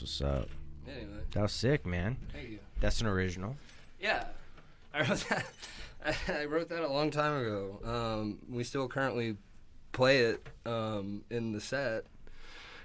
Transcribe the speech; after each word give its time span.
That's 0.00 0.20
what's 0.20 0.20
up. 0.20 0.48
Anyway, 0.86 1.06
That 1.32 1.42
was 1.42 1.52
sick, 1.52 1.86
man. 1.86 2.16
thank 2.32 2.50
you. 2.50 2.58
That's 2.80 3.00
an 3.00 3.06
original. 3.06 3.56
Yeah, 4.00 4.24
I 4.92 5.00
wrote 5.00 5.24
that. 5.30 5.46
I 6.28 6.44
wrote 6.44 6.68
that 6.68 6.82
a 6.82 6.88
long 6.88 7.10
time 7.10 7.40
ago. 7.40 7.80
Um, 7.84 8.38
we 8.50 8.62
still 8.62 8.88
currently 8.88 9.36
play 9.92 10.18
it 10.20 10.46
um, 10.66 11.22
in 11.30 11.52
the 11.52 11.60
set. 11.60 12.04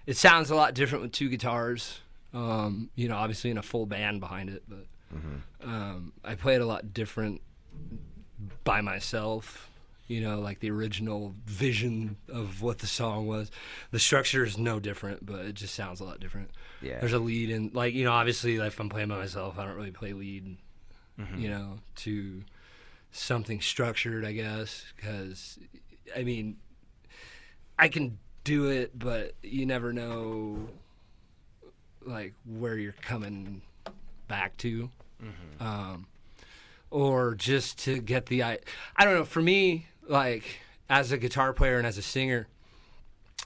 It 0.08 0.16
sounds 0.18 0.50
a 0.50 0.56
lot 0.56 0.74
different 0.74 1.04
with 1.04 1.12
two 1.12 1.30
guitars. 1.30 2.00
Um, 2.34 2.90
you 2.96 3.10
know, 3.10 3.18
obviously 3.18 3.52
in 3.52 3.58
a 3.58 3.62
full 3.62 3.86
band 3.86 4.22
behind 4.22 4.50
it, 4.50 4.64
but 4.68 4.86
um, 5.64 6.14
I 6.24 6.36
play 6.36 6.56
it 6.56 6.62
a 6.62 6.66
lot 6.66 6.94
different 6.94 7.42
by 8.64 8.80
myself. 8.82 9.70
You 10.08 10.22
know, 10.22 10.40
like 10.40 10.60
the 10.60 10.72
original 10.72 11.36
vision 11.46 12.16
of 12.30 12.62
what 12.62 12.80
the 12.80 12.88
song 12.88 13.28
was. 13.28 13.52
The 13.92 14.00
structure 14.00 14.44
is 14.46 14.58
no 14.58 14.80
different, 14.80 15.26
but 15.26 15.46
it 15.46 15.54
just 15.56 15.76
sounds 15.76 16.00
a 16.00 16.06
lot 16.06 16.20
different. 16.20 16.50
Yeah. 16.81 17.00
There's 17.00 17.14
a 17.14 17.19
lead 17.19 17.52
and 17.52 17.74
like 17.74 17.94
you 17.94 18.03
know, 18.06 18.12
obviously, 18.12 18.58
like, 18.58 18.69
if 18.69 18.80
I'm 18.80 18.90
playing 18.90 19.09
by 19.09 19.18
myself, 19.18 19.59
I 19.59 19.66
don't 19.66 19.75
really 19.75 19.92
play 19.92 20.14
lead. 20.14 20.58
You 21.38 21.50
know, 21.50 21.80
to 21.97 22.44
something 23.12 23.62
structured, 23.62 24.25
I 24.25 24.31
guess, 24.31 24.86
because 24.96 25.59
I 26.18 26.24
mean, 26.24 26.58
I 27.78 27.90
can 27.90 28.18
do 28.44 28.70
it, 28.70 28.97
but 28.97 29.34
you 29.44 29.68
never 29.68 29.94
know, 29.94 30.70
like 32.03 32.34
where 32.44 32.75
you're 32.75 32.96
coming 33.03 33.62
back 34.28 34.58
to, 34.58 34.90
um, 35.59 36.08
or 36.90 37.36
just 37.36 37.78
to 37.80 38.00
get 38.00 38.25
the 38.25 38.41
I. 38.44 38.58
I 38.96 39.06
don't 39.06 39.14
know. 39.14 39.25
For 39.25 39.44
me, 39.44 39.88
like 40.08 40.44
as 40.90 41.12
a 41.12 41.18
guitar 41.18 41.53
player 41.53 41.78
and 41.78 41.86
as 41.86 42.00
a 42.00 42.02
singer, 42.02 42.47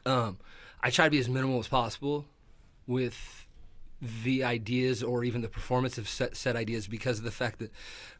um, 0.05 0.37
I 0.81 0.91
try 0.91 1.05
to 1.05 1.11
be 1.11 1.19
as 1.19 1.27
minimal 1.27 1.59
as 1.59 1.67
possible 1.67 2.25
with 2.87 3.47
the 4.01 4.43
ideas 4.43 5.01
or 5.01 5.23
even 5.23 5.41
the 5.41 5.47
performance 5.47 5.97
of 5.97 6.07
set, 6.07 6.35
set 6.35 6.55
ideas 6.55 6.87
because 6.87 7.19
of 7.19 7.23
the 7.23 7.31
fact 7.31 7.59
that 7.59 7.71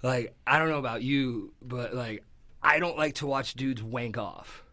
like 0.02 0.34
I 0.48 0.58
don't 0.58 0.70
know 0.70 0.80
about 0.80 1.04
you 1.04 1.54
but 1.62 1.94
like 1.94 2.24
I 2.64 2.80
don't 2.80 2.98
like 2.98 3.16
to 3.16 3.28
watch 3.28 3.54
dudes 3.54 3.84
wank 3.84 4.18
off. 4.18 4.64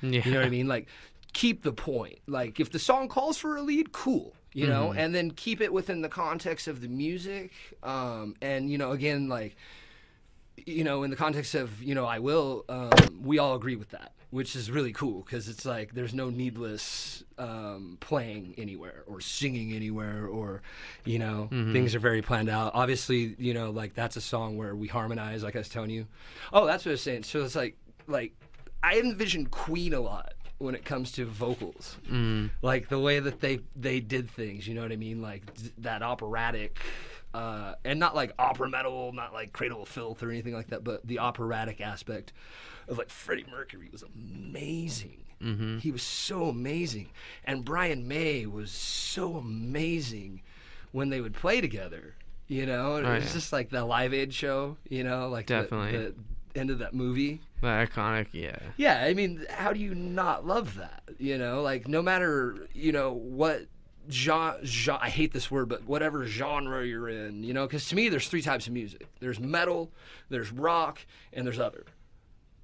Yeah. 0.00 0.20
You 0.24 0.30
know 0.30 0.38
what 0.38 0.46
I 0.46 0.50
mean? 0.50 0.68
Like 0.68 0.88
keep 1.32 1.62
the 1.62 1.72
point. 1.72 2.18
Like 2.26 2.60
if 2.60 2.70
the 2.70 2.78
song 2.78 3.08
calls 3.08 3.38
for 3.38 3.56
a 3.56 3.62
lead, 3.62 3.92
cool. 3.92 4.34
You 4.54 4.66
know, 4.66 4.92
and 4.92 5.14
then 5.14 5.30
keep 5.30 5.62
it 5.62 5.72
within 5.72 6.02
the 6.02 6.10
context 6.10 6.68
of 6.68 6.82
the 6.82 6.88
music. 6.88 7.52
Um, 7.82 8.34
and 8.42 8.70
you 8.70 8.76
know, 8.76 8.90
again, 8.92 9.28
like 9.28 9.56
you 10.66 10.84
know, 10.84 11.04
in 11.04 11.10
the 11.10 11.16
context 11.16 11.54
of 11.54 11.82
you 11.82 11.94
know, 11.94 12.04
I 12.04 12.18
will. 12.18 12.66
Um, 12.68 13.22
we 13.22 13.38
all 13.38 13.54
agree 13.54 13.76
with 13.76 13.88
that, 13.90 14.12
which 14.32 14.56
is 14.56 14.70
really 14.70 14.94
cool 14.94 15.20
because 15.20 15.46
it's 15.46 15.66
like 15.66 15.92
there's 15.92 16.14
no 16.14 16.30
needless 16.30 17.22
um, 17.36 17.98
playing 18.00 18.54
anywhere 18.56 19.04
or 19.06 19.20
singing 19.20 19.74
anywhere 19.74 20.26
or 20.26 20.62
you 21.04 21.18
know 21.18 21.48
things 21.50 21.94
are 21.94 21.98
very 21.98 22.22
planned 22.22 22.48
out. 22.48 22.72
Obviously, 22.74 23.36
you 23.38 23.52
know, 23.52 23.70
like 23.70 23.92
that's 23.94 24.16
a 24.16 24.22
song 24.22 24.56
where 24.56 24.74
we 24.74 24.88
harmonize, 24.88 25.42
like 25.44 25.54
I 25.54 25.58
was 25.58 25.68
telling 25.68 25.90
you. 25.90 26.06
Oh, 26.50 26.64
that's 26.64 26.86
what 26.86 26.90
I 26.90 26.94
was 26.94 27.02
saying. 27.02 27.24
So 27.24 27.44
it's 27.44 27.54
like 27.54 27.76
like 28.06 28.32
I 28.82 28.98
envision 28.98 29.46
Queen 29.46 29.92
a 29.92 30.00
lot 30.00 30.32
when 30.56 30.74
it 30.74 30.84
comes 30.84 31.12
to 31.12 31.26
vocals, 31.26 31.98
like 32.62 32.88
the 32.88 32.98
way 32.98 33.20
that 33.20 33.40
they 33.40 33.60
they 33.76 34.00
did 34.00 34.30
things. 34.30 34.66
You 34.66 34.74
know 34.74 34.82
what 34.82 34.92
I 34.92 34.96
mean? 34.96 35.20
Like 35.20 35.42
that 35.78 36.02
operatic, 36.02 36.78
uh, 37.34 37.74
and 37.84 38.00
not 38.00 38.14
like 38.14 38.32
opera 38.38 38.70
metal, 38.70 39.12
not 39.12 39.34
like 39.34 39.52
Cradle 39.52 39.82
of 39.82 39.88
Filth 39.88 40.22
or 40.22 40.30
anything 40.30 40.54
like 40.54 40.68
that, 40.68 40.84
but 40.84 41.06
the 41.06 41.18
operatic 41.18 41.82
aspect 41.82 42.32
of 42.88 42.98
like 42.98 43.10
Freddie 43.10 43.46
Mercury 43.50 43.88
was 43.90 44.02
amazing. 44.02 45.18
Mm-hmm. 45.42 45.78
He 45.78 45.90
was 45.90 46.02
so 46.02 46.44
amazing, 46.44 47.08
and 47.44 47.64
Brian 47.64 48.06
May 48.06 48.46
was 48.46 48.70
so 48.70 49.36
amazing 49.36 50.42
when 50.92 51.08
they 51.08 51.20
would 51.20 51.34
play 51.34 51.60
together. 51.60 52.14
You 52.46 52.66
know, 52.66 52.96
it 52.96 53.04
Oh, 53.04 53.14
was 53.14 53.24
yeah. 53.24 53.32
just 53.32 53.52
like 53.52 53.70
the 53.70 53.84
Live 53.84 54.12
Aid 54.14 54.32
show. 54.34 54.76
You 54.88 55.02
know, 55.04 55.28
like 55.28 55.46
the- 55.46 55.62
Definitely. 55.62 55.92
the 56.54 56.60
end 56.60 56.70
of 56.70 56.78
that 56.80 56.94
movie. 56.94 57.40
The 57.60 57.66
iconic, 57.68 58.28
yeah. 58.32 58.56
Yeah, 58.76 59.02
I 59.02 59.14
mean, 59.14 59.46
how 59.50 59.72
do 59.72 59.80
you 59.80 59.94
not 59.94 60.46
love 60.46 60.76
that? 60.76 61.02
You 61.18 61.38
know, 61.38 61.62
like 61.62 61.88
no 61.88 62.02
matter 62.02 62.68
you 62.74 62.92
know 62.92 63.12
what 63.12 63.66
genre, 64.10 64.58
genre 64.64 65.02
I 65.02 65.08
hate 65.08 65.32
this 65.32 65.50
word, 65.50 65.68
but 65.68 65.84
whatever 65.86 66.24
genre 66.26 66.84
you're 66.86 67.08
in, 67.08 67.42
you 67.42 67.52
know, 67.54 67.66
because 67.66 67.88
to 67.88 67.96
me 67.96 68.08
there's 68.08 68.28
three 68.28 68.42
types 68.42 68.66
of 68.66 68.72
music. 68.74 69.06
There's 69.20 69.40
metal, 69.40 69.90
there's 70.28 70.52
rock, 70.52 71.00
and 71.32 71.46
there's 71.46 71.58
other. 71.60 71.84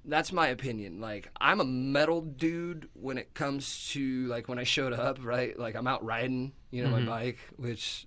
That's 0.09 0.31
my 0.31 0.47
opinion. 0.47 0.99
Like 0.99 1.29
I'm 1.39 1.61
a 1.61 1.65
metal 1.65 2.21
dude 2.21 2.89
when 2.93 3.17
it 3.17 3.33
comes 3.33 3.89
to 3.91 4.25
like 4.27 4.47
when 4.47 4.59
I 4.59 4.63
showed 4.63 4.93
up, 4.93 5.23
right? 5.23 5.57
Like 5.57 5.75
I'm 5.75 5.87
out 5.87 6.03
riding, 6.03 6.53
you 6.71 6.83
know, 6.83 6.89
my 6.89 7.01
bike, 7.05 7.37
which 7.57 8.05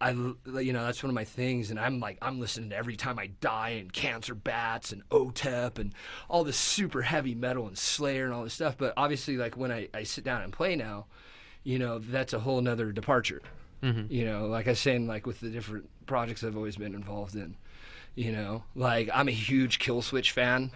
I 0.00 0.10
you 0.10 0.72
know, 0.72 0.84
that's 0.84 1.02
one 1.02 1.10
of 1.10 1.14
my 1.14 1.24
things, 1.24 1.70
and 1.70 1.78
I'm 1.80 2.00
like, 2.00 2.18
I'm 2.20 2.40
listening 2.40 2.70
to 2.70 2.76
every 2.76 2.96
time 2.96 3.18
I 3.18 3.28
die 3.40 3.70
and 3.70 3.92
Cancer 3.92 4.34
Bats 4.34 4.92
and 4.92 5.08
OTEP 5.08 5.78
and 5.78 5.94
all 6.28 6.44
this 6.44 6.56
super 6.56 7.02
heavy 7.02 7.34
metal 7.34 7.66
and 7.66 7.78
Slayer 7.78 8.24
and 8.24 8.34
all 8.34 8.44
this 8.44 8.54
stuff. 8.54 8.76
But 8.76 8.92
obviously, 8.96 9.36
like 9.36 9.56
when 9.56 9.72
I, 9.72 9.88
I 9.94 10.02
sit 10.02 10.24
down 10.24 10.42
and 10.42 10.52
play 10.52 10.76
now, 10.76 11.06
you 11.62 11.78
know, 11.78 11.98
that's 11.98 12.32
a 12.32 12.40
whole 12.40 12.60
nother 12.60 12.92
departure. 12.92 13.40
Mhm. 13.82 14.10
You 14.10 14.24
know, 14.26 14.46
like 14.46 14.66
I 14.66 14.70
was 14.70 14.80
saying, 14.80 15.06
like 15.06 15.26
with 15.26 15.40
the 15.40 15.48
different 15.50 15.88
projects 16.06 16.42
I've 16.44 16.56
always 16.56 16.76
been 16.76 16.94
involved 16.94 17.34
in. 17.34 17.56
You 18.14 18.32
know, 18.32 18.64
like 18.74 19.08
I'm 19.14 19.28
a 19.28 19.32
huge 19.32 19.78
Killswitch 19.78 20.30
fan. 20.32 20.70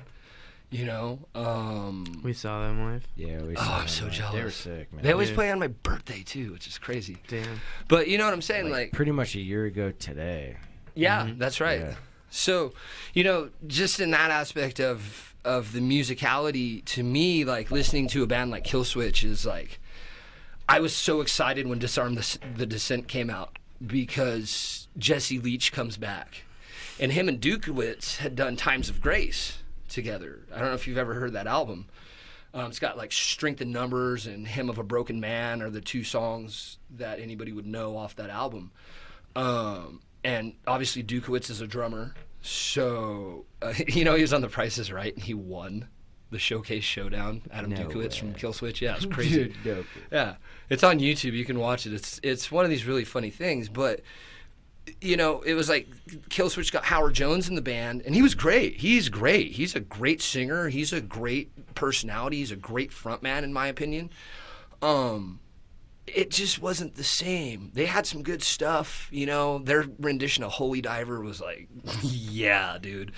You 0.71 0.85
know, 0.85 1.21
um, 1.35 2.21
We 2.23 2.35
saw 2.35 2.61
them 2.67 2.85
live. 2.93 3.07
Yeah, 3.17 3.41
we 3.43 3.57
Oh, 3.57 3.61
I'm 3.61 3.79
them, 3.81 3.89
so 3.89 4.05
like, 4.05 4.13
They 4.19 4.23
were 4.25 4.33
jealous. 4.33 4.55
sick, 4.57 4.93
man. 4.93 5.03
they 5.03 5.13
always 5.13 5.31
Yeah. 5.31 5.35
play 5.35 5.51
on 5.51 5.59
my 5.59 5.69
birthday 5.69 6.23
too, 6.23 6.53
which 6.53 6.67
is 6.67 6.77
crazy. 6.77 7.19
Damn. 7.27 7.61
But 7.89 8.09
you 8.09 8.19
know 8.19 8.25
what 8.27 8.35
I'm 8.35 8.43
saying, 8.43 8.65
like, 8.67 8.73
like 8.89 8.93
pretty 8.93 9.13
much 9.13 9.35
a 9.35 9.41
year 9.41 9.65
ago 9.65 9.93
today. 9.93 10.57
Yeah, 10.95 11.31
that's 11.39 11.61
right. 11.61 11.81
Yeah. 11.81 11.95
So, 12.31 12.75
you 13.15 13.25
know, 13.25 13.49
just 13.67 13.99
in 14.01 14.11
that 14.11 14.31
aspect 14.31 14.79
of 14.81 15.35
of 15.45 15.73
the 15.73 15.81
musicality, 15.81 16.85
to 16.85 17.03
me, 17.03 17.45
like 17.47 17.71
listening 17.71 18.07
to 18.09 18.23
a 18.23 18.27
band 18.27 18.51
like 18.51 18.65
Killswitch 18.65 19.25
is 19.25 19.47
like, 19.47 19.81
I 20.69 20.81
was 20.81 20.95
so 20.95 21.23
excited 21.23 21.67
when 21.67 21.79
Disarm 21.79 22.17
the, 22.17 22.21
S- 22.21 22.39
the 22.57 22.67
Descent 22.67 23.09
came 23.09 23.31
out 23.31 23.59
because 23.87 24.89
Jesse 24.99 25.39
Leach 25.39 25.73
comes 25.73 25.97
back, 25.97 26.43
and 27.01 27.13
him 27.13 27.29
and 27.29 27.41
Dutkiewicz 27.41 28.19
had 28.19 28.37
done 28.37 28.57
Times 28.57 28.91
of 28.91 29.01
Grace 29.01 29.59
together. 29.89 30.47
I 30.55 30.59
don't 30.59 30.69
know 30.69 30.75
if 30.75 30.87
you've 30.87 30.99
ever 30.99 31.15
heard 31.15 31.33
that 31.33 31.47
album. 31.47 31.87
Um, 32.55 32.67
it's 32.67 32.79
got 32.79 32.97
like 32.97 33.13
Strength 33.13 33.61
in 33.61 33.73
Numbers 33.73 34.27
and 34.27 34.47
Hymn 34.47 34.71
of 34.71 34.79
a 34.79 34.83
Broken 34.83 35.21
Man 35.21 35.61
are 35.61 35.71
the 35.71 35.81
two 35.81 36.03
songs 36.03 36.79
that 36.91 37.21
anybody 37.21 37.53
would 37.53 37.67
know 37.67 37.97
off 37.97 38.17
that 38.17 38.31
album. 38.31 38.73
Um, 39.37 40.01
and 40.25 40.55
obviously 40.67 41.03
Dutkiewicz 41.03 41.51
is 41.51 41.61
a 41.61 41.67
drummer, 41.67 42.15
so 42.41 43.45
uh, 43.63 43.75
you 43.89 44.05
know 44.05 44.15
he 44.15 44.23
was 44.23 44.33
on 44.33 44.41
The 44.41 44.49
Price 44.49 44.79
is 44.79 44.91
Right 44.91 45.15
and 45.15 45.23
he 45.23 45.35
won 45.35 45.89
the 46.31 46.39
Showcase 46.39 46.85
Showdown. 46.85 47.43
Adam 47.51 47.71
No 47.71 47.77
Dutkiewicz 47.77 48.19
from. 48.19 48.35
Killswitch, 48.35 48.81
yeah, 48.81 48.97
it's 48.97 49.07
crazy. 49.15 49.45
Dude, 49.45 49.65
dope. 49.65 49.87
Yeah, 50.11 50.37
it's 50.69 50.83
on 50.83 50.99
YouTube. 50.99 51.33
You 51.33 51.45
can 51.45 51.59
watch 51.59 51.87
it. 51.87 51.93
It's 51.93 52.21
it's 52.23 52.51
one 52.51 52.65
of 52.65 52.71
these 52.71 52.87
really 52.87 53.05
funny 53.05 53.31
things. 53.31 53.69
But 53.69 54.01
you 55.01 55.17
know, 55.17 55.41
it 55.43 55.55
was 55.55 55.69
like 55.69 55.89
Killswitch 56.29 56.73
got 56.73 56.85
Howard 56.85 57.15
Jones 57.15 57.49
in 57.49 57.55
the 57.55 57.63
band, 57.63 58.03
and 58.05 58.15
he 58.15 58.23
was 58.23 58.35
great. 58.35 58.77
He's 58.77 59.09
great. 59.09 59.53
He's 59.53 59.75
a 59.75 59.81
great 59.81 60.23
singer. 60.23 60.69
He's 60.69 60.93
a 60.93 61.01
great 61.01 61.75
personality. 61.75 62.39
He's 62.39 62.51
a 62.51 62.57
great 62.57 62.91
frontman, 62.91 63.43
in 63.43 63.53
my 63.53 63.67
opinion. 63.67 64.11
Um, 64.83 65.41
it 66.15 66.31
just 66.31 66.61
wasn't 66.61 66.95
the 66.95 67.05
same. 67.05 67.71
They 67.75 67.87
had 67.87 68.07
some 68.07 68.23
good 68.23 68.43
stuff, 68.43 69.09
you 69.11 69.27
know. 69.27 69.59
Their 69.59 69.85
rendition 69.99 70.45
of 70.45 70.53
Holy 70.53 70.81
Diver 70.81 71.21
was 71.21 71.41
like, 71.41 71.69
yeah, 72.03 72.79
dude. 72.81 73.13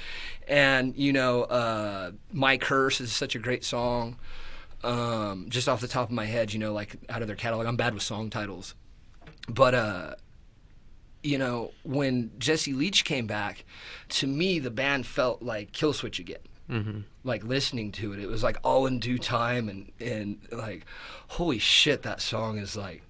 And 0.48 0.96
you 0.96 1.12
know, 1.12 1.42
uh, 1.44 2.12
My 2.32 2.56
Curse 2.56 3.00
is 3.00 3.12
such 3.12 3.34
a 3.34 3.38
great 3.38 3.64
song. 3.64 4.16
Um, 4.82 5.46
just 5.48 5.68
off 5.68 5.80
the 5.80 5.88
top 5.88 6.08
of 6.08 6.14
my 6.14 6.24
head, 6.24 6.52
you 6.52 6.58
know, 6.58 6.72
like 6.72 6.96
out 7.08 7.20
of 7.22 7.28
their 7.28 7.36
catalog. 7.36 7.66
I'm 7.66 7.76
bad 7.76 7.92
with 7.92 8.02
song 8.02 8.30
titles, 8.30 8.74
but 9.48 9.74
uh, 9.74 10.14
you 11.22 11.38
know, 11.38 11.72
when 11.82 12.30
Jesse 12.38 12.72
Leach 12.72 13.04
came 13.04 13.26
back, 13.26 13.64
to 14.10 14.26
me 14.26 14.58
the 14.58 14.70
band 14.70 15.06
felt 15.06 15.42
like 15.42 15.72
Killswitch 15.72 16.18
again 16.18 16.38
Mm-hmm. 16.70 17.00
like 17.24 17.42
listening 17.42 17.90
to 17.90 18.12
it. 18.12 18.20
It 18.20 18.28
was 18.28 18.44
like 18.44 18.56
all 18.62 18.86
in 18.86 19.00
due 19.00 19.18
time 19.18 19.68
and 19.68 19.90
and 20.00 20.38
like 20.52 20.86
holy 21.26 21.58
shit 21.58 22.02
that 22.02 22.20
song 22.20 22.58
is 22.58 22.76
like 22.76 23.02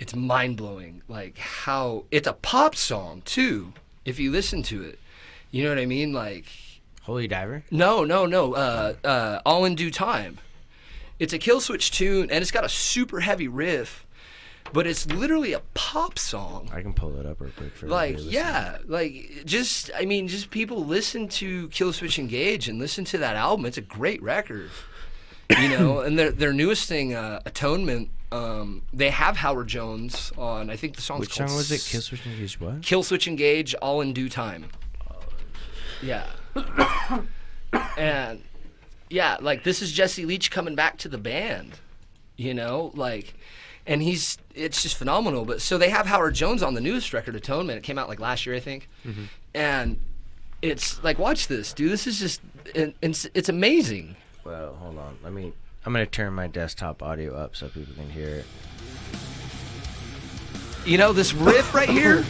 it's 0.00 0.16
mind 0.16 0.56
blowing. 0.56 1.02
Like 1.06 1.38
how 1.38 2.06
it's 2.10 2.26
a 2.26 2.32
pop 2.32 2.74
song 2.74 3.22
too, 3.24 3.72
if 4.04 4.18
you 4.18 4.32
listen 4.32 4.64
to 4.64 4.82
it. 4.82 4.98
You 5.52 5.62
know 5.62 5.68
what 5.68 5.78
I 5.78 5.86
mean? 5.86 6.12
Like 6.12 6.46
Holy 7.02 7.28
Diver. 7.28 7.62
no, 7.70 8.04
no, 8.04 8.26
no. 8.26 8.54
Uh 8.54 8.94
uh 9.04 9.40
all 9.46 9.64
in 9.64 9.76
due 9.76 9.92
time. 9.92 10.38
It's 11.20 11.32
a 11.32 11.38
Killswitch 11.38 11.92
tune 11.92 12.30
and 12.32 12.42
it's 12.42 12.50
got 12.50 12.64
a 12.64 12.68
super 12.68 13.20
heavy 13.20 13.46
riff, 13.46 14.04
but 14.72 14.86
it's 14.86 15.06
literally 15.06 15.52
a 15.52 15.60
pop 15.74 16.18
song 16.18 16.70
I 16.72 16.82
can 16.82 16.94
pull 16.94 17.18
it 17.18 17.26
up 17.26 17.40
real 17.40 17.50
quick 17.56 17.74
for 17.74 17.86
like 17.86 18.16
yeah 18.18 18.78
like 18.86 19.42
just 19.44 19.90
i 19.98 20.04
mean 20.04 20.28
just 20.28 20.50
people 20.50 20.84
listen 20.84 21.28
to 21.28 21.68
killswitch 21.68 22.18
engage 22.18 22.68
and 22.68 22.78
listen 22.78 23.04
to 23.06 23.18
that 23.18 23.36
album 23.36 23.66
it's 23.66 23.78
a 23.78 23.82
great 23.82 24.22
record 24.22 24.70
you 25.60 25.68
know 25.68 26.00
and 26.06 26.18
their 26.18 26.30
their 26.30 26.52
newest 26.52 26.88
thing 26.88 27.14
uh, 27.14 27.40
atonement 27.44 28.10
um, 28.30 28.80
they 28.94 29.10
have 29.10 29.36
howard 29.36 29.68
jones 29.68 30.32
on 30.38 30.70
i 30.70 30.76
think 30.76 30.96
the 30.96 31.02
song's 31.02 31.20
Which 31.20 31.36
called 31.36 31.50
song 31.50 31.58
was 31.58 31.70
it? 31.70 31.80
Killswitch 31.80 32.24
Engage 32.24 32.60
what? 32.60 32.80
Killswitch 32.80 33.26
Engage, 33.26 33.74
all 33.74 34.00
in 34.00 34.14
due 34.14 34.30
time. 34.30 34.66
Yeah. 36.02 36.26
and 37.96 38.42
yeah, 39.08 39.36
like 39.40 39.64
this 39.64 39.80
is 39.82 39.92
Jesse 39.92 40.24
Leach 40.26 40.50
coming 40.50 40.74
back 40.74 40.98
to 40.98 41.08
the 41.08 41.18
band, 41.18 41.78
you 42.36 42.54
know, 42.54 42.90
like, 42.94 43.34
and 43.86 44.02
he's 44.02 44.38
it's 44.54 44.82
just 44.82 44.96
phenomenal. 44.96 45.44
But 45.44 45.60
so 45.60 45.78
they 45.78 45.90
have 45.90 46.06
Howard 46.06 46.34
Jones 46.34 46.62
on 46.62 46.74
the 46.74 46.80
newest 46.80 47.12
record, 47.12 47.34
Atonement. 47.36 47.78
It 47.78 47.82
came 47.82 47.98
out 47.98 48.08
like 48.08 48.20
last 48.20 48.46
year, 48.46 48.54
I 48.54 48.60
think, 48.60 48.88
mm-hmm. 49.06 49.24
and 49.54 49.98
it's 50.60 51.02
like 51.02 51.18
watch 51.18 51.48
this, 51.48 51.72
dude. 51.72 51.90
This 51.90 52.06
is 52.06 52.18
just 52.18 52.40
it's, 52.74 53.26
it's 53.34 53.48
amazing. 53.48 54.16
Well, 54.44 54.74
hold 54.74 54.98
on. 54.98 55.18
Let 55.22 55.32
me. 55.32 55.52
I'm 55.84 55.92
gonna 55.92 56.06
turn 56.06 56.32
my 56.32 56.46
desktop 56.46 57.02
audio 57.02 57.34
up 57.34 57.56
so 57.56 57.68
people 57.68 57.94
can 57.94 58.08
hear 58.08 58.28
it. 58.28 58.44
You 60.84 60.98
know 60.98 61.12
this 61.12 61.32
riff 61.32 61.74
right 61.74 61.88
here. 61.88 62.24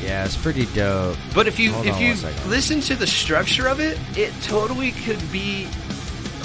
Yeah, 0.00 0.24
it's 0.24 0.36
pretty 0.36 0.66
dope. 0.74 1.16
But 1.34 1.46
if 1.46 1.58
you 1.58 1.72
Hold 1.72 1.86
if 1.86 2.00
you 2.00 2.14
listen 2.48 2.80
to 2.82 2.94
the 2.94 3.06
structure 3.06 3.66
of 3.66 3.80
it, 3.80 3.98
it 4.16 4.32
totally 4.42 4.92
could 4.92 5.20
be 5.32 5.68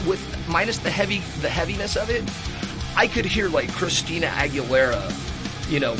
with 0.08 0.22
minus 0.48 0.78
the 0.80 0.90
heavy 0.92 1.20
the 1.42 1.50
heaviness 1.50 1.96
of 1.96 2.10
it. 2.10 2.24
I 2.96 3.08
could 3.08 3.26
hear 3.26 3.50
like 3.50 3.72
Christina 3.72 4.28
Aguilera, 4.28 5.02
you 5.72 5.80
know, 5.80 5.96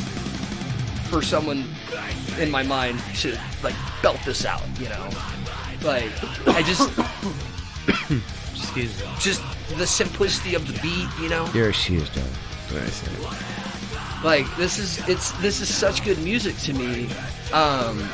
for 1.08 1.22
someone 1.22 1.64
in 2.38 2.50
my 2.50 2.62
mind 2.62 3.00
to 3.16 3.38
like 3.62 3.74
belt 4.02 4.18
this 4.24 4.44
out, 4.44 4.62
you 4.78 4.88
know. 4.88 5.08
Like 5.82 6.12
I 6.48 6.62
just 6.62 6.88
Excuse 8.54 8.98
me. 9.00 9.06
just 9.18 9.42
the 9.76 9.86
simplicity 9.86 10.54
of 10.54 10.66
the 10.66 10.72
beat, 10.80 11.08
you 11.20 11.28
know. 11.28 11.48
You're 11.54 11.68
excused, 11.70 12.14
Doug. 12.14 12.24
What 12.24 12.82
I 12.82 12.86
said. 12.86 14.24
Like 14.24 14.56
this 14.56 14.78
is 14.78 15.06
it's 15.08 15.32
this 15.42 15.60
is 15.60 15.72
such 15.72 16.04
good 16.04 16.18
music 16.22 16.56
to 16.58 16.72
me. 16.72 17.08
Um, 17.52 18.08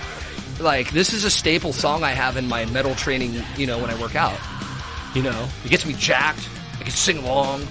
like 0.58 0.90
this 0.90 1.12
is 1.12 1.25
a 1.25 1.31
staple 1.31 1.72
song 1.72 2.02
I 2.02 2.10
have 2.10 2.37
in 2.37 2.48
my 2.48 2.64
metal 2.66 2.94
training. 2.94 3.42
You 3.56 3.66
know 3.66 3.78
when 3.78 3.90
I 3.90 4.00
work 4.00 4.16
out. 4.16 4.38
You 5.15 5.23
know 5.23 5.49
it 5.65 5.71
gets 5.71 5.87
me 5.87 5.95
jacked. 5.95 6.49
I 6.79 6.83
can 6.83 6.91
sing 6.93 7.19
along. 7.19 7.67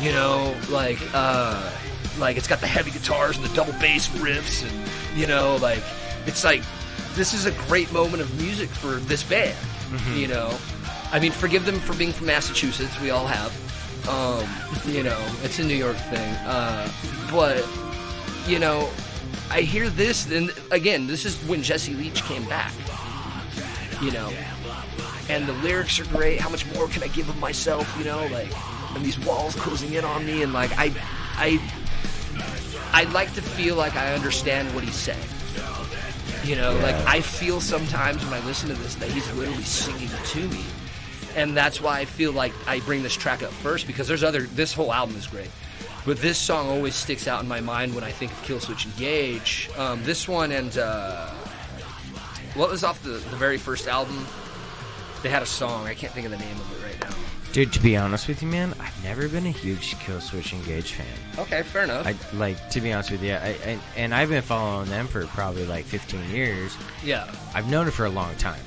You 0.00 0.12
know 0.12 0.54
like 0.70 0.98
uh, 1.12 1.70
like 2.18 2.36
it's 2.36 2.48
got 2.48 2.60
the 2.60 2.66
heavy 2.66 2.90
guitars 2.90 3.36
and 3.36 3.44
the 3.44 3.54
double 3.54 3.72
bass 3.74 4.08
riffs 4.08 4.62
and 4.68 5.18
you 5.18 5.26
know 5.26 5.58
like 5.60 5.82
it's 6.26 6.44
like 6.44 6.62
this 7.14 7.34
is 7.34 7.46
a 7.46 7.52
great 7.66 7.92
moment 7.92 8.22
of 8.22 8.40
music 8.40 8.68
for 8.68 8.96
this 9.06 9.22
band. 9.22 9.56
You 10.14 10.28
know, 10.28 10.56
I 11.12 11.18
mean 11.18 11.32
forgive 11.32 11.64
them 11.64 11.80
for 11.80 11.94
being 11.94 12.12
from 12.12 12.26
Massachusetts. 12.26 13.00
We 13.00 13.10
all 13.10 13.26
have. 13.26 13.52
Um, 14.08 14.46
you 14.94 15.02
know, 15.02 15.18
it's 15.42 15.58
a 15.58 15.64
New 15.64 15.76
York 15.76 15.96
thing. 15.96 16.34
Uh, 16.46 16.90
but 17.30 17.66
you 18.46 18.58
know, 18.58 18.88
I 19.50 19.62
hear 19.62 19.88
this, 19.88 20.30
and 20.30 20.52
again, 20.70 21.06
this 21.06 21.24
is 21.24 21.36
when 21.48 21.62
Jesse 21.62 21.94
Leach 21.94 22.22
came 22.24 22.44
back. 22.44 22.72
You 24.00 24.12
know, 24.12 24.32
and 25.28 25.46
the 25.46 25.52
lyrics 25.54 26.00
are 26.00 26.06
great. 26.06 26.40
How 26.40 26.48
much 26.48 26.66
more 26.74 26.88
can 26.88 27.02
I 27.02 27.08
give 27.08 27.28
of 27.28 27.38
myself? 27.38 27.94
You 27.98 28.04
know, 28.04 28.26
like, 28.28 28.48
and 28.94 29.04
these 29.04 29.18
walls 29.20 29.54
closing 29.56 29.94
in 29.94 30.04
on 30.04 30.24
me, 30.26 30.42
and 30.42 30.52
like, 30.52 30.70
I, 30.78 30.92
I, 31.36 31.60
I 32.92 33.04
like 33.12 33.32
to 33.34 33.42
feel 33.42 33.76
like 33.76 33.96
I 33.96 34.14
understand 34.14 34.74
what 34.74 34.84
he's 34.84 34.94
saying. 34.94 35.18
You 36.44 36.56
know, 36.56 36.72
like 36.82 36.94
I 37.06 37.20
feel 37.20 37.60
sometimes 37.60 38.24
when 38.24 38.32
I 38.32 38.44
listen 38.46 38.68
to 38.70 38.74
this 38.76 38.94
that 38.96 39.10
he's 39.10 39.30
literally 39.34 39.62
singing 39.64 40.08
to 40.08 40.48
me, 40.48 40.64
and 41.36 41.54
that's 41.54 41.80
why 41.80 41.98
I 41.98 42.04
feel 42.06 42.32
like 42.32 42.54
I 42.66 42.80
bring 42.80 43.02
this 43.02 43.14
track 43.14 43.42
up 43.42 43.50
first 43.50 43.86
because 43.86 44.08
there's 44.08 44.24
other. 44.24 44.42
This 44.42 44.72
whole 44.72 44.92
album 44.92 45.16
is 45.16 45.26
great, 45.26 45.50
but 46.06 46.18
this 46.18 46.38
song 46.38 46.68
always 46.68 46.94
sticks 46.94 47.28
out 47.28 47.42
in 47.42 47.48
my 47.48 47.60
mind 47.60 47.94
when 47.94 48.02
I 48.02 48.12
think 48.12 48.32
of 48.32 48.38
Killswitch 48.44 48.86
Engage. 48.86 49.68
Um, 49.76 50.02
this 50.04 50.26
one 50.26 50.52
and 50.52 50.78
uh, 50.78 51.28
what 52.54 52.70
was 52.70 52.82
off 52.82 53.02
the, 53.02 53.10
the 53.10 53.36
very 53.36 53.58
first 53.58 53.86
album? 53.86 54.26
They 55.22 55.28
had 55.28 55.42
a 55.42 55.46
song. 55.46 55.86
I 55.86 55.94
can't 55.94 56.12
think 56.12 56.26
of 56.26 56.32
the 56.32 56.38
name 56.38 56.56
of 56.56 56.84
it 56.84 56.86
right 56.86 57.00
now. 57.00 57.16
Dude, 57.52 57.72
to 57.72 57.80
be 57.80 57.96
honest 57.96 58.28
with 58.28 58.42
you, 58.42 58.48
man, 58.48 58.74
I've 58.78 59.02
never 59.02 59.26
been 59.28 59.46
a 59.46 59.50
huge 59.50 59.94
Killswitch 59.96 60.52
Engage 60.52 60.92
fan. 60.92 61.06
Okay, 61.38 61.62
fair 61.62 61.84
enough. 61.84 62.06
I 62.06 62.14
like 62.36 62.68
to 62.70 62.80
be 62.80 62.92
honest 62.92 63.10
with 63.10 63.22
you, 63.22 63.32
I, 63.32 63.56
I 63.64 63.78
and 63.96 64.14
I've 64.14 64.28
been 64.28 64.42
following 64.42 64.88
them 64.90 65.06
for 65.06 65.26
probably 65.28 65.64
like 65.66 65.84
15 65.86 66.28
years. 66.30 66.76
yeah, 67.02 67.30
I've 67.54 67.68
known 67.70 67.88
it 67.88 67.92
for 67.92 68.04
a 68.04 68.10
long 68.10 68.34
time. 68.36 68.60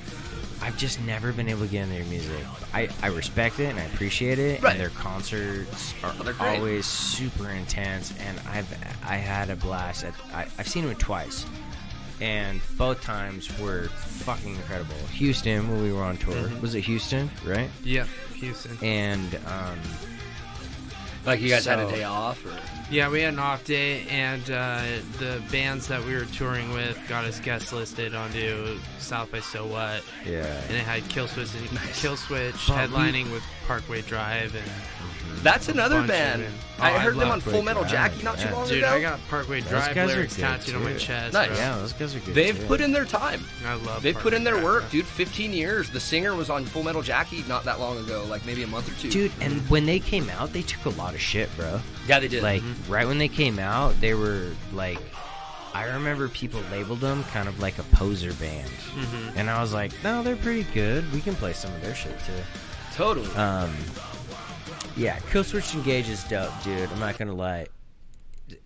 I've 0.63 0.77
just 0.77 0.99
never 1.01 1.31
been 1.33 1.47
able 1.49 1.61
to 1.61 1.67
get 1.67 1.83
into 1.83 1.95
their 1.95 2.05
music. 2.05 2.45
I, 2.71 2.87
I 3.01 3.07
respect 3.07 3.59
it 3.59 3.65
and 3.65 3.79
I 3.79 3.83
appreciate 3.83 4.37
it, 4.37 4.61
Right. 4.61 4.73
and 4.73 4.79
their 4.79 4.89
concerts 4.89 5.93
are 6.03 6.13
Oh, 6.19 6.35
always 6.39 6.85
super 6.85 7.49
intense. 7.49 8.13
And 8.19 8.39
I've 8.47 8.71
I 9.03 9.15
had 9.15 9.49
a 9.49 9.55
blast. 9.55 10.03
At, 10.03 10.13
I, 10.33 10.43
I've 10.59 10.67
seen 10.67 10.85
them 10.85 10.95
twice, 10.97 11.45
and 12.21 12.61
both 12.77 13.01
times 13.01 13.49
were 13.59 13.85
fucking 13.89 14.55
incredible. 14.55 14.95
Houston 15.13 15.69
when 15.69 15.81
we 15.83 15.91
were 15.91 16.03
on 16.03 16.17
tour 16.17 16.33
Mm-hmm. 16.35 16.61
was 16.61 16.75
it 16.75 16.81
Houston, 16.81 17.29
right? 17.45 17.69
Yeah, 17.83 18.05
Houston. 18.35 18.77
And 18.81 19.35
um, 19.47 19.79
Like 21.25 21.39
you 21.41 21.49
guys 21.49 21.65
had 21.65 21.79
a 21.79 21.87
day 21.89 22.03
off, 22.03 22.43
or 22.45 22.53
Yeah, 22.89 23.09
we 23.09 23.21
had 23.21 23.33
an 23.33 23.39
off 23.39 23.63
day, 23.65 24.05
and 24.09 24.41
uh, 24.49 24.83
the 25.19 25.41
bands 25.51 25.87
that 25.87 26.03
we 26.05 26.13
were 26.15 26.25
touring 26.25 26.71
with 26.73 26.97
got 27.07 27.25
us 27.25 27.39
guest 27.39 27.73
listed 27.73 28.15
onto 28.15 28.77
South 28.99 29.31
by 29.31 29.39
So 29.39 29.65
What, 29.67 30.03
Yeah. 30.25 30.45
and 30.67 30.75
it 30.77 30.83
had 30.83 31.03
Killswitch 31.03 31.55
and 31.59 31.77
Killswitch 31.93 32.53
headlining 32.53 33.31
with 33.31 33.43
Parkway 33.67 34.01
Drive, 34.01 34.55
and 34.55 35.20
that's 35.43 35.67
another 35.69 36.05
band. 36.05 36.43
them. 36.43 36.53
I 36.79 36.91
Oh, 36.91 36.95
I 36.95 36.99
heard 36.99 37.15
them 37.15 37.29
on 37.29 37.41
Full 37.41 37.61
Metal 37.61 37.83
Parkway 37.83 37.91
Jackie 37.91 38.21
Drive, 38.21 38.23
not 38.23 38.37
too 38.39 38.45
yeah. 38.47 38.53
long 38.55 38.67
dude, 38.67 38.77
ago. 38.79 38.89
I 38.89 39.01
got 39.01 39.19
Parkway 39.29 39.61
Drive 39.61 39.93
guys 39.93 40.09
are 40.09 40.13
lyrics 40.15 40.35
good, 40.35 40.41
tattooed 40.41 40.75
on 40.75 40.83
my 40.83 40.93
chest. 40.95 41.33
Nice. 41.33 41.47
bro. 41.49 41.57
Yeah, 41.57 41.75
those 41.77 41.93
guys 41.93 42.15
are 42.15 42.19
good. 42.21 42.33
They've 42.33 42.59
too. 42.59 42.65
put 42.65 42.81
in 42.81 42.91
their 42.91 43.05
time. 43.05 43.41
I 43.65 43.75
love. 43.75 44.01
They've 44.01 44.15
put 44.17 44.33
in 44.33 44.43
their 44.43 44.53
Parkway 44.55 44.71
work, 44.71 44.79
Drive, 44.81 44.91
dude. 44.91 45.05
15 45.05 45.53
years. 45.53 45.89
The 45.91 45.99
singer 45.99 46.33
was 46.35 46.49
on 46.49 46.65
Full 46.65 46.81
Metal 46.81 47.03
Jackie 47.03 47.43
not 47.47 47.63
that 47.65 47.79
long 47.79 47.99
ago, 47.99 48.25
like 48.29 48.43
maybe 48.47 48.63
a 48.63 48.67
month 48.67 48.91
or 48.91 48.99
two. 48.99 49.11
Dude, 49.11 49.31
and 49.41 49.61
when 49.69 49.85
they 49.85 49.99
came 49.99 50.27
out, 50.31 50.53
they 50.53 50.63
took 50.63 50.85
a 50.85 50.89
lot 50.97 51.13
of 51.13 51.21
shit, 51.21 51.55
bro. 51.55 51.79
yeah, 52.07 52.19
they 52.19 52.27
did. 52.27 52.41
Like 52.41 52.63
right 52.89 53.05
when 53.07 53.19
they 53.19 53.27
came 53.27 53.59
out, 53.59 53.99
they 54.01 54.15
were 54.15 54.49
like, 54.73 54.97
I 55.75 55.85
remember 55.85 56.29
people 56.29 56.61
labeled 56.71 56.99
them 56.99 57.23
kind 57.25 57.47
of 57.47 57.59
like 57.59 57.77
a 57.77 57.83
poser 57.83 58.33
band, 58.33 58.67
Mhm. 58.95 59.33
and 59.35 59.49
I 59.51 59.61
was 59.61 59.71
like, 59.71 59.91
no, 60.03 60.23
they're 60.23 60.35
pretty 60.35 60.63
good. 60.73 61.09
We 61.13 61.21
can 61.21 61.35
play 61.35 61.53
some 61.53 61.71
of 61.75 61.81
their 61.83 61.93
shit 61.95 62.17
too. 62.25 62.33
totally. 62.95 63.29
Um, 63.35 63.73
yeah, 65.01 65.17
Killswitch 65.31 65.73
Engage 65.73 66.09
is 66.09 66.23
dope, 66.25 66.51
dude. 66.63 66.89
I'm 66.91 66.99
not 66.99 67.17
gonna 67.17 67.33
lie. 67.33 67.67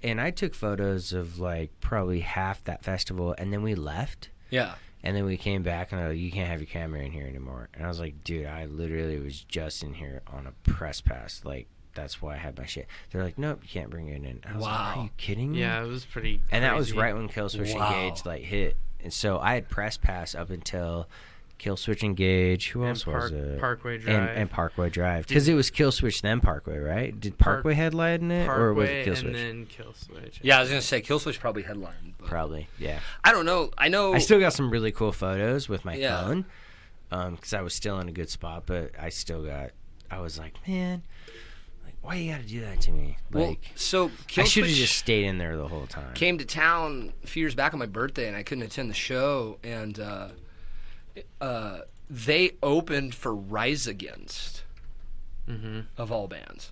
And 0.04 0.20
I 0.20 0.32
took 0.32 0.54
photos 0.56 1.14
of 1.14 1.40
like 1.40 1.72
probably 1.80 2.20
half 2.22 2.64
that 2.66 2.84
festival, 2.84 3.34
and 3.38 3.54
then 3.54 3.62
we 3.64 3.76
left. 3.76 4.30
yeah. 4.50 4.76
And 5.04 5.16
then 5.16 5.26
we 5.26 5.38
came 5.38 5.62
back 5.62 5.92
and 5.92 6.02
they're 6.02 6.10
like, 6.10 6.18
you 6.18 6.32
can't 6.32 6.48
have 6.50 6.60
your 6.62 6.66
camera 6.66 7.00
in 7.02 7.12
here 7.12 7.28
anymore. 7.28 7.70
And 7.76 7.86
I 7.86 7.88
was 7.88 8.00
like, 8.00 8.24
dude, 8.24 8.48
I 8.48 8.66
literally 8.66 9.20
was 9.20 9.40
just 9.40 9.84
in 9.84 9.94
here 9.94 10.24
on 10.26 10.48
a 10.48 10.52
press 10.68 11.00
pass. 11.00 11.42
Like, 11.46 11.68
that's 11.94 12.24
why 12.24 12.34
I 12.34 12.38
had 12.38 12.58
my 12.58 12.66
shit. 12.66 12.88
They're 13.12 13.24
like, 13.24 13.38
nope, 13.38 13.60
you 13.62 13.70
can't 13.70 13.92
bring 13.92 14.08
it 14.08 14.24
in. 14.24 14.42
I 14.44 14.54
was 14.54 14.64
like, 14.64 14.72
Wow. 14.72 14.94
are 14.96 15.04
you 15.04 15.10
kidding 15.18 15.52
me? 15.52 15.60
Yeah, 15.60 15.84
it 15.84 15.88
was 15.88 16.06
pretty. 16.06 16.42
And 16.50 16.64
that 16.64 16.76
was 16.76 16.92
right 16.92 17.14
when 17.14 17.30
Killswitch 17.30 17.76
Wow. 17.76 17.94
Engage 18.02 18.26
like 18.26 18.42
hit. 18.42 18.78
And 19.00 19.14
so 19.14 19.38
I 19.38 19.54
had 19.54 19.70
press 19.70 19.96
pass 19.96 20.34
up 20.34 20.50
until 20.50 21.08
Killswitch 21.60 22.04
Engage. 22.04 22.70
Who 22.72 22.86
else 22.86 23.04
Park- 23.04 23.24
was 23.24 23.32
it? 23.32 23.60
Parkway 23.60 23.96
And, 23.96 24.04
Drive. 24.04 24.38
and 24.38 24.50
Parkway 24.52 24.90
Drive. 24.90 25.28
Because 25.28 25.48
it 25.48 25.54
was 25.54 25.72
Killswitch 25.72 26.22
then 26.22 26.42
Parkway, 26.42 26.78
right? 26.78 27.18
Did 27.20 27.38
Park- 27.38 27.58
Parkway 27.58 27.74
headline 27.76 28.30
it 28.32 28.48
or 28.48 28.74
was 28.74 28.88
Parkway 28.90 29.02
it 29.02 29.08
Killswitch? 29.08 29.26
and 29.26 29.36
then 29.36 29.66
Killswitch. 29.68 30.40
Yeah, 30.42 30.58
I 30.58 30.62
was 30.62 30.70
gonna 30.70 30.82
say 30.82 31.02
Killswitch 31.02 31.40
probably 31.40 31.64
headlined. 31.64 32.14
But 32.18 32.28
Probably, 32.28 32.68
yeah. 32.78 33.00
I 33.24 33.32
don't 33.32 33.46
know. 33.46 33.72
I 33.78 33.88
know. 33.88 34.14
I 34.14 34.18
still 34.20 34.40
got 34.40 34.54
some 34.54 34.70
really 34.70 34.92
cool 34.92 35.12
photos 35.12 35.68
with 35.70 35.86
my 35.86 35.96
Yeah. 35.96 36.22
phone 36.22 36.46
because 37.10 37.54
I 37.54 37.62
was 37.62 37.74
still 37.74 38.00
in 38.00 38.10
a 38.10 38.12
good 38.12 38.30
spot, 38.30 38.64
but 38.66 38.92
I 39.00 39.10
still 39.10 39.44
got. 39.44 39.72
I 40.12 40.20
was 40.20 40.38
like, 40.38 40.56
man, 40.68 41.02
like, 41.84 41.96
why 42.02 42.16
you 42.16 42.32
got 42.32 42.42
to 42.42 42.48
do 42.48 42.62
that 42.62 42.80
to 42.82 42.92
me? 42.92 43.18
well, 43.32 43.48
Like, 43.50 43.72
so 43.76 44.12
I 44.38 44.44
should 44.44 44.66
have 44.66 44.74
just 44.76 44.98
stayed 44.98 45.26
in 45.26 45.38
there 45.40 45.58
the 45.58 45.68
whole 45.68 45.88
time. 45.88 46.14
came 46.14 46.38
to 46.38 46.46
town 46.46 47.14
a 47.24 47.28
few 47.28 47.42
years 47.42 47.56
back 47.56 47.74
on 47.74 47.80
my 47.80 47.86
birthday, 47.88 48.28
and 48.28 48.36
I 48.38 48.44
couldn't 48.44 48.64
attend 48.66 48.90
the 48.90 48.94
show. 48.96 49.58
And 49.64 50.00
uh, 50.00 50.30
uh, 51.42 51.80
they 52.10 52.52
opened 52.64 53.16
for 53.16 53.34
Rise 53.36 53.88
Against, 53.88 54.64
Mm-hmm. 55.48 55.82
of 55.98 56.12
all 56.12 56.28
bands, 56.28 56.72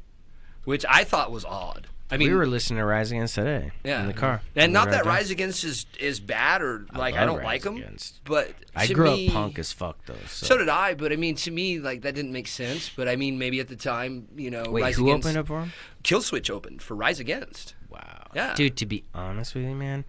which 0.64 0.84
I 0.90 1.04
thought 1.04 1.32
was 1.32 1.46
odd. 1.46 1.88
I 2.10 2.18
mean, 2.18 2.30
we 2.30 2.36
were 2.36 2.46
listening 2.48 2.78
to 2.80 2.86
Rise 2.86 3.12
Against 3.12 3.36
today 3.36 3.72
yeah, 3.84 4.02
in 4.02 4.08
the 4.08 4.14
car, 4.14 4.42
and 4.56 4.74
not 4.74 4.90
that. 4.92 5.06
Rise 5.06 5.30
Against 5.32 5.64
is 5.64 5.86
is 6.00 6.20
bad 6.20 6.62
or 6.64 6.86
like 6.94 7.14
I, 7.16 7.20
love 7.20 7.28
don't 7.28 7.38
Rise 7.38 7.46
like 7.46 7.62
them, 7.64 7.78
Against. 7.78 8.24
but 8.24 8.52
I 8.76 8.88
grew 8.88 9.06
me- 9.12 9.28
up 9.28 9.34
punk 9.34 9.60
as 9.60 9.72
fuck 9.72 9.98
though. 10.06 10.14
So, 10.28 10.46
So 10.48 10.58
did 10.58 10.70
I, 10.70 10.94
but 10.96 11.12
I 11.12 11.16
mean, 11.18 11.36
to 11.36 11.52
me, 11.52 11.80
like 11.80 12.02
that 12.02 12.14
didn't 12.16 12.32
make 12.32 12.48
sense. 12.48 12.90
But 12.96 13.08
I 13.08 13.16
mean, 13.16 13.38
maybe 13.40 13.60
at 13.60 13.68
the 13.68 13.76
time, 13.76 14.28
you 14.36 14.50
know, 14.52 14.64
Wait, 14.70 14.82
Rise 14.82 14.96
who 14.98 15.08
Against, 15.10 15.26
opened 15.28 15.38
up 15.40 15.48
for 15.48 15.62
him? 15.62 15.72
Killswitch 16.04 16.50
opened 16.50 16.82
for 16.82 16.96
Rise 16.96 17.20
Against. 17.20 17.74
Wow. 17.90 18.28
Yeah. 18.36 18.54
Dude, 18.56 18.76
to 18.78 18.86
be 18.88 19.04
honest 19.16 19.54
with 19.56 19.64
you, 19.66 19.74
man, 19.76 20.04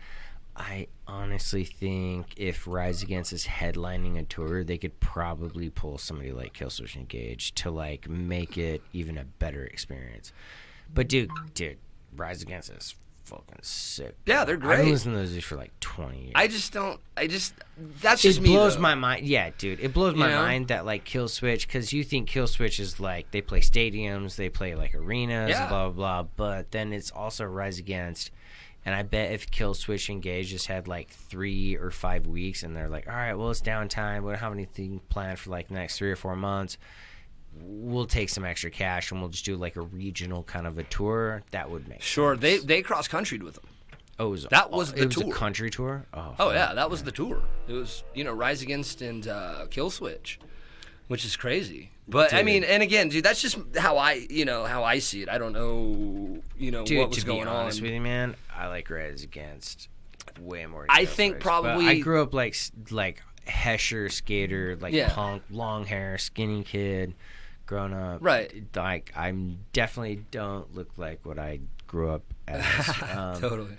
I 0.56 0.86
honestly 1.08 1.64
think 1.64 2.26
if 2.36 2.66
Rise 2.66 3.02
Against 3.02 3.32
is 3.32 3.46
headlining 3.46 4.18
a 4.18 4.22
tour, 4.22 4.62
they 4.64 4.78
could 4.78 4.98
probably 5.00 5.68
pull 5.70 5.98
somebody 5.98 6.32
like 6.32 6.54
Killswitch 6.56 6.94
Engage 6.96 7.54
to 7.56 7.70
like 7.70 8.08
make 8.08 8.56
it 8.56 8.82
even 8.92 9.18
a 9.18 9.24
better 9.24 9.64
experience. 9.64 10.32
But 10.92 11.08
dude, 11.08 11.30
dude, 11.54 11.78
Rise 12.16 12.42
Against 12.42 12.70
is 12.70 12.94
fucking 13.24 13.58
sick. 13.62 14.14
Yeah, 14.26 14.44
they're 14.44 14.56
great. 14.56 14.78
I've 14.78 14.84
been 14.84 14.92
listening 14.92 15.14
to 15.14 15.20
those 15.22 15.32
dudes 15.32 15.44
for 15.44 15.56
like 15.56 15.72
twenty 15.80 16.20
years. 16.24 16.32
I 16.36 16.46
just 16.46 16.72
don't. 16.72 17.00
I 17.16 17.26
just 17.26 17.54
that's 18.00 18.22
just 18.22 18.38
it 18.38 18.42
me. 18.42 18.50
blows 18.50 18.76
though. 18.76 18.82
my 18.82 18.94
mind. 18.94 19.26
Yeah, 19.26 19.50
dude, 19.58 19.80
it 19.80 19.92
blows 19.92 20.14
my 20.14 20.28
know? 20.30 20.42
mind 20.42 20.68
that 20.68 20.86
like 20.86 21.04
Killswitch, 21.04 21.66
because 21.66 21.92
you 21.92 22.04
think 22.04 22.28
Killswitch 22.28 22.78
is 22.78 23.00
like 23.00 23.30
they 23.32 23.40
play 23.40 23.60
stadiums, 23.60 24.36
they 24.36 24.50
play 24.50 24.76
like 24.76 24.94
arenas, 24.94 25.50
Yeah. 25.50 25.68
blah 25.68 25.88
blah 25.88 26.22
blah. 26.22 26.28
But 26.36 26.70
then 26.70 26.92
it's 26.92 27.10
also 27.10 27.44
Rise 27.44 27.78
Against, 27.78 28.30
and 28.84 28.94
I 28.94 29.02
bet 29.02 29.32
if 29.32 29.50
Killswitch 29.50 30.08
Engage 30.10 30.48
just 30.50 30.66
had 30.66 30.86
like 30.88 31.10
three 31.10 31.76
or 31.76 31.90
five 31.90 32.26
weeks, 32.26 32.62
and 32.62 32.76
they're 32.76 32.88
like, 32.88 33.06
all 33.08 33.14
right, 33.14 33.34
well 33.34 33.50
it's 33.50 33.60
downtime, 33.62 34.22
we 34.22 34.30
don't 34.32 34.40
have 34.40 34.52
anything 34.52 35.00
planned 35.08 35.38
for 35.38 35.50
like 35.50 35.68
the 35.68 35.74
next 35.74 35.98
three 35.98 36.10
or 36.10 36.16
four 36.16 36.36
months. 36.36 36.76
We'll 37.56 38.06
take 38.06 38.30
some 38.30 38.44
extra 38.44 38.70
cash 38.70 39.12
and 39.12 39.20
we'll 39.20 39.30
just 39.30 39.44
do 39.44 39.56
like 39.56 39.76
a 39.76 39.80
regional 39.82 40.42
kind 40.42 40.66
of 40.66 40.76
a 40.78 40.82
tour. 40.84 41.42
That 41.52 41.70
would 41.70 41.86
make 41.88 42.02
Sure, 42.02 42.34
sense. 42.34 42.42
they 42.42 42.58
they 42.58 42.82
cross 42.82 43.06
countryed 43.06 43.42
with 43.44 43.54
them. 43.54 43.64
Oh, 44.18 44.30
was, 44.30 44.46
that 44.46 44.70
was 44.70 44.92
it 44.92 44.96
the 44.96 45.06
was 45.06 45.14
tour. 45.16 45.28
a 45.30 45.32
country 45.32 45.70
tour. 45.70 46.04
Oh, 46.14 46.34
Oh 46.38 46.50
yeah, 46.52 46.74
that 46.74 46.90
was 46.90 47.02
the 47.04 47.12
tour. 47.12 47.42
It 47.68 47.72
was 47.72 48.02
you 48.14 48.24
know 48.24 48.32
Rise 48.32 48.60
Against 48.62 49.02
and 49.02 49.26
uh, 49.28 49.66
Killswitch, 49.70 50.38
which 51.08 51.24
is 51.24 51.36
crazy. 51.36 51.90
But 52.06 52.34
I 52.34 52.42
mean, 52.42 52.64
and 52.64 52.82
again, 52.82 53.08
dude, 53.08 53.24
that's 53.24 53.40
just 53.40 53.56
how 53.76 53.96
I 53.96 54.26
you 54.28 54.44
know 54.44 54.64
how 54.64 54.84
I 54.84 54.98
see 54.98 55.22
it. 55.22 55.28
I 55.28 55.38
don't 55.38 55.52
know 55.52 56.42
you 56.56 56.70
know 56.70 56.84
Dude, 56.84 56.98
what 56.98 57.08
was 57.10 57.18
to 57.18 57.24
going 57.26 57.44
be 57.44 57.48
honest 57.48 57.78
on. 57.78 57.82
with 57.84 57.92
you, 57.92 58.00
man, 58.00 58.36
I 58.54 58.66
like 58.68 58.90
Rise 58.90 59.22
Against 59.22 59.88
way 60.40 60.66
more. 60.66 60.86
I 60.88 61.04
think 61.06 61.40
probably- 61.40 61.86
I 61.88 61.98
grew 62.00 62.22
up 62.22 62.34
like 62.34 62.56
like 62.90 63.22
Hesher 63.46 64.10
skater, 64.10 64.76
like 64.80 64.92
Yeah. 64.94 65.10
punk, 65.12 65.42
long 65.50 65.84
hair, 65.86 66.18
skinny 66.18 66.62
kid, 66.62 67.14
grown 67.66 67.92
up. 67.94 68.18
Right. 68.22 68.52
Like 68.76 69.12
I'm 69.16 69.60
definitely 69.72 70.24
don't 70.30 70.74
look 70.74 70.90
like 70.96 71.24
what 71.24 71.38
I 71.38 71.60
grew 71.86 72.10
up 72.10 72.22
as. 72.46 72.88
um, 73.16 73.40
totally. 73.40 73.76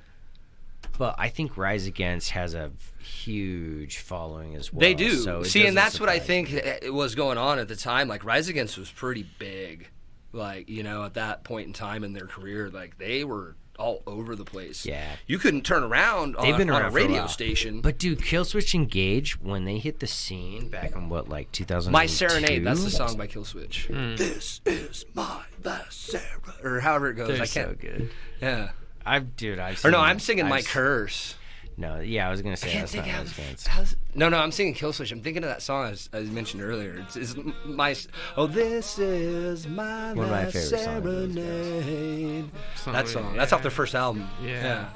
But 0.97 1.15
I 1.17 1.29
think 1.29 1.57
Rise 1.57 1.85
Against 1.87 2.31
has 2.31 2.53
a 2.53 2.71
huge 3.01 3.97
following 3.99 4.55
as 4.55 4.71
well. 4.71 4.79
They 4.81 4.93
do. 4.93 5.15
So 5.17 5.43
See, 5.43 5.59
and 5.65 5.67
doesn't 5.67 5.75
that's 5.75 5.99
what 5.99 6.09
I 6.09 6.19
think 6.19 6.51
me. 6.83 6.89
was 6.89 7.15
going 7.15 7.37
on 7.37 7.59
at 7.59 7.67
the 7.67 7.75
time. 7.75 8.07
Like 8.07 8.23
Rise 8.23 8.47
Against 8.49 8.77
was 8.77 8.89
pretty 8.91 9.25
big, 9.39 9.89
like 10.31 10.69
you 10.69 10.83
know 10.83 11.03
at 11.03 11.15
that 11.15 11.43
point 11.43 11.67
in 11.67 11.73
time 11.73 12.03
in 12.03 12.13
their 12.13 12.27
career, 12.27 12.69
like 12.69 12.97
they 12.97 13.23
were 13.23 13.55
all 13.77 14.01
over 14.07 14.37
the 14.37 14.45
place. 14.45 14.85
Yeah. 14.85 15.03
you 15.27 15.37
couldn't 15.37 15.63
turn 15.63 15.83
around 15.83 16.37
They've 16.41 16.55
been 16.55 16.69
on 16.69 16.81
around 16.81 16.91
a 16.91 16.93
a 16.93 16.95
radio 16.95 17.17
while. 17.17 17.27
station. 17.27 17.81
But 17.81 17.97
dude, 17.97 18.19
Killswitch 18.19 18.73
Engage 18.73 19.37
when 19.41 19.65
they 19.65 19.79
hit 19.79 19.99
the 19.99 20.07
scene 20.07 20.69
back 20.69 20.95
in 20.95 21.09
what 21.09 21.27
like 21.27 21.51
2000. 21.51 21.91
My 21.91 22.05
Serenade, 22.05 22.63
that's 22.65 22.85
the 22.85 22.89
song 22.89 23.17
by 23.17 23.27
Killswitch. 23.27 23.87
Hmm. 23.87 24.15
This 24.15 24.61
is 24.65 25.03
my 25.13 25.41
last 25.61 26.05
serenade, 26.05 26.63
or 26.63 26.79
however 26.79 27.09
it 27.09 27.15
goes. 27.15 27.27
They're 27.27 27.41
I 27.41 27.45
so 27.45 27.65
can't. 27.65 27.79
good. 27.81 28.09
Yeah. 28.41 28.69
I 29.05 29.19
dude, 29.19 29.59
I've 29.59 29.83
Or 29.85 29.91
no, 29.91 29.97
seen- 29.97 30.05
I'm 30.05 30.19
singing 30.19 30.45
I've 30.45 30.49
My 30.49 30.59
s- 30.59 30.67
Curse. 30.67 31.35
No, 31.77 31.99
yeah, 31.99 32.25
I 32.25 32.31
was 32.31 32.41
gonna 32.41 32.55
say 32.55 32.69
I 32.69 32.71
can't 32.71 32.81
that's 32.83 32.91
think 32.93 33.05
not 33.05 33.11
how, 33.13 33.21
Rise 33.23 33.37
Against. 33.37 33.67
how's, 33.67 33.95
No, 34.13 34.29
no, 34.29 34.37
I'm 34.37 34.51
singing 34.53 34.73
Killswitch. 34.75 35.11
I'm 35.11 35.21
thinking 35.21 35.43
of 35.43 35.49
that 35.49 35.61
song 35.61 35.85
I, 35.87 35.89
was, 35.89 36.09
I 36.13 36.21
mentioned 36.21 36.63
earlier. 36.63 36.95
It's, 37.05 37.17
it's 37.17 37.35
my. 37.65 37.95
Oh, 38.37 38.47
this 38.47 38.97
is 38.97 39.67
my 39.67 40.13
One 40.13 40.25
of 40.25 40.31
my 40.31 40.43
last 40.45 40.53
favorite 40.53 40.79
songs 40.85 41.05
of 41.05 41.33
serenade. 41.33 42.49
Song, 42.77 42.93
That 42.93 43.07
song. 43.09 43.35
That's 43.35 43.51
off 43.51 43.61
their 43.61 43.71
first 43.71 43.93
album. 43.93 44.29
Yeah. 44.41 44.49
yeah. 44.63 44.89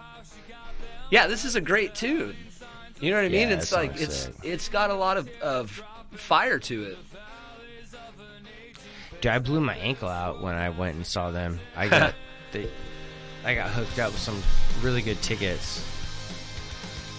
Yeah, 1.11 1.27
this 1.27 1.43
is 1.43 1.55
a 1.57 1.61
great 1.61 1.95
tune. 1.95 2.35
You 3.01 3.11
know 3.11 3.17
what 3.17 3.25
I 3.25 3.29
mean? 3.29 3.49
Yeah, 3.49 3.55
it's 3.55 3.71
like 3.73 3.99
it's 3.99 4.15
sick. 4.25 4.35
it's 4.43 4.69
got 4.69 4.89
a 4.89 4.93
lot 4.93 5.17
of, 5.17 5.29
of 5.41 5.83
fire 6.11 6.59
to 6.59 6.83
it. 6.83 6.97
Dude, 9.21 9.31
I 9.31 9.39
blew 9.39 9.59
my 9.59 9.75
ankle 9.75 10.07
out 10.07 10.41
when 10.41 10.55
I 10.55 10.69
went 10.69 10.95
and 10.95 11.05
saw 11.05 11.31
them. 11.31 11.59
I 11.75 11.87
got 11.89 12.13
they, 12.53 12.69
I 13.49 13.55
got 13.55 13.71
hooked 13.71 13.97
up 13.97 14.11
with 14.11 14.21
some 14.21 14.39
really 14.83 15.01
good 15.01 15.19
tickets. 15.23 15.83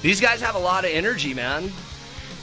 These 0.01 0.21
guys 0.21 0.41
have 0.41 0.55
a 0.55 0.61
lot 0.61 0.85
of 0.85 0.93
energy, 0.93 1.35
man. 1.35 1.73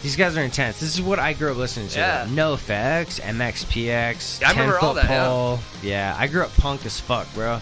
These 0.03 0.17
guys 0.17 0.36
are 0.36 0.41
intense. 0.44 0.82
This 0.82 0.94
is 0.94 1.01
what 1.01 1.20
I 1.20 1.32
grew 1.32 1.51
up 1.51 1.58
listening 1.58 1.88
to. 1.89 2.00
Yeah. 2.00 2.25
NOFX, 2.27 3.22
MXPX, 3.22 4.46
I 4.46 4.51
remember 4.51 4.74
10 4.77 4.84
all 4.86 4.94
that, 4.96 5.06
yeah. 5.06 5.25
pole. 5.25 5.60
Yeah. 5.82 6.15
I 6.20 6.27
grew 6.27 6.41
up 6.44 6.53
punk 6.58 6.86
as 6.86 7.00
fuck, 7.00 7.34
bro. 7.34 7.62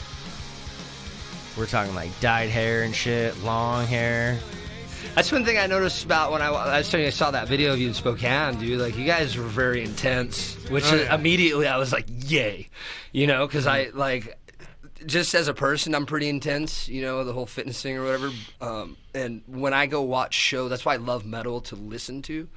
We're 1.55 1.67
talking 1.67 1.93
like 1.93 2.19
dyed 2.21 2.49
hair 2.49 2.81
and 2.81 2.95
shit, 2.95 3.39
long 3.43 3.85
hair. 3.85 4.39
That's 5.13 5.31
one 5.31 5.45
thing 5.45 5.59
I 5.59 5.67
noticed 5.67 6.03
about 6.05 6.31
when 6.31 6.41
I, 6.41 6.47
I 6.47 6.79
was 6.79 6.89
telling 6.89 7.03
you 7.03 7.07
I 7.09 7.11
saw 7.11 7.29
that 7.31 7.47
video 7.47 7.71
of 7.73 7.79
you 7.79 7.87
in 7.87 7.93
Spokane, 7.93 8.57
dude. 8.57 8.81
Like 8.81 8.97
you 8.97 9.05
guys 9.05 9.37
were 9.37 9.43
very 9.43 9.83
intense, 9.83 10.55
which 10.71 10.91
Oh, 10.91 10.95
yeah. 10.95 11.13
immediately 11.13 11.67
I 11.67 11.77
was 11.77 11.93
like, 11.93 12.05
yay, 12.09 12.67
you 13.11 13.27
know, 13.27 13.45
because 13.45 13.67
I 13.67 13.91
like 13.93 14.35
just 15.05 15.33
as 15.35 15.47
a 15.47 15.53
person, 15.53 15.95
I'm 15.95 16.05
pretty 16.05 16.29
intense. 16.29 16.87
You 16.87 17.01
know, 17.01 17.23
the 17.23 17.33
whole 17.33 17.45
fitness 17.45 17.81
thing 17.81 17.97
or 17.97 18.03
whatever. 18.03 18.31
Um, 18.61 18.97
and 19.13 19.41
when 19.47 19.73
I 19.73 19.85
go 19.85 20.01
watch 20.01 20.33
show, 20.33 20.67
that's 20.67 20.85
why 20.85 20.93
I 20.93 20.97
love 20.97 21.25
metal 21.25 21.61
to 21.61 21.75
listen 21.75 22.21
to. 22.23 22.47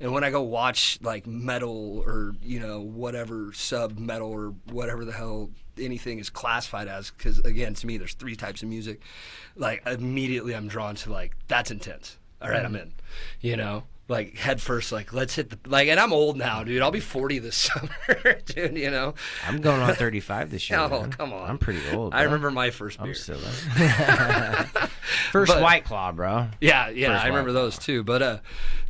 And 0.00 0.12
when 0.12 0.24
I 0.24 0.30
go 0.30 0.42
watch 0.42 0.98
like 1.02 1.26
metal 1.26 2.02
or 2.06 2.34
you 2.42 2.60
know 2.60 2.80
whatever 2.80 3.52
sub 3.52 3.98
metal 3.98 4.30
or 4.30 4.54
whatever 4.70 5.04
the 5.04 5.12
hell 5.12 5.50
anything 5.78 6.18
is 6.18 6.30
classified 6.30 6.88
as, 6.88 7.10
because 7.10 7.38
again, 7.40 7.74
to 7.74 7.86
me, 7.86 7.98
there's 7.98 8.14
three 8.14 8.36
types 8.36 8.62
of 8.62 8.68
music. 8.68 9.00
Like 9.56 9.86
immediately, 9.86 10.54
I'm 10.54 10.68
drawn 10.68 10.94
to 10.96 11.12
like 11.12 11.34
that's 11.48 11.70
intense. 11.70 12.18
All 12.42 12.50
right, 12.50 12.64
I'm 12.64 12.76
in. 12.76 12.92
You 13.40 13.56
know, 13.56 13.84
like 14.08 14.36
head 14.36 14.60
first, 14.60 14.92
like 14.92 15.12
let's 15.12 15.34
hit 15.34 15.50
the 15.50 15.58
like. 15.68 15.88
And 15.88 15.98
I'm 15.98 16.12
old 16.12 16.36
now, 16.36 16.62
dude. 16.64 16.80
I'll 16.82 16.90
be 16.90 17.00
40 17.00 17.38
this 17.40 17.56
summer, 18.08 18.40
dude. 18.46 18.76
You 18.76 18.90
know. 18.90 19.14
I'm 19.46 19.60
going 19.60 19.80
on 19.80 19.94
35 19.94 20.50
this 20.50 20.70
year. 20.70 20.78
Oh, 20.86 21.00
man. 21.02 21.10
come 21.10 21.32
on. 21.32 21.48
I'm 21.50 21.58
pretty 21.58 21.80
old. 21.92 22.14
I 22.14 22.18
bro. 22.18 22.24
remember 22.26 22.50
my 22.50 22.70
first 22.70 22.98
beer. 22.98 23.08
I'm 23.08 23.14
silly. 23.14 23.40
First 25.32 25.52
But- 25.52 25.62
White 25.62 25.84
Claw, 25.84 26.12
bro. 26.12 26.48
Yeah, 26.60 26.88
yeah, 26.88 27.08
First 27.12 27.24
I 27.24 27.28
remember 27.28 27.50
White 27.50 27.54
those 27.60 27.78
too. 27.78 28.02
But 28.02 28.22
uh, 28.22 28.38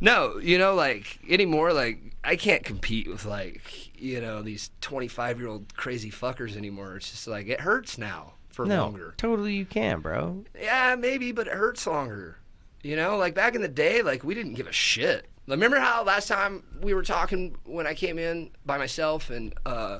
no, 0.01 0.37
you 0.37 0.57
know, 0.57 0.75
like 0.75 1.19
anymore, 1.29 1.73
like 1.73 1.99
I 2.23 2.35
can't 2.35 2.63
compete 2.63 3.07
with 3.07 3.25
like 3.25 3.91
you 3.99 4.21
know 4.21 4.41
these 4.41 4.69
25 4.81 5.39
year 5.39 5.47
old 5.49 5.75
crazy 5.75 6.11
fuckers 6.11 6.55
anymore. 6.55 6.95
It's 6.97 7.09
just 7.11 7.27
like 7.27 7.47
it 7.47 7.61
hurts 7.61 7.97
now 7.97 8.33
for 8.49 8.65
No, 8.65 8.83
longer. 8.83 9.13
totally 9.17 9.55
you 9.55 9.65
can, 9.65 9.99
bro. 9.99 10.43
Yeah, 10.59 10.95
maybe, 10.97 11.31
but 11.31 11.47
it 11.47 11.53
hurts 11.53 11.85
longer. 11.87 12.37
You 12.83 12.95
know, 12.95 13.17
like 13.17 13.33
back 13.33 13.55
in 13.55 13.61
the 13.61 13.67
day, 13.67 14.01
like 14.01 14.23
we 14.23 14.33
didn't 14.33 14.53
give 14.53 14.67
a 14.67 14.71
shit. 14.71 15.27
Remember 15.47 15.79
how 15.79 16.03
last 16.03 16.27
time 16.27 16.63
we 16.81 16.93
were 16.93 17.03
talking 17.03 17.55
when 17.63 17.87
I 17.87 17.93
came 17.93 18.19
in 18.19 18.51
by 18.65 18.77
myself 18.77 19.29
and 19.29 19.53
uh, 19.65 19.99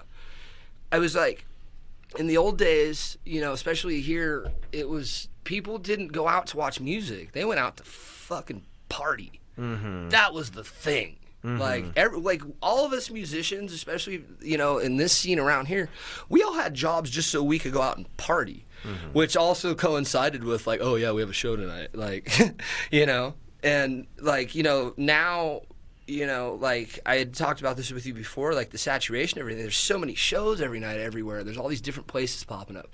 I 0.91 0.99
was 0.99 1.15
like, 1.15 1.45
in 2.17 2.27
the 2.27 2.37
old 2.37 2.57
days, 2.57 3.17
you 3.25 3.41
know, 3.41 3.53
especially 3.53 4.01
here, 4.01 4.51
it 4.71 4.87
was 4.89 5.27
people 5.43 5.77
didn't 5.77 6.09
go 6.09 6.27
out 6.27 6.47
to 6.47 6.57
watch 6.57 6.79
music; 6.79 7.31
they 7.33 7.43
went 7.45 7.59
out 7.59 7.77
to 7.77 7.83
fucking 7.83 8.63
party. 8.89 9.39
That 10.09 10.33
was 10.33 10.51
the 10.51 10.63
thing. 10.63 11.17
Like, 11.43 11.85
every, 11.95 12.19
like 12.19 12.41
all 12.61 12.85
of 12.85 12.91
us 12.91 13.09
musicians, 13.09 13.71
especially 13.71 14.23
you 14.41 14.57
know 14.57 14.79
in 14.79 14.97
this 14.97 15.13
scene 15.13 15.39
around 15.39 15.67
here, 15.67 15.89
we 16.27 16.43
all 16.43 16.53
had 16.55 16.73
jobs 16.73 17.09
just 17.09 17.29
so 17.31 17.41
we 17.41 17.57
could 17.57 17.71
go 17.71 17.81
out 17.81 17.95
and 17.97 18.17
party, 18.17 18.65
Mm-hmm. 18.83 19.13
which 19.13 19.35
also 19.35 19.75
coincided 19.75 20.43
with 20.43 20.67
like, 20.67 20.79
oh 20.81 20.95
yeah, 20.95 21.11
we 21.11 21.21
have 21.21 21.29
a 21.29 21.33
show 21.33 21.55
tonight, 21.55 21.89
like, 21.93 22.31
you 22.91 23.05
know, 23.05 23.33
and 23.63 24.07
like 24.21 24.55
you 24.55 24.63
know 24.63 24.93
now 24.97 25.61
you 26.07 26.25
know, 26.25 26.57
like 26.61 26.99
I 27.05 27.17
had 27.17 27.33
talked 27.33 27.59
about 27.59 27.75
this 27.75 27.91
with 27.91 28.05
you 28.05 28.13
before, 28.13 28.53
like 28.53 28.69
the 28.69 28.77
saturation, 28.77 29.39
everything. 29.39 29.61
There's 29.61 29.75
so 29.75 29.97
many 29.97 30.15
shows 30.15 30.61
every 30.61 30.79
night, 30.79 30.99
everywhere. 30.99 31.43
There's 31.43 31.57
all 31.57 31.67
these 31.67 31.81
different 31.81 32.07
places 32.07 32.45
popping 32.45 32.77
up, 32.77 32.89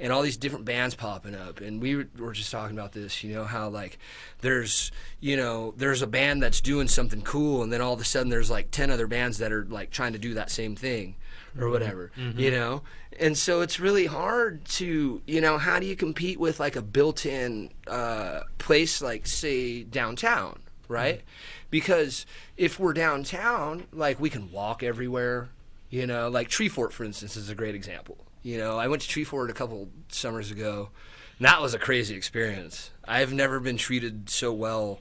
and 0.00 0.12
all 0.12 0.22
these 0.22 0.36
different 0.36 0.64
bands 0.64 0.96
popping 0.96 1.36
up. 1.36 1.60
And 1.60 1.80
we 1.80 1.94
were, 1.94 2.08
were 2.18 2.32
just 2.32 2.50
talking 2.50 2.76
about 2.76 2.92
this, 2.92 3.22
you 3.22 3.32
know, 3.32 3.44
how 3.44 3.68
like 3.68 3.98
there's, 4.40 4.90
you 5.20 5.36
know, 5.36 5.74
there's 5.76 6.02
a 6.02 6.08
band 6.08 6.42
that's 6.42 6.60
doing 6.60 6.88
something 6.88 7.22
cool, 7.22 7.62
and 7.62 7.72
then 7.72 7.80
all 7.80 7.94
of 7.94 8.00
a 8.00 8.04
sudden 8.04 8.30
there's 8.30 8.50
like 8.50 8.72
ten 8.72 8.90
other 8.90 9.06
bands 9.06 9.38
that 9.38 9.52
are 9.52 9.64
like 9.66 9.90
trying 9.90 10.12
to 10.14 10.18
do 10.18 10.34
that 10.34 10.50
same 10.50 10.74
thing, 10.74 11.14
or 11.58 11.68
whatever, 11.70 12.10
you 12.36 12.50
know. 12.50 12.82
And 13.18 13.36
so 13.36 13.60
it's 13.62 13.80
really 13.80 14.06
hard 14.06 14.64
to, 14.66 15.22
you 15.26 15.40
know, 15.40 15.58
how 15.58 15.78
do 15.80 15.86
you 15.86 15.96
compete 15.96 16.38
with 16.38 16.60
like 16.60 16.76
a 16.76 16.82
built-in 16.82 17.70
uh, 17.86 18.40
place 18.58 19.00
like 19.00 19.26
say 19.26 19.82
downtown, 19.82 20.60
right? 20.88 21.22
because 21.70 22.26
if 22.56 22.78
we're 22.78 22.92
downtown, 22.92 23.86
like 23.92 24.20
we 24.20 24.30
can 24.30 24.50
walk 24.52 24.82
everywhere. 24.82 25.48
You 25.90 26.06
know, 26.06 26.28
like 26.28 26.48
Treefort, 26.48 26.92
for 26.92 27.04
instance, 27.04 27.36
is 27.36 27.48
a 27.48 27.54
great 27.54 27.74
example. 27.74 28.18
You 28.42 28.58
know, 28.58 28.76
I 28.78 28.88
went 28.88 29.02
to 29.02 29.08
Treefort 29.08 29.50
a 29.50 29.52
couple 29.52 29.88
summers 30.08 30.50
ago, 30.50 30.90
and 31.38 31.46
that 31.46 31.60
was 31.60 31.74
a 31.74 31.78
crazy 31.78 32.16
experience. 32.16 32.90
I've 33.06 33.32
never 33.32 33.60
been 33.60 33.76
treated 33.76 34.28
so 34.28 34.52
well 34.52 35.00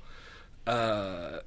uh, 0.67 1.39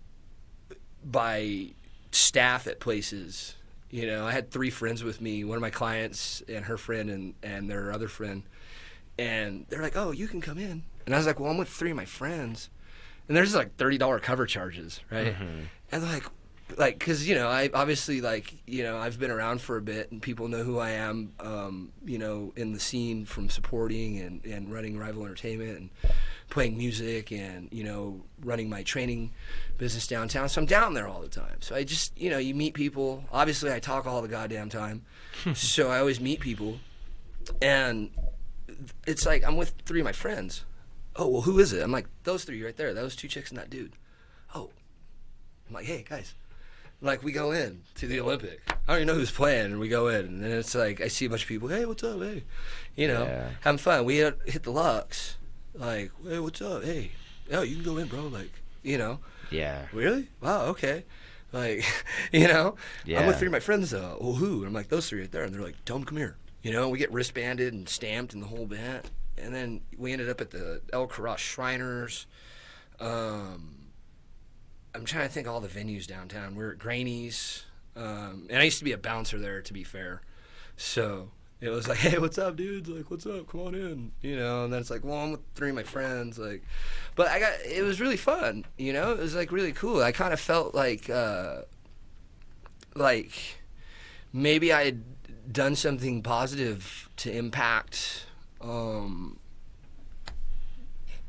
by 1.04 1.68
staff 2.10 2.66
at 2.66 2.80
places. 2.80 3.54
You 3.90 4.06
know, 4.06 4.26
I 4.26 4.32
had 4.32 4.50
three 4.50 4.70
friends 4.70 5.02
with 5.02 5.20
me, 5.20 5.44
one 5.44 5.56
of 5.56 5.62
my 5.62 5.70
clients 5.70 6.42
and 6.48 6.66
her 6.66 6.76
friend 6.76 7.08
and, 7.10 7.34
and 7.42 7.70
their 7.70 7.92
other 7.92 8.08
friend. 8.08 8.42
And 9.18 9.66
they're 9.68 9.82
like, 9.82 9.96
oh, 9.96 10.10
you 10.10 10.28
can 10.28 10.40
come 10.40 10.58
in. 10.58 10.82
And 11.06 11.14
I 11.14 11.18
was 11.18 11.26
like, 11.26 11.40
well, 11.40 11.50
I'm 11.50 11.58
with 11.58 11.68
three 11.68 11.90
of 11.90 11.96
my 11.96 12.04
friends 12.04 12.70
and 13.28 13.36
there's 13.36 13.54
like 13.54 13.76
thirty 13.76 13.98
dollar 13.98 14.18
cover 14.18 14.46
charges, 14.46 15.00
right? 15.10 15.34
Mm-hmm. 15.34 15.60
And 15.92 16.02
they're 16.02 16.12
like, 16.12 16.24
like, 16.76 17.00
cause 17.00 17.24
you 17.24 17.34
know, 17.34 17.48
I 17.48 17.70
obviously 17.72 18.20
like, 18.20 18.54
you 18.66 18.82
know, 18.82 18.98
I've 18.98 19.18
been 19.18 19.30
around 19.30 19.60
for 19.60 19.76
a 19.76 19.82
bit, 19.82 20.12
and 20.12 20.20
people 20.20 20.48
know 20.48 20.62
who 20.62 20.78
I 20.78 20.90
am, 20.90 21.32
um, 21.40 21.92
you 22.04 22.18
know, 22.18 22.52
in 22.56 22.72
the 22.72 22.80
scene 22.80 23.24
from 23.24 23.48
supporting 23.48 24.18
and 24.18 24.44
and 24.44 24.72
running 24.72 24.98
Rival 24.98 25.24
Entertainment 25.24 25.78
and 25.78 25.90
playing 26.50 26.78
music 26.78 27.30
and 27.30 27.68
you 27.70 27.84
know 27.84 28.22
running 28.42 28.68
my 28.68 28.82
training 28.82 29.30
business 29.78 30.06
downtown. 30.06 30.48
So 30.48 30.60
I'm 30.60 30.66
down 30.66 30.94
there 30.94 31.08
all 31.08 31.20
the 31.20 31.28
time. 31.28 31.60
So 31.60 31.74
I 31.74 31.84
just, 31.84 32.18
you 32.18 32.30
know, 32.30 32.38
you 32.38 32.54
meet 32.54 32.74
people. 32.74 33.24
Obviously, 33.32 33.72
I 33.72 33.78
talk 33.78 34.06
all 34.06 34.20
the 34.22 34.28
goddamn 34.28 34.68
time, 34.68 35.04
so 35.54 35.90
I 35.90 35.98
always 36.00 36.20
meet 36.20 36.40
people, 36.40 36.78
and 37.62 38.10
it's 39.06 39.24
like 39.24 39.42
I'm 39.44 39.56
with 39.56 39.72
three 39.86 40.00
of 40.00 40.04
my 40.04 40.12
friends. 40.12 40.64
Oh 41.16 41.28
well 41.28 41.42
who 41.42 41.58
is 41.58 41.72
it? 41.72 41.82
I'm 41.82 41.92
like 41.92 42.06
those 42.24 42.44
three 42.44 42.62
right 42.62 42.76
there. 42.76 42.92
Those 42.94 43.16
two 43.16 43.28
chicks 43.28 43.50
and 43.50 43.58
that 43.58 43.70
dude. 43.70 43.94
Oh. 44.54 44.70
I'm 45.66 45.74
like 45.74 45.84
hey 45.84 46.02
guys 46.08 46.34
like 47.00 47.22
we 47.22 47.32
go 47.32 47.52
in 47.52 47.82
to 47.96 48.06
the 48.06 48.20
olympic. 48.20 48.60
I 48.68 48.92
don't 48.92 48.96
even 49.02 49.06
know 49.08 49.14
who's 49.14 49.30
playing 49.30 49.66
and 49.66 49.78
we 49.80 49.88
go 49.88 50.08
in 50.08 50.26
and 50.26 50.42
then 50.42 50.50
it's 50.52 50.74
like 50.74 51.00
i 51.00 51.08
see 51.08 51.26
a 51.26 51.28
bunch 51.30 51.42
of 51.42 51.48
people 51.48 51.68
hey 51.68 51.84
what's 51.84 52.02
up? 52.02 52.20
Hey 52.20 52.44
you 52.96 53.06
know 53.08 53.24
Yeah. 53.24 53.50
having 53.60 53.78
fun. 53.78 54.04
We 54.04 54.16
hit 54.16 54.38
hit 54.46 54.62
the 54.64 54.72
lux 54.72 55.36
like 55.74 56.10
hey 56.26 56.38
what's 56.38 56.60
up? 56.62 56.84
Hey 56.84 57.12
oh 57.52 57.62
you 57.62 57.76
can 57.76 57.84
go 57.84 57.96
in 57.98 58.08
bro 58.08 58.22
like 58.28 58.50
you 58.82 58.98
know. 58.98 59.18
Yeah. 59.50 59.86
really? 59.92 60.28
Wow 60.40 60.66
okay. 60.66 61.04
Like 61.52 61.84
you 62.32 62.48
know? 62.48 62.74
Yeah. 63.04 63.20
i'm 63.20 63.26
with 63.26 63.38
three 63.38 63.46
of 63.48 63.52
my 63.52 63.60
friends 63.60 63.90
though 63.90 64.18
well 64.20 64.34
who? 64.34 64.58
And 64.58 64.66
i'm 64.68 64.72
like 64.74 64.88
those 64.88 65.08
three 65.08 65.20
right 65.20 65.30
there 65.32 65.44
and 65.44 65.54
they're 65.54 65.62
like 65.62 65.84
tell 65.84 65.96
them 65.96 66.04
come 66.06 66.18
here 66.18 66.36
you 66.62 66.72
know? 66.72 66.88
We 66.88 66.98
get 66.98 67.12
wristbanded 67.12 67.72
and 67.72 67.88
stamped 67.88 68.34
and 68.34 68.42
the 68.42 68.48
whole 68.48 68.66
bit 68.66 69.08
and 69.36 69.54
then 69.54 69.82
we 69.96 70.12
ended 70.12 70.28
up 70.28 70.40
at 70.40 70.50
the 70.50 70.80
El 70.92 71.06
Korah 71.06 71.36
shriners 71.38 72.26
um 73.00 73.74
i'm 74.94 75.04
trying 75.04 75.26
to 75.26 75.32
think 75.32 75.46
all 75.46 75.60
the 75.60 75.68
venues 75.68 76.06
downtown 76.06 76.54
we 76.54 76.64
are 76.64 76.72
at 76.72 76.78
granny's 76.78 77.64
um 77.96 78.46
and 78.50 78.60
i 78.60 78.64
used 78.64 78.78
to 78.78 78.84
be 78.84 78.92
a 78.92 78.98
bouncer 78.98 79.38
there 79.38 79.60
to 79.60 79.72
be 79.72 79.84
fair 79.84 80.22
so 80.76 81.30
it 81.60 81.70
was 81.70 81.88
like, 81.88 81.98
hey, 81.98 82.18
what's 82.18 82.38
up, 82.38 82.56
dudes? 82.56 82.88
Like, 82.88 83.10
what's 83.10 83.26
up? 83.26 83.48
Come 83.48 83.60
on 83.60 83.74
in, 83.74 84.12
you 84.22 84.36
know. 84.36 84.64
And 84.64 84.72
then 84.72 84.80
it's 84.80 84.90
like, 84.90 85.04
well, 85.04 85.18
I'm 85.18 85.32
with 85.32 85.40
three 85.54 85.70
of 85.70 85.74
my 85.74 85.82
friends, 85.82 86.38
like, 86.38 86.62
but 87.16 87.28
I 87.28 87.40
got 87.40 87.52
it 87.64 87.82
was 87.82 88.00
really 88.00 88.16
fun, 88.16 88.64
you 88.76 88.92
know. 88.92 89.12
It 89.12 89.18
was 89.18 89.34
like 89.34 89.50
really 89.50 89.72
cool. 89.72 90.02
I 90.02 90.12
kind 90.12 90.32
of 90.32 90.40
felt 90.40 90.74
like, 90.74 91.10
uh, 91.10 91.62
like 92.94 93.32
maybe 94.32 94.72
I 94.72 94.84
had 94.84 95.52
done 95.52 95.74
something 95.74 96.22
positive 96.22 97.08
to 97.16 97.32
impact 97.32 98.26
um, 98.60 99.38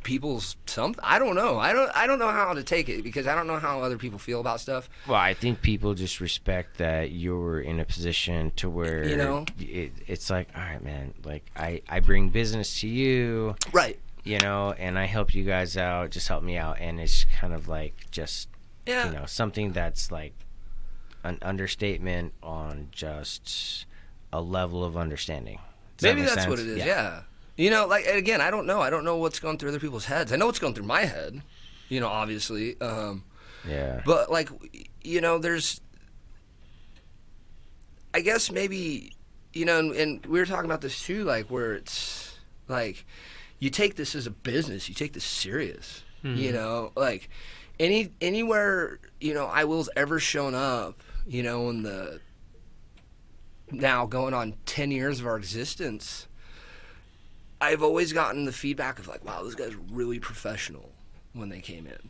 people's 0.09 0.57
something. 0.65 0.99
I 1.05 1.19
don't 1.19 1.35
know. 1.35 1.59
I 1.59 1.71
don't. 1.71 1.91
I 1.95 2.07
don't 2.07 2.17
know 2.17 2.31
how 2.31 2.53
to 2.55 2.63
take 2.63 2.89
it 2.89 3.03
because 3.03 3.27
I 3.27 3.35
don't 3.35 3.45
know 3.45 3.59
how 3.59 3.81
other 3.81 3.97
people 3.97 4.17
feel 4.17 4.39
about 4.41 4.59
stuff. 4.59 4.89
Well, 5.07 5.15
I 5.17 5.35
think 5.35 5.61
people 5.61 5.93
just 5.93 6.19
respect 6.19 6.79
that 6.79 7.11
you're 7.11 7.61
in 7.61 7.79
a 7.79 7.85
position 7.85 8.51
to 8.55 8.69
where 8.71 9.07
You 9.07 9.17
know? 9.17 9.45
it, 9.59 9.91
it's 10.07 10.29
like, 10.31 10.47
all 10.55 10.61
right, 10.63 10.83
man. 10.83 11.13
Like 11.23 11.45
I, 11.55 11.83
I 11.87 11.99
bring 11.99 12.29
business 12.29 12.79
to 12.81 12.87
you, 12.87 13.55
Right. 13.71 13.99
you 14.23 14.39
know, 14.39 14.71
and 14.71 14.97
I 14.97 15.05
help 15.05 15.35
you 15.35 15.43
guys 15.43 15.77
out. 15.77 16.09
Just 16.09 16.27
help 16.27 16.43
me 16.43 16.57
out, 16.57 16.79
and 16.79 16.99
it's 16.99 17.25
kind 17.39 17.53
of 17.53 17.67
like 17.67 17.93
just 18.09 18.49
Yeah. 18.87 19.05
you 19.07 19.13
know 19.13 19.25
something 19.27 19.73
that's 19.73 20.11
like 20.11 20.33
an 21.23 21.37
understatement 21.43 22.33
on 22.41 22.87
just 22.91 23.85
a 24.33 24.41
level 24.41 24.83
of 24.83 24.97
understanding. 24.97 25.59
Does 25.97 26.03
Maybe 26.03 26.21
make 26.21 26.29
that's 26.29 26.41
sense? 26.41 26.49
what 26.49 26.59
it 26.59 26.67
is. 26.67 26.77
Yeah. 26.85 27.21
You 27.59 27.69
know, 27.69 27.87
like 27.87 28.05
and 28.07 28.17
again, 28.17 28.39
I 28.39 28.51
don't 28.51 28.65
know. 28.65 28.79
I 28.79 28.89
don't 28.89 29.03
know 29.03 29.17
what's 29.17 29.37
going 29.39 29.57
through 29.57 29.67
other 29.71 29.81
people's 29.81 30.05
heads. 30.05 30.31
I 30.31 30.37
know 30.37 30.45
what's 30.45 30.59
going 30.59 30.73
through 30.73 30.85
my 30.85 31.01
head. 31.01 31.41
You 31.89 31.99
know, 31.99 32.07
obviously. 32.07 32.79
Um, 32.79 33.25
Yeah. 33.67 34.01
but 34.05 34.31
like, 34.31 34.49
you 35.03 35.19
know, 35.19 35.37
there's. 35.39 35.81
I 38.13 38.21
guess 38.21 38.49
maybe, 38.49 39.11
you 39.51 39.65
know, 39.65 39.77
and, 39.79 39.91
and 39.93 40.25
we 40.25 40.39
were 40.39 40.45
talking 40.45 40.63
about 40.65 40.79
this 40.79 41.03
too, 41.03 41.25
like 41.25 41.47
where 41.51 41.73
it's 41.73 42.37
like, 42.69 43.05
you 43.59 43.69
take 43.69 43.95
this 43.97 44.15
as 44.15 44.25
a 44.25 44.31
business. 44.31 44.87
You 44.87 44.95
take 44.95 45.11
this 45.11 45.25
serious. 45.25 46.03
You 46.23 46.51
know, 46.53 46.91
like 46.95 47.29
any 47.79 48.11
anywhere 48.21 48.99
you 49.19 49.33
know 49.33 49.45
I 49.47 49.65
will's 49.65 49.89
ever 49.97 50.17
shown 50.19 50.55
up. 50.55 51.01
You 51.27 51.43
know, 51.43 51.69
in 51.69 51.83
the 51.83 52.21
now 53.69 54.05
going 54.05 54.33
on 54.33 54.55
10 54.65 54.91
years 54.91 55.19
of 55.19 55.27
our 55.27 55.35
existence, 55.37 56.25
I've 57.61 57.83
always 57.83 58.13
gotten 58.13 58.45
the 58.45 58.51
feedback 58.51 58.99
of 58.99 59.07
like, 59.07 59.25
wow, 59.25 59.43
this 59.43 59.55
guys 59.55 59.75
really 59.91 60.19
professional 60.19 60.91
when 61.33 61.49
they 61.49 61.59
came 61.59 61.87
in. 61.87 62.09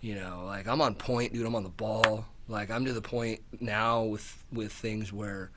You 0.00 0.16
know, 0.16 0.42
like 0.46 0.68
I'm 0.68 0.80
on 0.80 0.94
point, 0.94 1.32
dude. 1.32 1.46
I'm 1.46 1.54
on 1.54 1.62
the 1.62 1.68
ball. 1.68 2.26
Like 2.48 2.70
I'm 2.70 2.84
to 2.84 2.92
the 2.92 3.00
point 3.00 3.40
now 3.60 4.02
with 4.02 4.44
with 4.52 4.72
things 4.72 5.12
where 5.12 5.50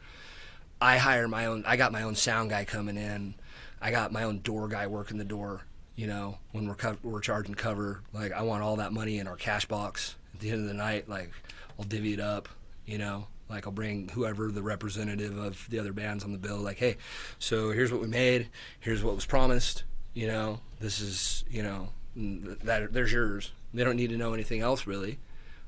I 0.80 0.97
hire 0.97 1.28
my 1.28 1.45
own. 1.45 1.63
I 1.67 1.76
got 1.76 1.91
my 1.91 2.04
own 2.04 2.15
sound 2.15 2.50
guy 2.50 2.63
coming 2.65 2.97
in. 2.97 3.36
I 3.82 3.91
got 3.91 4.12
my 4.12 4.23
own 4.23 4.39
door 4.39 4.67
guy 4.67 4.88
working 4.88 5.17
the 5.17 5.26
door. 5.26 5.62
You 5.95 6.08
know, 6.08 6.38
when 6.52 6.67
we're 6.67 6.76
co- 6.76 6.97
we're 7.04 7.19
charging 7.19 7.56
cover, 7.56 8.02
like 8.13 8.32
I 8.32 8.43
want 8.43 8.63
all 8.63 8.78
that 8.78 8.93
money 8.93 9.19
in 9.19 9.28
our 9.28 9.36
cash 9.36 9.65
box 9.65 10.15
at 10.34 10.39
the 10.39 10.52
end 10.52 10.62
of 10.62 10.67
the 10.67 10.73
night. 10.73 11.10
Like 11.10 11.32
I'll 11.78 11.86
divvy 11.86 12.13
it 12.13 12.19
up. 12.19 12.47
You 12.86 13.00
know, 13.00 13.28
like 13.49 13.65
I'll 13.65 13.73
bring 13.73 14.10
whoever 14.10 14.51
the 14.51 14.62
representative 14.62 15.38
of 15.38 15.69
the 15.69 15.79
other 15.79 15.93
bands 15.93 16.23
on 16.23 16.31
the 16.31 16.38
bill. 16.38 16.57
Like, 16.57 16.77
hey, 16.77 16.97
so 17.39 17.71
here's 17.71 17.91
what 17.91 18.01
we 18.01 18.07
made. 18.07 18.49
Here's 18.79 19.03
what 19.03 19.15
was 19.15 19.25
promised. 19.25 19.83
You 20.13 20.27
know, 20.27 20.62
this 20.79 20.99
is 20.99 21.43
you 21.49 21.63
know 21.63 21.89
that 22.15 22.93
there's 22.93 23.12
yours. 23.12 23.51
They 23.73 23.83
don't 23.83 23.95
need 23.95 24.10
to 24.10 24.17
know 24.17 24.33
anything 24.33 24.62
else 24.62 24.88
really, 24.88 25.19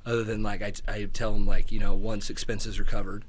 other 0.04 0.24
than 0.24 0.42
like 0.42 0.62
I, 0.62 0.72
I 0.88 1.04
tell 1.04 1.32
them 1.32 1.46
like 1.46 1.70
you 1.72 1.80
know 1.80 1.94
once 1.94 2.30
expenses 2.30 2.78
are 2.78 2.84
covered, 2.84 3.24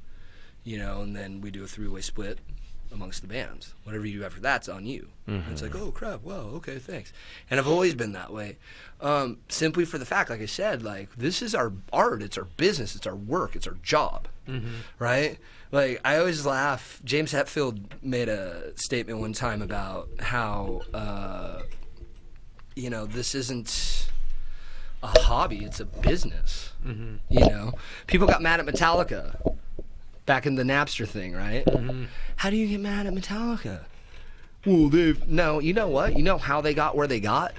you 0.63 0.77
know, 0.77 1.01
and 1.01 1.15
then 1.15 1.41
we 1.41 1.51
do 1.51 1.63
a 1.63 1.67
three 1.67 1.87
way 1.87 2.01
split 2.01 2.39
amongst 2.93 3.21
the 3.21 3.27
bands. 3.27 3.73
Whatever 3.83 4.05
you 4.05 4.19
do 4.19 4.25
after 4.25 4.39
that's 4.39 4.67
on 4.69 4.85
you. 4.85 5.09
And 5.27 5.51
it's 5.51 5.61
like, 5.61 5.75
oh 5.75 5.91
crap, 5.91 6.23
wow, 6.23 6.49
okay, 6.55 6.77
thanks. 6.77 7.13
And 7.49 7.57
I've 7.59 7.67
always 7.67 7.95
been 7.95 8.11
that 8.13 8.33
way, 8.33 8.57
um, 8.99 9.37
simply 9.47 9.85
for 9.85 9.97
the 9.97 10.05
fact, 10.05 10.29
like 10.29 10.41
I 10.41 10.45
said, 10.45 10.83
like 10.83 11.15
this 11.15 11.41
is 11.41 11.55
our 11.55 11.71
art, 11.93 12.21
it's 12.21 12.37
our 12.37 12.43
business, 12.57 12.95
it's 12.97 13.07
our 13.07 13.15
work, 13.15 13.55
it's 13.55 13.65
our 13.65 13.77
job, 13.81 14.27
right? 14.99 15.37
Like 15.71 16.01
I 16.03 16.17
always 16.17 16.45
laugh. 16.45 16.99
James 17.05 17.31
Hetfield 17.31 17.79
made 18.03 18.27
a 18.27 18.73
statement 18.77 19.19
one 19.19 19.31
time 19.31 19.61
about 19.61 20.09
how, 20.19 20.81
uh, 20.93 21.61
you 22.75 22.89
know, 22.89 23.05
this 23.05 23.33
isn't 23.33 24.09
a 25.01 25.17
hobby; 25.21 25.63
it's 25.63 25.79
a 25.79 25.85
business. 25.85 26.73
You 27.29 27.39
know, 27.47 27.73
people 28.07 28.27
got 28.27 28.41
mad 28.41 28.59
at 28.59 28.65
Metallica 28.65 29.39
back 30.25 30.45
in 30.45 30.55
the 30.55 30.63
Napster 30.63 31.07
thing, 31.07 31.33
right? 31.33 31.67
How 32.37 32.49
do 32.49 32.55
you 32.55 32.67
get 32.67 32.79
mad 32.79 33.05
at 33.05 33.13
Metallica? 33.13 33.81
Well, 34.65 34.89
they've 34.89 35.27
no. 35.27 35.59
You 35.59 35.73
know 35.73 35.87
what? 35.87 36.15
You 36.17 36.23
know 36.23 36.37
how 36.37 36.61
they 36.61 36.73
got 36.73 36.95
where 36.95 37.07
they 37.07 37.19
got. 37.19 37.53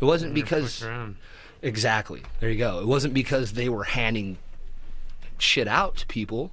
It 0.00 0.04
wasn't 0.04 0.34
because 0.34 0.84
exactly. 1.62 2.22
There 2.40 2.50
you 2.50 2.58
go. 2.58 2.80
It 2.80 2.86
wasn't 2.86 3.14
because 3.14 3.52
they 3.52 3.68
were 3.68 3.84
handing 3.84 4.38
shit 5.38 5.68
out 5.68 5.96
to 5.96 6.06
people. 6.06 6.52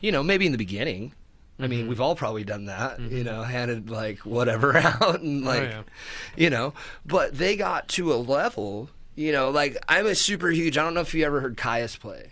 You 0.00 0.12
know, 0.12 0.22
maybe 0.22 0.46
in 0.46 0.52
the 0.52 0.58
beginning. 0.58 1.14
I 1.58 1.68
mean, 1.68 1.86
we've 1.86 2.00
all 2.00 2.16
probably 2.16 2.42
done 2.42 2.64
that. 2.64 3.00
You 3.00 3.22
know, 3.22 3.42
handed 3.42 3.88
like 3.88 4.18
whatever 4.20 4.76
out 4.76 5.20
and 5.20 5.44
like, 5.44 5.62
yeah. 5.62 5.82
you 6.36 6.50
know. 6.50 6.74
But 7.06 7.38
they 7.38 7.56
got 7.56 7.88
to 7.90 8.12
a 8.12 8.16
level. 8.16 8.90
You 9.14 9.32
know, 9.32 9.50
like 9.50 9.76
I'm 9.88 10.06
a 10.06 10.14
super 10.14 10.50
huge. 10.50 10.76
I 10.76 10.82
don't 10.82 10.94
know 10.94 11.00
if 11.00 11.14
you 11.14 11.24
ever 11.24 11.40
heard 11.40 11.56
Kyuss 11.56 11.98
play. 11.98 12.30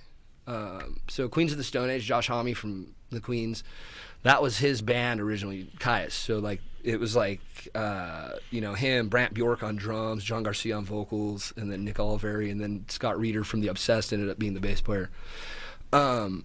Um, 0.52 1.00
so 1.08 1.28
Queens 1.28 1.52
of 1.52 1.58
the 1.58 1.64
Stone 1.64 1.88
Age, 1.90 2.04
Josh 2.04 2.28
Homme 2.28 2.54
from 2.54 2.94
the 3.10 3.20
Queens, 3.20 3.64
that 4.22 4.42
was 4.42 4.58
his 4.58 4.82
band 4.82 5.20
originally, 5.20 5.70
Kyuss. 5.78 6.12
So 6.12 6.38
like 6.38 6.60
it 6.84 7.00
was 7.00 7.16
like 7.16 7.40
uh, 7.74 8.32
you 8.50 8.60
know 8.60 8.74
him, 8.74 9.08
Brant 9.08 9.34
Bjork 9.34 9.62
on 9.62 9.76
drums, 9.76 10.24
John 10.24 10.42
Garcia 10.42 10.76
on 10.76 10.84
vocals, 10.84 11.52
and 11.56 11.72
then 11.72 11.84
Nick 11.84 11.96
Oliveri, 11.96 12.50
and 12.50 12.60
then 12.60 12.84
Scott 12.88 13.18
Reeder 13.18 13.44
from 13.44 13.60
the 13.60 13.68
Obsessed 13.68 14.12
ended 14.12 14.28
up 14.28 14.38
being 14.38 14.54
the 14.54 14.60
bass 14.60 14.80
player. 14.80 15.10
Um, 15.92 16.44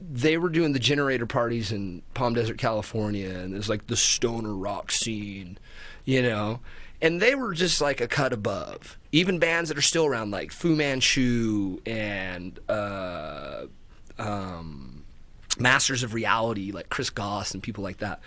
they 0.00 0.36
were 0.36 0.48
doing 0.48 0.72
the 0.72 0.78
generator 0.78 1.26
parties 1.26 1.72
in 1.72 2.02
Palm 2.14 2.34
Desert, 2.34 2.58
California, 2.58 3.30
and 3.30 3.52
there's 3.54 3.68
like 3.68 3.86
the 3.86 3.96
stoner 3.96 4.54
rock 4.54 4.92
scene, 4.92 5.58
you 6.04 6.22
know. 6.22 6.60
And 7.00 7.20
they 7.20 7.34
were 7.34 7.54
just 7.54 7.80
like 7.80 8.00
a 8.00 8.08
cut 8.08 8.32
above. 8.32 8.98
Even 9.12 9.38
bands 9.38 9.68
that 9.68 9.78
are 9.78 9.82
still 9.82 10.04
around, 10.04 10.30
like 10.30 10.52
Fu 10.52 10.74
Manchu 10.74 11.80
and 11.86 12.58
uh, 12.68 13.66
um, 14.18 15.04
Masters 15.58 16.02
of 16.02 16.14
Reality, 16.14 16.72
like 16.72 16.88
Chris 16.88 17.10
Goss 17.10 17.54
and 17.54 17.62
people 17.62 17.84
like 17.84 17.98
that. 17.98 18.20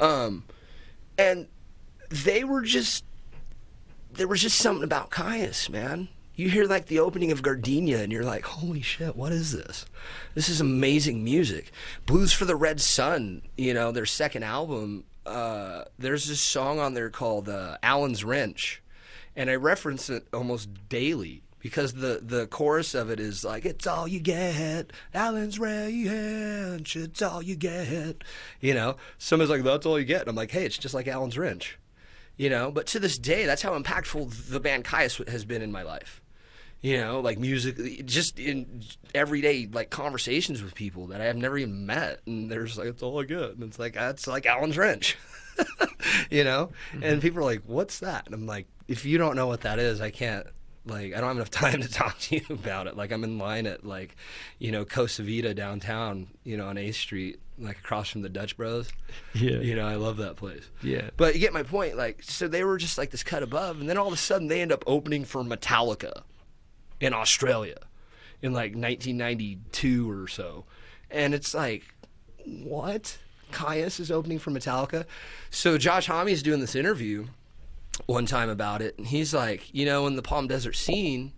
Um, 0.00 0.44
and 1.18 1.48
they 2.08 2.44
were 2.44 2.62
just 2.62 3.04
there 4.14 4.28
was 4.28 4.42
just 4.42 4.58
something 4.58 4.84
about 4.84 5.10
Kyuss, 5.10 5.70
man. 5.70 6.08
You 6.34 6.48
hear 6.48 6.64
like 6.64 6.86
the 6.86 6.98
opening 6.98 7.30
of 7.30 7.42
Gardenia 7.42 8.02
and 8.02 8.12
you're 8.12 8.24
like, 8.24 8.44
holy 8.44 8.80
shit, 8.80 9.16
what 9.16 9.32
is 9.32 9.52
this? 9.52 9.86
This 10.34 10.48
is 10.48 10.60
amazing 10.60 11.24
music. 11.24 11.70
Blues 12.06 12.32
for 12.32 12.44
the 12.44 12.56
Red 12.56 12.80
Sun, 12.80 13.42
you 13.56 13.74
know, 13.74 13.92
their 13.92 14.06
second 14.06 14.42
album, 14.42 15.04
uh, 15.26 15.84
there's 15.98 16.26
this 16.26 16.40
song 16.40 16.78
on 16.78 16.94
there 16.94 17.10
called 17.10 17.48
uh, 17.48 17.78
Allen's 17.82 18.24
Wrench. 18.24 18.82
And 19.34 19.48
I 19.48 19.54
reference 19.54 20.10
it 20.10 20.26
almost 20.32 20.68
daily 20.88 21.42
because 21.58 21.94
the, 21.94 22.20
the 22.22 22.46
chorus 22.46 22.94
of 22.94 23.08
it 23.08 23.18
is 23.18 23.44
like, 23.44 23.64
it's 23.64 23.86
all 23.86 24.06
you 24.06 24.20
get. 24.20 24.92
Allen's 25.14 25.58
Wrench, 25.58 26.96
it's 26.96 27.22
all 27.22 27.42
you 27.42 27.56
get. 27.56 28.22
You 28.60 28.74
know, 28.74 28.96
somebody's 29.16 29.50
like, 29.50 29.62
that's 29.62 29.86
all 29.86 29.98
you 29.98 30.04
get. 30.04 30.22
And 30.22 30.30
I'm 30.30 30.36
like, 30.36 30.50
hey, 30.50 30.66
it's 30.66 30.78
just 30.78 30.94
like 30.94 31.08
Allen's 31.08 31.38
Wrench 31.38 31.78
you 32.36 32.48
know 32.48 32.70
but 32.70 32.86
to 32.86 32.98
this 32.98 33.18
day 33.18 33.44
that's 33.44 33.62
how 33.62 33.78
impactful 33.78 34.48
the 34.48 34.58
band 34.58 34.84
Kyuss 34.84 35.28
has 35.28 35.44
been 35.44 35.62
in 35.62 35.70
my 35.70 35.82
life 35.82 36.21
you 36.82 36.98
know 36.98 37.20
like 37.20 37.38
music 37.38 38.04
just 38.04 38.38
in 38.38 38.82
everyday 39.14 39.68
like 39.72 39.88
conversations 39.88 40.62
with 40.62 40.74
people 40.74 41.06
that 41.06 41.20
i 41.20 41.24
have 41.24 41.36
never 41.36 41.56
even 41.56 41.86
met. 41.86 42.20
And 42.26 42.50
they're 42.50 42.64
just 42.64 42.76
like 42.76 42.88
that's 42.88 43.02
all 43.02 43.20
i 43.20 43.24
get. 43.24 43.52
And 43.52 43.62
it's 43.62 43.78
like 43.78 43.94
that's 43.94 44.26
like 44.26 44.44
Allen's 44.44 44.76
wrench 44.76 45.16
you 46.30 46.44
know? 46.44 46.70
Mm-hmm. 46.92 47.04
And 47.04 47.22
people 47.22 47.40
are 47.40 47.44
like 47.44 47.62
what's 47.66 48.00
that? 48.00 48.26
And 48.26 48.34
i'm 48.34 48.46
like 48.46 48.66
if 48.88 49.04
you 49.04 49.16
don't 49.16 49.36
know 49.36 49.46
what 49.46 49.62
that 49.62 49.78
is 49.78 50.00
i 50.00 50.10
can't 50.10 50.46
like 50.84 51.14
i 51.14 51.20
don't 51.20 51.28
have 51.28 51.36
enough 51.36 51.50
time 51.50 51.80
to 51.80 51.88
talk 51.88 52.18
to 52.18 52.36
you 52.36 52.44
about 52.50 52.88
it. 52.88 52.96
Like 52.96 53.12
i'm 53.12 53.22
in 53.24 53.38
line 53.38 53.66
at 53.66 53.86
like 53.86 54.16
you 54.58 54.72
know 54.72 54.84
costa 54.84 55.22
vida 55.22 55.54
downtown 55.54 56.26
you 56.42 56.56
know 56.56 56.66
on 56.66 56.76
8th 56.76 56.94
street 56.94 57.38
like 57.58 57.78
across 57.78 58.08
from 58.08 58.22
the 58.22 58.28
dutch 58.28 58.56
bros. 58.56 58.90
Yeah. 59.34 59.58
you 59.58 59.76
know 59.76 59.86
i 59.86 59.94
love 59.94 60.16
that 60.16 60.34
place. 60.34 60.68
Yeah. 60.82 61.10
but 61.16 61.34
you 61.34 61.40
get 61.40 61.52
my 61.52 61.62
point. 61.62 61.96
Like, 61.96 62.24
so 62.24 62.48
they 62.48 62.64
were 62.64 62.76
just 62.76 62.98
like 62.98 63.10
this 63.10 63.22
cut 63.22 63.44
above, 63.44 63.78
and 63.80 63.88
then 63.88 63.96
all 63.96 64.08
of 64.08 64.12
a 64.12 64.16
sudden 64.16 64.48
they 64.48 64.62
end 64.62 64.72
up 64.72 64.82
opening 64.86 65.24
for 65.24 65.44
Metallica 65.44 66.22
in 67.02 67.12
Australia 67.12 67.76
in 68.40 68.52
like 68.52 68.74
1992 68.74 70.10
or 70.10 70.26
so, 70.28 70.64
and 71.10 71.34
it's 71.34 71.54
like, 71.54 71.94
what? 72.44 73.18
Kyuss 73.52 74.00
is 74.00 74.10
opening 74.10 74.38
for 74.38 74.50
Metallica. 74.50 75.04
So 75.50 75.76
Josh 75.76 76.06
Homme 76.06 76.28
is 76.28 76.42
doing 76.42 76.60
this 76.60 76.74
interview 76.74 77.26
one 78.06 78.24
time 78.24 78.48
about 78.48 78.80
it, 78.80 78.96
and 78.96 79.06
he's 79.06 79.34
like, 79.34 79.72
you 79.74 79.84
know, 79.84 80.06
in 80.06 80.16
the 80.16 80.22
Palm 80.22 80.46
Desert 80.46 80.74
scene, 80.74 81.32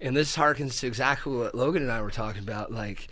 and 0.00 0.16
this 0.16 0.36
harkens 0.36 0.80
to 0.80 0.88
exactly 0.88 1.36
what 1.36 1.54
Logan 1.54 1.82
and 1.82 1.92
I 1.92 2.02
were 2.02 2.10
talking 2.10 2.42
about. 2.42 2.72
Like, 2.72 3.06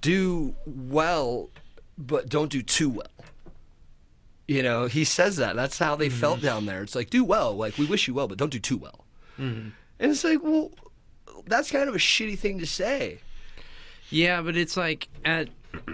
do 0.00 0.54
well, 0.64 1.50
but 1.98 2.28
don't 2.28 2.50
do 2.50 2.62
too 2.62 2.90
well. 2.90 3.06
You 4.46 4.62
know, 4.62 4.86
he 4.86 5.04
says 5.04 5.36
that. 5.36 5.56
That's 5.56 5.78
how 5.78 5.96
they 5.96 6.08
felt 6.10 6.36
mm-hmm. 6.36 6.46
down 6.46 6.66
there. 6.66 6.82
It's 6.82 6.94
like, 6.94 7.10
do 7.10 7.24
well. 7.24 7.56
Like, 7.56 7.78
we 7.78 7.86
wish 7.86 8.06
you 8.06 8.14
well, 8.14 8.28
but 8.28 8.38
don't 8.38 8.52
do 8.52 8.60
too 8.60 8.76
well. 8.76 9.04
Mm-hmm. 9.38 9.70
And 9.98 10.10
it's 10.10 10.22
like, 10.22 10.42
well, 10.42 10.70
that's 11.46 11.70
kind 11.70 11.88
of 11.88 11.94
a 11.94 11.98
shitty 11.98 12.38
thing 12.38 12.58
to 12.58 12.66
say. 12.66 13.20
Yeah, 14.10 14.42
but 14.42 14.56
it's 14.56 14.76
like 14.76 15.08
at 15.24 15.48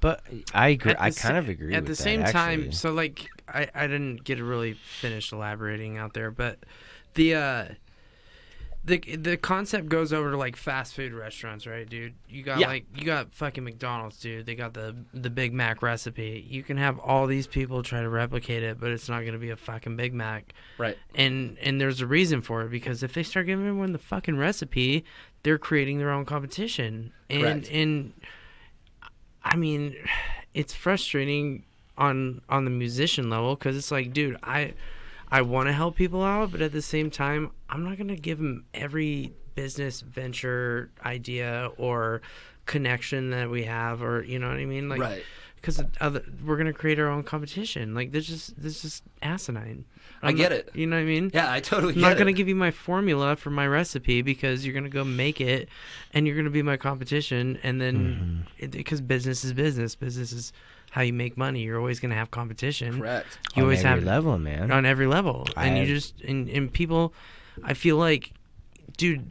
But 0.00 0.22
I 0.52 0.68
agree. 0.68 0.92
I 0.98 1.04
kind 1.10 1.14
sa- 1.14 1.36
of 1.38 1.48
agree. 1.48 1.72
At 1.74 1.84
with 1.84 1.86
the 1.86 1.92
that, 1.96 2.02
same 2.02 2.20
actually. 2.20 2.32
time, 2.32 2.72
so 2.72 2.92
like 2.92 3.26
I 3.48 3.68
I 3.74 3.86
didn't 3.86 4.22
get 4.24 4.36
to 4.36 4.44
really 4.44 4.74
finish 4.74 5.32
elaborating 5.32 5.96
out 5.96 6.12
there, 6.12 6.30
but 6.30 6.58
the 7.14 7.34
uh 7.34 7.64
the 8.86 8.98
the 9.16 9.36
concept 9.38 9.88
goes 9.88 10.12
over 10.12 10.30
to 10.32 10.36
like 10.36 10.56
fast 10.56 10.94
food 10.94 11.12
restaurants, 11.14 11.66
right, 11.66 11.88
dude? 11.88 12.12
You 12.28 12.42
got 12.42 12.58
Yeah. 12.58 12.66
like 12.66 12.84
you 12.94 13.04
got 13.06 13.32
fucking 13.34 13.64
McDonald's, 13.64 14.18
dude. 14.20 14.44
They 14.44 14.54
got 14.54 14.74
the 14.74 14.94
the 15.14 15.30
Big 15.30 15.54
Mac 15.54 15.82
recipe. 15.82 16.46
You 16.48 16.62
can 16.62 16.76
have 16.76 16.98
all 16.98 17.26
these 17.26 17.46
people 17.46 17.82
try 17.82 18.02
to 18.02 18.08
replicate 18.10 18.62
it, 18.62 18.78
but 18.78 18.90
it's 18.90 19.08
not 19.08 19.20
going 19.20 19.32
to 19.32 19.38
be 19.38 19.50
a 19.50 19.56
fucking 19.56 19.96
Big 19.96 20.12
Mac. 20.12 20.52
Right. 20.76 20.98
And 21.14 21.56
and 21.62 21.80
there's 21.80 22.00
a 22.02 22.06
reason 22.06 22.42
for 22.42 22.62
it 22.62 22.70
because 22.70 23.02
if 23.02 23.14
they 23.14 23.22
start 23.22 23.46
giving 23.46 23.66
everyone 23.66 23.92
the 23.92 23.98
fucking 23.98 24.36
recipe, 24.36 25.04
they're 25.44 25.58
creating 25.58 25.98
their 25.98 26.10
own 26.10 26.26
competition. 26.26 27.12
And 27.30 27.42
Correct. 27.42 27.70
and 27.70 28.12
I 29.42 29.56
mean, 29.56 29.96
it's 30.54 30.74
frustrating 30.74 31.64
on 31.96 32.42
on 32.48 32.64
the 32.64 32.70
musician 32.70 33.30
level 33.30 33.54
because 33.56 33.76
it's 33.76 33.90
like, 33.90 34.12
dude, 34.12 34.36
I 34.42 34.74
I 35.30 35.42
want 35.42 35.68
to 35.68 35.72
help 35.72 35.96
people 35.96 36.22
out, 36.22 36.52
but 36.52 36.60
at 36.62 36.72
the 36.72 36.82
same 36.82 37.10
time, 37.10 37.50
I'm 37.68 37.84
not 37.84 37.98
gonna 37.98 38.16
give 38.16 38.38
them 38.38 38.64
every 38.74 39.32
business 39.54 40.00
venture 40.00 40.90
idea 41.04 41.70
or 41.76 42.22
connection 42.66 43.30
that 43.30 43.50
we 43.50 43.64
have, 43.64 44.02
or 44.02 44.22
you 44.24 44.38
know 44.38 44.48
what 44.48 44.56
I 44.58 44.64
mean, 44.64 44.88
like. 44.88 45.00
Right. 45.00 45.22
Because 45.56 45.82
other, 45.98 46.22
we're 46.44 46.58
gonna 46.58 46.74
create 46.74 46.98
our 46.98 47.08
own 47.08 47.22
competition. 47.22 47.94
Like 47.94 48.12
this 48.12 48.28
is 48.28 48.52
this 48.58 48.84
is 48.84 49.00
asinine. 49.22 49.86
I 50.22 50.28
I'm 50.28 50.36
get 50.36 50.50
not- 50.50 50.58
it. 50.58 50.70
You 50.74 50.86
know 50.86 50.96
what 50.96 51.02
I 51.02 51.06
mean? 51.06 51.30
Yeah, 51.32 51.50
I 51.50 51.60
totally 51.60 51.94
I'm 51.94 52.00
get 52.00 52.06
not 52.06 52.18
gonna 52.18 52.30
it. 52.32 52.34
give 52.34 52.48
you 52.48 52.54
my 52.54 52.70
formula 52.70 53.34
for 53.36 53.48
my 53.48 53.66
recipe 53.66 54.20
because 54.20 54.66
you're 54.66 54.74
gonna 54.74 54.90
go 54.90 55.04
make 55.04 55.40
it, 55.40 55.70
and 56.12 56.26
you're 56.26 56.36
gonna 56.36 56.50
be 56.50 56.60
my 56.62 56.76
competition. 56.76 57.58
And 57.62 57.80
then 57.80 58.44
Mm-hmm. 58.60 58.70
because 58.78 59.00
business 59.00 59.42
is 59.42 59.54
business, 59.54 59.94
business 59.94 60.32
is 60.32 60.52
how 60.94 61.02
you 61.02 61.12
make 61.12 61.36
money. 61.36 61.60
You're 61.62 61.78
always 61.78 61.98
gonna 61.98 62.14
have 62.14 62.30
competition. 62.30 63.00
Correct. 63.00 63.26
You 63.56 63.62
On 63.62 63.64
always 63.64 63.80
every 63.84 63.90
have 63.90 64.04
level, 64.04 64.38
man. 64.38 64.70
on 64.70 64.86
every 64.86 65.08
level, 65.08 65.44
and 65.56 65.76
you 65.76 65.86
just 65.86 66.20
and, 66.20 66.48
and 66.48 66.72
people, 66.72 67.12
I 67.64 67.74
feel 67.74 67.96
like, 67.96 68.30
dude, 68.96 69.26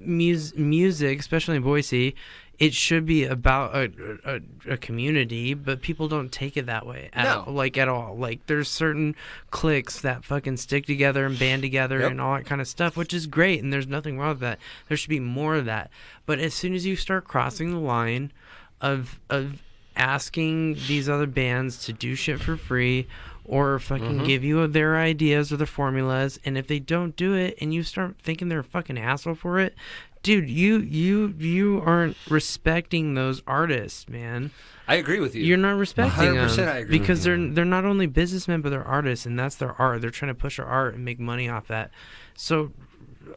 mus- 0.00 0.54
music, 0.56 1.20
especially 1.20 1.56
in 1.56 1.62
Boise, 1.62 2.16
it 2.58 2.72
should 2.74 3.04
be 3.06 3.24
about 3.24 3.74
a, 3.74 3.90
a, 4.24 4.72
a 4.74 4.76
community, 4.76 5.54
but 5.54 5.82
people 5.82 6.06
don't 6.08 6.30
take 6.32 6.56
it 6.56 6.66
that 6.66 6.84
way 6.86 7.10
at 7.12 7.24
No. 7.24 7.44
all, 7.46 7.52
like 7.52 7.76
at 7.78 7.88
all. 7.88 8.16
Like 8.16 8.46
there's 8.46 8.68
certain 8.68 9.14
cliques 9.50 10.00
that 10.00 10.24
fucking 10.24 10.56
stick 10.58 10.84
together 10.86 11.26
and 11.26 11.38
band 11.38 11.62
together 11.62 12.00
Yep. 12.00 12.10
and 12.12 12.20
all 12.20 12.34
that 12.36 12.46
kind 12.46 12.60
of 12.60 12.68
stuff, 12.68 12.96
which 12.96 13.12
is 13.14 13.26
great, 13.28 13.62
and 13.62 13.72
there's 13.72 13.86
nothing 13.88 14.18
wrong 14.18 14.30
with 14.30 14.40
that. 14.40 14.58
There 14.88 14.96
should 14.96 15.10
be 15.10 15.20
more 15.20 15.54
of 15.56 15.64
that. 15.64 15.90
But 16.26 16.38
as 16.40 16.54
soon 16.54 16.74
as 16.74 16.86
you 16.86 16.96
start 16.96 17.24
crossing 17.24 17.70
the 17.70 17.78
line 17.78 18.32
of 18.80 19.18
of 19.30 19.62
asking 19.96 20.74
these 20.88 21.08
other 21.08 21.26
bands 21.26 21.84
to 21.86 21.92
do 21.92 22.14
shit 22.14 22.40
for 22.40 22.56
free 22.56 23.06
or 23.44 23.78
fucking 23.78 24.04
Mm-hmm. 24.18 24.24
give 24.26 24.42
you 24.44 24.66
their 24.66 24.96
ideas 24.96 25.52
or 25.52 25.56
the 25.58 25.66
formulas 25.66 26.38
and 26.44 26.56
if 26.56 26.66
they 26.66 26.78
don't 26.78 27.14
do 27.16 27.34
it 27.34 27.56
and 27.60 27.74
you 27.74 27.82
start 27.82 28.16
thinking 28.22 28.48
they're 28.48 28.60
a 28.60 28.64
fucking 28.64 28.98
asshole 28.98 29.34
for 29.34 29.58
it 29.60 29.74
dude 30.22 30.48
you 30.48 30.78
you 30.78 31.34
you 31.38 31.82
aren't 31.84 32.16
respecting 32.30 33.12
those 33.14 33.42
artists 33.46 34.08
man 34.08 34.50
I 34.88 34.94
agree 34.96 35.20
with 35.20 35.34
you. 35.34 35.44
you're 35.44 35.58
not 35.58 35.76
respecting 35.76 36.34
100% 36.34 36.56
them 36.56 36.68
I 36.68 36.78
agree 36.78 36.98
because 36.98 37.26
you. 37.26 37.36
they're 37.36 37.54
they're 37.54 37.64
not 37.66 37.84
only 37.84 38.06
businessmen 38.06 38.62
but 38.62 38.70
they're 38.70 38.82
artists 38.82 39.26
and 39.26 39.38
that's 39.38 39.56
their 39.56 39.72
art 39.80 40.00
they're 40.00 40.10
trying 40.10 40.30
to 40.30 40.34
push 40.40 40.56
their 40.56 40.66
art 40.66 40.94
and 40.94 41.04
make 41.04 41.20
money 41.20 41.46
off 41.48 41.68
that 41.68 41.90
so 42.34 42.72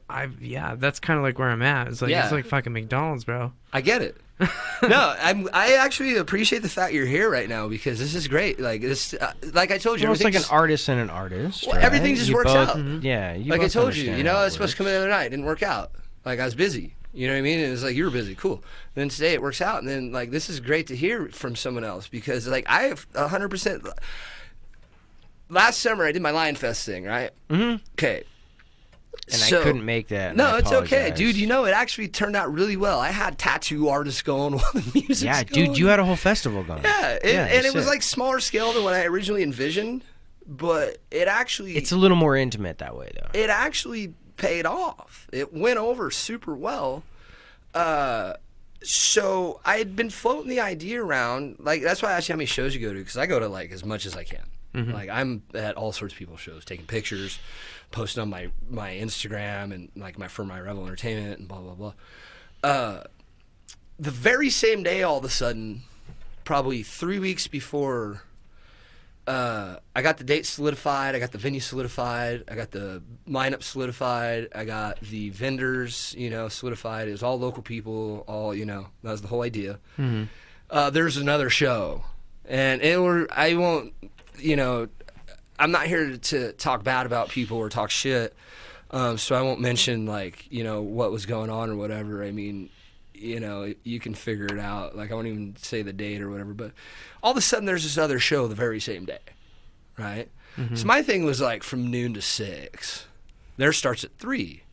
I 0.09 0.29
yeah 0.41 0.75
that's 0.75 0.99
kind 0.99 1.17
of 1.17 1.23
like 1.23 1.37
where 1.39 1.49
I'm 1.49 1.61
at 1.61 1.87
it's 1.87 2.01
like 2.01 2.11
Yeah. 2.11 2.23
it's 2.23 2.31
like 2.31 2.45
fucking 2.45 2.73
McDonald's 2.73 3.23
bro 3.23 3.51
I 3.73 3.81
get 3.81 4.01
it. 4.01 4.17
no, 4.83 5.15
I'm. 5.19 5.49
I 5.51 5.73
actually 5.77 6.15
appreciate 6.17 6.61
the 6.61 6.69
fact 6.69 6.93
you're 6.93 7.07
here 7.07 7.27
right 7.27 7.49
now 7.49 7.67
because 7.67 7.97
this 7.97 8.13
is 8.13 8.27
great. 8.27 8.59
Like 8.59 8.81
this, 8.81 9.15
uh, 9.15 9.33
like 9.53 9.71
I 9.71 9.79
told 9.79 9.99
you, 9.99 10.05
Well, 10.05 10.13
it's 10.13 10.23
like 10.23 10.35
an 10.35 10.43
artist 10.51 10.87
and 10.89 10.99
an 11.01 11.09
artist. 11.09 11.65
Well, 11.65 11.75
right? 11.75 11.83
everything 11.83 12.13
just 12.15 12.29
You 12.29 12.35
works 12.35 12.53
both- 12.53 12.69
out. 12.69 13.03
Yeah, 13.03 13.33
you 13.33 13.49
like 13.49 13.61
I 13.61 13.67
told 13.67 13.95
you, 13.95 14.11
you 14.13 14.23
know, 14.23 14.35
I 14.35 14.43
was 14.43 14.53
supposed 14.53 14.73
to 14.73 14.77
come 14.77 14.85
in 14.85 14.93
the 14.93 14.99
other 14.99 15.09
night, 15.09 15.25
it 15.25 15.29
didn't 15.31 15.45
work 15.45 15.63
out. 15.63 15.89
Like 16.23 16.39
I 16.39 16.45
was 16.45 16.53
busy. 16.53 16.93
You 17.15 17.25
know 17.27 17.33
what 17.33 17.39
I 17.39 17.41
mean? 17.41 17.59
And 17.59 17.73
it's 17.73 17.81
like 17.81 17.95
you 17.95 18.05
were 18.05 18.11
busy, 18.11 18.35
cool. 18.35 18.63
Then 18.93 19.09
today 19.09 19.33
it 19.33 19.41
works 19.41 19.59
out, 19.59 19.79
and 19.79 19.89
then 19.89 20.11
like 20.11 20.29
this 20.29 20.49
is 20.51 20.59
great 20.59 20.85
to 20.87 20.95
hear 20.95 21.29
from 21.29 21.55
someone 21.55 21.83
else 21.83 22.07
because 22.07 22.47
like 22.47 22.65
I 22.69 22.83
have 22.83 23.07
hundred 23.15 23.49
percent. 23.49 23.87
Last 25.49 25.79
summer 25.79 26.05
I 26.05 26.11
did 26.11 26.21
my 26.21 26.31
Lion 26.31 26.55
Fest 26.55 26.85
thing, 26.85 27.05
right? 27.05 27.31
Mm-hmm. 27.49 27.77
Okay. 27.93 28.23
And 29.31 29.43
I 29.43 29.61
couldn't 29.63 29.83
make 29.83 30.07
that. 30.09 30.35
No, 30.35 30.57
it's 30.57 30.71
okay, 30.71 31.11
dude. 31.11 31.35
You 31.35 31.47
know, 31.47 31.65
it 31.65 31.71
actually 31.71 32.07
turned 32.07 32.35
out 32.35 32.53
really 32.53 32.77
well. 32.77 32.99
I 32.99 33.09
had 33.09 33.37
tattoo 33.37 33.89
artists 33.89 34.21
going 34.21 34.53
while 34.57 34.71
the 34.73 34.91
music. 34.93 35.25
Yeah, 35.25 35.43
dude, 35.43 35.77
you 35.77 35.87
had 35.87 35.99
a 35.99 36.05
whole 36.05 36.15
festival 36.15 36.63
going. 36.63 36.83
Yeah, 36.83 37.11
it, 37.21 37.25
Yeah, 37.25 37.45
and 37.45 37.65
it 37.65 37.73
was 37.73 37.87
like 37.87 38.03
smaller 38.03 38.39
scale 38.39 38.71
than 38.73 38.83
what 38.83 38.93
I 38.93 39.03
originally 39.05 39.43
envisioned, 39.43 40.03
but 40.47 40.97
it 41.11 41.27
actually 41.27 41.75
It's 41.75 41.91
a 41.91 41.97
little 41.97 42.17
more 42.17 42.35
intimate 42.37 42.77
that 42.77 42.95
way, 42.95 43.11
though. 43.15 43.37
it 43.39 43.49
actually 43.49 44.13
paid 44.37 44.65
off. 44.65 45.27
It 45.33 45.53
went 45.53 45.77
over 45.77 46.09
super 46.11 46.55
well. 46.55 47.03
Uh, 47.73 48.33
so 48.83 49.59
I 49.65 49.77
had 49.77 49.95
been 49.95 50.09
floating 50.09 50.49
the 50.49 50.59
idea 50.61 51.03
around. 51.03 51.57
Like 51.59 51.81
that's 51.81 52.01
why 52.01 52.09
I 52.09 52.13
asked 52.13 52.29
you 52.29 52.33
how 52.33 52.37
many 52.37 52.45
shows 52.45 52.73
you 52.75 52.81
go 52.81 52.93
to 52.93 52.99
because 52.99 53.17
I 53.17 53.25
go 53.25 53.39
to 53.39 53.49
like 53.49 53.71
as 53.71 53.83
much 53.83 54.05
as 54.05 54.15
I 54.15 54.23
can. 54.23 54.43
Like 54.93 55.09
I'm 55.09 55.41
at 55.55 55.73
all 55.75 55.91
sorts 55.91 56.13
of 56.13 56.19
people's 56.19 56.39
shows, 56.39 56.63
taking 56.63 56.85
pictures, 56.85 57.39
posting 57.91 58.21
on 58.21 58.29
my 58.29 58.49
my 58.69 58.91
Instagram 58.91 59.73
and 59.73 59.89
like 59.95 60.17
my 60.17 60.27
for 60.27 60.43
my 60.45 60.59
Rebel 60.59 60.85
Entertainment 60.85 61.39
and 61.39 61.47
blah 61.47 61.59
blah 61.59 61.73
blah. 61.73 61.93
Uh, 62.63 63.03
the 63.99 64.11
very 64.11 64.49
same 64.49 64.83
day, 64.83 65.03
all 65.03 65.17
of 65.17 65.23
a 65.23 65.29
sudden, 65.29 65.83
probably 66.43 66.83
three 66.83 67.19
weeks 67.19 67.47
before 67.47 68.23
uh, 69.27 69.75
I 69.93 70.01
got 70.01 70.17
the 70.17 70.23
date 70.23 70.45
solidified. 70.45 71.13
I 71.13 71.19
got 71.19 71.33
the 71.33 71.37
venue 71.37 71.59
solidified. 71.59 72.45
I 72.47 72.55
got 72.55 72.71
the 72.71 73.03
lineup 73.27 73.61
solidified. 73.61 74.47
I 74.55 74.63
got 74.63 75.01
the 75.01 75.29
vendors, 75.31 76.15
you 76.17 76.29
know, 76.29 76.47
solidified. 76.47 77.09
It 77.09 77.11
was 77.11 77.23
all 77.23 77.37
local 77.37 77.61
people. 77.61 78.23
All 78.27 78.55
you 78.55 78.65
know, 78.65 78.87
that 79.03 79.11
was 79.11 79.21
the 79.21 79.27
whole 79.27 79.41
idea. 79.41 79.79
Uh, 80.69 80.89
there's 80.89 81.17
another 81.17 81.49
show, 81.49 82.05
and 82.45 82.81
it 82.81 83.01
were 83.01 83.27
I 83.31 83.55
won't, 83.55 83.93
you 84.39 84.55
know, 84.55 84.87
I'm 85.59 85.71
not 85.71 85.87
here 85.87 86.17
to, 86.17 86.51
talk 86.53 86.83
bad 86.83 87.05
about 87.05 87.29
people 87.29 87.57
or 87.57 87.69
talk 87.69 87.89
shit. 87.89 88.35
Um, 88.91 89.17
so 89.17 89.35
I 89.35 89.41
won't 89.41 89.59
mention 89.59 90.05
like 90.05 90.49
you 90.51 90.63
know 90.63 90.81
what 90.81 91.11
was 91.11 91.25
going 91.25 91.49
on 91.49 91.69
or 91.69 91.75
whatever. 91.75 92.23
I 92.23 92.31
mean, 92.31 92.69
you 93.13 93.39
know, 93.39 93.73
you 93.83 93.99
can 93.99 94.13
figure 94.13 94.45
it 94.45 94.59
out. 94.59 94.95
Like 94.95 95.11
I 95.11 95.15
won't 95.15 95.27
even 95.27 95.55
say 95.57 95.81
the 95.81 95.91
date 95.93 96.21
or 96.21 96.29
whatever. 96.29 96.53
But 96.53 96.71
all 97.21 97.31
of 97.31 97.37
a 97.37 97.41
sudden, 97.41 97.65
there's 97.65 97.83
this 97.83 97.97
other 97.97 98.19
show 98.19 98.47
the 98.47 98.55
very 98.55 98.79
same 98.79 99.05
day, 99.05 99.19
right? 99.97 100.29
So 100.75 100.85
my 100.87 101.03
thing 101.03 101.23
was 101.23 101.39
like 101.41 101.61
from 101.63 101.91
noon 101.91 102.13
to 102.15 102.21
six. 102.21 103.05
Theirs 103.57 103.77
starts 103.77 104.03
at 104.03 104.17
three. 104.17 104.63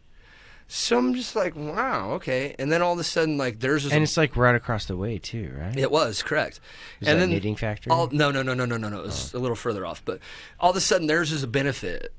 So 0.66 0.98
I'm 0.98 1.14
just 1.14 1.36
like, 1.36 1.54
wow, 1.54 2.12
okay. 2.12 2.54
And 2.58 2.72
then 2.72 2.80
all 2.80 2.94
of 2.94 2.98
a 2.98 3.04
sudden, 3.04 3.36
like, 3.36 3.60
there's 3.60 3.84
this. 3.84 3.92
And 3.92 4.02
it's 4.02 4.16
like 4.16 4.36
right 4.36 4.54
across 4.54 4.86
the 4.86 4.96
way 4.96 5.18
too, 5.18 5.54
right? 5.58 5.76
it 5.76 5.90
was 5.90 6.22
correct. 6.22 6.58
Is 7.00 7.08
and 7.08 7.16
that 7.16 7.20
then 7.20 7.30
Knitting 7.30 7.56
Factory? 7.56 7.90
all, 7.90 8.08
no, 8.10 8.30
no, 8.30 8.42
no, 8.42 8.54
no, 8.54 8.64
no, 8.64 8.76
no, 8.76 8.88
no. 8.88 9.00
It 9.00 9.04
was 9.04 9.34
oh. 9.34 9.38
a 9.38 9.40
little 9.40 9.56
further 9.56 9.84
off. 9.84 10.02
But 10.04 10.20
all 10.58 10.70
of 10.70 10.76
a 10.76 10.80
sudden, 10.80 11.06
theirs 11.06 11.32
is 11.32 11.42
a 11.42 11.46
benefit 11.46 12.12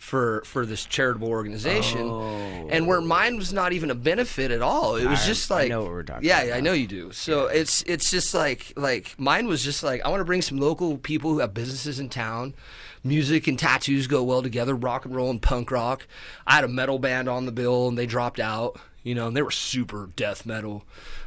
for 0.00 0.42
for 0.46 0.64
this 0.64 0.86
charitable 0.86 1.28
organization, 1.28 2.08
oh. 2.08 2.68
and 2.70 2.86
where 2.86 3.02
mine 3.02 3.36
was 3.36 3.52
not 3.52 3.74
even 3.74 3.90
a 3.90 3.94
benefit 3.94 4.50
at 4.50 4.62
all. 4.62 4.96
It 4.96 5.06
was 5.06 5.20
Oh. 5.20 5.22
I- 5.22 5.26
just 5.26 5.52
I 5.52 5.54
like 5.54 5.68
know 5.68 5.82
what 5.82 5.90
we're 5.90 6.02
talking 6.02 6.26
yeah, 6.26 6.40
about. 6.40 6.56
I 6.56 6.60
know 6.60 6.72
you 6.72 6.86
do. 6.86 7.12
So 7.12 7.46
it's 7.46 7.82
it's 7.82 8.10
just 8.10 8.32
like 8.32 8.72
like 8.76 9.14
mine 9.18 9.46
was 9.46 9.62
just 9.62 9.82
like 9.82 10.00
I 10.04 10.08
want 10.08 10.20
to 10.20 10.24
bring 10.24 10.40
some 10.40 10.56
local 10.56 10.96
people 10.96 11.30
who 11.32 11.40
have 11.40 11.52
businesses 11.52 12.00
in 12.00 12.08
town. 12.08 12.54
Music 13.02 13.46
and 13.46 13.58
tattoos 13.58 14.06
go 14.06 14.22
well 14.22 14.42
together. 14.42 14.74
Rock 14.74 15.04
and 15.04 15.14
roll 15.14 15.30
and 15.30 15.40
punk 15.40 15.70
rock. 15.70 16.06
I 16.46 16.56
had 16.56 16.64
a 16.64 16.68
metal 16.68 16.98
band 16.98 17.28
on 17.28 17.46
the 17.46 17.52
bill, 17.52 17.88
and 17.88 17.96
they 17.96 18.06
dropped 18.06 18.40
out. 18.40 18.78
You 19.02 19.14
know, 19.14 19.28
and 19.28 19.36
they 19.36 19.40
were 19.40 19.50
super 19.50 20.10
death 20.14 20.44
metal. 20.44 20.84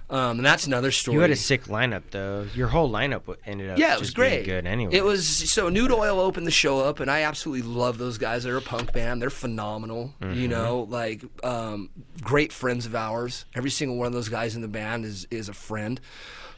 Um, 0.08 0.38
and 0.38 0.46
that's 0.46 0.68
another 0.68 0.92
story. 0.92 1.16
You 1.16 1.22
had 1.22 1.32
a 1.32 1.36
sick 1.36 1.64
lineup 1.64 2.04
though. 2.12 2.46
Your 2.54 2.68
whole 2.68 2.88
lineup 2.88 3.36
ended 3.48 3.72
up 3.72 3.80
Yeah, 3.80 3.96
it 3.96 4.00
was 4.00 4.12
great. 4.12 4.46
good 4.46 4.68
anyway. 4.68 4.94
It 4.94 5.04
was 5.04 5.28
so 5.28 5.70
Nude 5.70 5.92
Oil 5.92 6.20
opened 6.20 6.46
the 6.46 6.52
show 6.52 6.82
up, 6.82 7.00
and 7.00 7.10
I 7.10 7.22
absolutely 7.24 7.68
love 7.68 7.98
those 7.98 8.20
guys. 8.20 8.44
They're 8.44 8.58
a 8.58 8.62
punk 8.62 8.94
band. 8.94 9.24
They're 9.24 9.32
phenomenal. 9.32 10.14
Mm-hmm. 10.22 10.40
You 10.40 10.48
know, 10.50 10.82
like 10.88 11.24
um, 11.44 11.90
great 12.22 12.54
friends 12.54 12.86
of 12.86 12.94
ours. 12.94 13.46
Every 13.56 13.72
single 13.72 13.98
one 13.98 14.06
of 14.06 14.14
those 14.14 14.30
guys 14.30 14.56
in 14.56 14.62
the 14.62 14.68
band 14.68 15.04
is 15.04 15.26
is 15.32 15.50
a 15.50 15.54
friend, 15.54 16.00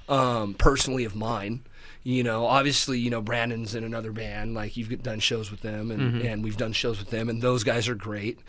um, 0.10 0.54
personally 0.56 1.06
of 1.06 1.16
mine. 1.16 1.62
You 2.08 2.22
know, 2.22 2.46
obviously, 2.46 3.00
you 3.00 3.10
know 3.10 3.20
Brandon's 3.20 3.74
in 3.74 3.84
another 3.84 4.12
band. 4.12 4.54
Like 4.54 4.78
you've 4.78 5.02
done 5.02 5.20
shows 5.20 5.50
with 5.50 5.62
them, 5.62 5.90
and, 5.90 6.02
Mm-hmm. 6.14 6.28
and 6.28 6.44
we've 6.44 6.56
done 6.56 6.72
shows 6.72 7.00
with 7.00 7.10
them, 7.10 7.30
and 7.30 7.42
those 7.42 7.64
guys 7.64 7.90
are 7.90 7.96
great. 7.96 8.40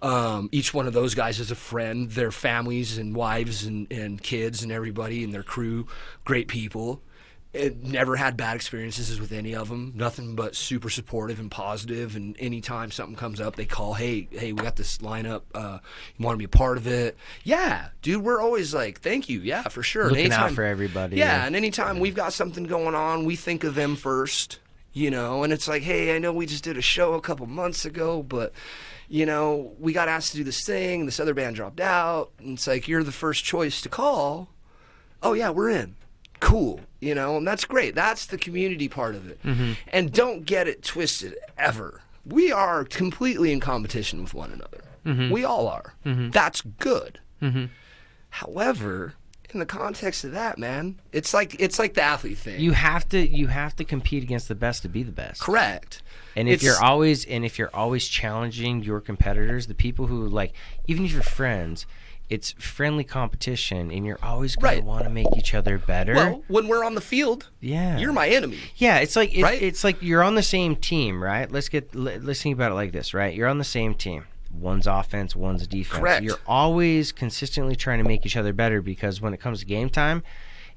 Um, 0.00 0.48
each 0.50 0.72
one 0.72 0.86
of 0.86 0.94
those 0.94 1.14
guys 1.14 1.38
is 1.38 1.50
a 1.50 1.54
friend. 1.54 2.10
Their 2.10 2.32
families 2.32 2.96
and 2.96 3.14
wives 3.14 3.64
and, 3.64 3.86
and 3.92 4.22
kids 4.22 4.62
and 4.62 4.72
everybody 4.72 5.22
and 5.22 5.32
their 5.34 5.42
crew, 5.42 5.86
great 6.24 6.48
people 6.48 7.02
it 7.52 7.82
never 7.82 8.16
had 8.16 8.36
bad 8.36 8.56
experiences 8.56 9.20
with 9.20 9.30
any 9.30 9.54
of 9.54 9.68
them. 9.68 9.92
Nothing 9.94 10.34
but 10.34 10.56
super 10.56 10.88
supportive 10.88 11.38
and 11.38 11.50
positive. 11.50 12.16
And 12.16 12.34
anytime 12.38 12.90
something 12.90 13.14
comes 13.16 13.40
up, 13.40 13.56
they 13.56 13.66
call, 13.66 13.94
"Hey, 13.94 14.28
hey, 14.30 14.52
we 14.52 14.62
got 14.62 14.76
this 14.76 14.98
lineup. 14.98 15.42
Uh, 15.54 15.78
you 16.16 16.24
want 16.24 16.34
to 16.34 16.38
be 16.38 16.44
a 16.44 16.48
part 16.48 16.78
of 16.78 16.86
it?" 16.86 17.16
Yeah, 17.44 17.88
dude, 18.00 18.22
we're 18.22 18.40
always 18.40 18.72
like, 18.72 19.00
"Thank 19.00 19.28
you, 19.28 19.40
yeah, 19.40 19.62
for 19.68 19.82
sure." 19.82 20.08
Looking 20.08 20.32
out 20.32 20.52
for 20.52 20.64
everybody. 20.64 21.16
Yeah, 21.16 21.44
and 21.44 21.54
anytime 21.54 22.00
we've 22.00 22.14
got 22.14 22.32
something 22.32 22.64
going 22.64 22.94
on, 22.94 23.26
we 23.26 23.36
think 23.36 23.64
of 23.64 23.74
them 23.74 23.96
first. 23.96 24.58
You 24.94 25.10
know, 25.10 25.42
and 25.42 25.52
it's 25.52 25.68
like, 25.68 25.82
"Hey, 25.82 26.14
I 26.14 26.18
know 26.18 26.32
we 26.32 26.46
just 26.46 26.64
did 26.64 26.76
a 26.76 26.82
show 26.82 27.14
a 27.14 27.20
couple 27.20 27.46
months 27.46 27.84
ago, 27.84 28.22
but." 28.22 28.52
You 29.08 29.26
know, 29.26 29.74
we 29.78 29.92
got 29.92 30.08
asked 30.08 30.30
to 30.30 30.38
do 30.38 30.44
this 30.44 30.64
thing. 30.64 31.04
This 31.04 31.20
other 31.20 31.34
band 31.34 31.56
dropped 31.56 31.80
out. 31.80 32.30
And 32.38 32.54
it's 32.54 32.66
like, 32.66 32.88
you're 32.88 33.04
the 33.04 33.12
first 33.12 33.44
choice 33.44 33.82
to 33.82 33.90
call 33.90 34.48
oh 35.22 35.32
yeah, 35.32 35.50
we're 35.50 35.70
in. 35.70 35.94
Cool, 36.42 36.80
you 37.00 37.14
know, 37.14 37.36
and 37.36 37.46
that's 37.46 37.64
great. 37.64 37.94
That's 37.94 38.26
the 38.26 38.36
community 38.36 38.88
part 38.88 39.14
of 39.14 39.30
it. 39.30 39.40
Mm-hmm. 39.44 39.72
And 39.92 40.12
don't 40.12 40.44
get 40.44 40.66
it 40.66 40.82
twisted 40.82 41.36
ever. 41.56 42.00
We 42.26 42.50
are 42.50 42.84
completely 42.84 43.52
in 43.52 43.60
competition 43.60 44.20
with 44.22 44.34
one 44.34 44.50
another. 44.52 44.82
Mm-hmm. 45.06 45.30
We 45.32 45.44
all 45.44 45.68
are. 45.68 45.94
Mm-hmm. 46.04 46.30
That's 46.30 46.60
good. 46.60 47.20
However, 48.30 49.14
in 49.50 49.60
the 49.60 49.66
context 49.66 50.24
of 50.24 50.32
that, 50.32 50.58
man, 50.58 51.00
it's 51.12 51.34
like 51.34 51.54
it's 51.60 51.78
like 51.78 51.94
the 51.94 52.02
athlete 52.02 52.38
thing. 52.38 52.60
you 52.60 52.72
have 52.72 53.08
to 53.10 53.26
you 53.26 53.48
have 53.48 53.76
to 53.76 53.84
compete 53.84 54.22
against 54.22 54.48
the 54.48 54.54
best 54.54 54.82
to 54.82 54.88
be 54.88 55.02
the 55.02 55.12
best. 55.12 55.40
correct. 55.40 56.02
And 56.34 56.48
if 56.48 56.54
It's- 56.54 56.64
you're 56.64 56.82
always 56.82 57.24
and 57.26 57.44
if 57.44 57.58
you're 57.58 57.74
always 57.74 58.08
challenging 58.08 58.82
your 58.82 59.00
competitors, 59.00 59.66
the 59.66 59.74
people 59.74 60.06
who 60.06 60.26
like 60.26 60.52
even 60.88 61.04
if 61.04 61.12
you're 61.12 61.22
friends, 61.22 61.86
it's 62.30 62.52
friendly 62.52 63.04
competition 63.04 63.90
and 63.90 64.06
you're 64.06 64.18
always 64.22 64.56
going 64.56 64.74
Right. 64.74 64.80
to 64.80 64.86
want 64.86 65.04
to 65.04 65.10
make 65.10 65.26
each 65.36 65.54
other 65.54 65.76
better. 65.78 66.14
Well, 66.14 66.42
when 66.48 66.66
we're 66.68 66.84
on 66.84 66.94
the 66.94 67.00
field, 67.00 67.48
yeah. 67.60 67.98
you're 67.98 68.12
my 68.12 68.28
enemy. 68.28 68.58
Yeah, 68.76 68.98
it's 68.98 69.16
like 69.16 69.34
it, 69.36 69.42
Right? 69.42 69.60
it's 69.62 69.84
like 69.84 70.02
you're 70.02 70.22
on 70.22 70.34
the 70.34 70.42
same 70.42 70.76
team, 70.76 71.22
right? 71.22 71.50
Let's 71.50 71.68
get 71.68 71.94
let- 71.94 72.24
let's 72.24 72.42
think 72.42 72.54
about 72.54 72.72
it 72.72 72.74
like 72.74 72.92
this, 72.92 73.12
right? 73.12 73.34
You're 73.34 73.48
on 73.48 73.58
the 73.58 73.64
same 73.64 73.94
team. 73.94 74.24
One's 74.58 74.86
offense, 74.86 75.34
one's 75.36 75.66
defense. 75.66 75.98
Correct. 76.00 76.22
You're 76.24 76.38
always 76.46 77.10
consistently 77.12 77.74
trying 77.76 77.98
to 77.98 78.04
make 78.04 78.24
each 78.26 78.36
other 78.36 78.52
better 78.52 78.82
because 78.82 79.20
when 79.20 79.32
it 79.34 79.40
comes 79.40 79.60
to 79.60 79.66
game 79.66 79.88
time, 79.90 80.22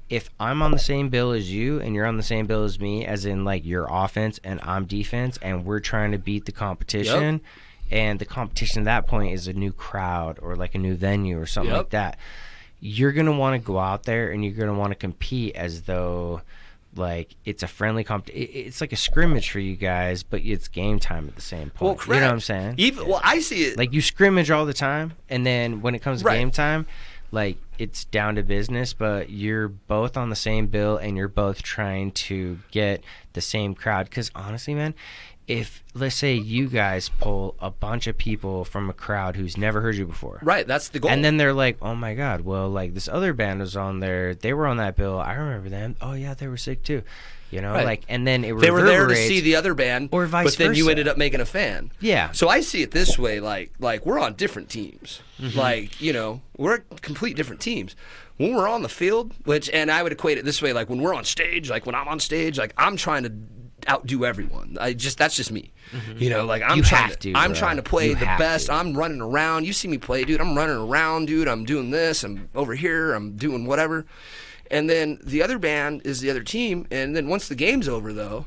if 0.08 0.30
I'm 0.38 0.62
on 0.62 0.70
the 0.70 0.78
same 0.78 1.08
bill 1.08 1.32
as 1.32 1.52
you 1.52 1.80
and 1.80 1.94
you're 1.94 2.06
on 2.06 2.16
the 2.16 2.22
same 2.22 2.46
bill 2.46 2.64
as 2.64 2.78
me, 2.80 3.04
as 3.04 3.26
in 3.26 3.44
like 3.44 3.64
your 3.66 3.86
offense 3.90 4.38
and 4.44 4.60
I'm 4.62 4.84
defense, 4.86 5.38
and 5.42 5.64
we're 5.64 5.80
trying 5.80 6.12
to 6.12 6.18
beat 6.18 6.44
the 6.46 6.52
competition, 6.52 7.40
and 7.90 8.18
the 8.18 8.24
competition 8.24 8.80
at 8.82 8.84
that 8.86 9.06
point 9.06 9.32
is 9.32 9.46
a 9.48 9.52
new 9.52 9.72
crowd 9.72 10.38
or 10.42 10.56
like 10.56 10.74
a 10.74 10.78
new 10.78 10.94
venue 10.94 11.40
or 11.40 11.46
something 11.46 11.70
Yep. 11.72 11.78
like 11.78 11.90
that. 11.90 12.18
you're 12.80 13.12
gonna 13.12 13.32
want 13.32 13.60
to 13.60 13.64
go 13.66 13.78
out 13.78 14.02
there 14.04 14.30
and 14.30 14.44
you're 14.44 14.54
gonna 14.54 14.74
want 14.78 14.90
to 14.90 14.94
compete 14.96 15.54
as 15.56 15.82
though 15.82 16.42
like 16.94 17.34
it's 17.44 17.62
a 17.62 17.66
friendly 17.66 18.04
comp. 18.04 18.28
It's 18.32 18.80
like 18.80 18.92
a 18.92 18.96
scrimmage 18.96 19.50
for 19.50 19.60
you 19.60 19.76
guys, 19.76 20.22
but 20.22 20.40
it's 20.42 20.68
game 20.68 20.98
time 20.98 21.28
at 21.28 21.34
the 21.36 21.42
same 21.42 21.68
point. 21.70 21.80
Well, 21.82 21.94
correct. 21.94 22.08
You 22.14 22.20
know 22.20 22.26
what 22.28 22.32
I'm 22.32 22.40
saying? 22.40 22.74
Even 22.78 23.06
well, 23.08 23.20
I 23.22 23.40
see 23.40 23.64
it 23.64 23.76
like 23.78 23.92
you 23.92 24.00
scrimmage 24.00 24.50
all 24.50 24.64
the 24.66 24.72
time 24.74 25.12
and 25.28 25.44
then 25.46 25.80
when 25.82 25.94
it 25.94 26.00
comes 26.02 26.20
to 26.20 26.26
Right. 26.26 26.38
game 26.38 26.50
time 26.50 26.86
like 27.32 27.56
it's 27.78 28.04
down 28.04 28.36
to 28.36 28.42
business 28.42 28.92
but 28.94 29.28
you're 29.30 29.68
both 29.68 30.16
on 30.16 30.30
the 30.30 30.36
same 30.36 30.68
bill 30.68 30.96
and 30.96 31.16
you're 31.16 31.28
both 31.28 31.60
trying 31.62 32.12
to 32.12 32.58
get 32.70 33.02
the 33.32 33.40
same 33.40 33.74
crowd 33.74 34.04
because 34.08 34.30
honestly 34.34 34.74
man 34.74 34.94
if 35.48 35.84
let's 35.94 36.16
say 36.16 36.34
you 36.34 36.68
guys 36.68 37.08
pull 37.20 37.54
a 37.60 37.70
bunch 37.70 38.06
of 38.06 38.18
people 38.18 38.64
from 38.64 38.90
a 38.90 38.92
crowd 38.92 39.36
who's 39.36 39.56
never 39.56 39.80
heard 39.80 39.94
you 39.94 40.04
before 40.06 40.40
right. 40.42 40.66
That's 40.66 40.88
the 40.88 40.98
goal. 40.98 41.10
and 41.10 41.24
then 41.24 41.36
they're 41.36 41.52
like, 41.52 41.76
"Oh 41.80 41.94
my 41.94 42.14
god! 42.14 42.40
Well, 42.40 42.68
like 42.68 42.94
this 42.94 43.08
other 43.08 43.32
band 43.32 43.60
was 43.60 43.76
on 43.76 44.00
there. 44.00 44.34
They 44.34 44.52
were 44.52 44.66
on 44.66 44.76
that 44.78 44.96
bill. 44.96 45.18
I 45.20 45.34
remember 45.34 45.68
them. 45.68 45.96
Oh 46.00 46.14
yeah, 46.14 46.34
they 46.34 46.48
were 46.48 46.56
sick 46.56 46.82
too. 46.82 47.02
You 47.48 47.60
know, 47.60 47.72
Right. 47.74 47.84
like 47.84 48.02
and 48.08 48.26
then 48.26 48.44
it 48.44 48.58
they 48.58 48.72
were 48.72 48.82
there 48.82 49.06
to 49.06 49.14
see 49.14 49.40
the 49.40 49.54
other 49.54 49.72
band, 49.72 50.08
Or 50.10 50.26
vice 50.26 50.46
versa. 50.46 50.56
but 50.58 50.64
then 50.64 50.74
you 50.74 50.88
ended 50.90 51.06
up 51.06 51.16
making 51.16 51.40
a 51.40 51.44
fan. 51.46 51.92
Yeah. 52.00 52.32
So 52.32 52.48
I 52.48 52.60
see 52.60 52.82
it 52.82 52.90
this 52.90 53.16
way, 53.16 53.38
like 53.38 53.70
like 53.78 54.04
we're 54.04 54.18
on 54.18 54.34
different 54.34 54.68
teams. 54.68 55.20
Mm-hmm. 55.40 55.56
Like 55.56 56.00
you 56.00 56.12
know, 56.12 56.40
we're 56.56 56.78
complete 57.02 57.36
different 57.36 57.60
teams. 57.60 57.94
When 58.36 58.54
we're 58.54 58.68
on 58.68 58.82
the 58.82 58.88
field, 58.88 59.32
which 59.44 59.70
and 59.70 59.92
I 59.92 60.02
would 60.02 60.10
equate 60.12 60.38
it 60.38 60.44
this 60.44 60.60
way, 60.60 60.72
like 60.72 60.90
when 60.90 61.00
we're 61.00 61.14
on 61.14 61.24
stage, 61.24 61.70
like 61.70 61.86
when 61.86 61.94
I'm 61.94 62.08
on 62.08 62.18
stage, 62.18 62.58
like 62.58 62.74
I'm 62.76 62.96
trying 62.96 63.22
to 63.22 63.32
outdo 63.88 64.24
everyone. 64.24 64.76
I 64.80 64.92
just 64.92 65.18
that's 65.18 65.36
just 65.36 65.52
me. 65.52 65.72
You 66.16 66.30
know, 66.30 66.44
like 66.44 66.62
I'm 66.62 66.68
Mm-hmm. 66.70 66.76
You 66.78 66.82
trying 66.84 67.10
to, 67.10 67.16
to, 67.16 67.32
I'm 67.34 67.50
bro. 67.52 67.58
trying 67.58 67.76
to 67.76 67.82
play 67.82 68.08
You 68.08 68.14
the 68.16 68.24
best. 68.26 68.66
to. 68.66 68.72
I'm 68.74 68.96
running 68.96 69.20
around. 69.20 69.66
You 69.66 69.72
see 69.72 69.88
me 69.88 69.98
play, 69.98 70.24
dude. 70.24 70.40
I'm 70.40 70.56
running 70.56 70.76
around, 70.76 71.26
dude. 71.26 71.48
I'm 71.48 71.64
doing 71.64 71.90
this. 71.90 72.24
I'm 72.24 72.48
over 72.54 72.74
here. 72.74 73.14
I'm 73.14 73.36
doing 73.36 73.66
whatever. 73.66 74.04
And 74.70 74.90
then 74.90 75.20
the 75.22 75.42
other 75.42 75.58
band 75.58 76.02
is 76.04 76.20
the 76.20 76.28
other 76.30 76.42
team. 76.42 76.86
And 76.90 77.14
then 77.14 77.28
once 77.28 77.46
the 77.46 77.54
game's 77.54 77.88
over, 77.88 78.12
though, 78.12 78.46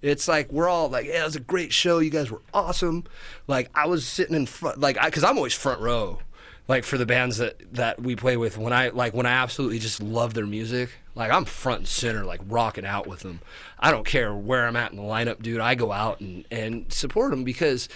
it's 0.00 0.26
like 0.26 0.50
we're 0.50 0.68
all 0.68 0.88
like, 0.88 1.04
"Yeah, 1.06 1.20
it 1.20 1.24
was 1.26 1.36
a 1.36 1.40
great 1.40 1.72
show. 1.74 1.98
You 1.98 2.08
guys 2.10 2.30
were 2.30 2.40
awesome." 2.54 3.04
Like 3.46 3.68
I 3.74 3.86
was 3.86 4.06
sitting 4.06 4.34
in 4.34 4.46
front, 4.46 4.78
like, 4.80 4.96
because 5.04 5.22
I'm 5.22 5.36
always 5.36 5.52
front 5.52 5.82
row, 5.82 6.20
like 6.66 6.84
for 6.84 6.96
the 6.96 7.04
bands 7.04 7.36
that 7.36 7.74
that 7.74 8.00
we 8.00 8.16
play 8.16 8.38
with. 8.38 8.56
When 8.56 8.72
I 8.72 8.88
like 8.88 9.12
when 9.12 9.26
I 9.26 9.32
absolutely 9.32 9.78
just 9.78 10.02
love 10.02 10.32
their 10.32 10.46
music, 10.46 10.88
like 11.20 11.30
I'm 11.30 11.44
front 11.44 11.80
and 11.80 11.88
center, 11.88 12.24
like 12.24 12.40
rocking 12.46 12.84
out 12.84 13.06
with 13.06 13.20
them. 13.20 13.40
I 13.78 13.90
don't 13.90 14.06
care 14.06 14.34
where 14.34 14.66
I'm 14.66 14.74
at 14.74 14.90
in 14.90 14.96
the 14.96 15.04
lineup, 15.04 15.42
dude. 15.42 15.60
I 15.60 15.74
go 15.74 15.92
out 15.92 16.20
and 16.20 16.44
and 16.50 16.92
support 16.92 17.30
them 17.30 17.44
because, 17.44 17.88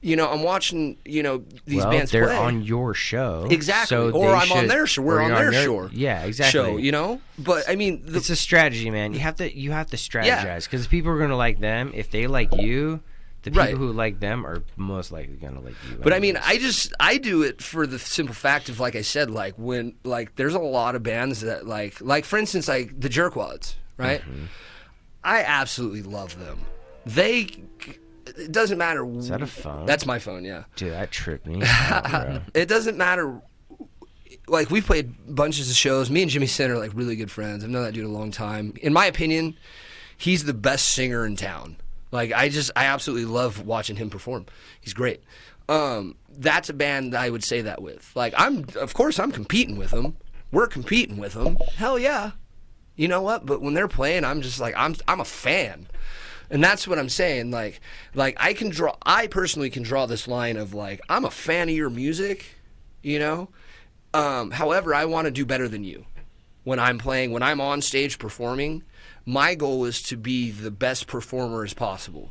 you 0.00 0.16
know, 0.16 0.28
I'm 0.28 0.42
watching, 0.42 0.96
you 1.04 1.22
know, 1.22 1.44
these 1.66 1.82
well, 1.82 1.90
bands 1.90 2.10
they're 2.10 2.26
play. 2.26 2.36
on 2.36 2.62
your 2.62 2.94
show. 2.94 3.46
Exactly. 3.50 3.94
So 3.94 4.10
or 4.10 4.34
I'm 4.34 4.50
on 4.50 4.66
their 4.66 4.86
show. 4.86 5.02
We're 5.02 5.20
on 5.20 5.30
their 5.30 5.52
shore. 5.52 5.90
Yeah, 5.92 6.24
exactly. 6.24 6.60
Show, 6.60 6.76
you 6.78 6.90
know? 6.92 7.20
But 7.38 7.68
I 7.68 7.76
mean, 7.76 8.04
the, 8.06 8.18
it's 8.18 8.30
a 8.30 8.36
strategy, 8.36 8.90
man. 8.90 9.12
You 9.12 9.20
have 9.20 9.36
to 9.36 9.56
you 9.56 9.70
have 9.72 9.90
to 9.90 9.96
strategize 9.96 10.64
because 10.64 10.86
people 10.86 11.12
are 11.12 11.18
gonna 11.18 11.36
like 11.36 11.60
them. 11.60 11.92
If 11.94 12.10
they 12.10 12.26
like 12.26 12.54
you, 12.54 13.00
the 13.42 13.50
people 13.50 13.64
Right. 13.64 13.74
who 13.76 13.92
like 13.92 14.20
them 14.20 14.46
are 14.46 14.62
most 14.76 15.10
likely 15.12 15.34
gonna 15.36 15.60
like 15.60 15.74
you. 15.90 15.98
But 16.02 16.12
I 16.12 16.18
mean. 16.20 16.36
I 16.36 16.58
just 16.58 16.92
I 17.00 17.18
do 17.18 17.42
it 17.42 17.60
for 17.62 17.86
the 17.86 17.98
simple 17.98 18.34
fact 18.34 18.68
of 18.68 18.78
like 18.80 18.94
I 18.96 19.02
said, 19.02 19.30
like 19.30 19.54
when 19.56 19.94
like 20.04 20.36
there's 20.36 20.54
a 20.54 20.58
lot 20.60 20.94
of 20.94 21.02
bands 21.02 21.40
that 21.42 21.66
like 21.66 22.00
like 22.00 22.24
for 22.24 22.38
instance 22.38 22.68
like 22.68 22.98
the 23.00 23.08
Jerkwads, 23.08 23.74
right? 23.96 24.20
Mm-hmm. 24.20 24.44
I 25.24 25.42
absolutely 25.42 26.02
love 26.02 26.38
them. 26.38 26.60
They 27.06 27.48
it 28.26 28.52
doesn't 28.52 28.78
matter. 28.78 29.04
is 29.18 29.28
that 29.28 29.42
a 29.42 29.46
phone? 29.46 29.84
That's 29.86 30.06
my 30.06 30.18
phone, 30.20 30.44
yeah. 30.44 30.64
dude, 30.76 30.92
that 30.92 31.10
tripped 31.10 31.46
me. 31.46 31.62
out. 31.66 32.42
It 32.54 32.68
doesn't 32.68 32.96
matter. 32.96 33.40
Like 34.48 34.70
we've 34.70 34.84
played 34.86 35.14
bunches 35.34 35.68
of 35.70 35.76
shows. 35.76 36.10
Me 36.10 36.22
and 36.22 36.30
Jimmy 36.30 36.46
Center 36.46 36.74
are 36.74 36.78
like 36.78 36.92
really 36.94 37.16
good 37.16 37.30
friends. 37.30 37.62
I've 37.64 37.70
known 37.70 37.84
that 37.84 37.92
dude 37.92 38.04
a 38.04 38.08
long 38.08 38.30
time. 38.30 38.74
In 38.82 38.92
my 38.92 39.06
opinion, 39.06 39.56
he's 40.16 40.44
the 40.44 40.54
best 40.54 40.88
singer 40.88 41.26
in 41.26 41.36
town. 41.36 41.76
Like 42.12 42.32
I 42.32 42.48
just 42.48 42.70
I 42.76 42.84
absolutely 42.84 43.24
love 43.24 43.66
watching 43.66 43.96
him 43.96 44.10
perform. 44.10 44.46
He's 44.80 44.94
great. 44.94 45.22
Um, 45.68 46.16
that's 46.28 46.68
a 46.68 46.74
band 46.74 47.14
that 47.14 47.22
I 47.22 47.30
would 47.30 47.42
say 47.42 47.62
that 47.62 47.82
with. 47.82 48.12
Like 48.14 48.34
I'm 48.36 48.66
of 48.76 48.94
course 48.94 49.18
I'm 49.18 49.32
competing 49.32 49.76
with 49.76 49.90
them. 49.90 50.16
We're 50.52 50.68
competing 50.68 51.16
with 51.16 51.32
them. 51.32 51.56
Hell 51.76 51.98
yeah. 51.98 52.32
You 52.94 53.08
know 53.08 53.22
what? 53.22 53.46
But 53.46 53.62
when 53.62 53.74
they're 53.74 53.88
playing, 53.88 54.24
I'm 54.24 54.42
just 54.42 54.60
like 54.60 54.74
I'm 54.76 54.94
I'm 55.08 55.20
a 55.20 55.24
fan. 55.24 55.88
And 56.50 56.62
that's 56.62 56.86
what 56.86 56.98
I'm 56.98 57.08
saying. 57.08 57.50
Like, 57.50 57.80
like 58.14 58.36
I 58.38 58.52
can 58.52 58.68
draw. 58.68 58.94
I 59.02 59.26
personally 59.26 59.70
can 59.70 59.82
draw 59.82 60.04
this 60.04 60.28
line 60.28 60.58
of 60.58 60.74
like, 60.74 61.00
I'm 61.08 61.24
a 61.24 61.30
fan 61.30 61.70
of 61.70 61.74
your 61.74 61.88
music, 61.88 62.56
you 63.02 63.18
know. 63.18 63.48
Um, 64.12 64.50
however, 64.50 64.94
I 64.94 65.06
want 65.06 65.24
to 65.24 65.30
do 65.30 65.46
better 65.46 65.66
than 65.66 65.82
you 65.82 66.04
when 66.64 66.78
I'm 66.78 66.98
playing. 66.98 67.32
When 67.32 67.42
I'm 67.42 67.62
on 67.62 67.80
stage 67.80 68.18
performing, 68.18 68.82
my 69.24 69.54
goal 69.54 69.84
is 69.84 70.02
to 70.02 70.16
be 70.16 70.50
the 70.50 70.70
best 70.70 71.06
performer 71.06 71.64
as 71.64 71.74
possible. 71.74 72.30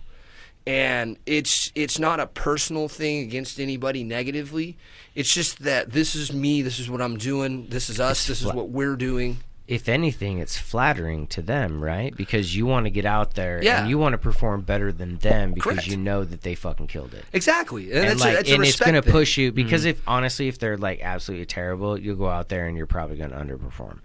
And 0.67 1.17
it's 1.25 1.71
it's 1.73 1.97
not 1.97 2.19
a 2.19 2.27
personal 2.27 2.87
thing 2.87 3.23
against 3.23 3.59
anybody 3.59 4.03
negatively. 4.03 4.77
It's 5.15 5.33
just 5.33 5.59
that 5.63 5.91
this 5.91 6.13
is 6.13 6.31
me. 6.31 6.61
This 6.61 6.77
is 6.77 6.87
what 6.89 7.01
I'm 7.01 7.17
doing. 7.17 7.67
This 7.69 7.89
is 7.89 7.99
us. 7.99 8.27
This 8.27 8.41
is 8.41 8.53
what 8.53 8.69
we're 8.69 8.95
doing. 8.95 9.37
if 9.67 9.87
anything, 9.87 10.39
it's 10.39 10.57
flattering 10.57 11.25
to 11.27 11.41
them, 11.41 11.81
right? 11.81 12.13
Because 12.17 12.53
you 12.55 12.65
want 12.65 12.85
to 12.85 12.89
get 12.89 13.05
out 13.05 13.35
there 13.35 13.63
Yeah. 13.63 13.79
and 13.79 13.89
you 13.89 13.97
want 13.97 14.11
to 14.13 14.17
perform 14.17 14.61
better 14.61 14.91
than 14.91 15.17
them 15.19 15.53
because 15.53 15.75
Correct. 15.75 15.87
you 15.87 15.95
know 15.95 16.25
that 16.25 16.41
they 16.41 16.55
fucking 16.55 16.87
killed 16.87 17.13
it. 17.13 17.23
Exactly, 17.31 17.89
and, 17.89 17.99
And 17.99 18.11
it's 18.11 18.19
like, 18.21 18.35
a, 18.35 18.53
and 18.53 18.65
it's 18.65 18.77
gonna 18.79 19.01
push 19.01 19.37
you 19.37 19.53
because 19.53 19.81
mm-hmm. 19.81 19.91
if 19.91 20.01
honestly, 20.07 20.49
if 20.49 20.59
they're 20.59 20.77
like 20.77 20.99
absolutely 21.01 21.45
terrible, 21.45 21.97
you'll 21.97 22.17
go 22.17 22.27
out 22.27 22.49
there 22.49 22.67
and 22.67 22.75
you're 22.75 22.85
probably 22.85 23.15
gonna 23.15 23.37
underperform. 23.37 23.99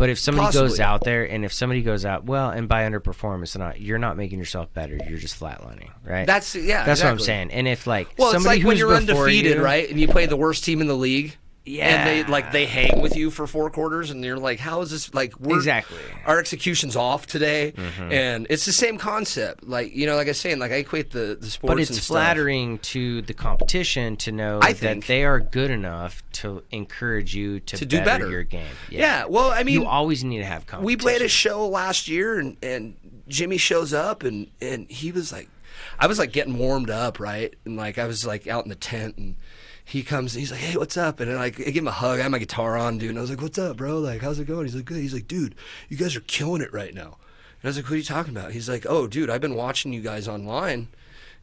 But 0.00 0.08
if 0.08 0.18
somebody 0.18 0.50
goes 0.50 0.80
out 0.80 1.04
there 1.04 1.24
and 1.24 1.44
if 1.44 1.52
somebody 1.52 1.82
goes 1.82 2.06
out, 2.06 2.24
well, 2.24 2.48
and 2.48 2.66
by 2.66 2.88
underperform, 2.88 3.42
it's 3.42 3.54
not 3.54 3.82
you're 3.82 3.98
not 3.98 4.16
making 4.16 4.38
yourself 4.38 4.72
better. 4.72 4.98
You're 5.06 5.18
just 5.18 5.38
flatlining, 5.38 5.90
right? 6.02 6.26
That's 6.26 6.56
yeah. 6.56 6.86
that's 6.86 7.02
what 7.02 7.10
I'm 7.10 7.18
saying. 7.18 7.50
And 7.50 7.68
if 7.68 7.86
like 7.86 8.08
Well, 8.16 8.28
it's 8.28 8.36
somebody 8.36 8.60
like 8.60 8.66
when 8.66 8.76
who's 8.76 8.80
you're 8.80 8.94
undefeated, 8.94 9.58
you- 9.58 9.62
right? 9.62 9.90
And 9.90 10.00
you 10.00 10.08
play 10.08 10.24
the 10.24 10.38
worst 10.38 10.64
team 10.64 10.80
in 10.80 10.86
the 10.86 10.96
league. 10.96 11.36
And 11.66 12.08
they 12.08 12.24
like 12.24 12.52
they 12.52 12.66
hang 12.66 13.00
with 13.00 13.16
you 13.16 13.30
for 13.30 13.46
four 13.46 13.70
quarters, 13.70 14.10
and 14.10 14.24
you're 14.24 14.38
like, 14.38 14.58
"How 14.58 14.80
is 14.80 14.90
this? 14.90 15.12
Like, 15.14 15.38
we're, 15.38 15.56
Exactly. 15.56 15.98
Mm-hmm. 15.98 16.28
Our 16.30 16.38
execution's 16.38 16.96
off 16.96 17.26
today, 17.26 17.74
and 18.00 18.46
it's 18.50 18.64
the 18.64 18.72
same 18.72 18.98
concept. 18.98 19.64
Like, 19.64 19.94
you 19.94 20.06
know, 20.06 20.16
like 20.16 20.26
I 20.26 20.30
was 20.30 20.40
saying, 20.40 20.58
like 20.58 20.72
I 20.72 20.76
equate 20.76 21.10
the 21.10 21.36
the 21.40 21.50
sports. 21.50 21.72
But 21.74 21.80
it's 21.80 21.90
and 21.90 21.98
stuff. 21.98 22.06
flattering 22.06 22.78
to 22.78 23.22
the 23.22 23.34
competition 23.34 24.16
to 24.18 24.32
know 24.32 24.58
I 24.62 24.72
that 24.72 25.02
they 25.02 25.24
are 25.24 25.38
good 25.38 25.70
enough 25.70 26.22
to 26.32 26.62
encourage 26.70 27.34
you 27.34 27.60
to, 27.60 27.76
To 27.76 27.84
do 27.86 27.98
better, 27.98 28.24
better. 28.24 28.30
your 28.30 28.42
game. 28.44 28.74
Yeah. 28.88 29.26
Well, 29.26 29.50
I 29.50 29.62
mean, 29.62 29.74
you 29.80 29.86
always 29.86 30.24
need 30.24 30.38
to 30.38 30.44
have 30.44 30.66
competition. 30.66 30.86
we 30.86 30.96
played 30.96 31.22
a 31.22 31.28
show 31.28 31.68
last 31.68 32.08
year 32.08 32.38
and, 32.38 32.56
and 32.62 32.96
Jimmy 33.28 33.58
shows 33.58 33.92
up 33.92 34.22
and, 34.22 34.48
and 34.60 34.90
he 34.90 35.12
was 35.12 35.30
like 35.32 35.48
I 35.98 36.06
was 36.06 36.18
like 36.18 36.32
getting 36.32 36.58
warmed 36.58 36.90
up, 36.90 37.20
right? 37.20 37.54
And 37.64 37.76
like 37.76 37.98
I 37.98 38.06
was 38.06 38.26
like 38.26 38.46
out 38.46 38.64
in 38.64 38.70
the 38.70 38.74
tent 38.74 39.16
and 39.18 39.36
he 39.90 40.04
comes 40.04 40.34
he's 40.34 40.52
like, 40.52 40.60
Hey, 40.60 40.76
what's 40.76 40.96
up? 40.96 41.18
And 41.20 41.34
like 41.34 41.60
I 41.60 41.64
give 41.64 41.82
him 41.82 41.88
a 41.88 41.92
hug, 41.92 42.20
I 42.20 42.22
had 42.22 42.30
my 42.30 42.38
guitar 42.38 42.76
on, 42.76 42.98
dude, 42.98 43.10
and 43.10 43.18
I 43.18 43.22
was 43.22 43.30
like, 43.30 43.42
What's 43.42 43.58
up, 43.58 43.76
bro? 43.76 43.98
Like, 43.98 44.20
how's 44.20 44.38
it 44.38 44.46
going? 44.46 44.64
He's 44.64 44.76
like, 44.76 44.84
Good. 44.84 44.98
He's 44.98 45.14
like, 45.14 45.26
dude, 45.26 45.54
you 45.88 45.96
guys 45.96 46.14
are 46.14 46.20
killing 46.20 46.62
it 46.62 46.72
right 46.72 46.94
now. 46.94 47.16
And 47.62 47.64
I 47.64 47.68
was 47.68 47.76
like, 47.76 47.86
What 47.86 47.92
are 47.92 47.96
you 47.96 48.04
talking 48.04 48.36
about? 48.36 48.52
He's 48.52 48.68
like, 48.68 48.86
Oh, 48.88 49.06
dude, 49.06 49.30
I've 49.30 49.40
been 49.40 49.56
watching 49.56 49.92
you 49.92 50.00
guys 50.00 50.28
online 50.28 50.88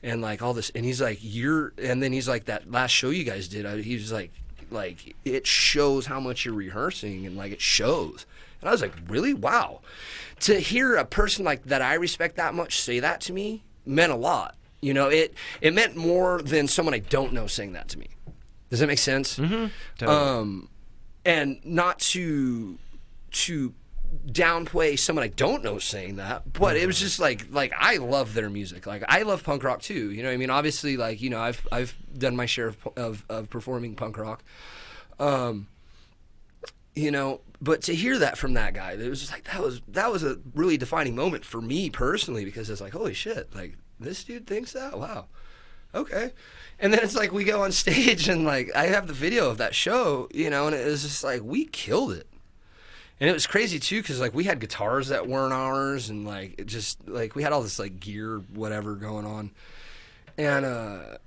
and 0.01 0.21
like 0.21 0.41
all 0.41 0.53
this 0.53 0.69
and 0.71 0.85
he's 0.85 1.01
like, 1.01 1.19
You're 1.21 1.73
and 1.77 2.01
then 2.01 2.13
he's 2.13 2.27
like 2.27 2.45
that 2.45 2.71
last 2.71 2.91
show 2.91 3.09
you 3.09 3.25
guys 3.25 3.47
did, 3.47 3.65
I, 3.65 3.81
he 3.81 3.95
was 3.95 4.11
like 4.11 4.31
like 4.71 5.15
it 5.25 5.45
shows 5.45 6.05
how 6.05 6.19
much 6.19 6.45
you're 6.45 6.53
rehearsing 6.53 7.25
and 7.25 7.35
like 7.35 7.51
it 7.51 7.61
shows. 7.61 8.25
And 8.61 8.69
I 8.69 8.71
was 8.71 8.81
like, 8.81 8.93
really? 9.07 9.33
Wow. 9.33 9.81
To 10.41 10.59
hear 10.59 10.95
a 10.95 11.05
person 11.05 11.45
like 11.45 11.63
that 11.65 11.81
I 11.81 11.95
respect 11.95 12.37
that 12.37 12.53
much 12.53 12.79
say 12.79 12.99
that 12.99 13.21
to 13.21 13.33
me 13.33 13.63
meant 13.85 14.11
a 14.11 14.15
lot. 14.15 14.55
You 14.81 14.93
know, 14.93 15.09
it 15.09 15.33
it 15.59 15.73
meant 15.73 15.95
more 15.95 16.41
than 16.41 16.67
someone 16.67 16.93
I 16.93 16.99
don't 16.99 17.33
know 17.33 17.47
saying 17.47 17.73
that 17.73 17.89
to 17.89 17.99
me. 17.99 18.07
Does 18.69 18.79
that 18.79 18.87
make 18.87 18.99
sense? 18.99 19.37
Mm-hmm. 19.37 20.07
Um, 20.07 20.69
and 21.25 21.59
not 21.63 21.99
to 21.99 22.77
to 23.31 23.73
downplay 24.25 24.97
someone 24.97 25.23
I 25.23 25.27
don't 25.27 25.63
know 25.63 25.79
saying 25.79 26.15
that, 26.15 26.53
but 26.53 26.77
it 26.77 26.87
was 26.87 26.99
just 26.99 27.19
like 27.19 27.47
like 27.51 27.73
I 27.77 27.97
love 27.97 28.33
their 28.33 28.49
music. 28.49 28.85
Like 28.85 29.03
I 29.07 29.23
love 29.23 29.43
punk 29.43 29.63
rock 29.63 29.81
too. 29.81 30.11
You 30.11 30.23
know, 30.23 30.31
I 30.31 30.37
mean, 30.37 30.49
obviously, 30.49 30.97
like 30.97 31.21
you 31.21 31.29
know, 31.29 31.39
I've 31.39 31.65
I've 31.71 31.95
done 32.17 32.35
my 32.35 32.45
share 32.45 32.67
of 32.67 32.87
of, 32.95 33.25
of 33.29 33.49
performing 33.49 33.95
punk 33.95 34.17
rock. 34.17 34.43
Um, 35.19 35.67
you 36.95 37.11
know, 37.11 37.41
but 37.61 37.83
to 37.83 37.95
hear 37.95 38.17
that 38.19 38.37
from 38.37 38.53
that 38.53 38.73
guy, 38.73 38.93
it 38.93 39.09
was 39.09 39.19
just 39.19 39.31
like 39.31 39.43
that 39.45 39.61
was 39.61 39.81
that 39.89 40.11
was 40.11 40.23
a 40.23 40.37
really 40.55 40.77
defining 40.77 41.15
moment 41.15 41.45
for 41.45 41.61
me 41.61 41.89
personally 41.89 42.45
because 42.45 42.69
it's 42.69 42.81
like 42.81 42.93
holy 42.93 43.13
shit, 43.13 43.53
like 43.55 43.77
this 43.99 44.23
dude 44.23 44.47
thinks 44.47 44.73
that. 44.73 44.97
Wow, 44.97 45.25
okay. 45.97 46.31
And 46.79 46.93
then 46.93 46.99
it's 47.03 47.15
like 47.15 47.31
we 47.31 47.43
go 47.43 47.63
on 47.63 47.71
stage 47.83 48.27
and 48.29 48.45
like 48.45 48.75
I 48.75 48.87
have 48.87 49.07
the 49.07 49.13
video 49.13 49.49
of 49.49 49.57
that 49.57 49.73
show, 49.75 50.27
you 50.33 50.49
know, 50.49 50.67
and 50.67 50.75
it 50.75 50.85
was 50.85 51.01
just 51.03 51.23
like 51.23 51.41
we 51.43 51.65
killed 51.65 52.11
it. 52.13 52.27
And 53.19 53.27
it 53.27 53.33
was 53.33 53.47
crazy 53.47 53.79
too, 53.79 54.01
because 54.01 54.19
like 54.19 54.35
we 54.35 54.43
had 54.43 54.59
guitars 54.59 55.07
that 55.07 55.27
weren't 55.27 55.51
ours, 55.53 56.09
and 56.09 56.25
like 56.27 56.53
it 56.59 56.67
just 56.67 57.07
like 57.07 57.33
we 57.35 57.41
had 57.41 57.51
all 57.51 57.63
this 57.63 57.79
like 57.79 57.99
gear, 57.99 58.43
whatever, 58.53 58.93
going 58.95 59.25
on, 59.25 59.49
and 60.37 60.63
uh, 60.65 61.17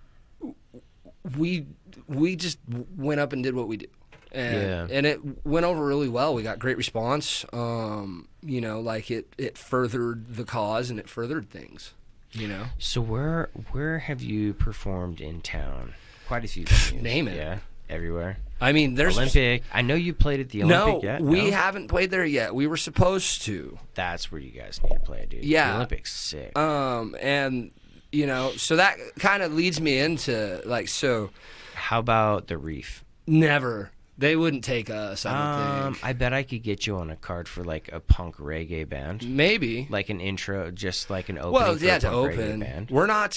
we 1.37 1.66
we 2.07 2.37
just 2.37 2.59
went 2.97 3.18
up 3.21 3.33
and 3.33 3.43
did 3.43 3.55
what 3.55 3.66
we 3.68 3.77
do. 3.79 3.87
and 4.33 4.62
Yeah. 4.62 4.87
and 4.97 5.05
it 5.07 5.45
went 5.45 5.66
over 5.66 5.85
really 5.85 6.09
well. 6.09 6.33
We 6.33 6.45
got 6.45 6.61
great 6.61 6.77
response. 6.77 7.45
Um, 7.53 8.29
you 8.43 8.61
know, 8.61 8.81
like 8.81 9.11
it 9.11 9.35
it 9.37 9.59
furthered 9.59 10.37
the 10.37 10.45
cause 10.45 10.91
and 10.91 10.99
it 11.01 11.09
furthered 11.09 11.51
things. 11.51 11.95
You 12.33 12.47
know, 12.49 12.64
So 12.78 13.01
where 13.01 13.51
where 13.72 13.99
have 13.99 14.22
you 14.22 14.55
performed 14.55 15.20
in 15.20 15.41
town? 15.41 15.95
Quite 16.28 16.45
a 16.45 16.49
few 16.49 16.64
venues. 16.64 17.03
Name 17.03 17.26
it. 17.28 17.37
Yeah, 17.37 17.59
everywhere. 17.89 18.39
I 18.61 18.72
mean, 18.72 18.95
there's 18.95 19.16
Olympic. 19.16 19.64
I 19.72 19.83
know 19.83 19.95
you 19.95 20.14
played 20.14 20.39
at 20.39 20.51
the 20.51 20.62
No, 20.62 20.83
Olympic 20.85 21.03
yet. 21.05 21.20
we 21.22 21.51
no? 21.51 21.57
haven't 21.57 21.89
played 21.89 22.11
there 22.11 22.24
yet. 22.24 22.55
We 22.55 22.66
were 22.66 22.76
supposed 22.76 23.43
to. 23.43 23.78
That's 23.95 24.31
where 24.31 24.41
you 24.41 24.51
guys 24.53 24.81
need 24.83 24.93
to 24.95 25.01
play, 25.01 25.26
dude. 25.28 25.45
Yeah. 25.45 25.70
the 25.70 25.76
Olympics 25.76 26.12
sick. 26.12 26.57
Um, 26.57 27.16
and 27.20 27.72
you 28.12 28.26
know, 28.26 28.53
so 28.57 28.76
that 28.76 28.97
kind 29.18 29.43
of 29.43 29.53
leads 29.55 29.81
me 29.81 29.99
into 29.99 30.61
like, 30.66 30.89
so 30.89 31.31
How 31.74 31.99
about 31.99 32.47
the 32.49 32.59
Reef? 32.59 33.03
never 33.26 33.91
they 34.21 34.37
wouldn't 34.37 34.62
take 34.64 34.89
us. 34.91 35.27
I 35.27 35.87
Um. 35.87 35.97
I 36.03 36.12
bet 36.12 36.33
I 36.33 36.43
could 36.45 36.62
get 36.62 36.87
you 36.87 36.97
on 36.99 37.11
a 37.11 37.16
card 37.16 37.49
for 37.49 37.64
like 37.64 37.91
a 37.93 38.01
punk 38.01 38.37
reggae 38.37 38.89
band, 38.89 39.29
Maybe. 39.29 39.87
like 39.91 40.09
an 40.11 40.21
intro, 40.21 40.71
just 40.71 41.11
like 41.11 41.29
an 41.29 41.39
opening. 41.39 41.53
well, 41.55 41.77
yeah, 41.79 41.99
to 41.99 42.11
open. 42.11 42.61
Band. 42.61 42.91
We're 42.91 43.07
not. 43.07 43.35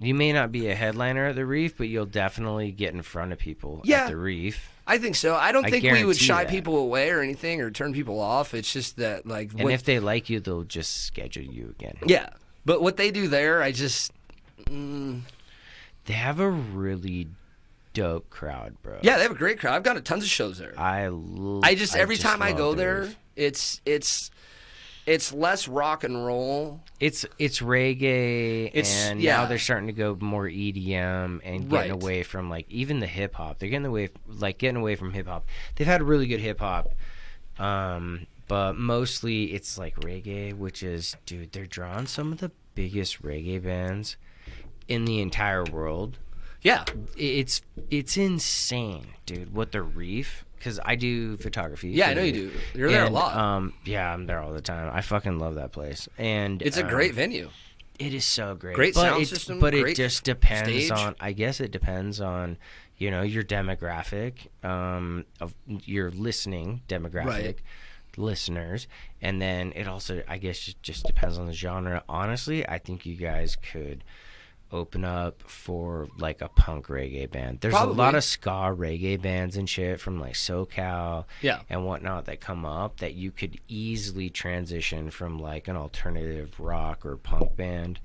You 0.00 0.14
may 0.14 0.32
not 0.32 0.52
be 0.52 0.68
a 0.68 0.74
headliner 0.76 1.26
at 1.26 1.34
the 1.34 1.44
Reef, 1.44 1.76
but 1.76 1.88
you'll 1.88 2.06
definitely 2.06 2.70
get 2.70 2.94
in 2.94 3.02
front 3.02 3.32
of 3.32 3.38
people 3.38 3.80
Yeah. 3.84 4.04
at 4.04 4.10
the 4.10 4.16
Reef. 4.16 4.70
I 4.86 4.98
think 4.98 5.16
so. 5.16 5.34
I 5.34 5.50
don't 5.52 5.66
I 5.66 5.70
think 5.70 5.84
we 5.84 6.04
would 6.04 6.16
shy 6.16 6.44
that. 6.44 6.50
people 6.50 6.78
away 6.78 7.10
or 7.10 7.20
anything 7.20 7.60
or 7.60 7.70
turn 7.70 7.92
people 7.92 8.20
off. 8.20 8.54
It's 8.54 8.72
just 8.72 8.96
that 8.98 9.26
like 9.26 9.50
And 9.52 9.64
what- 9.64 9.72
if 9.72 9.82
they 9.84 9.98
like 9.98 10.30
you, 10.30 10.38
they'll 10.40 10.62
just 10.62 11.04
schedule 11.04 11.42
you 11.42 11.74
again. 11.78 11.96
yeah. 12.06 12.30
But 12.64 12.80
what 12.80 12.96
they 12.96 13.10
do 13.10 13.28
there, 13.28 13.60
I 13.62 13.72
just 13.72 14.12
mm, 14.66 15.22
They 16.04 16.14
have 16.14 16.38
a 16.40 16.48
really 16.48 17.26
dope 17.98 18.30
crowd, 18.30 18.76
bro. 18.82 18.98
yeah, 19.02 19.16
they 19.16 19.22
have 19.22 19.32
a 19.32 19.34
great 19.34 19.58
crowd. 19.58 19.74
I've 19.74 19.82
gone 19.82 19.96
to 19.96 20.00
tons 20.00 20.22
of 20.24 20.28
shows 20.30 20.58
there. 20.58 20.74
I 20.78 21.04
l- 21.06 21.60
I 21.64 21.74
just 21.74 21.96
every 21.96 22.16
time 22.16 22.42
I 22.42 22.52
go 22.52 22.70
the 22.70 22.76
there, 22.76 23.08
it's 23.36 23.80
it's 23.84 24.30
it's 25.06 25.32
less 25.32 25.66
rock 25.68 26.04
and 26.04 26.24
roll. 26.26 26.80
It's 27.00 27.24
it's 27.38 27.60
reggae, 27.60 28.66
It's- 28.66 29.06
and 29.08 29.20
yeah. 29.22 29.38
now 29.38 29.46
they're 29.46 29.58
starting 29.58 29.86
to 29.86 29.92
go 29.94 30.16
more 30.20 30.46
EDM 30.46 31.40
and 31.44 31.68
getting 31.70 31.70
Right. 31.70 31.90
away 31.90 32.22
from 32.22 32.50
like 32.50 32.66
even 32.70 33.00
the 33.00 33.06
hip 33.06 33.34
hop. 33.34 33.58
They're 33.58 33.68
getting 33.70 33.86
away 33.86 34.10
like 34.26 34.58
getting 34.58 34.76
away 34.76 34.96
from 34.96 35.12
hip 35.12 35.26
hop. 35.26 35.46
They've 35.76 35.86
had 35.86 36.02
really 36.02 36.26
good 36.26 36.40
hip 36.40 36.60
hop, 36.60 36.90
um, 37.58 38.26
but 38.48 38.76
mostly 38.76 39.52
it's 39.54 39.78
like 39.78 39.96
reggae, 39.96 40.54
which 40.56 40.82
is 40.82 41.16
dude. 41.26 41.52
They're 41.52 41.66
drawing 41.66 42.06
some 42.06 42.32
of 42.32 42.38
the 42.38 42.50
biggest 42.74 43.22
reggae 43.22 43.62
bands 43.62 44.16
in 44.88 45.04
the 45.04 45.20
entire 45.20 45.64
world. 45.64 46.18
Yeah, 46.62 46.84
It's 47.16 47.62
it's 47.90 48.16
insane, 48.16 49.06
dude. 49.26 49.52
What 49.54 49.72
the 49.72 49.82
reef? 49.82 50.44
Because 50.58 50.80
I 50.84 50.96
do 50.96 51.36
photography. 51.36 51.90
yeah, 51.90 52.08
I 52.08 52.14
know 52.14 52.22
you 52.24 52.32
do. 52.32 52.52
You're 52.74 52.90
there 52.90 53.04
a 53.04 53.10
lot. 53.10 53.36
Um, 53.36 53.74
yeah, 53.84 54.12
I'm 54.12 54.26
there 54.26 54.40
all 54.40 54.52
the 54.52 54.60
time. 54.60 54.90
I 54.92 55.00
fucking 55.02 55.38
love 55.38 55.54
that 55.54 55.70
place, 55.70 56.08
and 56.18 56.60
it's 56.62 56.76
a 56.76 56.82
um, 56.82 56.88
great 56.90 57.14
venue. 57.14 57.50
It 58.00 58.12
is 58.14 58.24
so 58.24 58.54
great. 58.56 58.74
Great 58.76 58.94
but 58.94 59.02
sound 59.02 59.22
it, 59.22 59.28
system, 59.28 59.58
But 59.60 59.74
it 59.74 59.94
just 59.96 60.24
depends 60.24 60.68
stage. 60.86 60.90
on. 60.90 61.14
I 61.20 61.32
guess 61.32 61.60
it 61.60 61.70
depends 61.72 62.20
on, 62.20 62.56
you 62.96 63.10
know, 63.10 63.22
your 63.22 63.42
demographic, 63.44 64.48
um, 64.64 65.24
of 65.40 65.54
your 65.66 66.10
listening 66.12 66.82
demographic, 66.88 67.26
Right. 67.26 67.58
listeners, 68.16 68.86
and 69.22 69.40
then 69.42 69.72
it 69.76 69.86
also, 69.88 70.22
I 70.28 70.38
guess, 70.38 70.68
it 70.68 70.76
just 70.82 71.06
depends 71.06 71.38
on 71.38 71.46
the 71.46 71.52
genre. 71.52 72.02
Honestly, 72.08 72.66
I 72.68 72.78
think 72.78 73.04
you 73.06 73.14
guys 73.16 73.56
could 73.56 74.02
open 74.70 75.04
up 75.04 75.42
for 75.42 76.08
like 76.18 76.40
a 76.42 76.48
punk 76.48 76.88
reggae 76.88 77.30
band. 77.30 77.60
There's 77.60 77.74
a 77.74 77.84
lot 77.84 78.14
of 78.14 78.22
ska 78.24 78.74
reggae 78.76 79.20
bands 79.20 79.56
and 79.56 79.68
shit 79.68 80.00
from 80.00 80.20
like 80.20 80.34
SoCal 80.34 81.24
Yeah. 81.40 81.60
and 81.70 81.84
whatnot 81.86 82.26
that 82.26 82.40
come 82.40 82.64
up 82.64 82.98
that 83.00 83.14
you 83.14 83.30
could 83.30 83.58
easily 83.68 84.28
transition 84.30 85.10
from 85.10 85.38
like 85.38 85.68
an 85.68 85.76
alternative 85.76 86.58
rock 86.60 87.06
or 87.06 87.16
punk 87.16 87.56
band 87.56 88.00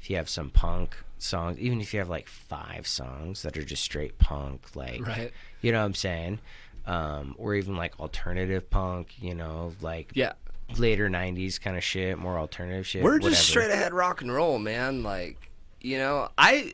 if 0.00 0.10
you 0.10 0.16
have 0.16 0.28
some 0.28 0.50
punk 0.50 0.96
songs 1.18 1.58
even 1.58 1.80
if 1.80 1.92
you 1.92 1.98
have 2.00 2.08
like 2.08 2.28
five 2.28 2.86
songs 2.86 3.42
that 3.42 3.56
are 3.56 3.64
just 3.64 3.82
straight 3.82 4.16
punk 4.18 4.76
like 4.76 5.04
Right. 5.04 5.32
you 5.60 5.72
know 5.72 5.80
what 5.80 5.86
i'm 5.86 5.94
saying 5.94 6.38
um, 6.86 7.34
or 7.38 7.54
even 7.56 7.76
like 7.76 7.98
alternative 7.98 8.70
punk 8.70 9.14
you 9.20 9.34
know 9.34 9.72
like 9.82 10.12
Yeah. 10.14 10.32
later 10.78 11.08
90s 11.10 11.60
kind 11.60 11.76
of 11.76 11.82
shit 11.82 12.16
more 12.18 12.38
alternative 12.38 12.86
shit 12.86 13.02
We're 13.02 13.14
whatever. 13.14 13.30
just 13.30 13.48
straight 13.48 13.70
ahead 13.70 13.92
rock 13.92 14.20
and 14.22 14.32
roll, 14.32 14.58
man. 14.58 15.02
Like, 15.02 15.47
you 15.80 15.98
know, 15.98 16.28
I 16.38 16.72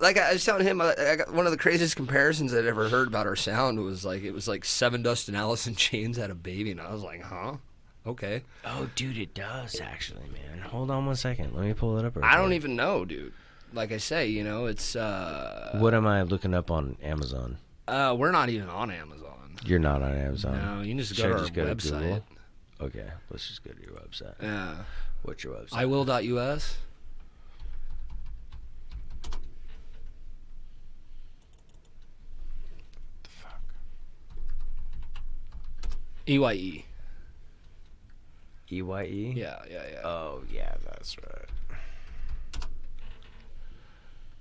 like 0.00 0.16
I 0.18 0.32
was 0.32 0.44
telling 0.44 0.64
him, 0.66 0.80
I, 0.80 0.94
I 0.96 1.16
got 1.16 1.32
one 1.32 1.46
of 1.46 1.52
the 1.52 1.58
craziest 1.58 1.96
comparisons 1.96 2.54
I'd 2.54 2.66
ever 2.66 2.88
heard 2.88 3.08
about 3.08 3.26
our 3.26 3.36
sound 3.36 3.80
was 3.80 4.04
like 4.04 4.22
it 4.22 4.32
was 4.32 4.46
like 4.48 4.62
Sevendust 4.64 5.28
and 5.28 5.36
Alice 5.36 5.66
in 5.66 5.74
Chains 5.74 6.16
had 6.16 6.30
a 6.30 6.34
baby, 6.34 6.70
and 6.70 6.80
I 6.80 6.92
was 6.92 7.02
like, 7.02 7.22
huh, 7.22 7.54
okay. 8.06 8.42
oh 8.64 8.88
dude 8.94 9.18
it 9.18 9.34
does 9.34 9.80
actually 9.80 10.28
man 10.32 10.60
hold 10.60 10.90
on 10.90 11.04
one 11.06 11.16
second 11.16 11.54
let 11.54 11.64
me 11.64 11.74
pull 11.74 11.98
it 11.98 12.04
up 12.04 12.16
I 12.22 12.36
don't 12.36 12.52
even 12.52 12.76
know, 12.76 13.04
dude. 13.04 13.32
Like 13.74 13.92
I 13.92 13.98
say, 13.98 14.28
you 14.28 14.44
know, 14.44 14.64
it's 14.66 14.96
uh, 14.96 15.76
what 15.80 15.92
am 15.94 16.06
i 16.06 16.22
looking 16.22 16.54
up 16.54 16.70
on 16.70 16.96
amazon 17.02 17.58
uh 17.86 18.14
we're 18.18 18.30
not 18.30 18.48
even 18.50 18.68
on 18.68 18.90
Amazon. 18.90 19.56
you're 19.64 19.78
not 19.78 20.02
on 20.02 20.14
amazon 20.14 20.56
No, 20.76 20.82
you 20.82 20.90
can 20.90 20.98
just 20.98 21.14
Should 21.16 21.22
go 21.22 21.24
I 21.24 21.28
to 21.28 21.34
our 21.34 21.40
just 21.40 21.54
go 21.54 21.64
to 21.66 21.74
website. 21.74 22.00
Google? 22.00 22.22
okay 22.80 23.08
let's 23.30 23.48
just 23.48 23.62
go 23.64 23.72
to 23.72 23.80
your 23.82 23.92
website 23.92 24.34
Yeah, 24.42 24.76
what's 25.22 25.42
your 25.44 25.54
website 25.54 25.84
iwill.us. 25.84 26.78
EYE. 36.28 36.84
EYE? 38.70 39.32
Yeah, 39.36 39.62
yeah, 39.70 39.82
yeah. 39.92 40.00
Oh, 40.06 40.42
yeah, 40.52 40.74
that's 40.84 41.16
right. 41.18 41.48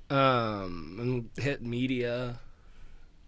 Um, 0.09 0.97
and 0.99 1.43
hit 1.43 1.61
media. 1.61 2.39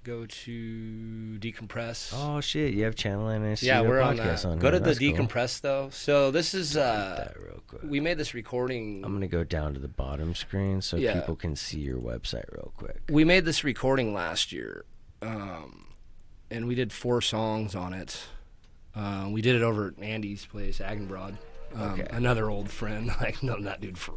Go 0.05 0.25
to 0.25 1.37
decompress. 1.39 2.13
Oh, 2.15 2.39
shit. 2.39 2.73
You 2.73 2.85
have 2.85 2.95
Channel 2.95 3.27
NSC 3.27 3.63
yeah, 3.63 3.81
we're 3.81 3.99
on 3.99 4.15
podcast 4.17 4.43
that. 4.43 4.45
on 4.45 4.57
Go 4.59 4.67
here. 4.67 4.71
to 4.71 4.79
the 4.79 4.85
That's 4.85 4.99
cool. 4.99 5.11
decompress 5.13 5.59
though. 5.61 5.89
So 5.91 6.31
this 6.31 6.53
is 6.53 6.77
uh, 6.77 7.31
real 7.37 7.61
quick. 7.67 7.83
we 7.83 7.99
made 7.99 8.17
this 8.17 8.33
recording. 8.33 9.03
I'm 9.03 9.11
going 9.11 9.21
to 9.21 9.27
go 9.27 9.43
down 9.43 9.73
to 9.73 9.79
the 9.79 9.89
bottom 9.89 10.33
screen 10.35 10.81
so 10.81 10.95
Yeah. 10.95 11.19
people 11.19 11.35
can 11.35 11.55
see 11.57 11.79
your 11.79 11.97
website 11.97 12.45
real 12.53 12.71
quick. 12.77 13.01
we 13.09 13.25
made 13.25 13.43
this 13.43 13.63
recording 13.65 14.13
last 14.13 14.53
year, 14.53 14.85
um, 15.21 15.87
and 16.49 16.65
we 16.65 16.75
did 16.75 16.93
four 16.93 17.21
songs 17.21 17.75
on 17.75 17.93
it. 17.93 18.21
Uh, 18.95 19.27
we 19.31 19.41
did 19.41 19.55
it 19.55 19.61
over 19.61 19.87
at 19.97 20.03
Andy's 20.03 20.45
place, 20.45 20.79
Agenbrod. 20.79 21.37
Um, 21.75 21.91
Okay. 21.93 22.07
Another 22.11 22.49
old 22.49 22.69
friend. 22.69 23.11
I've 23.19 23.41
known 23.43 23.63
that 23.63 23.79
dude 23.81 23.97
for 23.97 24.13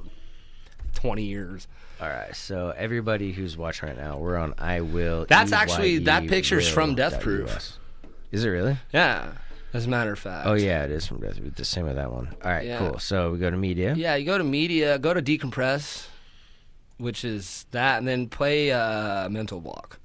20 0.94 1.22
years. 1.22 1.68
All 2.00 2.08
right, 2.08 2.34
so 2.34 2.72
everybody 2.76 3.32
who's 3.32 3.56
watching 3.56 3.88
right 3.88 3.98
now, 3.98 4.18
we're 4.18 4.36
on 4.36 4.54
I 4.58 4.80
will. 4.80 5.26
That's 5.28 5.52
actually- 5.52 5.98
that 5.98 6.24
EYE 6.24 6.28
picture's 6.28 6.68
from 6.68 6.94
Death 6.94 7.12
dot 7.12 7.20
Proof. 7.22 7.50
US. 7.50 7.78
Is 8.32 8.44
it 8.44 8.48
really? 8.48 8.78
Yeah, 8.92 9.32
as 9.74 9.86
a 9.86 9.88
matter 9.88 10.12
of 10.12 10.18
fact. 10.18 10.46
Oh 10.48 10.54
yeah, 10.54 10.84
it 10.84 10.90
is 10.90 11.06
from 11.06 11.20
Death 11.20 11.36
Proof. 11.38 11.54
The 11.54 11.64
same 11.64 11.84
with 11.86 11.96
that 11.96 12.10
one. 12.10 12.34
All 12.44 12.50
right, 12.50 12.66
Yeah. 12.66 12.78
cool. 12.78 12.98
So 12.98 13.30
we 13.32 13.38
go 13.38 13.50
to 13.50 13.56
media. 13.56 13.94
Yeah, 13.96 14.16
you 14.16 14.24
go 14.26 14.36
to 14.38 14.42
media, 14.44 14.98
go 14.98 15.14
to 15.14 15.22
decompress, 15.22 16.06
which 16.98 17.24
is 17.24 17.66
that, 17.70 17.98
and 17.98 18.08
then 18.08 18.28
play 18.28 18.72
uh, 18.72 19.28
Mental 19.28 19.60
Block, 19.60 20.00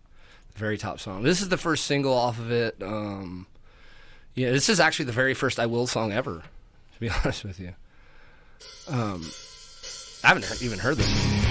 the 0.53 0.59
very 0.59 0.77
top 0.77 0.99
song. 0.99 1.23
This 1.23 1.41
is 1.41 1.49
the 1.49 1.57
first 1.57 1.85
single 1.85 2.13
off 2.13 2.37
of 2.37 2.51
it. 2.51 2.75
Um, 2.83 3.47
yeah, 4.37 4.51
this 4.51 4.69
is 4.69 4.79
actually 4.79 5.05
the 5.05 5.13
very 5.13 5.33
first 5.33 5.59
I 5.59 5.65
Will 5.65 5.87
song 5.87 6.13
ever, 6.13 6.43
to 6.93 6.99
be 6.99 7.09
honest 7.23 7.43
with 7.43 7.59
you. 7.59 7.73
Um, 8.87 9.25
I 10.23 10.27
haven't 10.27 10.61
even 10.61 10.77
heard 10.77 10.97
this. 10.97 11.46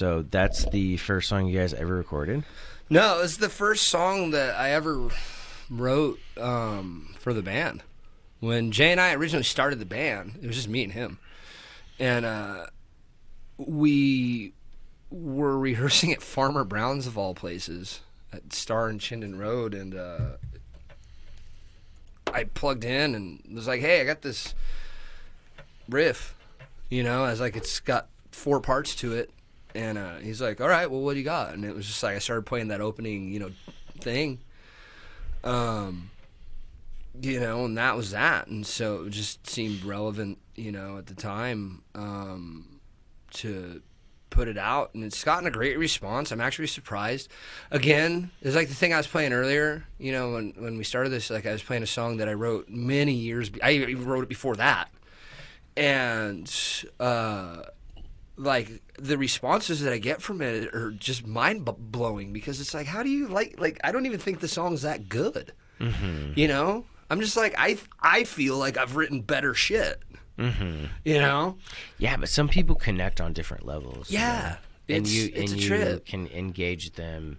So 0.00 0.24
that's 0.30 0.64
the 0.64 0.96
first 0.96 1.28
song 1.28 1.46
you 1.46 1.58
guys 1.58 1.74
ever 1.74 1.94
recorded? 1.94 2.42
No, 2.88 3.20
it's 3.20 3.36
the 3.36 3.50
first 3.50 3.86
song 3.86 4.30
that 4.30 4.58
I 4.58 4.70
ever 4.70 5.10
wrote 5.68 6.18
um, 6.38 7.14
for 7.18 7.34
the 7.34 7.42
band. 7.42 7.82
When 8.38 8.72
Jay 8.72 8.92
and 8.92 8.98
I 8.98 9.12
originally 9.12 9.44
started 9.44 9.78
the 9.78 9.84
band, 9.84 10.38
it 10.40 10.46
was 10.46 10.56
just 10.56 10.70
me 10.70 10.84
and 10.84 10.94
him, 10.94 11.18
and 11.98 12.24
uh, 12.24 12.68
we 13.58 14.54
were 15.10 15.58
rehearsing 15.58 16.12
at 16.12 16.22
Farmer 16.22 16.64
Brown's 16.64 17.06
of 17.06 17.18
all 17.18 17.34
places 17.34 18.00
at 18.32 18.54
Star 18.54 18.88
and 18.88 19.00
Chinden 19.00 19.38
Road, 19.38 19.74
and 19.74 19.94
uh, 19.94 20.20
I 22.32 22.44
plugged 22.44 22.84
in 22.84 23.14
and 23.14 23.42
was 23.52 23.66
like, 23.66 23.82
"Hey, 23.82 24.00
I 24.00 24.04
got 24.04 24.22
this 24.22 24.54
riff," 25.90 26.34
you 26.88 27.02
know, 27.02 27.26
as 27.26 27.38
like 27.38 27.54
it's 27.54 27.80
got 27.80 28.08
four 28.30 28.60
parts 28.62 28.94
to 28.94 29.12
it, 29.12 29.30
and 29.74 29.98
uh, 29.98 30.16
he's 30.16 30.40
like, 30.40 30.60
"All 30.60 30.68
right, 30.68 30.90
well, 30.90 31.00
what 31.00 31.14
do 31.14 31.18
you 31.18 31.24
got?" 31.24 31.54
And 31.54 31.64
it 31.64 31.74
was 31.74 31.86
just 31.86 32.02
like 32.02 32.16
I 32.16 32.18
started 32.18 32.46
playing 32.46 32.68
that 32.68 32.80
opening, 32.80 33.28
you 33.28 33.38
know, 33.40 33.50
thing. 33.98 34.38
Um, 35.44 36.10
you 37.20 37.40
know, 37.40 37.64
and 37.64 37.76
that 37.78 37.96
was 37.96 38.12
that, 38.12 38.46
and 38.46 38.66
so 38.66 39.04
it 39.04 39.10
just 39.10 39.46
seemed 39.46 39.84
relevant, 39.84 40.38
you 40.54 40.72
know, 40.72 40.98
at 40.98 41.06
the 41.06 41.14
time, 41.14 41.82
um, 41.94 42.80
to 43.32 43.82
put 44.30 44.48
it 44.48 44.56
out, 44.56 44.94
and 44.94 45.04
it's 45.04 45.22
gotten 45.22 45.46
a 45.46 45.50
great 45.50 45.76
response. 45.76 46.30
I'm 46.30 46.40
actually 46.40 46.68
surprised. 46.68 47.28
Again, 47.70 48.30
it's 48.40 48.54
like 48.54 48.68
the 48.68 48.74
thing 48.74 48.94
I 48.94 48.96
was 48.96 49.06
playing 49.06 49.32
earlier. 49.32 49.84
You 49.98 50.12
know, 50.12 50.32
when 50.32 50.54
when 50.56 50.78
we 50.78 50.84
started 50.84 51.10
this, 51.10 51.30
like 51.30 51.46
I 51.46 51.52
was 51.52 51.62
playing 51.62 51.82
a 51.82 51.86
song 51.86 52.18
that 52.18 52.28
I 52.28 52.34
wrote 52.34 52.68
many 52.68 53.12
years. 53.12 53.50
I 53.62 53.72
even 53.72 54.06
wrote 54.06 54.22
it 54.22 54.28
before 54.28 54.56
that, 54.56 54.88
and 55.76 56.50
uh, 56.98 57.62
like 58.36 58.82
the 59.02 59.16
responses 59.18 59.80
that 59.80 59.92
I 59.92 59.98
get 59.98 60.20
from 60.22 60.42
it 60.42 60.74
are 60.74 60.90
just 60.92 61.26
mind 61.26 61.64
blowing 61.78 62.32
because 62.32 62.60
it's 62.60 62.74
like, 62.74 62.86
how 62.86 63.02
do 63.02 63.08
you 63.08 63.28
like? 63.28 63.56
Like 63.58 63.80
I 63.82 63.92
don't 63.92 64.06
even 64.06 64.20
think 64.20 64.40
the 64.40 64.48
song's 64.48 64.82
that 64.82 65.08
good. 65.08 65.52
Mm-hmm. 65.80 66.32
You 66.36 66.48
know, 66.48 66.84
I'm 67.08 67.20
just 67.20 67.36
like 67.36 67.54
I 67.58 67.78
I 68.00 68.24
feel 68.24 68.56
like 68.56 68.76
I've 68.76 68.96
written 68.96 69.22
better 69.22 69.54
shit. 69.54 70.00
Mm-hmm. 70.38 70.86
You 71.04 71.18
know, 71.20 71.56
Yeah, 71.98 72.16
but 72.16 72.28
some 72.30 72.48
people 72.48 72.74
connect 72.76 73.20
on 73.20 73.32
different 73.34 73.66
levels. 73.66 74.10
you 74.10 74.18
Yeah, 74.18 74.56
know? 74.88 74.94
and 74.96 75.06
it's- 75.06 75.12
you 75.12 75.30
it's 75.34 75.52
and 75.52 75.60
a 75.60 75.62
you 75.62 75.68
trip. 75.68 76.06
can 76.06 76.26
engage 76.28 76.92
them 76.92 77.38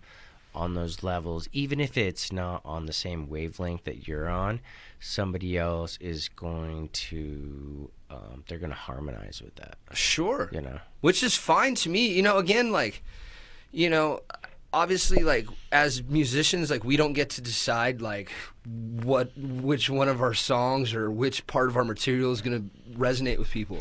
on 0.54 0.74
those 0.74 1.02
levels, 1.02 1.48
even 1.54 1.80
if 1.80 1.98
it's 1.98 2.32
not 2.32 2.62
on 2.66 2.86
the 2.86 2.94
same 2.94 3.28
wavelength 3.30 3.86
that 3.86 4.08
you're 4.08 4.30
on. 4.30 4.60
Somebody 5.04 5.58
else 5.58 5.98
is 6.00 6.30
going 6.30 6.90
to, 6.90 7.90
um, 8.12 8.44
they're 8.48 8.60
going 8.60 8.70
to 8.70 8.76
harmonize 8.76 9.42
with 9.44 9.56
that. 9.56 9.76
sure. 9.94 10.50
You 10.52 10.62
know. 10.62 10.80
which 11.02 11.24
is 11.24 11.36
fine 11.36 11.74
to 11.76 11.90
me. 11.90 12.14
You 12.14 12.22
know, 12.22 12.38
again, 12.38 12.72
like, 12.72 13.04
you 13.72 13.90
know, 13.90 14.22
obviously, 14.74 15.24
like 15.24 15.48
as 15.72 16.04
musicians, 16.04 16.70
like 16.70 16.84
we 16.84 16.98
don't 16.98 17.14
get 17.14 17.32
to 17.32 17.42
decide 17.42 18.02
like 18.02 18.32
what 18.66 19.32
which 19.38 19.90
one 19.90 20.08
of 20.08 20.22
our 20.22 20.34
songs 20.34 20.94
or 20.94 21.10
which 21.10 21.48
part 21.48 21.68
of 21.70 21.78
our 21.78 21.84
material 21.84 22.32
is 22.32 22.42
going 22.42 22.70
to 22.70 22.98
resonate 22.98 23.38
with 23.40 23.50
people. 23.50 23.80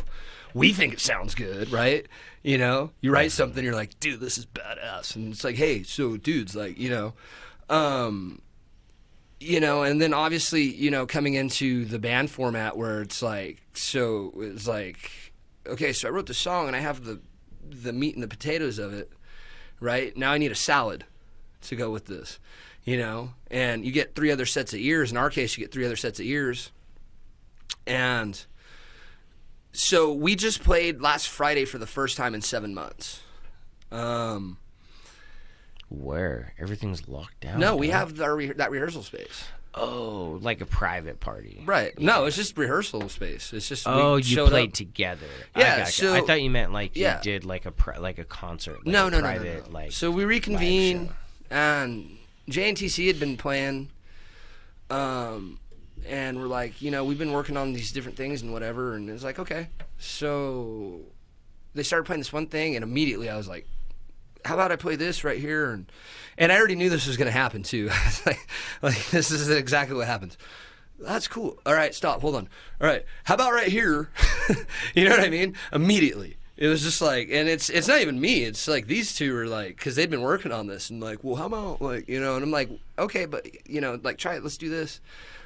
We 0.55 0.73
think 0.73 0.93
it 0.95 1.01
sounds 1.01 1.35
good, 1.35 1.71
right? 1.71 2.07
You 2.43 2.59
know, 2.59 2.91
you 3.01 3.13
write 3.13 3.31
something, 3.31 3.63
you're 3.63 3.75
like, 3.75 4.01
dude, 4.01 4.21
this 4.21 4.37
is 4.37 4.47
badass, 4.47 5.15
and 5.15 5.33
it's 5.33 5.45
like, 5.45 5.57
hey, 5.57 5.85
so 5.85 6.17
dudes, 6.17 6.57
like, 6.57 6.77
you 6.79 6.91
know, 6.91 7.13
um, 7.69 8.41
you 9.41 9.59
know, 9.59 9.83
and 9.83 10.01
then 10.01 10.13
obviously, 10.13 10.63
you 10.63 10.91
know, 10.91 11.07
coming 11.07 11.35
into 11.35 11.87
the 11.87 11.99
band 11.99 12.31
format 12.31 12.77
where 12.77 13.01
it's 13.01 13.23
like, 13.23 13.63
so 13.73 14.33
it's 14.37 14.69
like, 14.69 15.33
okay, 15.67 15.93
so 15.93 16.09
I 16.09 16.11
wrote 16.11 16.27
the 16.27 16.35
song 16.35 16.67
and 16.67 16.77
I 16.77 16.81
have 16.81 17.05
the 17.05 17.21
the 17.63 17.93
meat 17.93 18.15
and 18.15 18.23
the 18.23 18.29
potatoes 18.29 18.79
of 18.79 18.93
it, 18.93 19.13
right? 19.81 20.17
Now 20.17 20.33
I 20.33 20.39
need 20.39 20.51
a 20.53 20.57
salad 20.57 21.05
to 21.63 21.77
go 21.77 21.91
with 21.91 22.07
this, 22.07 22.39
you 22.85 22.99
know, 22.99 23.33
and 23.51 23.85
you 23.85 23.93
get 23.93 24.15
three 24.15 24.31
other 24.31 24.47
sets 24.47 24.73
of 24.75 24.81
ears. 24.81 25.11
In 25.11 25.17
our 25.17 25.31
case, 25.31 25.57
you 25.57 25.65
get 25.65 25.73
three 25.73 25.87
other 25.87 25.97
sets 25.97 26.21
of 26.21 26.27
ears, 26.27 26.71
and 27.87 28.45
so 29.73 30.13
we 30.13 30.35
just 30.35 30.63
played 30.63 31.01
last 31.01 31.29
Friday 31.29 31.65
for 31.65 31.79
the 31.79 31.87
first 31.87 32.17
time 32.17 32.35
in 32.35 32.43
seven 32.43 32.75
months. 32.75 33.21
Um, 33.93 34.59
Where 35.91 36.55
everything's 36.59 37.09
locked 37.09 37.41
down. 37.41 37.59
no, 37.61 37.77
we 37.77 37.91
huh? 37.91 37.99
have 37.99 38.21
our 38.21 38.35
re- 38.37 38.53
that 38.53 38.71
rehearsal 38.71 39.03
space. 39.03 39.45
Oh, 39.75 40.39
like 40.43 40.61
a 40.61 40.67
private 40.67 41.21
party. 41.21 41.63
Right. 41.65 41.97
No, 41.99 42.25
it's 42.25 42.35
just 42.37 42.57
rehearsal 42.57 43.09
space. 43.09 43.53
It's 43.53 43.69
just 43.69 43.87
we 43.87 43.93
Oh, 43.93 44.17
you 44.17 44.47
played 44.47 44.71
up. 44.71 44.75
together. 44.75 45.27
Yeah, 45.57 45.75
I, 45.75 45.79
gotcha. 45.79 45.93
so- 45.93 46.15
I 46.15 46.21
thought 46.23 46.43
you 46.43 46.51
meant 46.51 46.73
like 46.73 46.97
you 46.97 47.13
did 47.23 47.45
like 47.45 47.67
a 47.67 47.71
pri- 47.73 47.99
like 47.99 48.19
a 48.19 48.25
concert. 48.25 48.79
Like 48.79 48.87
no, 48.87 49.07
a 49.07 49.11
no, 49.11 49.17
no, 49.19 49.23
no, 49.23 49.23
private, 49.39 49.67
no. 49.67 49.73
Like 49.73 49.93
so 49.93 50.11
we 50.11 50.25
reconvene, 50.25 51.11
and 51.51 52.17
JNTC 52.49 53.07
had 53.09 53.21
been 53.21 53.37
playing, 53.37 53.91
um, 54.91 55.59
and 56.07 56.39
we're 56.41 56.47
like, 56.49 56.81
you 56.83 56.91
know, 56.91 57.05
we've 57.05 57.19
been 57.19 57.33
working 57.33 57.57
on 57.57 57.73
these 57.73 57.93
different 57.93 58.17
things 58.17 58.43
and 58.43 58.53
whatever, 58.53 58.95
and 58.95 59.09
it's 59.11 59.23
like, 59.25 59.39
okay, 59.39 59.69
so 59.99 61.01
they 61.75 61.83
started 61.83 62.05
playing 62.07 62.21
this 62.21 62.33
one 62.33 62.47
thing, 62.47 62.75
and 62.77 62.83
immediately 62.83 63.29
I 63.29 63.37
was 63.37 63.47
like, 63.49 63.67
how 64.45 64.55
about 64.55 64.73
I 64.73 64.77
play 64.77 64.97
this 64.97 65.25
right 65.25 65.39
here, 65.39 65.71
and 65.71 65.91
and 66.39 66.51
I 66.51 66.59
already 66.59 66.77
knew 66.77 66.89
this 66.89 67.07
was 67.07 67.17
going 67.17 67.27
to 67.27 67.33
happen 67.33 67.63
too. 67.63 67.91
Like, 68.27 68.49
like 68.83 69.07
this 69.11 69.31
is 69.31 69.49
exactly 69.49 69.97
what 69.97 70.07
happens. 70.07 70.37
That's 70.99 71.29
cool. 71.29 71.59
All 71.65 71.75
right, 71.75 71.95
stop. 71.95 72.21
Hold 72.21 72.37
on. 72.37 72.49
All 72.81 72.87
right. 72.87 73.05
How 73.25 73.35
about 73.35 73.53
right 73.53 73.69
here? 73.69 74.11
you 74.95 75.09
know 75.09 75.17
what 75.17 75.21
I 75.25 75.31
mean? 75.31 75.57
Immediately. 75.73 76.37
It 76.61 76.69
was 76.69 76.83
just 76.83 77.01
like, 77.01 77.29
and 77.31 77.49
it's 77.49 77.71
it's 77.71 77.89
not 77.89 78.03
even 78.03 78.21
me. 78.21 78.45
It's 78.45 78.69
like 78.69 78.87
these 78.87 79.15
two 79.15 79.35
are 79.35 79.47
like, 79.47 79.77
because 79.79 79.97
they've 79.97 80.11
been 80.11 80.21
working 80.21 80.53
on 80.53 80.67
this, 80.67 80.91
and 80.91 81.01
like, 81.01 81.25
well, 81.25 81.37
how 81.37 81.47
about 81.47 81.81
like, 81.81 82.07
you 82.07 82.21
know? 82.21 82.35
And 82.35 82.45
I'm 82.45 82.51
like, 82.51 82.69
okay, 82.99 83.25
but 83.25 83.47
you 83.67 83.81
know, 83.81 83.99
like, 84.03 84.19
try 84.19 84.35
it. 84.35 84.43
Let's 84.43 84.59
do 84.59 84.69
this, 84.69 85.01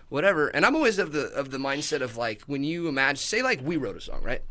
whatever. 0.09 0.49
And 0.49 0.67
I'm 0.67 0.75
always 0.75 0.99
of 0.99 1.13
the 1.13 1.27
of 1.27 1.53
the 1.53 1.59
mindset 1.59 2.01
of 2.01 2.17
like, 2.17 2.43
when 2.47 2.65
you 2.65 2.89
imagine, 2.89 3.17
say, 3.17 3.43
like, 3.43 3.61
we 3.63 3.77
wrote 3.77 3.97
a 3.97 4.01
song, 4.01 4.23
right? 4.25 4.43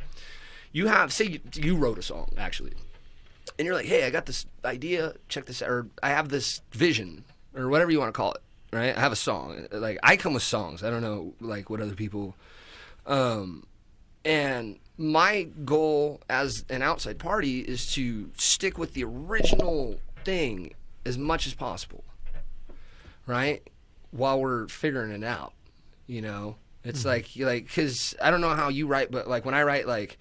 You 0.71 0.87
have, 0.87 1.11
say, 1.11 1.25
you, 1.25 1.39
you 1.53 1.75
wrote 1.75 1.99
a 1.99 2.01
song 2.01 2.31
actually, 2.37 2.73
and 3.57 3.65
you're 3.65 3.75
like, 3.75 3.85
hey, 3.85 4.05
I 4.05 4.09
got 4.09 4.25
this 4.25 4.45
idea. 4.65 5.13
Check 5.27 5.45
this 5.45 5.61
out, 5.61 5.69
or 5.69 5.87
I 6.01 6.09
have 6.09 6.29
this 6.29 6.61
vision, 6.71 7.23
or 7.55 7.69
whatever 7.69 7.91
you 7.91 7.99
want 7.99 8.13
to 8.13 8.17
call 8.17 8.31
it. 8.31 8.41
Right? 8.71 8.95
I 8.95 8.99
have 8.99 9.11
a 9.11 9.17
song. 9.17 9.67
Like 9.71 9.99
I 10.01 10.17
come 10.17 10.33
with 10.33 10.43
songs. 10.43 10.83
I 10.83 10.89
don't 10.89 11.01
know 11.01 11.33
like 11.39 11.69
what 11.69 11.81
other 11.81 11.93
people. 11.93 12.35
Um, 13.05 13.67
and 14.25 14.79
my 14.97 15.43
goal 15.65 16.21
as 16.29 16.65
an 16.69 16.81
outside 16.81 17.19
party 17.19 17.59
is 17.59 17.91
to 17.93 18.31
stick 18.37 18.77
with 18.77 18.93
the 18.93 19.03
original 19.03 19.99
thing 20.23 20.73
as 21.05 21.17
much 21.17 21.45
as 21.45 21.53
possible. 21.53 22.03
Right? 23.27 23.67
While 24.11 24.39
we're 24.41 24.67
figuring 24.67 25.11
it 25.11 25.23
out, 25.23 25.53
you 26.07 26.21
know. 26.21 26.55
It's 26.85 27.05
like 27.05 27.37
you 27.37 27.45
like 27.45 27.73
cuz 27.73 28.13
I 28.21 28.29
don't 28.29 28.41
know 28.41 28.55
how 28.55 28.67
you 28.67 28.87
write 28.87 29.09
but 29.09 29.25
like 29.25 29.45
when 29.45 29.53
I 29.53 29.63
write 29.63 29.87
like 29.87 30.17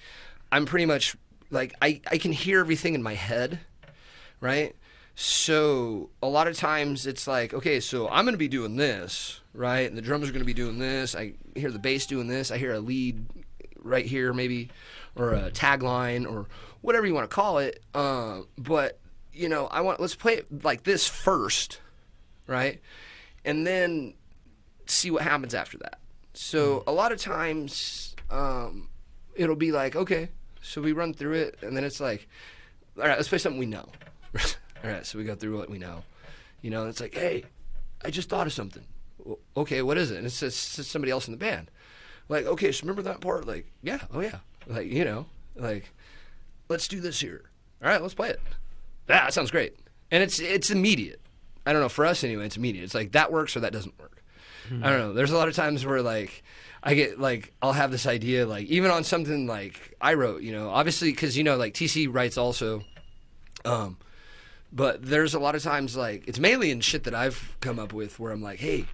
I'm 0.53 0.65
pretty 0.65 0.87
much 0.87 1.17
like 1.53 1.75
I 1.81 2.01
I 2.11 2.19
can 2.19 2.33
hear 2.33 2.61
everything 2.61 2.95
in 2.95 3.03
my 3.03 3.15
head, 3.15 3.61
right? 4.41 4.75
So 5.15 6.11
a 6.23 6.27
lot 6.27 6.49
of 6.49 6.57
times 6.57 7.07
it's 7.07 7.27
like, 7.27 7.53
okay, 7.53 7.81
so 7.81 8.09
I'm 8.09 8.25
going 8.25 8.33
to 8.33 8.39
be 8.39 8.49
doing 8.49 8.77
this, 8.77 9.41
right? 9.53 9.89
And 9.89 9.97
the 9.97 10.03
drums 10.03 10.29
are 10.29 10.33
going 10.33 10.41
to 10.41 10.47
be 10.47 10.55
doing 10.55 10.79
this. 10.79 11.15
I 11.15 11.35
hear 11.55 11.71
the 11.71 11.79
bass 11.79 12.07
doing 12.07 12.29
this. 12.29 12.51
I 12.51 12.57
hear 12.57 12.73
a 12.73 12.81
lead 12.81 13.27
right 13.83 14.07
here, 14.07 14.33
maybe, 14.33 14.71
or 15.15 15.35
a 15.35 15.51
tagline, 15.51 16.29
or 16.29 16.47
whatever 16.81 17.07
you 17.07 17.13
want 17.13 17.29
to 17.29 17.35
call 17.35 17.59
it. 17.59 17.83
Uh, 17.95 18.41
but 18.57 18.99
you 19.33 19.49
know, 19.49 19.67
I 19.67 19.83
want 19.83 20.01
let's 20.01 20.15
play 20.15 20.35
it 20.35 20.65
like 20.65 20.85
this 20.85 21.07
first, 21.07 21.81
right? 22.47 22.81
And 23.45 23.67
then 23.67 24.15
see 24.87 25.11
what 25.11 25.23
happens 25.23 25.55
after 25.55 25.79
that. 25.79 25.99
So 26.33 26.83
a 26.87 26.93
lot 26.93 27.13
of 27.13 27.21
times 27.21 28.17
um, 28.31 28.89
it'll 29.35 29.57
be 29.57 29.73
like, 29.73 29.95
okay, 29.95 30.31
so 30.63 30.81
we 30.81 30.93
run 30.93 31.13
through 31.13 31.35
it, 31.35 31.59
and 31.63 31.77
then 31.77 31.85
it's 31.85 32.01
like, 32.01 32.29
all 32.97 33.05
right, 33.05 33.17
let's 33.17 33.29
play 33.29 33.39
something 33.39 33.59
we 33.59 33.67
know. 33.67 33.89
all 34.85 34.91
right, 34.91 35.05
so 35.05 35.19
we 35.19 35.25
go 35.25 35.35
through 35.35 35.59
what 35.59 35.69
we 35.69 35.79
know. 35.79 36.05
You 36.63 36.71
know, 36.71 36.81
and 36.83 36.89
it's 36.91 37.01
like, 37.01 37.15
hey, 37.15 37.45
I 38.05 38.11
just 38.11 38.29
thought 38.29 38.47
of 38.47 38.53
something. 38.53 38.85
"Well, 39.19 39.39
Okay, 39.57 39.83
what 39.83 39.99
is 39.99 40.11
it? 40.11 40.17
And 40.19 40.27
it's, 40.27 40.43
it's, 40.43 40.79
it's 40.79 40.89
somebody 40.89 41.11
else 41.11 41.27
in 41.27 41.33
the 41.33 41.39
band. 41.39 41.71
Like, 42.29 42.47
okay, 42.47 42.73
so 42.73 42.83
remember 42.83 43.03
that 43.03 43.21
part? 43.21 43.47
Like, 43.47 43.71
yeah, 43.83 44.01
oh 44.13 44.21
yeah. 44.21 44.39
Like, 44.67 44.87
you 44.87 45.05
know, 45.05 45.27
like, 45.57 45.93
let's 46.69 46.89
do 46.89 47.01
this 47.01 47.21
here. 47.21 47.43
All 47.83 47.89
right, 47.91 48.01
let's 48.01 48.15
play 48.15 48.31
it. 48.31 48.41
Yeah, 49.09 49.25
that 49.25 49.35
sounds 49.35 49.51
great. 49.51 49.77
And 50.11 50.23
it's 50.23 50.39
it's 50.39 50.71
immediate. 50.71 51.21
I 51.67 51.73
don't 51.73 51.83
know 51.83 51.89
for 51.89 52.07
us 52.07 52.23
anyway. 52.23 52.47
It's 52.47 52.57
immediate. 52.57 52.85
It's 52.85 52.95
like 52.95 53.13
that 53.13 53.33
works 53.33 53.57
or 53.57 53.61
that 53.61 53.73
doesn't 53.73 53.99
work. 53.99 54.23
Hmm. 54.69 54.85
I 54.85 54.91
don't 54.91 54.99
know. 55.01 55.13
There's 55.13 55.33
a 55.33 55.37
lot 55.37 55.49
of 55.49 55.55
times 55.55 55.85
where 55.85 56.01
like 56.03 56.43
I 56.83 56.95
get 56.95 57.21
like 57.21 57.53
I'll 57.63 57.73
have 57.73 57.91
this 57.91 58.07
idea 58.07 58.47
like 58.47 58.67
even 58.67 58.91
on 58.91 59.05
something 59.05 59.47
like 59.47 59.95
I 60.01 60.15
wrote, 60.15 60.43
you 60.43 60.53
know, 60.53 60.69
obviously 60.71 61.11
because 61.13 61.37
you 61.37 61.45
know 61.45 61.57
like 61.57 61.75
TC 61.75 62.13
writes 62.13 62.37
also, 62.37 62.83
um, 63.65 63.99
but 64.73 65.05
there's 65.05 65.35
a 65.35 65.39
lot 65.39 65.55
of 65.55 65.63
times 65.63 65.97
like 65.97 66.27
it's 66.27 66.39
mainly 66.41 66.71
in 66.71 66.81
shit 66.81 67.05
that 67.05 67.15
I've 67.15 67.57
come 67.61 67.79
up 67.79 67.93
with 67.93 68.19
where 68.19 68.33
I'm 68.33 68.43
like, 68.43 68.59
hey, 68.59 68.87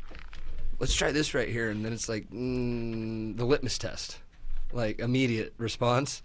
let's 0.78 0.94
try 0.94 1.12
this 1.12 1.32
right 1.34 1.48
here, 1.48 1.70
and 1.70 1.84
then 1.84 1.92
it's 1.92 2.08
like 2.08 2.28
mm, 2.30 3.36
the 3.36 3.44
litmus 3.44 3.78
test, 3.78 4.18
like 4.72 4.98
immediate 4.98 5.54
response, 5.56 6.22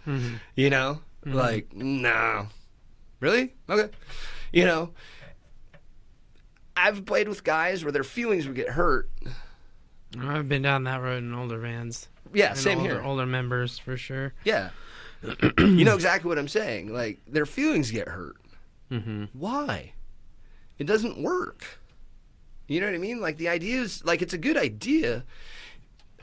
you 0.56 0.70
know, 0.70 1.00
Like, 1.26 1.74
no. 1.74 2.48
Really? 3.22 3.54
Okay. 3.70 3.90
You 4.52 4.66
know, 4.66 4.90
I've 6.76 7.06
played 7.06 7.30
with 7.30 7.44
guys 7.46 7.86
where 7.86 7.92
their 7.94 8.04
feelings 8.04 8.46
would 8.48 8.56
get 8.58 8.70
hurt. 8.70 9.10
I've 10.22 10.50
been 10.50 10.62
down 10.62 10.84
that 10.86 11.02
road 11.02 11.24
in 11.24 11.34
older 11.34 11.60
bands. 11.60 12.08
Yeah, 12.34 12.50
and 12.50 12.58
same 12.58 12.80
older, 12.80 12.94
here. 12.96 13.04
Older 13.04 13.26
members 13.26 13.78
for 13.78 13.98
sure. 13.98 14.34
Yeah. 14.44 14.70
you 15.58 15.86
know 15.86 15.96
exactly 15.96 16.28
what 16.28 16.38
I'm 16.38 16.48
saying. 16.48 16.94
Like, 16.94 17.20
their 17.28 17.46
feelings 17.46 17.92
get 17.92 18.10
hurt. 18.10 18.36
Mm-hmm. 18.92 19.26
Why? 19.34 19.94
It 20.78 20.86
doesn't 20.86 21.22
work. 21.22 21.80
You 22.68 22.80
know 22.80 22.88
what 22.88 22.96
I 22.96 23.00
mean? 23.00 23.22
Like, 23.22 23.38
the 23.38 23.50
idea 23.50 23.82
is, 23.82 24.04
like, 24.04 24.22
it's 24.22 24.34
a 24.34 24.38
good 24.38 24.58
idea. 24.58 25.24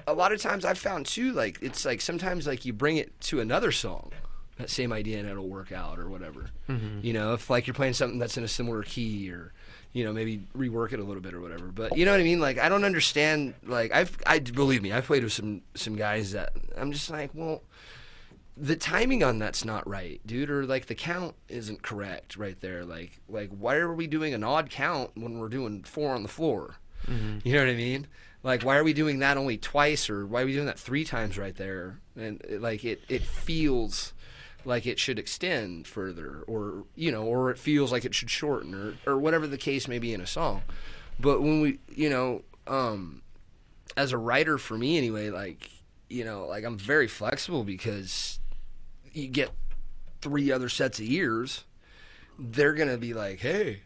A 0.07 0.13
lot 0.13 0.33
of 0.33 0.41
times 0.41 0.65
I've 0.65 0.79
found, 0.79 1.07
too, 1.07 1.33
like, 1.33 1.59
it's 1.63 1.85
like 1.85 2.01
sometimes, 2.01 2.47
like, 2.47 2.65
you 2.65 2.73
bring 2.73 2.97
it 2.97 3.19
to 3.23 3.41
another 3.41 3.73
song, 3.73 4.11
that 4.57 4.71
same 4.71 4.93
idea, 4.93 5.19
and 5.19 5.29
it'll 5.29 5.49
work 5.49 5.73
out 5.73 5.99
or 5.99 6.09
whatever. 6.09 6.51
You 7.03 7.13
know, 7.13 7.35
if, 7.35 7.51
like, 7.51 7.67
you're 7.67 7.75
playing 7.75 7.95
something 7.95 8.19
that's 8.19 8.37
in 8.37 8.45
a 8.45 8.49
similar 8.49 8.83
key 8.83 9.31
or, 9.31 9.53
you 9.93 10.05
know, 10.05 10.13
maybe 10.13 10.43
rework 10.57 10.93
it 10.93 11.01
a 11.01 11.05
little 11.05 11.23
bit 11.23 11.35
or 11.35 11.41
whatever. 11.41 11.67
But 11.67 11.97
you 11.97 12.05
know 12.05 12.13
what 12.13 12.21
I 12.21 12.25
mean? 12.25 12.41
Like, 12.41 12.59
I 12.59 12.69
don't 12.69 12.85
understand. 12.85 13.55
Like, 13.65 13.93
I've, 13.93 14.17
I 14.27 14.39
believe 14.39 14.83
me, 14.83 14.93
I've 14.93 15.07
played 15.07 15.25
with 15.25 15.33
some, 15.33 15.63
some 15.75 15.97
guys 15.97 16.33
that 16.33 16.53
I'm 16.77 16.93
just 16.93 17.11
like, 17.11 17.31
well, 17.35 17.63
the 18.57 18.77
timing 18.77 19.23
on 19.25 19.39
that's 19.39 19.65
not 19.65 19.89
right, 19.89 20.21
dude, 20.27 20.51
or 20.51 20.67
like 20.67 20.87
the 20.87 20.95
count 20.95 21.35
isn't 21.49 21.83
correct 21.83 22.37
right 22.37 22.61
there. 22.61 22.85
Like, 22.85 23.21
like 23.29 23.51
why 23.51 23.77
are 23.77 23.95
we 23.95 24.07
doing 24.07 24.35
an 24.35 24.45
odd 24.45 24.71
count 24.71 25.13
when 25.15 25.39
we're 25.39 25.49
doing 25.49 25.83
four 25.83 26.15
on 26.15 26.23
the 26.23 26.29
floor? 26.29 26.77
Mm-hmm. 27.07 27.39
You 27.43 27.55
know 27.55 27.61
what 27.61 27.71
I 27.71 27.77
mean? 27.77 28.07
Like, 28.43 28.63
why 28.63 28.77
are 28.77 28.85
we 28.85 28.93
doing 28.93 29.19
that 29.19 29.37
only 29.37 29.59
twice, 29.59 30.09
or 30.09 30.27
why 30.27 30.43
are 30.43 30.47
we 30.47 30.53
doing 30.53 30.67
that 30.67 30.79
three 30.79 31.05
times 31.05 31.37
right 31.37 31.57
there? 31.57 32.01
And 32.17 32.41
it, 32.43 32.63
like, 32.63 32.85
it 32.85 33.03
it 33.09 33.23
feels 33.23 34.13
like 34.65 34.87
it 34.87 34.99
should 34.99 35.19
extend 35.19 35.87
further, 35.87 36.43
or 36.47 36.85
you 36.95 37.11
know, 37.13 37.25
or 37.25 37.51
it 37.51 37.59
feels 37.59 37.93
like 37.93 38.05
it 38.05 38.15
should 38.15 38.31
shorten, 38.31 38.75
or 38.75 39.13
or 39.13 39.19
whatever 39.19 39.47
the 39.47 39.59
case 39.59 39.89
may 39.89 39.99
be 39.99 40.13
in 40.13 40.21
a 40.21 40.27
song. 40.27 40.63
But 41.19 41.43
when 41.43 41.61
we, 41.61 41.79
you 41.95 42.09
know, 42.09 42.43
um, 42.67 43.23
as 43.97 44.13
a 44.13 44.19
writer 44.19 44.59
for 44.59 44.77
me 44.77 44.97
anyway, 44.97 45.31
like 45.31 45.71
you 46.09 46.25
know, 46.25 46.47
like 46.47 46.65
I'm 46.65 46.79
very 46.79 47.09
flexible 47.09 47.65
because 47.65 48.41
you 49.13 49.29
get 49.29 49.51
three 50.21 50.51
other 50.51 50.69
sets 50.69 50.99
of 50.99 51.07
ears, 51.07 51.65
they're 52.39 52.75
gonna 52.75 52.99
be 52.99 53.15
like, 53.15 53.41
hey, 53.41 53.83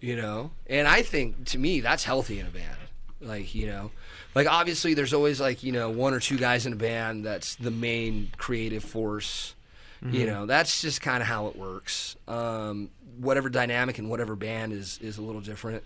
you 0.00 0.16
know. 0.16 0.50
And 0.66 0.86
I 0.86 1.02
think 1.02 1.46
to 1.46 1.58
me 1.58 1.80
that's 1.80 2.04
healthy 2.04 2.38
in 2.40 2.46
a 2.46 2.50
band. 2.50 2.76
Like, 3.20 3.54
you 3.54 3.66
know, 3.66 3.90
like 4.34 4.46
obviously 4.46 4.94
there's 4.94 5.14
always 5.14 5.40
like, 5.40 5.62
you 5.62 5.72
know, 5.72 5.90
one 5.90 6.14
or 6.14 6.20
two 6.20 6.38
guys 6.38 6.66
in 6.66 6.72
a 6.72 6.76
band 6.76 7.24
that's 7.24 7.56
the 7.56 7.70
main 7.70 8.30
creative 8.36 8.84
force. 8.84 9.54
You 10.00 10.26
know, 10.26 10.46
that's 10.46 10.80
just 10.80 11.00
kind 11.00 11.22
of 11.22 11.28
how 11.28 11.48
it 11.48 11.56
works. 11.56 12.16
Um, 12.28 12.90
whatever 13.18 13.48
dynamic 13.48 13.98
in 13.98 14.08
whatever 14.08 14.36
band 14.36 14.72
is 14.72 14.98
is 14.98 15.18
a 15.18 15.22
little 15.22 15.40
different. 15.40 15.82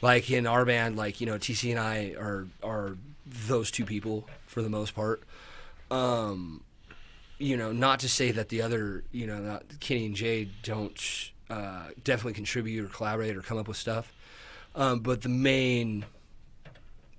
Like 0.00 0.30
in 0.30 0.46
our 0.46 0.64
band, 0.64 0.96
like 0.96 1.20
you 1.20 1.26
know, 1.26 1.38
TC 1.38 1.70
and 1.70 1.80
I 1.80 2.14
are 2.18 2.46
are 2.62 2.96
those 3.26 3.70
two 3.70 3.84
people 3.84 4.28
for 4.46 4.62
the 4.62 4.68
most 4.68 4.94
part. 4.94 5.22
Um, 5.90 6.62
you 7.38 7.56
know, 7.56 7.72
not 7.72 8.00
to 8.00 8.08
say 8.08 8.30
that 8.32 8.48
the 8.48 8.62
other, 8.62 9.04
you 9.12 9.26
know, 9.26 9.38
not 9.38 9.64
Kenny 9.80 10.06
and 10.06 10.14
Jay 10.14 10.48
don't 10.62 11.30
uh, 11.50 11.88
definitely 12.04 12.34
contribute 12.34 12.84
or 12.84 12.88
collaborate 12.88 13.36
or 13.36 13.42
come 13.42 13.58
up 13.58 13.68
with 13.68 13.76
stuff, 13.76 14.12
um, 14.74 15.00
but 15.00 15.22
the 15.22 15.28
main, 15.28 16.04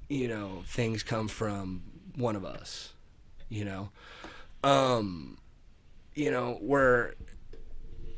you 0.07 0.27
know, 0.27 0.63
things 0.65 1.03
come 1.03 1.27
from 1.27 1.83
one 2.15 2.35
of 2.35 2.45
us, 2.45 2.93
you 3.49 3.65
know, 3.65 3.89
um, 4.63 5.37
you 6.19 6.31
know, 6.31 6.57
where, 6.59 7.15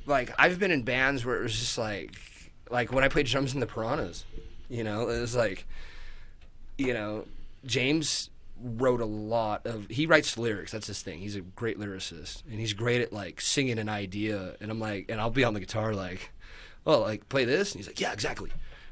like, 0.08 0.34
I've 0.40 0.58
been 0.58 0.72
in 0.72 0.82
bands 0.82 1.24
where 1.24 1.38
it 1.38 1.44
was 1.44 1.58
just 1.58 1.78
like, 1.78 2.16
like 2.72 2.92
when 2.92 3.04
I 3.04 3.10
played 3.10 3.28
drums 3.28 3.54
in 3.54 3.60
the 3.60 3.68
Piranhas, 3.68 4.26
you 4.70 4.84
know, 4.84 5.10
it 5.10 5.20
was 5.20 5.36
like, 5.36 5.68
you 6.80 6.94
know, 6.96 7.26
James 7.64 8.32
wrote 8.64 9.02
a 9.02 9.06
lot 9.06 9.66
of 9.66 9.88
he 9.90 10.06
writes 10.06 10.38
lyrics 10.38 10.72
that's 10.72 10.86
his 10.86 11.02
thing 11.02 11.18
he's 11.18 11.36
a 11.36 11.42
great 11.42 11.80
lyricist 11.80 12.44
and 12.48 12.60
he's 12.60 12.74
great 12.74 13.02
at 13.02 13.12
like 13.12 13.42
singing 13.42 13.80
an 13.80 13.90
idea 13.90 14.56
and 14.62 14.70
i'm 14.70 14.80
like 14.80 15.08
and 15.10 15.20
i'll 15.20 15.32
be 15.32 15.44
on 15.44 15.56
the 15.56 15.60
guitar 15.60 15.96
like 15.96 16.32
oh 16.86 17.00
like 17.00 17.28
play 17.28 17.44
this? 17.44 17.72
And 17.72 17.80
he's 17.80 17.88
like 17.88 18.00
yeah 18.00 18.14
exactly. 18.14 18.52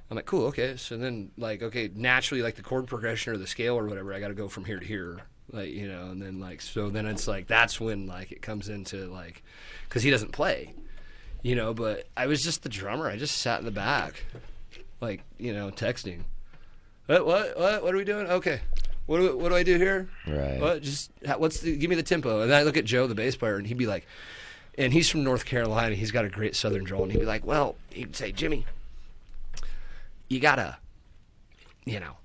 I'm 0.10 0.16
like 0.16 0.26
cool 0.26 0.48
okay. 0.48 0.76
So 0.76 0.98
then 0.98 1.30
like 1.38 1.62
okay 1.62 1.90
naturally 1.94 2.42
like 2.42 2.56
the 2.56 2.64
chord 2.64 2.88
progression 2.88 3.32
or 3.32 3.38
the 3.38 3.46
scale 3.46 3.78
or 3.78 3.86
whatever 3.86 4.12
i 4.12 4.20
gotta 4.20 4.34
go 4.34 4.48
from 4.48 4.66
here 4.66 4.80
to 4.80 4.86
here 4.86 5.20
like 5.52 5.70
you 5.70 5.88
know 5.88 6.12
and 6.12 6.22
then 6.22 6.40
like 6.40 6.62
so 6.62 6.90
then 6.90 7.06
it's 7.06 7.28
like 7.28 7.48
that's 7.48 7.80
when 7.80 8.08
like 8.08 8.32
it 8.32 8.42
comes 8.42 8.70
into 8.70 9.08
like 9.08 9.44
because 9.88 10.04
he 10.04 10.12
doesn't 10.12 10.32
play 10.32 10.74
you 11.42 11.56
know 11.56 11.74
but 11.74 12.08
i 12.16 12.28
was 12.28 12.44
just 12.44 12.64
the 12.64 12.70
drummer 12.70 13.08
i 13.08 13.18
just 13.18 13.38
sat 13.38 13.60
in 13.60 13.66
the 13.66 13.72
back 13.72 14.26
like 15.02 15.24
you 15.38 15.54
know 15.54 15.72
texting 15.72 16.22
what 17.08 17.26
what 17.26 17.58
what, 17.58 17.84
what 17.84 17.94
are 17.94 17.98
we 17.98 18.04
doing 18.04 18.28
okay 18.28 18.62
what 19.10 19.18
do, 19.18 19.36
what 19.36 19.50
do 19.50 19.56
I 19.56 19.64
do 19.64 19.76
here? 19.76 20.08
Right. 20.28 20.62
What 20.62 20.84
just 20.84 21.10
what's 21.38 21.62
the 21.62 21.76
give 21.76 21.90
me 21.90 21.96
the 21.96 22.04
tempo? 22.04 22.42
And 22.42 22.54
I 22.54 22.62
look 22.62 22.78
at 22.78 22.86
Joe, 22.86 23.08
the 23.08 23.16
bass 23.16 23.36
player, 23.36 23.56
and 23.56 23.66
he'd 23.66 23.76
be 23.76 23.88
like, 23.88 24.06
and 24.78 24.94
he's 24.94 25.10
from 25.10 25.24
North 25.24 25.46
Carolina. 25.46 25.96
He's 25.96 26.12
got 26.12 26.26
a 26.26 26.30
great 26.30 26.56
Southern 26.56 26.84
drawl, 26.84 27.02
and 27.02 27.12
he'd 27.12 27.18
be 27.18 27.26
like, 27.26 27.44
well, 27.44 27.76
he'd 27.90 28.16
say, 28.16 28.32
Jimmy, 28.32 28.68
you 30.28 30.40
gotta, 30.40 30.78
you 31.86 32.00
know, 32.00 32.18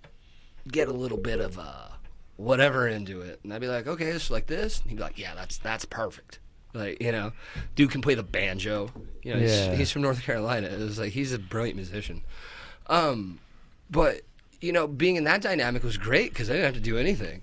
get 0.70 0.89
a 0.89 0.93
little 0.93 1.16
bit 1.16 1.41
of 1.41 1.59
uh 1.59 1.89
whatever 2.37 2.87
into 2.89 3.20
it, 3.20 3.41
and 3.45 3.53
I'd 3.53 3.61
be 3.61 3.68
like, 3.68 3.87
okay, 3.87 4.07
it's 4.07 4.30
like 4.30 4.47
this. 4.47 4.80
And 4.80 4.91
he'd 4.91 4.97
be 4.97 5.03
like, 5.03 5.18
yeah, 5.18 5.35
that's 5.35 5.59
that's 5.59 5.85
perfect. 5.85 6.39
Like 6.72 7.01
you 7.01 7.12
know, 7.12 7.32
dude 7.76 7.91
can 7.91 8.01
play 8.03 8.14
the 8.14 8.22
banjo. 8.24 8.91
You 9.22 9.35
know, 9.35 9.41
Yeah. 9.41 9.68
he's, 9.70 9.78
he's 9.78 9.91
from 9.93 10.03
North 10.03 10.22
Carolina. 10.22 10.66
It 10.68 10.78
was 10.80 10.99
like 10.99 11.12
he's 11.12 11.32
a 11.32 11.39
brilliant 11.39 11.76
musician. 11.76 12.22
Um, 12.89 13.39
but 13.91 14.22
you 14.61 14.72
know, 14.72 14.87
being 14.87 15.16
in 15.16 15.24
that 15.24 15.43
dynamic 15.43 15.82
was 15.82 15.97
great 15.97 16.30
because 16.32 16.49
I 16.51 16.55
didn't 16.55 16.66
have 16.66 16.74
to 16.74 16.80
do 16.80 16.99
anything. 16.99 17.43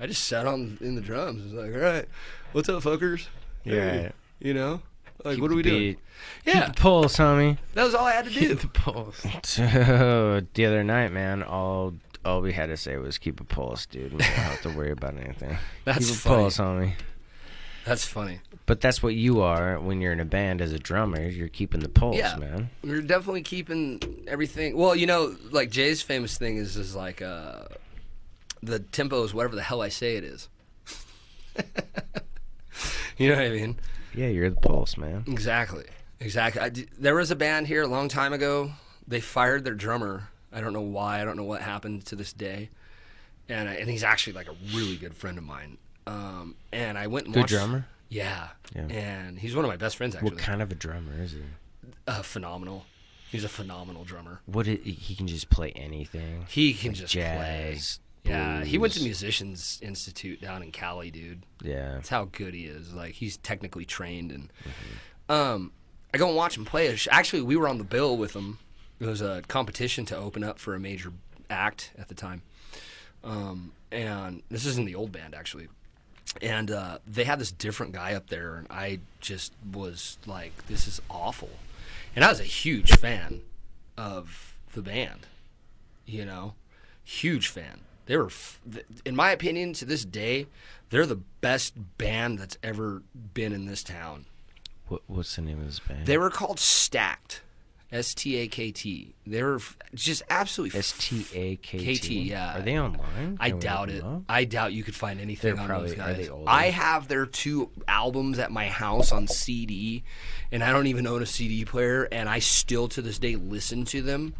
I 0.00 0.06
just 0.06 0.24
sat 0.24 0.46
on 0.46 0.78
in 0.80 0.94
the 0.94 1.00
drums. 1.00 1.40
It 1.40 1.54
was 1.56 1.64
like, 1.64 1.74
all 1.74 1.80
right, 1.80 2.04
what's 2.52 2.68
up, 2.68 2.82
fuckers? 2.84 3.26
Yeah. 3.64 3.90
Hey, 3.90 4.12
You 4.38 4.54
know, 4.54 4.82
like 5.24 5.34
Keep 5.34 5.42
what 5.42 5.50
are 5.50 5.54
we 5.56 5.62
doing? 5.62 5.78
beat. 5.78 5.98
Yeah, 6.44 6.66
Keep 6.66 6.76
the 6.76 6.80
pulse, 6.80 7.16
homie. 7.16 7.58
that 7.74 7.82
was 7.84 7.94
all 7.96 8.04
I 8.06 8.12
had 8.12 8.26
to 8.26 8.30
do. 8.30 8.54
the 8.54 8.68
pulse. 8.68 9.26
So 9.44 10.40
the 10.54 10.66
other 10.66 10.84
night, 10.84 11.10
man, 11.10 11.42
all 11.42 11.94
all 12.28 12.40
we 12.40 12.52
had 12.52 12.66
to 12.66 12.76
say 12.76 12.96
was 12.96 13.18
keep 13.18 13.40
a 13.40 13.44
pulse, 13.44 13.86
dude. 13.86 14.12
We 14.12 14.18
don't 14.18 14.28
have 14.28 14.62
to 14.62 14.70
worry 14.70 14.90
about 14.92 15.16
anything. 15.16 15.56
That's 15.84 16.06
keep 16.06 16.14
a 16.16 16.18
funny. 16.18 16.36
pulse, 16.42 16.56
homie. 16.58 16.92
That's 17.84 18.04
funny. 18.04 18.40
But 18.66 18.82
that's 18.82 19.02
what 19.02 19.14
you 19.14 19.40
are 19.40 19.80
when 19.80 20.02
you're 20.02 20.12
in 20.12 20.20
a 20.20 20.26
band 20.26 20.60
as 20.60 20.72
a 20.72 20.78
drummer. 20.78 21.26
You're 21.26 21.48
keeping 21.48 21.80
the 21.80 21.88
pulse, 21.88 22.16
Yeah. 22.18 22.36
man. 22.36 22.68
You're 22.82 23.00
definitely 23.00 23.40
keeping 23.40 24.02
everything. 24.28 24.76
Well, 24.76 24.94
you 24.94 25.06
know, 25.06 25.34
like 25.50 25.70
Jay's 25.70 26.02
famous 26.02 26.36
thing 26.36 26.58
is 26.58 26.76
is 26.76 26.94
like 26.94 27.22
uh, 27.22 27.62
the 28.62 28.80
tempo 28.80 29.22
is 29.24 29.32
whatever 29.32 29.56
the 29.56 29.62
hell 29.62 29.80
I 29.80 29.88
say 29.88 30.16
it 30.16 30.24
is. 30.24 30.50
you 33.16 33.30
know 33.30 33.36
what 33.36 33.44
I 33.44 33.48
mean? 33.50 33.76
Yeah, 34.14 34.28
you're 34.28 34.50
the 34.50 34.60
pulse, 34.60 34.98
man. 34.98 35.24
Exactly. 35.26 35.84
Exactly. 36.20 36.60
I 36.60 36.70
there 36.98 37.14
was 37.14 37.30
a 37.30 37.36
band 37.36 37.68
here 37.68 37.82
a 37.82 37.86
long 37.86 38.08
time 38.08 38.34
ago. 38.34 38.72
They 39.06 39.20
fired 39.20 39.64
their 39.64 39.74
drummer. 39.74 40.28
I 40.52 40.60
don't 40.60 40.72
know 40.72 40.80
why. 40.80 41.20
I 41.20 41.24
don't 41.24 41.36
know 41.36 41.44
what 41.44 41.60
happened 41.62 42.04
to 42.06 42.16
this 42.16 42.32
day. 42.32 42.70
And 43.48 43.68
I, 43.68 43.74
and 43.74 43.88
he's 43.88 44.04
actually 44.04 44.34
like 44.34 44.48
a 44.48 44.54
really 44.74 44.96
good 44.96 45.14
friend 45.14 45.38
of 45.38 45.44
mine. 45.44 45.78
Um, 46.06 46.54
and 46.72 46.96
I 46.98 47.06
went 47.06 47.26
and 47.26 47.34
Good 47.34 47.40
watched. 47.40 47.52
drummer. 47.52 47.86
Yeah. 48.08 48.48
Yeah. 48.74 48.82
And 48.88 49.38
he's 49.38 49.54
one 49.54 49.64
of 49.64 49.68
my 49.70 49.76
best 49.76 49.96
friends 49.96 50.14
actually. 50.14 50.30
What 50.30 50.38
kind 50.38 50.62
of 50.62 50.70
a 50.72 50.74
drummer 50.74 51.12
is 51.20 51.32
he? 51.32 51.42
uh, 52.06 52.22
phenomenal. 52.22 52.84
He's 53.30 53.44
a 53.44 53.48
phenomenal 53.48 54.04
drummer. 54.04 54.40
What 54.46 54.66
he 54.66 55.14
can 55.14 55.26
just 55.26 55.50
play 55.50 55.70
anything. 55.72 56.46
He 56.48 56.72
can 56.72 56.94
just 56.94 57.12
play. 57.12 57.72
Jazz. 57.74 58.00
Yeah, 58.24 58.64
he 58.64 58.76
went 58.78 58.92
to. 58.94 59.02
Musicians 59.02 59.78
Institute 59.82 60.40
down 60.40 60.62
in 60.62 60.70
Cali, 60.72 61.10
dude. 61.10 61.44
Yeah. 61.62 61.92
That's 61.94 62.08
how 62.08 62.24
good 62.26 62.52
he 62.54 62.64
is. 62.64 62.92
Like 62.94 63.14
he's 63.14 63.36
technically 63.38 63.84
trained, 63.84 64.32
and 64.32 64.50
Mm-hmm. 64.64 65.32
um, 65.32 65.72
I 66.12 66.18
go 66.18 66.26
and 66.28 66.36
watch 66.36 66.56
him 66.56 66.64
play. 66.64 66.94
Actually, 67.10 67.42
we 67.42 67.56
were 67.56 67.68
on 67.68 67.76
the 67.78 67.84
bill 67.84 68.16
with 68.16 68.34
him. 68.34 68.58
It 69.00 69.06
was 69.06 69.20
a 69.20 69.42
competition 69.48 70.04
to 70.06 70.16
open 70.16 70.42
up 70.42 70.58
for 70.58 70.74
a 70.74 70.80
major 70.80 71.12
act 71.48 71.92
at 71.98 72.08
the 72.08 72.14
time, 72.14 72.42
um, 73.22 73.72
and 73.92 74.42
this 74.50 74.66
is 74.66 74.76
in 74.76 74.84
the 74.84 74.94
old 74.94 75.12
band 75.12 75.34
actually. 75.34 75.68
And 76.42 76.70
uh, 76.70 76.98
they 77.06 77.24
had 77.24 77.38
this 77.38 77.50
different 77.50 77.92
guy 77.92 78.12
up 78.14 78.28
there, 78.28 78.56
and 78.56 78.66
I 78.70 79.00
just 79.20 79.52
was 79.72 80.18
like, 80.26 80.66
"This 80.66 80.86
is 80.86 81.00
awful." 81.10 81.50
And 82.14 82.24
I 82.24 82.28
was 82.28 82.40
a 82.40 82.44
huge 82.44 82.96
fan 82.98 83.42
of 83.96 84.56
the 84.72 84.82
band, 84.82 85.26
you 86.06 86.24
know, 86.24 86.54
huge 87.04 87.48
fan. 87.48 87.80
They 88.06 88.16
were, 88.16 88.26
f- 88.26 88.60
in 89.04 89.14
my 89.14 89.30
opinion, 89.30 89.72
to 89.74 89.84
this 89.84 90.04
day, 90.04 90.46
they're 90.90 91.06
the 91.06 91.20
best 91.40 91.74
band 91.98 92.38
that's 92.38 92.56
ever 92.62 93.02
been 93.34 93.52
in 93.52 93.66
this 93.66 93.82
town. 93.82 94.24
What, 94.88 95.02
what's 95.06 95.36
the 95.36 95.42
name 95.42 95.60
of 95.60 95.66
this 95.66 95.78
band? 95.80 96.06
They 96.06 96.16
were 96.16 96.30
called 96.30 96.58
Stacked, 96.58 97.42
S 97.90 98.12
T 98.14 98.36
A 98.36 98.48
K 98.48 98.70
T. 98.70 99.14
They're 99.26 99.58
just 99.94 100.22
absolutely 100.28 100.78
S 100.78 100.94
T 100.98 101.24
A 101.34 101.56
K 101.56 101.94
T. 101.96 102.20
Yeah. 102.20 102.58
Are 102.58 102.62
they 102.62 102.78
online? 102.78 103.38
I 103.40 103.48
Can 103.48 103.56
we 103.58 103.62
doubt 103.62 103.90
it. 103.90 104.04
I 104.28 104.44
doubt 104.44 104.72
you 104.74 104.84
could 104.84 104.94
find 104.94 105.18
anything 105.20 105.54
They're 105.54 105.60
on 105.62 105.66
probably- 105.68 105.88
those 105.88 105.96
guys. 105.96 106.28
I 106.46 106.66
have 106.66 107.08
their 107.08 107.24
two 107.24 107.70
albums 107.88 108.38
at 108.38 108.50
my 108.52 108.68
house 108.68 109.10
on 109.10 109.26
CD, 109.26 110.04
and 110.52 110.62
I 110.62 110.70
don't 110.70 110.86
even 110.86 111.06
own 111.06 111.22
a 111.22 111.26
CD 111.26 111.64
player, 111.64 112.04
and 112.12 112.28
I 112.28 112.40
still 112.40 112.88
to 112.88 113.00
this 113.00 113.18
day 113.18 113.36
listen 113.36 113.84
to 113.86 114.02
them, 114.02 114.34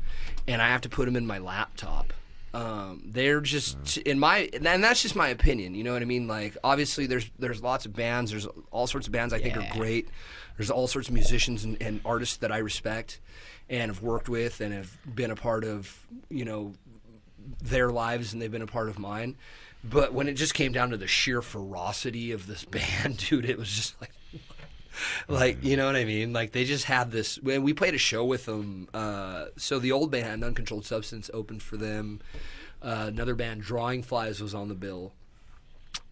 and 0.46 0.60
I 0.60 0.68
have 0.68 0.82
to 0.82 0.88
put 0.90 1.06
them 1.06 1.16
in 1.16 1.26
my 1.26 1.38
laptop. 1.38 2.12
Um, 2.54 3.02
they're 3.04 3.40
just 3.40 3.98
in 3.98 4.18
my, 4.18 4.48
and 4.52 4.82
that's 4.82 5.02
just 5.02 5.14
my 5.14 5.28
opinion. 5.28 5.74
You 5.74 5.84
know 5.84 5.92
what 5.92 6.02
I 6.02 6.06
mean? 6.06 6.26
Like, 6.26 6.56
obviously, 6.64 7.06
there's 7.06 7.30
there's 7.38 7.62
lots 7.62 7.86
of 7.86 7.94
bands. 7.94 8.30
There's 8.30 8.46
all 8.70 8.86
sorts 8.86 9.06
of 9.06 9.12
bands 9.12 9.32
I 9.32 9.40
think 9.40 9.56
are 9.56 9.68
great. 9.76 10.08
There's 10.56 10.70
all 10.70 10.88
sorts 10.88 11.08
of 11.08 11.14
musicians 11.14 11.64
and, 11.64 11.80
and 11.80 12.00
artists 12.04 12.38
that 12.38 12.50
I 12.50 12.58
respect 12.58 13.20
and 13.68 13.90
have 13.90 14.02
worked 14.02 14.28
with 14.28 14.60
and 14.60 14.72
have 14.72 14.96
been 15.14 15.30
a 15.30 15.36
part 15.36 15.64
of. 15.64 16.06
You 16.30 16.44
know, 16.44 16.74
their 17.62 17.90
lives 17.90 18.32
and 18.32 18.40
they've 18.42 18.52
been 18.52 18.62
a 18.62 18.66
part 18.66 18.88
of 18.88 18.98
mine. 18.98 19.36
But 19.84 20.12
when 20.12 20.28
it 20.28 20.34
just 20.34 20.54
came 20.54 20.72
down 20.72 20.90
to 20.90 20.96
the 20.96 21.06
sheer 21.06 21.40
ferocity 21.40 22.32
of 22.32 22.46
this 22.46 22.64
band, 22.64 23.18
dude, 23.18 23.44
it 23.44 23.58
was 23.58 23.70
just 23.70 24.00
like, 24.00 24.10
like 25.28 25.62
you 25.62 25.76
know 25.76 25.86
what 25.86 25.96
I 25.96 26.04
mean? 26.04 26.32
Like 26.32 26.52
they 26.52 26.64
just 26.64 26.84
had 26.84 27.10
this. 27.10 27.40
We 27.40 27.72
played 27.72 27.94
a 27.94 27.98
show 27.98 28.24
with 28.24 28.46
them, 28.46 28.88
uh, 28.94 29.46
so 29.56 29.78
the 29.78 29.92
old 29.92 30.10
band, 30.10 30.44
Uncontrolled 30.44 30.86
Substance, 30.86 31.30
opened 31.32 31.62
for 31.62 31.76
them. 31.76 32.20
Uh, 32.80 33.06
another 33.08 33.34
band, 33.34 33.62
Drawing 33.62 34.02
Flies, 34.02 34.40
was 34.40 34.54
on 34.54 34.68
the 34.68 34.74
bill. 34.74 35.12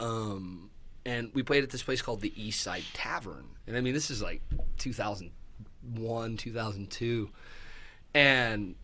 Um, 0.00 0.70
and 1.04 1.30
we 1.32 1.42
played 1.42 1.62
at 1.62 1.70
this 1.70 1.82
place 1.82 2.02
called 2.02 2.20
the 2.20 2.32
East 2.40 2.60
Side 2.60 2.82
Tavern. 2.92 3.46
And 3.66 3.76
I 3.76 3.80
mean, 3.80 3.94
this 3.94 4.10
is 4.10 4.20
like 4.20 4.42
2001, 4.78 6.36
2002 6.36 7.30
and 8.16 8.74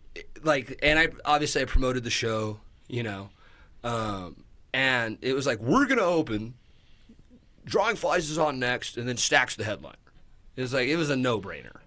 like 0.43 0.79
and 0.83 0.99
i 0.99 1.07
obviously 1.25 1.61
i 1.61 1.65
promoted 1.65 2.03
the 2.03 2.09
show 2.11 2.59
you 2.87 3.01
know 3.01 3.29
um, 3.83 4.45
and 4.73 5.17
it 5.21 5.33
was 5.33 5.45
like 5.45 5.59
we're 5.59 5.85
gonna 5.87 6.01
open 6.01 6.53
drawing 7.65 7.95
flies 7.95 8.29
is 8.29 8.37
on 8.37 8.59
next 8.59 8.97
and 8.97 9.07
then 9.07 9.17
stacks 9.17 9.55
the 9.55 9.63
headliner 9.63 9.95
it 10.55 10.61
was 10.61 10.73
like 10.73 10.87
it 10.87 10.97
was 10.97 11.09
a 11.09 11.15
no-brainer. 11.15 11.77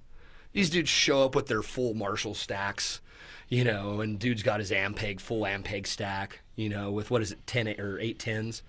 These 0.52 0.70
dudes 0.70 0.88
show 0.88 1.22
up 1.22 1.34
with 1.34 1.46
their 1.46 1.62
full 1.62 1.94
marshall 1.94 2.34
stacks 2.34 3.00
you 3.48 3.62
know 3.62 4.00
and 4.00 4.18
dude's 4.18 4.42
got 4.42 4.60
his 4.60 4.70
ampeg 4.70 5.20
full 5.20 5.42
ampeg 5.42 5.86
stack 5.86 6.40
you 6.56 6.68
know 6.68 6.90
with 6.90 7.10
what 7.10 7.22
is 7.22 7.30
it 7.30 7.46
10 7.46 7.78
or 7.78 8.00
8 8.00 8.18
tens 8.18 8.62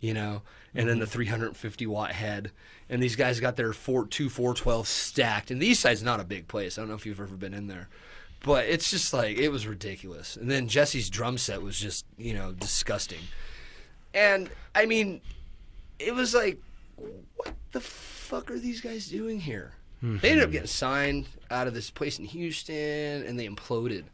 you 0.00 0.14
know 0.14 0.42
and 0.74 0.88
then 0.88 0.98
the 0.98 1.04
mm-hmm. 1.04 1.12
350 1.12 1.86
watt 1.86 2.12
head. 2.12 2.52
And 2.88 3.02
these 3.02 3.16
guys 3.16 3.40
got 3.40 3.56
their 3.56 3.72
four, 3.72 4.06
two 4.06 4.28
412 4.28 4.86
stacked. 4.86 5.50
And 5.50 5.60
the 5.60 5.66
east 5.66 5.80
side's 5.80 6.02
not 6.02 6.20
a 6.20 6.24
big 6.24 6.48
place. 6.48 6.78
I 6.78 6.82
don't 6.82 6.88
know 6.88 6.94
if 6.94 7.06
you've 7.06 7.20
ever 7.20 7.36
been 7.36 7.54
in 7.54 7.66
there. 7.66 7.88
But 8.42 8.66
it's 8.66 8.90
just 8.90 9.12
like 9.12 9.36
it 9.36 9.50
was 9.50 9.66
ridiculous. 9.66 10.36
And 10.36 10.50
then 10.50 10.66
jesse's 10.66 11.10
drum 11.10 11.36
set 11.36 11.60
was 11.60 11.78
just 11.78 12.06
you 12.16 12.32
know 12.32 12.52
disgusting. 12.52 13.20
And 14.14 14.50
i 14.74 14.86
mean 14.86 15.20
it 16.00 16.14
was 16.14 16.34
like 16.34 16.58
what 16.96 17.54
the 17.72 17.80
fuck 17.80 18.50
are 18.50 18.58
these 18.58 18.80
guys 18.80 19.08
doing 19.08 19.40
here? 19.40 19.72
They 20.02 20.30
ended 20.30 20.38
up 20.38 20.44
mm-hmm. 20.44 20.52
getting 20.52 20.66
signed 20.66 21.26
out 21.50 21.66
of 21.66 21.74
this 21.74 21.90
place 21.90 22.18
in 22.18 22.24
houston 22.24 23.22
and 23.26 23.38
they 23.38 23.46
imploded. 23.46 24.04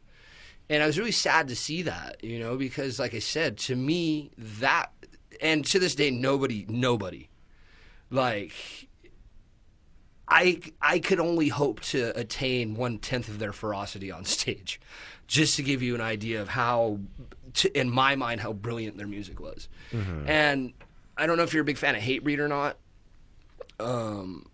And 0.68 0.82
I 0.82 0.86
was 0.86 0.98
really 0.98 1.12
sad 1.12 1.46
to 1.48 1.56
see 1.56 1.82
that, 1.82 2.24
you 2.24 2.40
know, 2.40 2.56
because 2.56 2.98
like 2.98 3.14
I 3.14 3.20
said, 3.20 3.56
to 3.58 3.76
me 3.76 4.32
that 4.36 4.90
and 5.40 5.64
to 5.66 5.78
this 5.78 5.94
day 5.94 6.10
nobody 6.10 6.66
nobody 6.68 7.28
like 8.10 8.52
I 10.28 10.60
I 10.80 10.98
could 10.98 11.20
only 11.20 11.48
hope 11.48 11.80
to 11.82 12.18
attain 12.18 12.74
one 12.74 12.98
tenth 12.98 13.28
of 13.28 13.38
their 13.38 13.52
ferocity 13.52 14.10
on 14.10 14.24
stage, 14.36 14.80
just 15.26 15.56
to 15.56 15.62
give 15.62 15.82
you 15.82 15.94
an 15.94 16.00
idea 16.00 16.42
of 16.42 16.48
how, 16.48 16.98
to, 17.54 17.78
in 17.78 17.90
my 17.90 18.16
mind, 18.16 18.40
how 18.40 18.52
brilliant 18.52 18.96
their 18.96 19.06
music 19.06 19.40
was. 19.40 19.68
Mm-hmm. 19.92 20.28
And 20.28 20.72
I 21.16 21.26
don't 21.26 21.36
know 21.36 21.42
if 21.42 21.52
you're 21.52 21.62
a 21.62 21.64
big 21.64 21.78
fan 21.78 21.94
of 21.94 22.02
Hate 22.02 22.24
Hatebreed 22.24 22.38
or 22.38 22.48
not. 22.48 22.76
Um, 23.80 24.46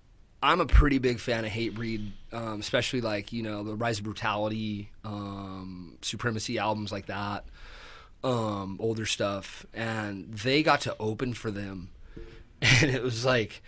I'm 0.43 0.61
a 0.61 0.67
pretty 0.67 0.99
big 0.99 1.21
fan 1.21 1.45
of 1.45 1.53
Hatebreed, 1.53 2.11
um, 2.33 2.61
especially 2.61 3.01
like 3.01 3.33
you 3.33 3.43
know 3.43 3.63
the 3.63 3.75
Rise 3.75 3.99
of 3.99 4.05
Brutality, 4.05 4.91
um, 5.05 5.99
Supremacy 6.03 6.59
albums 6.59 6.91
like 6.91 7.07
that, 7.07 7.45
um, 8.25 8.77
older 8.81 9.07
stuff, 9.07 9.65
and 9.73 10.35
they 10.35 10.63
got 10.63 10.81
to 10.83 10.97
open 10.99 11.35
for 11.35 11.51
them, 11.51 11.91
and 12.63 12.91
it 12.91 13.03
was 13.03 13.25
like, 13.25 13.63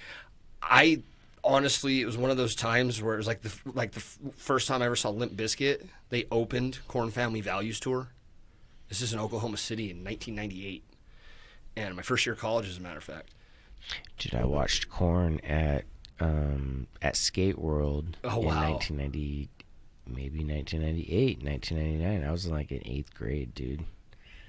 I 0.62 1.02
honestly, 1.44 2.00
it 2.00 2.06
was 2.06 2.16
one 2.16 2.30
of 2.30 2.36
those 2.36 2.56
times 2.56 3.00
where 3.00 3.14
it 3.14 3.18
was 3.18 3.26
like 3.26 3.42
the 3.42 3.54
like 3.72 3.92
the 3.92 4.00
first 4.00 4.66
time 4.66 4.82
I 4.82 4.86
ever 4.86 4.96
saw 4.96 5.10
Limp 5.10 5.34
Bizkit. 5.34 5.86
They 6.10 6.26
opened 6.30 6.80
Korn 6.88 7.10
Family 7.10 7.40
Values 7.40 7.78
tour. 7.78 8.08
This 8.88 9.00
is 9.00 9.12
in 9.12 9.20
Oklahoma 9.20 9.56
City 9.56 9.90
in 9.90 10.04
1998, 10.04 10.84
and 11.76 11.94
my 11.96 12.02
first 12.02 12.24
year 12.26 12.34
of 12.34 12.38
college, 12.40 12.68
as 12.68 12.78
a 12.78 12.80
matter 12.80 12.98
of 12.98 13.04
fact. 13.04 13.30
Dude, 14.18 14.34
I 14.34 14.44
watched 14.44 14.88
Korn 14.88 15.40
at 15.40 15.84
um, 16.20 16.86
at 17.02 17.16
Skate 17.16 17.58
World 17.58 18.16
Oh, 18.24 18.40
in 18.40 18.46
wow. 18.46 18.70
1990, 18.72 19.48
maybe 20.06 20.44
1998, 20.44 21.42
1999. 21.42 22.28
I 22.28 22.32
was 22.32 22.46
in 22.46 22.52
like 22.52 22.70
in 22.70 22.80
eighth 22.86 23.12
grade, 23.14 23.54
dude. 23.54 23.84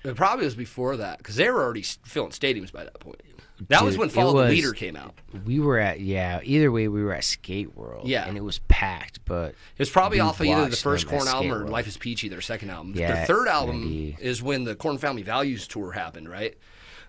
It 0.03 0.15
probably 0.15 0.45
was 0.45 0.53
before 0.55 0.97
that 0.97 1.17
because 1.17 1.35
they 1.35 1.49
were 1.49 1.63
already 1.63 1.81
filling 1.81 2.29
stadiums 2.31 2.71
by 2.71 2.83
that 2.83 2.99
point. 2.99 3.21
That 3.69 3.83
was 3.83 3.97
when 3.97 4.09
Follow 4.09 4.33
was- 4.35 4.49
the 4.49 4.55
Leader 4.55 4.73
came 4.73 4.95
out. 4.95 5.15
We 5.45 5.59
were 5.59 5.79
at 5.79 5.99
yeah. 6.01 6.41
Either 6.43 6.71
way, 6.71 6.87
we 6.87 7.01
were 7.03 7.13
at 7.13 7.23
Skate 7.23 7.75
World. 7.75 8.07
Yeah. 8.07 8.27
and 8.27 8.37
it 8.37 8.43
was 8.43 8.59
packed. 8.67 9.25
But 9.25 9.49
It 9.51 9.79
was 9.79 9.89
probably 9.89 10.19
off 10.19 10.39
of 10.39 10.45
either 10.45 10.69
the 10.69 10.75
first 10.75 11.07
Korn 11.07 11.27
album 11.27 11.51
or 11.51 11.57
World. 11.59 11.69
Life 11.71 11.87
is 11.87 11.97
Peachy, 11.97 12.29
their 12.29 12.41
second 12.41 12.69
album. 12.69 12.93
Yeah, 12.95 13.13
their 13.15 13.25
third 13.25 13.47
album 13.47 13.81
90. 13.81 14.17
is 14.21 14.43
when 14.43 14.65
the 14.65 14.75
Korn 14.75 14.97
Family 14.99 15.23
Values 15.23 15.67
tour 15.67 15.93
happened, 15.93 16.29
right? 16.29 16.55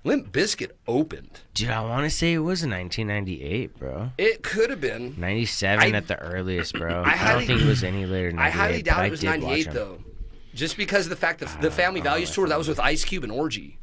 Limp 0.07 0.30
Bizkit 0.30 0.70
opened. 0.86 1.40
Dude, 1.52 1.70
I 1.70 1.80
want 1.80 2.04
to 2.04 2.11
say 2.11 2.32
it 2.32 2.38
was 2.38 2.61
1998, 2.62 3.76
bro. 3.76 4.11
It 4.16 4.44
could 4.44 4.70
have 4.70 4.80
been. 4.80 5.16
97 5.18 5.84
I- 5.84 5.96
at 5.96 6.07
the 6.07 6.16
earliest, 6.20 6.74
bro. 6.74 7.02
I 7.07 7.11
I, 7.11 7.32
don't 7.32 7.44
think 7.44 7.61
it 7.61 7.66
was 7.66 7.82
any 7.82 8.07
later 8.07 8.30
than 8.30 8.38
I 8.38 8.50
highly 8.50 8.82
doubt 8.82 9.04
it 9.04 9.11
was 9.11 9.24
98 9.24 9.72
though. 9.72 9.98
Just 10.54 10.76
because 10.76 11.07
of 11.07 11.11
the 11.11 11.16
fact 11.16 11.40
that 11.40 11.61
the 11.61 11.72
Family 11.72 12.00
Oh, 12.00 12.04
Values 12.04 12.30
tour 12.30 12.46
that 12.46 12.57
was 12.57 12.68
with 12.68 12.78
Ice 12.78 13.04
Cube 13.04 13.24
and 13.24 13.32
Orgy, 13.32 13.78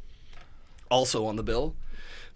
also 0.90 1.26
on 1.26 1.36
the 1.36 1.42
bill. 1.42 1.76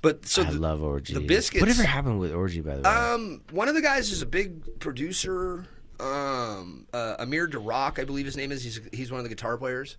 But 0.03 0.27
so 0.27 0.43
I 0.43 0.51
the, 0.51 0.59
love 0.59 0.83
Orgy. 0.83 1.15
The 1.15 1.21
Biscuits. 1.21 1.63
Whatever 1.63 1.83
happened 1.85 2.21
with 2.21 2.33
Orgy, 2.33 2.61
by 2.61 2.77
the 2.77 2.83
way? 2.83 2.89
Um, 2.91 3.41
one 3.51 3.69
of 3.69 3.75
the 3.75 3.83
guys 3.83 4.13
is 4.13 4.21
a 4.21 4.27
big 4.27 4.81
producer. 4.81 5.67
Um, 5.99 6.87
uh, 6.93 7.17
Amir 7.19 7.49
Derakh, 7.49 7.99
I 7.99 8.05
believe 8.05 8.27
his 8.27 8.37
name 8.37 8.53
is. 8.53 8.63
He's 8.63 8.81
he's 8.93 9.11
one 9.11 9.19
of 9.19 9.25
the 9.25 9.31
guitar 9.31 9.57
players. 9.57 9.97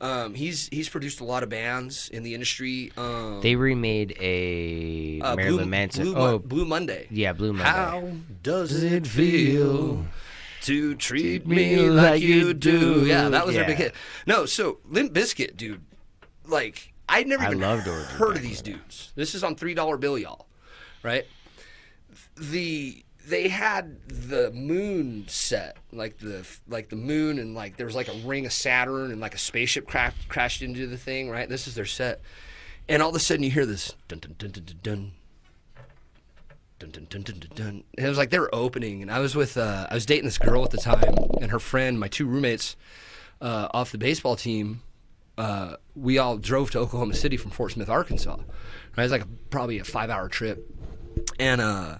Um, 0.00 0.34
he's 0.34 0.68
he's 0.68 0.88
produced 0.88 1.20
a 1.20 1.24
lot 1.24 1.42
of 1.42 1.50
bands 1.50 2.08
in 2.08 2.22
the 2.22 2.32
industry. 2.32 2.90
Um, 2.96 3.40
they 3.42 3.54
remade 3.54 4.16
a 4.18 5.20
uh, 5.20 5.36
Marilyn 5.36 5.56
Blue, 5.56 5.66
Manson. 5.66 6.04
Blue, 6.04 6.16
oh, 6.16 6.38
Blue 6.38 6.64
Monday. 6.64 7.06
yeah, 7.10 7.34
Blue 7.34 7.52
Monday. 7.52 7.70
How 7.70 8.10
does 8.42 8.82
it 8.82 9.06
feel 9.06 10.06
to 10.62 10.94
treat 10.94 11.46
me 11.46 11.90
like 11.90 12.22
you 12.22 12.54
do? 12.54 13.04
Yeah, 13.04 13.28
that 13.28 13.44
was 13.44 13.54
their 13.54 13.66
big 13.66 13.76
hit. 13.76 13.94
No, 14.26 14.46
so 14.46 14.78
Limp 14.88 15.12
Bizkit, 15.12 15.56
dude. 15.56 15.82
Like 16.46 16.94
I'd 17.08 17.26
never 17.26 17.42
I 17.42 17.48
even 17.48 17.60
loved 17.60 17.86
heard 17.86 18.36
of 18.36 18.42
these 18.42 18.62
dudes. 18.62 19.12
This 19.16 19.34
is 19.34 19.44
on 19.44 19.54
three 19.54 19.74
dollar 19.74 19.98
bill, 19.98 20.16
y'all. 20.16 20.46
Right? 21.02 21.26
The 22.38 23.04
they 23.30 23.48
had 23.48 24.08
the 24.08 24.50
moon 24.50 25.24
set, 25.28 25.76
like 25.92 26.18
the 26.18 26.46
like 26.68 26.90
the 26.90 26.96
moon, 26.96 27.38
and 27.38 27.54
like 27.54 27.76
there 27.76 27.86
was 27.86 27.96
like 27.96 28.08
a 28.08 28.18
ring 28.26 28.44
of 28.44 28.52
Saturn, 28.52 29.10
and 29.10 29.20
like 29.20 29.34
a 29.34 29.38
spaceship 29.38 29.86
cra- 29.86 30.14
crashed 30.28 30.62
into 30.62 30.86
the 30.86 30.98
thing. 30.98 31.30
Right? 31.30 31.48
This 31.48 31.66
is 31.66 31.74
their 31.74 31.86
set, 31.86 32.20
and 32.88 33.02
all 33.02 33.08
of 33.08 33.16
a 33.16 33.20
sudden 33.20 33.42
you 33.42 33.50
hear 33.50 33.66
this 33.66 33.94
dun 34.08 34.18
dun 34.18 34.34
dun 34.38 34.50
dun 34.50 34.64
dun. 34.64 34.76
dun 34.82 35.12
dun, 36.78 36.90
dun, 36.90 37.06
dun, 37.10 37.22
dun, 37.22 37.38
dun, 37.38 37.50
dun. 37.54 37.84
And 37.96 38.06
it 38.06 38.08
was 38.08 38.16
like 38.18 38.30
they 38.30 38.38
were 38.38 38.54
opening, 38.54 39.02
and 39.02 39.10
I 39.10 39.18
was 39.18 39.34
with 39.36 39.56
uh, 39.56 39.86
I 39.90 39.94
was 39.94 40.06
dating 40.06 40.24
this 40.24 40.38
girl 40.38 40.64
at 40.64 40.70
the 40.70 40.78
time, 40.78 41.14
and 41.40 41.50
her 41.50 41.58
friend, 41.58 42.00
my 42.00 42.08
two 42.08 42.26
roommates 42.26 42.74
uh, 43.40 43.68
off 43.72 43.92
the 43.92 43.98
baseball 43.98 44.36
team. 44.36 44.82
Uh, 45.36 45.76
we 45.94 46.18
all 46.18 46.36
drove 46.36 46.70
to 46.70 46.78
Oklahoma 46.78 47.14
City 47.14 47.36
from 47.36 47.50
Fort 47.50 47.72
Smith, 47.72 47.88
Arkansas. 47.88 48.36
Right, 48.36 48.44
it 48.98 49.02
was 49.02 49.12
like 49.12 49.22
a, 49.22 49.28
probably 49.50 49.78
a 49.78 49.84
five-hour 49.84 50.28
trip, 50.28 50.66
and 51.38 51.60
uh, 51.60 51.98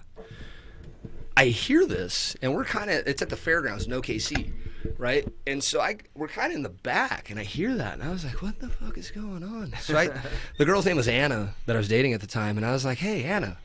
I 1.37 1.45
hear 1.45 1.85
this, 1.85 2.35
and 2.41 2.53
we're 2.53 2.65
kind 2.65 2.89
of 2.89 3.07
it's 3.07 3.21
at 3.21 3.29
the 3.29 3.37
fairgrounds 3.37 3.85
in 3.85 3.93
OKC, 3.93 4.51
right? 4.97 5.27
And 5.47 5.63
so 5.63 5.79
I 5.79 5.97
we're 6.13 6.27
kind 6.27 6.51
of 6.51 6.57
in 6.57 6.63
the 6.63 6.69
back, 6.69 7.29
and 7.29 7.39
I 7.39 7.43
hear 7.43 7.73
that, 7.75 7.93
and 7.93 8.03
I 8.03 8.09
was 8.09 8.25
like, 8.25 8.41
"What 8.41 8.59
the 8.59 8.69
fuck 8.69 8.97
is 8.97 9.11
going 9.11 9.43
on?" 9.43 9.73
So 9.79 9.97
I, 9.97 10.09
the 10.57 10.65
girl's 10.65 10.85
name 10.85 10.97
was 10.97 11.07
Anna 11.07 11.55
that 11.65 11.75
I 11.75 11.79
was 11.79 11.87
dating 11.87 12.13
at 12.13 12.21
the 12.21 12.27
time, 12.27 12.57
and 12.57 12.65
I 12.65 12.71
was 12.71 12.85
like, 12.85 12.99
"Hey, 12.99 13.23
Anna, 13.23 13.57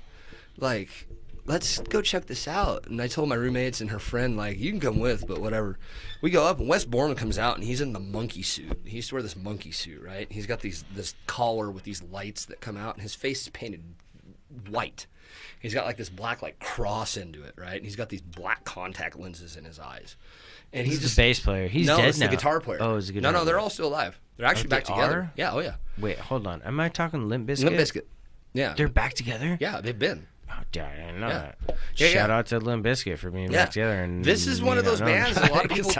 like." 0.59 1.09
Let's 1.49 1.79
go 1.79 2.03
check 2.03 2.27
this 2.27 2.49
out. 2.49 2.89
And 2.89 3.01
I 3.01 3.07
told 3.07 3.29
my 3.29 3.37
roommates 3.37 3.81
and 3.81 3.91
her 3.91 4.01
friend, 4.01 4.37
like, 4.37 4.59
you 4.59 4.73
can 4.73 4.81
come 4.81 4.99
with, 4.99 5.29
but 5.29 5.41
whatever. 5.41 5.79
We 6.21 6.31
go 6.31 6.45
up, 6.45 6.59
and 6.59 6.69
Wes 6.69 6.85
Borland 6.85 7.19
comes 7.19 7.39
out, 7.39 7.55
and 7.55 7.63
he's 7.63 7.81
in 7.81 7.93
the 7.93 8.01
monkey 8.01 8.43
suit. 8.43 8.81
He 8.85 8.97
used 8.97 9.11
to 9.11 9.15
wear 9.15 9.23
this 9.23 9.37
monkey 9.37 9.71
suit, 9.71 10.03
right? 10.03 10.27
He's 10.29 10.47
got 10.47 10.59
these 10.59 10.85
this 10.93 11.15
collar 11.29 11.71
with 11.71 11.85
these 11.85 12.03
lights 12.03 12.47
that 12.47 12.61
come 12.61 12.77
out, 12.77 12.95
and 12.95 13.03
his 13.05 13.15
face 13.15 13.43
is 13.43 13.49
painted 13.51 13.85
white. 14.69 15.07
He's 15.67 15.75
got 15.75 15.85
like 15.85 15.97
this 15.97 16.09
black 16.09 16.43
like 16.43 16.61
cross 16.61 17.17
into 17.17 17.43
it, 17.43 17.55
right? 17.57 17.75
And 17.77 17.85
he's 17.85 17.97
got 17.97 18.09
these 18.09 18.21
black 18.23 18.65
contact 18.65 19.19
lenses 19.19 19.57
in 19.57 19.65
his 19.65 19.79
eyes. 19.81 20.15
And 20.73 20.87
he's 20.87 20.97
He's 20.97 21.03
just 21.03 21.17
the 21.17 21.23
bass 21.23 21.41
player. 21.41 21.67
He's 21.69 21.87
no, 21.89 21.97
dead 21.97 22.09
it's 22.09 22.19
now. 22.19 22.27
the 22.29 22.37
guitar 22.37 22.61
player. 22.61 22.79
Oh, 22.81 22.97
it's 22.97 23.09
a 23.09 23.13
guitar. 23.13 23.33
No, 23.33 23.39
no, 23.41 23.45
they're 23.45 23.59
all 23.59 23.71
still 23.71 23.89
alive. 23.89 24.19
They're 24.37 24.47
actually 24.47 24.69
Oh, 24.69 24.71
back 24.71 24.85
they 24.85 24.95
together. 24.95 25.19
are? 25.19 25.33
Yeah, 25.37 25.53
oh 25.53 25.59
yeah. 25.59 25.75
Wait, 25.99 26.19
hold 26.19 26.47
on. 26.47 26.63
Am 26.63 26.79
I 26.79 26.89
talking 26.89 27.29
Limp 27.29 27.49
Bizkit? 27.49 27.65
Limp 27.65 27.77
Bizkit. 27.77 28.03
Yeah. 28.53 28.75
They're 28.77 28.89
back 28.89 29.15
together. 29.15 29.59
yeah, 29.61 29.81
they've 29.81 29.99
been. 29.99 30.29
Oh, 30.49 30.63
dude, 30.71 30.85
I 30.85 30.95
didn't 30.97 31.21
know 31.21 31.29
Yeah. 31.29 31.39
that. 31.39 31.59
Yeah, 31.97 32.09
Shout 32.09 32.29
yeah. 32.31 32.37
out 32.37 32.47
to 32.47 32.59
Limp 32.61 32.85
Bizkit 32.87 33.19
for 33.19 33.31
being 33.31 33.51
back 33.51 33.73
together. 33.73 34.03
And 34.05 34.25
This 34.25 34.47
is 34.47 34.63
one 34.63 34.79
of 34.79 34.85
those 34.85 35.01
bands 35.01 35.37
a 35.37 35.53
lot 35.53 35.65
of 35.65 35.71
people 35.73 35.91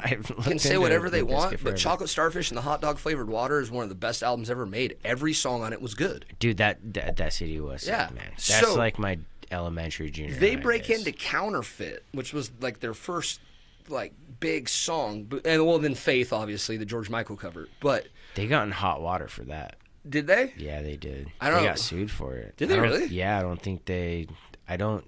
can 0.43 0.59
say 0.59 0.79
whatever 0.79 1.11
they 1.11 1.19
Limp 1.23 1.31
want, 1.31 1.51
but 1.53 1.61
forever. 1.61 1.77
Chocolate 1.77 2.09
Starfish 2.09 2.51
and 2.51 2.57
the 2.57 2.63
Hot 2.63 2.81
Dog 2.81 2.99
Flavored 2.99 3.29
Water 3.29 3.61
is 3.61 3.71
one 3.71 3.83
of 3.83 3.89
the 3.89 3.95
best 3.97 4.23
albums 4.23 4.49
ever 4.49 4.65
made. 4.65 4.97
Every 5.05 5.33
song 5.33 5.63
on 5.63 5.73
it 5.73 5.83
was 5.83 5.95
good. 5.95 6.27
Dude, 6.39 6.59
that 6.59 6.79
that, 6.95 7.17
that 7.17 7.33
CD 7.33 7.61
was 7.61 7.83
sick, 7.83 7.91
Yeah. 7.93 8.09
man. 8.15 8.31
That's 8.37 8.61
So- 8.61 8.75
like 8.77 8.99
my 8.99 9.19
elementary 9.51 10.11
junior. 10.11 10.35
They 10.35 10.55
high 10.55 10.61
break 10.61 10.91
into 10.91 11.13
Counterfeit, 11.13 12.05
which 12.13 12.33
was 12.33 12.51
like 12.61 12.81
their 12.81 12.95
first 12.95 13.41
like 13.89 14.13
big 14.41 14.69
song, 14.69 15.31
and 15.45 15.67
well 15.67 15.79
then 15.79 15.95
Faith, 15.95 16.33
obviously 16.33 16.77
the 16.77 16.85
George 16.85 17.09
Michael 17.09 17.37
cover. 17.37 17.69
But 17.81 18.09
They 18.35 18.47
got 18.47 18.65
in 18.65 18.73
hot 18.73 19.01
water 19.01 19.29
for 19.29 19.45
that. 19.45 19.77
did 20.09 20.27
they? 20.27 20.53
Yeah, 20.57 20.83
they 20.83 20.97
did. 20.97 21.31
I 21.41 21.51
don't- 21.51 21.61
They 21.63 21.69
got 21.69 21.79
sued 21.79 22.11
for 22.11 22.35
it. 22.35 22.57
Did 22.57 22.69
they 22.69 22.79
really? 22.81 23.07
Yeah, 23.07 23.39
I 23.39 23.43
don't 23.43 23.61
think 23.63 23.85
they. 23.85 24.27
I 24.69 24.77
don't. 24.77 25.05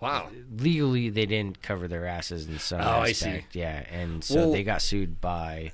Wow. 0.00 0.28
Legally, 0.58 1.08
they 1.08 1.24
didn't 1.24 1.62
cover 1.62 1.88
their 1.88 2.06
asses 2.06 2.46
in 2.48 2.58
some 2.58 2.82
Oh, 2.82 3.00
I 3.00 3.12
see. 3.12 3.28
aspect. 3.30 3.56
Yeah, 3.56 3.84
and 3.90 4.22
so 4.22 4.34
Well- 4.36 4.52
they 4.52 4.62
got 4.62 4.82
sued 4.82 5.20
by 5.20 5.72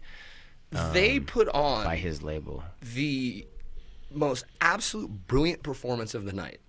they 0.93 1.19
put 1.21 1.49
on 1.49 1.81
Um, 1.81 1.85
by 1.85 1.97
his 1.97 2.23
label. 2.23 2.63
the 2.81 3.47
most 4.11 4.45
absolute 4.61 5.27
brilliant 5.27 5.63
performance 5.65 6.15
of 6.15 6.25
the 6.25 6.33
night. 6.33 6.61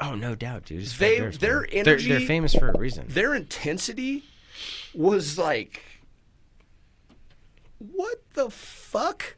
Oh, 0.00 0.14
no 0.14 0.34
doubt, 0.34 0.64
dude. 0.66 0.82
It's 0.82 0.96
They- 0.96 1.18
Durst, 1.18 1.40
their 1.40 1.60
man. 1.62 1.68
energy- 1.72 2.08
They're, 2.08 2.18
they're 2.20 2.26
famous 2.28 2.54
for 2.54 2.68
a 2.70 2.78
reason. 2.78 3.06
Their 3.08 3.34
intensity 3.34 4.24
was 4.94 5.36
like, 5.38 5.82
what 7.78 8.22
the 8.34 8.50
fuck? 8.50 9.36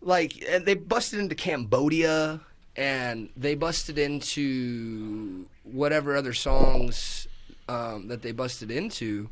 Like, 0.00 0.42
and 0.48 0.64
they 0.66 0.74
busted 0.74 1.18
into 1.20 1.34
Cambodia, 1.34 2.40
and 2.76 3.30
they 3.36 3.54
busted 3.54 3.98
into 3.98 5.46
whatever 5.64 6.16
other 6.16 6.32
songs 6.32 7.28
um, 7.68 8.08
that 8.08 8.22
they 8.22 8.32
busted 8.32 8.70
into. 8.70 9.28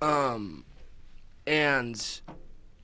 Um, 0.00 0.64
and 1.46 2.20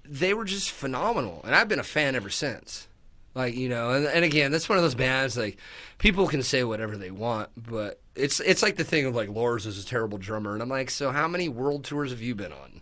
they 0.04 0.32
were 0.32 0.44
just 0.44 0.70
phenomenal, 0.70 1.40
and 1.44 1.54
I've 1.54 1.68
been 1.68 1.80
a 1.80 1.84
fan 1.84 2.14
ever 2.14 2.30
since. 2.30 2.86
Like 3.34 3.54
you 3.54 3.68
know, 3.68 3.90
and, 3.90 4.06
and 4.06 4.24
again, 4.24 4.50
that's 4.50 4.68
one 4.68 4.78
of 4.78 4.84
those 4.84 4.94
bands. 4.94 5.36
Like 5.36 5.58
people 5.98 6.26
can 6.26 6.42
say 6.42 6.64
whatever 6.64 6.96
they 6.96 7.10
want, 7.10 7.50
but 7.56 8.00
it's 8.16 8.40
it's 8.40 8.62
like 8.62 8.76
the 8.76 8.84
thing 8.84 9.06
of 9.06 9.14
like 9.14 9.28
Lars 9.28 9.66
is 9.66 9.82
a 9.82 9.86
terrible 9.86 10.18
drummer, 10.18 10.54
and 10.54 10.62
I'm 10.62 10.68
like, 10.68 10.90
so 10.90 11.10
how 11.12 11.28
many 11.28 11.48
world 11.48 11.84
tours 11.84 12.10
have 12.10 12.20
you 12.22 12.34
been 12.34 12.52
on? 12.52 12.80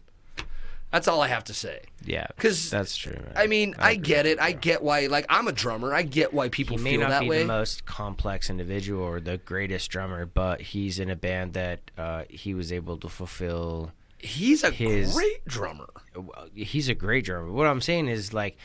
That's 0.92 1.08
all 1.08 1.20
I 1.20 1.28
have 1.28 1.44
to 1.44 1.52
say. 1.54 1.82
Yeah, 2.04 2.26
because 2.28 2.70
that's 2.70 2.96
true. 2.96 3.12
Man. 3.12 3.32
I 3.34 3.48
mean, 3.48 3.74
I, 3.76 3.90
agree 3.90 4.02
get 4.06 4.24
it. 4.24 4.40
I 4.40 4.52
get 4.52 4.82
why. 4.82 5.08
Like 5.08 5.26
I'm 5.28 5.48
a 5.48 5.52
drummer. 5.52 5.92
I 5.92 6.02
get 6.02 6.32
why 6.32 6.48
people 6.48 6.78
He 6.78 6.84
may 6.84 6.90
feel 6.92 7.00
not 7.00 7.10
that 7.10 7.20
be 7.22 7.28
way. 7.28 7.38
the 7.40 7.44
most 7.48 7.84
complex 7.84 8.48
individual 8.48 9.02
or 9.02 9.20
the 9.20 9.36
greatest 9.36 9.90
drummer, 9.90 10.24
but 10.24 10.60
he's 10.62 10.98
in 11.00 11.10
a 11.10 11.16
band 11.16 11.52
that 11.54 11.80
uh, 11.98 12.22
he 12.30 12.54
was 12.54 12.72
able 12.72 12.96
to 12.98 13.08
fulfill. 13.08 13.90
He's 14.18 14.62
a 14.62 14.70
his- 14.70 15.12
great 15.12 15.44
drummer. 15.44 15.88
He's 16.54 16.88
a 16.88 16.94
great 16.94 17.24
drummer. 17.26 17.50
What 17.50 17.66
I'm 17.66 17.80
saying 17.82 18.08
is 18.08 18.32
like, 18.32 18.56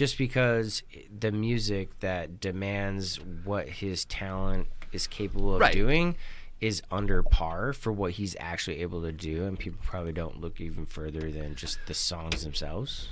just 0.00 0.16
because 0.16 0.82
the 1.18 1.30
music 1.30 1.90
that 2.00 2.40
demands 2.40 3.20
what 3.44 3.68
his 3.68 4.06
talent 4.06 4.66
is 4.92 5.06
capable 5.06 5.56
of 5.56 5.60
Right. 5.60 5.74
doing 5.74 6.16
is 6.58 6.82
under 6.90 7.22
par 7.22 7.74
for 7.74 7.92
what 7.92 8.12
he's 8.12 8.34
actually 8.40 8.80
able 8.80 9.02
to 9.02 9.12
do, 9.12 9.44
and 9.44 9.58
people 9.58 9.78
probably 9.84 10.14
don't 10.14 10.40
look 10.40 10.58
even 10.58 10.86
further 10.86 11.30
than 11.30 11.54
just 11.54 11.78
the 11.86 11.92
songs 11.92 12.44
themselves. 12.44 13.08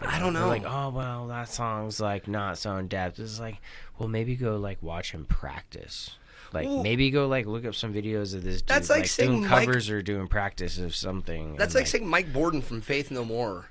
I 0.00 0.18
don't 0.18 0.32
know. 0.32 0.48
like, 0.48 0.64
oh 0.64 0.88
well, 0.88 1.26
that 1.26 1.50
song's 1.50 2.00
like 2.00 2.26
not 2.26 2.56
so 2.56 2.74
in 2.76 2.88
depth. 2.88 3.18
It's 3.18 3.38
like, 3.38 3.58
well, 3.98 4.08
maybe 4.08 4.34
go 4.34 4.56
like 4.56 4.82
watch 4.82 5.10
him 5.12 5.26
practice. 5.26 6.16
Like 6.54 6.68
Well- 6.68 6.82
maybe 6.82 7.10
go 7.10 7.28
like 7.28 7.44
look 7.44 7.66
up 7.66 7.74
some 7.74 7.92
videos 7.92 8.34
of 8.34 8.44
this 8.44 8.62
dude 8.62 8.68
That's 8.68 8.88
like 8.88 9.00
like, 9.00 9.14
doing 9.14 9.42
Mike- 9.46 9.66
covers 9.66 9.90
or 9.90 10.00
doing 10.00 10.26
practice 10.26 10.78
of 10.78 10.96
something. 10.96 11.56
That's 11.56 11.74
and, 11.74 11.82
like 11.82 11.86
saying 11.86 12.08
Mike 12.08 12.32
Bordin 12.32 12.62
from 12.62 12.80
Faith 12.80 13.10
No 13.10 13.26
More 13.26 13.68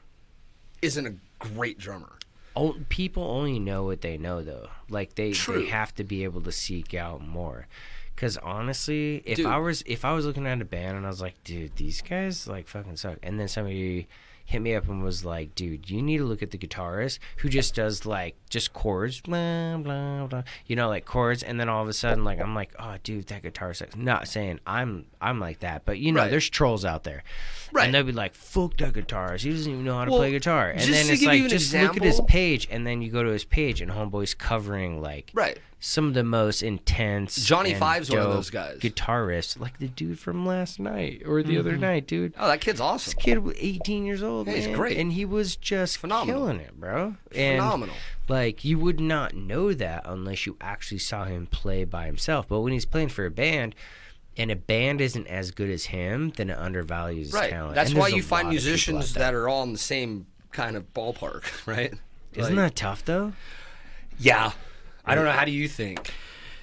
isn't 0.83 1.07
a 1.07 1.15
great 1.39 1.79
drummer. 1.79 2.16
People 2.89 3.23
only 3.23 3.59
know 3.59 3.83
what 3.83 4.01
they 4.01 4.17
know 4.17 4.41
though. 4.43 4.69
Like 4.89 5.15
they 5.15 5.31
True. 5.31 5.63
they 5.63 5.69
have 5.69 5.93
to 5.95 6.03
be 6.03 6.23
able 6.23 6.41
to 6.41 6.51
seek 6.51 6.93
out 6.93 7.25
more. 7.25 7.67
Cause 8.15 8.37
honestly, 8.37 9.21
if 9.25 9.37
Dude. 9.37 9.45
I 9.45 9.57
was 9.57 9.83
if 9.85 10.03
I 10.03 10.13
was 10.13 10.25
looking 10.25 10.47
at 10.47 10.59
a 10.61 10.65
band 10.65 10.97
and 10.97 11.05
I 11.05 11.09
was 11.09 11.21
like, 11.21 11.43
dude, 11.43 11.75
these 11.75 12.01
guys 12.01 12.47
like 12.47 12.67
fucking 12.67 12.97
suck, 12.97 13.17
and 13.21 13.39
then 13.39 13.47
somebody 13.47 14.07
hit 14.49 14.61
me 14.61 14.73
up 14.73 14.87
and 14.87 15.03
was 15.03 15.25
like, 15.25 15.53
dude, 15.55 15.89
you 15.89 16.01
need 16.01 16.19
to 16.19 16.23
look 16.23 16.41
at 16.41 16.51
the 16.51 16.57
guitarist 16.57 17.19
who 17.39 17.49
just 17.49 17.75
does 17.75 18.05
like 18.05 18.35
just 18.49 18.71
chords, 18.71 19.19
blah 19.19 19.75
blah 19.75 20.25
blah, 20.25 20.43
you 20.65 20.75
know, 20.77 20.87
like 20.87 21.03
chords, 21.03 21.43
and 21.43 21.59
then 21.59 21.67
all 21.67 21.83
of 21.83 21.89
a 21.89 21.93
sudden, 21.93 22.23
like 22.23 22.39
I'm 22.39 22.55
like, 22.55 22.71
oh, 22.79 22.95
dude, 23.03 23.27
that 23.27 23.41
guitar 23.43 23.73
sucks. 23.73 23.95
Not 23.97 24.27
saying 24.29 24.61
I'm 24.65 25.05
I'm 25.21 25.41
like 25.41 25.59
that, 25.59 25.83
but 25.85 25.99
you 25.99 26.13
know, 26.13 26.21
Right. 26.21 26.31
there's 26.31 26.49
trolls 26.49 26.85
out 26.85 27.03
there, 27.03 27.23
Right. 27.73 27.83
And 27.85 27.93
they'll 27.93 28.03
be 28.03 28.13
like, 28.13 28.33
fuck 28.35 28.77
that 28.77 28.93
guitarist, 28.93 29.41
he 29.41 29.49
doesn't 29.51 29.69
even 29.71 29.83
know 29.83 29.97
how 29.97 30.05
to 30.05 30.11
Well, 30.11 30.21
play 30.21 30.31
guitar, 30.31 30.69
and 30.69 30.79
then 30.79 31.09
it's 31.09 31.23
like, 31.25 31.47
just 31.49 31.73
look 31.73 31.97
at 31.97 32.03
his 32.03 32.21
page, 32.21 32.69
and 32.71 32.87
then 32.87 33.01
you 33.01 33.11
go 33.11 33.23
to 33.23 33.29
his 33.31 33.43
page, 33.43 33.81
and 33.81 33.91
Homeboy's 33.91 34.33
covering 34.33 35.01
like 35.01 35.29
Right. 35.33 35.59
Some 35.79 36.07
of 36.07 36.13
the 36.15 36.23
most 36.23 36.63
intense. 36.63 37.35
Johnny 37.45 37.73
Five's 37.73 38.09
one 38.09 38.19
of 38.19 38.31
those 38.31 38.49
guys. 38.49 38.79
Guitarists, 38.79 39.59
like 39.59 39.77
the 39.77 39.87
dude 39.87 40.19
from 40.19 40.45
last 40.45 40.79
night 40.79 41.21
or 41.25 41.43
the 41.43 41.57
other 41.57 41.73
mm-hmm. 41.73 41.81
night, 41.81 42.07
dude. 42.07 42.33
Oh, 42.37 42.47
that 42.47 42.61
kid's 42.61 42.81
awesome. 42.81 43.13
This 43.15 43.23
kid 43.23 43.39
was 43.39 43.55
18 43.59 44.05
years 44.05 44.23
old. 44.23 44.47
Yeah, 44.47 44.53
he's 44.53 44.67
great. 44.67 44.97
and 44.97 45.13
he 45.13 45.23
was 45.23 45.55
just 45.55 45.97
Phenomenal. 45.99 46.41
killing 46.41 46.59
it, 46.59 46.79
bro. 46.79 47.15
And, 47.35 47.59
Phenomenal. 47.59 47.95
Like 48.27 48.65
you 48.65 48.79
would 48.79 48.99
not 48.99 49.35
know 49.35 49.73
that 49.73 50.01
unless 50.05 50.45
you 50.45 50.57
actually 50.59 50.99
saw 50.99 51.25
him 51.25 51.45
play 51.47 51.83
by 51.83 52.07
himself. 52.07 52.47
But 52.47 52.61
when 52.61 52.73
he's 52.73 52.85
playing 52.85 53.09
for 53.09 53.25
a 53.25 53.31
band, 53.31 53.75
and 54.35 54.51
a 54.51 54.55
band 54.55 55.01
isn't 55.01 55.27
as 55.27 55.51
good 55.51 55.69
as 55.69 55.85
him, 55.85 56.31
then 56.37 56.49
it 56.49 56.57
undervalues 56.57 57.27
his 57.27 57.33
Right. 57.33 57.49
talent. 57.49 57.75
That's 57.75 57.93
why 57.93 58.09
you 58.09 58.21
find 58.21 58.47
lot 58.47 58.55
of 58.55 58.59
people 58.59 58.69
musicians 58.71 59.15
like 59.15 59.19
that. 59.19 59.33
are 59.33 59.49
all 59.49 59.63
in 59.63 59.73
the 59.73 59.79
same 59.79 60.27
kind 60.51 60.75
of 60.75 60.93
ballpark, 60.93 61.43
right? 61.65 61.93
Isn't 62.33 62.55
Like- 62.55 62.71
that 62.71 62.75
tough 62.75 63.05
though? 63.05 63.33
Yeah. 64.19 64.51
I 65.07 65.15
don't 65.15 65.23
know. 65.23 65.31
How 65.31 65.45
do 65.45 65.51
you 65.51 65.67
think? 65.67 66.13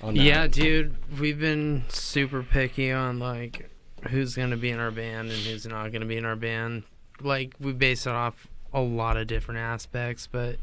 On 0.03 0.15
that? 0.15 0.23
Yeah, 0.23 0.47
dude, 0.47 0.97
we've 1.19 1.41
been 1.41 1.85
super 1.89 2.43
picky 2.43 2.93
on 2.93 3.19
like 3.19 3.71
who's 4.11 4.37
gonna 4.37 4.59
be 4.59 4.71
in 4.71 4.79
our 4.79 4.91
band 4.91 5.31
and 5.31 5.41
who's 5.41 5.67
not 5.67 5.93
gonna 5.93 6.05
be 6.05 6.19
in 6.19 6.27
our 6.27 6.37
band. 6.37 6.85
Like 7.21 7.55
we 7.59 7.73
base 7.73 8.07
it 8.07 8.13
off 8.13 8.47
a 8.75 8.81
lot 8.81 9.17
of 9.17 9.27
different 9.27 9.61
aspects, 9.61 10.29
but 10.31 10.57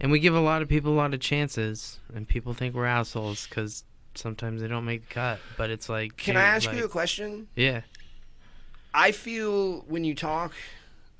and 0.00 0.10
we 0.10 0.18
give 0.18 0.34
a 0.34 0.40
lot 0.40 0.60
of 0.60 0.68
people 0.68 0.92
a 0.92 0.96
lot 0.96 1.14
of 1.14 1.20
chances, 1.20 2.00
and 2.12 2.26
people 2.26 2.52
think 2.52 2.74
we're 2.74 2.84
assholes 2.84 3.46
because 3.46 3.84
sometimes 4.16 4.60
they 4.60 4.68
don't 4.68 4.84
make 4.84 5.08
the 5.08 5.14
cut. 5.14 5.38
But 5.56 5.70
it's 5.70 5.88
like, 5.88 6.16
Can 6.16 6.34
dude, 6.34 6.42
I 6.42 6.46
ask 6.46 6.66
like- 6.66 6.76
you 6.76 6.84
a 6.84 6.88
question? 6.88 7.46
Yeah, 7.54 7.82
I 8.92 9.12
feel 9.12 9.82
when 9.82 10.02
you 10.02 10.16
talk 10.16 10.52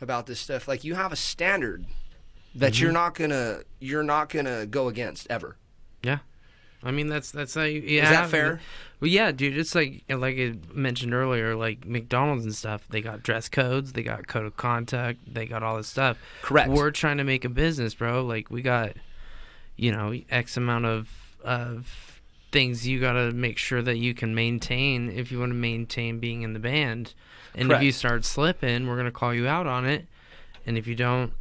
about 0.00 0.26
this 0.26 0.40
stuff, 0.40 0.66
like 0.66 0.82
you 0.82 0.96
have 0.96 1.12
a 1.12 1.16
standard 1.16 1.86
that 2.54 2.72
mm-hmm. 2.72 2.82
you're 2.82 2.92
not 2.92 3.14
gonna 3.14 3.60
you're 3.78 4.02
not 4.02 4.28
gonna 4.28 4.66
go 4.66 4.88
against 4.88 5.28
ever. 5.30 5.56
Yeah. 6.04 6.18
I 6.84 6.90
mean, 6.90 7.08
that's 7.08 7.30
that's 7.30 7.54
how 7.54 7.62
you. 7.62 7.80
Yeah, 7.80 8.04
Is 8.04 8.10
that 8.10 8.28
fair? 8.28 8.60
Well, 9.00 9.10
yeah, 9.10 9.32
dude. 9.32 9.56
It's 9.56 9.74
like 9.74 10.04
like 10.08 10.36
I 10.36 10.54
mentioned 10.72 11.14
earlier, 11.14 11.56
like 11.56 11.86
McDonald's 11.86 12.44
and 12.44 12.54
stuff. 12.54 12.86
They 12.90 13.00
got 13.00 13.22
dress 13.22 13.48
codes, 13.48 13.94
they 13.94 14.02
got 14.02 14.26
code 14.26 14.44
of 14.44 14.56
conduct, 14.56 15.20
they 15.32 15.46
got 15.46 15.62
all 15.62 15.78
this 15.78 15.88
stuff. 15.88 16.18
Correct. 16.42 16.70
We're 16.70 16.90
trying 16.90 17.16
to 17.16 17.24
make 17.24 17.44
a 17.44 17.48
business, 17.48 17.94
bro. 17.94 18.22
Like 18.22 18.50
we 18.50 18.60
got, 18.60 18.92
you 19.76 19.92
know, 19.92 20.14
X 20.30 20.58
amount 20.58 20.84
of 20.84 21.08
of 21.42 22.20
things 22.52 22.86
you 22.86 23.00
got 23.00 23.14
to 23.14 23.32
make 23.32 23.58
sure 23.58 23.82
that 23.82 23.96
you 23.96 24.14
can 24.14 24.34
maintain 24.34 25.10
if 25.10 25.32
you 25.32 25.40
want 25.40 25.50
to 25.50 25.56
maintain 25.56 26.20
being 26.20 26.42
in 26.42 26.52
the 26.52 26.60
band. 26.60 27.14
And 27.54 27.72
if 27.72 27.82
you 27.82 27.92
start 27.92 28.24
slipping, 28.24 28.88
we're 28.88 28.96
gonna 28.96 29.10
call 29.12 29.32
you 29.32 29.46
out 29.46 29.66
on 29.66 29.86
it. 29.86 30.06
And 30.66 30.76
if 30.76 30.86
you 30.86 30.94
don't, 30.94 31.32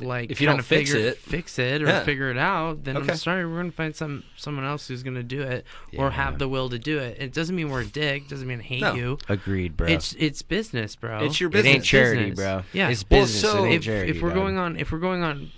like, 0.00 0.30
If 0.30 0.40
you 0.40 0.46
don't 0.46 0.62
fix 0.62 0.90
figure, 0.92 1.08
it- 1.08 1.18
fix 1.18 1.58
it 1.58 1.82
or 1.82 1.86
Yeah. 1.86 2.04
figure 2.04 2.30
it 2.30 2.38
out, 2.38 2.84
then 2.84 2.96
Okay. 2.98 3.10
I'm 3.12 3.16
sorry, 3.16 3.46
we're 3.46 3.56
gonna 3.58 3.70
find 3.72 3.94
some 3.94 4.24
someone 4.36 4.64
else 4.64 4.88
who's 4.88 5.02
gonna 5.02 5.22
do 5.22 5.42
it 5.42 5.64
or 5.96 6.10
have 6.12 6.38
the 6.38 6.48
will 6.48 6.68
to 6.70 6.78
do 6.78 6.98
it. 6.98 7.16
It 7.20 7.32
doesn't 7.32 7.54
mean 7.54 7.68
we're 7.70 7.82
a 7.82 7.86
dick. 7.86 8.28
Doesn't 8.28 8.46
mean 8.48 8.60
I 8.60 8.62
hate 8.62 8.80
No. 8.80 8.94
you. 8.94 9.18
Agreed, 9.28 9.76
bro. 9.76 9.88
It's 9.88 10.14
it's 10.18 10.42
business, 10.42 10.96
bro. 10.96 11.18
It's 11.24 11.40
your 11.40 11.50
business. 11.50 11.60
it 11.60 11.64
business. 11.64 11.74
ain't 11.76 11.84
charity, 11.84 12.30
Business. 12.30 12.38
bro. 12.38 12.62
Yeah. 12.72 12.88
it's 12.90 13.04
Well, 13.10 13.20
business. 13.22 13.40
so- 13.42 13.64
it 13.64 13.66
ain't 13.68 13.74
if, 13.76 13.82
charity, 13.82 14.10
if 14.10 14.22
we're 14.22 14.30
dog. 14.30 14.38
going 14.38 14.58
on 14.58 14.76
if 14.76 14.92
we're 14.92 14.98
going 14.98 15.22
on 15.22 15.50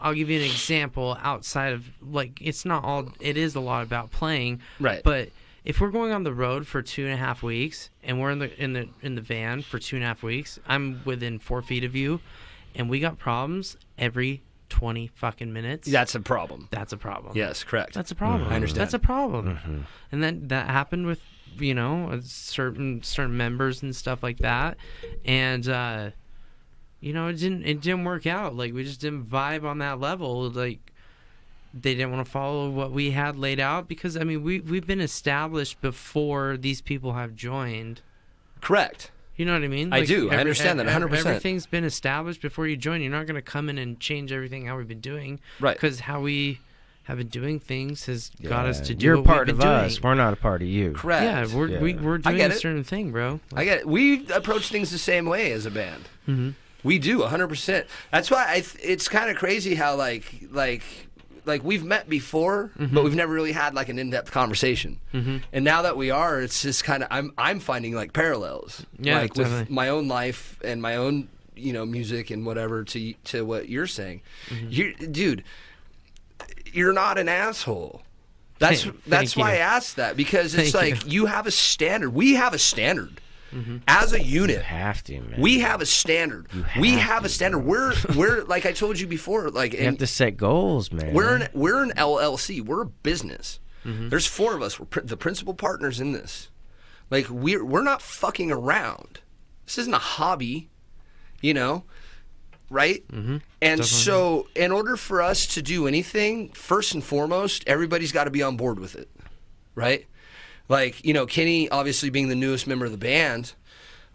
i'll 0.00 0.12
give 0.14 0.28
you 0.28 0.38
an 0.38 0.44
example 0.44 1.16
outside 1.22 1.72
of 1.72 1.84
like 2.02 2.38
it's 2.42 2.64
not 2.66 2.84
all 2.84 3.08
it 3.20 3.36
is 3.38 3.54
a 3.54 3.60
lot 3.60 3.82
about 3.82 4.10
playing 4.10 4.60
Right. 4.78 5.02
but 5.02 5.30
if 5.64 5.80
we're 5.80 5.90
going 5.90 6.12
on 6.12 6.24
the 6.24 6.32
road 6.34 6.66
for 6.66 6.82
two 6.82 7.04
and 7.04 7.14
a 7.14 7.16
half 7.16 7.42
weeks 7.42 7.88
and 8.02 8.20
we're 8.20 8.30
in 8.30 8.38
the 8.38 8.62
in 8.62 8.74
the 8.74 8.88
in 9.00 9.14
the 9.14 9.22
van 9.22 9.62
for 9.62 9.78
two 9.78 9.96
and 9.96 10.04
a 10.04 10.08
half 10.08 10.22
weeks 10.22 10.58
i'm 10.68 11.00
within 11.06 11.38
four 11.38 11.62
feet 11.62 11.84
of 11.84 11.96
you 11.96 12.20
and 12.74 12.88
we 12.90 13.00
got 13.00 13.18
problems 13.18 13.76
every 13.98 14.42
20 14.70 15.06
fucking 15.14 15.52
minutes, 15.52 15.88
That's 15.88 16.14
a 16.14 16.20
problem. 16.20 16.68
that's 16.70 16.92
a 16.92 16.96
problem. 16.96 17.36
Yes, 17.36 17.62
correct. 17.62 17.94
That's 17.94 18.10
a 18.10 18.14
problem. 18.14 18.50
I 18.50 18.56
understand. 18.56 18.80
That's 18.80 18.94
a 18.94 18.98
problem. 18.98 19.86
And 20.10 20.22
then 20.22 20.48
that 20.48 20.68
happened 20.68 21.06
with 21.06 21.20
you 21.58 21.74
know 21.74 22.18
certain 22.24 23.02
certain 23.04 23.36
members 23.36 23.82
and 23.82 23.94
stuff 23.94 24.22
like 24.22 24.38
that, 24.38 24.76
and 25.24 25.68
uh, 25.68 26.10
you 27.00 27.12
know 27.12 27.28
it 27.28 27.34
didn't 27.34 27.64
it 27.64 27.80
didn't 27.80 28.04
work 28.04 28.26
out. 28.26 28.56
Like 28.56 28.72
we 28.74 28.82
just 28.82 29.00
didn't 29.00 29.26
vibe 29.30 29.62
on 29.64 29.78
that 29.78 30.00
level. 30.00 30.50
Like 30.50 30.80
they 31.72 31.94
didn't 31.94 32.10
want 32.12 32.24
to 32.24 32.30
follow 32.30 32.70
what 32.70 32.90
we 32.90 33.10
had 33.12 33.36
laid 33.36 33.60
out 33.60 33.86
because 33.86 34.16
I 34.16 34.24
mean 34.24 34.42
we 34.42 34.58
we've 34.60 34.86
been 34.86 35.00
established 35.00 35.80
before 35.80 36.56
these 36.56 36.80
people 36.80 37.12
have 37.12 37.36
joined. 37.36 38.00
correct. 38.60 39.10
You 39.36 39.44
know 39.46 39.52
what 39.54 39.62
I 39.64 39.68
mean? 39.68 39.92
I 39.92 40.04
do. 40.04 40.30
I 40.30 40.36
understand 40.36 40.78
that 40.80 40.86
100%. 40.86 41.12
Everything's 41.12 41.66
been 41.66 41.84
established 41.84 42.40
before 42.40 42.66
you 42.68 42.76
join. 42.76 43.00
You're 43.02 43.10
not 43.10 43.26
going 43.26 43.34
to 43.34 43.42
come 43.42 43.68
in 43.68 43.78
and 43.78 43.98
change 43.98 44.30
everything 44.32 44.66
how 44.66 44.76
we've 44.76 44.86
been 44.88 45.00
doing. 45.00 45.40
Right. 45.58 45.74
Because 45.76 46.00
how 46.00 46.20
we 46.20 46.60
have 47.04 47.18
been 47.18 47.28
doing 47.28 47.58
things 47.60 48.06
has 48.06 48.30
got 48.42 48.64
us 48.66 48.80
to 48.80 48.94
do 48.94 49.04
You're 49.06 49.16
what 49.16 49.26
part 49.26 49.46
we've 49.48 49.56
of 49.56 49.60
been 49.60 49.68
us. 49.68 49.94
doing. 49.96 50.02
We're 50.04 50.14
not 50.14 50.32
a 50.32 50.36
part 50.36 50.62
of 50.62 50.68
you. 50.68 50.92
Correct. 50.92 51.22
Yeah, 51.24 51.56
we're 51.56 51.68
Yeah. 51.68 51.80
We, 51.80 51.94
we're 51.94 52.14
I 52.14 52.18
doing 52.18 52.36
get 52.36 52.50
a 52.52 52.54
it. 52.54 52.60
certain 52.60 52.84
thing, 52.84 53.10
bro. 53.12 53.40
I 53.54 53.64
get 53.64 53.78
it. 53.80 53.88
We 53.88 54.26
approach 54.28 54.68
things 54.70 54.90
the 54.90 54.98
same 54.98 55.26
way 55.26 55.50
as 55.52 55.66
a 55.66 55.70
band. 55.70 56.04
Mm-hmm. 56.28 56.50
We 56.82 56.98
do 56.98 57.18
100%. 57.20 57.86
That's 58.12 58.30
why 58.30 58.44
I 58.48 58.54
th- 58.60 58.76
it's 58.82 59.08
kind 59.08 59.30
of 59.30 59.36
crazy 59.36 59.74
how 59.74 59.96
like 59.96 60.44
like 60.50 60.82
like 61.46 61.62
we've 61.64 61.84
met 61.84 62.08
before, 62.08 62.70
Mm-hmm. 62.78 62.94
but 62.94 63.04
we've 63.04 63.14
never 63.14 63.32
really 63.32 63.52
had 63.52 63.74
like 63.74 63.88
an 63.88 63.98
in-depth 63.98 64.30
conversation. 64.32 64.98
And 65.12 65.64
now 65.64 65.82
that 65.82 65.96
we 65.96 66.10
are, 66.10 66.40
it's 66.40 66.62
just 66.62 66.84
kind 66.84 67.02
of 67.02 67.08
I'm 67.10 67.32
I'm 67.38 67.60
finding 67.60 67.94
like 67.94 68.12
parallels. 68.12 68.84
Yeah, 68.98 69.20
like 69.20 69.36
with 69.36 69.70
my 69.70 69.88
own 69.90 70.08
life 70.08 70.58
and 70.64 70.80
my 70.82 70.96
own, 70.96 71.28
you 71.56 71.72
know, 71.72 71.84
music 71.86 72.30
and 72.30 72.44
whatever 72.46 72.84
to 72.84 73.12
to 73.24 73.44
what 73.44 73.68
you're 73.68 73.86
saying. 73.86 74.22
Mm-hmm. 74.48 74.66
You 74.70 74.94
dude, 74.94 75.44
you're 76.72 76.92
not 76.92 77.18
an 77.18 77.28
asshole. 77.28 78.02
That's 78.58 78.84
that's 79.06 79.34
thank 79.34 79.36
why 79.36 79.54
I 79.54 79.56
asked 79.58 79.96
that 79.96 80.16
because 80.16 80.54
it's 80.58 80.72
Thank 80.72 81.02
like 81.04 81.12
you. 81.12 81.26
have 81.26 81.46
a 81.46 81.50
standard. 81.50 82.10
We 82.10 82.34
have 82.34 82.54
a 82.54 82.58
standard 82.58 83.20
Mm-hmm. 83.54 83.76
as 83.86 84.12
a 84.12 84.20
You 84.22 84.42
unit. 84.42 84.62
have 84.62 85.04
to, 85.04 85.20
man. 85.20 85.40
We 85.40 85.60
have 85.60 85.80
a 85.80 85.86
standard. 85.86 86.48
we 86.78 86.90
have 86.92 87.00
have 87.00 87.20
to, 87.20 87.26
a 87.26 87.28
standard. 87.28 87.60
We're 87.60 87.94
we're 88.16 88.42
like 88.44 88.66
I 88.66 88.72
told 88.72 88.98
you 88.98 89.06
before. 89.06 89.48
Like 89.50 89.72
You 89.74 89.84
have 89.84 89.98
to 89.98 90.06
set 90.06 90.36
goals, 90.36 90.90
man. 90.92 91.14
we're 91.14 91.36
an 91.36 91.48
we're 91.54 91.82
an 91.82 91.92
LLC. 91.96 92.60
We're 92.60 92.82
a 92.82 92.86
business. 92.86 93.60
Mm-hmm. 93.84 94.08
There's 94.08 94.26
four 94.26 94.54
of 94.54 94.62
us. 94.62 94.80
We're 94.80 94.86
pr- 94.86 95.00
the 95.00 95.16
principal 95.16 95.54
partners 95.54 96.00
in 96.00 96.12
this. 96.12 96.48
Like 97.10 97.26
we're 97.30 97.64
we're 97.64 97.82
not 97.82 98.02
fucking 98.02 98.50
around. 98.50 99.20
This 99.66 99.78
isn't 99.78 99.94
a 99.94 99.98
hobby, 99.98 100.68
you 101.40 101.54
know, 101.54 101.84
right? 102.70 103.06
Mm-hmm. 103.08 103.36
And 103.62 103.84
so, 103.84 104.48
in 104.54 104.72
order 104.72 104.96
for 104.96 105.22
us 105.22 105.46
to 105.54 105.62
do 105.62 105.86
anything, 105.86 106.50
first 106.50 106.92
and 106.94 107.02
foremost, 107.04 107.64
everybody's 107.66 108.12
got 108.12 108.24
to 108.24 108.30
be 108.30 108.42
on 108.42 108.56
board 108.56 108.78
with 108.78 108.94
it, 108.94 109.08
right? 109.74 110.06
Like 110.68 111.04
you 111.04 111.12
know, 111.12 111.26
Kenny, 111.26 111.68
obviously 111.68 112.10
being 112.10 112.28
the 112.28 112.34
newest 112.34 112.66
member 112.66 112.84
of 112.86 112.92
the 112.92 112.98
band, 112.98 113.52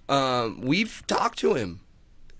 um, 0.08 0.62
we've 0.62 1.04
talked 1.08 1.38
to 1.40 1.54
him 1.54 1.82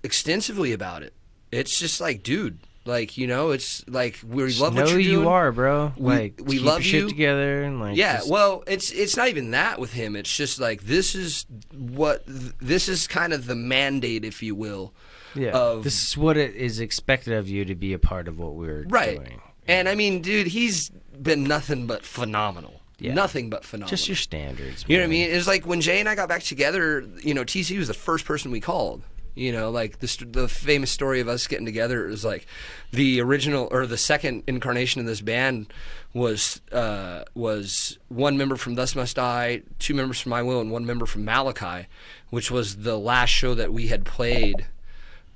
extensively 0.02 0.72
about 0.72 1.02
it. 1.02 1.12
It's 1.52 1.78
just 1.78 2.00
like, 2.00 2.22
dude, 2.22 2.58
like 2.84 3.16
you 3.18 3.26
know, 3.26 3.50
it's 3.50 3.86
like 3.88 4.18
we 4.26 4.46
Just 4.46 4.60
love 4.60 4.74
know 4.74 4.82
what 4.82 4.90
you're 4.90 4.98
who 4.98 5.04
doing. 5.04 5.20
you 5.24 5.28
are, 5.28 5.52
bro. 5.52 5.92
We- 5.96 6.12
like 6.14 6.40
we 6.44 6.56
keep 6.56 6.66
love 6.66 6.82
you. 6.82 6.90
shit 7.00 7.08
together 7.08 7.62
and 7.62 7.80
like 7.80 7.96
Yeah, 7.96 8.16
just- 8.18 8.30
well, 8.30 8.64
it's 8.66 8.90
it's 8.90 9.16
not 9.16 9.28
even 9.28 9.50
that 9.52 9.78
with 9.78 9.92
him. 9.92 10.16
It's 10.16 10.34
just 10.34 10.58
like 10.60 10.82
this 10.82 11.14
is 11.14 11.44
what 11.72 12.26
th- 12.26 12.52
this 12.60 12.88
is 12.88 13.06
kind 13.06 13.32
of 13.32 13.46
the 13.46 13.54
mandate, 13.54 14.24
if 14.24 14.42
you 14.42 14.54
will. 14.54 14.92
yeah. 15.36 15.50
of- 15.50 15.84
this 15.84 16.02
is 16.08 16.16
what 16.16 16.36
it 16.36 16.56
is 16.56 16.80
expected 16.80 17.34
of 17.34 17.48
you 17.48 17.64
to 17.64 17.74
be 17.76 17.92
a 17.92 17.98
part 18.00 18.26
of 18.26 18.38
what 18.40 18.54
we're 18.54 18.84
Right. 18.88 19.16
doing. 19.18 19.40
And 19.68 19.88
I 19.88 19.94
mean, 19.94 20.20
dude, 20.22 20.48
he's 20.48 20.88
been 21.20 21.44
nothing 21.44 21.86
but 21.86 22.04
phenomenal. 22.04 22.79
Yeah. 23.00 23.14
Nothing 23.14 23.50
but 23.50 23.64
phenomenal. 23.64 23.90
Just 23.90 24.08
your 24.08 24.16
standards. 24.16 24.84
You 24.86 24.98
know 24.98 25.04
what 25.04 25.08
I 25.08 25.10
mean? 25.10 25.30
It's 25.30 25.46
like 25.46 25.66
when 25.66 25.80
Jay 25.80 26.00
and 26.00 26.08
I 26.08 26.14
got 26.14 26.28
back 26.28 26.42
together. 26.42 27.04
You 27.22 27.34
know, 27.34 27.44
TC 27.44 27.78
was 27.78 27.88
the 27.88 27.94
first 27.94 28.24
person 28.24 28.50
we 28.50 28.60
called. 28.60 29.02
You 29.34 29.52
know, 29.52 29.70
like 29.70 30.00
the 30.00 30.26
the 30.28 30.48
famous 30.48 30.90
story 30.90 31.20
of 31.20 31.28
us 31.28 31.46
getting 31.46 31.64
together 31.64 32.06
is 32.08 32.24
like 32.24 32.46
the 32.90 33.20
original 33.20 33.68
or 33.70 33.86
the 33.86 33.96
second 33.96 34.42
incarnation 34.46 35.00
of 35.00 35.06
this 35.06 35.20
band 35.20 35.72
was 36.12 36.60
uh, 36.72 37.24
was 37.34 37.98
one 38.08 38.36
member 38.36 38.56
from 38.56 38.74
Thus 38.74 38.94
Must 38.94 39.14
Die, 39.16 39.62
two 39.78 39.94
members 39.94 40.20
from 40.20 40.30
My 40.30 40.42
Will, 40.42 40.60
and 40.60 40.70
one 40.70 40.84
member 40.84 41.06
from 41.06 41.24
Malachi, 41.24 41.86
which 42.30 42.50
was 42.50 42.78
the 42.78 42.98
last 42.98 43.30
show 43.30 43.54
that 43.54 43.72
we 43.72 43.86
had 43.86 44.04
played 44.04 44.66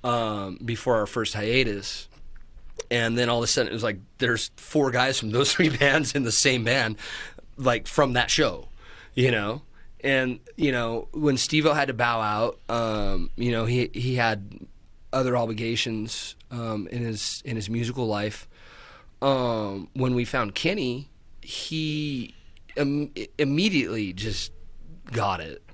um, 0.02 0.58
before 0.64 0.96
our 0.96 1.06
first 1.06 1.34
hiatus 1.34 2.08
and 2.90 3.16
then 3.16 3.28
all 3.28 3.38
of 3.38 3.44
a 3.44 3.46
sudden 3.46 3.70
it 3.70 3.72
was 3.72 3.82
like 3.82 3.98
there's 4.18 4.50
four 4.56 4.90
guys 4.90 5.18
from 5.18 5.30
those 5.30 5.52
three 5.54 5.68
bands 5.68 6.14
in 6.14 6.22
the 6.22 6.32
same 6.32 6.64
band 6.64 6.96
like 7.56 7.86
from 7.86 8.12
that 8.14 8.30
show 8.30 8.68
you 9.14 9.30
know 9.30 9.62
and 10.00 10.40
you 10.56 10.72
know 10.72 11.08
when 11.12 11.36
Steve-O 11.36 11.72
had 11.72 11.88
to 11.88 11.94
bow 11.94 12.20
out 12.20 12.58
um, 12.68 13.30
you 13.36 13.50
know 13.52 13.64
he 13.64 13.90
he 13.92 14.16
had 14.16 14.66
other 15.12 15.36
obligations 15.36 16.34
um, 16.50 16.88
in 16.88 17.02
his 17.02 17.42
in 17.44 17.56
his 17.56 17.70
musical 17.70 18.06
life 18.06 18.48
um, 19.22 19.88
when 19.94 20.14
we 20.14 20.24
found 20.24 20.54
kenny 20.54 21.08
he 21.40 22.34
Im- 22.76 23.12
immediately 23.38 24.12
just 24.12 24.52
got 25.12 25.40
it 25.40 25.64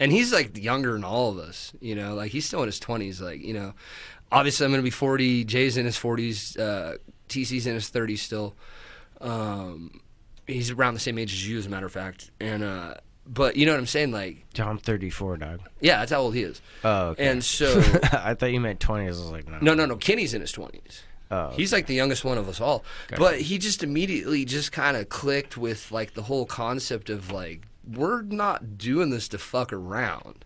and 0.00 0.10
he's 0.10 0.32
like 0.32 0.56
younger 0.56 0.94
than 0.94 1.04
all 1.04 1.30
of 1.30 1.38
us, 1.38 1.74
you 1.78 1.94
know, 1.94 2.14
like 2.14 2.32
he's 2.32 2.46
still 2.46 2.62
in 2.62 2.66
his 2.66 2.80
20s. 2.80 3.20
Like, 3.20 3.44
you 3.44 3.52
know, 3.52 3.74
obviously 4.32 4.64
I'm 4.64 4.72
to 4.72 4.82
be 4.82 4.88
40. 4.90 5.44
Jay's 5.44 5.76
in 5.76 5.84
his 5.84 5.96
40s. 5.96 6.58
Uh, 6.58 6.96
TC's 7.28 7.66
in 7.66 7.74
his 7.74 7.90
30s 7.90 8.18
still. 8.18 8.54
Um, 9.20 10.00
he's 10.50 10.70
around 10.70 10.94
the 10.94 11.00
same 11.00 11.18
age 11.18 11.32
as 11.32 11.48
you, 11.48 11.58
as 11.58 11.66
a 11.66 11.68
matter 11.68 11.86
of 11.86 11.92
fact. 11.92 12.30
And, 12.40 12.62
uh, 12.62 12.94
but 13.26 13.56
you 13.56 13.66
know 13.66 13.72
what 13.72 13.78
I'm 13.78 13.86
saying? 13.86 14.12
Like, 14.12 14.44
I'm 14.58 14.78
34, 14.78 15.36
dog. 15.36 15.60
yeah, 15.80 15.98
that's 15.98 16.10
how 16.12 16.20
old 16.20 16.34
he 16.34 16.42
is. 16.42 16.60
Oh, 16.84 17.08
okay. 17.08 17.28
And 17.28 17.44
so, 17.44 17.78
I 18.12 18.34
thought 18.34 18.52
you 18.52 18.60
meant 18.60 18.80
20s. 18.80 19.04
I 19.04 19.06
was 19.08 19.30
like, 19.30 19.48
no. 19.48 19.58
no, 19.60 19.74
no, 19.74 19.86
no. 19.86 19.96
Kenny's 19.96 20.34
in 20.34 20.40
his 20.40 20.52
20s. 20.52 21.00
Oh, 21.32 21.50
He's 21.50 21.72
like 21.72 21.86
the 21.86 21.94
youngest 21.94 22.24
one 22.24 22.38
of 22.38 22.48
us 22.48 22.60
all. 22.60 22.84
But 23.16 23.40
he 23.40 23.58
just 23.58 23.84
immediately 23.84 24.44
just 24.44 24.72
kind 24.72 24.96
of 24.96 25.08
clicked 25.08 25.56
with 25.56 25.92
like 25.92 26.14
the 26.14 26.22
whole 26.22 26.44
concept 26.44 27.08
of 27.08 27.30
like 27.30 27.68
we're 27.88 28.22
not 28.22 28.76
doing 28.76 29.10
this 29.10 29.28
to 29.28 29.38
fuck 29.38 29.72
around. 29.72 30.44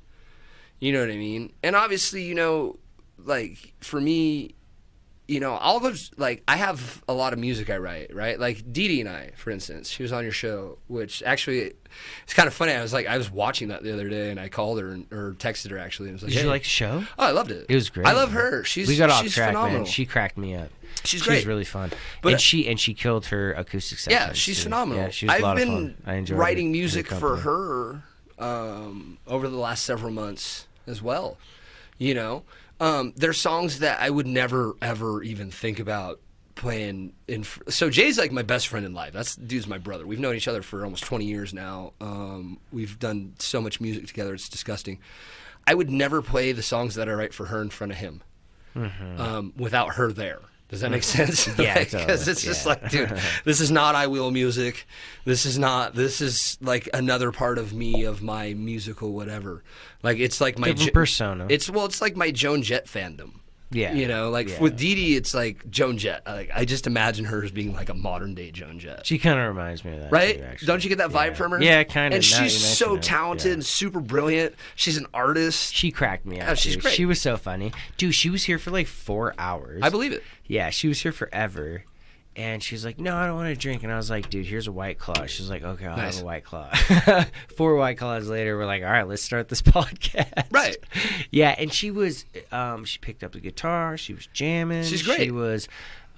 You 0.80 0.92
know 0.92 1.00
what 1.00 1.08
I 1.10 1.16
mean? 1.16 1.54
And 1.62 1.74
obviously, 1.74 2.24
you 2.24 2.34
know, 2.34 2.78
like 3.16 3.72
for 3.80 3.98
me, 3.98 4.56
you 5.26 5.40
know, 5.40 5.52
all 5.54 5.80
those 5.80 6.10
like 6.18 6.42
I 6.46 6.56
have 6.56 7.02
a 7.08 7.14
lot 7.14 7.32
of 7.32 7.38
music 7.38 7.70
I 7.70 7.78
write, 7.78 8.14
right? 8.14 8.38
Like 8.38 8.58
Dee 8.72 8.88
Dee 8.88 9.00
and 9.00 9.08
I, 9.08 9.30
for 9.36 9.50
instance, 9.50 9.88
she 9.88 10.02
was 10.02 10.12
on 10.12 10.22
your 10.22 10.32
show, 10.32 10.78
which 10.86 11.22
actually 11.24 11.72
it's 12.24 12.34
kind 12.34 12.46
of 12.46 12.52
funny. 12.54 12.72
I 12.72 12.82
was 12.82 12.92
like, 12.92 13.06
I 13.06 13.16
was 13.16 13.30
watching 13.30 13.68
that 13.68 13.82
the 13.82 13.92
other 13.92 14.08
day, 14.08 14.30
and 14.30 14.38
I 14.38 14.48
called 14.48 14.80
her 14.80 14.88
and, 14.90 15.06
or 15.12 15.34
texted 15.38 15.70
her 15.70 15.78
actually, 15.78 16.08
and 16.10 16.14
was 16.16 16.22
like, 16.24 16.32
Did 16.32 16.38
hey. 16.40 16.44
you 16.44 16.50
like 16.50 16.62
the 16.62 16.68
show? 16.68 17.04
Oh, 17.18 17.26
I 17.26 17.30
loved 17.30 17.50
it. 17.52 17.66
It 17.68 17.74
was 17.74 17.88
great. 17.88 18.06
I 18.06 18.12
love 18.12 18.32
her. 18.32 18.64
She's 18.64 18.86
we 18.88 18.96
got 18.96 19.08
off 19.10 19.22
she's 19.22 19.34
track, 19.34 19.48
phenomenal. 19.50 19.78
man. 19.80 19.86
She 19.86 20.04
cracked 20.04 20.36
me 20.36 20.54
up. 20.56 20.68
She's 21.04 21.22
great. 21.22 21.36
was 21.36 21.46
really 21.46 21.64
fun, 21.64 21.90
But- 22.22 22.32
and 22.32 22.40
she 22.40 22.68
and 22.68 22.78
she 22.78 22.92
killed 22.94 23.26
her 23.26 23.52
acoustic 23.54 23.98
section. 23.98 24.20
Yeah, 24.28 24.32
she's 24.34 24.58
too. 24.58 24.64
phenomenal. 24.64 25.04
Yeah, 25.04 25.10
she 25.10 25.26
was 25.26 25.34
I've 25.34 25.40
a 25.40 25.44
lot 25.44 25.56
been 25.56 25.68
of 25.68 25.74
fun. 25.74 25.96
I 26.06 26.14
enjoyed 26.14 26.38
writing 26.38 26.66
her- 26.66 26.72
music 26.72 27.06
for 27.08 27.36
her 27.38 28.02
um, 28.38 29.18
over 29.26 29.48
the 29.48 29.56
last 29.58 29.84
several 29.84 30.12
months 30.12 30.66
as 30.86 31.00
well. 31.02 31.38
You 31.98 32.14
know, 32.14 32.42
um, 32.80 33.12
there's 33.16 33.40
songs 33.40 33.80
that 33.80 34.00
I 34.00 34.10
would 34.10 34.26
never 34.26 34.74
ever 34.82 35.22
even 35.22 35.50
think 35.50 35.78
about 35.78 36.20
playing 36.54 37.12
in. 37.28 37.44
Fr- 37.44 37.70
so 37.70 37.90
Jay's 37.90 38.18
like 38.18 38.32
my 38.32 38.42
best 38.42 38.68
friend 38.68 38.84
in 38.86 38.94
life. 38.94 39.12
That's 39.12 39.36
dude's 39.36 39.66
my 39.66 39.78
brother. 39.78 40.06
We've 40.06 40.20
known 40.20 40.34
each 40.36 40.48
other 40.48 40.62
for 40.62 40.84
almost 40.84 41.04
20 41.04 41.24
years 41.24 41.52
now. 41.54 41.92
Um, 42.00 42.58
we've 42.72 42.98
done 42.98 43.34
so 43.38 43.60
much 43.60 43.80
music 43.80 44.06
together. 44.06 44.34
It's 44.34 44.48
disgusting. 44.48 44.98
I 45.66 45.74
would 45.74 45.90
never 45.90 46.20
play 46.22 46.52
the 46.52 46.62
songs 46.62 46.94
that 46.96 47.08
I 47.08 47.12
write 47.12 47.32
for 47.32 47.46
her 47.46 47.62
in 47.62 47.70
front 47.70 47.92
of 47.92 47.98
him 47.98 48.22
um, 49.18 49.52
without 49.56 49.94
her 49.94 50.12
there. 50.12 50.40
Does 50.74 50.80
that 50.82 50.90
make 50.90 51.02
sense? 51.16 51.46
Yeah, 51.58 51.78
because 51.78 51.92
totally. 52.06 52.32
it's 52.32 52.42
just 52.42 52.64
Yeah. 52.66 52.68
like, 52.68 52.90
dude, 52.90 53.18
this 53.44 53.60
is 53.60 53.70
not 53.70 53.94
I 53.94 54.06
will 54.08 54.30
music. 54.30 54.86
This 55.24 55.46
is 55.46 55.58
not. 55.58 55.94
This 55.94 56.20
is 56.20 56.58
like 56.60 56.88
another 56.92 57.32
part 57.32 57.58
of 57.58 57.72
me 57.72 58.04
of 58.04 58.22
my 58.22 58.54
musical 58.54 59.12
whatever. 59.12 59.62
Like 60.02 60.18
it's 60.18 60.40
like 60.40 60.58
my 60.58 60.72
Jo- 60.72 60.90
persona. 60.92 61.46
It's 61.48 61.70
well, 61.70 61.86
it's 61.86 62.00
like 62.02 62.16
my 62.16 62.30
Joan 62.30 62.62
Jett 62.62 62.86
fandom. 62.86 63.34
Yeah. 63.74 63.92
you 63.92 64.08
know, 64.08 64.30
like 64.30 64.48
Yeah. 64.48 64.60
with 64.60 64.76
Dee 64.78 64.94
Dee, 64.94 65.16
it's 65.16 65.34
like 65.34 65.68
Joan 65.70 65.98
Jett. 65.98 66.22
Like 66.26 66.50
I 66.54 66.64
just 66.64 66.86
imagine 66.86 67.26
her 67.26 67.44
as 67.44 67.50
being 67.50 67.74
like 67.74 67.88
a 67.90 67.94
modern 67.94 68.34
day 68.34 68.50
Joan 68.50 68.78
Jett. 68.78 69.04
She 69.06 69.18
kind 69.18 69.38
of 69.38 69.46
reminds 69.48 69.84
me 69.84 69.92
of 69.94 70.00
that, 70.00 70.12
Right? 70.12 70.58
too. 70.58 70.66
Don't 70.66 70.82
you 70.84 70.88
get 70.88 70.98
that 70.98 71.10
vibe 71.10 71.26
Yeah. 71.28 71.34
from 71.34 71.50
her? 71.52 71.62
Yeah, 71.62 71.82
kind 71.84 72.14
of. 72.14 72.16
And 72.16 72.24
she's 72.24 72.56
so 72.56 72.96
talented 72.96 73.52
and 73.52 73.64
super 73.64 74.00
brilliant. 74.00 74.54
She's 74.76 74.96
an 74.96 75.06
artist. 75.12 75.74
She 75.74 75.90
cracked 75.90 76.24
me 76.24 76.40
up. 76.40 76.50
Oh, 76.50 76.54
she's 76.54 76.74
dude. 76.74 76.82
great. 76.82 76.94
She 76.94 77.04
was 77.04 77.20
so 77.20 77.36
funny, 77.36 77.72
dude. 77.96 78.14
She 78.14 78.30
was 78.30 78.44
here 78.44 78.58
for 78.58 78.70
like 78.70 78.86
four 78.86 79.34
hours. 79.38 79.80
I 79.82 79.90
believe 79.90 80.12
it. 80.12 80.22
Yeah, 80.46 80.70
she 80.70 80.88
was 80.88 81.00
here 81.02 81.12
forever, 81.12 81.84
And 82.36 82.62
she's 82.62 82.84
like, 82.84 82.98
"No, 82.98 83.16
I 83.16 83.26
don't 83.26 83.36
want 83.36 83.48
to 83.54 83.60
drink." 83.60 83.84
And 83.84 83.92
I 83.92 83.96
was 83.96 84.10
like, 84.10 84.28
"Dude, 84.28 84.44
here's 84.46 84.66
a 84.66 84.72
white 84.72 84.98
claw." 84.98 85.26
She's 85.26 85.48
like, 85.48 85.62
"Okay, 85.62 85.86
I'll 85.86 85.96
Nice. 85.96 86.16
have 86.16 86.22
a 86.24 86.26
white 86.26 86.44
claw." 86.44 86.68
Four 87.56 87.76
white 87.76 87.96
claws 87.98 88.28
later, 88.28 88.56
we're 88.56 88.66
like, 88.66 88.82
"All 88.82 88.90
right, 88.90 89.06
let's 89.06 89.22
start 89.22 89.48
this 89.48 89.62
podcast." 89.62 90.46
Right. 90.50 90.76
Yeah, 91.30 91.54
and 91.56 91.72
she 91.72 91.90
was, 91.92 92.24
um, 92.50 92.84
she 92.84 92.98
picked 92.98 93.22
up 93.22 93.32
the 93.32 93.40
guitar. 93.40 93.96
She 93.96 94.14
was 94.14 94.26
jamming. 94.32 94.82
She's 94.84 95.02
great. 95.02 95.20
She 95.20 95.30
was, 95.30 95.68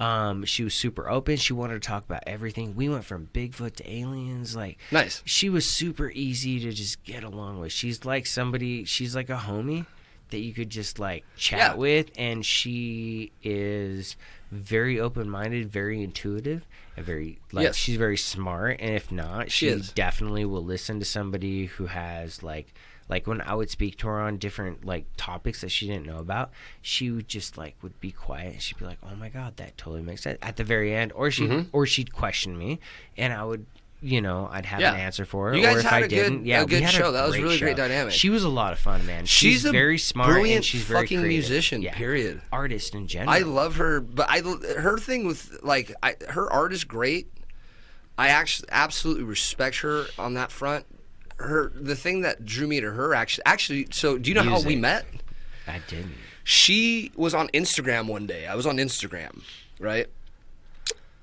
um, 0.00 0.44
she 0.44 0.64
was 0.64 0.72
super 0.74 1.08
open. 1.10 1.36
She 1.36 1.52
wanted 1.52 1.74
to 1.74 1.86
talk 1.86 2.04
about 2.04 2.22
everything. 2.26 2.74
We 2.76 2.88
went 2.88 3.04
from 3.04 3.28
Bigfoot 3.34 3.76
to 3.76 3.90
aliens. 3.90 4.56
Like, 4.56 4.78
Nice. 4.90 5.22
she 5.26 5.48
was 5.50 5.68
super 5.68 6.10
easy 6.10 6.60
to 6.60 6.72
just 6.72 7.02
get 7.04 7.24
along 7.24 7.60
with. 7.60 7.72
She's 7.72 8.04
like 8.04 8.26
somebody, 8.26 8.84
she's 8.84 9.14
like 9.14 9.28
a 9.30 9.36
homie 9.36 9.84
that 10.30 10.38
you 10.38 10.52
could 10.52 10.70
just 10.70 10.98
like 10.98 11.24
chat 11.36 11.58
Yeah. 11.58 11.74
with. 11.74 12.10
And 12.16 12.44
she 12.44 13.32
is 13.42 14.16
very 14.50 14.98
open 15.00 15.28
minded, 15.28 15.70
very 15.70 16.02
intuitive, 16.02 16.66
and 16.96 17.04
very, 17.04 17.38
like, 17.52 17.64
Yes. 17.64 17.76
she's 17.76 17.96
very 17.96 18.16
smart. 18.16 18.78
And 18.80 18.94
if 18.94 19.10
not, 19.12 19.50
She 19.50 19.70
she, 19.80 19.92
definitely 19.94 20.44
will 20.44 20.64
listen 20.64 20.98
to 21.00 21.04
somebody 21.04 21.66
who 21.66 21.86
has 21.86 22.42
like, 22.42 22.72
like 23.08 23.26
when 23.28 23.40
I 23.40 23.54
would 23.54 23.70
speak 23.70 23.98
to 23.98 24.08
her 24.08 24.20
on 24.20 24.36
different 24.36 24.84
like 24.84 25.06
topics 25.16 25.60
that 25.60 25.70
she 25.70 25.86
didn't 25.86 26.06
know 26.06 26.18
about, 26.18 26.50
she 26.82 27.10
would 27.10 27.28
just 27.28 27.56
like 27.56 27.76
would 27.82 27.98
be 28.00 28.10
quiet 28.10 28.54
and 28.54 28.62
she'd 28.62 28.78
be 28.78 28.84
like, 28.84 28.98
"Oh 29.02 29.14
my 29.14 29.28
god, 29.28 29.56
that 29.58 29.78
totally 29.78 30.02
makes 30.02 30.22
sense." 30.22 30.38
At 30.42 30.56
the 30.56 30.64
very 30.64 30.92
end, 30.92 31.12
or 31.12 31.30
she 31.30 31.46
Mm-hmm. 31.46 31.68
or 31.72 31.86
she'd 31.86 32.12
question 32.12 32.58
me, 32.58 32.80
and 33.16 33.32
I 33.32 33.44
would, 33.44 33.64
you 34.02 34.20
know, 34.20 34.48
I'd 34.52 34.66
have 34.66 34.80
Yeah. 34.80 34.94
an 34.94 35.00
answer 35.00 35.24
for 35.24 35.48
her. 35.50 35.56
You 35.56 35.62
guys 35.62 35.76
or 35.76 35.78
if 35.80 35.84
had 35.86 35.92
I 35.94 35.98
a 35.98 36.02
good- 36.02 36.08
didn't, 36.14 36.46
yeah, 36.46 36.62
a 36.62 36.66
good 36.66 36.88
show. 36.90 37.12
That 37.12 37.26
was 37.26 37.36
a 37.36 37.42
really 37.42 37.58
great 37.58 37.76
dynamic. 37.76 38.12
She 38.12 38.28
was 38.30 38.44
a 38.44 38.48
lot 38.48 38.72
of 38.72 38.78
fun, 38.78 39.04
man. 39.06 39.24
She's, 39.26 39.64
a 39.64 39.72
very 39.72 39.98
smart 39.98 40.28
brilliant 40.30 40.56
and 40.56 40.64
she's 40.64 40.82
very 40.82 41.00
fucking 41.02 41.20
creative. 41.20 41.28
musician. 41.48 41.82
Yeah. 41.82 41.94
Period. 41.94 42.42
artist 42.52 42.94
in 42.94 43.06
general. 43.08 43.30
I 43.30 43.38
love 43.40 43.76
her, 43.76 44.00
but 44.00 44.26
I 44.28 44.40
her 44.42 44.98
thing 44.98 45.26
with 45.26 45.58
like 45.62 45.92
I, 46.02 46.14
her 46.28 46.50
art 46.52 46.72
is 46.72 46.84
great. 46.84 47.28
I 48.18 48.28
actually 48.28 48.68
absolutely 48.70 49.24
respect 49.24 49.78
her 49.80 50.06
on 50.18 50.34
that 50.34 50.50
front. 50.52 50.86
Her 51.38 51.70
the 51.74 51.96
thing 51.96 52.20
that 52.22 52.44
drew 52.46 52.66
me 52.66 52.80
to 52.80 52.90
her 52.92 53.14
actually 53.14 53.44
actually. 53.46 53.88
So 53.92 54.18
do 54.18 54.30
you 54.30 54.34
know 54.34 54.42
how 54.42 54.60
we 54.62 54.76
met? 54.76 55.04
I 55.66 55.80
didn't. 55.88 56.14
She 56.44 57.10
was 57.16 57.34
on 57.34 57.48
Instagram 57.48 58.06
one 58.06 58.26
day. 58.26 58.46
I 58.46 58.54
was 58.54 58.66
on 58.66 58.76
Instagram, 58.76 59.42
right? 59.80 60.06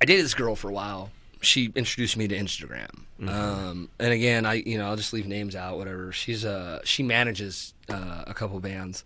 I 0.01 0.05
dated 0.05 0.25
this 0.25 0.33
girl 0.33 0.55
for 0.55 0.69
a 0.69 0.73
while. 0.73 1.11
She 1.43 1.71
introduced 1.75 2.17
me 2.17 2.27
to 2.27 2.37
Instagram. 2.37 2.89
Um, 3.27 3.89
and 3.99 4.11
again, 4.11 4.45
I 4.45 4.55
you 4.55 4.77
know 4.77 4.85
I'll 4.87 4.95
just 4.95 5.13
leave 5.13 5.27
names 5.27 5.55
out, 5.55 5.77
whatever. 5.77 6.11
She's 6.11 6.45
uh 6.45 6.79
she 6.83 7.03
manages 7.03 7.73
uh, 7.89 8.23
a 8.27 8.33
couple 8.33 8.59
bands. 8.59 9.03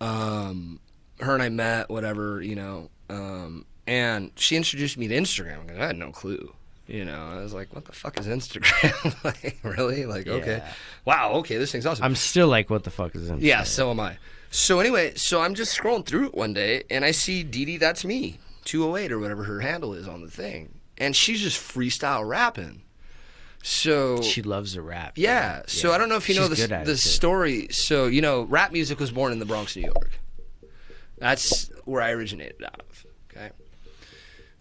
Um, 0.00 0.80
her 1.20 1.34
and 1.34 1.42
I 1.42 1.48
met, 1.48 1.90
whatever, 1.90 2.42
you 2.42 2.54
know. 2.54 2.90
Um, 3.10 3.66
and 3.86 4.30
she 4.36 4.56
introduced 4.56 4.96
me 4.96 5.08
to 5.08 5.14
Instagram. 5.14 5.66
Because 5.66 5.80
I 5.80 5.86
had 5.86 5.96
no 5.96 6.10
clue. 6.10 6.54
You 6.86 7.04
know, 7.04 7.30
I 7.32 7.42
was 7.42 7.54
like, 7.54 7.74
"What 7.74 7.86
the 7.86 7.92
fuck 7.92 8.18
is 8.20 8.26
Instagram? 8.26 9.24
like, 9.24 9.58
really? 9.62 10.04
Like, 10.04 10.26
okay, 10.26 10.62
wow, 11.06 11.32
okay, 11.34 11.56
this 11.56 11.72
thing's 11.72 11.86
awesome." 11.86 12.04
I'm 12.04 12.14
still 12.14 12.48
like, 12.48 12.68
what 12.68 12.84
the 12.84 12.90
fuck 12.90 13.14
is 13.14 13.30
Instagram?" 13.30 13.38
Yeah, 13.40 13.62
so 13.62 13.90
am 13.90 14.00
I. 14.00 14.18
So 14.54 14.78
anyway, 14.78 15.14
so 15.16 15.40
I'm 15.40 15.54
just 15.56 15.76
scrolling 15.76 16.06
through 16.06 16.26
it 16.26 16.34
one 16.34 16.52
day 16.52 16.84
and 16.88 17.04
I 17.04 17.10
see 17.10 17.42
Dee 17.42 17.64
Dee, 17.64 17.76
that's 17.76 18.04
me, 18.04 18.38
208 18.64 19.10
or 19.10 19.18
whatever 19.18 19.42
her 19.42 19.58
handle 19.58 19.94
is 19.94 20.06
on 20.06 20.22
the 20.22 20.30
thing. 20.30 20.72
And 20.98 21.14
she's 21.16 21.40
just 21.40 21.60
freestyle 21.60 22.26
rapping. 22.26 22.82
So 23.62 24.20
She 24.20 24.42
loves 24.42 24.74
to 24.74 24.82
rap. 24.82 25.14
yeah, 25.16 25.62
so 25.66 25.92
I 25.92 25.98
don't 25.98 26.10
know 26.10 26.16
if 26.16 26.28
you 26.28 26.34
know 26.34 26.48
She's 26.48 26.70
at 26.70 26.84
the 26.84 26.98
story. 26.98 27.68
So, 27.70 28.06
you 28.06 28.20
know, 28.20 28.42
rap 28.42 28.72
music 28.72 29.00
was 29.00 29.10
born 29.10 29.32
in 29.32 29.38
the 29.38 29.46
Bronx, 29.46 29.74
New 29.74 29.82
York. 29.82 30.20
That's 31.16 31.70
where 31.84 32.02
I 32.02 32.10
originated 32.10 32.62
out 32.62 32.82
of. 32.90 33.06
Okay. 33.30 33.50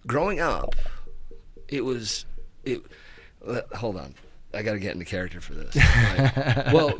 Growing 0.07 0.39
up, 0.39 0.75
it 1.67 1.83
was 1.83 2.25
it 2.63 2.81
hold 3.75 3.97
on. 3.97 4.15
I 4.53 4.61
got 4.61 4.73
to 4.73 4.79
get 4.79 4.93
into 4.93 5.05
character 5.05 5.41
for 5.41 5.53
this. 5.53 5.75
Like, 5.75 6.35
well, 6.73 6.99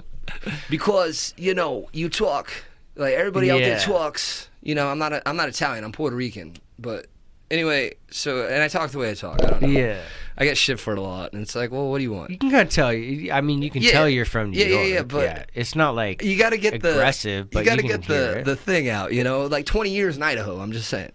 because, 0.70 1.34
you 1.38 1.54
know, 1.54 1.88
you 1.94 2.10
talk 2.10 2.52
like 2.96 3.14
everybody 3.14 3.50
out 3.52 3.60
there 3.60 3.80
talks, 3.80 4.50
you 4.62 4.76
know, 4.76 4.90
I'm 4.90 4.98
not 5.00 5.14
a, 5.14 5.28
I'm 5.28 5.36
not 5.38 5.50
Italian, 5.50 5.84
I'm 5.84 5.92
Puerto 5.92 6.16
Rican, 6.16 6.58
but 6.80 7.06
anyway, 7.54 7.94
so 8.12 8.46
and 8.48 8.62
I 8.62 8.68
talk 8.68 8.92
the 8.92 8.98
way 8.98 9.12
I 9.12 9.14
talk. 9.14 9.42
I 9.44 9.48
don't 9.48 9.62
know. 9.62 9.68
Yeah. 9.68 10.02
I 10.36 10.46
get 10.46 10.58
shit 10.58 10.80
for 10.80 10.94
it 10.94 10.98
a 10.98 11.02
lot, 11.02 11.32
and 11.34 11.44
it's 11.44 11.56
like, 11.56 11.72
well, 11.72 11.90
what 11.92 12.00
do 12.00 12.04
you 12.04 12.12
want? 12.12 12.32
You 12.32 12.38
can 12.40 12.50
kind 12.50 12.64
of 12.68 12.74
tell. 12.74 12.92
you- 12.92 13.32
I 13.32 13.42
mean, 13.42 13.62
you 13.62 13.70
can 13.70 13.84
Yeah. 13.84 13.92
tell 13.92 14.10
you're 14.10 14.26
from 14.26 14.50
New 14.50 14.58
Yeah, 14.60 14.66
yeah, 14.66 14.74
York. 14.82 14.90
yeah, 14.90 15.02
but 15.04 15.50
it's 15.54 15.76
not 15.76 15.94
like 15.94 16.24
you 16.24 16.38
got 16.40 16.50
to 16.50 16.58
get 16.58 16.82
the 16.82 16.92
aggressive, 16.92 17.52
but 17.52 17.60
you 17.60 17.66
got 17.66 17.76
to 17.78 17.84
get 17.84 18.08
the 18.08 18.42
the 18.44 18.56
thing 18.56 18.90
out. 18.90 19.14
You 19.14 19.24
know, 19.24 19.46
like 19.46 19.66
20 19.68 19.92
years 19.92 20.18
in 20.18 20.24
Idaho. 20.24 20.60
I'm 20.60 20.72
just 20.72 20.90
saying. 20.90 21.12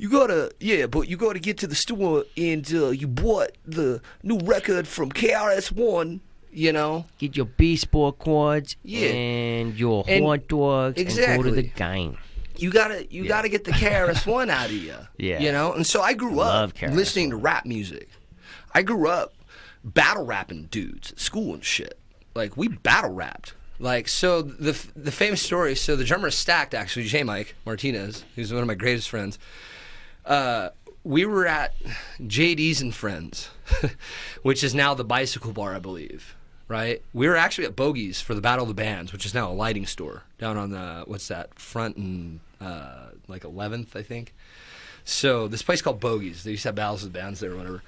You 0.00 0.08
gotta, 0.10 0.52
yeah, 0.60 0.86
but 0.86 1.08
you 1.08 1.16
gotta 1.16 1.40
get 1.40 1.58
to 1.58 1.66
the 1.66 1.74
store 1.74 2.24
and 2.36 2.64
uh, 2.72 2.90
you 2.90 3.08
bought 3.08 3.50
the 3.66 4.00
new 4.22 4.38
record 4.38 4.86
from 4.86 5.10
KRS 5.10 5.72
One. 5.72 6.20
You 6.52 6.72
know, 6.72 7.06
get 7.18 7.36
your 7.36 7.46
baseball 7.46 8.12
cards 8.12 8.76
Yeah. 8.84 9.08
and 9.08 9.76
your 9.78 10.04
And- 10.08 10.24
hot 10.24 10.46
dogs 10.48 11.00
and 11.00 11.08
go 11.08 11.42
to 11.42 11.50
the 11.50 11.60
Exactly. 11.60 11.72
game. 11.76 12.16
You 12.58 12.70
gotta 12.70 13.06
you 13.10 13.26
gotta 13.28 13.48
get 13.48 13.64
the 13.64 13.70
KRS 13.72 14.26
One 14.26 14.50
out 14.50 14.66
of 14.66 14.72
you. 14.72 14.94
Yeah. 15.16 15.40
you 15.40 15.52
know. 15.52 15.72
And 15.72 15.86
so 15.86 16.00
I 16.02 16.14
grew 16.14 16.34
Love 16.34 16.70
up 16.70 16.76
KRS-One. 16.76 16.96
listening 16.96 17.30
to 17.30 17.36
rap 17.36 17.64
music. 17.66 18.08
I 18.74 18.82
grew 18.82 19.08
up 19.08 19.34
battle 19.84 20.24
rapping 20.24 20.64
dudes 20.70 21.12
at 21.12 21.20
school 21.20 21.54
and 21.54 21.64
shit. 21.64 21.98
Like 22.34 22.56
we 22.56 22.68
battle 22.68 23.12
rapped. 23.12 23.54
Like 23.78 24.08
so 24.08 24.42
the 24.42 24.76
the 24.96 25.12
famous 25.12 25.40
story. 25.40 25.74
So 25.76 25.94
the 25.96 26.04
drummer 26.04 26.28
is 26.28 26.34
Stakt 26.34 26.74
actually. 26.74 27.06
J. 27.06 27.22
Mike 27.22 27.54
Martinez, 27.64 28.24
who's 28.34 28.52
one 28.52 28.62
of 28.62 28.68
my 28.68 28.74
greatest 28.74 29.08
friends. 29.08 29.38
Uh, 30.24 30.70
we 31.04 31.24
were 31.24 31.46
at 31.46 31.74
JD's 32.20 32.82
and 32.82 32.94
Friends, 32.94 33.48
which 34.42 34.62
is 34.62 34.74
now 34.74 34.92
the 34.94 35.04
bicycle 35.04 35.52
bar, 35.52 35.74
I 35.74 35.78
believe. 35.78 36.34
Right? 36.66 37.02
We 37.14 37.26
were 37.28 37.36
actually 37.36 37.64
at 37.66 37.74
Bogey's 37.76 38.20
for 38.20 38.34
the 38.34 38.42
Battle 38.42 38.64
of 38.64 38.68
the 38.68 38.74
Bands, 38.74 39.10
which 39.10 39.24
is 39.24 39.32
now 39.32 39.50
a 39.50 39.54
lighting 39.54 39.86
store 39.86 40.24
down 40.38 40.58
on 40.58 40.70
the 40.70 41.04
what's 41.06 41.28
that 41.28 41.58
front 41.58 41.96
and 41.96 42.40
uh, 42.60 43.08
like 43.26 43.42
11th, 43.42 43.96
I 43.96 44.02
think. 44.02 44.34
So 45.04 45.48
this 45.48 45.62
place 45.62 45.80
called 45.80 46.00
Bogies. 46.00 46.44
They 46.44 46.52
used 46.52 46.64
to 46.64 46.68
have 46.68 46.74
battles 46.74 47.04
of 47.04 47.12
bands 47.12 47.40
there 47.40 47.52
or 47.52 47.56
whatever. 47.56 47.82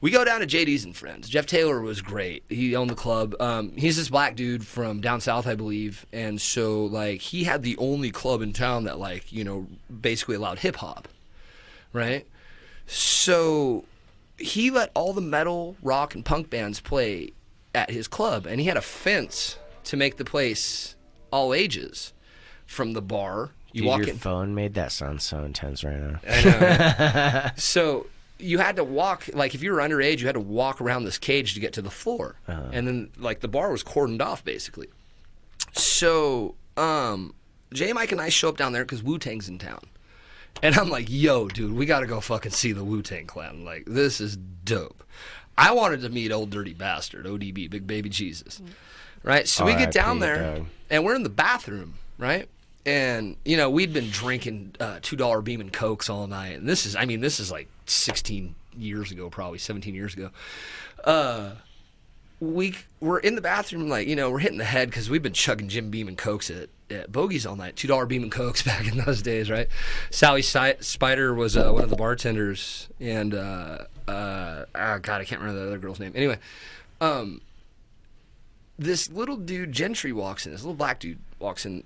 We 0.00 0.10
go 0.10 0.24
down 0.24 0.40
to 0.40 0.46
JD's 0.46 0.84
and 0.84 0.94
Friends. 0.94 1.28
Jeff 1.28 1.46
Taylor 1.46 1.80
was 1.80 2.02
great. 2.02 2.44
He 2.48 2.76
owned 2.76 2.90
the 2.90 2.94
club. 2.94 3.34
Um, 3.40 3.72
he's 3.76 3.96
this 3.96 4.10
black 4.10 4.36
dude 4.36 4.66
from 4.66 5.00
down 5.00 5.20
south, 5.20 5.46
I 5.46 5.54
believe, 5.54 6.04
and 6.12 6.40
so 6.40 6.84
like 6.84 7.20
he 7.20 7.44
had 7.44 7.62
the 7.62 7.76
only 7.78 8.10
club 8.10 8.42
in 8.42 8.52
town 8.52 8.84
that 8.84 8.98
like 8.98 9.32
you 9.32 9.42
know 9.42 9.66
basically 10.00 10.36
allowed 10.36 10.58
hip 10.58 10.76
hop, 10.76 11.08
right? 11.94 12.26
So 12.86 13.84
he 14.36 14.70
let 14.70 14.90
all 14.94 15.14
the 15.14 15.22
metal, 15.22 15.76
rock, 15.82 16.14
and 16.14 16.24
punk 16.24 16.50
bands 16.50 16.78
play 16.80 17.30
at 17.74 17.90
his 17.90 18.06
club, 18.06 18.44
and 18.44 18.60
he 18.60 18.66
had 18.66 18.76
a 18.76 18.82
fence 18.82 19.58
to 19.84 19.96
make 19.96 20.16
the 20.16 20.24
place 20.24 20.94
all 21.30 21.54
ages. 21.54 22.12
From 22.66 22.94
the 22.94 23.02
bar, 23.02 23.50
you 23.76 23.82
Dude, 23.82 23.88
walk 23.88 23.98
your 24.00 24.08
in. 24.08 24.16
phone 24.18 24.54
made 24.54 24.72
that 24.74 24.90
sound 24.90 25.20
so 25.20 25.44
intense 25.44 25.84
right 25.84 25.98
now. 25.98 26.18
I 26.26 26.42
know. 26.42 26.58
right? 26.58 27.52
so 27.56 28.06
you 28.38 28.56
had 28.56 28.76
to 28.76 28.84
walk 28.84 29.28
like 29.34 29.54
if 29.54 29.62
you 29.62 29.70
were 29.70 29.78
underage, 29.78 30.20
you 30.20 30.26
had 30.26 30.34
to 30.34 30.40
walk 30.40 30.80
around 30.80 31.04
this 31.04 31.18
cage 31.18 31.52
to 31.54 31.60
get 31.60 31.74
to 31.74 31.82
the 31.82 31.90
floor, 31.90 32.36
and 32.46 32.88
then 32.88 33.10
like 33.18 33.40
the 33.40 33.48
bar 33.48 33.70
was 33.70 33.84
cordoned 33.84 34.22
off 34.22 34.42
basically. 34.42 34.88
So 35.72 36.54
um, 36.78 37.34
J 37.74 37.92
Mike 37.92 38.12
and 38.12 38.20
I 38.20 38.30
show 38.30 38.48
up 38.48 38.56
down 38.56 38.72
there 38.72 38.84
because 38.84 39.02
Wu 39.02 39.18
Tang's 39.18 39.46
in 39.46 39.58
town, 39.58 39.84
and 40.62 40.74
I'm 40.74 40.88
like, 40.88 41.06
"Yo, 41.10 41.48
dude, 41.48 41.74
we 41.74 41.84
got 41.84 42.00
to 42.00 42.06
go 42.06 42.20
fucking 42.20 42.52
see 42.52 42.72
the 42.72 42.82
Wu 42.84 43.02
Tang 43.02 43.26
Clan. 43.26 43.62
Like 43.62 43.84
this 43.86 44.22
is 44.22 44.38
dope." 44.38 45.02
I 45.58 45.72
wanted 45.72 46.00
to 46.00 46.08
meet 46.08 46.32
Ol' 46.32 46.46
Dirty 46.46 46.72
Bastard, 46.74 47.26
ODB, 47.26 47.68
Big 47.70 47.86
Baby 47.86 48.08
Jesus, 48.08 48.60
right? 49.22 49.46
So 49.46 49.64
we 49.66 49.74
get 49.74 49.92
down 49.92 50.18
there 50.20 50.62
and 50.90 51.04
we're 51.04 51.14
in 51.14 51.22
the 51.22 51.30
bathroom, 51.30 51.94
right? 52.18 52.48
And 52.86 53.36
you 53.44 53.56
know 53.56 53.68
we'd 53.68 53.92
been 53.92 54.10
drinking 54.10 54.76
uh, 54.78 55.00
two 55.02 55.16
dollar 55.16 55.42
beam 55.42 55.60
and 55.60 55.72
cokes 55.72 56.08
all 56.08 56.26
night, 56.28 56.56
and 56.56 56.68
this 56.68 56.86
is, 56.86 56.94
I 56.94 57.04
mean, 57.04 57.20
this 57.20 57.40
is 57.40 57.50
like 57.50 57.68
sixteen 57.84 58.54
years 58.78 59.10
ago, 59.10 59.28
probably 59.28 59.58
seventeen 59.58 59.94
years 59.94 60.14
ago. 60.14 60.30
Uh, 61.02 61.50
we 62.38 62.74
we're 63.00 63.18
in 63.18 63.34
the 63.34 63.40
bathroom, 63.40 63.88
like 63.88 64.06
you 64.06 64.14
know, 64.14 64.30
we're 64.30 64.38
hitting 64.38 64.58
the 64.58 64.64
head 64.64 64.88
because 64.88 65.10
we've 65.10 65.22
been 65.22 65.32
chugging 65.32 65.68
Jim 65.68 65.90
Beam 65.90 66.06
and 66.06 66.16
cokes 66.16 66.48
at, 66.48 66.68
at 66.88 67.10
Bogies 67.10 67.44
all 67.44 67.56
night, 67.56 67.74
two 67.74 67.88
dollar 67.88 68.06
Beam 68.06 68.22
and 68.22 68.30
cokes 68.30 68.62
back 68.64 68.86
in 68.86 68.98
those 68.98 69.20
days, 69.20 69.50
right? 69.50 69.68
Sally 70.10 70.42
si- 70.42 70.74
Spider 70.80 71.34
was 71.34 71.56
uh, 71.56 71.70
one 71.72 71.82
of 71.82 71.90
the 71.90 71.96
bartenders, 71.96 72.88
and 73.00 73.34
oh 73.34 74.98
god, 75.02 75.20
I 75.20 75.24
can't 75.24 75.40
remember 75.40 75.60
the 75.60 75.66
other 75.66 75.78
girl's 75.78 75.98
name. 75.98 76.12
Anyway, 76.14 76.38
um, 77.00 77.40
this 78.78 79.10
little 79.10 79.36
dude 79.36 79.72
Gentry 79.72 80.12
walks 80.12 80.46
in. 80.46 80.52
This 80.52 80.62
little 80.62 80.74
black 80.74 81.00
dude 81.00 81.18
walks 81.38 81.64
in 81.66 81.84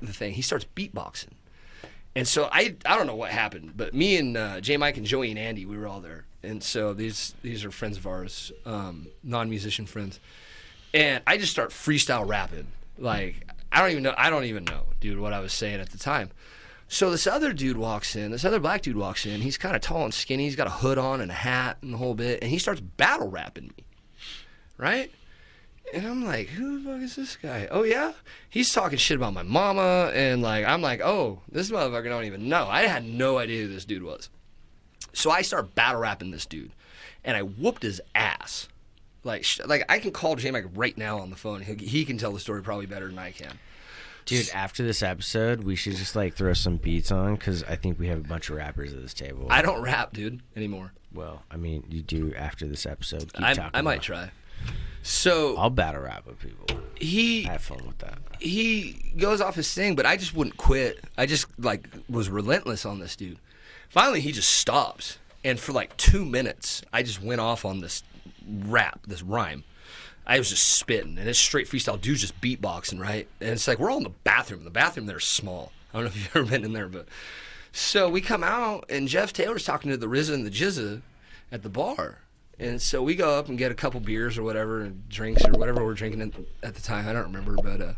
the 0.00 0.12
thing. 0.12 0.34
He 0.34 0.42
starts 0.42 0.66
beatboxing. 0.76 1.32
And 2.16 2.26
so 2.26 2.48
I 2.50 2.74
I 2.84 2.96
don't 2.96 3.06
know 3.06 3.14
what 3.14 3.30
happened, 3.30 3.74
but 3.76 3.94
me 3.94 4.16
and 4.16 4.36
uh, 4.36 4.60
J 4.60 4.76
Mike 4.76 4.96
and 4.96 5.06
Joey 5.06 5.30
and 5.30 5.38
Andy 5.38 5.64
we 5.66 5.78
were 5.78 5.86
all 5.86 6.00
there, 6.00 6.24
and 6.42 6.62
so 6.62 6.92
these 6.92 7.34
these 7.42 7.64
are 7.64 7.70
friends 7.70 7.96
of 7.96 8.06
ours, 8.06 8.50
um, 8.66 9.08
non 9.22 9.48
musician 9.48 9.86
friends, 9.86 10.18
and 10.92 11.22
I 11.26 11.36
just 11.36 11.52
start 11.52 11.70
freestyle 11.70 12.26
rapping. 12.26 12.68
Like 12.98 13.46
I 13.70 13.80
don't 13.80 13.90
even 13.90 14.02
know 14.02 14.14
I 14.16 14.30
don't 14.30 14.44
even 14.44 14.64
know, 14.64 14.86
dude, 15.00 15.20
what 15.20 15.32
I 15.32 15.38
was 15.38 15.52
saying 15.52 15.80
at 15.80 15.90
the 15.90 15.98
time, 15.98 16.30
So 16.88 17.10
this 17.10 17.26
other 17.26 17.52
dude 17.52 17.76
walks 17.76 18.16
in, 18.16 18.30
this 18.32 18.44
other 18.44 18.58
black 18.58 18.80
dude 18.82 18.96
walks 18.96 19.26
in. 19.26 19.42
He's 19.42 19.58
kind 19.58 19.76
of 19.76 19.82
tall 19.82 20.04
and 20.04 20.14
skinny. 20.14 20.44
He's 20.44 20.56
got 20.56 20.66
a 20.66 20.70
hood 20.70 20.96
on 20.96 21.20
and 21.20 21.30
a 21.30 21.34
hat 21.34 21.76
and 21.82 21.92
the 21.92 21.98
whole 21.98 22.14
bit. 22.14 22.38
And 22.42 22.50
he 22.50 22.58
starts 22.58 22.80
battle 22.80 23.28
rapping 23.28 23.68
me, 23.76 23.84
right? 24.78 25.12
And 25.94 26.06
I'm 26.06 26.24
like, 26.24 26.48
who 26.48 26.80
the 26.82 26.90
fuck 26.90 27.02
is 27.02 27.16
this 27.16 27.36
guy? 27.36 27.66
Oh 27.70 27.82
yeah, 27.82 28.12
he's 28.48 28.72
talking 28.72 28.98
shit 28.98 29.16
about 29.16 29.32
my 29.34 29.42
mama, 29.42 30.10
and 30.14 30.42
like 30.42 30.64
I'm 30.64 30.82
like, 30.82 31.00
oh, 31.00 31.40
this 31.50 31.70
motherfucker 31.70 32.08
don't 32.08 32.24
even 32.24 32.48
know. 32.48 32.66
I 32.68 32.82
had 32.82 33.04
no 33.04 33.38
idea 33.38 33.62
who 33.62 33.68
this 33.72 33.84
dude 33.84 34.02
was. 34.02 34.28
So 35.14 35.30
I 35.30 35.42
start 35.42 35.74
battle 35.74 36.00
rapping 36.02 36.30
this 36.30 36.46
dude, 36.46 36.72
and 37.24 37.36
I 37.36 37.42
whooped 37.42 37.82
his 37.82 38.00
ass. 38.14 38.68
Like, 39.24 39.44
sh- 39.44 39.60
like 39.66 39.84
I 39.88 39.98
can 39.98 40.10
call 40.12 40.36
J 40.36 40.50
Mike 40.50 40.66
right 40.74 40.96
now 40.96 41.18
on 41.20 41.30
the 41.30 41.36
phone. 41.36 41.62
He, 41.62 41.74
he 41.74 42.04
can 42.04 42.18
tell 42.18 42.32
the 42.32 42.38
story 42.40 42.62
probably 42.62 42.86
better 42.86 43.06
than 43.08 43.18
I 43.18 43.30
can. 43.32 43.58
Dude, 44.26 44.50
after 44.50 44.84
this 44.84 45.02
episode, 45.02 45.64
we 45.64 45.74
should 45.74 45.96
just 45.96 46.14
like 46.14 46.34
throw 46.34 46.52
some 46.52 46.76
beats 46.76 47.10
on 47.10 47.34
because 47.36 47.64
I 47.64 47.76
think 47.76 47.98
we 47.98 48.08
have 48.08 48.18
a 48.18 48.28
bunch 48.28 48.50
of 48.50 48.56
rappers 48.56 48.92
at 48.92 49.00
this 49.00 49.14
table. 49.14 49.46
I 49.48 49.62
don't 49.62 49.80
rap, 49.80 50.12
dude, 50.12 50.42
anymore. 50.54 50.92
well, 51.14 51.42
I 51.50 51.56
mean, 51.56 51.84
you 51.88 52.02
do 52.02 52.34
after 52.34 52.66
this 52.66 52.84
episode. 52.84 53.32
Keep 53.32 53.42
I, 53.42 53.54
talking 53.54 53.70
I 53.72 53.80
might 53.80 53.94
about- 53.94 54.02
try. 54.02 54.30
So 55.02 55.56
I'll 55.56 55.70
battle 55.70 56.02
rap 56.02 56.26
with 56.26 56.38
people. 56.38 56.66
he 56.96 57.46
I 57.46 57.52
have 57.52 57.62
fun 57.62 57.86
with 57.86 57.98
that. 57.98 58.18
he 58.40 59.12
goes 59.16 59.40
off 59.40 59.54
his 59.54 59.72
thing, 59.72 59.94
but 59.94 60.04
I 60.06 60.16
just 60.16 60.34
wouldn't 60.34 60.56
quit. 60.56 61.02
I 61.16 61.26
just 61.26 61.46
like 61.58 61.88
was 62.08 62.28
relentless 62.28 62.84
on 62.84 62.98
this 62.98 63.16
dude. 63.16 63.38
Finally, 63.88 64.20
he 64.20 64.32
just 64.32 64.50
stops, 64.50 65.18
and 65.42 65.58
for 65.58 65.72
like 65.72 65.96
two 65.96 66.24
minutes, 66.24 66.82
I 66.92 67.02
just 67.02 67.22
went 67.22 67.40
off 67.40 67.64
on 67.64 67.80
this 67.80 68.02
rap, 68.46 69.00
this 69.06 69.22
rhyme. 69.22 69.64
I 70.26 70.36
was 70.36 70.50
just 70.50 70.74
spitting, 70.74 71.16
and 71.18 71.26
it's 71.26 71.38
straight 71.38 71.66
freestyle. 71.68 71.98
Dude's 71.98 72.20
just 72.20 72.38
beatboxing, 72.42 73.00
right? 73.00 73.26
And 73.40 73.50
it's 73.50 73.66
like 73.66 73.78
we're 73.78 73.90
all 73.90 73.96
in 73.96 74.02
the 74.02 74.10
bathroom. 74.10 74.64
The 74.64 74.70
bathroom 74.70 75.06
there's 75.06 75.24
small. 75.24 75.72
I 75.92 75.96
don't 75.96 76.04
know 76.04 76.08
if 76.08 76.16
you've 76.16 76.30
ever 76.36 76.50
been 76.50 76.64
in 76.64 76.74
there, 76.74 76.88
but 76.88 77.06
so 77.72 78.10
we 78.10 78.20
come 78.20 78.44
out, 78.44 78.84
and 78.90 79.08
Jeff 79.08 79.32
Taylor's 79.32 79.64
talking 79.64 79.90
to 79.90 79.96
the 79.96 80.06
RZA 80.06 80.34
and 80.34 80.44
the 80.44 80.50
GZA 80.50 81.00
at 81.50 81.62
the 81.62 81.70
bar. 81.70 82.18
And 82.60 82.82
so 82.82 83.02
we 83.02 83.14
go 83.14 83.38
up 83.38 83.48
and 83.48 83.56
get 83.56 83.70
a 83.70 83.74
couple 83.74 84.00
beers 84.00 84.36
or 84.36 84.42
whatever, 84.42 84.82
and 84.82 85.08
drinks 85.08 85.44
or 85.44 85.52
whatever 85.52 85.84
we're 85.84 85.94
drinking 85.94 86.32
at, 86.62 86.74
the 86.74 86.82
time. 86.82 87.08
I 87.08 87.12
don't 87.12 87.24
remember, 87.24 87.54
but 87.54 87.80
uh, 87.80 87.92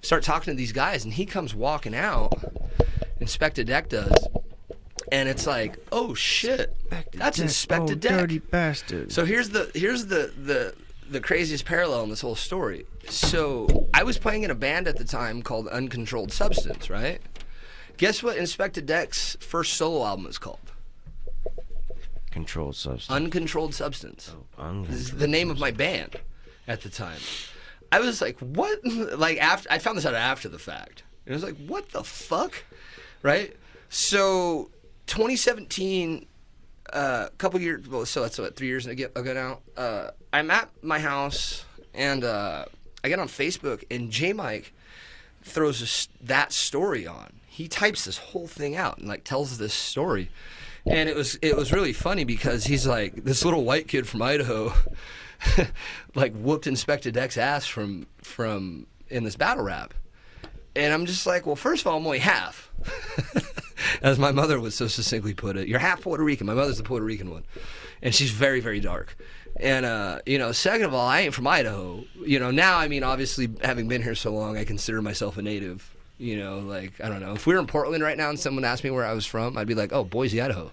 start 0.00 0.22
talking 0.22 0.52
to 0.52 0.56
these 0.56 0.72
guys, 0.72 1.04
and 1.04 1.14
he 1.14 1.26
comes 1.26 1.54
walking 1.54 1.94
out. 1.94 2.32
Inspectah 3.20 3.66
Deck 3.66 3.88
does, 3.88 4.28
and 5.10 5.28
it's 5.28 5.46
like, 5.46 5.78
oh 5.90 6.14
shit, 6.14 6.76
that's 7.14 7.38
Inspectah 7.38 7.98
Deck. 7.98 8.12
dirty 8.12 8.38
bastard. 8.38 9.10
So 9.10 9.24
here's 9.24 9.50
the 9.50 9.70
here's 9.74 10.06
the 10.06 10.32
the 10.40 10.74
the 11.08 11.20
craziest 11.20 11.64
parallel 11.64 12.04
in 12.04 12.10
this 12.10 12.20
whole 12.20 12.34
story. 12.34 12.86
So 13.08 13.88
I 13.94 14.02
was 14.02 14.18
playing 14.18 14.42
in 14.42 14.50
a 14.50 14.54
band 14.54 14.86
at 14.86 14.96
the 14.96 15.04
time 15.04 15.42
called 15.42 15.66
Uncontrolled 15.68 16.32
Substance, 16.32 16.90
right? 16.90 17.20
Guess 17.96 18.22
what 18.22 18.36
Inspectah 18.36 18.84
Deck's 18.84 19.36
first 19.40 19.74
solo 19.74 20.04
album 20.04 20.26
is 20.26 20.38
called? 20.38 20.72
Controlled 22.36 22.76
substance. 22.76 23.10
Uncontrolled 23.10 23.74
Substance. 23.74 24.34
Un- 24.58 24.82
This 24.82 25.00
is 25.00 25.10
the 25.12 25.26
name 25.26 25.48
of 25.50 25.58
my 25.58 25.70
band 25.70 26.16
at 26.68 26.82
the 26.82 26.90
time. 26.90 27.16
I 27.90 27.98
was 27.98 28.20
like, 28.20 28.38
what? 28.40 28.78
Like 28.84 29.38
after 29.38 29.66
I 29.72 29.78
found 29.78 29.96
this 29.96 30.04
out 30.04 30.12
after 30.12 30.50
the 30.50 30.58
fact. 30.58 31.02
And 31.24 31.32
I 31.32 31.36
was 31.36 31.42
like, 31.42 31.56
what 31.56 31.92
the 31.92 32.04
fuck? 32.04 32.62
Right? 33.22 33.56
So 33.88 34.68
2017, 35.06 36.26
a 36.92 36.94
uh, 36.94 37.28
couple 37.38 37.58
years, 37.58 37.88
well, 37.88 38.04
so 38.04 38.20
that's 38.20 38.38
what, 38.38 38.54
three 38.54 38.66
years 38.66 38.86
ago 38.86 39.06
ago 39.16 39.32
now. 39.32 39.60
Uh, 39.74 40.10
I'm 40.30 40.50
at 40.50 40.68
my 40.82 40.98
house 40.98 41.64
and 41.94 42.22
uh, 42.22 42.66
I 43.02 43.08
get 43.08 43.18
on 43.18 43.28
Facebook 43.28 43.82
and 43.90 44.10
J 44.10 44.34
Mike 44.34 44.74
throws 45.42 45.80
this, 45.80 46.08
that 46.20 46.52
story 46.52 47.06
on. 47.06 47.40
He 47.46 47.66
types 47.66 48.04
this 48.04 48.18
whole 48.18 48.46
thing 48.46 48.76
out 48.76 48.98
and 48.98 49.08
like 49.08 49.24
tells 49.24 49.56
this 49.56 49.72
story. 49.72 50.28
And 50.86 51.08
it 51.08 51.16
was 51.16 51.38
it 51.42 51.56
was 51.56 51.72
really 51.72 51.92
funny 51.92 52.24
because 52.24 52.64
he's 52.64 52.86
like 52.86 53.24
this 53.24 53.44
little 53.44 53.64
white 53.64 53.88
kid 53.88 54.06
from 54.06 54.22
Idaho 54.22 54.72
like 56.14 56.34
whooped 56.34 56.66
Inspectah 56.66 57.12
Deck's 57.12 57.36
ass 57.36 57.66
from 57.66 58.06
from 58.18 58.86
in 59.08 59.24
this 59.24 59.36
battle 59.36 59.64
rap. 59.64 59.94
And 60.74 60.92
I'm 60.92 61.06
just 61.06 61.26
like, 61.26 61.46
well, 61.46 61.56
first 61.56 61.82
of 61.82 61.86
all, 61.86 61.96
I'm 61.98 62.04
only 62.04 62.18
half. 62.18 62.70
As 64.02 64.18
my 64.18 64.30
mother 64.30 64.60
would 64.60 64.74
so 64.74 64.88
succinctly 64.88 65.32
put 65.32 65.56
it, 65.56 65.68
you're 65.68 65.78
half 65.78 66.02
Puerto 66.02 66.22
Rican. 66.22 66.46
My 66.46 66.54
mother's 66.54 66.76
the 66.76 66.82
Puerto 66.82 67.04
Rican 67.04 67.30
one. 67.30 67.44
And 68.02 68.14
she's 68.14 68.30
very, 68.30 68.60
very 68.60 68.80
dark. 68.80 69.16
And, 69.58 69.86
uh, 69.86 70.20
you 70.26 70.38
know, 70.38 70.52
second 70.52 70.84
of 70.84 70.92
all, 70.92 71.06
I 71.06 71.20
ain't 71.20 71.32
from 71.32 71.46
Idaho. 71.46 72.04
You 72.22 72.38
know, 72.38 72.50
now, 72.50 72.76
I 72.78 72.88
mean, 72.88 73.02
obviously, 73.02 73.48
having 73.62 73.88
been 73.88 74.02
here 74.02 74.14
so 74.14 74.34
long, 74.34 74.58
I 74.58 74.64
consider 74.64 75.00
myself 75.00 75.38
a 75.38 75.42
native. 75.42 75.94
You 76.18 76.38
know, 76.38 76.58
like, 76.58 77.00
I 77.00 77.08
don't 77.08 77.20
know. 77.20 77.32
If 77.32 77.46
we 77.46 77.54
were 77.54 77.60
in 77.60 77.66
Portland 77.66 78.02
right 78.02 78.16
now 78.16 78.28
and 78.28 78.38
someone 78.38 78.64
asked 78.64 78.84
me 78.84 78.90
where 78.90 79.04
I 79.04 79.14
was 79.14 79.24
from, 79.24 79.56
I'd 79.56 79.66
be 79.66 79.74
like, 79.74 79.94
oh, 79.94 80.04
Boise, 80.04 80.42
Idaho. 80.42 80.72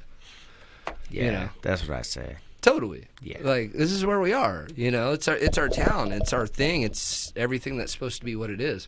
Yeah, 1.10 1.32
know. 1.32 1.50
that's 1.62 1.88
what 1.88 1.98
I 1.98 2.02
say. 2.02 2.38
Totally. 2.62 3.08
Yeah. 3.22 3.40
Like 3.42 3.74
this 3.74 3.92
is 3.92 4.06
where 4.06 4.22
we 4.22 4.32
are. 4.32 4.68
You 4.76 4.90
know, 4.90 5.12
it's 5.12 5.28
our 5.28 5.36
it's 5.36 5.58
our 5.58 5.70
town. 5.70 6.12
It's 6.12 6.32
our 6.32 6.48
thing. 6.48 6.82
It's 6.82 7.34
everything 7.36 7.78
that's 7.78 7.92
supposed 7.92 8.20
to 8.20 8.26
be 8.26 8.36
what 8.36 8.50
it 8.50 8.62
is. 8.62 8.88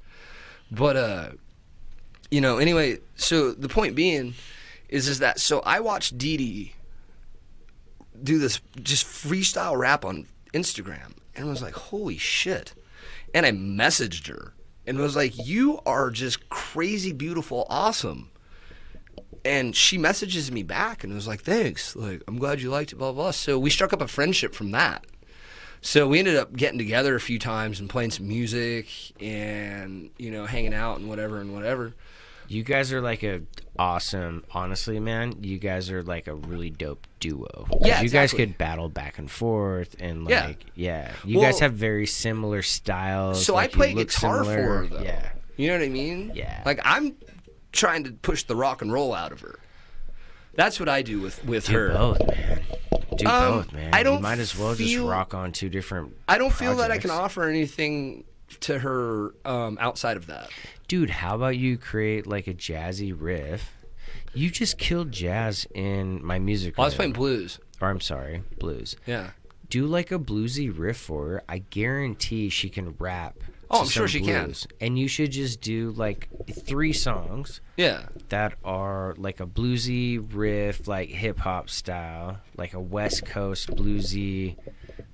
But 0.72 0.96
uh, 0.96 1.30
you 2.32 2.40
know. 2.40 2.58
Anyway, 2.58 3.00
so 3.16 3.52
the 3.52 3.68
point 3.68 3.96
being 3.96 4.34
is 4.88 5.10
is 5.10 5.20
that 5.20 5.40
so 5.40 5.60
I 5.60 5.82
watched 5.82 6.18
Dee 6.18 6.38
Dee 6.38 6.76
do 8.24 8.40
this 8.40 8.62
just 8.82 9.06
freestyle 9.06 9.78
rap 9.78 10.06
on 10.06 10.26
Instagram 10.54 11.18
and 11.36 11.48
was 11.48 11.62
like, 11.62 11.74
holy 11.74 12.18
shit. 12.18 12.74
And 13.34 13.46
I 13.46 13.52
messaged 13.52 14.28
her 14.28 14.54
and 14.88 14.98
was 14.98 15.18
like, 15.18 15.34
you 15.46 15.82
are 15.86 16.10
just 16.10 16.48
crazy 16.50 17.12
beautiful, 17.12 17.68
awesome 17.70 18.30
and 19.46 19.76
she 19.76 19.98
messages 19.98 20.52
me 20.52 20.64
back 20.64 21.04
and 21.04 21.14
was 21.14 21.28
like, 21.28 21.42
"Thanks, 21.42 21.96
like 21.96 22.22
I'm 22.28 22.38
glad 22.38 22.62
you 22.62 22.70
liked 22.70 22.92
it." 22.92 22.96
Blah 22.98 23.12
blah. 23.14 23.24
blah. 23.26 23.32
So 23.32 23.58
we 23.60 23.70
struck 23.70 23.94
up 23.94 24.02
a 24.02 24.08
friendship 24.08 24.54
from 24.54 24.72
that. 24.72 25.06
So 25.82 26.08
we 26.08 26.18
ended 26.20 26.36
up 26.36 26.56
getting 26.56 26.80
together 26.80 27.14
a 27.16 27.20
few 27.20 27.38
times 27.38 27.80
and 27.80 27.88
playing 27.90 28.10
some 28.12 28.28
music 28.28 28.88
and 29.22 30.10
you 30.18 30.32
know 30.32 30.46
hanging 30.46 30.74
out 30.74 30.98
and 31.00 31.08
whatever 31.08 31.40
and 31.40 31.54
whatever. 31.54 31.94
You 32.48 32.64
guys 32.64 32.94
are 32.94 33.02
like 33.02 33.24
a 33.24 33.42
awesome. 33.78 34.44
Honestly, 34.52 35.00
man, 35.00 35.44
you 35.44 35.58
guys 35.58 35.90
are 35.90 36.04
like 36.04 36.28
a 36.28 36.36
really 36.36 36.70
dope 36.70 37.08
duo. 37.20 37.68
Yeah, 37.82 38.02
you 38.02 38.10
guys 38.10 38.34
could 38.34 38.58
battle 38.58 38.88
back 38.90 39.18
and 39.18 39.30
forth 39.30 39.96
and 40.00 40.26
like 40.26 40.66
yeah, 40.76 41.12
you 41.24 41.40
Well- 41.40 41.48
guys 41.52 41.60
have 41.60 41.74
very 41.74 42.06
similar 42.06 42.62
styles. 42.62 43.44
So 43.46 43.56
like, 43.56 43.72
I 43.72 43.74
play 43.74 43.94
guitar 43.94 44.44
for 44.44 44.52
her 44.52 44.88
though. 44.88 45.02
Yeah, 45.02 45.30
You 45.58 45.68
know 45.70 45.74
what 45.74 45.86
I 45.86 45.90
mean? 45.90 46.32
Yeah. 46.36 46.62
Like 46.66 46.80
I'm 46.84 47.16
trying 47.76 48.04
to 48.06 48.12
push 48.12 48.44
the 48.44 48.56
rock 48.56 48.82
and 48.82 48.92
roll 48.92 49.14
out 49.14 49.32
of 49.32 49.42
her. 49.42 49.60
That's 50.56 50.80
what 50.80 50.88
I 50.90 51.02
do 51.02 51.20
with 51.20 51.44
with 51.46 51.68
do 51.68 51.74
her. 51.74 51.90
both, 51.94 52.26
man. 52.28 52.62
Do 53.18 53.28
Um, 53.28 53.52
both, 53.52 53.74
man. 53.74 53.94
I 53.94 54.04
don't 54.04 54.18
you 54.18 54.22
might 54.22 54.40
as 54.40 54.58
well 54.58 54.74
just 54.74 54.98
rock 54.98 55.34
on 55.34 55.52
two 55.52 55.70
different. 55.70 56.16
I 56.28 56.38
don't 56.38 56.54
feel 56.54 56.78
that 56.78 56.92
I 56.92 56.98
can 56.98 57.12
offer 57.12 57.44
anything 57.44 58.24
to 58.62 58.80
her 58.80 59.34
um, 59.44 59.78
outside 59.82 60.18
of 60.18 60.28
that. 60.28 60.50
Dude, 60.88 61.10
how 61.10 61.36
about 61.36 61.58
you 61.58 61.78
create 61.78 62.26
like 62.26 62.48
a 62.48 62.54
jazzy 62.54 63.14
riff? 63.16 63.72
You 64.34 64.50
just 64.50 64.78
killed 64.78 65.12
jazz 65.12 65.66
in 65.74 66.24
my 66.26 66.40
music. 66.40 66.78
Well, 66.78 66.86
I 66.86 66.88
was 66.88 66.96
playing 66.96 67.14
blues. 67.14 67.60
Or 67.82 67.90
I'm 67.90 68.02
sorry, 68.02 68.44
blues. 68.60 68.96
Yeah. 69.06 69.32
do 69.70 69.86
like 69.86 70.12
a 70.12 70.20
bluesy 70.20 70.72
riff 70.78 70.98
for 70.98 71.28
her. 71.28 71.44
I 71.50 71.60
guarantee 71.60 72.50
she 72.50 72.70
can 72.70 72.96
rap. 73.00 73.36
Oh, 73.70 73.82
I'm 73.82 73.88
sure 73.88 74.08
she 74.08 74.22
can. 74.22 74.54
And 74.80 74.98
you 74.98 75.08
should 75.08 75.32
just 75.32 75.62
do 75.62 75.92
like 75.92 76.30
three 76.52 76.94
songs 76.94 77.62
Yeah. 77.78 78.08
that 78.30 78.54
are 78.64 79.16
like 79.18 79.40
a 79.40 79.46
bluesy 79.48 80.24
riff, 80.34 80.88
like 80.88 81.10
hip 81.10 81.40
hop 81.40 81.70
style, 81.70 82.38
like 82.58 82.74
a 82.74 82.80
West 82.80 83.26
Coast 83.26 83.70
bluesy 83.72 84.56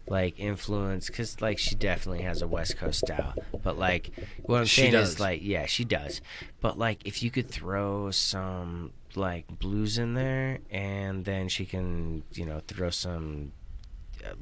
like 0.07 0.37
influence 0.37 1.09
cuz 1.09 1.39
like 1.41 1.57
she 1.57 1.73
definitely 1.75 2.23
has 2.23 2.41
a 2.41 2.47
West 2.47 2.77
Coast 2.77 2.99
style. 2.99 3.33
But 3.63 3.77
like 3.77 4.11
what 4.43 4.59
I'm 4.59 4.65
She 4.65 4.81
saying 4.81 4.91
does. 4.93 5.11
is 5.13 5.19
like 5.21 5.39
yeah, 5.41 5.65
she 5.65 5.85
does. 5.85 6.19
But 6.59 6.77
like 6.77 7.05
if 7.05 7.23
you 7.23 7.31
could 7.31 7.49
throw 7.49 8.11
some 8.11 8.91
like 9.15 9.47
blues 9.59 9.97
in 9.97 10.13
there 10.13 10.59
and 10.69 11.23
then 11.25 11.47
she 11.47 11.65
can, 11.65 12.23
you 12.33 12.45
know, 12.45 12.61
throw 12.67 12.89
some 12.89 13.53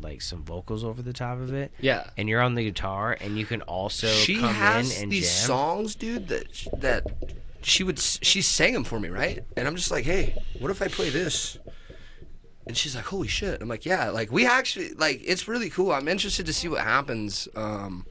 like 0.02 0.22
some 0.22 0.44
vocals 0.44 0.84
over 0.84 1.02
the 1.02 1.14
top 1.14 1.40
of 1.40 1.54
it. 1.54 1.72
Yeah. 1.80 2.10
And 2.18 2.30
you're 2.30 2.42
on 2.42 2.56
the 2.56 2.64
guitar 2.64 3.18
and 3.20 3.38
you 3.38 3.46
can 3.46 3.62
also 3.64 4.08
she 4.08 4.40
come 4.40 4.54
has 4.54 4.98
in 4.98 5.04
and 5.04 5.12
these 5.12 5.28
jam. 5.28 5.48
songs, 5.48 5.96
dude. 5.96 6.28
That 6.30 6.46
that 6.78 7.04
she 7.62 7.84
would 7.84 8.00
she 8.00 8.42
sang 8.42 8.74
them 8.74 8.84
for 8.84 9.00
me, 9.00 9.10
right? 9.10 9.44
And 9.58 9.68
I'm 9.68 9.76
just 9.76 9.92
like, 9.92 10.06
hey, 10.06 10.36
what 10.60 10.72
if 10.72 10.82
I 10.82 10.88
play 10.88 11.10
this? 11.10 11.58
And 12.68 12.78
she's 12.78 12.96
like, 12.96 13.06
holy 13.06 13.28
shit. 13.28 13.62
I'm 13.62 13.68
like, 13.68 13.86
yeah. 13.86 14.10
Like 14.10 14.32
we 14.32 14.46
actually 14.46 14.94
like 14.94 15.22
it's 15.24 15.48
really 15.48 15.70
cool. 15.70 15.92
I'm 15.92 16.08
interested 16.08 16.46
to 16.46 16.54
see 16.54 16.68
what 16.68 16.82
happens. 16.82 17.48
Um, 17.56 18.06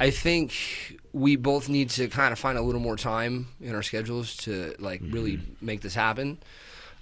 I 0.00 0.10
think 0.10 0.98
we 1.12 1.36
both 1.36 1.68
need 1.68 1.90
to 1.90 2.08
kind 2.08 2.32
of 2.32 2.38
find 2.38 2.58
a 2.58 2.62
little 2.62 2.80
more 2.80 2.96
time 2.96 3.48
in 3.60 3.74
our 3.74 3.82
schedules 3.82 4.36
to 4.38 4.74
like 4.78 5.00
really 5.04 5.38
make 5.60 5.82
this 5.82 5.94
happen. 5.94 6.38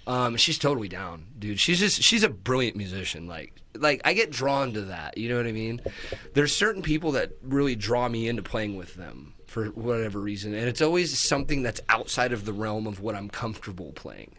Um, 0.07 0.35
she's 0.37 0.57
totally 0.57 0.87
down, 0.87 1.27
dude. 1.37 1.59
She's 1.59 1.79
just 1.79 2.01
she's 2.01 2.23
a 2.23 2.29
brilliant 2.29 2.75
musician. 2.75 3.27
Like 3.27 3.53
like 3.75 4.01
I 4.03 4.13
get 4.13 4.31
drawn 4.31 4.73
to 4.73 4.81
that. 4.81 5.17
You 5.17 5.29
know 5.29 5.37
what 5.37 5.47
I 5.47 5.51
mean? 5.51 5.81
There's 6.33 6.55
certain 6.55 6.81
people 6.81 7.11
that 7.13 7.31
really 7.43 7.75
draw 7.75 8.09
me 8.09 8.27
into 8.27 8.41
playing 8.41 8.77
with 8.77 8.95
them 8.95 9.33
for 9.47 9.65
whatever 9.67 10.19
reason, 10.19 10.53
and 10.53 10.67
it's 10.67 10.81
always 10.81 11.17
something 11.19 11.61
that's 11.61 11.81
outside 11.89 12.33
of 12.33 12.45
the 12.45 12.53
realm 12.53 12.87
of 12.87 12.99
what 13.01 13.15
I'm 13.15 13.29
comfortable 13.29 13.91
playing. 13.93 14.35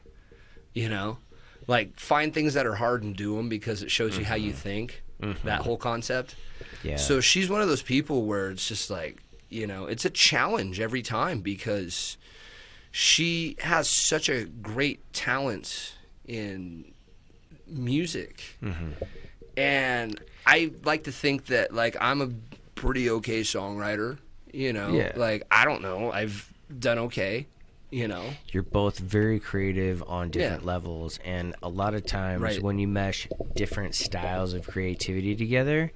You 0.74 0.88
know, 0.88 1.18
like 1.66 1.98
find 2.00 2.32
things 2.32 2.54
that 2.54 2.66
are 2.66 2.74
hard 2.74 3.02
and 3.02 3.14
do 3.14 3.36
them 3.36 3.48
because 3.48 3.82
it 3.82 3.90
shows 3.90 4.18
you 4.18 4.24
how 4.24 4.34
you 4.36 4.52
think. 4.52 5.02
That 5.44 5.60
whole 5.60 5.76
concept. 5.76 6.34
Yeah. 6.82 6.96
So 6.96 7.20
she's 7.20 7.48
one 7.48 7.60
of 7.60 7.68
those 7.68 7.82
people 7.82 8.24
where 8.24 8.50
it's 8.50 8.66
just 8.66 8.90
like, 8.90 9.22
you 9.48 9.68
know, 9.68 9.86
it's 9.86 10.04
a 10.04 10.10
challenge 10.10 10.80
every 10.80 11.02
time 11.02 11.42
because 11.42 12.16
she 12.92 13.56
has 13.60 13.88
such 13.88 14.28
a 14.28 14.44
great 14.44 15.12
talent 15.12 15.94
in 16.26 16.92
music. 17.66 18.42
Mm-hmm. 18.62 18.90
And 19.56 20.20
I 20.46 20.72
like 20.84 21.04
to 21.04 21.12
think 21.12 21.46
that 21.46 21.74
like 21.74 21.96
I'm 22.00 22.20
a 22.20 22.28
pretty 22.74 23.10
okay 23.10 23.40
songwriter, 23.40 24.18
you 24.52 24.72
know. 24.72 24.92
Yeah. 24.92 25.12
Like 25.16 25.44
I 25.50 25.64
don't 25.64 25.82
know, 25.82 26.12
I've 26.12 26.52
done 26.78 26.98
okay, 27.00 27.46
you 27.90 28.08
know. 28.08 28.24
you're 28.48 28.62
both 28.62 28.98
very 28.98 29.38
creative 29.40 30.02
on 30.06 30.30
different 30.30 30.62
Yeah. 30.62 30.66
levels 30.68 31.18
and 31.24 31.54
a 31.62 31.68
lot 31.68 31.94
of 31.94 32.06
times 32.06 32.42
Right. 32.42 32.62
when 32.62 32.78
you 32.78 32.88
mesh 32.88 33.26
different 33.54 33.94
styles 33.94 34.52
of 34.54 34.66
creativity 34.66 35.34
together 35.36 35.92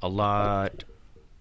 a 0.00 0.08
lot 0.08 0.84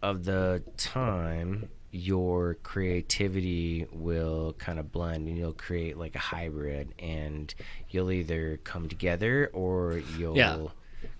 of 0.02 0.26
the 0.26 0.62
time 0.78 1.70
your 1.92 2.56
creativity 2.64 3.86
will 3.92 4.54
kind 4.60 4.78
of 4.80 4.92
blend 4.92 5.28
and 5.28 5.38
you'll 5.38 5.54
create 5.54 5.98
like 5.98 6.16
a 6.16 6.20
hybrid 6.20 6.94
and 7.00 7.54
you'll 7.90 8.12
either 8.12 8.58
come 8.64 8.90
together 8.90 9.50
or 9.54 10.02
you'll 10.18 10.36
Yeah. 10.36 10.68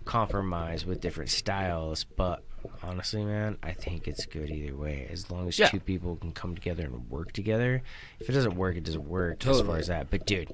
compromise 0.06 0.86
with 0.86 1.00
different 1.02 1.30
styles. 1.30 2.04
But 2.04 2.44
honestly 2.84 3.24
man 3.24 3.56
i 3.64 3.72
think 3.72 4.08
it's 4.10 4.26
good 4.26 4.50
either 4.50 4.76
way. 4.76 5.08
As 5.10 5.32
long 5.32 5.48
as 5.48 5.58
Yeah. 5.58 5.70
two 5.70 5.80
people 5.80 6.18
can 6.18 6.32
come 6.34 6.54
together 6.56 6.84
and 6.86 7.10
work 7.10 7.32
together. 7.32 7.82
If 8.20 8.30
it 8.30 8.34
doesn't 8.34 8.56
work 8.56 8.76
it 8.76 8.84
doesn't 8.84 9.08
work 9.08 9.46
as 9.48 9.62
far 9.62 9.78
as 9.78 9.88
that. 9.88 10.10
But 10.10 10.26
dude 10.26 10.52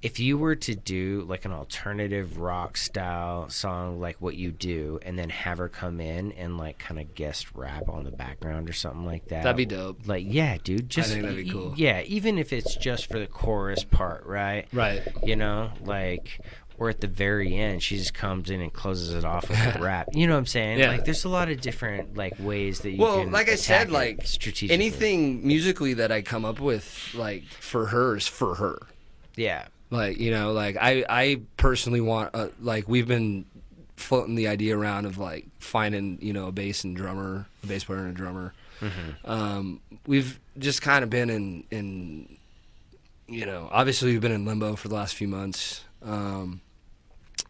if 0.00 0.20
you 0.20 0.38
were 0.38 0.54
to 0.54 0.74
do 0.76 1.24
like 1.28 1.44
an 1.44 1.50
alternative 1.52 2.38
rock 2.38 2.76
style 2.76 3.48
song 3.48 3.98
like 4.00 4.16
what 4.20 4.36
you 4.36 4.52
do 4.52 5.00
and 5.02 5.18
then 5.18 5.28
have 5.28 5.58
her 5.58 5.68
come 5.68 6.00
in 6.00 6.30
and 6.32 6.56
like 6.56 6.78
kind 6.78 7.00
of 7.00 7.14
guest 7.16 7.48
rap 7.54 7.88
on 7.88 8.04
the 8.04 8.10
background 8.12 8.68
or 8.68 8.72
something 8.72 9.04
like 9.04 9.26
that 9.28 9.42
That'd 9.42 9.56
be 9.56 9.66
dope. 9.66 10.06
like 10.06 10.24
yeah 10.26 10.56
dude 10.62 10.88
just 10.88 11.10
think 11.10 11.22
that'd 11.24 11.44
be 11.44 11.50
cool. 11.50 11.74
yeah 11.76 12.02
even 12.02 12.38
if 12.38 12.52
it's 12.52 12.76
just 12.76 13.06
for 13.06 13.18
the 13.18 13.26
chorus 13.26 13.82
part 13.82 14.24
right 14.24 14.68
Right. 14.72 15.02
you 15.24 15.34
know 15.34 15.70
like 15.84 16.40
or 16.78 16.88
at 16.88 17.00
the 17.00 17.08
very 17.08 17.56
end 17.56 17.82
she 17.82 17.96
just 17.98 18.14
comes 18.14 18.50
in 18.50 18.60
and 18.60 18.72
closes 18.72 19.12
it 19.14 19.24
off 19.24 19.48
with 19.48 19.58
a 19.74 19.78
rap 19.82 20.10
you 20.12 20.28
know 20.28 20.34
what 20.34 20.38
i'm 20.38 20.46
saying 20.46 20.78
Yeah. 20.78 20.90
like 20.92 21.04
there's 21.06 21.24
a 21.24 21.28
lot 21.28 21.50
of 21.50 21.60
different 21.60 22.16
like 22.16 22.34
ways 22.38 22.80
that 22.82 22.90
you 22.92 22.98
Well, 22.98 23.22
can 23.24 23.32
like 23.32 23.48
I 23.48 23.56
said, 23.56 23.90
like 23.90 24.24
strategically 24.24 24.74
anything 24.74 25.44
musically 25.44 25.94
that 25.94 26.12
I 26.12 26.22
come 26.22 26.44
up 26.44 26.60
with, 26.60 27.10
like 27.14 27.42
for 27.46 27.86
her 27.86 28.16
is 28.16 28.28
for 28.28 28.54
her. 28.54 28.78
yeah 29.34 29.66
Like 29.90 30.18
you 30.18 30.30
know, 30.30 30.52
like 30.52 30.76
I 30.80 31.04
I 31.08 31.40
personally 31.56 32.00
want 32.00 32.30
uh, 32.34 32.48
like 32.60 32.88
we've 32.88 33.08
been 33.08 33.46
floating 33.96 34.34
the 34.36 34.48
idea 34.48 34.76
around 34.76 35.06
of 35.06 35.18
like 35.18 35.46
finding 35.58 36.18
you 36.20 36.32
know 36.32 36.46
a 36.48 36.52
bass 36.52 36.84
and 36.84 36.96
drummer, 36.96 37.46
a 37.64 37.66
bass 37.66 37.84
player 37.84 38.00
and 38.00 38.10
a 38.10 38.12
drummer. 38.12 38.52
Um, 39.24 39.80
we've 40.06 40.38
just 40.58 40.82
kind 40.82 41.02
of 41.02 41.10
been 41.10 41.30
in 41.30 41.64
in 41.70 42.36
you 43.26 43.44
know 43.44 43.68
obviously 43.72 44.12
we've 44.12 44.20
been 44.20 44.32
in 44.32 44.44
limbo 44.44 44.76
for 44.76 44.88
the 44.88 44.94
last 44.94 45.14
few 45.14 45.28
months. 45.28 45.84
Um, 46.02 46.60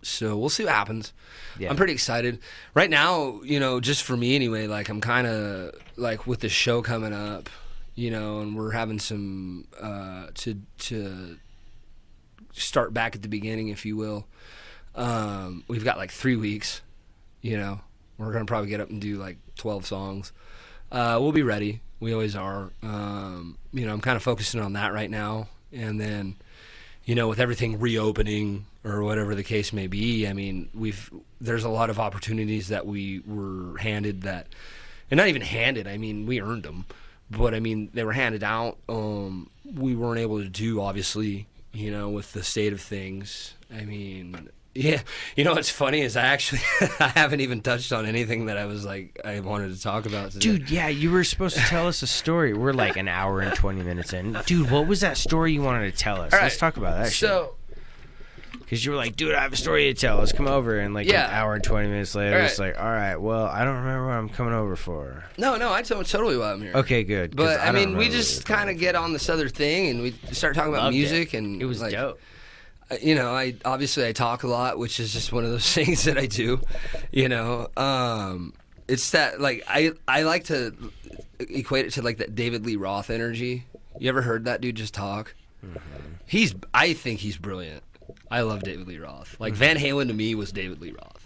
so 0.01 0.37
we'll 0.39 0.49
see 0.49 0.65
what 0.65 0.73
happens. 0.73 1.13
Yeah. 1.59 1.71
I'm 1.71 1.77
pretty 1.77 1.93
excited 1.93 2.39
right 2.73 2.89
now. 2.89 3.41
You 3.43 3.59
know, 3.61 3.81
just 3.81 4.05
for 4.05 4.17
me 4.17 4.35
anyway. 4.37 4.67
Like 4.67 4.89
I'm 4.89 5.01
kind 5.01 5.27
of 5.27 5.75
like 5.97 6.27
with 6.27 6.41
the 6.41 6.49
show 6.49 6.83
coming 6.83 7.13
up, 7.13 7.51
you 7.95 8.11
know, 8.11 8.41
and 8.41 8.57
we're 8.57 8.71
having 8.71 9.01
some 9.01 9.67
uh, 9.81 10.29
to 10.35 10.61
to 10.79 11.37
start 12.59 12.93
back 12.93 13.15
at 13.15 13.23
the 13.23 13.29
beginning, 13.29 13.69
if 13.69 13.85
you 13.85 13.97
will. 13.97 14.27
Um, 14.95 15.65
we've 15.69 15.85
got 15.85 15.97
like 15.97 16.11
three 16.11 16.37
weeks. 16.37 16.83
You 17.41 17.57
know, 17.57 17.81
we're 18.17 18.33
gonna 18.33 18.45
probably 18.45 18.69
get 18.69 18.81
up 18.81 18.91
and 18.91 19.01
do 19.01 19.17
like 19.17 19.39
12 19.57 19.87
songs. 19.87 20.33
Uh, 20.91 21.19
we'll 21.21 21.33
be 21.33 21.43
ready. 21.43 21.81
We 22.01 22.13
always 22.13 22.35
are. 22.37 22.71
Um, 22.83 23.59
you 23.73 23.87
know, 23.87 23.93
I'm 23.93 24.01
kind 24.01 24.17
of 24.17 24.23
focusing 24.23 24.61
on 24.61 24.73
that 24.75 24.93
right 24.93 25.11
now, 25.11 25.49
and 25.73 26.01
then 26.01 26.37
you 27.09 27.15
know, 27.15 27.27
with 27.27 27.41
everything 27.41 27.81
reopening 27.81 28.67
or 28.85 29.03
whatever 29.03 29.35
the 29.35 29.43
case 29.43 29.73
may 29.73 29.87
be, 29.87 30.27
I 30.29 30.35
mean, 30.35 30.69
we've 30.75 31.11
there's 31.41 31.65
a 31.65 31.71
lot 31.71 31.89
of 31.89 31.99
opportunities 31.99 32.69
that 32.69 32.87
we 32.87 33.23
were 33.27 33.79
handed 33.79 34.23
that, 34.23 34.47
and 35.11 35.17
not 35.17 35.29
even 35.29 35.41
handed. 35.41 35.89
I 35.89 35.97
mean, 35.97 36.27
we 36.27 36.43
earned 36.43 36.65
them, 36.65 36.85
but 37.31 37.55
I 37.55 37.61
mean, 37.61 37.89
they 37.95 38.05
were 38.05 38.13
handed 38.13 38.45
out. 38.45 38.77
Um, 38.91 39.49
we 39.65 39.97
weren't 39.97 40.21
able 40.21 40.43
to 40.43 40.51
do 40.51 40.83
obviously, 40.83 41.47
you 41.73 41.91
know, 41.91 42.09
with 42.09 42.33
the 42.33 42.43
state 42.43 42.73
of 42.73 42.81
things. 42.81 43.55
I 43.73 43.85
mean. 43.85 44.51
Yeah, 44.75 45.01
you 45.35 45.43
know 45.43 45.55
what's 45.55 45.71
funny 45.71 46.03
is 46.03 46.17
I 46.17 46.27
actually 46.27 46.61
I 47.01 47.09
haven't 47.09 47.41
even 47.41 47.63
touched 47.63 47.91
on 47.93 48.07
anything 48.07 48.47
that 48.47 48.57
I 48.57 48.67
was 48.67 48.85
like 48.85 49.19
I 49.25 49.41
wanted 49.41 49.75
to 49.75 49.83
talk 49.83 50.07
about 50.07 50.31
today. 50.31 50.41
Dude, 50.41 50.71
yeah, 50.71 50.87
you 50.87 51.11
were 51.11 51.25
supposed 51.25 51.57
to 51.57 51.63
tell 51.63 51.89
us 51.89 52.03
a 52.03 52.07
story. 52.07 52.53
We're 52.53 52.75
like 52.75 52.97
an 52.97 53.09
hour 53.09 53.41
and 53.41 53.53
20 53.57 53.83
minutes 53.83 54.13
in. 54.13 54.39
Dude, 54.47 54.71
what 54.71 54.87
was 54.87 55.01
that 55.01 55.17
story 55.17 55.53
you 55.53 55.63
wanted 55.63 55.91
to 55.91 55.99
tell 55.99 56.21
us? 56.21 56.31
Let's 56.31 56.59
talk 56.59 56.77
about 56.77 56.97
that 57.03 57.11
so 57.11 57.57
Because 58.69 58.85
you 58.85 58.91
were 58.91 58.99
like, 58.99 59.17
dude, 59.17 59.35
I 59.35 59.41
have 59.41 59.55
a 59.55 59.57
story 59.57 59.85
to 59.85 59.95
tell. 59.99 60.19
Let's 60.19 60.33
come 60.33 60.47
over. 60.47 60.79
And 60.79 60.93
like 60.93 61.07
Yeah. 61.09 61.27
an 61.27 61.35
hour 61.35 61.55
and 61.55 61.65
20 61.65 61.89
minutes 61.89 62.15
later, 62.15 62.37
All 62.39 62.45
it's 62.45 62.59
right. 62.59 62.75
like, 62.77 62.79
all 62.85 62.91
right, 62.91 63.17
well, 63.17 63.47
I 63.47 63.65
don't 63.65 63.77
remember 63.77 64.07
what 64.09 64.13
I'm 64.13 64.29
coming 64.29 64.53
over 64.53 64.77
for. 64.77 65.25
no, 65.39 65.57
no, 65.57 65.71
I 65.73 65.81
know 65.91 66.03
totally 66.03 66.37
why 66.37 66.53
I'm 66.53 66.61
here. 66.61 66.73
Okay, 66.75 67.03
good. 67.03 67.35
But 67.35 67.61
I, 67.61 67.67
don't 67.73 67.75
mean, 67.77 67.97
we 67.97 68.11
just 68.11 68.45
kind 68.45 68.69
of 68.69 68.77
get 68.79 68.95
on 68.95 69.15
this 69.15 69.31
other 69.31 69.49
thing, 69.49 69.89
and 69.89 70.03
we 70.03 70.13
start 70.33 70.55
talking 70.55 70.73
about 70.73 70.85
Loved 70.85 70.97
it. 70.97 70.99
music, 70.99 71.33
and 71.33 71.63
It 71.63 71.65
was 71.65 71.81
like, 71.81 71.93
dope. 71.93 72.21
uh, 72.91 72.97
You 73.01 73.15
know, 73.15 73.35
I 73.35 73.55
obviously 73.65 74.07
I 74.07 74.13
talk 74.13 74.43
a 74.43 74.49
lot, 74.49 74.79
which 74.79 75.01
is 75.01 75.15
just 75.15 75.33
one 75.33 75.45
of 75.45 75.51
those 75.51 75.73
things 75.75 76.05
that 76.05 76.19
I 76.19 76.27
do. 76.27 76.61
You 77.11 77.31
know, 77.31 77.69
um, 77.79 78.53
it's 78.87 79.11
that 79.13 79.41
like 79.41 79.65
I 79.67 79.93
I 80.07 80.23
like 80.25 80.45
to 80.45 80.75
equate 81.41 81.87
it 81.87 81.93
to 81.93 82.03
like 82.03 82.19
that 82.19 82.35
David 82.35 82.67
Lee 82.67 82.77
Roth 82.77 83.09
energy. 83.09 83.65
You 83.99 84.09
ever 84.11 84.21
heard 84.23 84.45
that 84.45 84.61
dude 84.61 84.77
just 84.77 84.93
talk? 84.95 85.35
Mm-hmm. 85.65 85.79
He's 86.27 86.55
I 86.75 86.93
think 86.93 87.21
he's 87.21 87.37
brilliant. 87.39 87.83
I 88.31 88.43
love 88.43 88.63
David 88.63 88.87
Lee 88.87 88.99
Roth. 88.99 89.37
Like 89.41 89.55
Mm-hmm. 89.55 89.61
Van 89.61 89.77
Halen 89.77 90.09
to 90.09 90.15
me 90.15 90.35
was 90.35 90.53
David 90.53 90.81
Lee 90.81 90.93
Roth. 90.93 91.25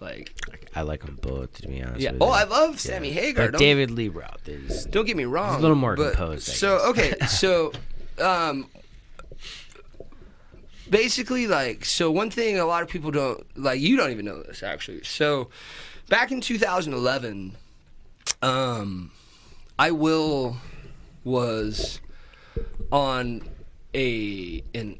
Like 0.00 0.32
I 0.76 0.82
like 0.82 1.04
them 1.04 1.18
both, 1.20 1.60
to 1.62 1.68
be 1.68 1.82
honest 1.82 2.00
yeah. 2.00 2.12
Oh, 2.20 2.26
you. 2.28 2.32
I 2.32 2.44
love 2.44 2.72
Yeah. 2.72 2.76
Sammy 2.76 3.10
Hagar. 3.10 3.46
But 3.46 3.52
Don't- 3.52 3.58
David 3.60 3.90
Lee 3.90 4.08
Roth 4.08 4.48
is. 4.48 4.84
don't 4.86 5.06
get 5.06 5.16
me 5.16 5.24
wrong. 5.24 5.56
a 5.58 5.60
little 5.60 5.76
more 5.76 5.96
but- 5.96 6.14
composed, 6.14 6.44
So 6.48 6.78
okay, 6.90 7.14
so 7.28 7.72
um, 8.20 8.66
basically, 10.88 11.46
like, 11.46 11.84
so 11.84 12.10
one 12.10 12.30
thing 12.30 12.58
a 12.58 12.64
lot 12.64 12.82
of 12.82 12.88
people 12.88 13.10
don't 13.10 13.44
like. 13.56 13.80
You 13.80 13.96
don't 13.96 14.10
even 14.10 14.24
know 14.24 14.42
this 14.42 14.62
actually. 14.62 15.02
So 15.04 15.48
back 16.08 16.30
in 16.30 16.40
2011, 16.40 17.56
um, 18.42 19.10
I 19.78 19.90
will 19.90 20.56
was 21.24 22.00
on 22.92 23.42
a 23.94 24.62
an 24.74 24.98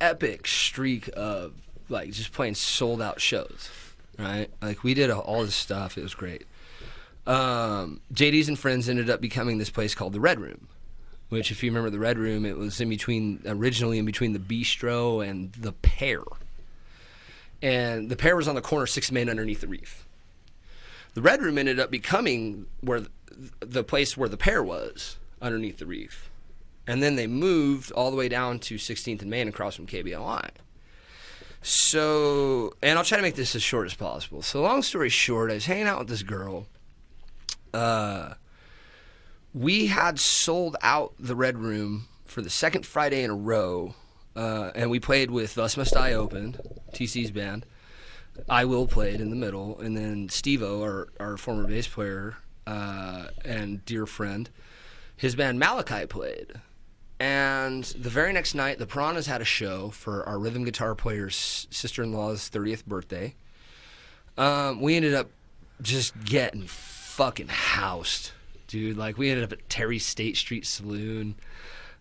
epic 0.00 0.46
streak 0.46 1.08
of 1.16 1.54
like 1.88 2.10
just 2.12 2.32
playing 2.32 2.54
sold 2.54 3.00
out 3.00 3.20
shows. 3.20 3.70
Right, 4.18 4.48
like 4.62 4.82
we 4.82 4.94
did 4.94 5.10
all 5.10 5.44
this 5.44 5.54
stuff. 5.54 5.98
It 5.98 6.02
was 6.02 6.14
great 6.14 6.46
um, 7.26 8.00
JD's 8.12 8.48
and 8.48 8.58
Friends 8.58 8.88
ended 8.88 9.10
up 9.10 9.20
becoming 9.20 9.58
this 9.58 9.70
place 9.70 9.94
called 9.94 10.12
the 10.12 10.20
Red 10.20 10.40
Room, 10.40 10.68
which, 11.28 11.50
if 11.50 11.62
you 11.62 11.70
remember 11.70 11.90
the 11.90 11.98
Red 11.98 12.18
Room, 12.18 12.46
it 12.46 12.56
was 12.56 12.80
in 12.80 12.88
between, 12.88 13.42
originally 13.46 13.98
in 13.98 14.04
between 14.04 14.32
the 14.32 14.38
Bistro 14.38 15.26
and 15.26 15.52
the 15.54 15.72
Pear. 15.72 16.22
And 17.60 18.08
the 18.08 18.16
Pear 18.16 18.36
was 18.36 18.46
on 18.46 18.54
the 18.54 18.60
corner 18.60 18.86
Six 18.86 19.08
6th 19.08 19.12
Main 19.12 19.28
underneath 19.28 19.60
the 19.60 19.66
Reef. 19.66 20.06
The 21.14 21.22
Red 21.22 21.42
Room 21.42 21.58
ended 21.58 21.80
up 21.80 21.90
becoming 21.90 22.66
where 22.80 23.00
the, 23.00 23.10
the 23.60 23.84
place 23.84 24.16
where 24.16 24.28
the 24.28 24.36
Pear 24.36 24.62
was 24.62 25.16
underneath 25.42 25.78
the 25.78 25.86
Reef. 25.86 26.25
And 26.86 27.02
then 27.02 27.16
they 27.16 27.26
moved 27.26 27.90
all 27.92 28.10
the 28.10 28.16
way 28.16 28.28
down 28.28 28.58
to 28.60 28.76
16th 28.76 29.20
and 29.20 29.30
Main 29.30 29.48
across 29.48 29.74
from 29.74 29.86
KBLI. 29.86 30.50
So, 31.62 32.74
and 32.80 32.96
I'll 32.96 33.04
try 33.04 33.16
to 33.16 33.22
make 33.22 33.34
this 33.34 33.56
as 33.56 33.62
short 33.62 33.86
as 33.86 33.94
possible. 33.94 34.40
So, 34.42 34.62
long 34.62 34.82
story 34.82 35.08
short, 35.08 35.50
I 35.50 35.54
was 35.54 35.66
hanging 35.66 35.88
out 35.88 35.98
with 35.98 36.08
this 36.08 36.22
girl 36.22 36.66
uh, 37.76 38.34
we 39.52 39.86
had 39.88 40.18
sold 40.18 40.76
out 40.82 41.14
the 41.18 41.36
Red 41.36 41.58
Room 41.58 42.08
for 42.24 42.40
the 42.40 42.50
second 42.50 42.86
Friday 42.86 43.22
in 43.22 43.30
a 43.30 43.34
row, 43.34 43.94
uh, 44.34 44.70
and 44.74 44.90
we 44.90 44.98
played 44.98 45.30
with 45.30 45.54
Thus 45.54 45.76
Must 45.76 45.96
I 45.96 46.12
Open, 46.14 46.56
TC's 46.92 47.30
band. 47.30 47.66
I 48.48 48.64
Will 48.64 48.86
played 48.86 49.20
in 49.20 49.30
the 49.30 49.36
middle, 49.36 49.78
and 49.78 49.96
then 49.96 50.28
Stevo, 50.28 50.82
our, 50.82 51.08
our 51.20 51.36
former 51.36 51.66
bass 51.66 51.86
player 51.86 52.36
uh, 52.66 53.28
and 53.44 53.84
dear 53.84 54.06
friend, 54.06 54.50
his 55.16 55.34
band 55.34 55.58
Malachi 55.58 56.06
played. 56.06 56.60
And 57.18 57.84
the 57.84 58.10
very 58.10 58.32
next 58.32 58.54
night, 58.54 58.78
the 58.78 58.86
Piranhas 58.86 59.26
had 59.26 59.40
a 59.40 59.44
show 59.44 59.90
for 59.90 60.22
our 60.28 60.38
rhythm 60.38 60.64
guitar 60.64 60.94
player's 60.94 61.66
sister 61.70 62.02
in 62.02 62.12
law's 62.12 62.50
30th 62.50 62.84
birthday. 62.84 63.34
Um, 64.36 64.82
we 64.82 64.96
ended 64.96 65.14
up 65.14 65.30
just 65.80 66.12
getting 66.24 66.66
fucking 66.66 67.48
housed. 67.48 68.32
dude. 68.68 68.96
Like 68.98 69.16
we 69.16 69.30
ended 69.30 69.44
up 69.44 69.52
at 69.52 69.66
Terry 69.70 69.98
State 69.98 70.36
Street 70.36 70.66
Saloon. 70.66 71.36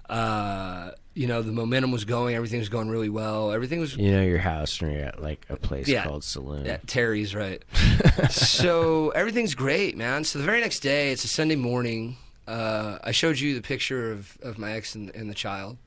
Uh, 0.09 0.91
you 1.13 1.27
know, 1.27 1.41
the 1.41 1.51
momentum 1.53 1.91
was 1.91 2.03
going. 2.05 2.35
Everything 2.35 2.59
was 2.59 2.67
going 2.69 2.89
really 2.89 3.09
well. 3.09 3.51
Everything 3.51 3.79
was 3.79 3.95
You 3.95 4.11
know 4.11 4.21
your 4.21 4.37
house 4.37 4.79
and 4.81 4.91
you're 4.91 5.01
at 5.05 5.21
like 5.21 5.45
a 5.49 5.55
place 5.55 5.87
Yeah. 5.87 6.03
called 6.03 6.23
Saloon. 6.25 6.65
Yeah, 6.65 6.77
Terry's 6.85 7.33
right. 7.33 7.63
so 8.29 9.09
everything's 9.11 9.55
great, 9.55 9.97
man. 9.97 10.25
So 10.25 10.39
the 10.39 10.45
very 10.45 10.59
next 10.59 10.81
day, 10.81 11.11
it's 11.11 11.23
a 11.23 11.27
Sunday 11.29 11.55
morning. 11.55 12.17
Uh, 12.47 12.99
I 13.03 13.11
showed 13.11 13.39
you 13.39 13.55
the 13.55 13.61
picture 13.61 14.11
of, 14.11 14.37
of 14.41 14.57
my 14.57 14.73
ex 14.73 14.95
and, 14.95 15.09
and 15.15 15.29
the 15.29 15.33
child. 15.33 15.77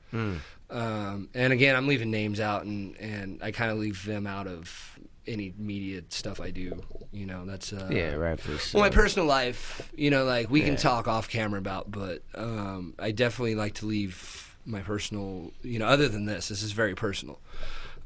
Um, 0.71 1.29
and 1.33 1.51
again, 1.53 1.75
I'm 1.75 1.87
leaving 1.87 2.11
names 2.11 2.39
out, 2.39 2.63
and, 2.63 2.95
and 2.97 3.41
I 3.41 3.51
kind 3.51 3.71
of 3.71 3.77
leave 3.79 4.05
them 4.05 4.27
out 4.27 4.45
of 4.47 4.99
any 5.25 5.53
media 5.57 6.01
stuff 6.09 6.39
I 6.39 6.51
do. 6.51 6.81
You 7.11 7.25
know, 7.25 7.45
that's 7.45 7.73
uh, 7.73 7.87
Yeah, 7.91 8.15
rightfully 8.15 8.57
so. 8.59 8.77
well, 8.77 8.87
my 8.89 8.93
personal 8.93 9.27
life, 9.27 9.91
you 9.95 10.09
know, 10.11 10.25
like 10.25 10.49
we 10.49 10.61
can 10.61 10.75
talk 10.75 11.07
off 11.07 11.29
camera 11.29 11.59
about, 11.59 11.89
but 11.91 12.23
um, 12.35 12.93
I 12.99 13.11
definitely 13.11 13.55
like 13.55 13.75
to 13.75 13.85
leave 13.87 14.55
my 14.65 14.81
personal, 14.81 15.51
you 15.63 15.79
know, 15.79 15.85
other 15.87 16.07
than 16.07 16.25
this, 16.25 16.49
this 16.49 16.61
is 16.61 16.71
very 16.71 16.93
personal. 16.93 17.39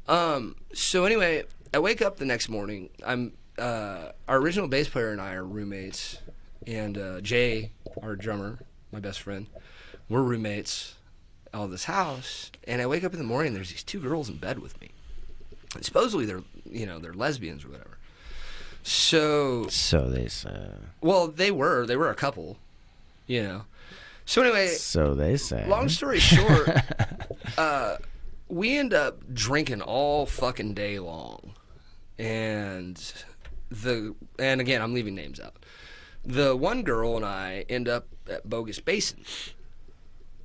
Um, 0.08 0.56
so 0.72 1.04
anyway, 1.04 1.44
I 1.74 1.78
wake 1.80 2.00
up 2.02 2.16
the 2.16 2.24
next 2.26 2.48
morning. 2.48 2.88
I'm 3.04 3.32
uh, 3.58 4.12
our 4.26 4.38
original 4.38 4.68
bass 4.68 4.88
player 4.88 5.10
and 5.10 5.20
I 5.20 5.34
are 5.34 5.44
roommates, 5.44 6.18
and 6.66 6.96
uh, 6.98 7.20
Jay, 7.20 7.72
our 8.02 8.16
drummer, 8.16 8.58
my 8.92 9.00
best 9.00 9.20
friend, 9.20 9.46
we're 10.08 10.22
roommates 10.22 10.94
at 11.52 11.58
all 11.60 11.68
this 11.68 11.84
house. 11.84 12.50
And 12.66 12.80
I 12.82 12.86
wake 12.86 13.04
up 13.04 13.12
in 13.12 13.18
the 13.18 13.24
morning. 13.24 13.54
There's 13.54 13.70
these 13.70 13.82
two 13.82 14.00
girls 14.00 14.28
in 14.28 14.36
bed 14.36 14.58
with 14.58 14.80
me. 14.80 14.90
And 15.74 15.84
supposedly 15.84 16.26
they're, 16.26 16.42
you 16.70 16.86
know, 16.86 16.98
they're 16.98 17.14
lesbians 17.14 17.64
or 17.64 17.68
whatever. 17.68 17.98
So 18.82 19.66
so 19.68 20.10
they 20.10 20.28
say. 20.28 20.68
well, 21.00 21.26
they 21.26 21.50
were. 21.50 21.86
They 21.86 21.96
were 21.96 22.10
a 22.10 22.14
couple, 22.14 22.58
you 23.26 23.42
know. 23.42 23.64
So 24.26 24.42
anyway, 24.42 24.68
So 24.68 25.14
they 25.14 25.36
say. 25.38 25.66
long 25.66 25.88
story 25.88 26.18
short, 26.18 26.68
uh, 27.58 27.96
we 28.48 28.76
end 28.76 28.92
up 28.92 29.32
drinking 29.32 29.80
all 29.80 30.26
fucking 30.26 30.74
day 30.74 30.98
long, 30.98 31.54
and 32.18 32.96
the 33.70 34.14
and 34.38 34.60
again, 34.60 34.82
I'm 34.82 34.92
leaving 34.92 35.14
names 35.14 35.40
out. 35.40 35.54
The 36.26 36.56
one 36.56 36.82
girl 36.82 37.16
and 37.16 37.24
I 37.24 37.64
end 37.68 37.88
up 37.88 38.08
at 38.30 38.48
Bogus 38.48 38.80
Basin, 38.80 39.24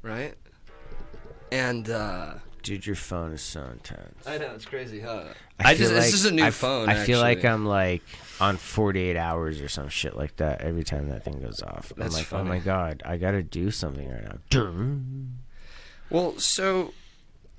right? 0.02 0.36
And 1.52 1.90
uh, 1.90 2.36
Dude, 2.62 2.86
your 2.86 2.96
phone 2.96 3.32
is 3.32 3.42
so 3.42 3.62
intense. 3.72 4.28
I 4.28 4.38
know 4.38 4.52
it's 4.54 4.66
crazy, 4.66 5.00
huh? 5.00 5.24
I, 5.60 5.72
I, 5.72 5.76
just 5.76 5.92
feel 5.92 6.02
this 6.02 6.14
is 6.14 6.26
a 6.26 6.32
new 6.32 6.44
I 6.44 6.48
f- 6.48 6.54
phone. 6.56 6.90
I 6.90 7.06
feel 7.06 7.20
like. 7.20 7.46
I'm 7.46 7.66
like 7.66 8.04
on 8.42 8.58
48 8.58 9.18
hours 9.18 9.62
or 9.62 9.70
some 9.70 9.90
shit 9.90 10.16
like 10.16 10.36
that 10.38 10.62
every 10.62 10.84
time 10.84 11.10
that 11.10 11.24
thing 11.24 11.42
goes 11.42 11.62
off. 11.62 11.92
That's 11.96 12.16
I'm 12.16 12.20
like, 12.20 12.34
oh 12.34 12.44
my 12.44 12.60
god, 12.60 13.02
I 13.06 13.18
gotta 13.18 13.44
do 13.44 13.72
something 13.72 14.10
right 14.10 14.24
now. 14.24 15.18
Well, 16.10 16.38
so 16.40 16.94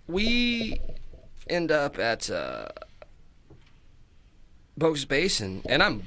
we 0.06 0.80
end 1.48 1.70
up 1.72 1.98
at 1.98 2.30
uh, 2.30 2.68
Bogus 4.76 5.04
Basin, 5.04 5.62
and 5.66 5.82
I'm 5.82 6.02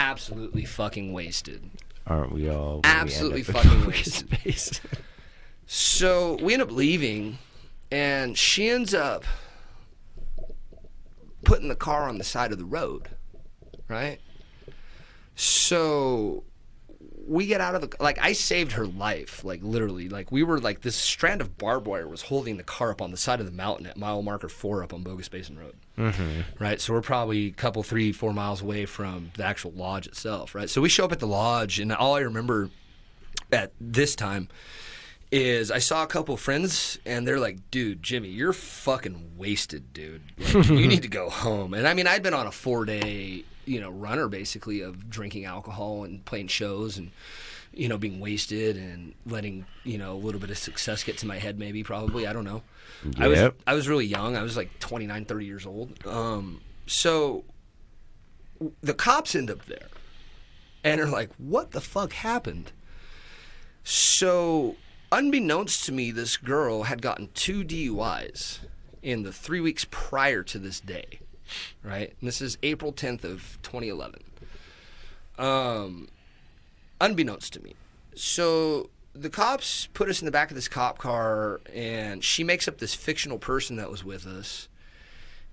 absolutely 0.00 0.64
fucking 0.64 1.12
wasted. 1.12 1.70
Aren't 2.06 2.32
we 2.32 2.48
all? 2.48 2.80
when 2.80 2.82
we 2.82 2.88
Absolutely 2.88 3.42
fucking 3.54 3.86
wasted. 3.86 4.12
space? 4.30 4.80
So 5.66 6.38
we 6.42 6.52
end 6.54 6.62
up 6.62 6.70
leaving, 6.72 7.38
and 7.92 8.36
she 8.36 8.68
ends 8.68 8.94
up 8.94 9.24
putting 11.44 11.68
the 11.68 11.76
car 11.76 12.08
on 12.08 12.18
the 12.18 12.24
side 12.24 12.52
of 12.52 12.58
the 12.58 12.64
road, 12.64 13.08
right? 13.88 14.18
So 15.36 16.44
we 17.30 17.46
get 17.46 17.60
out 17.60 17.76
of 17.76 17.80
the 17.80 17.96
like 18.00 18.18
I 18.20 18.32
saved 18.32 18.72
her 18.72 18.84
life, 18.84 19.44
like 19.44 19.60
literally, 19.62 20.08
like 20.08 20.32
we 20.32 20.42
were 20.42 20.58
like 20.58 20.80
this 20.80 20.96
strand 20.96 21.40
of 21.40 21.56
barbed 21.56 21.86
wire 21.86 22.08
was 22.08 22.22
holding 22.22 22.56
the 22.56 22.64
car 22.64 22.90
up 22.90 23.00
on 23.00 23.12
the 23.12 23.16
side 23.16 23.38
of 23.38 23.46
the 23.46 23.52
mountain 23.52 23.86
at 23.86 23.96
mile 23.96 24.20
marker 24.20 24.48
four 24.48 24.82
up 24.82 24.92
on 24.92 25.04
Bogus 25.04 25.28
Basin 25.28 25.56
Road, 25.56 25.76
mm-hmm. 25.96 26.40
right? 26.62 26.80
So 26.80 26.92
we're 26.92 27.02
probably 27.02 27.46
a 27.46 27.52
couple, 27.52 27.84
three, 27.84 28.10
four 28.10 28.32
miles 28.32 28.62
away 28.62 28.84
from 28.84 29.30
the 29.36 29.44
actual 29.44 29.70
lodge 29.70 30.08
itself, 30.08 30.56
right? 30.56 30.68
So 30.68 30.80
we 30.80 30.88
show 30.88 31.04
up 31.04 31.12
at 31.12 31.20
the 31.20 31.28
lodge, 31.28 31.78
and 31.78 31.92
all 31.92 32.16
I 32.16 32.20
remember 32.20 32.68
at 33.52 33.72
this 33.80 34.16
time 34.16 34.48
is 35.30 35.70
I 35.70 35.78
saw 35.78 36.02
a 36.02 36.08
couple 36.08 36.36
friends 36.36 36.98
and 37.06 37.28
they're 37.28 37.38
like, 37.38 37.70
dude, 37.70 38.02
Jimmy, 38.02 38.28
you're 38.28 38.52
fucking 38.52 39.34
wasted, 39.36 39.92
dude. 39.92 40.22
Like, 40.36 40.68
you 40.68 40.88
need 40.88 41.02
to 41.02 41.08
go 41.08 41.30
home. 41.30 41.74
And 41.74 41.86
I 41.86 41.94
mean, 41.94 42.08
I'd 42.08 42.24
been 42.24 42.34
on 42.34 42.48
a 42.48 42.50
four 42.50 42.84
day, 42.84 43.44
you 43.64 43.80
know, 43.80 43.90
runner 43.90 44.28
basically 44.28 44.80
of 44.80 45.10
drinking 45.10 45.44
alcohol 45.44 46.04
and 46.04 46.24
playing 46.24 46.48
shows 46.48 46.96
and, 46.98 47.10
you 47.72 47.88
know, 47.88 47.98
being 47.98 48.20
wasted 48.20 48.76
and 48.76 49.14
letting, 49.26 49.66
you 49.84 49.98
know, 49.98 50.12
a 50.12 50.18
little 50.18 50.40
bit 50.40 50.50
of 50.50 50.58
success 50.58 51.04
get 51.04 51.18
to 51.18 51.26
my 51.26 51.38
head, 51.38 51.58
maybe, 51.58 51.82
probably. 51.82 52.26
I 52.26 52.32
don't 52.32 52.44
know. 52.44 52.62
I 53.18 53.28
was 53.28 53.38
I 53.66 53.74
was 53.74 53.88
really 53.88 54.06
young. 54.06 54.36
I 54.36 54.42
was 54.42 54.56
like 54.56 54.78
29, 54.80 55.24
30 55.24 55.44
years 55.46 55.66
old. 55.66 56.06
Um, 56.06 56.60
so 56.86 57.44
the 58.82 58.94
cops 58.94 59.34
end 59.34 59.50
up 59.50 59.64
there 59.66 59.88
and 60.84 61.00
are 61.00 61.08
like, 61.08 61.30
what 61.38 61.72
the 61.72 61.80
fuck 61.80 62.12
happened? 62.12 62.72
So, 63.82 64.76
unbeknownst 65.10 65.84
to 65.86 65.92
me, 65.92 66.10
this 66.10 66.36
girl 66.36 66.84
had 66.84 67.02
gotten 67.02 67.30
two 67.34 67.64
DUIs 67.64 68.60
in 69.02 69.22
the 69.22 69.32
three 69.32 69.60
weeks 69.60 69.86
prior 69.90 70.42
to 70.42 70.58
this 70.58 70.80
day, 70.80 71.20
right? 71.82 72.14
And 72.20 72.28
this 72.28 72.40
is 72.40 72.58
April 72.62 72.92
10th 72.92 73.24
of 73.24 73.58
2011. 73.62 74.22
Um, 75.38 76.08
unbeknownst 77.00 77.52
to 77.54 77.62
me. 77.62 77.74
So 78.14 78.90
the 79.14 79.30
cops 79.30 79.86
put 79.94 80.08
us 80.08 80.20
in 80.20 80.26
the 80.26 80.32
back 80.32 80.50
of 80.50 80.54
this 80.54 80.68
cop 80.68 80.98
car, 80.98 81.60
and 81.72 82.22
she 82.22 82.44
makes 82.44 82.68
up 82.68 82.78
this 82.78 82.94
fictional 82.94 83.38
person 83.38 83.76
that 83.76 83.90
was 83.90 84.04
with 84.04 84.26
us, 84.26 84.68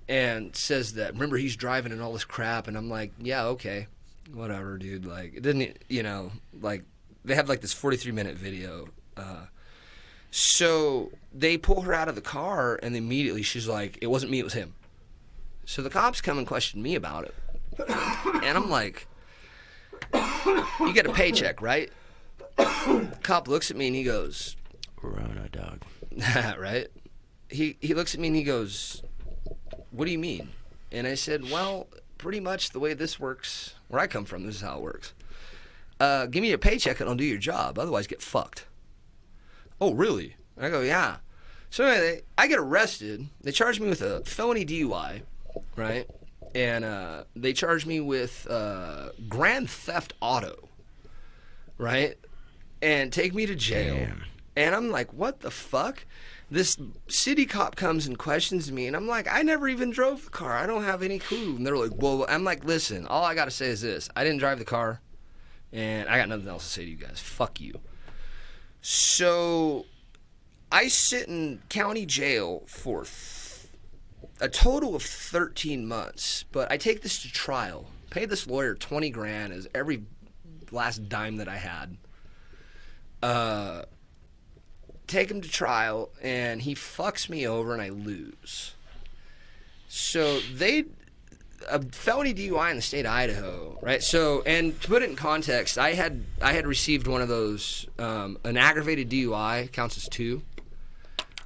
and 0.07 0.55
says 0.55 0.93
that 0.93 1.13
remember 1.13 1.37
he's 1.37 1.55
driving 1.55 1.91
and 1.91 2.01
all 2.01 2.13
this 2.13 2.25
crap, 2.25 2.67
and 2.67 2.77
I'm 2.77 2.89
like, 2.89 3.11
yeah, 3.19 3.45
okay, 3.45 3.87
whatever, 4.33 4.77
dude. 4.77 5.05
Like 5.05 5.33
it 5.35 5.43
didn't, 5.43 5.83
you 5.89 6.03
know, 6.03 6.31
like 6.59 6.83
they 7.25 7.35
have 7.35 7.49
like 7.49 7.61
this 7.61 7.73
43 7.73 8.11
minute 8.11 8.37
video. 8.37 8.89
Uh, 9.15 9.45
so 10.29 11.11
they 11.33 11.57
pull 11.57 11.81
her 11.81 11.93
out 11.93 12.09
of 12.09 12.15
the 12.15 12.21
car, 12.21 12.79
and 12.81 12.95
immediately 12.95 13.43
she's 13.43 13.67
like, 13.67 13.97
"It 14.01 14.07
wasn't 14.07 14.31
me, 14.31 14.39
it 14.39 14.43
was 14.43 14.53
him." 14.53 14.73
So 15.67 15.81
the 15.81 15.89
cops 15.89 16.21
come 16.21 16.37
and 16.37 16.47
question 16.47 16.81
me 16.81 16.95
about 16.95 17.25
it, 17.25 17.35
and 17.87 18.57
I'm 18.57 18.69
like, 18.69 19.05
"You 20.79 20.93
get 20.93 21.05
a 21.05 21.11
paycheck, 21.11 21.61
right?" 21.61 21.91
The 22.55 23.19
cop 23.21 23.49
looks 23.49 23.69
at 23.69 23.75
me 23.75 23.87
and 23.87 23.95
he 23.95 24.05
goes, 24.05 24.55
Rona 25.01 25.49
dog. 25.49 25.83
right? 26.57 26.87
He 27.49 27.75
he 27.81 27.93
looks 27.93 28.15
at 28.15 28.21
me 28.21 28.27
and 28.27 28.35
he 28.35 28.43
goes, 28.43 29.03
"What 29.91 30.05
do 30.05 30.11
you 30.11 30.17
mean?" 30.17 30.51
And 30.89 31.05
I 31.05 31.15
said, 31.15 31.51
"Well, 31.51 31.87
pretty 32.17 32.39
much 32.39 32.69
the 32.69 32.79
way 32.79 32.93
this 32.93 33.19
works, 33.19 33.75
where 33.89 34.01
I 34.01 34.07
come 34.07 34.23
from, 34.23 34.45
this 34.45 34.55
is 34.55 34.61
how 34.61 34.77
it 34.77 34.83
works. 34.83 35.13
Uh, 35.99 36.27
give 36.27 36.43
me 36.43 36.47
your 36.47 36.57
paycheck 36.57 37.01
and 37.01 37.09
I'll 37.09 37.15
do 37.15 37.25
your 37.25 37.37
job. 37.37 37.77
Otherwise, 37.77 38.07
get 38.07 38.21
fucked." 38.21 38.65
Oh, 39.81 39.93
really? 39.93 40.37
I 40.57 40.69
go, 40.69 40.79
"Yeah." 40.79 41.17
So 41.69 41.83
anyway, 41.83 42.21
I 42.37 42.47
get 42.47 42.57
arrested. 42.57 43.27
They 43.41 43.51
charge 43.51 43.81
me 43.81 43.89
with 43.89 44.01
a 44.01 44.23
felony 44.23 44.65
DUI, 44.65 45.23
right? 45.75 46.09
And 46.55 46.85
uh, 46.85 47.23
they 47.35 47.53
charge 47.53 47.85
me 47.85 47.99
with 47.99 48.47
uh, 48.49 49.09
grand 49.27 49.69
theft 49.69 50.13
auto, 50.21 50.69
right? 51.77 52.17
And 52.81 53.11
take 53.11 53.33
me 53.33 53.45
to 53.45 53.55
jail. 53.55 53.95
Damn. 53.95 54.23
And 54.55 54.73
I'm 54.73 54.89
like, 54.89 55.13
what 55.13 55.41
the 55.41 55.51
fuck? 55.51 56.05
This 56.49 56.77
city 57.07 57.45
cop 57.45 57.75
comes 57.75 58.07
and 58.07 58.17
questions 58.17 58.71
me, 58.71 58.87
and 58.87 58.95
I'm 58.95 59.07
like, 59.07 59.27
I 59.29 59.41
never 59.41 59.67
even 59.67 59.91
drove 59.91 60.25
the 60.25 60.29
car. 60.31 60.53
I 60.53 60.65
don't 60.65 60.83
have 60.83 61.03
any 61.03 61.19
clue. 61.19 61.57
And 61.57 61.65
they're 61.65 61.77
like, 61.77 61.91
well, 61.95 62.25
I'm 62.29 62.43
like, 62.43 62.63
listen, 62.63 63.05
all 63.05 63.23
I 63.23 63.35
got 63.35 63.45
to 63.45 63.51
say 63.51 63.67
is 63.67 63.81
this 63.81 64.09
I 64.15 64.23
didn't 64.23 64.39
drive 64.39 64.57
the 64.57 64.65
car, 64.65 65.01
and 65.73 66.07
I 66.07 66.17
got 66.17 66.29
nothing 66.29 66.47
else 66.47 66.63
to 66.63 66.69
say 66.69 66.85
to 66.85 66.89
you 66.89 66.95
guys. 66.95 67.19
Fuck 67.19 67.59
you. 67.59 67.79
So 68.81 69.85
I 70.71 70.87
sit 70.87 71.27
in 71.27 71.61
county 71.69 72.05
jail 72.05 72.63
for 72.65 73.03
a 74.39 74.49
total 74.49 74.95
of 74.95 75.03
13 75.03 75.87
months, 75.87 76.45
but 76.51 76.71
I 76.71 76.77
take 76.77 77.01
this 77.01 77.21
to 77.23 77.31
trial. 77.31 77.85
Pay 78.09 78.25
this 78.25 78.47
lawyer 78.47 78.75
20 78.75 79.09
grand 79.09 79.53
as 79.53 79.67
every 79.73 80.03
last 80.71 81.09
dime 81.09 81.37
that 81.37 81.47
I 81.47 81.57
had. 81.57 81.97
Uh, 83.21 83.83
take 85.07 85.31
him 85.31 85.41
to 85.41 85.49
trial, 85.49 86.09
and 86.21 86.61
he 86.61 86.75
fucks 86.75 87.29
me 87.29 87.47
over, 87.47 87.73
and 87.73 87.81
I 87.81 87.89
lose. 87.89 88.75
So 89.87 90.39
they 90.39 90.85
a 91.69 91.81
felony 91.81 92.33
DUI 92.33 92.69
in 92.69 92.75
the 92.75 92.81
state 92.81 93.05
of 93.05 93.11
Idaho, 93.11 93.77
right? 93.81 94.03
So, 94.03 94.43
and 94.45 94.79
to 94.81 94.87
put 94.87 95.01
it 95.01 95.09
in 95.09 95.15
context, 95.15 95.77
I 95.77 95.93
had 95.93 96.23
I 96.41 96.53
had 96.53 96.67
received 96.67 97.07
one 97.07 97.21
of 97.21 97.27
those. 97.27 97.87
Um, 97.97 98.37
an 98.43 98.57
aggravated 98.57 99.09
DUI 99.09 99.71
counts 99.71 99.97
as 99.97 100.07
two, 100.07 100.43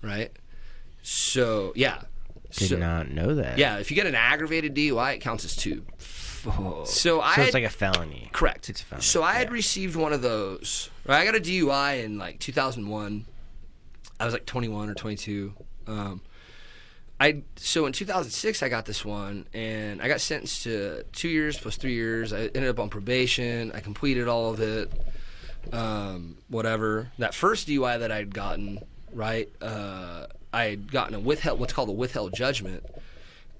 right? 0.02 0.32
So, 1.02 1.74
yeah. 1.76 2.02
Did 2.52 2.70
So- 2.70 2.78
not 2.78 3.10
know 3.10 3.36
that. 3.36 3.58
yeah, 3.58 3.78
if 3.78 3.90
you 3.92 3.96
get 3.96 4.08
an 4.08 4.16
aggravated 4.16 4.74
DUI, 4.74 5.14
it 5.14 5.20
counts 5.20 5.46
as 5.46 5.56
two. 5.56 5.86
Oh. 6.46 6.84
So 6.86 7.22
I 7.22 7.36
So 7.36 7.42
had- 7.42 7.46
it's 7.48 7.54
like 7.54 7.64
a 7.64 7.70
felony. 7.70 8.30
Correct. 8.34 8.70
It's 8.70 8.82
a 8.82 8.86
felony. 8.86 9.04
So 9.04 9.22
I 9.24 9.34
had 9.34 9.52
received 9.52 9.96
one 9.96 10.12
of 10.14 10.22
those. 10.22 10.90
Right, 11.06 11.20
I 11.22 11.26
got 11.26 11.36
a 11.36 11.40
DUI 11.40 12.04
in 12.04 12.18
like 12.18 12.40
2001. 12.40 13.26
I 14.20 14.26
was 14.26 14.34
like 14.34 14.46
21 14.46 14.90
or 14.90 14.94
22. 14.96 15.54
Um, 15.88 16.22
I 17.20 17.44
so 17.56 17.86
in 17.86 17.94
2006 17.94 18.64
I 18.64 18.70
got 18.70 18.86
this 18.86 19.06
one, 19.06 19.46
and 19.54 20.02
I 20.02 20.08
got 20.08 20.20
sentenced 20.22 20.64
to 20.64 21.04
two 21.14 21.30
years 21.30 21.58
plus 21.60 21.76
three 21.78 21.94
years. 21.94 22.34
I 22.34 22.42
ended 22.46 22.68
up 22.68 22.80
on 22.80 22.90
probation. 22.90 23.72
I 23.74 23.80
completed 23.80 24.28
all 24.28 24.52
of 24.52 24.60
it. 24.60 24.92
Um, 25.72 26.38
whatever. 26.48 27.12
That 27.20 27.36
first 27.36 27.68
DUI 27.68 28.00
that 28.00 28.12
I'd 28.12 28.34
gotten, 28.34 28.80
right? 29.14 29.48
Uh, 29.62 30.26
I 30.54 30.66
had 30.66 30.92
gotten 30.92 31.16
a 31.16 31.20
withheld, 31.20 31.60
what's 31.60 31.74
called 31.74 31.90
a 31.90 31.94
withheld 31.94 32.34
judgment, 32.34 32.86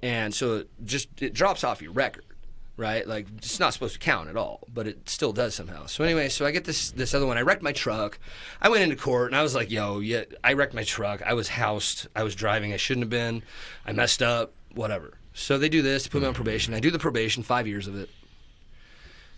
and 0.02 0.34
so 0.34 0.58
it 0.58 0.70
just 0.86 1.22
it 1.22 1.34
drops 1.34 1.64
off 1.64 1.82
your 1.82 1.92
record 1.92 2.26
right? 2.82 3.08
Like 3.08 3.28
it's 3.38 3.60
not 3.60 3.74
supposed 3.74 3.94
to 3.94 4.00
count 4.00 4.28
at 4.28 4.36
all, 4.36 4.62
but 4.74 4.88
it 4.88 5.08
still 5.08 5.32
does 5.32 5.54
somehow. 5.54 5.86
So 5.86 6.04
anyway, 6.04 6.30
so 6.30 6.46
I 6.46 6.52
get 6.52 6.66
this 6.66 6.92
this 6.92 7.14
other 7.14 7.28
one. 7.28 7.38
I 7.38 7.42
wrecked 7.42 7.62
my 7.62 7.72
truck. 7.72 8.20
I 8.62 8.70
went 8.70 8.84
into 8.84 8.96
court 8.96 9.28
and 9.28 9.36
I 9.36 9.44
was 9.44 9.54
like, 9.54 9.70
"Yo, 9.70 10.00
yeah, 10.00 10.24
I 10.44 10.54
wrecked 10.54 10.74
my 10.74 10.84
truck. 10.84 11.22
I 11.22 11.34
was 11.34 11.50
housed. 11.50 12.08
I 12.16 12.24
was 12.24 12.36
driving. 12.36 12.74
I 12.74 12.78
shouldn't 12.78 13.04
have 13.04 13.10
been. 13.10 13.44
I 13.86 13.94
messed 13.94 14.22
up. 14.22 14.54
Whatever." 14.74 15.14
So 15.34 15.58
they 15.58 15.70
do 15.70 15.82
this, 15.82 16.08
put 16.08 16.22
me 16.22 16.28
on 16.28 16.34
probation. 16.34 16.74
I 16.74 16.82
do 16.82 16.92
the 16.92 17.00
probation, 17.00 17.44
five 17.44 17.68
years 17.68 17.88
of 17.88 17.96
it. 17.96 18.10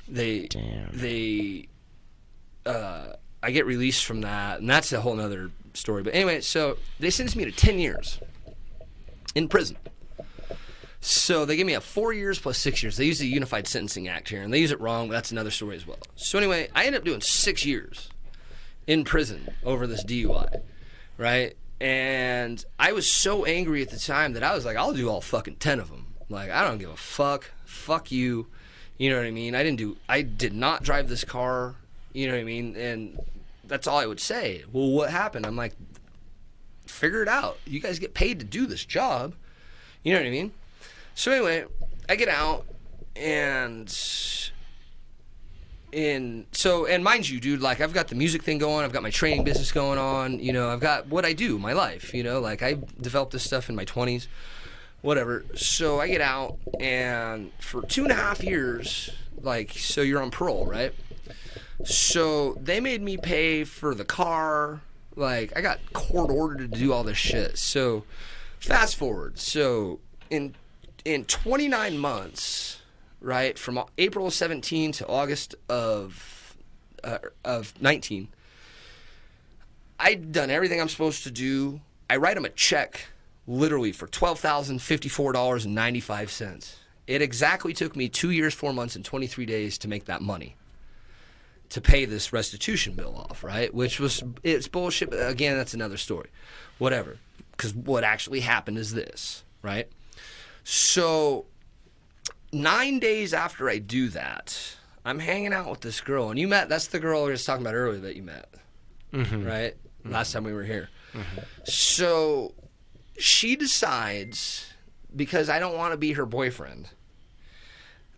They 0.08 0.48
Damn. 0.48 0.90
they 0.92 1.68
uh, 2.66 3.14
I 3.44 3.52
get 3.52 3.66
released 3.66 4.06
from 4.06 4.22
that, 4.22 4.60
and 4.60 4.70
that's 4.70 4.92
a 4.94 5.02
whole 5.02 5.16
nother 5.16 5.52
story. 5.74 6.04
But 6.04 6.16
anyway, 6.16 6.42
so 6.42 6.78
they 7.00 7.10
sentenced 7.10 7.36
me 7.36 7.46
to 7.46 7.52
ten 7.52 7.80
years 7.80 8.20
in 9.36 9.48
prison. 9.48 9.78
So 11.02 11.44
they 11.44 11.58
gave 11.58 11.66
me 11.66 11.74
a 11.74 11.82
four 11.82 12.14
years 12.14 12.40
plus 12.40 12.58
six 12.58 12.82
years. 12.82 12.96
They 12.96 13.06
use 13.06 13.20
the 13.20 13.28
Unified 13.28 13.68
Sentencing 13.68 14.08
Act 14.08 14.30
here, 14.30 14.42
and 14.42 14.54
they 14.54 14.60
use 14.60 14.72
it 14.72 14.80
wrong. 14.80 15.10
But 15.10 15.16
that's 15.16 15.32
another 15.32 15.52
story 15.52 15.76
as 15.76 15.86
well. 15.86 16.00
So 16.16 16.38
anyway, 16.38 16.70
I 16.74 16.86
ended 16.86 17.02
up 17.02 17.06
doing 17.06 17.22
six 17.22 17.66
years 17.66 18.10
in 18.88 19.04
prison 19.04 19.50
over 19.66 19.86
this 19.86 20.04
DUI, 20.04 20.62
right? 21.18 21.58
And 21.82 22.64
I 22.80 22.94
was 22.94 23.12
so 23.12 23.44
angry 23.44 23.82
at 23.82 23.90
the 23.90 24.00
time 24.00 24.34
that 24.34 24.44
I 24.44 24.56
was 24.56 24.64
like, 24.64 24.78
I'll 24.78 24.94
do 24.94 25.10
all 25.10 25.20
fucking 25.20 25.58
ten 25.58 25.82
of 25.82 25.90
them. 25.90 26.14
Like 26.30 26.50
I 26.52 26.64
don't 26.64 26.78
give 26.78 26.90
a 26.90 26.96
fuck. 26.96 27.52
Fuck 27.66 28.12
you. 28.12 28.48
You 28.98 29.10
know 29.10 29.18
what 29.18 29.26
I 29.26 29.32
mean? 29.32 29.56
I 29.56 29.64
didn't 29.64 29.80
do. 29.80 29.98
I 30.08 30.22
did 30.22 30.54
not 30.54 30.84
drive 30.84 31.10
this 31.10 31.26
car. 31.26 31.76
You 32.14 32.28
know 32.28 32.36
what 32.36 32.42
I 32.42 32.46
mean? 32.46 32.78
And 32.78 33.20
that's 33.74 33.88
all 33.88 33.98
I 33.98 34.06
would 34.06 34.20
say. 34.20 34.64
Well, 34.72 34.92
what 34.92 35.10
happened? 35.10 35.48
I'm 35.48 35.56
like, 35.56 35.74
figure 36.86 37.24
it 37.24 37.28
out. 37.28 37.58
You 37.66 37.80
guys 37.80 37.98
get 37.98 38.14
paid 38.14 38.38
to 38.38 38.46
do 38.46 38.68
this 38.68 38.86
job. 38.86 39.34
You 40.04 40.14
know 40.14 40.20
what 40.20 40.28
I 40.28 40.30
mean? 40.30 40.52
So 41.16 41.32
anyway, 41.32 41.66
I 42.08 42.16
get 42.16 42.28
out 42.28 42.68
and 43.16 43.92
in 45.92 46.46
so 46.52 46.86
and 46.86 47.04
mind 47.04 47.28
you, 47.28 47.40
dude, 47.40 47.62
like 47.62 47.82
I've 47.82 47.96
got 47.96 48.10
the 48.10 48.16
music 48.16 48.44
thing 48.44 48.60
going, 48.60 48.86
I've 48.86 48.94
got 48.94 49.02
my 49.02 49.10
training 49.10 49.44
business 49.44 49.72
going 49.72 49.98
on, 49.98 50.40
you 50.40 50.54
know, 50.54 50.70
I've 50.70 50.80
got 50.80 51.08
what 51.08 51.26
I 51.26 51.34
do, 51.34 51.58
my 51.58 51.74
life, 51.74 52.14
you 52.14 52.22
know, 52.22 52.40
like 52.40 52.62
I 52.62 52.78
developed 53.02 53.32
this 53.32 53.44
stuff 53.44 53.70
in 53.70 53.76
my 53.76 53.86
twenties, 53.86 54.28
whatever. 55.02 55.46
So 55.56 56.00
I 56.00 56.08
get 56.10 56.22
out 56.22 56.60
and 56.80 57.52
for 57.60 57.82
two 57.82 58.04
and 58.04 58.12
a 58.12 58.16
half 58.16 58.44
years, 58.44 59.10
like 59.42 59.72
so 59.72 60.02
you're 60.02 60.22
on 60.22 60.30
parole, 60.30 60.68
right? 60.68 60.94
So 61.84 62.54
they 62.62 62.80
made 62.80 63.02
me 63.02 63.18
pay 63.18 63.64
for 63.64 63.94
the 63.94 64.06
car. 64.06 64.82
Like 65.16 65.54
I 65.56 65.62
got 65.62 65.80
court 65.94 66.32
ordered 66.32 66.60
to 66.60 66.80
do 66.80 66.94
all 66.94 67.04
this 67.04 67.18
shit. 67.18 67.58
So 67.58 68.04
fast 68.60 68.96
forward. 68.96 69.38
So 69.38 70.00
in 70.30 70.56
in 71.06 71.26
29 71.26 71.98
months, 71.98 72.82
right, 73.20 73.60
from 73.60 73.84
April 73.98 74.32
17 74.32 74.94
to 74.94 75.08
August 75.08 75.56
of 75.68 76.56
uh, 77.04 77.18
of 77.44 77.74
19, 77.82 78.30
I'd 80.00 80.32
done 80.32 80.50
everything 80.50 80.80
I'm 80.80 80.90
supposed 80.90 81.24
to 81.24 81.32
do. 81.32 81.82
I 82.10 82.16
write 82.18 82.36
them 82.36 82.46
a 82.46 82.50
check, 82.50 83.08
literally 83.46 83.92
for 83.92 84.08
twelve 84.08 84.40
thousand 84.40 84.82
fifty-four 84.82 85.34
dollars 85.34 85.66
and 85.66 85.76
ninety-five 85.76 86.32
cents. 86.32 86.78
It 87.06 87.22
exactly 87.22 87.74
took 87.74 87.98
me 87.98 88.08
two 88.08 88.32
years, 88.32 88.54
four 88.54 88.72
months, 88.72 88.96
and 88.96 89.04
23 89.04 89.46
days 89.46 89.78
to 89.80 89.90
make 89.90 90.06
that 90.06 90.22
money 90.22 90.56
to 91.74 91.82
pay 91.82 92.06
this 92.06 92.32
restitution 92.32 92.94
bill 92.94 93.16
off, 93.18 93.44
right? 93.44 93.74
Which 93.74 94.00
was 94.00 94.24
it's 94.44 94.68
bullshit. 94.68 95.10
Again, 95.12 95.58
that's 95.58 95.74
another 95.74 95.98
story. 95.98 96.30
Whatever. 96.78 97.18
Because 97.50 97.74
what 97.74 98.04
actually 98.04 98.42
happened 98.42 98.78
is 98.78 98.94
this, 98.94 99.44
right? 99.64 99.90
So 100.64 101.48
nine 102.52 103.00
days 103.00 103.34
after 103.34 103.72
I 103.72 103.80
do 103.80 104.10
that, 104.10 104.76
I'm 105.04 105.18
hanging 105.18 105.52
out 105.52 105.68
with 105.68 105.82
this 105.82 106.00
girl, 106.00 106.30
and 106.30 106.38
you 106.38 106.48
met. 106.48 106.70
That's 106.70 106.86
the 106.86 107.00
girl 107.00 107.26
I 107.26 107.30
was 107.30 107.44
talking 107.44 107.66
about 107.66 107.74
earlier 107.74 108.02
that 108.02 108.16
you 108.16 108.22
met, 108.22 108.54
mm-hmm. 109.12 109.44
right? 109.44 109.74
Mm-hmm. 110.04 110.12
Last 110.12 110.32
time 110.32 110.44
we 110.44 110.54
were 110.54 110.64
here. 110.64 110.90
Mm-hmm. 111.14 111.42
So 111.64 112.54
she 113.18 113.56
decides 113.56 114.72
because 115.16 115.50
I 115.50 115.58
don't 115.58 115.76
want 115.76 115.94
to 115.94 115.98
be 115.98 116.14
her 116.14 116.28
boyfriend. 116.28 116.90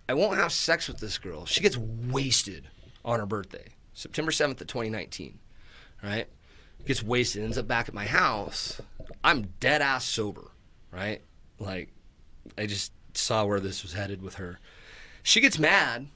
I 0.09 0.13
won't 0.13 0.37
have 0.37 0.51
sex 0.51 0.89
with 0.89 0.97
this 0.97 1.17
girl. 1.17 1.45
She 1.45 1.61
gets 1.61 1.77
wasted 1.77 2.67
on 3.05 3.19
her 3.19 3.25
birthday, 3.25 3.67
September 3.93 4.31
7th 4.31 4.59
of 4.59 4.67
2019, 4.67 5.39
right? 6.03 6.27
Gets 6.85 7.03
wasted, 7.03 7.43
ends 7.43 7.57
up 7.57 7.67
back 7.67 7.87
at 7.87 7.93
my 7.93 8.05
house. 8.05 8.81
I'm 9.23 9.53
dead 9.59 9.81
ass 9.81 10.05
sober, 10.05 10.51
right? 10.91 11.21
Like, 11.59 11.93
I 12.57 12.65
just 12.65 12.91
saw 13.13 13.45
where 13.45 13.59
this 13.59 13.83
was 13.83 13.93
headed 13.93 14.21
with 14.21 14.35
her. 14.35 14.59
She 15.23 15.39
gets 15.39 15.57
mad, 15.57 16.07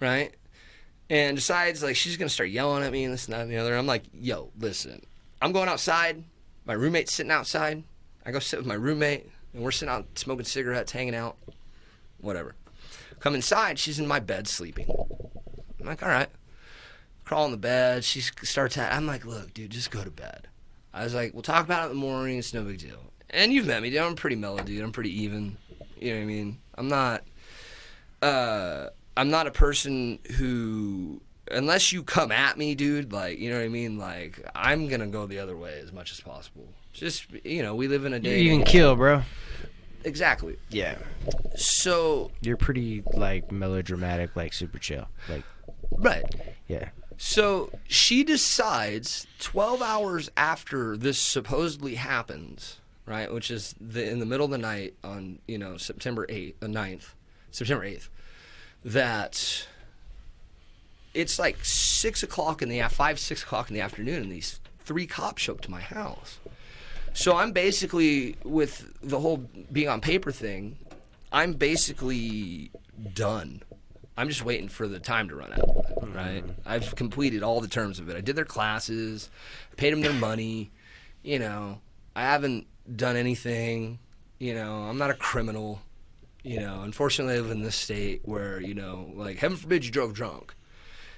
right? 0.00 0.34
And 1.08 1.36
decides, 1.36 1.82
like, 1.82 1.96
she's 1.96 2.16
gonna 2.16 2.28
start 2.28 2.50
yelling 2.50 2.82
at 2.82 2.92
me 2.92 3.04
and 3.04 3.12
this 3.12 3.26
and 3.26 3.34
that 3.34 3.42
and 3.42 3.50
the 3.50 3.56
other. 3.56 3.76
I'm 3.76 3.86
like, 3.86 4.04
yo, 4.12 4.50
listen, 4.58 5.00
I'm 5.40 5.52
going 5.52 5.68
outside. 5.68 6.24
My 6.64 6.74
roommate's 6.74 7.12
sitting 7.12 7.32
outside. 7.32 7.84
I 8.24 8.30
go 8.30 8.38
sit 8.38 8.58
with 8.58 8.66
my 8.66 8.74
roommate, 8.74 9.28
and 9.52 9.62
we're 9.62 9.72
sitting 9.72 9.92
out 9.92 10.18
smoking 10.18 10.44
cigarettes, 10.44 10.92
hanging 10.92 11.14
out, 11.14 11.36
whatever. 12.20 12.54
Come 13.18 13.34
inside, 13.34 13.78
she's 13.78 13.98
in 13.98 14.06
my 14.06 14.20
bed 14.20 14.48
sleeping. 14.48 14.86
I'm 15.82 15.88
like, 15.88 16.02
all 16.02 16.08
right. 16.08 16.28
Crawl 17.24 17.44
in 17.46 17.50
the 17.50 17.56
bed. 17.56 18.04
She 18.04 18.20
starts 18.20 18.78
at. 18.78 18.92
I'm 18.92 19.06
like, 19.06 19.24
look, 19.24 19.52
dude, 19.52 19.70
just 19.70 19.90
go 19.90 20.04
to 20.04 20.10
bed. 20.10 20.48
I 20.94 21.02
was 21.04 21.14
like, 21.14 21.32
we'll 21.32 21.42
talk 21.42 21.64
about 21.64 21.88
it 21.88 21.92
in 21.92 21.96
the 21.96 22.00
morning. 22.00 22.38
It's 22.38 22.54
no 22.54 22.62
big 22.62 22.78
deal. 22.78 23.12
And 23.30 23.52
you've 23.52 23.66
met 23.66 23.82
me, 23.82 23.90
dude. 23.90 24.00
I'm 24.00 24.14
pretty 24.14 24.36
mellow, 24.36 24.58
dude. 24.58 24.82
I'm 24.82 24.92
pretty 24.92 25.22
even. 25.22 25.56
You 25.98 26.12
know 26.12 26.18
what 26.18 26.22
I 26.22 26.26
mean? 26.26 26.58
I'm 26.76 26.88
not. 26.88 27.24
Uh, 28.20 28.88
I'm 29.16 29.30
not 29.30 29.46
a 29.46 29.50
person 29.50 30.18
who, 30.36 31.20
unless 31.50 31.92
you 31.92 32.02
come 32.02 32.30
at 32.30 32.56
me, 32.56 32.74
dude. 32.74 33.12
Like, 33.12 33.38
you 33.38 33.50
know 33.50 33.56
what 33.56 33.64
I 33.64 33.68
mean? 33.68 33.98
Like, 33.98 34.48
I'm 34.54 34.86
gonna 34.88 35.08
go 35.08 35.26
the 35.26 35.38
other 35.38 35.56
way 35.56 35.80
as 35.80 35.92
much 35.92 36.12
as 36.12 36.20
possible. 36.20 36.68
Just, 36.92 37.26
you 37.44 37.62
know, 37.62 37.74
we 37.74 37.88
live 37.88 38.04
in 38.04 38.12
a 38.12 38.20
day. 38.20 38.40
You 38.42 38.50
can 38.50 38.64
kill, 38.64 38.94
bro. 38.94 39.22
Exactly. 40.04 40.56
Yeah. 40.68 40.96
So, 41.56 42.30
You're 42.40 42.56
pretty 42.56 43.02
like 43.14 43.50
melodramatic, 43.50 44.36
like 44.36 44.52
super 44.52 44.78
chill. 44.78 45.08
Like 45.28 45.44
right. 45.98 46.24
yeah. 46.68 46.90
So 47.18 47.70
she 47.86 48.24
decides 48.24 49.26
12 49.38 49.80
hours 49.80 50.30
after 50.36 50.96
this 50.96 51.18
supposedly 51.18 51.94
happens, 51.94 52.80
right, 53.06 53.32
which 53.32 53.50
is 53.50 53.74
the, 53.80 54.08
in 54.08 54.18
the 54.18 54.26
middle 54.26 54.46
of 54.46 54.50
the 54.50 54.58
night 54.58 54.94
on, 55.04 55.38
you 55.46 55.58
know, 55.58 55.76
September 55.76 56.26
8th, 56.26 56.54
the 56.60 56.66
9th, 56.66 57.10
September 57.52 57.86
8th, 57.86 58.08
that 58.84 59.66
it's 61.14 61.38
like 61.38 61.58
6 61.64 62.22
o'clock 62.22 62.62
in 62.62 62.68
the, 62.68 62.80
af- 62.80 62.92
5, 62.92 63.20
6 63.20 63.42
o'clock 63.42 63.68
in 63.68 63.74
the 63.74 63.80
afternoon, 63.80 64.22
and 64.22 64.32
these 64.32 64.58
three 64.80 65.06
cops 65.06 65.42
show 65.42 65.52
up 65.52 65.60
to 65.60 65.70
my 65.70 65.80
house. 65.80 66.38
So 67.14 67.36
I'm 67.36 67.52
basically, 67.52 68.36
with 68.42 68.92
the 69.02 69.20
whole 69.20 69.44
being 69.70 69.88
on 69.88 70.00
paper 70.00 70.32
thing, 70.32 70.76
I'm 71.30 71.52
basically 71.52 72.70
done. 73.14 73.62
I'm 74.16 74.28
just 74.28 74.44
waiting 74.44 74.68
for 74.68 74.86
the 74.86 74.98
time 74.98 75.28
to 75.28 75.34
run 75.34 75.52
out, 75.52 75.68
hmm. 76.00 76.12
right? 76.12 76.44
I've 76.66 76.94
completed 76.96 77.42
all 77.42 77.60
the 77.60 77.68
terms 77.68 77.98
of 77.98 78.08
it. 78.08 78.16
I 78.16 78.20
did 78.20 78.36
their 78.36 78.44
classes, 78.44 79.30
paid 79.76 79.92
them 79.92 80.00
their 80.00 80.12
money. 80.12 80.70
You 81.22 81.38
know, 81.38 81.80
I 82.14 82.22
haven't 82.22 82.66
done 82.94 83.16
anything. 83.16 83.98
You 84.38 84.54
know, 84.54 84.82
I'm 84.82 84.98
not 84.98 85.10
a 85.10 85.14
criminal. 85.14 85.80
You 86.42 86.60
know, 86.60 86.82
unfortunately, 86.82 87.34
I 87.34 87.38
live 87.38 87.52
in 87.52 87.62
this 87.62 87.76
state 87.76 88.22
where 88.24 88.60
you 88.60 88.74
know, 88.74 89.10
like, 89.14 89.38
heaven 89.38 89.56
forbid 89.56 89.84
you 89.84 89.90
drove 89.90 90.12
drunk. 90.14 90.54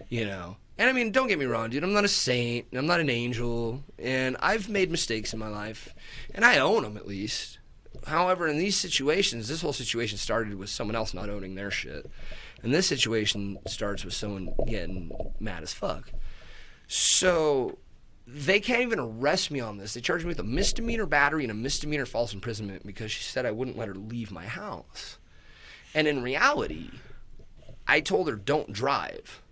You 0.08 0.26
know, 0.26 0.56
and 0.76 0.90
I 0.90 0.92
mean, 0.92 1.12
don't 1.12 1.28
get 1.28 1.38
me 1.38 1.46
wrong, 1.46 1.70
dude. 1.70 1.82
I'm 1.82 1.92
not 1.92 2.04
a 2.04 2.08
saint. 2.08 2.66
I'm 2.72 2.86
not 2.86 3.00
an 3.00 3.08
angel, 3.08 3.82
and 3.98 4.36
I've 4.40 4.68
made 4.68 4.90
mistakes 4.90 5.32
in 5.32 5.38
my 5.38 5.48
life, 5.48 5.94
and 6.34 6.44
I 6.44 6.58
own 6.58 6.82
them 6.82 6.96
at 6.96 7.06
least. 7.06 7.58
However, 8.06 8.46
in 8.48 8.58
these 8.58 8.76
situations, 8.76 9.48
this 9.48 9.62
whole 9.62 9.72
situation 9.72 10.18
started 10.18 10.56
with 10.56 10.68
someone 10.68 10.96
else 10.96 11.14
not 11.14 11.30
owning 11.30 11.54
their 11.54 11.70
shit. 11.70 12.10
And 12.64 12.72
this 12.72 12.86
situation 12.86 13.58
starts 13.66 14.06
with 14.06 14.14
someone 14.14 14.54
getting 14.66 15.12
mad 15.38 15.62
as 15.62 15.74
fuck. 15.74 16.10
So 16.88 17.76
they 18.26 18.58
can't 18.58 18.80
even 18.80 18.98
arrest 18.98 19.50
me 19.50 19.60
on 19.60 19.76
this. 19.76 19.92
They 19.92 20.00
charged 20.00 20.24
me 20.24 20.30
with 20.30 20.38
a 20.38 20.44
misdemeanor 20.44 21.04
battery 21.04 21.44
and 21.44 21.50
a 21.50 21.54
misdemeanor 21.54 22.06
false 22.06 22.32
imprisonment 22.32 22.86
because 22.86 23.12
she 23.12 23.22
said 23.22 23.44
I 23.44 23.50
wouldn't 23.50 23.76
let 23.76 23.88
her 23.88 23.94
leave 23.94 24.32
my 24.32 24.46
house. 24.46 25.18
And 25.94 26.08
in 26.08 26.22
reality, 26.22 26.88
I 27.86 28.00
told 28.00 28.30
her, 28.30 28.34
don't 28.34 28.72
drive. 28.72 29.42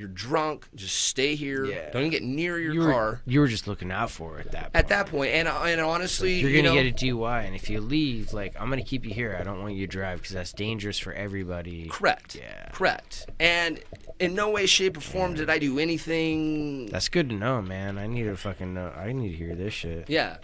You're 0.00 0.08
drunk. 0.08 0.66
Just 0.74 0.96
stay 0.96 1.34
here. 1.34 1.66
Yeah. 1.66 1.90
Don't 1.90 2.00
even 2.00 2.10
get 2.10 2.22
near 2.22 2.58
your 2.58 2.72
You 2.72 2.80
car. 2.86 3.20
you 3.26 3.38
were 3.40 3.48
just 3.48 3.68
looking 3.68 3.92
out 3.92 4.10
for 4.10 4.38
it 4.38 4.46
at 4.46 4.52
that 4.52 4.62
point. 4.62 4.74
At 4.76 4.88
that 4.88 5.06
point, 5.08 5.32
and 5.34 5.46
uh, 5.46 5.60
and 5.66 5.78
honestly, 5.78 6.40
You're 6.40 6.52
gonna 6.62 6.74
know, 6.74 6.82
get 6.82 6.86
a 7.02 7.04
DUI, 7.06 7.44
and 7.44 7.54
if 7.54 7.68
you 7.68 7.82
leave, 7.82 8.32
like 8.32 8.54
I'm 8.58 8.70
gonna 8.70 8.80
keep 8.82 9.04
you 9.04 9.12
here. 9.12 9.36
I 9.38 9.44
don't 9.44 9.60
want 9.60 9.74
you 9.74 9.86
to 9.86 9.90
drive 9.90 10.20
because 10.22 10.32
that's 10.32 10.54
dangerous 10.54 10.98
for 10.98 11.12
everybody. 11.12 11.86
correct. 11.90 12.34
Yeah. 12.34 12.70
Correct. 12.72 13.28
And 13.38 13.78
in 14.18 14.34
no 14.34 14.48
way, 14.48 14.64
shape, 14.64 14.96
or 14.96 15.00
form 15.00 15.34
did 15.34 15.50
I 15.50 15.58
do 15.58 15.78
anything. 15.78 16.86
That's 16.86 17.10
good 17.10 17.28
to 17.28 17.34
know, 17.34 17.60
man. 17.60 17.98
I 17.98 18.06
need 18.06 18.22
to 18.22 18.36
fucking 18.38 18.72
know. 18.72 18.88
I 18.96 19.12
need 19.12 19.32
to 19.32 19.36
hear 19.36 19.54
this 19.54 19.74
shit. 19.74 20.08
Yeah, 20.08 20.38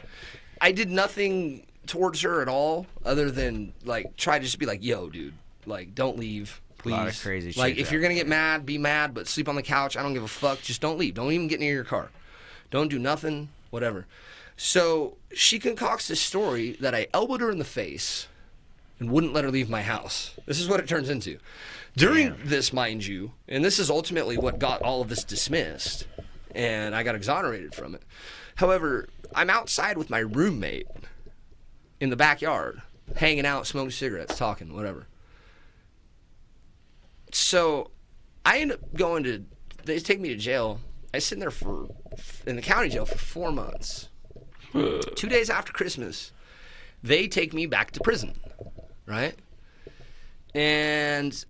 I 0.60 0.72
did 0.72 0.90
nothing 0.90 1.66
towards 1.86 2.20
her 2.20 2.42
at 2.42 2.48
all, 2.48 2.86
other 3.06 3.30
than 3.30 3.72
like 3.86 4.18
try 4.18 4.38
to 4.38 4.44
just 4.44 4.58
be 4.58 4.66
like, 4.66 4.84
"Yo, 4.84 5.08
dude, 5.08 5.32
like, 5.64 5.94
don't 5.94 6.18
leave." 6.18 6.60
Please. 6.86 6.92
lot 6.92 7.08
of 7.08 7.20
crazy 7.20 7.52
Like, 7.58 7.76
if 7.78 7.90
you're 7.90 8.00
gonna 8.00 8.14
get 8.14 8.28
mad, 8.28 8.64
be 8.64 8.78
mad, 8.78 9.14
but 9.14 9.26
sleep 9.26 9.48
on 9.48 9.56
the 9.56 9.62
couch. 9.62 9.96
I 9.96 10.02
don't 10.02 10.14
give 10.14 10.22
a 10.22 10.28
fuck. 10.28 10.62
Just 10.62 10.80
don't 10.80 10.98
leave. 10.98 11.14
Don't 11.14 11.32
even 11.32 11.48
get 11.48 11.60
near 11.60 11.74
your 11.74 11.84
car. 11.84 12.10
Don't 12.70 12.88
do 12.88 12.98
nothing. 12.98 13.48
Whatever. 13.70 14.06
So 14.56 15.16
she 15.34 15.58
concocts 15.58 16.08
this 16.08 16.20
story 16.20 16.72
that 16.80 16.94
I 16.94 17.08
elbowed 17.12 17.40
her 17.40 17.50
in 17.50 17.58
the 17.58 17.64
face 17.64 18.28
and 18.98 19.10
wouldn't 19.10 19.34
let 19.34 19.44
her 19.44 19.50
leave 19.50 19.68
my 19.68 19.82
house. 19.82 20.34
This 20.46 20.60
is 20.60 20.68
what 20.68 20.80
it 20.80 20.88
turns 20.88 21.10
into. 21.10 21.38
During 21.96 22.36
this, 22.44 22.72
mind 22.72 23.06
you, 23.06 23.32
and 23.48 23.64
this 23.64 23.78
is 23.78 23.90
ultimately 23.90 24.36
what 24.36 24.58
got 24.58 24.82
all 24.82 25.00
of 25.00 25.08
this 25.08 25.24
dismissed, 25.24 26.06
and 26.54 26.94
I 26.94 27.02
got 27.02 27.14
exonerated 27.14 27.74
from 27.74 27.94
it. 27.94 28.02
However, 28.56 29.08
I'm 29.34 29.50
outside 29.50 29.98
with 29.98 30.10
my 30.10 30.18
roommate 30.18 30.86
in 32.00 32.10
the 32.10 32.16
backyard, 32.16 32.82
hanging 33.16 33.46
out, 33.46 33.66
smoking 33.66 33.90
cigarettes, 33.90 34.36
talking, 34.36 34.74
whatever. 34.74 35.06
So 37.36 37.90
I 38.46 38.60
end 38.60 38.72
up 38.72 38.80
going 38.94 39.22
to, 39.24 39.44
they 39.84 39.98
take 39.98 40.20
me 40.20 40.30
to 40.30 40.36
jail. 40.36 40.80
I 41.12 41.18
sit 41.18 41.34
in 41.36 41.40
there 41.40 41.50
for, 41.50 41.86
in 42.46 42.56
the 42.56 42.62
county 42.62 42.88
jail 42.88 43.04
for 43.04 43.18
four 43.18 43.52
months. 43.52 44.08
Two 44.72 45.28
days 45.28 45.50
after 45.50 45.70
Christmas, 45.70 46.32
they 47.02 47.28
take 47.28 47.52
me 47.52 47.66
back 47.66 47.90
to 47.92 48.00
prison, 48.00 48.34
right? 49.04 49.34
And 50.54 51.44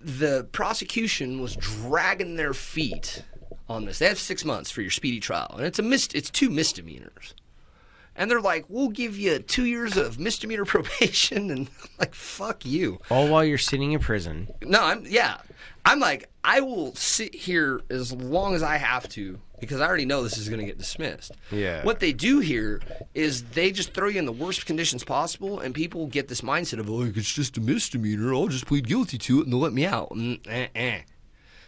the 0.00 0.46
prosecution 0.52 1.40
was 1.40 1.56
dragging 1.56 2.36
their 2.36 2.52
feet 2.52 3.24
on 3.68 3.86
this. 3.86 3.98
They 4.00 4.08
have 4.08 4.18
six 4.18 4.44
months 4.44 4.70
for 4.70 4.82
your 4.82 4.90
speedy 4.90 5.18
trial, 5.18 5.54
and 5.56 5.64
it's 5.66 5.78
a 5.78 5.82
mis- 5.82 6.08
it's 6.14 6.30
two 6.30 6.50
misdemeanors. 6.50 7.34
And 8.14 8.30
they're 8.30 8.40
like, 8.40 8.66
"We'll 8.68 8.90
give 8.90 9.16
you 9.16 9.38
two 9.38 9.64
years 9.64 9.96
of 9.96 10.18
misdemeanor 10.18 10.64
probation," 10.66 11.50
and 11.50 11.68
I'm 11.68 11.88
like, 11.98 12.14
"Fuck 12.14 12.64
you." 12.66 13.00
All 13.10 13.28
while 13.28 13.44
you're 13.44 13.58
sitting 13.58 13.92
in 13.92 14.00
prison. 14.00 14.48
No, 14.62 14.82
I'm 14.82 15.04
yeah. 15.06 15.38
I'm 15.84 15.98
like, 15.98 16.28
I 16.44 16.60
will 16.60 16.94
sit 16.94 17.34
here 17.34 17.80
as 17.90 18.12
long 18.12 18.54
as 18.54 18.62
I 18.62 18.76
have 18.76 19.08
to 19.10 19.40
because 19.62 19.80
I 19.80 19.86
already 19.86 20.04
know 20.04 20.24
this 20.24 20.38
is 20.38 20.48
going 20.48 20.58
to 20.58 20.66
get 20.66 20.76
dismissed. 20.76 21.32
Yeah. 21.52 21.84
What 21.84 22.00
they 22.00 22.12
do 22.12 22.40
here 22.40 22.80
is 23.14 23.44
they 23.44 23.70
just 23.70 23.94
throw 23.94 24.08
you 24.08 24.18
in 24.18 24.26
the 24.26 24.32
worst 24.32 24.66
conditions 24.66 25.04
possible, 25.04 25.60
and 25.60 25.72
people 25.72 26.08
get 26.08 26.26
this 26.26 26.40
mindset 26.40 26.80
of 26.80 26.88
like 26.88 27.16
it's 27.16 27.32
just 27.32 27.56
a 27.56 27.60
misdemeanor. 27.60 28.34
I'll 28.34 28.48
just 28.48 28.66
plead 28.66 28.88
guilty 28.88 29.18
to 29.18 29.40
it 29.40 29.44
and 29.44 29.52
they'll 29.52 29.60
let 29.60 29.72
me 29.72 29.86
out. 29.86 30.10
Mm, 30.10 30.40
eh, 30.48 30.66
eh. 30.74 31.00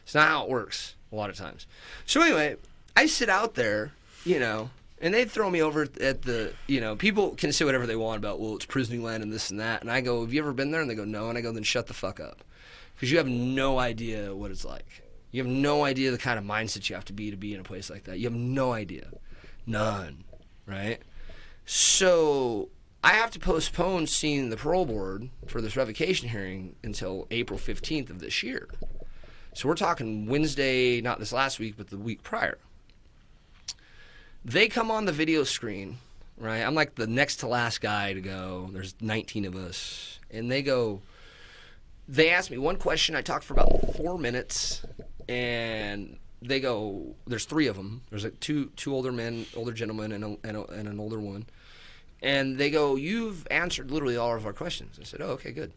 It's 0.02 0.14
not 0.14 0.28
how 0.28 0.44
it 0.44 0.50
works 0.50 0.96
a 1.12 1.16
lot 1.16 1.30
of 1.30 1.36
times. 1.36 1.66
So 2.04 2.20
anyway, 2.20 2.56
I 2.96 3.06
sit 3.06 3.28
out 3.28 3.54
there, 3.54 3.92
you 4.24 4.38
know, 4.40 4.70
and 5.00 5.12
they 5.12 5.24
throw 5.24 5.50
me 5.50 5.60
over 5.60 5.88
at 6.00 6.22
the, 6.22 6.52
you 6.66 6.80
know, 6.80 6.96
people 6.96 7.34
can 7.34 7.52
say 7.52 7.64
whatever 7.64 7.86
they 7.86 7.96
want 7.96 8.18
about, 8.18 8.40
well, 8.40 8.54
it's 8.56 8.64
prisoning 8.64 9.02
land 9.02 9.22
and 9.22 9.32
this 9.32 9.50
and 9.50 9.60
that. 9.60 9.82
And 9.82 9.90
I 9.90 10.00
go, 10.00 10.22
have 10.22 10.32
you 10.32 10.40
ever 10.40 10.52
been 10.52 10.70
there? 10.70 10.80
And 10.80 10.88
they 10.88 10.94
go, 10.94 11.04
no. 11.04 11.28
And 11.28 11.36
I 11.36 11.40
go, 11.40 11.52
then 11.52 11.62
shut 11.62 11.88
the 11.88 11.94
fuck 11.94 12.20
up. 12.20 12.44
Because 12.94 13.10
you 13.10 13.18
have 13.18 13.28
no 13.28 13.78
idea 13.78 14.34
what 14.34 14.50
it's 14.50 14.64
like. 14.64 15.02
You 15.30 15.42
have 15.42 15.50
no 15.50 15.84
idea 15.84 16.12
the 16.12 16.18
kind 16.18 16.38
of 16.38 16.44
mindset 16.44 16.88
you 16.88 16.94
have 16.94 17.04
to 17.06 17.12
be 17.12 17.30
to 17.30 17.36
be 17.36 17.54
in 17.54 17.60
a 17.60 17.64
place 17.64 17.90
like 17.90 18.04
that. 18.04 18.18
You 18.18 18.24
have 18.26 18.38
no 18.38 18.72
idea. 18.72 19.10
None. 19.66 20.24
Right? 20.64 21.00
So 21.66 22.68
I 23.02 23.14
have 23.14 23.32
to 23.32 23.40
postpone 23.40 24.06
seeing 24.06 24.48
the 24.48 24.56
parole 24.56 24.86
board 24.86 25.28
for 25.48 25.60
this 25.60 25.76
revocation 25.76 26.28
hearing 26.28 26.76
until 26.84 27.26
April 27.30 27.58
15th 27.58 28.10
of 28.10 28.20
this 28.20 28.42
year. 28.42 28.68
So 29.54 29.68
we're 29.68 29.74
talking 29.74 30.26
Wednesday, 30.26 31.00
not 31.00 31.18
this 31.18 31.32
last 31.32 31.58
week, 31.58 31.74
but 31.76 31.90
the 31.90 31.98
week 31.98 32.22
prior. 32.22 32.58
They 34.44 34.68
come 34.68 34.90
on 34.90 35.06
the 35.06 35.12
video 35.12 35.44
screen, 35.44 35.98
right? 36.36 36.60
I'm 36.60 36.74
like 36.74 36.96
the 36.96 37.06
next 37.06 37.36
to 37.36 37.46
last 37.46 37.80
guy 37.80 38.12
to 38.12 38.20
go. 38.20 38.68
There's 38.72 38.94
19 39.00 39.46
of 39.46 39.56
us. 39.56 40.18
And 40.30 40.50
they 40.50 40.62
go, 40.62 41.00
they 42.08 42.30
asked 42.30 42.50
me 42.50 42.58
one 42.58 42.76
question. 42.76 43.14
I 43.14 43.22
talked 43.22 43.44
for 43.44 43.54
about 43.54 43.96
four 43.96 44.18
minutes, 44.18 44.84
and 45.28 46.18
they 46.42 46.60
go, 46.60 47.14
"There's 47.26 47.46
three 47.46 47.66
of 47.66 47.76
them. 47.76 48.02
There's 48.10 48.24
like 48.24 48.38
two 48.40 48.66
two 48.76 48.94
older 48.94 49.12
men, 49.12 49.46
older 49.56 49.72
gentlemen, 49.72 50.12
and 50.12 50.24
a, 50.24 50.36
and, 50.44 50.56
a, 50.56 50.64
and 50.66 50.88
an 50.88 51.00
older 51.00 51.18
one." 51.18 51.46
And 52.20 52.58
they 52.58 52.70
go, 52.70 52.96
"You've 52.96 53.46
answered 53.50 53.90
literally 53.90 54.16
all 54.16 54.34
of 54.34 54.44
our 54.44 54.52
questions." 54.52 54.98
I 55.00 55.04
said, 55.04 55.22
"Oh, 55.22 55.30
okay, 55.30 55.52
good." 55.52 55.72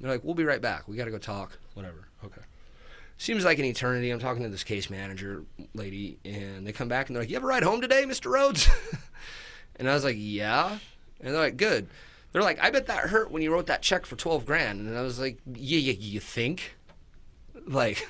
They're 0.00 0.10
like, 0.10 0.24
"We'll 0.24 0.34
be 0.34 0.44
right 0.44 0.60
back. 0.60 0.86
We 0.86 0.96
got 0.96 1.06
to 1.06 1.10
go 1.10 1.18
talk. 1.18 1.58
Whatever." 1.72 2.08
Okay. 2.24 2.42
Seems 3.18 3.44
like 3.44 3.58
an 3.58 3.64
eternity. 3.64 4.10
I'm 4.10 4.20
talking 4.20 4.44
to 4.44 4.48
this 4.48 4.64
case 4.64 4.88
manager 4.88 5.44
lady, 5.74 6.18
and 6.24 6.66
they 6.66 6.72
come 6.72 6.88
back 6.88 7.08
and 7.08 7.16
they're 7.16 7.22
like, 7.22 7.30
"You 7.30 7.36
have 7.36 7.44
a 7.44 7.48
ride 7.48 7.64
home 7.64 7.80
today, 7.80 8.04
Mr. 8.04 8.30
Rhodes?" 8.30 8.68
and 9.76 9.90
I 9.90 9.94
was 9.94 10.04
like, 10.04 10.16
"Yeah." 10.18 10.78
And 11.20 11.34
they're 11.34 11.42
like, 11.42 11.56
"Good." 11.56 11.88
They're 12.32 12.42
like, 12.42 12.62
I 12.62 12.70
bet 12.70 12.86
that 12.86 13.08
hurt 13.08 13.30
when 13.30 13.42
you 13.42 13.52
wrote 13.52 13.66
that 13.66 13.82
check 13.82 14.06
for 14.06 14.16
twelve 14.16 14.44
grand, 14.44 14.86
and 14.86 14.96
I 14.96 15.02
was 15.02 15.18
like, 15.18 15.38
Yeah, 15.46 15.78
yeah, 15.78 15.94
you 15.94 16.20
think? 16.20 16.76
Like, 17.66 18.06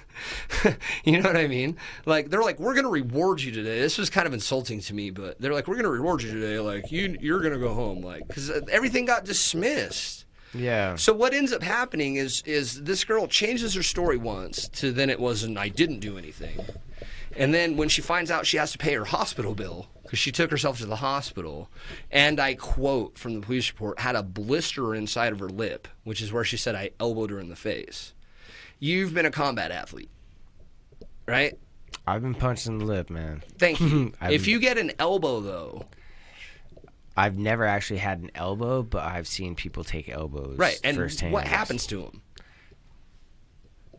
you 1.04 1.20
know 1.20 1.28
what 1.28 1.36
I 1.36 1.46
mean? 1.48 1.76
Like, 2.04 2.30
they're 2.30 2.42
like, 2.42 2.58
we're 2.58 2.74
gonna 2.74 2.88
reward 2.90 3.40
you 3.40 3.52
today. 3.52 3.80
This 3.80 3.96
was 3.98 4.10
kind 4.10 4.26
of 4.26 4.32
insulting 4.34 4.80
to 4.80 4.94
me, 4.94 5.10
but 5.10 5.40
they're 5.40 5.54
like, 5.54 5.66
we're 5.68 5.76
gonna 5.76 5.88
reward 5.88 6.22
you 6.22 6.32
today. 6.32 6.58
Like, 6.58 6.90
you, 6.92 7.16
you're 7.20 7.40
gonna 7.40 7.58
go 7.58 7.74
home, 7.74 8.02
like, 8.02 8.26
because 8.26 8.50
uh, 8.50 8.60
everything 8.70 9.04
got 9.04 9.24
dismissed. 9.24 10.24
Yeah. 10.54 10.96
So 10.96 11.12
what 11.12 11.34
ends 11.34 11.52
up 11.52 11.62
happening 11.62 12.16
is 12.16 12.42
is 12.46 12.82
this 12.84 13.04
girl 13.04 13.26
changes 13.26 13.74
her 13.74 13.82
story 13.82 14.16
once 14.16 14.68
to 14.68 14.92
then 14.92 15.10
it 15.10 15.20
wasn't 15.20 15.58
I 15.58 15.68
didn't 15.68 16.00
do 16.00 16.16
anything, 16.18 16.58
and 17.36 17.52
then 17.52 17.76
when 17.76 17.88
she 17.88 18.00
finds 18.02 18.30
out 18.30 18.46
she 18.46 18.56
has 18.56 18.72
to 18.72 18.78
pay 18.78 18.94
her 18.94 19.04
hospital 19.04 19.54
bill 19.54 19.88
because 20.02 20.18
she 20.18 20.32
took 20.32 20.50
herself 20.50 20.78
to 20.78 20.86
the 20.86 20.96
hospital, 20.96 21.68
and 22.10 22.40
I 22.40 22.54
quote 22.54 23.18
from 23.18 23.34
the 23.34 23.40
police 23.40 23.70
report 23.70 24.00
had 24.00 24.16
a 24.16 24.22
blister 24.22 24.94
inside 24.94 25.32
of 25.32 25.38
her 25.40 25.50
lip, 25.50 25.86
which 26.04 26.22
is 26.22 26.32
where 26.32 26.44
she 26.44 26.56
said 26.56 26.74
I 26.74 26.90
elbowed 26.98 27.30
her 27.30 27.38
in 27.38 27.50
the 27.50 27.56
face. 27.56 28.14
You've 28.78 29.12
been 29.12 29.26
a 29.26 29.30
combat 29.30 29.70
athlete, 29.70 30.10
right? 31.26 31.58
I've 32.06 32.22
been 32.22 32.34
punched 32.34 32.66
in 32.66 32.78
the 32.78 32.86
lip, 32.86 33.10
man. 33.10 33.42
Thank 33.58 33.80
you. 33.80 34.12
If 34.22 34.46
you 34.46 34.60
get 34.60 34.78
an 34.78 34.92
elbow 34.98 35.40
though, 35.40 35.84
I've 37.18 37.36
never 37.36 37.64
actually 37.64 37.98
had 37.98 38.20
an 38.20 38.30
elbow, 38.34 38.82
but 38.82 39.02
I've 39.02 39.26
seen 39.26 39.56
people 39.56 39.82
take 39.82 40.08
elbows. 40.08 40.56
right, 40.56 40.78
and 40.84 40.96
firsthand. 40.96 41.32
what 41.32 41.46
happens 41.48 41.86
to 41.88 42.02
them? 42.02 42.22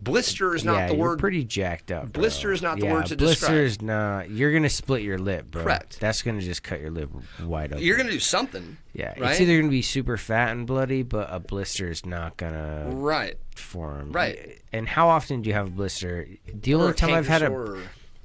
Blister 0.01 0.55
is 0.55 0.63
not 0.63 0.77
yeah, 0.77 0.87
the 0.87 0.95
word. 0.95 1.19
pretty 1.19 1.43
jacked 1.43 1.91
up. 1.91 2.13
bro. 2.13 2.21
Blister 2.21 2.53
is 2.53 2.61
not 2.61 2.79
the 2.79 2.85
yeah, 2.85 2.93
word 2.93 3.07
to 3.07 3.17
blister's 3.17 3.81
not. 3.81 4.29
You're 4.29 4.53
gonna 4.53 4.69
split 4.69 5.01
your 5.01 5.17
lip, 5.17 5.51
bro. 5.51 5.63
Correct. 5.63 5.99
That's 5.99 6.21
gonna 6.21 6.39
just 6.39 6.63
cut 6.63 6.79
your 6.79 6.91
lip 6.91 7.09
wide 7.43 7.73
open. 7.73 7.83
You're 7.83 7.97
gonna 7.97 8.11
do 8.11 8.19
something. 8.19 8.77
Yeah, 8.93 9.07
right? 9.19 9.31
it's 9.31 9.41
either 9.41 9.57
gonna 9.59 9.69
be 9.69 9.81
super 9.81 10.15
fat 10.15 10.51
and 10.51 10.65
bloody, 10.65 11.03
but 11.03 11.27
a 11.29 11.41
blister 11.41 11.89
is 11.89 12.05
not 12.05 12.37
gonna 12.37 12.89
Right. 12.93 13.35
form. 13.57 14.13
Right. 14.13 14.61
And 14.71 14.87
how 14.87 15.09
often 15.09 15.41
do 15.41 15.49
you 15.49 15.53
have 15.53 15.67
a 15.67 15.71
blister? 15.71 16.27
The 16.53 16.75
only 16.75 16.93
time 16.93 17.13
I've 17.13 17.27
had 17.27 17.41
a 17.41 17.51
or- 17.51 17.81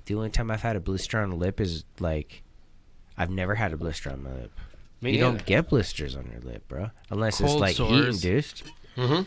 the 0.06 0.14
only 0.14 0.30
time 0.30 0.52
I've 0.52 0.62
had 0.62 0.76
a 0.76 0.80
blister 0.80 1.18
on 1.20 1.30
the 1.30 1.36
lip 1.36 1.60
is 1.60 1.84
like 1.98 2.44
I've 3.18 3.30
never 3.30 3.56
had 3.56 3.72
a 3.72 3.76
blister 3.76 4.10
on 4.10 4.22
my 4.22 4.32
lip. 4.32 4.52
Me 5.05 5.12
you 5.12 5.18
neither. 5.20 5.36
don't 5.39 5.47
get 5.47 5.68
blisters 5.68 6.16
on 6.16 6.28
your 6.32 6.40
lip, 6.40 6.66
bro, 6.68 6.90
unless 7.10 7.40
it's 7.40 7.55
like 7.55 7.70
heat 7.76 7.76
sores. 7.76 8.24
induced. 8.24 8.64
Mm-hmm. 8.97 9.22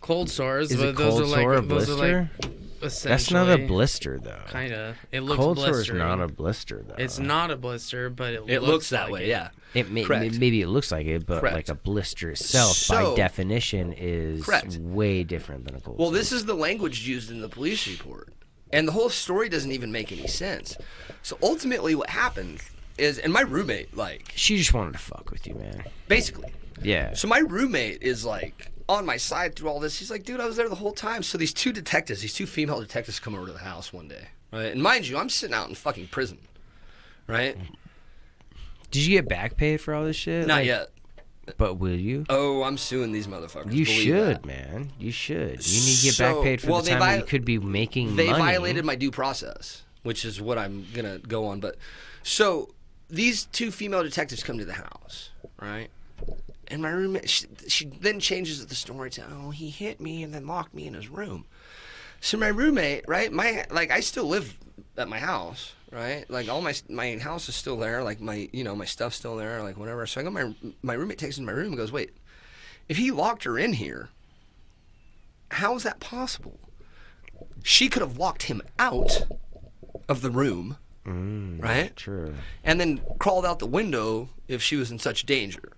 Cold 0.00 0.30
sores, 0.30 0.70
Is 0.70 0.76
but 0.76 0.88
it 0.90 0.96
those 0.96 1.10
cold 1.10 1.22
are 1.22 1.26
like 1.26 1.40
sore 1.40 1.54
a 1.54 1.60
those 1.60 1.86
blister? 1.86 2.16
are 2.18 2.30
like 2.42 2.80
That's 2.80 3.04
not 3.04 3.10
a 3.10 3.14
essentially- 3.52 3.66
blister 3.66 4.18
though. 4.20 4.40
Kinda. 4.50 4.94
It 5.10 5.20
looks 5.22 5.40
cold 5.40 5.58
sore 5.58 5.66
is 5.70 5.72
blistering. 5.76 5.98
not 5.98 6.20
a 6.20 6.28
blister 6.28 6.84
though. 6.86 6.94
It's 6.98 7.18
not 7.18 7.50
a 7.50 7.56
blister, 7.56 8.08
but 8.10 8.34
it, 8.34 8.42
It 8.46 8.60
looks, 8.60 8.62
looks 8.72 8.90
that 8.90 9.04
like 9.04 9.12
way, 9.12 9.24
it. 9.24 9.28
yeah. 9.28 9.48
It 9.74 9.90
may, 9.90 10.04
Correct. 10.04 10.38
maybe 10.38 10.62
it 10.62 10.68
looks 10.68 10.92
like 10.92 11.06
it, 11.06 11.26
but 11.26 11.40
Correct. 11.40 11.54
like 11.56 11.68
a 11.68 11.74
blister 11.74 12.30
itself, 12.30 12.76
So- 12.76 13.10
by 13.10 13.16
definition, 13.16 13.92
is 13.92 14.44
Correct. 14.44 14.76
way 14.76 15.24
different 15.24 15.64
than 15.64 15.74
a 15.74 15.80
cold. 15.80 15.98
Well, 15.98 16.08
sore. 16.08 16.18
this 16.18 16.32
is 16.32 16.44
the 16.44 16.54
language 16.54 17.06
used 17.08 17.30
in 17.30 17.40
the 17.40 17.48
police 17.48 17.86
report. 17.88 18.32
And 18.72 18.86
the 18.86 18.92
whole 18.92 19.08
story 19.10 19.48
doesn't 19.48 19.72
even 19.72 19.90
make 19.90 20.12
any 20.12 20.26
sense. 20.28 20.76
So 21.22 21.38
ultimately 21.42 21.94
what 21.94 22.10
happened 22.10 22.60
is 22.98 23.18
and 23.18 23.32
my 23.32 23.40
roommate 23.42 23.96
like 23.96 24.32
she 24.34 24.56
just 24.58 24.72
wanted 24.74 24.92
to 24.92 24.98
fuck 24.98 25.30
with 25.30 25.46
you, 25.46 25.54
man. 25.54 25.84
basically. 26.08 26.52
Yeah. 26.82 27.14
So 27.14 27.26
my 27.28 27.38
roommate 27.38 28.02
is 28.02 28.24
like 28.24 28.70
on 28.88 29.04
my 29.04 29.16
side 29.16 29.56
through 29.56 29.68
all 29.68 29.80
this. 29.80 29.98
He's 29.98 30.10
like, 30.10 30.24
dude, 30.24 30.40
I 30.40 30.46
was 30.46 30.56
there 30.56 30.68
the 30.68 30.74
whole 30.76 30.92
time. 30.92 31.22
So 31.22 31.36
these 31.36 31.52
two 31.52 31.72
detectives, 31.72 32.20
these 32.22 32.34
two 32.34 32.46
female 32.46 32.80
detectives 32.80 33.18
come 33.20 33.34
over 33.34 33.46
to 33.46 33.52
the 33.52 33.58
house 33.58 33.92
one 33.92 34.08
day. 34.08 34.28
Right? 34.52 34.72
And 34.72 34.82
mind 34.82 35.06
you, 35.08 35.18
I'm 35.18 35.28
sitting 35.28 35.54
out 35.54 35.68
in 35.68 35.74
fucking 35.74 36.08
prison. 36.08 36.38
Right? 37.26 37.56
Did 38.90 39.04
you 39.04 39.16
get 39.20 39.28
back 39.28 39.56
pay 39.56 39.76
for 39.76 39.92
all 39.94 40.04
this 40.04 40.16
shit? 40.16 40.46
Not 40.46 40.58
Like, 40.58 40.66
yet. 40.66 40.88
But 41.56 41.74
will 41.74 41.94
you? 41.98 42.24
Oh, 42.28 42.62
I'm 42.62 42.76
suing 42.76 43.10
these 43.12 43.26
motherfuckers. 43.26 43.72
You 43.72 43.84
should, 43.86 44.36
that. 44.36 44.46
man. 44.46 44.92
You 44.98 45.10
should. 45.10 45.66
You 45.66 45.80
need 45.80 45.96
to 45.96 46.02
get 46.04 46.18
back 46.18 46.34
So- 46.34 46.42
paid 46.42 46.60
for 46.60 46.70
well, 46.70 46.80
the 46.80 46.84
they 46.86 46.90
time 46.92 47.00
vi- 47.00 47.16
you 47.16 47.22
could 47.24 47.44
be 47.44 47.58
making 47.58 48.16
They 48.16 48.26
money. 48.30 48.38
violated 48.44 48.84
my 48.84 48.94
due 48.96 49.10
process, 49.10 49.82
which 50.02 50.24
is 50.26 50.40
what 50.42 50.58
I'm 50.58 50.86
gonna 50.94 51.18
go 51.18 51.46
on. 51.46 51.60
But 51.60 51.76
so 52.22 52.74
these 53.08 53.46
two 53.46 53.70
female 53.70 54.02
detectives 54.02 54.42
come 54.42 54.58
to 54.58 54.64
the 54.64 54.74
house, 54.74 55.30
right? 55.60 55.88
And 56.68 56.82
my 56.82 56.90
roommate, 56.90 57.30
she, 57.30 57.46
she 57.66 57.86
then 57.86 58.20
changes 58.20 58.64
the 58.66 58.74
story 58.74 59.10
to, 59.10 59.24
oh, 59.30 59.50
he 59.50 59.70
hit 59.70 60.00
me 60.00 60.22
and 60.22 60.34
then 60.34 60.46
locked 60.46 60.74
me 60.74 60.86
in 60.86 60.94
his 60.94 61.08
room. 61.08 61.46
So 62.20 62.36
my 62.36 62.48
roommate, 62.48 63.04
right? 63.08 63.32
My 63.32 63.64
like, 63.70 63.90
I 63.90 64.00
still 64.00 64.24
live 64.26 64.56
at 64.96 65.08
my 65.08 65.18
house, 65.18 65.72
right? 65.90 66.28
Like 66.28 66.48
all 66.48 66.60
my 66.60 66.74
my 66.88 67.16
house 67.16 67.48
is 67.48 67.54
still 67.54 67.76
there. 67.76 68.02
Like 68.02 68.20
my 68.20 68.48
you 68.52 68.64
know 68.64 68.74
my 68.74 68.84
stuff's 68.84 69.16
still 69.16 69.36
there. 69.36 69.62
Like 69.62 69.78
whatever. 69.78 70.06
So 70.06 70.20
I 70.20 70.24
go 70.24 70.30
my 70.30 70.54
my 70.82 70.94
roommate 70.94 71.18
takes 71.18 71.36
to 71.36 71.42
my 71.42 71.52
room 71.52 71.68
and 71.68 71.76
goes, 71.76 71.92
wait, 71.92 72.10
if 72.88 72.96
he 72.96 73.10
locked 73.10 73.44
her 73.44 73.58
in 73.58 73.74
here, 73.74 74.08
how 75.52 75.76
is 75.76 75.84
that 75.84 76.00
possible? 76.00 76.58
She 77.62 77.88
could 77.88 78.02
have 78.02 78.18
locked 78.18 78.44
him 78.44 78.62
out 78.78 79.26
of 80.08 80.22
the 80.22 80.30
room, 80.30 80.76
Mm, 81.08 81.62
right? 81.62 81.96
True. 81.96 82.34
And 82.64 82.80
then 82.80 83.00
crawled 83.18 83.46
out 83.46 83.58
the 83.58 83.66
window 83.66 84.28
if 84.46 84.62
she 84.62 84.76
was 84.76 84.90
in 84.90 84.98
such 84.98 85.24
danger. 85.26 85.72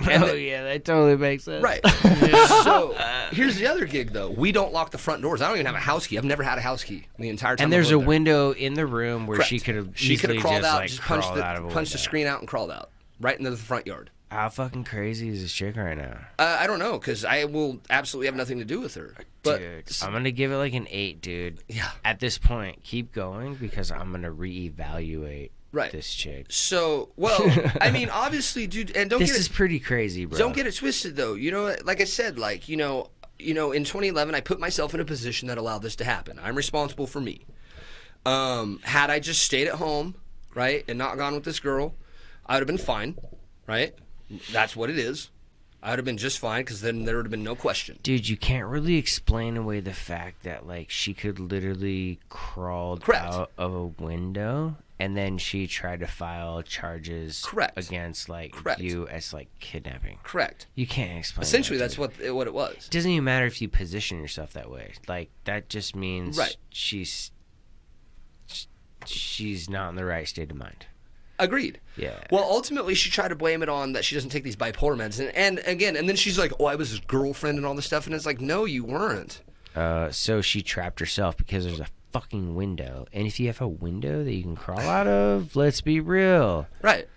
oh 0.00 0.26
the- 0.28 0.40
yeah, 0.40 0.64
that 0.64 0.84
totally 0.84 1.16
makes 1.16 1.44
sense. 1.44 1.62
Right. 1.62 1.86
so 2.64 2.94
here's 3.32 3.56
the 3.56 3.66
other 3.66 3.84
gig 3.84 4.12
though. 4.12 4.30
We 4.30 4.50
don't 4.50 4.72
lock 4.72 4.90
the 4.90 4.98
front 4.98 5.20
doors. 5.22 5.42
I 5.42 5.48
don't 5.48 5.56
even 5.56 5.66
have 5.66 5.74
a 5.74 5.78
house 5.78 6.06
key. 6.06 6.16
I've 6.16 6.24
never 6.24 6.42
had 6.42 6.56
a 6.56 6.62
house 6.62 6.82
key 6.84 7.06
the 7.18 7.28
entire 7.28 7.56
time. 7.56 7.64
And 7.64 7.72
there's 7.72 7.90
a 7.92 7.98
there. 7.98 8.06
window 8.06 8.52
in 8.52 8.74
the 8.74 8.86
room 8.86 9.26
where 9.26 9.42
she 9.42 9.58
could 9.58 9.74
have 9.74 9.90
she 9.94 10.16
could 10.16 10.30
have 10.30 10.40
crawled 10.40 10.62
just, 10.62 10.72
out, 10.72 10.76
like, 10.80 10.88
just 10.88 11.02
punched 11.02 11.26
crawled 11.26 11.38
the 11.38 11.44
out 11.44 11.56
of 11.56 11.64
a 11.66 11.68
punched 11.68 11.92
the 11.92 11.98
screen 11.98 12.26
out 12.26 12.38
and 12.40 12.48
crawled 12.48 12.70
out 12.70 12.90
right 13.20 13.38
into 13.38 13.50
the 13.50 13.56
front 13.56 13.86
yard. 13.86 14.10
How 14.30 14.48
fucking 14.48 14.84
crazy 14.84 15.28
is 15.28 15.42
this 15.42 15.52
chick 15.52 15.76
right 15.76 15.98
now? 15.98 16.18
Uh, 16.38 16.56
I 16.60 16.66
don't 16.68 16.78
know 16.78 16.98
because 16.98 17.24
I 17.24 17.44
will 17.46 17.80
absolutely 17.90 18.26
have 18.26 18.36
nothing 18.36 18.58
to 18.58 18.64
do 18.64 18.80
with 18.80 18.94
her. 18.94 19.14
But 19.42 19.58
dude, 19.58 19.84
I'm 20.02 20.12
gonna 20.12 20.30
give 20.30 20.52
it 20.52 20.56
like 20.56 20.74
an 20.74 20.86
eight, 20.90 21.20
dude. 21.20 21.58
Yeah. 21.68 21.90
At 22.04 22.20
this 22.20 22.38
point, 22.38 22.82
keep 22.84 23.12
going 23.12 23.54
because 23.56 23.90
I'm 23.90 24.12
gonna 24.12 24.30
reevaluate 24.30 25.50
Right. 25.72 25.92
this 25.92 26.12
chick. 26.12 26.46
so 26.50 27.10
well, 27.16 27.40
I 27.80 27.90
mean, 27.92 28.08
obviously, 28.12 28.66
dude, 28.66 28.96
and 28.96 29.08
don't 29.08 29.20
This 29.20 29.30
get 29.30 29.36
it, 29.36 29.40
is 29.40 29.48
pretty 29.48 29.78
crazy, 29.80 30.24
bro. 30.24 30.36
Don't 30.38 30.54
get 30.54 30.66
it 30.66 30.74
twisted 30.76 31.16
though. 31.16 31.34
You 31.34 31.50
know, 31.52 31.74
like 31.84 32.00
I 32.00 32.04
said, 32.04 32.38
like 32.38 32.68
you 32.68 32.76
know, 32.76 33.10
you 33.38 33.54
know, 33.54 33.72
in 33.72 33.84
2011, 33.84 34.34
I 34.34 34.40
put 34.40 34.60
myself 34.60 34.94
in 34.94 35.00
a 35.00 35.04
position 35.04 35.48
that 35.48 35.58
allowed 35.58 35.82
this 35.82 35.96
to 35.96 36.04
happen. 36.04 36.38
I'm 36.42 36.54
responsible 36.56 37.06
for 37.06 37.20
me. 37.20 37.46
Um, 38.26 38.80
had 38.82 39.10
I 39.10 39.18
just 39.18 39.42
stayed 39.44 39.66
at 39.68 39.74
home, 39.74 40.14
right, 40.54 40.84
and 40.88 40.98
not 40.98 41.16
gone 41.16 41.34
with 41.34 41.44
this 41.44 41.58
girl, 41.60 41.94
I 42.46 42.54
would 42.54 42.60
have 42.60 42.66
been 42.66 42.76
fine, 42.78 43.16
right? 43.66 43.94
That's 44.52 44.76
what 44.76 44.90
it 44.90 44.98
is. 44.98 45.30
I 45.82 45.90
would 45.90 45.98
have 45.98 46.04
been 46.04 46.18
just 46.18 46.38
fine 46.38 46.60
because 46.62 46.82
then 46.82 47.04
there 47.04 47.16
would 47.16 47.24
have 47.24 47.30
been 47.30 47.42
no 47.42 47.54
question. 47.54 47.98
Dude, 48.02 48.28
you 48.28 48.36
can't 48.36 48.66
really 48.66 48.96
explain 48.96 49.56
away 49.56 49.80
the 49.80 49.94
fact 49.94 50.42
that 50.42 50.66
like 50.66 50.90
she 50.90 51.14
could 51.14 51.38
literally 51.40 52.20
Correct. 52.28 53.24
out 53.24 53.50
of 53.56 53.72
a 53.74 53.86
window 53.86 54.76
and 54.98 55.16
then 55.16 55.38
she 55.38 55.66
tried 55.66 56.00
to 56.00 56.06
file 56.06 56.60
charges 56.60 57.42
Correct. 57.46 57.78
against 57.78 58.28
like 58.28 58.52
Correct. 58.52 58.82
you 58.82 59.08
as 59.08 59.32
like 59.32 59.48
kidnapping. 59.58 60.18
Correct. 60.22 60.66
You 60.74 60.86
can't 60.86 61.18
explain. 61.18 61.42
Essentially, 61.44 61.78
that, 61.78 61.84
that's 61.96 61.98
what 61.98 62.12
what 62.34 62.46
it 62.46 62.52
was. 62.52 62.74
It 62.86 62.90
doesn't 62.90 63.10
even 63.10 63.24
matter 63.24 63.46
if 63.46 63.62
you 63.62 63.68
position 63.68 64.20
yourself 64.20 64.52
that 64.52 64.70
way. 64.70 64.92
Like 65.08 65.30
that 65.44 65.70
just 65.70 65.96
means 65.96 66.36
Right. 66.36 66.56
she's 66.68 67.30
she's 69.06 69.70
not 69.70 69.88
in 69.88 69.94
the 69.96 70.04
right 70.04 70.28
state 70.28 70.50
of 70.50 70.56
mind. 70.58 70.84
Agreed. 71.40 71.80
Yeah. 71.96 72.18
Well, 72.30 72.44
ultimately, 72.44 72.94
she 72.94 73.10
tried 73.10 73.28
to 73.28 73.34
blame 73.34 73.62
it 73.62 73.68
on 73.68 73.92
that 73.94 74.04
she 74.04 74.14
doesn't 74.14 74.30
take 74.30 74.44
these 74.44 74.56
bipolar 74.56 74.96
meds, 74.96 75.18
and, 75.18 75.34
and 75.34 75.58
again, 75.66 75.96
and 75.96 76.08
then 76.08 76.14
she's 76.16 76.38
like, 76.38 76.52
"Oh, 76.60 76.66
I 76.66 76.74
was 76.76 76.90
his 76.90 77.00
girlfriend 77.00 77.56
and 77.58 77.66
all 77.66 77.74
this 77.74 77.86
stuff," 77.86 78.06
and 78.06 78.14
it's 78.14 78.26
like, 78.26 78.40
"No, 78.40 78.64
you 78.66 78.84
weren't." 78.84 79.40
Uh, 79.74 80.10
so 80.10 80.40
she 80.40 80.62
trapped 80.62 81.00
herself 81.00 81.36
because 81.36 81.64
there's 81.64 81.80
a 81.80 81.86
fucking 82.12 82.54
window, 82.54 83.06
and 83.12 83.26
if 83.26 83.40
you 83.40 83.46
have 83.46 83.60
a 83.60 83.68
window 83.68 84.22
that 84.22 84.32
you 84.34 84.42
can 84.42 84.56
crawl 84.56 84.80
out 84.80 85.06
of, 85.06 85.54
let's 85.56 85.80
be 85.80 85.98
real, 86.00 86.66
Right. 86.82 87.08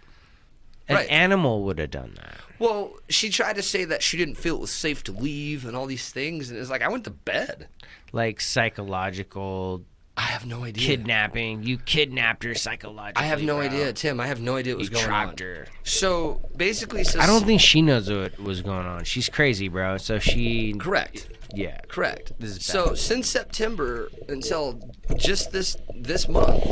an 0.88 0.96
Right. 0.98 1.10
animal 1.10 1.64
would 1.64 1.80
have 1.80 1.92
done 1.92 2.14
that. 2.18 2.38
Well, 2.60 2.94
she 3.10 3.30
tried 3.30 3.56
to 3.56 3.62
say 3.64 3.84
that 3.86 4.04
she 4.04 4.18
didn't 4.18 4.36
feel 4.36 4.56
it 4.56 4.62
was 4.62 4.72
safe 4.72 5.04
to 5.06 5.12
leave 5.12 5.66
and 5.66 5.76
all 5.76 5.86
these 5.88 6.12
things, 6.12 6.50
and 6.50 6.60
it's 6.60 6.70
like 6.70 6.82
I 6.84 6.88
went 6.90 7.04
to 7.06 7.10
bed. 7.10 7.68
Like 8.12 8.40
psychological 8.40 9.84
I 10.16 10.22
have 10.22 10.46
no 10.46 10.64
idea. 10.64 10.86
kidnapping. 10.86 11.64
You 11.64 11.78
kidnapped 11.80 12.44
her 12.44 12.54
psychologically. 12.54 13.24
I 13.24 13.28
have 13.28 13.42
no 13.42 13.56
bro. 13.58 13.66
idea, 13.66 13.94
Tim. 13.94 14.20
I 14.20 14.28
have 14.28 14.40
no 14.40 14.58
idea 14.58 14.74
what 14.74 14.80
was 14.80 14.90
You 14.90 14.94
going 14.96 15.06
on. 15.06 15.10
trapped 15.10 15.40
her. 15.40 15.68
So 15.84 16.40
basically, 16.56 17.04
says, 17.04 17.22
I 17.22 17.26
don't 17.26 17.46
think 17.46 17.62
she 17.62 17.82
knows 17.82 18.12
what 18.12 18.40
was 18.40 18.62
going 18.62 18.86
on. 18.86 19.04
She's 19.06 19.28
crazy, 19.28 19.70
bro. 19.70 19.98
So 19.98 20.20
she, 20.20 20.74
correct. 20.74 21.30
yeah, 21.56 21.80
Correct. 21.88 22.32
This 22.40 22.58
is 22.58 22.66
so 22.66 22.94
since 22.94 23.28
September 23.30 24.10
until 24.30 24.80
just 25.18 25.52
this 25.52 25.78
this 25.96 26.28
month, 26.28 26.64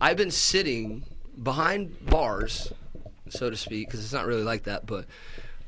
I've 0.00 0.16
been 0.16 0.30
sitting 0.30 1.04
behind 1.42 2.06
bars, 2.06 2.72
so 3.28 3.50
to 3.50 3.56
speak, 3.56 3.88
because 3.88 4.02
it's 4.02 4.12
not 4.12 4.26
really 4.26 4.42
like 4.42 4.62
that, 4.64 4.86
but 4.86 5.04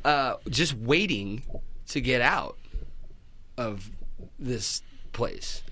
uh, 0.04 0.36
just 0.48 0.74
waiting 0.74 1.42
to 1.88 2.00
get 2.00 2.22
out 2.22 2.56
of 3.58 3.90
this 4.38 4.82
place. 5.20 5.62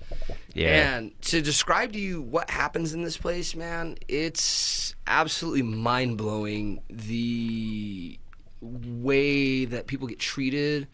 yeah. 0.53 0.97
And 0.97 1.21
to 1.23 1.41
describe 1.41 1.93
to 1.93 1.99
you 1.99 2.21
what 2.21 2.51
happens 2.51 2.93
in 2.93 3.01
this 3.01 3.17
place, 3.17 3.55
man, 3.55 3.97
it's 4.07 4.93
absolutely 5.07 5.63
mind 5.63 6.19
blowing 6.19 6.81
the 6.87 8.19
way 8.61 9.65
that 9.65 9.87
people 9.87 10.07
get 10.07 10.19
treated. 10.19 10.87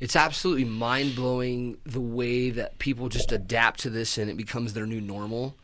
It's 0.00 0.16
absolutely 0.16 0.64
mind 0.64 1.14
blowing 1.14 1.78
the 1.84 2.00
way 2.00 2.50
that 2.50 2.80
people 2.80 3.08
just 3.08 3.30
adapt 3.30 3.78
to 3.80 3.90
this 3.90 4.18
and 4.18 4.28
it 4.28 4.36
becomes 4.36 4.72
their 4.72 4.86
new 4.86 5.00
normal. 5.00 5.54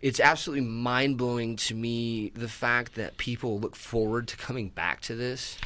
It's 0.00 0.20
absolutely 0.20 0.66
mind 0.66 1.18
blowing 1.18 1.56
to 1.56 1.74
me 1.74 2.30
the 2.34 2.48
fact 2.48 2.94
that 2.94 3.18
people 3.18 3.60
look 3.60 3.76
forward 3.76 4.26
to 4.28 4.38
coming 4.38 4.70
back 4.70 5.02
to 5.02 5.14
this. 5.14 5.58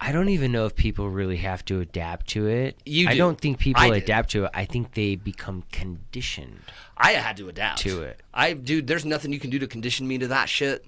I 0.00 0.12
don't 0.12 0.28
even 0.28 0.52
know 0.52 0.66
if 0.66 0.76
people 0.76 1.08
really 1.08 1.38
have 1.38 1.64
to 1.66 1.80
adapt 1.80 2.28
to 2.28 2.46
it. 2.46 2.76
You 2.84 3.08
I 3.08 3.12
do. 3.12 3.18
don't 3.18 3.40
think 3.40 3.58
people 3.58 3.82
I 3.82 3.90
did. 3.90 4.02
adapt 4.04 4.30
to 4.32 4.44
it. 4.44 4.50
I 4.54 4.64
think 4.64 4.92
they 4.94 5.16
become 5.16 5.64
conditioned. 5.72 6.60
I 6.96 7.12
had 7.12 7.36
to 7.38 7.48
adapt 7.48 7.80
To 7.80 8.02
it. 8.02 8.20
I 8.34 8.52
dude, 8.52 8.86
there's 8.86 9.04
nothing 9.04 9.32
you 9.32 9.38
can 9.40 9.50
do 9.50 9.58
to 9.58 9.66
condition 9.66 10.06
me 10.06 10.18
to 10.18 10.28
that 10.28 10.48
shit. 10.48 10.84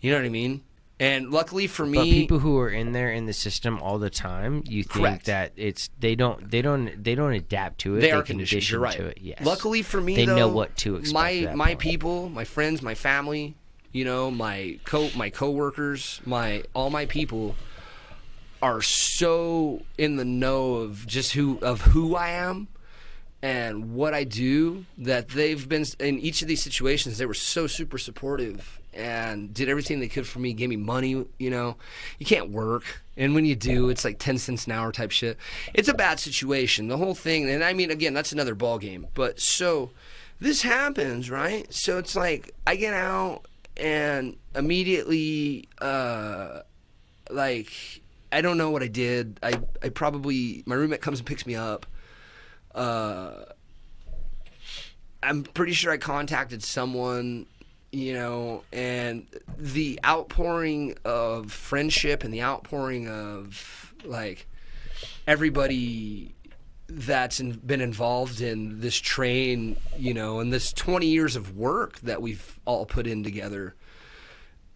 You 0.00 0.10
know 0.12 0.18
what 0.18 0.26
I 0.26 0.30
mean? 0.30 0.62
And 0.98 1.30
luckily 1.30 1.66
for 1.66 1.84
me, 1.84 1.98
But 1.98 2.04
people 2.04 2.38
who 2.38 2.58
are 2.58 2.70
in 2.70 2.92
there 2.92 3.12
in 3.12 3.26
the 3.26 3.32
system 3.34 3.78
all 3.82 3.98
the 3.98 4.08
time, 4.10 4.62
you 4.66 4.82
think 4.82 5.04
Correct. 5.04 5.26
that 5.26 5.52
it's 5.56 5.90
they 6.00 6.14
don't 6.14 6.50
they 6.50 6.62
don't 6.62 7.02
they 7.04 7.14
don't 7.14 7.32
adapt 7.32 7.80
to 7.80 7.96
it. 7.96 8.00
they 8.00 8.06
They, 8.08 8.12
are 8.12 8.22
conditioned. 8.22 8.60
condition 8.62 8.74
You're 8.74 8.80
right. 8.82 8.96
to 8.96 9.06
it. 9.08 9.18
Yes. 9.20 9.44
Luckily 9.44 9.82
for 9.82 10.00
me, 10.00 10.16
They 10.16 10.24
know 10.26 10.48
what 10.48 10.74
to 10.78 10.96
expect 10.96 11.12
My 11.14 11.52
my 11.54 11.66
point. 11.68 11.78
people, 11.80 12.28
my 12.30 12.44
friends, 12.44 12.80
my 12.80 12.94
family, 12.94 13.56
you 13.92 14.04
know, 14.06 14.30
my 14.30 14.78
co 14.84 15.10
my 15.16 15.28
coworkers, 15.30 16.20
my 16.24 16.62
all 16.74 16.88
my 16.90 17.04
people 17.06 17.56
are 18.66 18.82
so 18.82 19.80
in 19.96 20.16
the 20.16 20.24
know 20.24 20.74
of 20.74 21.06
just 21.06 21.32
who 21.34 21.56
of 21.62 21.80
who 21.82 22.16
I 22.16 22.30
am 22.30 22.66
and 23.40 23.94
what 23.94 24.12
I 24.12 24.24
do 24.24 24.86
that 24.98 25.28
they've 25.28 25.68
been 25.68 25.84
in 26.00 26.18
each 26.18 26.42
of 26.42 26.48
these 26.48 26.64
situations 26.64 27.16
they 27.16 27.26
were 27.26 27.34
so 27.34 27.68
super 27.68 27.96
supportive 27.96 28.80
and 28.92 29.54
did 29.54 29.68
everything 29.68 30.00
they 30.00 30.08
could 30.08 30.26
for 30.26 30.40
me 30.40 30.52
gave 30.52 30.68
me 30.68 30.76
money 30.76 31.24
you 31.38 31.48
know. 31.48 31.76
You 32.18 32.26
can't 32.26 32.50
work. 32.50 33.02
And 33.16 33.36
when 33.36 33.44
you 33.44 33.54
do 33.54 33.88
it's 33.88 34.04
like 34.04 34.18
10 34.18 34.38
cents 34.38 34.66
an 34.66 34.72
hour 34.72 34.90
type 34.90 35.12
shit. 35.12 35.38
It's 35.72 35.88
a 35.88 35.94
bad 35.94 36.18
situation. 36.18 36.88
The 36.88 36.96
whole 36.96 37.14
thing 37.14 37.48
and 37.48 37.62
I 37.62 37.72
mean 37.72 37.92
again 37.92 38.14
that's 38.14 38.32
another 38.32 38.56
ball 38.56 38.78
game 38.78 39.06
but 39.14 39.38
so 39.38 39.90
this 40.40 40.62
happens 40.62 41.30
right? 41.30 41.72
So 41.72 41.98
it's 41.98 42.16
like 42.16 42.52
I 42.66 42.74
get 42.74 42.94
out 42.94 43.42
and 43.76 44.36
immediately 44.56 45.68
uh 45.80 46.62
like 47.30 48.02
I 48.32 48.40
don't 48.40 48.58
know 48.58 48.70
what 48.70 48.82
I 48.82 48.88
did. 48.88 49.38
I 49.42 49.60
I 49.82 49.88
probably 49.88 50.62
my 50.66 50.74
roommate 50.74 51.00
comes 51.00 51.20
and 51.20 51.26
picks 51.26 51.46
me 51.46 51.54
up. 51.54 51.86
Uh, 52.74 53.44
I'm 55.22 55.42
pretty 55.42 55.72
sure 55.72 55.92
I 55.92 55.96
contacted 55.96 56.62
someone, 56.62 57.46
you 57.90 58.12
know, 58.12 58.62
and 58.72 59.26
the 59.56 59.98
outpouring 60.04 60.96
of 61.04 61.50
friendship 61.50 62.22
and 62.22 62.32
the 62.32 62.42
outpouring 62.42 63.08
of 63.08 63.94
like 64.04 64.46
everybody 65.26 66.34
that's 66.88 67.40
in, 67.40 67.52
been 67.52 67.80
involved 67.80 68.40
in 68.40 68.80
this 68.80 68.96
train, 68.96 69.76
you 69.98 70.14
know, 70.14 70.38
and 70.40 70.52
this 70.52 70.72
20 70.72 71.06
years 71.06 71.34
of 71.34 71.56
work 71.56 71.98
that 72.00 72.22
we've 72.22 72.60
all 72.64 72.86
put 72.86 73.06
in 73.06 73.24
together 73.24 73.74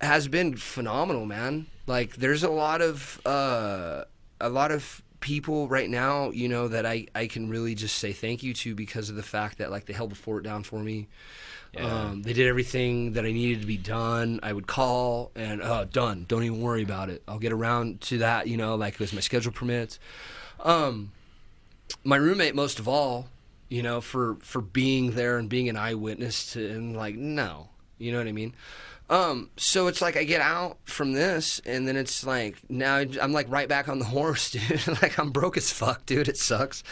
has 0.00 0.26
been 0.26 0.56
phenomenal, 0.56 1.26
man. 1.26 1.66
Like 1.90 2.14
there's 2.14 2.44
a 2.44 2.48
lot 2.48 2.82
of 2.82 3.20
uh, 3.26 4.04
a 4.40 4.48
lot 4.48 4.70
of 4.70 5.02
people 5.18 5.66
right 5.66 5.90
now, 5.90 6.30
you 6.30 6.48
know, 6.48 6.68
that 6.68 6.86
I, 6.86 7.08
I 7.16 7.26
can 7.26 7.50
really 7.50 7.74
just 7.74 7.98
say 7.98 8.12
thank 8.12 8.44
you 8.44 8.54
to 8.54 8.76
because 8.76 9.10
of 9.10 9.16
the 9.16 9.24
fact 9.24 9.58
that 9.58 9.72
like 9.72 9.86
they 9.86 9.92
held 9.92 10.12
the 10.12 10.14
fort 10.14 10.44
down 10.44 10.62
for 10.62 10.78
me. 10.78 11.08
Um, 11.76 12.22
they 12.22 12.32
did 12.32 12.46
everything 12.46 13.14
that 13.14 13.24
I 13.24 13.32
needed 13.32 13.60
to 13.62 13.66
be 13.66 13.76
done. 13.76 14.38
I 14.42 14.52
would 14.52 14.68
call 14.68 15.32
and 15.34 15.60
uh, 15.60 15.84
done. 15.84 16.26
Don't 16.28 16.44
even 16.44 16.60
worry 16.60 16.82
about 16.84 17.10
it. 17.10 17.24
I'll 17.26 17.40
get 17.40 17.52
around 17.52 18.00
to 18.02 18.18
that. 18.18 18.46
You 18.46 18.56
know, 18.56 18.76
like 18.76 19.00
as 19.00 19.12
my 19.12 19.20
schedule 19.20 19.52
permits. 19.52 19.98
Um, 20.60 21.10
my 22.04 22.16
roommate, 22.16 22.54
most 22.54 22.78
of 22.78 22.86
all, 22.86 23.26
you 23.68 23.82
know, 23.82 24.00
for 24.00 24.36
for 24.42 24.60
being 24.60 25.12
there 25.12 25.38
and 25.38 25.48
being 25.48 25.68
an 25.68 25.76
eyewitness 25.76 26.52
to, 26.52 26.70
and 26.70 26.96
like 26.96 27.16
no, 27.16 27.68
you 27.98 28.12
know 28.12 28.18
what 28.18 28.28
I 28.28 28.32
mean. 28.32 28.54
Um, 29.10 29.50
so 29.56 29.88
it's 29.88 30.00
like 30.00 30.16
I 30.16 30.22
get 30.22 30.40
out 30.40 30.78
from 30.84 31.12
this, 31.12 31.60
and 31.66 31.86
then 31.86 31.96
it's 31.96 32.24
like 32.24 32.58
now 32.70 32.96
I'm 32.98 33.32
like 33.32 33.50
right 33.50 33.68
back 33.68 33.88
on 33.88 33.98
the 33.98 34.04
horse, 34.16 34.52
dude. 34.52 34.86
like 35.02 35.18
I'm 35.18 35.30
broke 35.30 35.56
as 35.56 35.70
fuck, 35.70 36.06
dude. 36.06 36.28
It 36.28 36.38
sucks. 36.38 36.84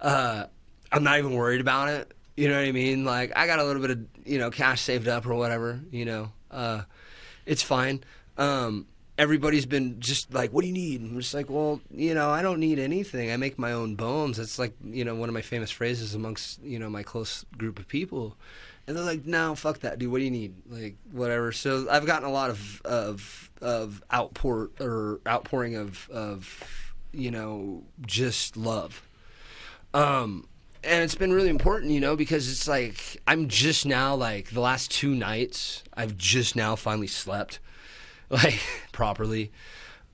Uh, 0.00 0.44
I'm 0.92 1.02
not 1.02 1.18
even 1.18 1.32
worried 1.32 1.62
about 1.62 1.88
it. 1.88 2.12
You 2.36 2.48
know 2.48 2.56
what 2.56 2.66
I 2.66 2.72
mean? 2.72 3.06
Like 3.06 3.32
I 3.34 3.46
got 3.46 3.58
a 3.58 3.64
little 3.64 3.80
bit 3.80 3.90
of 3.90 4.06
you 4.26 4.38
know 4.38 4.50
cash 4.50 4.82
saved 4.82 5.08
up 5.08 5.26
or 5.26 5.34
whatever. 5.34 5.80
You 5.90 6.04
know, 6.04 6.32
uh, 6.50 6.82
it's 7.46 7.62
fine. 7.62 8.04
Um, 8.36 8.86
everybody's 9.16 9.66
been 9.66 9.98
just 9.98 10.34
like, 10.34 10.52
"What 10.52 10.60
do 10.60 10.66
you 10.66 10.74
need?" 10.74 11.00
I'm 11.00 11.18
just 11.18 11.32
like, 11.32 11.48
"Well, 11.48 11.80
you 11.90 12.12
know, 12.12 12.28
I 12.30 12.42
don't 12.42 12.60
need 12.60 12.78
anything. 12.78 13.30
I 13.30 13.38
make 13.38 13.58
my 13.58 13.72
own 13.72 13.94
bones." 13.94 14.38
It's 14.38 14.58
like 14.58 14.74
you 14.84 15.06
know 15.06 15.14
one 15.14 15.30
of 15.30 15.32
my 15.32 15.42
famous 15.42 15.70
phrases 15.70 16.14
amongst 16.14 16.62
you 16.62 16.78
know 16.78 16.90
my 16.90 17.02
close 17.02 17.46
group 17.56 17.78
of 17.78 17.88
people. 17.88 18.36
And 18.86 18.96
they're 18.96 19.04
like, 19.04 19.24
"No, 19.24 19.54
fuck 19.54 19.80
that, 19.80 19.98
dude. 19.98 20.10
What 20.10 20.18
do 20.18 20.24
you 20.24 20.30
need? 20.30 20.54
Like, 20.68 20.96
whatever." 21.10 21.52
So 21.52 21.86
I've 21.90 22.06
gotten 22.06 22.28
a 22.28 22.32
lot 22.32 22.50
of 22.50 22.82
of 22.82 23.50
of 23.60 24.02
outpour 24.12 24.70
or 24.80 25.20
outpouring 25.26 25.76
of 25.76 26.10
of 26.10 26.92
you 27.12 27.30
know 27.30 27.84
just 28.06 28.56
love. 28.56 29.02
Um, 29.94 30.48
and 30.84 31.04
it's 31.04 31.14
been 31.14 31.32
really 31.32 31.48
important, 31.48 31.92
you 31.92 32.00
know, 32.00 32.16
because 32.16 32.50
it's 32.50 32.66
like 32.66 33.20
I'm 33.26 33.48
just 33.48 33.86
now 33.86 34.14
like 34.14 34.50
the 34.50 34.60
last 34.60 34.90
two 34.90 35.14
nights 35.14 35.84
I've 35.94 36.16
just 36.16 36.56
now 36.56 36.76
finally 36.76 37.06
slept 37.06 37.60
like 38.30 38.60
properly. 38.92 39.52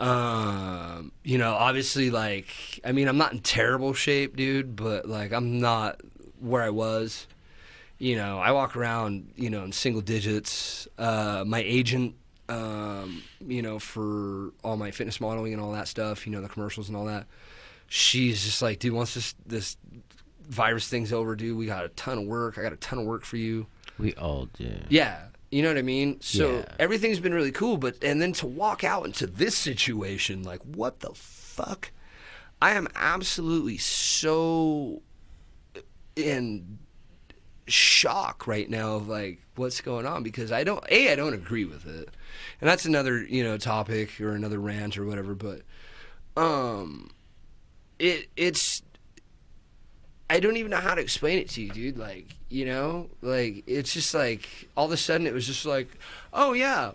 Um, 0.01 1.13
you 1.25 1.39
know, 1.39 1.55
obviously 1.55 2.11
like 2.11 2.81
I 2.85 2.93
mean, 2.93 3.09
I'm 3.09 3.17
not 3.17 3.33
in 3.33 3.41
terrible 3.41 3.95
shape, 3.95 4.37
dude, 4.37 4.77
but 4.77 5.09
like 5.09 5.33
I'm 5.33 5.61
not 5.61 6.01
where 6.39 6.63
I 6.63 6.71
was. 6.71 7.27
You 7.99 8.17
know, 8.17 8.39
I 8.39 8.53
walk 8.53 8.77
around, 8.77 9.33
you 9.37 9.51
know, 9.51 9.65
in 9.65 9.73
single 9.73 10.03
digits. 10.03 10.87
Uh, 10.97 11.45
my 11.47 11.61
agent 11.61 12.15
um, 12.49 13.23
you 13.47 13.61
know, 13.63 13.79
for 13.79 14.53
all 14.65 14.77
my 14.77 14.91
fitness 14.91 15.21
modeling 15.21 15.53
and 15.53 15.61
all 15.63 15.73
that 15.73 15.87
stuff, 15.89 16.27
you 16.27 16.33
know, 16.33 16.41
the 16.41 16.49
commercials 16.49 16.89
and 16.89 16.97
all 16.97 17.05
that. 17.05 17.27
She's 17.89 18.43
just 18.45 18.63
like, 18.63 18.79
dude, 18.79 18.93
once 18.95 19.15
this 19.15 19.35
this 19.47 19.77
virus 20.49 20.89
thing's 20.89 21.13
over, 21.13 21.37
dude, 21.37 21.57
we 21.59 21.67
got 21.67 21.85
a 21.85 21.89
ton 21.91 22.19
of 22.19 22.25
work. 22.25 22.59
I 22.59 22.63
got 22.63 22.73
a 22.73 22.77
ton 22.77 22.99
of 22.99 23.05
work 23.05 23.25
for 23.25 23.37
you. 23.37 23.67
We 23.99 24.15
all 24.15 24.47
do. 24.55 24.73
Yeah. 24.89 25.25
You 25.51 25.63
know 25.63 25.69
what 25.69 25.79
I 25.79 25.83
mean? 25.83 26.21
So 26.21 26.59
Yeah. 26.59 26.65
everything's 26.79 27.21
been 27.21 27.35
really 27.35 27.53
cool, 27.53 27.77
but 27.77 28.03
and 28.03 28.21
then 28.21 28.33
to 28.35 28.47
walk 28.47 28.85
out 28.85 29.05
into 29.07 29.27
this 29.27 29.57
situation, 29.57 30.43
like 30.43 30.61
what 30.63 31.01
the 31.01 31.11
fuck? 31.15 31.91
I 32.61 32.73
am 32.73 32.89
absolutely 32.95 33.79
so 33.79 35.03
in 36.17 36.79
shock 37.69 38.47
right 38.47 38.69
now 38.69 38.97
of 38.97 39.09
like 39.09 39.41
what's 39.57 39.81
going 39.81 40.07
on 40.07 40.23
because 40.23 40.53
I 40.53 40.65
don't 40.65 40.85
a 40.91 41.13
I 41.13 41.17
don't 41.17 41.35
agree 41.35 41.65
with 41.65 41.87
it, 41.87 42.09
and 42.61 42.69
that's 42.69 42.85
another 42.85 43.23
you 43.23 43.45
know 43.45 43.59
topic 43.59 44.21
or 44.21 44.35
another 44.35 44.59
rant 44.59 44.99
or 44.99 45.05
whatever. 45.05 45.35
But 45.35 45.63
um, 46.37 47.11
it 47.99 48.29
it's 48.37 48.83
I 50.31 50.41
don't 50.41 50.57
even 50.57 50.71
know 50.71 50.79
how 50.79 50.95
to 50.95 51.01
explain 51.01 51.39
it 51.39 51.49
to 51.51 51.63
you, 51.63 51.71
dude. 51.71 51.99
Like, 51.99 52.27
you 52.49 52.67
know, 52.67 53.09
like 53.23 53.65
it's 53.67 53.93
just 53.93 54.15
like 54.15 54.69
all 54.77 54.87
of 54.87 54.93
a 54.93 54.97
sudden 54.97 55.27
it 55.27 55.33
was 55.33 55.47
just 55.47 55.65
like, 55.65 55.89
oh 56.33 56.53
yeah, 56.53 56.93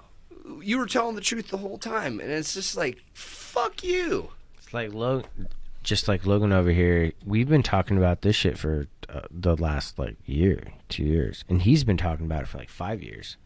you 0.61 0.77
were 0.77 0.85
telling 0.85 1.15
the 1.15 1.21
truth 1.21 1.49
the 1.49 1.57
whole 1.57 1.77
time, 1.77 2.19
and 2.19 2.29
it's 2.29 2.53
just 2.53 2.77
like, 2.77 2.99
fuck 3.13 3.83
you. 3.83 4.29
It's 4.57 4.73
like 4.73 4.93
Logan, 4.93 5.47
just 5.83 6.07
like 6.07 6.25
Logan 6.25 6.51
over 6.51 6.71
here. 6.71 7.11
We've 7.25 7.49
been 7.49 7.63
talking 7.63 7.97
about 7.97 8.21
this 8.21 8.35
shit 8.35 8.57
for 8.57 8.87
uh, 9.09 9.21
the 9.29 9.55
last 9.55 9.99
like 9.99 10.15
year, 10.25 10.73
two 10.89 11.03
years, 11.03 11.43
and 11.49 11.61
he's 11.61 11.83
been 11.83 11.97
talking 11.97 12.25
about 12.25 12.43
it 12.43 12.47
for 12.47 12.57
like 12.57 12.69
five 12.69 13.03
years, 13.03 13.37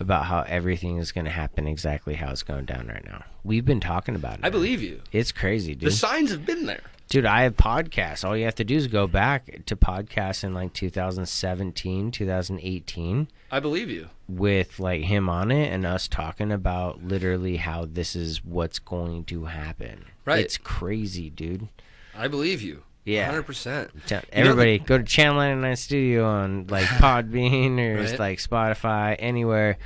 about 0.00 0.24
how 0.26 0.40
everything 0.42 0.96
is 0.96 1.12
going 1.12 1.26
to 1.26 1.30
happen 1.30 1.66
exactly 1.66 2.14
how 2.14 2.30
it's 2.30 2.42
going 2.42 2.64
down 2.64 2.88
right 2.88 3.04
now. 3.04 3.24
We've 3.44 3.64
been 3.64 3.80
talking 3.80 4.14
about 4.14 4.34
it. 4.34 4.40
I 4.40 4.42
man. 4.42 4.52
believe 4.52 4.82
you. 4.82 5.02
it's 5.12 5.32
crazy, 5.32 5.74
dude. 5.74 5.88
The 5.88 5.94
signs 5.94 6.30
have 6.30 6.44
been 6.46 6.66
there. 6.66 6.82
Dude, 7.08 7.24
I 7.24 7.42
have 7.44 7.56
podcasts. 7.56 8.22
All 8.24 8.36
you 8.36 8.44
have 8.44 8.54
to 8.56 8.64
do 8.64 8.76
is 8.76 8.86
go 8.86 9.06
back 9.06 9.64
to 9.66 9.74
podcasts 9.76 10.44
in 10.44 10.52
like 10.52 10.74
2017, 10.74 12.10
2018 12.10 13.28
I 13.50 13.60
believe 13.60 13.88
you. 13.90 14.08
with 14.28 14.78
like 14.78 15.02
him 15.02 15.28
on 15.28 15.50
it 15.50 15.72
and 15.72 15.86
us 15.86 16.06
talking 16.06 16.52
about 16.52 17.02
literally 17.02 17.56
how 17.56 17.86
this 17.86 18.14
is 18.14 18.44
what's 18.44 18.78
going 18.78 19.24
to 19.24 19.46
happen. 19.46 20.04
Right. 20.26 20.40
It's 20.40 20.58
crazy, 20.58 21.30
dude. 21.30 21.68
I 22.14 22.28
believe 22.28 22.60
you. 22.60 22.82
Yeah. 23.04 23.24
hundred 23.26 23.44
percent. 23.44 23.90
Tell- 24.06 24.20
You 24.36 24.44
know, 24.44 24.44
the- 24.44 24.50
Everybody 24.50 24.78
go 24.80 24.98
to 24.98 25.04
Channel 25.04 25.36
99 25.36 25.76
Studio 25.76 26.26
on 26.26 26.66
like 26.66 26.84
Podbean 27.00 27.78
or 27.78 28.02
Right. 28.02 28.18
like 28.18 28.38
Spotify, 28.38 29.16
anywhere. 29.18 29.78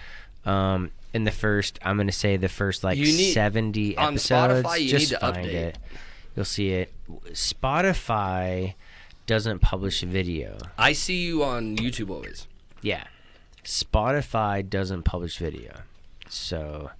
Um, 0.44 0.90
in 1.14 1.22
the 1.22 1.30
first, 1.30 1.78
I'm 1.82 1.96
gonna 1.98 2.10
say 2.10 2.36
the 2.36 2.48
first 2.48 2.82
like 2.82 2.98
need- 2.98 3.32
70 3.32 3.96
on 3.96 4.14
episodes. 4.14 4.66
Spotify, 4.66 4.80
you 4.80 4.88
just 4.88 5.12
need 5.12 5.14
to 5.16 5.20
find 5.20 5.36
update. 5.36 5.52
it. 5.52 5.78
You'll 6.34 6.44
see 6.44 6.70
it. 6.70 6.92
Spotify 7.32 8.74
doesn't 9.26 9.60
publish 9.60 10.00
video. 10.02 10.58
I 10.78 10.92
see 10.92 11.22
you 11.24 11.44
on 11.44 11.76
YouTube 11.76 12.10
always. 12.10 12.46
Yeah, 12.80 13.04
Spotify 13.64 14.68
doesn't 14.68 15.02
publish 15.04 15.38
video. 15.38 15.80
So 16.28 16.90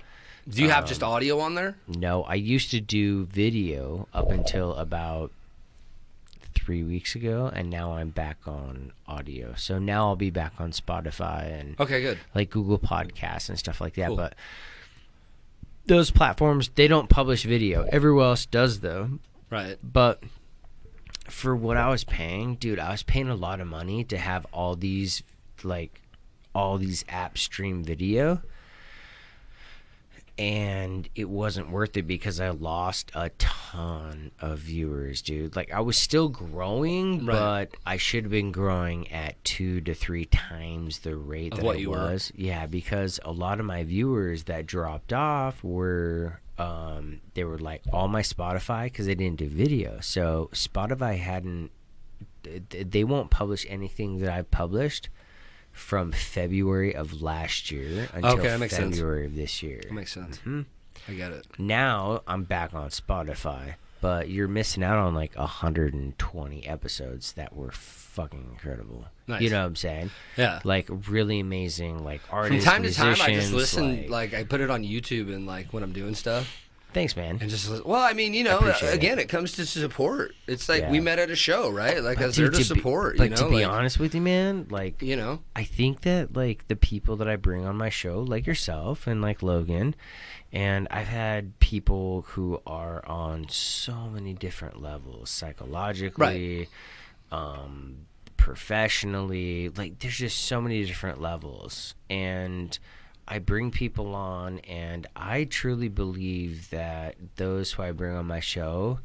Do 0.49 0.61
you 0.63 0.71
have 0.71 0.85
Um, 0.85 0.89
just 0.89 1.03
audio 1.03 1.39
on 1.41 1.55
there? 1.55 1.77
no, 1.87 2.25
I 2.25 2.35
used 2.35 2.71
to 2.73 2.81
do 2.81 3.25
video 3.27 4.09
up 4.13 4.31
until 4.31 4.75
about 4.75 5.31
three 6.55 6.83
weeks 6.83 7.15
ago, 7.15 7.51
and 7.53 7.71
now 7.71 7.93
I'm 7.95 8.11
back 8.11 8.39
on 8.47 8.93
audio. 9.09 9.55
So 9.57 9.79
now 9.79 10.07
I'll 10.09 10.17
be 10.17 10.31
back 10.31 10.53
on 10.59 10.71
Spotify 10.73 11.61
and 11.61 11.79
Okay, 11.81 12.01
good. 12.03 12.19
like 12.35 12.51
Google 12.51 12.79
Podcasts 12.79 13.49
and 13.49 13.59
stuff 13.59 13.81
like 13.81 13.95
that. 13.95 14.09
Cool. 14.09 14.17
But 14.17 14.35
those 15.87 16.11
platforms 16.11 16.71
they 16.75 16.89
don't 16.89 17.09
publish 17.09 17.45
video. 17.45 17.87
Everywhere 17.91 18.27
else 18.27 18.47
does 18.47 18.81
though. 18.81 19.19
Right. 19.51 19.79
But 19.83 20.23
for 21.29 21.55
what 21.55 21.77
I 21.77 21.89
was 21.89 22.05
paying, 22.05 22.57
dude, 22.57 22.79
I 22.79 22.91
was 22.91 23.03
paying 23.03 23.29
a 23.29 23.35
lot 23.35 23.61
of 23.61 23.67
money 23.67 24.05
to 24.05 24.19
have 24.19 24.47
all 24.53 24.77
these 24.77 25.23
like 25.63 26.01
all 26.55 26.79
these 26.79 27.05
apps 27.05 27.39
stream 27.39 27.83
video. 27.85 28.43
And 30.39 31.09
it 31.15 31.29
wasn't 31.29 31.71
worth 31.71 31.97
it 31.97 32.05
because 32.07 32.41
I 32.41 32.51
lost 32.51 33.11
a 33.15 33.29
ton 33.39 34.31
of 34.41 34.61
viewers, 34.61 35.21
dude. 35.21 35.55
Like 35.55 35.71
I 35.73 35.81
was 35.81 35.97
still 35.99 36.29
growing, 36.31 37.27
Right. 37.27 37.69
but 37.71 37.77
I 37.85 37.99
should 37.99 38.25
have 38.25 38.31
been 38.31 38.51
growing 38.51 39.13
at 39.13 39.43
two 39.45 39.81
to 39.83 39.95
three 39.95 40.25
times 40.25 41.01
the 41.01 41.17
rate 41.17 41.53
Of 41.53 41.59
that 41.59 41.65
what 41.67 41.77
I 41.77 41.81
you 41.81 41.91
were. 41.91 41.99
was. 41.99 42.33
Yeah, 42.35 42.67
because 42.67 43.21
a 43.25 43.31
lot 43.31 43.61
of 43.61 43.67
my 43.67 43.85
viewers 43.85 44.45
that 44.45 44.67
dropped 44.67 45.13
off 45.13 45.63
were 45.63 46.41
um, 46.59 47.21
they 47.35 47.45
were 47.45 47.59
like 47.59 47.83
all 47.93 48.09
my 48.09 48.23
Spotify 48.23 48.85
because 48.85 49.07
they 49.07 49.15
didn't 49.15 49.39
do 49.39 49.49
video. 49.49 50.01
So 50.01 50.49
Spotify 50.53 51.19
hadn't 51.19 51.71
they 52.71 53.05
won't 53.05 53.31
publish 53.31 53.65
anything 53.69 54.19
that 54.19 54.33
I've 54.33 54.51
published 54.51 55.09
from 55.73 56.13
February 56.13 56.95
of 56.95 57.23
last 57.23 57.71
year 57.71 58.09
until 58.13 58.39
Okay, 58.39 58.57
makes 58.57 58.77
sense. 58.77 58.97
February 58.97 59.27
of 59.27 59.35
this 59.35 59.63
year. 59.63 59.81
That 59.83 59.93
makes 59.93 60.13
sense. 60.13 60.39
Mm-hmm. 60.39 60.63
I 61.09 61.15
get 61.15 61.33
it. 61.33 61.47
Now 61.59 62.23
I'm 62.29 62.45
back 62.45 62.75
on 62.75 62.91
Spotify, 62.91 63.75
but 64.01 64.29
you're 64.29 64.49
missing 64.49 64.85
out 64.85 64.99
on 64.99 65.15
like 65.15 65.35
120 65.37 66.67
episodes 66.67 67.33
that 67.33 67.57
were 67.57 67.73
fucking 67.73 68.47
incredible. 68.53 69.07
Nice. 69.27 69.41
You 69.41 69.51
know 69.51 69.61
what 69.61 69.67
I'm 69.67 69.77
saying? 69.77 70.11
Yeah. 70.37 70.61
Like 70.65 70.89
really 71.09 71.41
amazing, 71.41 72.05
like 72.05 72.21
artists. 72.31 72.65
From 72.65 72.73
time 72.73 72.83
to 72.85 72.93
time, 72.93 73.17
I 73.21 73.35
just 73.35 73.53
listen. 73.53 74.03
Like, 74.03 74.33
Like, 74.33 74.35
I 74.35 74.45
put 74.45 74.61
it 74.61 74.71
on 74.71 74.85
YouTube 74.85 75.35
and 75.35 75.47
like 75.47 75.73
when 75.73 75.83
I'm 75.83 75.93
doing 75.93 76.15
stuff, 76.15 76.62
thanks, 76.93 77.17
man. 77.17 77.39
and 77.41 77.51
just 77.51 77.85
well, 77.85 78.03
I 78.03 78.13
mean, 78.13 78.35
you 78.35 78.45
know, 78.45 78.59
appreciate 78.59 78.91
it. 78.91 78.95
again, 78.95 79.19
it. 79.19 79.29
comes 79.29 79.53
to 79.53 79.67
support. 79.67 80.35
It's 80.47 80.69
like 80.69 80.91
we 80.91 81.01
met 81.01 81.19
at 81.19 81.31
a 81.31 81.37
show, 81.37 81.71
right? 81.71 82.03
Like 82.03 82.21
I 82.21 82.27
was 82.27 82.37
there 82.37 82.51
to 82.51 82.59
be- 82.59 82.63
support. 82.65 83.19
Like 83.19 83.31
you 83.31 83.37
know, 83.37 83.43
to 83.43 83.49
be 83.49 83.65
like, 83.65 83.69
honest 83.69 83.99
with 83.99 84.15
you, 84.15 84.21
man, 84.21 84.67
like 84.71 85.03
you 85.03 85.17
know, 85.17 85.41
I 85.57 85.65
think 85.65 86.03
that 86.03 86.37
like 86.37 86.69
the 86.69 86.77
people 86.77 87.17
that 87.17 87.29
I 87.29 87.37
bring 87.37 87.65
on 87.65 87.77
my 87.77 87.89
show, 87.89 88.21
like 88.21 88.47
yourself 88.47 89.07
and 89.07 89.23
like 89.23 89.43
Logan, 89.43 89.95
and 90.53 90.87
I've 90.91 91.09
had 91.09 91.59
people 91.59 92.23
who 92.29 92.61
are 92.67 93.05
on 93.07 93.49
so 93.49 94.09
many 94.09 94.35
different 94.35 94.83
levels, 94.83 95.31
psychologically, 95.31 96.69
um, 97.31 98.07
professionally. 98.37 99.71
Like 99.71 99.99
there's 99.99 100.19
just 100.19 100.45
so 100.45 100.61
many 100.61 100.85
different 100.85 101.21
levels, 101.21 101.95
and 102.11 102.79
I 103.33 103.39
bring 103.39 103.71
people 103.71 104.15
on, 104.15 104.59
and 104.61 105.07
I 105.17 105.45
truly 105.45 105.89
believe 105.89 106.69
that 106.71 107.15
those 107.37 107.73
who 107.73 107.83
I 107.83 107.93
bring 107.93 108.15
on 108.15 108.27
my 108.27 108.41
show. 108.41 108.99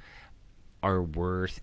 are 0.83 1.01
worth 1.01 1.59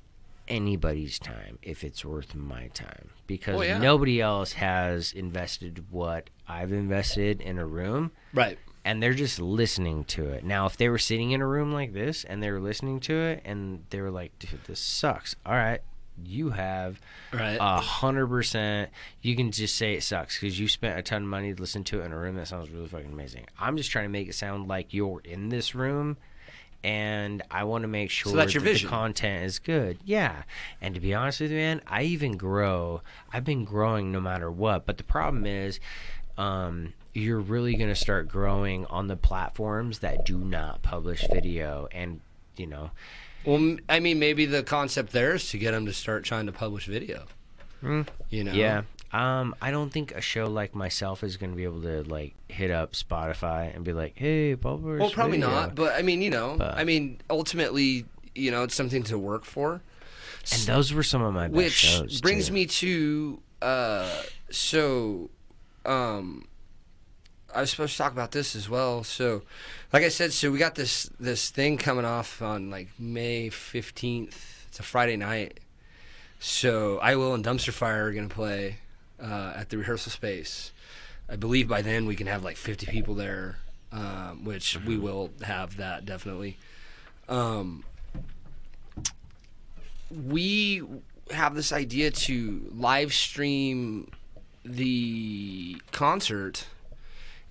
anybody's 0.48 1.18
time 1.20 1.56
if 1.62 1.84
it's 1.84 2.04
worth 2.04 2.34
my 2.34 2.66
time 2.74 3.10
because 3.28 3.54
Oh, 3.54 3.62
yeah. 3.62 3.78
nobody 3.78 4.20
else 4.20 4.54
has 4.54 5.12
invested 5.12 5.84
what 5.90 6.28
I've 6.48 6.72
invested 6.72 7.40
in 7.40 7.56
a 7.58 7.64
room 7.64 8.10
Right. 8.34 8.58
and 8.84 9.00
they're 9.02 9.14
just 9.14 9.38
listening 9.38 10.04
to 10.06 10.28
it. 10.30 10.44
Now, 10.44 10.66
if 10.66 10.76
they 10.76 10.88
were 10.88 10.98
sitting 10.98 11.30
in 11.30 11.40
a 11.40 11.46
room 11.46 11.72
like 11.72 11.92
this 11.92 12.24
and 12.24 12.42
they 12.42 12.50
were 12.50 12.60
listening 12.60 12.98
to 13.00 13.14
it 13.14 13.40
and 13.44 13.84
they 13.90 14.00
were 14.00 14.10
like, 14.10 14.36
dude, 14.40 14.64
this 14.66 14.80
sucks. 14.80 15.36
All 15.46 15.54
right. 15.54 15.80
You 16.22 16.50
have 16.50 17.00
Right. 17.32 17.58
a 17.60 17.80
hundred 17.80 18.28
percent. 18.28 18.90
You 19.22 19.34
can 19.34 19.50
just 19.50 19.74
say 19.76 19.94
it 19.94 20.02
sucks 20.02 20.38
because 20.38 20.58
you 20.60 20.68
spent 20.68 20.98
a 20.98 21.02
ton 21.02 21.22
of 21.22 21.28
money 21.28 21.52
to 21.54 21.60
listen 21.60 21.82
to 21.84 22.02
it 22.02 22.04
in 22.04 22.12
a 22.12 22.18
room 22.18 22.36
that 22.36 22.46
sounds 22.48 22.70
really 22.70 22.86
fucking 22.88 23.12
amazing. 23.12 23.46
I'm 23.58 23.76
just 23.76 23.90
trying 23.90 24.04
to 24.04 24.10
make 24.10 24.28
it 24.28 24.34
sound 24.34 24.68
like 24.68 24.94
you're 24.94 25.20
in 25.24 25.48
this 25.48 25.74
room, 25.74 26.16
and 26.84 27.42
I 27.50 27.64
want 27.64 27.82
to 27.82 27.88
make 27.88 28.10
sure 28.10 28.32
that's 28.32 28.54
your 28.54 28.62
that 28.62 28.70
vision. 28.70 28.86
the 28.88 28.90
content 28.96 29.44
is 29.44 29.58
good. 29.58 29.98
Yeah, 30.04 30.42
and 30.80 30.94
to 30.94 31.00
be 31.00 31.14
honest 31.14 31.40
with 31.40 31.50
you, 31.50 31.56
man, 31.56 31.80
I 31.86 32.02
even 32.02 32.36
grow. 32.36 33.00
I've 33.32 33.44
been 33.44 33.64
growing 33.64 34.12
no 34.12 34.20
matter 34.20 34.50
what. 34.50 34.86
But 34.86 34.98
the 34.98 35.04
problem 35.04 35.46
is, 35.46 35.80
um, 36.38 36.92
you're 37.12 37.40
really 37.40 37.74
gonna 37.76 37.94
start 37.96 38.28
growing 38.28 38.86
on 38.86 39.08
the 39.08 39.16
platforms 39.16 40.00
that 40.00 40.24
do 40.24 40.38
not 40.38 40.82
publish 40.82 41.24
video, 41.32 41.88
and 41.92 42.20
you 42.56 42.66
know. 42.68 42.90
Well, 43.44 43.76
I 43.88 44.00
mean, 44.00 44.18
maybe 44.18 44.46
the 44.46 44.62
concept 44.62 45.12
there 45.12 45.34
is 45.34 45.48
to 45.50 45.58
get 45.58 45.72
them 45.72 45.86
to 45.86 45.92
start 45.92 46.24
trying 46.24 46.46
to 46.46 46.52
publish 46.52 46.86
video. 46.86 47.24
You 48.30 48.44
know. 48.44 48.52
Yeah. 48.52 48.82
Um, 49.12 49.54
I 49.62 49.70
don't 49.70 49.90
think 49.90 50.10
a 50.12 50.20
show 50.20 50.46
like 50.46 50.74
myself 50.74 51.22
is 51.22 51.36
going 51.36 51.50
to 51.50 51.56
be 51.56 51.62
able 51.64 51.82
to 51.82 52.02
like 52.02 52.34
hit 52.48 52.70
up 52.70 52.94
Spotify 52.94 53.74
and 53.74 53.84
be 53.84 53.92
like, 53.92 54.14
"Hey, 54.16 54.56
publish." 54.56 55.00
Well, 55.00 55.10
probably 55.10 55.38
video." 55.38 55.54
not. 55.54 55.74
But 55.76 55.94
I 55.94 56.02
mean, 56.02 56.20
you 56.20 56.30
know, 56.30 56.56
But- 56.58 56.76
I 56.76 56.82
mean, 56.84 57.20
ultimately, 57.30 58.06
you 58.34 58.50
know, 58.50 58.64
it's 58.64 58.74
something 58.74 59.02
to 59.04 59.18
work 59.18 59.44
for. 59.44 59.82
And 60.52 60.62
those 60.62 60.92
were 60.92 61.02
some 61.02 61.22
of 61.22 61.32
my 61.32 61.46
best 61.48 61.56
which 61.56 61.72
shows. 61.72 62.20
brings 62.20 62.48
too. 62.48 62.52
me 62.54 62.66
to 62.66 63.40
uh 63.62 64.22
so 64.50 65.30
um 65.86 66.46
I 67.54 67.60
was 67.60 67.70
supposed 67.70 67.92
to 67.92 67.98
talk 67.98 68.12
about 68.12 68.32
this 68.32 68.56
as 68.56 68.68
well. 68.68 69.04
So 69.04 69.42
like 69.92 70.02
I 70.02 70.08
said, 70.08 70.32
so 70.32 70.50
we 70.50 70.58
got 70.58 70.74
this 70.74 71.10
this 71.20 71.50
thing 71.50 71.78
coming 71.78 72.04
off 72.04 72.42
on 72.42 72.70
like 72.70 72.88
May 72.98 73.48
15th. 73.48 74.66
It's 74.68 74.80
a 74.80 74.82
Friday 74.82 75.16
night. 75.16 75.60
So 76.40 76.98
I 76.98 77.16
will 77.16 77.32
and 77.34 77.44
Dumpster 77.44 77.72
Fire 77.72 78.06
are 78.06 78.12
going 78.12 78.28
to 78.28 78.34
play 78.34 78.78
uh, 79.22 79.54
at 79.56 79.70
the 79.70 79.78
rehearsal 79.78 80.10
space. 80.10 80.72
I 81.28 81.36
believe 81.36 81.68
by 81.68 81.80
then 81.80 82.06
we 82.06 82.16
can 82.16 82.26
have 82.26 82.44
like 82.44 82.56
50 82.56 82.86
people 82.86 83.14
there, 83.14 83.56
um, 83.92 84.44
which 84.44 84.78
we 84.84 84.98
will 84.98 85.30
have 85.42 85.76
that 85.76 86.04
definitely. 86.04 86.58
Um, 87.28 87.84
we 90.10 90.82
have 91.30 91.54
this 91.54 91.72
idea 91.72 92.10
to 92.10 92.70
live 92.74 93.14
stream 93.14 94.10
the 94.64 95.80
concert 95.92 96.66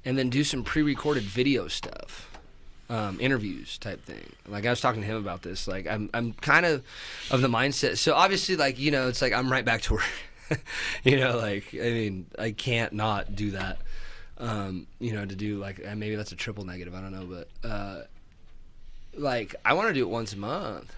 and 0.05 0.17
then 0.17 0.29
do 0.29 0.43
some 0.43 0.63
pre-recorded 0.63 1.23
video 1.23 1.67
stuff 1.67 2.29
um, 2.89 3.17
interviews 3.19 3.77
type 3.77 4.03
thing. 4.03 4.33
Like 4.47 4.65
i 4.65 4.69
was 4.69 4.81
talking 4.81 5.01
to 5.01 5.07
him 5.07 5.17
about 5.17 5.41
this 5.41 5.67
like 5.67 5.87
i'm, 5.87 6.09
I'm 6.13 6.33
kind 6.33 6.65
of 6.65 6.83
of 7.31 7.41
the 7.41 7.47
mindset. 7.47 7.97
So 7.97 8.13
obviously 8.13 8.55
like 8.55 8.77
you 8.77 8.91
know 8.91 9.07
it's 9.07 9.21
like 9.21 9.33
i'm 9.33 9.51
right 9.51 9.65
back 9.65 9.81
to 9.83 9.93
work. 9.93 10.03
You 11.03 11.17
know 11.17 11.37
like 11.37 11.73
i 11.73 11.89
mean 11.89 12.27
i 12.37 12.51
can't 12.51 12.93
not 12.93 13.35
do 13.35 13.51
that 13.51 13.79
um, 14.37 14.87
you 14.99 15.13
know 15.13 15.25
to 15.25 15.35
do 15.35 15.57
like 15.57 15.81
uh, 15.85 15.95
maybe 15.95 16.15
that's 16.15 16.31
a 16.31 16.35
triple 16.35 16.63
negative 16.63 16.93
i 16.93 17.01
don't 17.01 17.11
know 17.11 17.25
but 17.25 17.67
uh, 17.67 18.01
like 19.15 19.55
i 19.65 19.73
want 19.73 19.87
to 19.87 19.93
do 19.93 20.01
it 20.01 20.09
once 20.09 20.33
a 20.33 20.37
month 20.37 20.95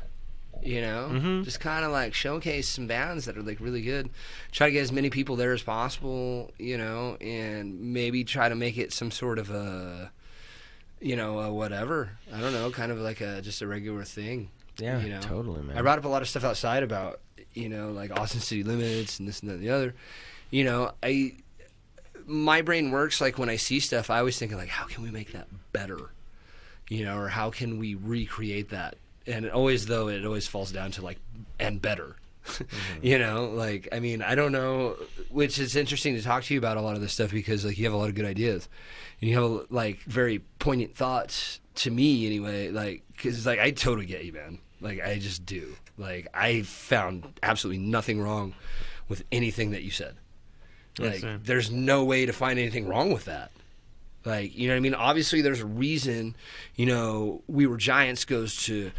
you 0.63 0.81
know? 0.81 1.09
Mhm. 1.11 1.43
just 1.43 1.59
kind 1.59 1.85
of 1.85 1.91
like 1.91 2.13
showcase 2.13 2.67
some 2.67 2.87
bands 2.87 3.25
that 3.25 3.37
are 3.37 3.41
like 3.43 3.59
really 3.59 3.81
good. 3.81 4.09
Try 4.51 4.67
to 4.67 4.73
get 4.73 4.81
as 4.81 4.91
many 4.91 5.09
people 5.09 5.35
there 5.35 5.53
as 5.53 5.61
possible 5.63 6.51
you 6.57 6.77
know 6.77 7.17
and 7.21 7.79
maybe 7.93 8.23
try 8.23 8.49
to 8.49 8.55
make 8.55 8.77
it 8.77 8.91
some 8.93 9.11
sort 9.11 9.37
of 9.39 9.49
a 9.51 10.11
you 11.01 11.15
know 11.15 11.39
a 11.39 11.53
whatever. 11.53 12.11
I 12.33 12.39
don't 12.41 12.53
know 12.53 12.71
kind 12.71 12.91
of 12.91 12.97
like 12.99 13.21
a 13.21 13.41
just 13.41 13.61
a 13.61 13.67
regular 13.67 14.03
thing 14.03 14.49
Yeah, 14.79 14.99
you 15.01 15.09
know? 15.09 15.19
totally, 15.21 15.61
man. 15.61 15.77
i 15.77 15.81
brought 15.81 15.99
up 15.99 16.05
a 16.05 16.09
lot 16.09 16.21
of 16.21 16.27
stuff 16.29 16.43
outside 16.43 16.83
about 16.83 17.19
you 17.53 17.69
know 17.69 17.91
like 17.91 18.11
austin 18.19 18.41
city 18.41 18.63
limits 18.63 19.19
and 19.19 19.27
this 19.27 19.39
and 19.41 19.49
that 19.49 19.55
and 19.55 19.63
the 19.63 19.69
other. 19.69 19.93
You 20.51 20.63
know 20.63 20.91
i 21.03 21.33
my 22.25 22.61
brain 22.63 22.89
works 22.91 23.21
like 23.21 23.37
when 23.37 23.49
i 23.49 23.55
see 23.55 23.79
stuff 23.79 24.09
i 24.09 24.17
always 24.19 24.39
think 24.39 24.51
like 24.53 24.69
how 24.69 24.85
can 24.87 25.03
we 25.03 25.11
make 25.11 25.31
that 25.33 25.47
better? 25.71 26.09
You 26.89 27.03
know 27.05 27.17
or 27.17 27.29
how 27.29 27.49
can 27.51 27.77
we 27.77 27.93
recreate 27.95 28.69
that 28.69 28.95
and 29.27 29.49
always 29.49 29.85
though 29.85 30.07
it 30.07 30.25
always 30.25 30.47
falls 30.47 30.71
down 30.71 30.91
to 30.91 31.01
like 31.01 31.19
and 31.59 31.81
better. 31.81 32.15
Mm-hmm. 32.45 33.05
You 33.07 33.17
know 33.17 33.45
like 33.45 33.89
i 33.91 33.99
mean 33.99 34.21
i 34.21 34.35
don't 34.35 34.51
know 34.51 34.97
which 35.31 35.57
is 35.57 35.75
interesting 35.75 36.13
to 36.15 36.21
talk 36.21 36.43
to 36.43 36.53
you 36.53 36.59
about 36.59 36.77
a 36.77 36.81
lot 36.81 36.93
of 36.95 37.01
this 37.01 37.11
stuff 37.11 37.31
because 37.31 37.65
like 37.65 37.75
you 37.75 37.85
have 37.85 37.93
a 37.93 37.97
lot 37.97 38.07
of 38.07 38.13
good 38.13 38.25
ideas. 38.25 38.69
And 39.19 39.29
you 39.31 39.35
have 39.35 39.51
a, 39.51 39.65
like 39.73 40.03
very 40.03 40.43
poignant 40.59 40.95
thoughts 40.95 41.59
to 41.75 41.89
me 41.89 42.27
anyway 42.27 42.69
like 42.69 43.01
because 43.17 43.35
it's 43.35 43.47
like 43.47 43.57
i 43.57 43.71
totally 43.71 44.05
get 44.05 44.25
you 44.25 44.33
man. 44.33 44.59
Like 44.79 45.01
i 45.01 45.17
just 45.17 45.47
do. 45.47 45.75
Like 45.97 46.27
i 46.35 46.61
found 46.61 47.39
absolutely 47.41 47.81
nothing 47.83 48.21
wrong 48.21 48.53
with 49.07 49.23
anything 49.31 49.71
that 49.71 49.81
you 49.81 49.89
said. 49.89 50.13
Like 50.99 51.23
there's 51.43 51.71
no 51.71 52.03
way 52.05 52.27
to 52.27 52.31
find 52.31 52.59
anything 52.59 52.87
wrong 52.87 53.11
with 53.11 53.25
that 53.25 53.51
like, 54.25 54.55
you 54.57 54.67
know 54.67 54.73
what 54.73 54.77
I 54.77 54.81
mean? 54.81 54.95
Obviously, 54.95 55.41
there's 55.41 55.61
a 55.61 55.65
reason, 55.65 56.35
you 56.75 56.85
know, 56.85 57.43
We 57.47 57.67
Were 57.67 57.77
Giants 57.77 58.25
goes 58.25 58.63
to 58.65 58.91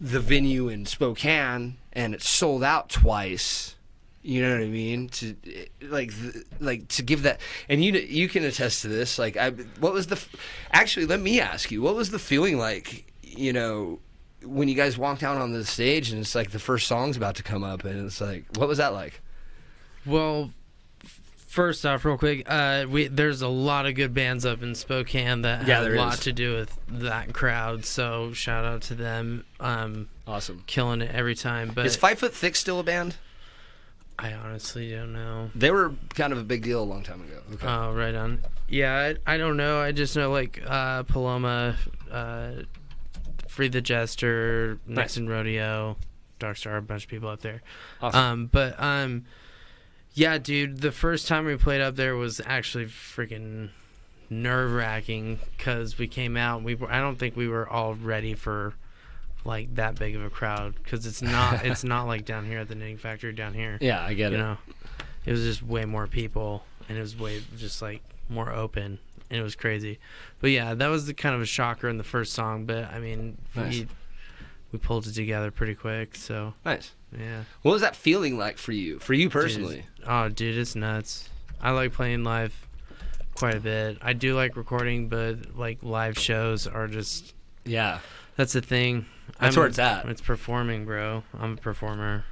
the 0.00 0.20
venue 0.20 0.68
in 0.68 0.84
Spokane 0.84 1.78
and 1.92 2.14
it's 2.14 2.28
sold 2.28 2.64
out 2.64 2.88
twice. 2.88 3.76
You 4.24 4.42
know 4.42 4.52
what 4.52 4.62
I 4.62 4.68
mean? 4.68 5.08
To 5.08 5.36
like, 5.82 6.12
like 6.60 6.86
to 6.88 7.02
give 7.02 7.24
that, 7.24 7.40
and 7.68 7.84
you 7.84 7.92
you 7.94 8.28
can 8.28 8.44
attest 8.44 8.82
to 8.82 8.88
this. 8.88 9.18
Like, 9.18 9.36
I 9.36 9.50
what 9.80 9.92
was 9.92 10.06
the? 10.06 10.24
Actually, 10.70 11.06
let 11.06 11.18
me 11.18 11.40
ask 11.40 11.72
you, 11.72 11.82
what 11.82 11.96
was 11.96 12.12
the 12.12 12.20
feeling 12.20 12.56
like? 12.56 13.12
You 13.22 13.52
know, 13.52 13.98
when 14.44 14.68
you 14.68 14.76
guys 14.76 14.96
walked 14.96 15.24
out 15.24 15.38
on 15.38 15.52
the 15.52 15.64
stage 15.64 16.10
and 16.12 16.20
it's 16.20 16.36
like 16.36 16.52
the 16.52 16.60
first 16.60 16.86
song's 16.86 17.16
about 17.16 17.34
to 17.36 17.42
come 17.42 17.64
up, 17.64 17.84
and 17.84 18.06
it's 18.06 18.20
like, 18.20 18.44
what 18.56 18.68
was 18.68 18.78
that 18.78 18.92
like? 18.92 19.20
Well, 20.06 20.52
first 21.52 21.84
off, 21.84 22.04
real 22.04 22.16
quick, 22.16 22.44
uh, 22.46 22.86
we 22.88 23.06
there's 23.08 23.42
a 23.42 23.48
lot 23.48 23.84
of 23.86 23.94
good 23.94 24.14
bands 24.14 24.46
up 24.46 24.62
in 24.62 24.74
Spokane 24.74 25.42
that 25.42 25.66
Yeah, 25.66 25.82
have 25.82 25.92
a 25.92 25.96
lot 25.96 26.14
is. 26.14 26.20
to 26.20 26.32
do 26.32 26.54
with 26.56 26.76
that 26.88 27.32
crowd. 27.34 27.84
So 27.84 28.32
shout 28.32 28.64
out 28.64 28.80
to 28.82 28.94
them, 28.94 29.44
um, 29.60 30.08
Awesome. 30.26 30.64
killing 30.66 31.02
it 31.02 31.14
every 31.14 31.34
time. 31.34 31.70
But 31.74 31.84
Is 31.86 31.94
Five 31.96 32.18
Foot 32.18 32.32
Thick 32.34 32.56
still 32.56 32.80
a 32.80 32.82
band? 32.82 33.16
I 34.18 34.32
honestly 34.32 34.90
don't 34.90 35.12
know. 35.12 35.50
They 35.54 35.70
were 35.70 35.92
kind 36.14 36.32
of 36.32 36.38
a 36.38 36.44
big 36.44 36.62
deal 36.62 36.82
a 36.82 36.84
long 36.84 37.02
time 37.02 37.22
ago. 37.22 37.40
Okay. 37.54 37.66
Oh, 37.66 37.92
right 37.92 38.14
on. 38.14 38.42
Yeah, 38.68 39.12
I, 39.26 39.34
I 39.34 39.36
don't 39.36 39.56
know. 39.56 39.80
I 39.80 39.92
just 39.92 40.16
know 40.16 40.30
like 40.30 40.62
uh, 40.66 41.02
Paloma, 41.04 41.76
uh, 42.10 42.52
Free 43.48 43.68
the 43.68 43.80
Jester, 43.82 44.78
Nice. 44.86 44.96
Nixon 44.96 45.28
Rodeo, 45.28 45.96
Dark 46.38 46.56
Star, 46.56 46.76
a 46.78 46.82
bunch 46.82 47.04
of 47.04 47.10
people 47.10 47.28
up 47.28 47.40
there. 47.40 47.62
Awesome. 48.00 48.20
Um, 48.20 48.46
but 48.46 48.80
um, 48.82 49.24
yeah, 50.14 50.38
dude, 50.38 50.80
the 50.80 50.92
first 50.92 51.26
time 51.28 51.44
we 51.46 51.56
played 51.56 51.80
up 51.80 51.96
there 51.96 52.16
was 52.16 52.40
actually 52.44 52.86
freaking 52.86 53.70
nerve 54.30 54.72
wracking 54.72 55.38
because 55.56 55.98
we 55.98 56.06
came 56.08 56.36
out. 56.36 56.56
And 56.58 56.64
we 56.66 56.74
were, 56.74 56.90
I 56.90 57.00
don't 57.00 57.16
think 57.18 57.36
we 57.36 57.48
were 57.48 57.68
all 57.68 57.94
ready 57.94 58.34
for 58.34 58.74
like 59.44 59.74
that 59.74 59.98
big 59.98 60.14
of 60.14 60.22
a 60.24 60.30
crowd 60.30 60.74
because 60.76 61.04
it's 61.06 61.20
not 61.22 61.64
it's 61.64 61.82
not 61.84 62.04
like 62.06 62.24
down 62.24 62.46
here 62.46 62.60
at 62.60 62.68
the 62.68 62.74
Knitting 62.74 62.98
Factory 62.98 63.32
down 63.32 63.54
here. 63.54 63.76
yeah, 63.80 64.02
I 64.04 64.14
get 64.14 64.30
You 64.32 64.38
it. 64.38 64.40
know, 64.40 64.56
it 65.26 65.32
was 65.32 65.42
just 65.42 65.62
way 65.62 65.84
more 65.84 66.06
people 66.06 66.64
and 66.88 66.96
it 66.96 67.00
was 67.00 67.18
way 67.18 67.42
just 67.56 67.82
like 67.82 68.02
more 68.28 68.52
open 68.52 68.98
and 69.30 69.40
it 69.40 69.42
was 69.42 69.56
crazy. 69.56 69.98
But 70.40 70.50
yeah, 70.50 70.74
that 70.74 70.88
was 70.88 71.06
the 71.06 71.14
kind 71.14 71.34
of 71.34 71.40
a 71.40 71.46
shocker 71.46 71.88
in 71.88 71.96
the 71.98 72.04
first 72.04 72.34
song. 72.34 72.66
But 72.66 72.84
I 72.92 72.98
mean, 73.00 73.36
Nice. 73.56 73.72
we 73.80 73.88
we 74.72 74.78
pulled 74.78 75.06
it 75.06 75.12
together 75.12 75.50
pretty 75.50 75.74
quick. 75.74 76.14
So 76.14 76.54
Nice. 76.64 76.92
yeah. 77.18 77.42
What 77.62 77.72
was 77.72 77.82
that 77.82 77.96
feeling 77.96 78.38
like 78.38 78.58
for 78.58 78.72
you? 78.72 78.98
For 79.00 79.12
you 79.12 79.28
personally? 79.28 79.86
Oh, 80.06 80.28
dude, 80.28 80.56
it's 80.58 80.74
nuts. 80.74 81.28
I 81.60 81.70
like 81.70 81.92
playing 81.92 82.24
live 82.24 82.54
quite 83.34 83.54
a 83.54 83.60
bit. 83.60 83.98
I 84.02 84.12
do 84.12 84.34
like 84.34 84.56
recording, 84.56 85.08
but 85.08 85.56
like 85.56 85.78
live 85.82 86.18
shows 86.18 86.66
are 86.66 86.88
just 86.88 87.34
Yeah. 87.64 88.00
that's 88.36 88.52
the 88.52 88.60
thing. 88.62 89.06
That's 89.40 89.56
where 89.56 89.66
it's 89.66 89.78
at. 89.78 90.06
It's 90.08 90.20
performing, 90.20 90.84
bro. 90.84 91.22
I'm 91.38 91.54
a 91.54 91.56
performer. 91.56 92.24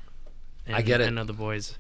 And 0.66 0.76
I 0.76 0.82
get 0.82 1.00
it. 1.00 1.06
I 1.06 1.10
know 1.10 1.24
the 1.24 1.32
boys 1.32 1.78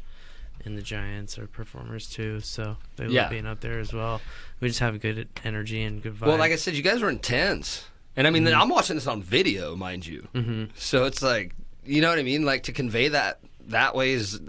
in 0.64 0.74
the 0.76 0.82
Giants 0.82 1.38
are 1.38 1.46
performers 1.46 2.08
too, 2.08 2.40
so 2.40 2.76
they 2.96 3.06
Yeah. 3.06 3.22
love 3.22 3.30
being 3.30 3.46
up 3.46 3.60
there 3.60 3.78
as 3.78 3.92
well. 3.92 4.20
We 4.60 4.68
just 4.68 4.80
have 4.80 5.00
good 5.00 5.28
energy 5.44 5.82
and 5.82 6.02
good 6.02 6.14
vibe. 6.14 6.26
Well, 6.28 6.36
like 6.38 6.52
I 6.52 6.56
said, 6.56 6.74
you 6.74 6.82
guys 6.82 7.00
were 7.02 7.10
intense. 7.10 7.84
And 8.16 8.26
I 8.26 8.30
mean, 8.30 8.44
Mm-hmm. 8.44 8.60
I'm 8.60 8.68
watching 8.68 8.96
this 8.96 9.06
on 9.06 9.22
video, 9.22 9.76
mind 9.76 10.06
you. 10.06 10.28
hmm 10.34 10.64
So 10.74 11.04
it's 11.04 11.22
like, 11.22 11.54
you 11.84 12.00
know 12.00 12.08
what 12.10 12.18
I 12.18 12.22
mean? 12.22 12.44
Like 12.44 12.64
to 12.64 12.72
convey 12.72 13.08
that 13.08 13.40
that 13.70 13.94
way 13.94 14.10
is, 14.12 14.40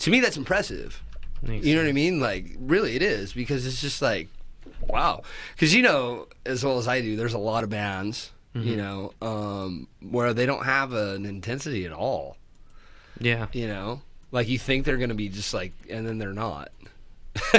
to 0.00 0.10
me, 0.10 0.20
that's 0.20 0.36
impressive. 0.36 1.02
You 1.44 1.74
know 1.74 1.82
what 1.82 1.88
I 1.88 1.92
mean? 1.92 2.20
Like, 2.20 2.54
really, 2.58 2.94
it 2.94 3.02
is 3.02 3.32
because 3.32 3.66
it's 3.66 3.80
just 3.80 4.00
like, 4.00 4.28
wow. 4.86 5.22
Because 5.54 5.74
you 5.74 5.82
know 5.82 6.28
as 6.46 6.64
well 6.64 6.78
as 6.78 6.86
I 6.86 7.00
do, 7.00 7.16
there's 7.16 7.34
a 7.34 7.38
lot 7.38 7.64
of 7.64 7.70
bands 7.70 8.30
you 8.54 8.76
know, 8.76 9.12
um, 9.22 9.88
where 10.00 10.34
they 10.34 10.46
don't 10.46 10.64
have 10.64 10.92
an 10.92 11.24
intensity 11.24 11.86
at 11.86 11.92
all. 11.92 12.36
Yeah. 13.18 13.46
You 13.52 13.66
know, 13.66 14.02
like 14.30 14.48
you 14.48 14.58
think 14.58 14.84
they're 14.84 14.98
gonna 14.98 15.14
be 15.14 15.28
just 15.28 15.54
like, 15.54 15.72
and 15.88 16.06
then 16.06 16.18
they're 16.18 16.32
not. 16.32 16.70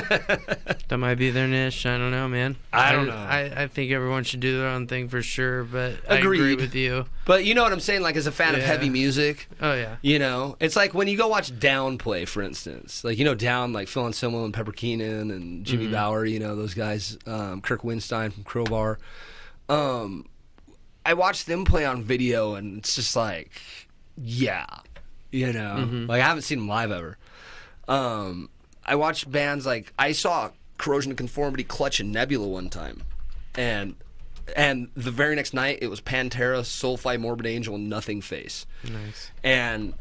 That 0.90 0.98
might 1.00 1.16
be 1.16 1.32
their 1.32 1.48
niche. 1.48 1.86
I 1.88 1.98
don't 1.98 2.12
know, 2.12 2.28
man. 2.28 2.56
I 2.72 2.92
don't 2.92 3.08
know. 3.08 3.16
I, 3.16 3.64
I 3.64 3.68
think 3.68 3.92
everyone 3.92 4.24
should 4.24 4.42
do 4.42 4.60
their 4.60 4.68
own 4.68 4.86
thing 4.86 5.08
for 5.08 5.24
sure, 5.24 5.64
but 5.64 5.96
I 6.08 6.18
agree 6.18 6.56
with 6.56 6.76
you. 6.76 7.06
But 7.26 7.46
you 7.46 7.56
know 7.56 7.64
what 7.64 7.72
I'm 7.72 7.80
saying? 7.80 8.02
Like 8.02 8.16
as 8.16 8.28
a 8.28 8.32
fan 8.32 8.54
of 8.54 8.62
heavy 8.62 8.90
music, 8.90 9.48
Oh 9.60 9.74
yeah. 9.74 9.96
You 10.04 10.20
know, 10.20 10.56
it's 10.60 10.76
like 10.76 10.94
when 10.94 11.08
you 11.08 11.18
go 11.18 11.28
watch 11.28 11.58
Down 11.60 11.98
play, 11.98 12.26
for 12.26 12.44
instance. 12.44 13.04
Like 13.04 13.18
you 13.18 13.26
know, 13.26 13.34
Down, 13.34 13.74
like 13.74 13.88
Phil 13.88 14.06
Anselmo 14.06 14.46
and 14.46 14.54
Pepper 14.54 14.72
Keenan 14.72 15.32
and 15.32 15.66
Jimmy 15.66 15.88
Bower. 15.88 16.26
You 16.26 16.40
know 16.40 16.56
those 16.56 16.76
guys. 16.76 17.18
Um, 17.26 17.62
Kirk 17.62 17.82
Windstein 17.82 18.32
from 18.32 18.44
Crowbar. 18.44 19.00
Um, 19.70 20.28
I 21.06 21.16
watched 21.16 21.48
them 21.48 21.66
play 21.66 21.86
on 21.86 22.04
video, 22.04 22.54
and 22.54 22.78
it's 22.78 22.96
just 22.96 23.16
like, 23.16 23.52
yeah, 24.16 24.68
you 25.32 25.52
know, 25.54 26.06
like 26.08 26.22
I 26.22 26.26
haven't 26.28 26.44
seen 26.44 26.60
them 26.60 26.68
live 26.68 26.92
ever. 26.92 27.18
Um, 27.88 28.50
I 28.86 28.96
watched 28.96 29.32
bands 29.32 29.66
like 29.66 29.94
I 29.98 30.12
saw 30.12 30.52
Corrosion 30.78 31.12
of 31.12 31.18
Conformity, 31.18 31.64
Clutch, 31.64 32.00
and 32.00 32.12
Nebula 32.12 32.48
one 32.48 32.70
time, 32.70 33.04
and 33.56 33.96
and 34.56 34.90
the 34.96 35.12
very 35.12 35.36
next 35.36 35.54
night 35.54 35.80
it 35.82 35.88
was 35.88 36.02
Pantera, 36.02 36.60
Soulfly, 36.62 37.20
Morbid 37.20 37.46
Angel, 37.46 37.76
and 37.76 37.90
Nothing 37.90 38.22
Face 38.22 38.66
Nice. 38.84 39.32
and 39.44 39.94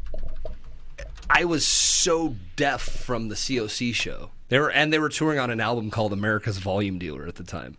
I 1.29 1.45
was 1.45 1.65
so 1.65 2.35
deaf 2.55 2.81
from 2.81 3.29
the 3.29 3.35
COC 3.35 3.93
show. 3.93 4.31
They 4.49 4.59
were 4.59 4.69
and 4.69 4.91
they 4.91 4.99
were 4.99 5.09
touring 5.09 5.39
on 5.39 5.49
an 5.49 5.61
album 5.61 5.89
called 5.89 6.11
America's 6.13 6.57
Volume 6.57 6.99
Dealer 6.99 7.25
at 7.25 7.35
the 7.35 7.43
time. 7.43 7.77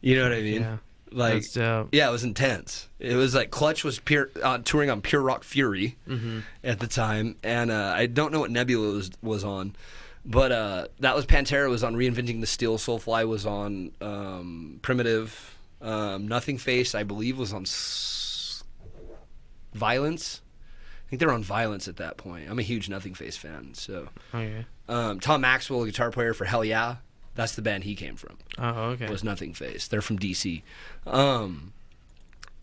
You 0.00 0.16
know 0.16 0.22
what 0.24 0.32
I 0.32 0.40
mean? 0.40 0.62
Yeah. 0.62 0.76
Like 1.12 1.34
That's 1.34 1.52
dope. 1.52 1.88
yeah, 1.92 2.08
it 2.08 2.12
was 2.12 2.24
intense. 2.24 2.88
It 2.98 3.14
was 3.14 3.34
like 3.34 3.50
Clutch 3.50 3.84
was 3.84 3.98
pure, 3.98 4.30
uh, 4.42 4.58
touring 4.64 4.88
on 4.88 5.02
Pure 5.02 5.20
Rock 5.20 5.44
Fury 5.44 5.96
Mm-hmm. 6.08 6.38
at 6.64 6.80
the 6.80 6.86
time, 6.86 7.36
and 7.44 7.70
uh, 7.70 7.92
I 7.94 8.06
don't 8.06 8.32
know 8.32 8.40
what 8.40 8.50
Nebula 8.50 8.94
was 8.94 9.10
was 9.22 9.44
on, 9.44 9.76
but 10.24 10.52
uh, 10.52 10.86
that 11.00 11.14
was 11.16 11.26
Pantera 11.26 11.68
was 11.68 11.82
on 11.84 11.94
Reinventing 11.94 12.40
the 12.40 12.46
Steel. 12.46 12.78
Soulfly 12.78 13.26
was 13.26 13.44
on 13.46 13.92
um, 14.00 14.78
Primitive. 14.82 15.56
Um, 15.80 16.28
Nothing 16.28 16.58
Face, 16.58 16.94
I 16.94 17.02
believe, 17.02 17.36
was 17.38 17.52
on 17.52 17.62
S- 17.62 18.62
Violence. 19.74 20.40
I 21.06 21.10
think 21.10 21.20
they're 21.20 21.32
on 21.32 21.42
Violence 21.42 21.88
at 21.88 21.96
that 21.96 22.16
point. 22.16 22.48
I'm 22.48 22.58
a 22.58 22.62
huge 22.62 22.88
Nothing 22.88 23.14
Face 23.14 23.36
fan, 23.36 23.74
so 23.74 24.08
Okay. 24.34 24.64
um, 24.88 25.20
Tom 25.20 25.40
Maxwell, 25.42 25.84
guitar 25.84 26.10
player 26.10 26.32
for 26.34 26.44
Hell 26.44 26.64
Yeah, 26.64 26.96
that's 27.34 27.54
the 27.54 27.62
band 27.62 27.84
he 27.84 27.94
came 27.94 28.16
from 28.16 28.38
Oh 28.58 28.90
okay. 28.90 29.08
was 29.10 29.22
Nothing 29.24 29.52
Face. 29.54 29.88
They're 29.88 30.02
from 30.02 30.18
DC. 30.18 30.62
Um, 31.06 31.72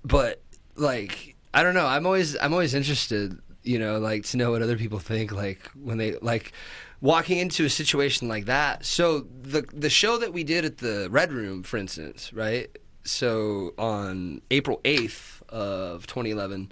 but 0.03 0.41
like 0.75 1.35
I 1.53 1.61
don't 1.63 1.73
know. 1.73 1.85
I'm 1.85 2.05
always 2.05 2.37
I'm 2.37 2.53
always 2.53 2.73
interested, 2.73 3.37
you 3.63 3.77
know, 3.79 3.99
like 3.99 4.23
to 4.25 4.37
know 4.37 4.51
what 4.51 4.61
other 4.61 4.77
people 4.77 4.99
think. 4.99 5.31
Like 5.31 5.69
when 5.79 5.97
they 5.97 6.13
like 6.21 6.53
walking 7.01 7.37
into 7.37 7.65
a 7.65 7.69
situation 7.69 8.27
like 8.27 8.45
that. 8.45 8.85
So 8.85 9.21
the 9.41 9.61
the 9.73 9.89
show 9.89 10.17
that 10.17 10.33
we 10.33 10.43
did 10.43 10.65
at 10.65 10.77
the 10.77 11.07
Red 11.09 11.31
Room, 11.31 11.63
for 11.63 11.77
instance, 11.77 12.33
right? 12.33 12.69
So 13.03 13.73
on 13.77 14.41
April 14.51 14.81
8th 14.83 15.41
of 15.49 16.05
2011. 16.07 16.71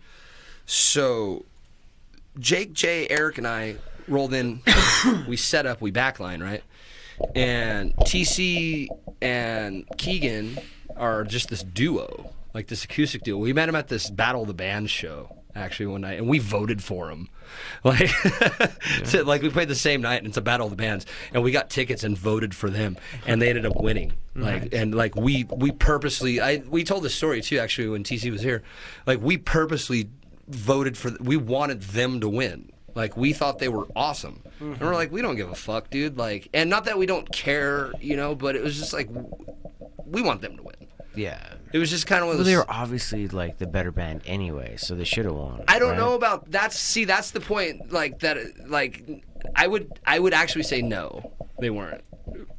So 0.66 1.46
Jake, 2.38 2.74
Jay, 2.74 3.08
Eric, 3.10 3.38
and 3.38 3.48
I 3.48 3.78
rolled 4.08 4.34
in. 4.34 4.62
we 5.28 5.38
set 5.38 5.66
up. 5.66 5.82
We 5.82 5.92
backline 5.92 6.44
right 6.44 6.64
and 7.36 7.96
TC 7.98 8.88
and 9.22 9.86
Keegan 9.98 10.60
are 10.96 11.24
just 11.24 11.50
this 11.50 11.64
duo, 11.64 12.32
like 12.54 12.68
this 12.68 12.84
acoustic 12.84 13.24
duo. 13.24 13.38
We 13.38 13.54
met 13.54 13.70
him 13.70 13.76
at 13.76 13.88
this 13.88 14.10
Battle 14.10 14.42
of 14.42 14.48
the 14.48 14.54
Bands 14.54 14.92
show 14.92 15.37
actually 15.58 15.88
one 15.88 16.02
night, 16.02 16.18
and 16.18 16.28
we 16.28 16.40
voted 16.40 16.84
for 16.84 17.10
him. 17.10 17.30
Like, 17.84 18.10
so, 19.06 19.24
like 19.24 19.42
we 19.42 19.50
played 19.50 19.70
the 19.70 19.76
same 19.76 20.02
night, 20.02 20.18
and 20.18 20.28
it's 20.28 20.36
a 20.36 20.42
Battle 20.42 20.66
of 20.68 20.72
the 20.72 20.76
Bands, 20.76 21.06
and 21.32 21.44
we 21.44 21.52
got 21.52 21.70
tickets 21.70 22.04
and 22.04 22.18
voted 22.18 22.54
for 22.54 22.70
them, 22.70 22.98
and 23.26 23.42
they 23.42 23.50
ended 23.50 23.66
up 23.66 23.82
winning. 23.82 24.14
Like, 24.36 24.74
and 24.74 24.94
like 24.94 25.16
we 25.16 25.46
we 25.46 25.72
purposely, 25.72 26.42
I 26.42 26.58
we 26.68 26.84
told 26.84 27.04
this 27.04 27.16
story 27.16 27.42
too 27.42 27.60
actually 27.60 27.88
when 27.88 28.04
TC 28.04 28.32
was 28.32 28.42
here, 28.42 28.64
like 29.06 29.22
we 29.22 29.38
purposely 29.38 30.10
voted 30.48 30.98
for, 30.98 31.12
we 31.22 31.38
wanted 31.38 31.82
them 31.82 32.20
to 32.20 32.30
win. 32.30 32.72
Like 32.94 33.16
we 33.16 33.32
thought 33.32 33.60
they 33.60 33.70
were 33.70 33.88
awesome, 33.96 34.42
and 34.60 34.72
we're 34.72 34.76
mm-hmm. 34.88 34.94
like, 34.94 35.12
we 35.12 35.22
don't 35.22 35.36
give 35.36 35.50
a 35.50 35.56
fuck, 35.56 35.90
dude. 35.90 36.18
Like, 36.18 36.50
and 36.54 36.70
not 36.70 36.86
that 36.86 36.98
we 36.98 37.06
don't 37.06 37.32
care, 37.32 37.94
you 38.02 38.18
know, 38.18 38.36
but 38.36 38.56
it 38.56 38.64
was 38.64 38.78
just 38.78 38.92
like, 38.92 39.08
we 40.06 40.22
want 40.22 40.42
them 40.42 40.58
to 40.58 40.64
win. 40.64 40.76
Yeah. 41.18 41.54
It 41.74 41.80
was 41.80 41.90
just 41.90 42.08
kind 42.08 42.22
of 42.22 42.28
one 42.28 42.36
of 42.36 42.38
Well, 42.40 42.46
those. 42.46 42.52
they 42.54 42.56
were 42.58 42.70
obviously 42.72 43.28
like 43.28 43.58
the 43.58 43.68
better 43.68 43.92
band 43.92 44.22
anyway, 44.26 44.76
so 44.78 44.96
they 44.96 45.04
should 45.04 45.26
have 45.26 45.34
won. 45.36 45.64
I 45.68 45.80
don't 45.80 45.90
right? 45.92 45.98
know 45.98 46.14
about 46.14 46.50
that's. 46.50 46.78
See, 46.80 47.06
that's 47.06 47.32
the 47.32 47.40
point. 47.42 47.92
Like 47.92 48.20
that. 48.20 48.38
Like 48.70 49.04
I 49.56 49.68
would. 49.68 50.00
I 50.06 50.20
would 50.20 50.34
actually 50.34 50.64
say 50.64 50.82
no, 50.82 51.32
they 51.60 51.70
weren't. 51.70 52.04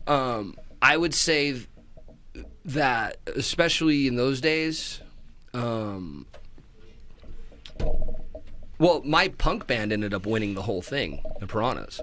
Um, 0.07 0.57
I 0.83 0.97
would 0.97 1.15
say 1.15 1.61
that, 2.67 3.17
especially 3.35 4.07
in 4.07 4.17
those 4.17 4.41
days. 4.41 5.01
Um, 5.55 6.27
well, 8.79 9.03
my 9.05 9.29
punk 9.29 9.67
band 9.67 9.93
ended 9.93 10.15
up 10.15 10.27
winning 10.27 10.55
the 10.55 10.63
whole 10.63 10.83
thing, 10.83 11.23
the 11.41 11.47
Piranhas. 11.47 12.01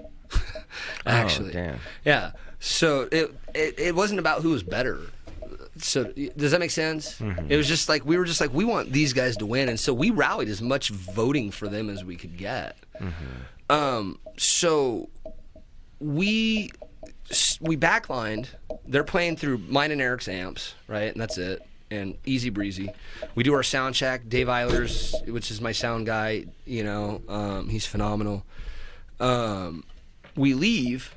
actually, 1.06 1.50
Oh, 1.50 1.52
damn. 1.52 1.78
yeah. 2.04 2.32
So 2.58 3.08
it, 3.12 3.34
it 3.54 3.78
it 3.78 3.94
wasn't 3.94 4.18
about 4.20 4.42
who 4.42 4.50
was 4.50 4.62
better. 4.62 5.00
So 5.78 6.04
does 6.36 6.52
that 6.52 6.60
make 6.60 6.70
sense? 6.70 7.18
Mm-hmm. 7.18 7.50
It 7.50 7.56
was 7.56 7.68
just 7.68 7.88
like 7.88 8.04
we 8.04 8.16
were 8.16 8.24
just 8.24 8.40
like 8.40 8.52
we 8.52 8.64
want 8.64 8.92
these 8.92 9.12
guys 9.12 9.36
to 9.38 9.46
win, 9.46 9.68
and 9.68 9.78
so 9.78 9.92
we 9.92 10.10
rallied 10.10 10.48
as 10.48 10.62
much 10.62 10.90
voting 10.90 11.50
for 11.50 11.68
them 11.68 11.90
as 11.90 12.04
we 12.04 12.16
could 12.16 12.36
get. 12.36 12.76
Mm-hmm. 13.00 13.72
Um, 13.72 14.18
so 14.36 15.08
we 16.00 16.70
we 17.60 17.76
backlined. 17.76 18.48
They're 18.86 19.04
playing 19.04 19.36
through 19.36 19.58
mine 19.58 19.90
and 19.90 20.00
Eric's 20.00 20.28
amps, 20.28 20.74
right? 20.88 21.12
And 21.12 21.20
that's 21.20 21.38
it. 21.38 21.62
And 21.90 22.16
easy 22.24 22.50
breezy. 22.50 22.90
We 23.34 23.44
do 23.44 23.54
our 23.54 23.62
sound 23.62 23.94
check. 23.94 24.28
Dave 24.28 24.48
Eilers, 24.48 25.26
which 25.28 25.50
is 25.50 25.60
my 25.60 25.72
sound 25.72 26.06
guy, 26.06 26.46
you 26.64 26.82
know, 26.82 27.22
um, 27.28 27.68
he's 27.68 27.86
phenomenal. 27.86 28.44
Um, 29.20 29.84
we 30.34 30.54
leave. 30.54 31.14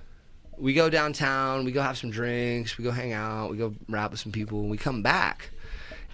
We 0.59 0.73
go 0.73 0.89
downtown. 0.89 1.63
We 1.63 1.71
go 1.71 1.81
have 1.81 1.97
some 1.97 2.11
drinks. 2.11 2.77
We 2.77 2.83
go 2.83 2.91
hang 2.91 3.13
out. 3.13 3.49
We 3.49 3.57
go 3.57 3.73
rap 3.87 4.11
with 4.11 4.19
some 4.19 4.31
people. 4.31 4.59
and 4.59 4.69
We 4.69 4.77
come 4.77 5.01
back, 5.01 5.51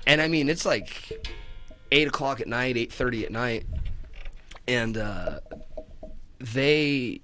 and 0.05 0.21
I 0.21 0.27
mean, 0.27 0.49
it's 0.49 0.65
like 0.65 1.27
eight 1.91 2.07
o'clock 2.07 2.39
at 2.39 2.47
night, 2.47 2.77
eight 2.77 2.93
thirty 2.93 3.25
at 3.25 3.31
night, 3.31 3.65
and 4.67 4.97
uh, 4.97 5.39
they 6.39 7.21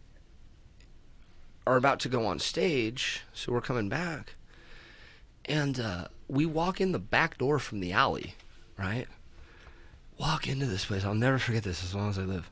are 1.68 1.78
about 1.78 2.00
to 2.02 2.10
go 2.10 2.26
on 2.26 2.40
stage, 2.40 3.22
so 3.34 3.52
we're 3.52 3.62
coming 3.62 3.88
back, 3.88 4.34
and 5.46 5.80
uh, 5.80 6.06
we 6.28 6.46
walk 6.46 6.82
in 6.82 6.92
the 6.92 7.00
back 7.00 7.38
door 7.38 7.60
from 7.60 7.80
the 7.80 7.92
alley, 7.92 8.34
right? 8.78 9.08
Walk 10.18 10.48
into 10.48 10.66
this 10.66 10.86
place. 10.86 11.04
I'll 11.06 11.16
never 11.16 11.38
forget 11.40 11.64
this 11.64 11.84
as 11.84 11.96
long 11.96 12.10
as 12.10 12.20
I 12.20 12.24
live. 12.24 12.51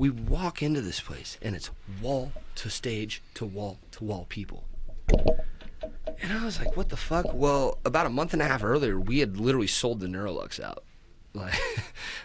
We 0.00 0.08
walk 0.08 0.62
into 0.62 0.80
this 0.80 0.98
place, 0.98 1.36
and 1.42 1.54
it's 1.54 1.70
wall 2.00 2.32
to 2.54 2.70
stage 2.70 3.20
to 3.34 3.44
wall 3.44 3.80
to 3.90 4.02
wall 4.02 4.24
people. 4.30 4.64
And 5.10 6.32
I 6.32 6.42
was 6.42 6.58
like, 6.58 6.74
what 6.74 6.88
the 6.88 6.96
fuck? 6.96 7.34
Well, 7.34 7.76
about 7.84 8.06
a 8.06 8.08
month 8.08 8.32
and 8.32 8.40
a 8.40 8.46
half 8.46 8.64
earlier, 8.64 8.98
we 8.98 9.18
had 9.18 9.36
literally 9.36 9.66
sold 9.66 10.00
the 10.00 10.06
Neurolux 10.06 10.58
out. 10.58 10.84
Like, 11.34 11.54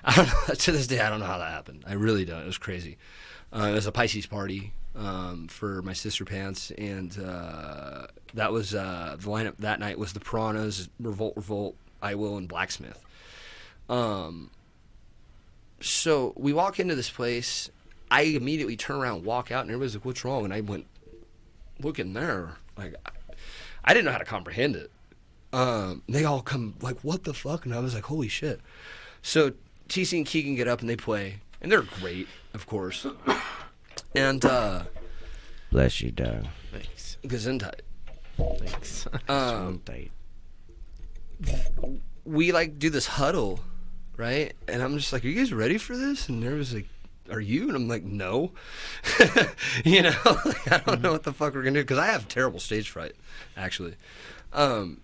I 0.06 0.16
don't 0.16 0.28
know. 0.28 0.54
To 0.56 0.72
this 0.72 0.88
day, 0.88 1.02
I 1.02 1.10
don't 1.10 1.20
know 1.20 1.26
how 1.26 1.38
that 1.38 1.52
happened. 1.52 1.84
I 1.86 1.96
really 1.96 2.24
don't. 2.24 2.42
It 2.42 2.46
was 2.46 2.58
crazy. 2.58 2.98
Uh, 3.52 3.68
it 3.72 3.74
was 3.74 3.86
a 3.86 3.92
Pisces 3.92 4.26
party 4.26 4.72
um, 4.96 5.50
for 5.50 5.82
my 5.82 5.92
sister 5.92 6.24
pants, 6.24 6.72
and 6.72 7.20
uh, 7.20 8.08
that 8.36 8.54
was 8.54 8.74
uh, 8.74 9.18
the 9.20 9.28
lineup 9.28 9.58
that 9.60 9.82
night 9.82 10.00
was 10.00 10.14
the 10.14 10.22
Piranhas, 10.22 10.88
Revolt, 10.98 11.34
Revolt, 11.36 11.76
I 12.02 12.16
Will, 12.16 12.38
and 12.38 12.48
Blacksmith. 12.48 13.04
Um, 13.90 14.50
so 15.82 16.34
we 16.36 16.54
walk 16.54 16.80
into 16.80 16.96
this 16.96 17.10
place. 17.10 17.70
I 18.12 18.22
immediately 18.22 18.78
turn 18.78 18.98
around, 18.98 19.26
walk 19.26 19.52
out, 19.52 19.62
and 19.62 19.72
everybody's 19.72 19.96
like, 19.96 20.06
"What's 20.06 20.24
wrong?" 20.24 20.46
And 20.46 20.54
I 20.54 20.62
went, 20.62 20.86
looking 21.80 22.14
there." 22.14 22.58
Like, 22.78 22.96
I, 23.06 23.12
I 23.84 23.94
didn't 23.94 24.06
know 24.06 24.12
how 24.12 24.18
to 24.20 24.26
comprehend 24.26 24.76
it. 24.76 24.92
Um, 25.54 26.04
they 26.08 26.24
all 26.24 26.42
come 26.42 26.76
like, 26.82 27.00
"What 27.04 27.24
the 27.24 27.34
fuck?" 27.34 27.66
And 27.66 27.74
I 27.74 27.80
was 27.80 27.94
like, 27.96 28.04
"Holy 28.06 28.28
shit!" 28.28 28.62
So 29.22 29.54
TC 29.90 30.18
and 30.18 30.26
Keegan 30.26 30.56
get 30.56 30.68
up 30.68 30.82
and 30.82 30.90
they 30.90 30.96
play, 30.96 31.38
and 31.62 31.72
they're 31.72 31.82
great, 31.82 32.28
of 32.54 32.68
course. 32.68 33.06
And 34.14 34.44
uh, 34.46 34.84
Bless 35.72 36.02
you, 36.02 36.12
Doug. 36.12 36.46
Thanks. 36.72 37.18
Gesundheit. 37.24 37.82
Thanks. 38.38 39.08
Um, 39.30 39.82
Tight. 39.86 40.12
we 42.24 42.52
like 42.52 42.78
do 42.80 42.90
this 42.90 43.08
huddle, 43.08 43.60
right? 44.18 44.54
And 44.68 44.82
I'm 44.82 44.98
just 44.98 45.14
like, 45.14 45.24
"Are 45.24 45.28
you 45.28 45.36
guys 45.36 45.54
ready 45.54 45.78
for 45.78 45.96
this?" 45.96 46.30
And 46.30 46.42
there 46.44 46.56
was 46.56 46.74
like, 46.74 46.88
"Are 47.30 47.42
you?" 47.42 47.68
And 47.68 47.76
I'm 47.76 47.88
like, 47.88 48.04
"No." 48.04 48.52
you 49.86 50.04
know, 50.04 50.16
like, 50.46 50.72
I 50.72 50.78
don't 50.86 51.02
know 51.02 51.12
what 51.12 51.24
the 51.24 51.34
fuck 51.34 51.54
we're 51.54 51.64
gonna 51.64 51.80
do 51.80 51.84
because 51.84 51.98
I 51.98 52.08
have 52.08 52.28
terrible 52.28 52.60
stage 52.60 52.90
fright, 52.90 53.14
actually. 53.58 53.96
Um, 54.54 55.02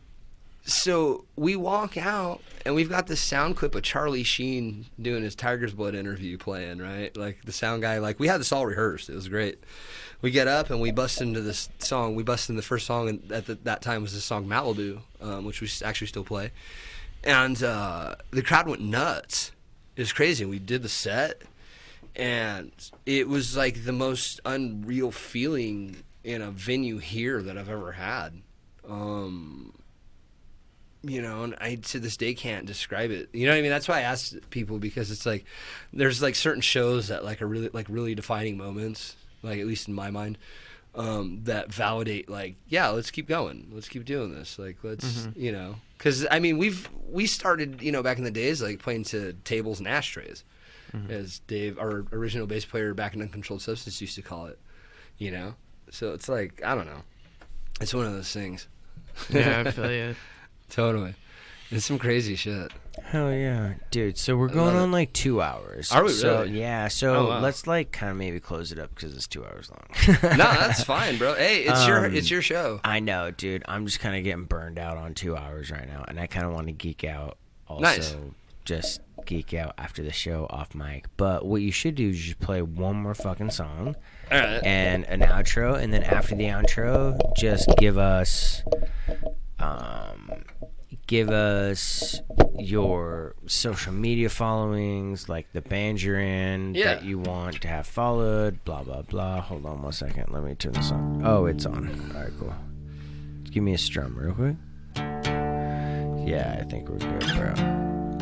so 0.63 1.25
we 1.35 1.55
walk 1.55 1.97
out 1.97 2.41
and 2.65 2.75
we've 2.75 2.89
got 2.89 3.07
this 3.07 3.19
sound 3.19 3.57
clip 3.57 3.73
of 3.73 3.81
Charlie 3.83 4.23
Sheen 4.23 4.85
doing 5.01 5.23
his 5.23 5.35
Tiger's 5.35 5.73
Blood 5.73 5.95
interview 5.95 6.37
playing, 6.37 6.77
right? 6.77 7.15
Like 7.17 7.43
the 7.43 7.51
sound 7.51 7.81
guy, 7.81 7.97
like 7.97 8.19
we 8.19 8.27
had 8.27 8.39
this 8.39 8.51
all 8.51 8.65
rehearsed. 8.65 9.09
It 9.09 9.15
was 9.15 9.27
great. 9.27 9.59
We 10.21 10.29
get 10.29 10.47
up 10.47 10.69
and 10.69 10.79
we 10.79 10.91
bust 10.91 11.19
into 11.19 11.41
this 11.41 11.69
song. 11.79 12.13
We 12.13 12.21
bust 12.21 12.49
in 12.49 12.55
the 12.55 12.61
first 12.61 12.85
song, 12.85 13.09
and 13.09 13.31
at 13.31 13.47
the, 13.47 13.55
that 13.55 13.81
time 13.81 14.03
was 14.03 14.13
the 14.13 14.21
song 14.21 14.45
Malibu, 14.45 15.01
um, 15.19 15.45
which 15.45 15.61
we 15.61 15.69
actually 15.83 16.07
still 16.07 16.23
play. 16.23 16.51
And 17.23 17.61
uh, 17.61 18.15
the 18.31 18.41
crowd 18.41 18.67
went 18.67 18.81
nuts. 18.81 19.51
It 19.95 20.01
was 20.01 20.13
crazy. 20.13 20.45
We 20.45 20.59
did 20.59 20.81
the 20.81 20.89
set, 20.89 21.41
and 22.15 22.71
it 23.05 23.27
was 23.27 23.55
like 23.55 23.83
the 23.85 23.91
most 23.91 24.39
unreal 24.45 25.11
feeling 25.11 25.97
in 26.23 26.41
a 26.41 26.51
venue 26.51 26.97
here 26.97 27.41
that 27.41 27.57
I've 27.57 27.69
ever 27.69 27.91
had. 27.91 28.41
Um, 28.87 29.73
you 31.03 31.21
know, 31.21 31.43
and 31.43 31.55
I 31.59 31.75
to 31.75 31.99
this 31.99 32.17
day 32.17 32.33
can't 32.33 32.65
describe 32.65 33.11
it. 33.11 33.29
You 33.33 33.45
know 33.45 33.53
what 33.53 33.59
I 33.59 33.61
mean? 33.61 33.71
That's 33.71 33.87
why 33.87 33.99
I 33.99 34.01
ask 34.01 34.33
people 34.49 34.77
because 34.77 35.11
it's 35.11 35.25
like 35.25 35.45
there's 35.93 36.21
like 36.21 36.35
certain 36.35 36.61
shows 36.61 37.07
that 37.07 37.23
like 37.23 37.41
are 37.41 37.47
really 37.47 37.69
like 37.73 37.87
really 37.89 38.15
defining 38.15 38.57
moments, 38.57 39.15
like 39.41 39.59
at 39.59 39.65
least 39.65 39.87
in 39.87 39.93
my 39.93 40.11
mind, 40.11 40.37
um, 40.93 41.41
that 41.43 41.73
validate 41.73 42.29
like 42.29 42.55
yeah, 42.67 42.89
let's 42.89 43.11
keep 43.11 43.27
going, 43.27 43.71
let's 43.73 43.89
keep 43.89 44.05
doing 44.05 44.33
this, 44.33 44.59
like 44.59 44.77
let's 44.83 45.27
you 45.35 45.51
know, 45.51 45.75
because 46.01 46.25
I 46.31 46.39
mean 46.39 46.57
we've 46.57 46.89
we 47.11 47.27
started 47.27 47.79
you 47.79 47.91
know 47.91 48.01
back 48.01 48.17
in 48.17 48.23
the 48.23 48.31
days 48.31 48.59
like 48.59 48.79
playing 48.79 49.03
to 49.05 49.33
tables 49.43 49.77
and 49.77 49.87
ashtrays, 49.87 50.43
mm-hmm. 50.91 51.11
as 51.11 51.39
Dave, 51.45 51.77
our 51.77 52.05
original 52.11 52.47
bass 52.47 52.65
player 52.65 52.95
back 52.95 53.13
in 53.13 53.21
Uncontrolled 53.21 53.61
Substance 53.61 54.01
used 54.01 54.15
to 54.15 54.23
call 54.23 54.47
it, 54.47 54.57
you 55.19 55.29
know. 55.29 55.53
So 55.91 56.13
it's 56.13 56.27
like 56.27 56.59
I 56.65 56.73
don't 56.73 56.87
know, 56.87 57.03
it's 57.79 57.93
one 57.93 58.07
of 58.07 58.13
those 58.13 58.33
things. 58.33 58.67
Yeah, 59.29 59.63
I 59.63 59.71
feel 59.71 59.91
you. 59.91 60.15
Totally. 60.71 61.13
It's 61.69 61.85
some 61.85 61.99
crazy 61.99 62.35
shit. 62.35 62.71
Hell 63.03 63.31
yeah, 63.31 63.73
dude. 63.89 64.17
So 64.17 64.35
we're 64.35 64.49
I 64.49 64.53
going 64.53 64.75
on 64.75 64.91
like 64.91 65.13
two 65.13 65.41
hours. 65.41 65.91
Are 65.91 66.03
we 66.03 66.09
so, 66.11 66.39
really? 66.41 66.59
Yeah. 66.59 66.89
So 66.89 67.15
Oh, 67.15 67.27
wow. 67.29 67.39
let's 67.39 67.65
like 67.65 67.91
kind 67.91 68.11
of 68.11 68.17
maybe 68.17 68.39
close 68.39 68.71
it 68.71 68.79
up 68.79 68.93
because 68.93 69.15
it's 69.15 69.27
two 69.27 69.45
hours 69.45 69.69
long. 69.71 70.17
no, 70.23 70.37
that's 70.37 70.83
fine, 70.85 71.17
bro. 71.17 71.35
Hey, 71.35 71.63
it's 71.63 71.87
your 71.87 72.05
Um, 72.05 72.15
it's 72.15 72.29
your 72.29 72.41
show. 72.41 72.81
I 72.83 72.99
know, 72.99 73.31
dude. 73.31 73.63
I'm 73.67 73.85
just 73.85 73.99
kind 74.01 74.17
of 74.17 74.23
getting 74.23 74.43
burned 74.43 74.77
out 74.77 74.97
on 74.97 75.13
two 75.13 75.37
hours 75.37 75.71
right 75.71 75.87
now, 75.87 76.03
and 76.07 76.19
I 76.19 76.27
kind 76.27 76.45
of 76.45 76.53
want 76.53 76.67
to 76.67 76.73
geek 76.73 77.03
out. 77.05 77.37
Also, 77.67 77.81
Nice. 77.83 78.15
just 78.65 78.99
geek 79.25 79.53
out 79.53 79.73
after 79.77 80.03
the 80.03 80.11
show 80.11 80.45
off 80.49 80.75
mic. 80.75 81.05
But 81.15 81.45
what 81.45 81.61
you 81.61 81.71
should 81.71 81.95
do 81.95 82.09
is 82.09 82.19
just 82.19 82.39
play 82.41 82.61
one 82.61 82.97
more 82.97 83.13
fucking 83.15 83.51
song 83.51 83.95
right. 84.29 84.59
and 84.65 85.05
an 85.05 85.21
outro, 85.21 85.81
and 85.81 85.93
then 85.93 86.03
after 86.03 86.35
the 86.35 86.45
outro, 86.45 87.17
just 87.37 87.69
give 87.77 87.97
us, 87.97 88.63
um, 89.59 90.43
give 91.11 91.29
us 91.29 92.21
your 92.57 93.35
social 93.45 93.91
media 93.91 94.29
followings, 94.29 95.27
like 95.27 95.51
the 95.51 95.61
band 95.61 96.01
you're 96.01 96.17
in 96.21 96.73
Yeah. 96.73 96.85
that 96.95 97.03
you 97.03 97.19
want 97.19 97.61
to 97.63 97.67
have 97.67 97.85
followed. 97.85 98.63
Blah 98.63 98.83
blah 98.83 99.01
blah. 99.01 99.41
Hold 99.41 99.65
on 99.65 99.81
one 99.81 99.91
second. 99.91 100.27
Let 100.31 100.41
me 100.43 100.55
turn 100.55 100.71
this 100.71 100.89
on. 100.89 101.21
Oh, 101.25 101.47
it's 101.47 101.65
on. 101.65 101.89
All 102.15 102.21
right, 102.21 102.31
cool. 102.39 102.55
Give 103.51 103.61
me 103.61 103.73
a 103.73 103.77
strum 103.77 104.15
real 104.17 104.33
quick. 104.33 104.55
Yeah, 104.95 106.57
I 106.61 106.63
think 106.63 106.87
we're 106.87 106.97
good, 106.97 107.19
bro. 107.35 107.53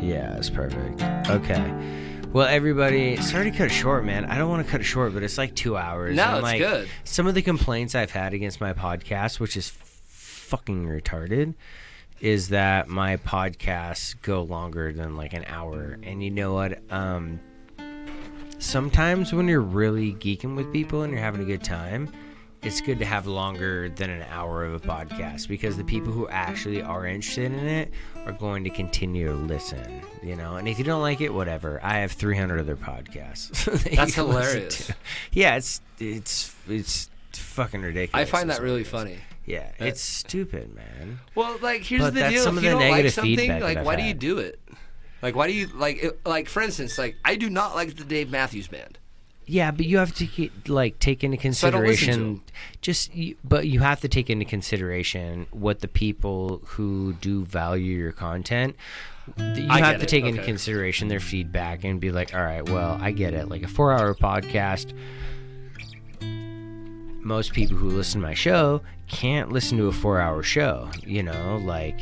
Yeah, 0.02 0.36
it's 0.38 0.50
perfect. 0.50 1.04
Okay. 1.30 1.72
Well, 2.34 2.48
everybody, 2.48 3.18
sorry 3.18 3.52
to 3.52 3.56
cut 3.58 3.68
it 3.68 3.72
short, 3.74 4.04
man. 4.04 4.26
I 4.26 4.40
don't 4.40 4.50
want 4.50 4.66
to 4.66 4.72
cut 4.72 4.82
it 4.82 4.86
short, 4.86 5.14
but 5.14 5.22
it's 5.22 5.38
like 5.38 5.56
two 5.56 5.78
hours. 5.78 6.16
No, 6.16 6.36
it's 6.36 6.44
like, 6.44 6.60
good. 6.60 6.88
Some 7.04 7.28
of 7.28 7.36
the 7.36 7.42
complaints 7.44 7.94
I've 7.94 8.12
had 8.12 8.34
against 8.34 8.60
my 8.60 8.74
podcast, 8.74 9.40
which 9.40 9.56
is 9.58 9.70
fucking 9.70 10.88
retarded, 10.88 11.54
is 12.22 12.50
that 12.50 12.88
my 12.88 13.18
podcasts 13.18 14.16
go 14.22 14.42
longer 14.42 14.92
than 14.92 15.16
like 15.16 15.34
an 15.34 15.46
hour. 15.48 15.98
And 16.04 16.24
you 16.24 16.32
know 16.32 16.54
what? 16.54 16.80
Um, 16.92 17.40
sometimes 18.60 19.34
when 19.34 19.48
you're 19.48 19.62
really 19.62 20.14
geeking 20.14 20.56
with 20.56 20.72
people 20.72 21.04
and 21.04 21.12
you're 21.12 21.22
having 21.22 21.42
a 21.42 21.46
good 21.46 21.64
time, 21.64 22.12
it's 22.62 22.82
good 22.82 23.00
to 23.00 23.06
have 23.06 23.26
longer 23.26 23.88
than 23.90 24.10
an 24.10 24.26
hour 24.30 24.66
of 24.66 24.74
a 24.74 24.80
podcast 24.86 25.48
because 25.48 25.78
the 25.78 25.84
people 25.84 26.12
who 26.12 26.28
actually 26.28 26.82
are 26.82 27.06
interested 27.06 27.46
in 27.46 27.66
it 27.66 27.94
are 28.26 28.34
going 28.34 28.66
to 28.66 28.70
continue 28.70 29.28
to 29.28 29.34
listen, 29.34 30.02
you 30.22 30.36
know. 30.36 30.58
And 30.58 30.68
if 30.68 30.78
you 30.78 30.84
don't 30.84 31.02
like 31.02 31.22
it, 31.22 31.34
whatever. 31.34 31.80
I 31.82 32.00
have 32.00 32.12
300 32.12 32.60
other 32.60 32.76
podcasts. 32.76 33.64
that 33.84 33.96
That's 33.96 34.14
hilarious. 34.14 34.92
Yeah, 35.32 35.56
it's 35.56 35.80
it's 36.00 36.54
it's 36.68 37.10
fucking 37.32 37.82
ridiculous. 37.82 38.28
I 38.28 38.30
find 38.30 38.50
that 38.50 38.62
really 38.62 38.84
funny. 38.84 39.20
Yeah, 39.50 39.72
uh, 39.82 39.86
it's 39.86 40.00
stupid, 40.00 40.76
man. 40.76 41.20
Well, 41.34 41.58
like 41.62 41.82
here's 41.82 42.04
But 42.04 42.14
the 42.14 42.30
deal: 42.30 42.56
if 42.56 42.64
you 42.64 42.70
don't 42.70 42.90
like 42.90 43.10
something, 43.10 43.60
like 43.60 43.84
why 43.84 43.96
do 43.96 44.04
you 44.04 44.14
do 44.14 44.38
it? 44.38 44.60
Like 45.24 45.36
why 45.36 45.48
do 45.48 45.54
you 45.54 45.68
like 45.68 46.04
it- 46.04 46.20
like 46.26 46.48
for 46.48 46.62
instance, 46.62 46.98
like 46.98 47.18
I 47.26 47.36
do 47.36 47.50
not 47.50 47.74
like 47.76 47.96
the 47.96 48.04
Dave 48.04 48.30
Matthews 48.30 48.68
Band. 48.68 49.00
Yeah, 49.48 49.72
but 49.72 49.88
you 49.88 49.98
have 49.98 50.14
to 50.14 50.28
ke- 50.28 50.52
like 50.70 51.00
take 51.00 51.24
into 51.24 51.36
So 51.52 51.68
I 51.68 51.72
don't 51.72 51.82
to 51.82 51.88
consideration 51.88 52.20
them. 52.22 52.44
just 52.82 53.12
but 53.44 53.66
you 53.68 53.80
have 53.80 54.02
to 54.02 54.08
take 54.08 54.30
into 54.30 54.46
consideration 54.46 55.48
what 55.50 55.80
the 55.80 55.88
people 55.88 56.62
who 56.66 57.14
do 57.14 57.44
value 57.46 57.98
your 57.98 58.12
content 58.12 58.76
you 59.38 59.68
I 59.70 59.80
have 59.80 60.00
to 60.00 60.06
take 60.06 60.26
into 60.26 60.44
consideration 60.44 61.08
their 61.08 61.20
feedback 61.20 61.84
and 61.84 62.00
be 62.00 62.12
like, 62.12 62.34
"All 62.36 62.42
right, 62.44 62.68
well, 62.68 62.98
I 63.02 63.12
get 63.12 63.34
it. 63.34 63.48
Like 63.50 63.64
a 63.64 63.68
4-hour 63.68 64.16
podcast 64.16 64.94
most 67.30 67.54
people 67.54 67.78
who 67.78 67.90
listen 67.92 68.20
to 68.20 68.28
my 68.28 68.34
show 68.34 68.82
can't 69.08 69.52
listen 69.52 69.78
to 69.78 69.88
a 69.88 69.92
4-hour 69.92 70.42
show, 70.42 70.90
you 71.06 71.22
know, 71.22 71.62
like 71.64 72.02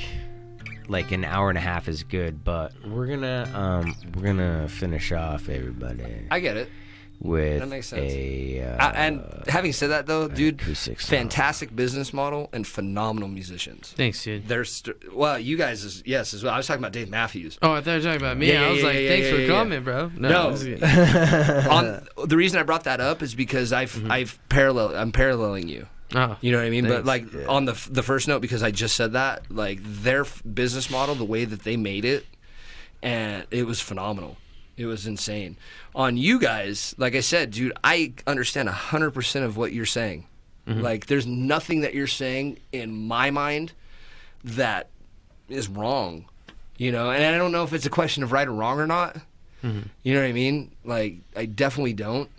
like 0.87 1.11
an 1.11 1.25
hour 1.25 1.49
and 1.49 1.57
a 1.57 1.61
half 1.61 1.89
is 1.89 2.01
good, 2.01 2.45
but 2.45 2.71
we're 2.87 3.07
to 3.19 3.59
um 3.59 3.93
we're 4.15 4.21
to 4.37 4.69
finish 4.69 5.11
off 5.11 5.49
everybody 5.49 6.05
I 6.31 6.39
get 6.39 6.55
it. 6.55 6.69
With 7.19 7.59
That 7.59 7.67
makes 7.67 7.87
sense. 7.87 8.11
a 8.13 8.61
uh, 8.61 8.87
Uh, 8.87 8.91
and 8.95 9.23
having 9.47 9.73
said 9.73 9.89
that, 9.89 10.05
though, 10.05 10.27
dude, 10.27 10.61
acoustic 10.61 10.99
song. 11.01 11.09
fantastic 11.17 11.75
business 11.75 12.13
model 12.13 12.49
and 12.53 12.65
phenomenal 12.67 13.27
musicians. 13.29 13.93
Thanks, 13.97 14.23
dude. 14.23 14.47
There's 14.47 14.71
st- 14.71 15.13
well, 15.15 15.39
you 15.39 15.57
guys, 15.57 15.83
is, 15.83 16.03
yes, 16.05 16.33
as 16.33 16.43
well. 16.43 16.53
I 16.53 16.57
was 16.57 16.67
talking 16.67 16.81
about 16.81 16.93
Dave 16.93 17.09
Matthews. 17.09 17.57
Oh, 17.61 17.71
I 17.73 17.81
thought 17.81 17.91
you 17.91 17.97
were 17.97 18.03
talking 18.03 18.21
about 18.21 18.37
me. 18.37 18.47
Yeah, 18.49 18.61
yeah, 18.61 18.67
I 18.67 18.69
was 18.71 18.79
yeah, 18.79 18.85
like, 18.85 18.95
yeah, 18.99 19.09
thanks 19.09 19.25
yeah, 19.27 19.33
for 19.33 19.39
yeah, 19.41 19.47
coming, 19.47 19.83
bro. 19.83 20.11
No. 20.15 20.51
this 20.51 20.61
is. 20.63 20.81
On 21.67 22.07
the 22.27 22.37
reason 22.37 22.59
I 22.59 22.63
brought 22.63 22.83
that 22.85 22.99
up 23.01 23.21
is 23.21 23.33
because 23.35 23.73
I've 23.73 23.87
Mm-hmm. 23.93 24.11
I've 24.11 24.39
parallel 24.49 24.95
I'm 24.95 25.11
paralleling 25.11 25.67
you. 25.69 25.87
Oh, 26.15 26.37
You 26.41 26.51
know 26.51 26.59
what 26.59 26.67
I 26.67 26.69
mean? 26.69 26.85
But 26.87 27.05
Thanks. 27.05 27.33
like 27.33 27.49
on 27.49 27.65
the 27.65 27.71
f- 27.73 27.89
the 27.91 28.03
first 28.03 28.27
note, 28.27 28.41
because 28.41 28.63
I 28.63 28.71
just 28.71 28.95
said 28.95 29.13
that, 29.13 29.49
like 29.51 29.79
their 29.83 30.21
f- 30.21 30.41
business 30.53 30.89
model, 30.89 31.15
the 31.15 31.25
way 31.25 31.43
that 31.45 31.63
they 31.63 31.75
made 31.77 32.05
it, 32.05 32.25
and 33.01 33.45
it 33.51 33.65
was 33.65 33.81
phenomenal. 33.81 34.37
It 34.77 34.85
was 34.85 35.07
insane. 35.07 35.57
On 35.95 36.15
you 36.15 36.39
guys, 36.39 36.93
like 36.97 37.15
I 37.15 37.21
said, 37.21 37.51
dude, 37.51 37.73
I 37.83 38.13
understand 38.27 38.69
hundred 38.69 39.11
percent 39.11 39.43
of 39.43 39.57
what 39.57 39.73
you're 39.73 39.85
saying. 39.85 40.25
Mm-hmm. 40.67 40.81
Like, 40.81 41.07
there's 41.07 41.25
nothing 41.25 41.81
that 41.81 41.93
you're 41.93 42.07
saying 42.07 42.59
in 42.71 43.07
my 43.07 43.31
mind 43.31 43.73
that 44.43 44.89
is 45.49 45.67
wrong. 45.67 46.25
You 46.77 46.91
know, 46.91 47.09
and 47.09 47.23
I 47.23 47.37
don't 47.39 47.51
know 47.51 47.63
if 47.63 47.73
it's 47.73 47.87
a 47.87 47.89
question 47.89 48.21
of 48.21 48.31
right 48.31 48.47
or 48.47 48.51
wrong 48.51 48.79
or 48.79 48.85
not. 48.85 49.15
Mm-hmm. 49.63 49.81
You 50.03 50.13
know 50.13 50.21
what 50.21 50.27
I 50.27 50.33
mean? 50.33 50.71
Like, 50.85 51.15
I 51.35 51.45
definitely 51.45 51.93
don't. 51.93 52.29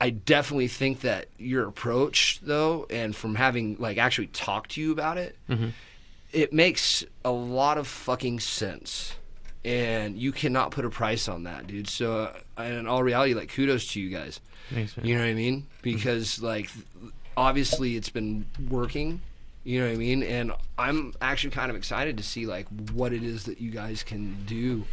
I 0.00 0.08
definitely 0.08 0.68
think 0.68 1.00
that 1.00 1.26
your 1.36 1.68
approach, 1.68 2.40
though, 2.42 2.86
and 2.88 3.14
from 3.14 3.34
having 3.34 3.76
like 3.78 3.98
actually 3.98 4.28
talked 4.28 4.70
to 4.72 4.80
you 4.80 4.92
about 4.92 5.18
it, 5.18 5.36
mm-hmm. 5.46 5.68
it 6.32 6.54
makes 6.54 7.04
a 7.22 7.30
lot 7.30 7.76
of 7.76 7.86
fucking 7.86 8.40
sense. 8.40 9.16
And 9.64 10.16
you 10.16 10.32
cannot 10.32 10.70
put 10.70 10.84
a 10.86 10.90
price 10.90 11.28
on 11.28 11.42
that, 11.44 11.66
dude. 11.66 11.86
So, 11.88 12.32
uh, 12.58 12.62
in 12.62 12.86
all 12.86 13.02
reality, 13.02 13.34
like 13.34 13.52
kudos 13.52 13.92
to 13.92 14.00
you 14.00 14.08
guys. 14.08 14.40
thanks, 14.72 14.96
man. 14.96 15.04
You 15.06 15.16
know 15.16 15.20
what 15.22 15.28
I 15.28 15.34
mean? 15.34 15.66
Because 15.82 16.40
like, 16.42 16.70
obviously, 17.36 17.96
it's 17.96 18.08
been 18.08 18.46
working. 18.70 19.20
You 19.62 19.80
know 19.80 19.86
what 19.88 19.92
I 19.92 19.96
mean? 19.96 20.22
And 20.22 20.52
I'm 20.78 21.12
actually 21.20 21.50
kind 21.50 21.68
of 21.70 21.76
excited 21.76 22.16
to 22.16 22.22
see 22.22 22.46
like 22.46 22.66
what 22.94 23.12
it 23.12 23.22
is 23.22 23.44
that 23.44 23.60
you 23.60 23.70
guys 23.70 24.02
can 24.02 24.44
do. 24.46 24.84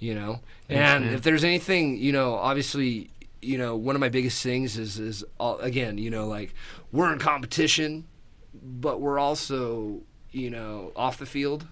You 0.00 0.14
know, 0.14 0.40
and 0.68 1.06
man. 1.06 1.14
if 1.14 1.22
there's 1.22 1.42
anything, 1.42 1.96
you 1.96 2.12
know, 2.12 2.34
obviously, 2.34 3.10
you 3.42 3.58
know, 3.58 3.74
one 3.74 3.96
of 3.96 4.00
my 4.00 4.08
biggest 4.10 4.40
things 4.44 4.78
is 4.78 4.98
is 5.00 5.24
all, 5.40 5.58
again, 5.58 5.98
you 5.98 6.08
know, 6.10 6.28
like 6.28 6.54
we're 6.92 7.12
in 7.12 7.18
competition, 7.18 8.06
but 8.54 9.00
we're 9.00 9.18
also, 9.18 10.02
you 10.30 10.50
know, 10.50 10.92
off 10.94 11.18
the 11.18 11.26
field, 11.26 11.66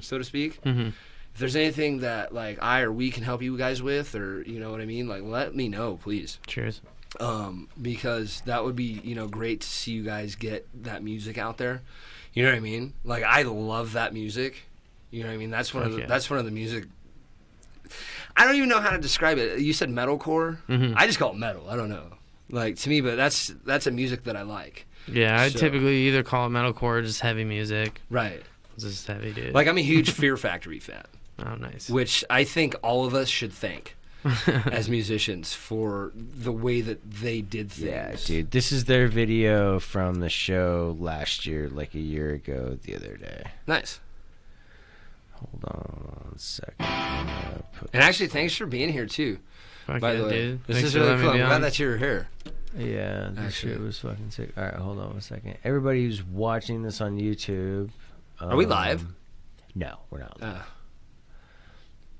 so 0.00 0.16
to 0.16 0.24
speak. 0.24 0.62
Mhm. 0.62 0.92
If 1.34 1.40
there's 1.40 1.56
anything 1.56 2.00
that 2.00 2.34
like 2.34 2.62
I 2.62 2.80
or 2.82 2.92
we 2.92 3.10
can 3.10 3.22
help 3.22 3.42
you 3.42 3.56
guys 3.56 3.82
with, 3.82 4.14
or 4.14 4.42
you 4.42 4.60
know 4.60 4.70
what 4.70 4.80
I 4.80 4.84
mean, 4.86 5.08
like 5.08 5.22
let 5.22 5.54
me 5.54 5.68
know, 5.68 5.98
please 6.02 6.38
Cheers. 6.46 6.80
um, 7.20 7.68
because 7.80 8.42
that 8.46 8.64
would 8.64 8.76
be 8.76 9.00
you 9.02 9.14
know 9.14 9.28
great 9.28 9.62
to 9.62 9.66
see 9.66 9.92
you 9.92 10.02
guys 10.02 10.34
get 10.34 10.68
that 10.84 11.02
music 11.02 11.38
out 11.38 11.56
there. 11.58 11.82
You 12.34 12.42
know 12.44 12.50
what 12.50 12.56
I 12.56 12.60
mean? 12.60 12.92
Like 13.04 13.22
I 13.24 13.42
love 13.42 13.92
that 13.94 14.12
music. 14.12 14.64
You 15.10 15.22
know 15.22 15.28
what 15.28 15.34
I 15.34 15.38
mean? 15.38 15.50
That's 15.50 15.72
one 15.74 15.82
of 15.84 15.92
the, 15.94 16.06
that's 16.06 16.28
one 16.30 16.38
of 16.38 16.44
the 16.44 16.50
music. 16.50 16.84
I 18.36 18.44
don't 18.46 18.56
even 18.56 18.68
know 18.68 18.80
how 18.80 18.90
to 18.90 18.98
describe 18.98 19.36
it. 19.38 19.60
You 19.60 19.72
said 19.72 19.90
metalcore. 19.90 20.58
Mhm. 20.68 20.94
I 20.96 21.06
just 21.06 21.18
call 21.18 21.32
it 21.32 21.36
metal. 21.36 21.68
I 21.68 21.76
don't 21.76 21.90
know. 21.90 22.04
Like 22.50 22.76
to 22.76 22.88
me, 22.88 23.00
but 23.00 23.16
that's 23.16 23.48
that's 23.64 23.86
a 23.86 23.90
music 23.90 24.24
that 24.24 24.36
I 24.36 24.42
like. 24.42 24.86
Yeah, 25.06 25.40
I 25.40 25.48
So- 25.48 25.58
typically 25.58 26.06
either 26.08 26.22
call 26.22 26.46
it 26.46 26.50
metalcore 26.50 26.82
or 26.98 27.02
just 27.02 27.20
heavy 27.20 27.44
music. 27.44 28.00
Right. 28.10 28.42
This 28.74 28.84
is 28.84 29.06
heavy, 29.06 29.32
dude. 29.32 29.52
Like 29.54 29.66
I'm 29.68 29.76
a 29.78 29.82
huge 29.82 30.10
Fear 30.10 30.36
Factory 30.38 30.78
fan, 30.78 31.04
oh, 31.38 31.54
nice. 31.56 31.88
which 31.90 32.24
I 32.30 32.44
think 32.44 32.74
all 32.82 33.04
of 33.04 33.14
us 33.14 33.28
should 33.28 33.52
thank 33.52 33.96
as 34.66 34.88
musicians 34.88 35.52
for 35.54 36.12
the 36.14 36.52
way 36.52 36.80
that 36.80 37.10
they 37.10 37.40
did 37.40 37.70
things. 37.72 37.88
Yeah, 37.90 38.14
dude. 38.36 38.50
This 38.52 38.70
is 38.72 38.84
their 38.84 39.08
video 39.08 39.78
from 39.80 40.16
the 40.16 40.28
show 40.28 40.96
last 41.00 41.44
year, 41.46 41.68
like 41.68 41.94
a 41.94 42.00
year 42.00 42.32
ago, 42.32 42.78
the 42.82 42.94
other 42.94 43.16
day. 43.16 43.44
Nice. 43.66 43.98
Hold 45.32 45.64
on 45.64 46.26
one 46.28 46.38
second. 46.38 46.74
I'm 46.78 47.26
gonna 47.26 47.62
put 47.78 47.90
And 47.92 48.02
actually, 48.02 48.28
thanks 48.28 48.54
for 48.56 48.66
being 48.66 48.90
here 48.92 49.06
too. 49.06 49.38
Fuck 49.86 50.00
By 50.00 50.12
yeah, 50.12 50.18
the 50.18 50.24
way, 50.24 50.30
dude. 50.30 50.64
this 50.66 50.76
Thanks 50.76 50.88
is 50.90 50.94
really 50.96 51.20
cool. 51.20 51.30
I'm 51.30 51.36
glad 51.38 51.58
that 51.62 51.78
you're 51.80 51.96
here. 51.98 52.28
Yeah, 52.78 53.30
this 53.32 53.46
Actually. 53.46 53.72
shit 53.72 53.80
was 53.80 53.98
fucking 53.98 54.30
sick. 54.30 54.52
All 54.56 54.62
right, 54.64 54.74
hold 54.74 54.98
on 55.00 55.10
one 55.10 55.20
second. 55.20 55.58
Everybody 55.64 56.04
who's 56.04 56.22
watching 56.22 56.82
this 56.82 57.00
on 57.00 57.18
YouTube, 57.18 57.90
Are 58.40 58.56
we 58.56 58.64
live? 58.64 59.02
um, 59.02 59.16
No, 59.74 59.98
we're 60.10 60.20
not. 60.20 60.40
live. 60.40 60.54
Uh, 60.60 60.62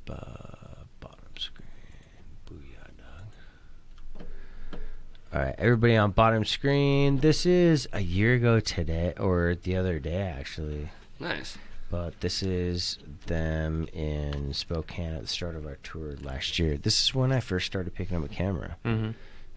Bottom 0.04 1.36
screen, 1.38 1.68
booyah, 2.46 2.90
dog. 2.98 4.26
All 5.32 5.40
right, 5.40 5.54
everybody 5.58 5.96
on 5.96 6.10
bottom 6.10 6.44
screen. 6.44 7.18
This 7.18 7.46
is 7.46 7.88
a 7.92 8.00
year 8.00 8.34
ago 8.34 8.60
today, 8.60 9.14
or 9.18 9.54
the 9.54 9.76
other 9.76 9.98
day 9.98 10.22
actually. 10.22 10.90
nice. 11.20 11.56
But 11.90 12.20
this 12.20 12.42
is 12.42 12.98
them 13.26 13.86
in 13.92 14.54
Spokane 14.54 15.12
at 15.12 15.20
the 15.22 15.28
start 15.28 15.56
of 15.56 15.66
our 15.66 15.76
tour 15.82 16.16
last 16.22 16.58
year. 16.58 16.78
This 16.78 16.98
is 17.04 17.14
when 17.14 17.32
I 17.32 17.40
first 17.40 17.66
started 17.66 17.94
picking 17.94 18.16
up 18.16 18.24
a 18.24 18.28
camera. 18.28 18.76
Mm-hmm. 18.84 19.10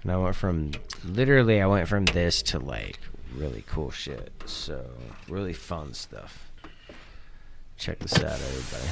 And 0.04 0.12
I 0.12 0.18
went 0.18 0.36
from 0.36 0.72
literally 1.06 1.62
I 1.62 1.66
went 1.68 1.88
from 1.88 2.06
this 2.06 2.44
to 2.44 2.60
like 2.60 3.00
really 3.36 3.64
cool 3.68 3.90
shit. 3.90 4.34
So 4.46 4.86
really 5.30 5.54
fun 5.54 5.94
stuff. 5.94 6.52
Check 7.78 8.00
this 8.00 8.16
out 8.16 8.24
everybody. 8.34 8.92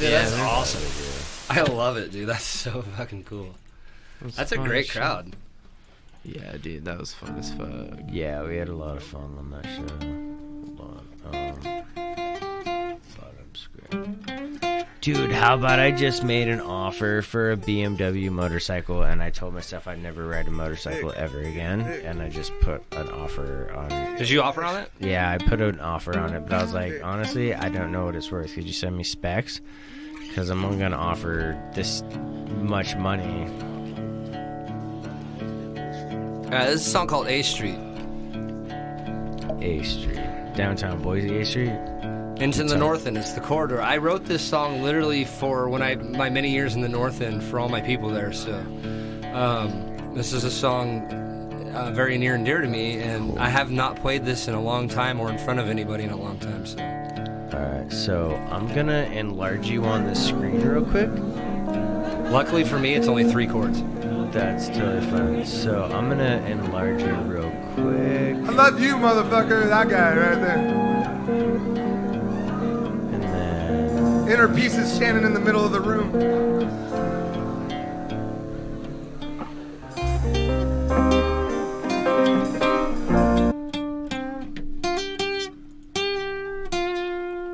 Dude, 0.00 0.08
Yeah, 0.10 0.18
that's 0.22 0.30
they're- 0.32 0.44
awesome. 0.44 0.82
I 1.50 1.62
love 1.62 1.96
it, 1.96 2.10
dude. 2.12 2.28
That's 2.28 2.44
so 2.64 2.82
fucking 2.82 3.24
cool. 3.24 3.54
That's 4.22 4.36
That's 4.36 4.52
a 4.52 4.56
great 4.58 4.86
shit. 4.86 4.96
crowd. 4.96 5.36
Yeah, 6.24 6.56
dude, 6.60 6.84
that 6.84 6.98
was 6.98 7.12
fun 7.14 7.36
as 7.38 7.52
fuck. 7.54 7.98
Yeah, 8.10 8.42
we 8.44 8.56
had 8.56 8.68
a 8.68 8.74
lot 8.74 8.96
of 8.96 9.02
fun 9.02 9.34
on 9.38 9.50
that 9.50 9.64
show. 9.64 9.88
Hold 10.76 11.04
on. 11.24 11.34
Um, 11.34 11.60
bottom 13.16 13.54
screen. 13.54 14.24
Dude, 15.00 15.32
how 15.32 15.54
about 15.54 15.78
I 15.78 15.92
just 15.92 16.24
made 16.24 16.48
an 16.48 16.60
offer 16.60 17.22
for 17.22 17.52
a 17.52 17.56
BMW 17.56 18.30
motorcycle 18.30 19.02
and 19.02 19.22
I 19.22 19.30
told 19.30 19.54
myself 19.54 19.88
I'd 19.88 20.02
never 20.02 20.26
ride 20.26 20.46
a 20.46 20.50
motorcycle 20.50 21.14
ever 21.16 21.40
again 21.40 21.80
and 21.80 22.20
I 22.20 22.28
just 22.28 22.52
put 22.60 22.82
an 22.92 23.08
offer 23.08 23.72
on 23.74 23.90
it. 23.90 24.18
Did 24.18 24.28
you 24.28 24.42
offer 24.42 24.62
on 24.62 24.76
it? 24.76 24.90
Yeah, 25.00 25.30
I 25.30 25.38
put 25.38 25.62
an 25.62 25.80
offer 25.80 26.18
on 26.18 26.34
it, 26.34 26.40
but 26.40 26.52
I 26.52 26.62
was 26.62 26.74
like, 26.74 27.00
honestly, 27.02 27.54
I 27.54 27.70
don't 27.70 27.92
know 27.92 28.04
what 28.04 28.14
it's 28.14 28.30
worth. 28.30 28.52
Could 28.52 28.64
you 28.64 28.74
send 28.74 28.94
me 28.94 29.02
specs? 29.02 29.62
Because 30.28 30.50
I'm 30.50 30.62
only 30.66 30.78
gonna 30.78 30.96
offer 30.98 31.58
this 31.74 32.02
much 32.60 32.94
money. 32.96 33.46
Uh, 36.54 36.66
this 36.66 36.82
is 36.82 36.86
a 36.86 36.90
song 36.90 37.06
called 37.06 37.26
A 37.26 37.40
Street. 37.40 37.78
A 39.62 39.82
Street, 39.82 40.54
downtown 40.56 41.00
Boise, 41.00 41.38
A 41.40 41.46
Street. 41.46 41.72
Into 42.40 42.64
the 42.64 42.76
North 42.76 43.06
End. 43.06 43.18
It's 43.18 43.32
the 43.32 43.40
corridor. 43.42 43.82
I 43.82 43.98
wrote 43.98 44.24
this 44.24 44.40
song 44.42 44.82
literally 44.82 45.26
for 45.26 45.68
when 45.68 45.82
I 45.82 45.96
my 45.96 46.30
many 46.30 46.50
years 46.50 46.74
in 46.74 46.80
the 46.80 46.88
North 46.88 47.20
End 47.20 47.44
for 47.44 47.60
all 47.60 47.68
my 47.68 47.82
people 47.82 48.08
there. 48.08 48.32
So, 48.32 48.54
um, 49.34 50.14
this 50.14 50.32
is 50.32 50.44
a 50.44 50.50
song 50.50 51.02
uh, 51.74 51.90
very 51.90 52.16
near 52.16 52.36
and 52.36 52.44
dear 52.46 52.62
to 52.62 52.66
me, 52.66 52.98
and 52.98 53.38
I 53.38 53.50
have 53.50 53.70
not 53.70 53.96
played 53.96 54.24
this 54.24 54.48
in 54.48 54.54
a 54.54 54.60
long 54.60 54.88
time 54.88 55.20
or 55.20 55.30
in 55.30 55.36
front 55.36 55.60
of 55.60 55.68
anybody 55.68 56.04
in 56.04 56.10
a 56.10 56.16
long 56.16 56.38
time. 56.38 56.64
So, 56.64 56.78
All 57.52 57.60
right, 57.60 57.92
so 57.92 58.34
I'm 58.50 58.74
gonna 58.74 59.02
enlarge 59.12 59.68
you 59.68 59.84
on 59.84 60.06
the 60.06 60.14
screen 60.14 60.62
real 60.62 60.84
quick. 60.84 61.10
luckily 62.32 62.64
for 62.64 62.78
me, 62.78 62.94
it's 62.94 63.06
only 63.06 63.30
three 63.30 63.46
chords. 63.46 63.82
That's 64.32 64.68
totally 64.68 65.04
fine. 65.10 65.44
So 65.44 65.84
I'm 65.92 66.08
gonna 66.08 66.42
enlarge 66.46 67.02
it 67.02 67.12
real 67.26 67.50
quick, 67.74 68.36
I 68.48 68.52
love 68.54 68.80
you, 68.80 68.94
motherfucker. 68.94 69.68
That 69.68 69.90
guy 69.90 70.16
right 70.16 70.40
there. 70.40 70.89
Inner 74.30 74.46
piece 74.46 74.76
is 74.76 74.88
standing 74.88 75.24
in 75.24 75.34
the 75.34 75.40
middle 75.40 75.64
of 75.64 75.72
the 75.72 75.80
room. 75.80 76.14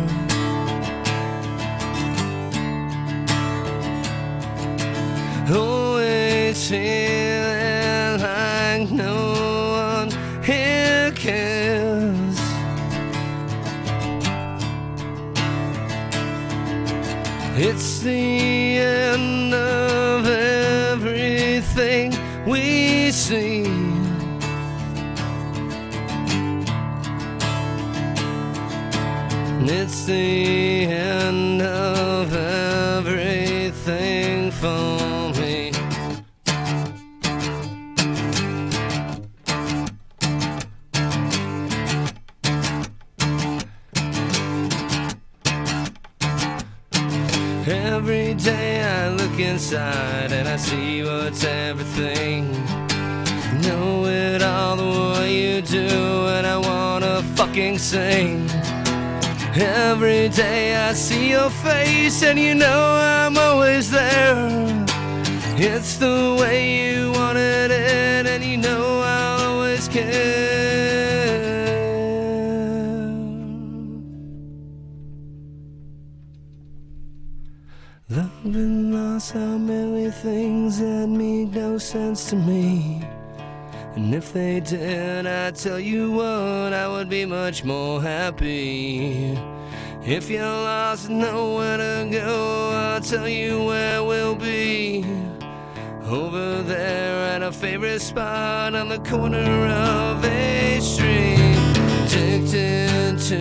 The 30.06 30.84
end 30.84 31.62
of 31.62 32.32
everything 32.32 33.72
for 34.52 35.32
me. 35.32 35.72
Every 47.66 48.34
day 48.34 48.84
I 48.84 49.08
look 49.08 49.40
inside 49.40 50.30
and 50.30 50.46
I 50.46 50.56
see 50.56 51.02
what's 51.02 51.42
everything. 51.42 52.52
Know 53.60 54.06
it 54.06 54.40
all 54.40 54.76
the 54.76 55.18
way 55.18 55.56
you 55.56 55.62
do, 55.62 55.88
and 56.28 56.46
I 56.46 56.58
wanna 56.58 57.24
fucking 57.34 57.78
sing. 57.78 58.45
Every 59.58 60.28
day 60.28 60.76
I 60.76 60.92
see 60.92 61.30
your 61.30 61.48
face, 61.48 62.22
and 62.22 62.38
you 62.38 62.54
know 62.54 62.98
I'm 63.00 63.38
always 63.38 63.90
there. 63.90 64.84
It's 65.56 65.96
the 65.96 66.36
way 66.38 66.92
you 66.92 67.10
wanted 67.12 67.70
it, 67.70 68.26
and 68.26 68.44
you 68.44 68.58
know 68.58 69.00
I'll 69.00 69.54
always 69.54 69.88
care. 69.88 70.36
Love 78.10 78.44
and 78.44 78.94
loss 78.94 79.34
are 79.34 79.58
merely 79.58 80.10
things 80.10 80.80
that 80.80 81.08
make 81.08 81.54
no 81.54 81.78
sense 81.78 82.28
to 82.28 82.36
me. 82.36 82.95
And 84.06 84.14
if 84.14 84.32
they 84.32 84.60
did, 84.60 85.26
I'd 85.26 85.56
tell 85.56 85.80
you 85.80 86.12
what, 86.12 86.72
I 86.72 86.86
would 86.86 87.08
be 87.08 87.26
much 87.26 87.64
more 87.64 88.00
happy. 88.00 89.36
If 90.04 90.30
you're 90.30 90.44
lost 90.44 91.08
and 91.08 91.18
nowhere 91.18 91.76
to 91.76 92.08
go, 92.12 92.70
I'll 92.72 93.00
tell 93.00 93.28
you 93.28 93.64
where 93.64 94.04
we'll 94.04 94.36
be. 94.36 95.04
Over 96.04 96.62
there 96.62 97.34
at 97.34 97.42
a 97.42 97.50
favorite 97.50 97.98
spot 97.98 98.76
on 98.76 98.90
the 98.90 99.00
corner 99.00 99.66
of 99.66 100.24
a 100.24 100.78
street. 100.80 101.56
Addicted 102.04 103.18
to 103.18 103.38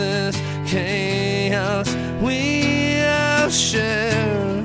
this 0.00 0.36
chaos 0.66 1.94
we 2.22 3.02
all 3.04 3.50
share. 3.50 4.59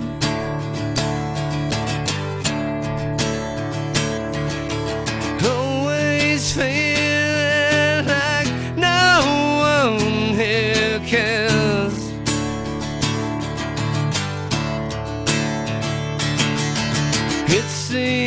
It's 17.97 18.24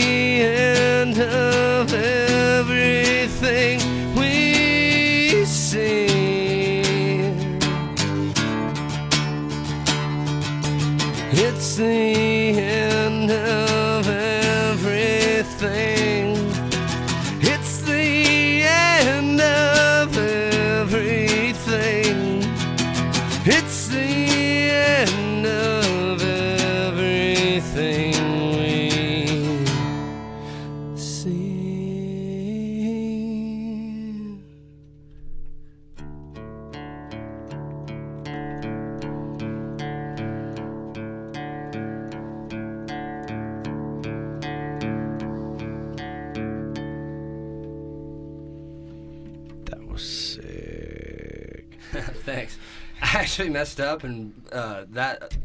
actually 53.39 53.52
messed 53.52 53.78
up, 53.78 54.02
and 54.02 54.35
uh, 54.51 54.85
that 54.90 55.36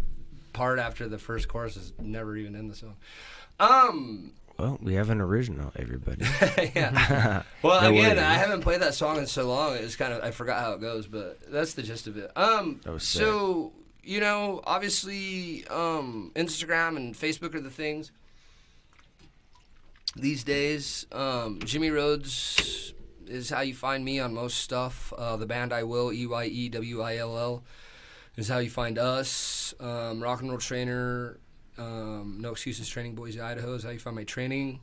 part 0.52 0.80
after 0.80 1.08
the 1.08 1.20
first 1.20 1.48
chorus 1.48 1.78
is 1.78 1.94
never 2.02 2.36
even 2.36 2.56
in 2.56 2.68
the 2.68 2.74
song. 2.74 2.96
Um, 3.60 4.32
Well, 4.58 4.80
we 4.82 4.96
have 4.96 5.12
an 5.12 5.22
original, 5.22 5.72
everybody. 5.76 6.26
yeah. 6.76 7.44
Well, 7.62 7.84
No 7.84 7.90
again. 7.90 8.18
I 8.18 8.34
haven't 8.34 8.62
played 8.62 8.82
that 8.82 8.96
song 8.96 9.18
in 9.18 9.28
so 9.28 9.48
long. 9.48 9.76
It's 9.76 9.96
kind 9.96 10.12
of 10.12 10.24
I 10.24 10.32
forgot 10.32 10.60
how 10.60 10.74
it 10.74 10.82
goes, 10.82 11.06
but 11.06 11.40
that's 11.52 11.76
the 11.76 11.84
gist 11.84 12.08
of 12.08 12.18
it. 12.18 12.32
Um, 12.36 12.82
That 12.84 12.94
was 12.94 13.04
sick. 13.04 13.22
so 13.22 13.74
you 14.04 14.20
know, 14.20 14.62
obviously, 14.64 15.66
um, 15.68 16.32
Instagram 16.36 16.98
and 16.98 17.14
Facebook 17.14 17.54
are 17.54 17.62
the 17.62 17.70
things 17.70 18.12
these 20.16 20.44
days. 20.44 21.06
Um, 21.12 21.60
Jimmy 21.64 21.92
Rhodes 21.92 22.94
is 23.28 23.50
how 23.52 23.62
you 23.62 23.76
find 23.76 24.04
me 24.04 24.20
on 24.20 24.34
most 24.34 24.58
stuff. 24.58 25.14
Uh, 25.16 25.38
the 25.38 25.46
band 25.46 25.72
Eye 25.72 25.84
Will, 25.84 26.12
E 26.12 26.26
Y 26.26 26.46
E 26.46 26.70
W 26.70 27.02
I 27.02 27.18
L 27.18 27.38
L, 27.38 27.64
is 28.38 28.48
how 28.48 28.58
you 28.60 28.70
find 28.70 28.98
us. 28.98 29.74
Um, 29.80 30.22
Rock 30.22 30.42
and 30.42 30.50
Roll 30.50 30.60
Trainer, 30.60 31.38
um, 31.78 32.38
No 32.40 32.52
Excuses 32.52 32.88
Training 32.90 33.16
Boise, 33.16 33.40
Idaho 33.42 33.74
is 33.76 33.84
how 33.84 33.90
you 33.92 34.00
find 34.00 34.16
my 34.16 34.24
training. 34.24 34.80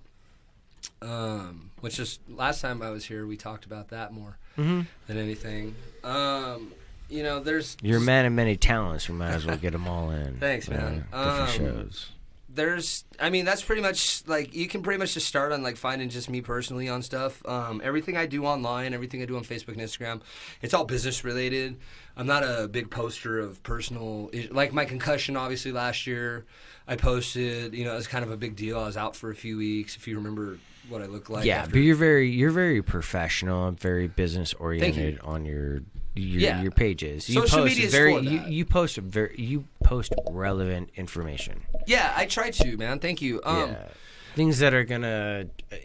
Um, 1.02 1.70
which 1.80 1.98
is 1.98 2.18
last 2.28 2.60
time 2.62 2.80
I 2.82 2.90
was 2.90 3.04
here, 3.04 3.26
we 3.26 3.36
talked 3.36 3.64
about 3.66 3.88
that 3.88 4.12
more 4.12 4.38
Mm-hmm. 4.58 4.80
than 5.06 5.16
anything. 5.16 5.74
Um, 6.04 6.72
you 7.08 7.22
know, 7.22 7.40
there's 7.40 7.76
You're 7.82 7.98
a 7.98 8.02
man 8.02 8.26
of 8.26 8.32
many 8.32 8.56
talents. 8.56 9.08
We 9.08 9.14
might 9.14 9.30
as 9.30 9.46
well 9.46 9.56
get 9.56 9.72
them 9.72 9.86
all 9.88 10.10
in. 10.10 10.36
Thanks, 10.40 10.68
you 10.68 10.74
know, 10.74 10.80
man. 10.80 10.94
Different 11.10 11.14
Um, 11.14 11.48
shows. 11.48 12.10
there's 12.52 13.04
i 13.20 13.30
mean 13.30 13.44
that's 13.44 13.62
pretty 13.62 13.80
much 13.80 14.22
like 14.26 14.52
you 14.52 14.66
can 14.66 14.82
pretty 14.82 14.98
much 14.98 15.14
just 15.14 15.26
start 15.28 15.52
on 15.52 15.62
like 15.62 15.76
finding 15.76 16.08
just 16.08 16.28
me 16.28 16.40
personally 16.40 16.88
on 16.88 17.00
stuff 17.00 17.46
um, 17.46 17.80
everything 17.84 18.16
i 18.16 18.26
do 18.26 18.44
online 18.44 18.92
everything 18.92 19.22
i 19.22 19.24
do 19.24 19.36
on 19.36 19.44
facebook 19.44 19.68
and 19.74 19.80
instagram 19.80 20.20
it's 20.60 20.74
all 20.74 20.84
business 20.84 21.22
related 21.24 21.76
i'm 22.20 22.26
not 22.26 22.42
a 22.42 22.68
big 22.68 22.90
poster 22.90 23.38
of 23.38 23.62
personal 23.62 24.30
like 24.50 24.72
my 24.74 24.84
concussion 24.84 25.36
obviously 25.36 25.72
last 25.72 26.06
year 26.06 26.44
i 26.86 26.94
posted 26.94 27.74
you 27.74 27.84
know 27.84 27.92
it 27.94 27.96
was 27.96 28.06
kind 28.06 28.24
of 28.24 28.30
a 28.30 28.36
big 28.36 28.54
deal 28.54 28.78
i 28.78 28.84
was 28.86 28.96
out 28.96 29.16
for 29.16 29.30
a 29.30 29.34
few 29.34 29.56
weeks 29.56 29.96
if 29.96 30.06
you 30.06 30.14
remember 30.16 30.58
what 30.90 31.00
i 31.02 31.06
look 31.06 31.30
like 31.30 31.44
yeah, 31.46 31.60
after- 31.60 31.70
but 31.72 31.78
you're 31.80 31.96
very 31.96 32.28
you're 32.30 32.50
very 32.50 32.82
professional 32.82 33.66
and 33.68 33.80
very 33.80 34.06
business 34.06 34.52
oriented 34.54 35.18
on 35.20 35.44
your 35.46 35.80
your, 36.16 36.40
Yeah. 36.40 36.60
your 36.62 36.72
pages. 36.72 37.28
You 37.28 37.36
Social 37.42 37.58
post 37.60 37.68
media 37.70 37.86
is 37.86 37.92
very 37.92 38.18
you, 38.18 38.42
you 38.48 38.64
post 38.64 38.96
very 38.96 39.34
you 39.38 39.64
post 39.84 40.12
relevant 40.28 40.90
information. 40.96 41.62
yeah 41.86 42.12
i 42.16 42.26
try 42.26 42.50
to 42.50 42.76
man 42.76 42.98
thank 42.98 43.22
you 43.22 43.40
um, 43.44 43.70
yeah. 43.70 43.88
Things 44.34 44.58
that 44.60 44.74
are 44.74 44.84
gonna 44.84 45.46
uh, 45.72 45.76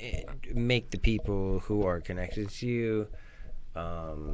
make 0.53 0.89
the 0.91 0.97
people 0.99 1.59
who 1.65 1.83
are 1.83 1.99
connected 1.99 2.49
to 2.49 2.67
you, 2.67 3.07
um, 3.75 4.33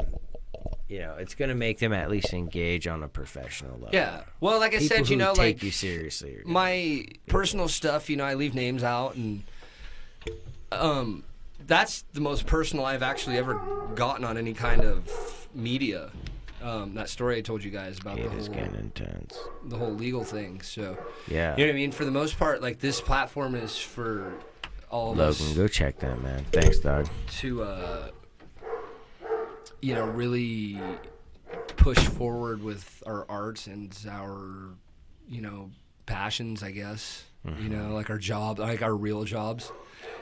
you 0.88 0.99
know, 0.99 1.15
it's 1.19 1.35
gonna 1.35 1.55
make 1.55 1.79
them 1.79 1.93
at 1.93 2.09
least 2.09 2.33
engage 2.33 2.88
on 2.88 3.01
a 3.03 3.07
professional 3.07 3.73
level. 3.73 3.89
yeah 3.93 4.23
well 4.39 4.59
like 4.59 4.73
i 4.73 4.79
People 4.79 4.97
said 4.97 5.09
you 5.09 5.15
know 5.17 5.33
take 5.33 5.38
like 5.57 5.63
you 5.63 5.71
seriously. 5.71 6.38
my 6.45 7.05
personal 7.27 7.67
stuff, 7.67 8.09
you 8.09 8.17
know, 8.17 8.25
I 8.25 8.33
leave 8.35 8.53
names 8.55 8.83
out 8.83 9.15
and 9.15 9.43
um 10.71 11.23
that's 11.67 12.03
the 12.13 12.21
most 12.21 12.47
personal 12.47 12.85
I've 12.85 13.03
actually 13.03 13.38
ever 13.38 13.61
gotten 13.95 14.25
on 14.25 14.38
any 14.38 14.53
kind 14.53 14.83
of 14.83 15.47
media. 15.53 16.09
Um, 16.61 16.93
that 16.95 17.09
story 17.09 17.38
I 17.38 17.41
told 17.41 17.63
you 17.63 17.71
guys 17.71 17.99
about 17.99 18.19
it 18.19 18.29
the 18.29 18.38
is 18.38 18.47
whole, 18.47 18.55
getting 18.55 18.75
intense. 18.75 19.38
the 19.65 19.77
whole 19.77 19.91
legal 19.93 20.23
thing. 20.23 20.61
So 20.61 20.97
Yeah. 21.27 21.55
you 21.55 21.63
know 21.65 21.69
what 21.71 21.75
I 21.75 21.75
mean? 21.75 21.91
For 21.91 22.05
the 22.05 22.11
most 22.11 22.38
part, 22.38 22.61
like 22.61 22.79
this 22.79 22.99
platform 23.01 23.55
is 23.55 23.77
for 23.77 24.33
all 24.89 25.11
of 25.13 25.17
Logan, 25.17 25.29
us 25.47 25.53
go 25.53 25.67
check 25.67 25.99
that, 25.99 26.21
man. 26.21 26.45
Thanks, 26.51 26.79
dog. 26.79 27.07
to 27.39 27.63
uh, 27.63 28.09
you 29.82 29.95
know 29.95 30.06
really 30.06 30.80
push 31.78 31.99
forward 31.99 32.64
with 32.64 33.03
our 33.06 33.26
arts 33.30 33.68
and 33.68 33.95
our 34.10 34.70
you 35.28 35.41
know 35.41 35.70
passions 36.06 36.64
i 36.64 36.72
guess 36.72 37.24
you 37.60 37.70
know 37.70 37.78
mm-hmm. 37.78 37.94
like 37.94 38.10
our 38.10 38.18
job 38.18 38.60
like 38.60 38.82
our 38.82 38.95
real 38.95 39.24
jobs 39.24 39.72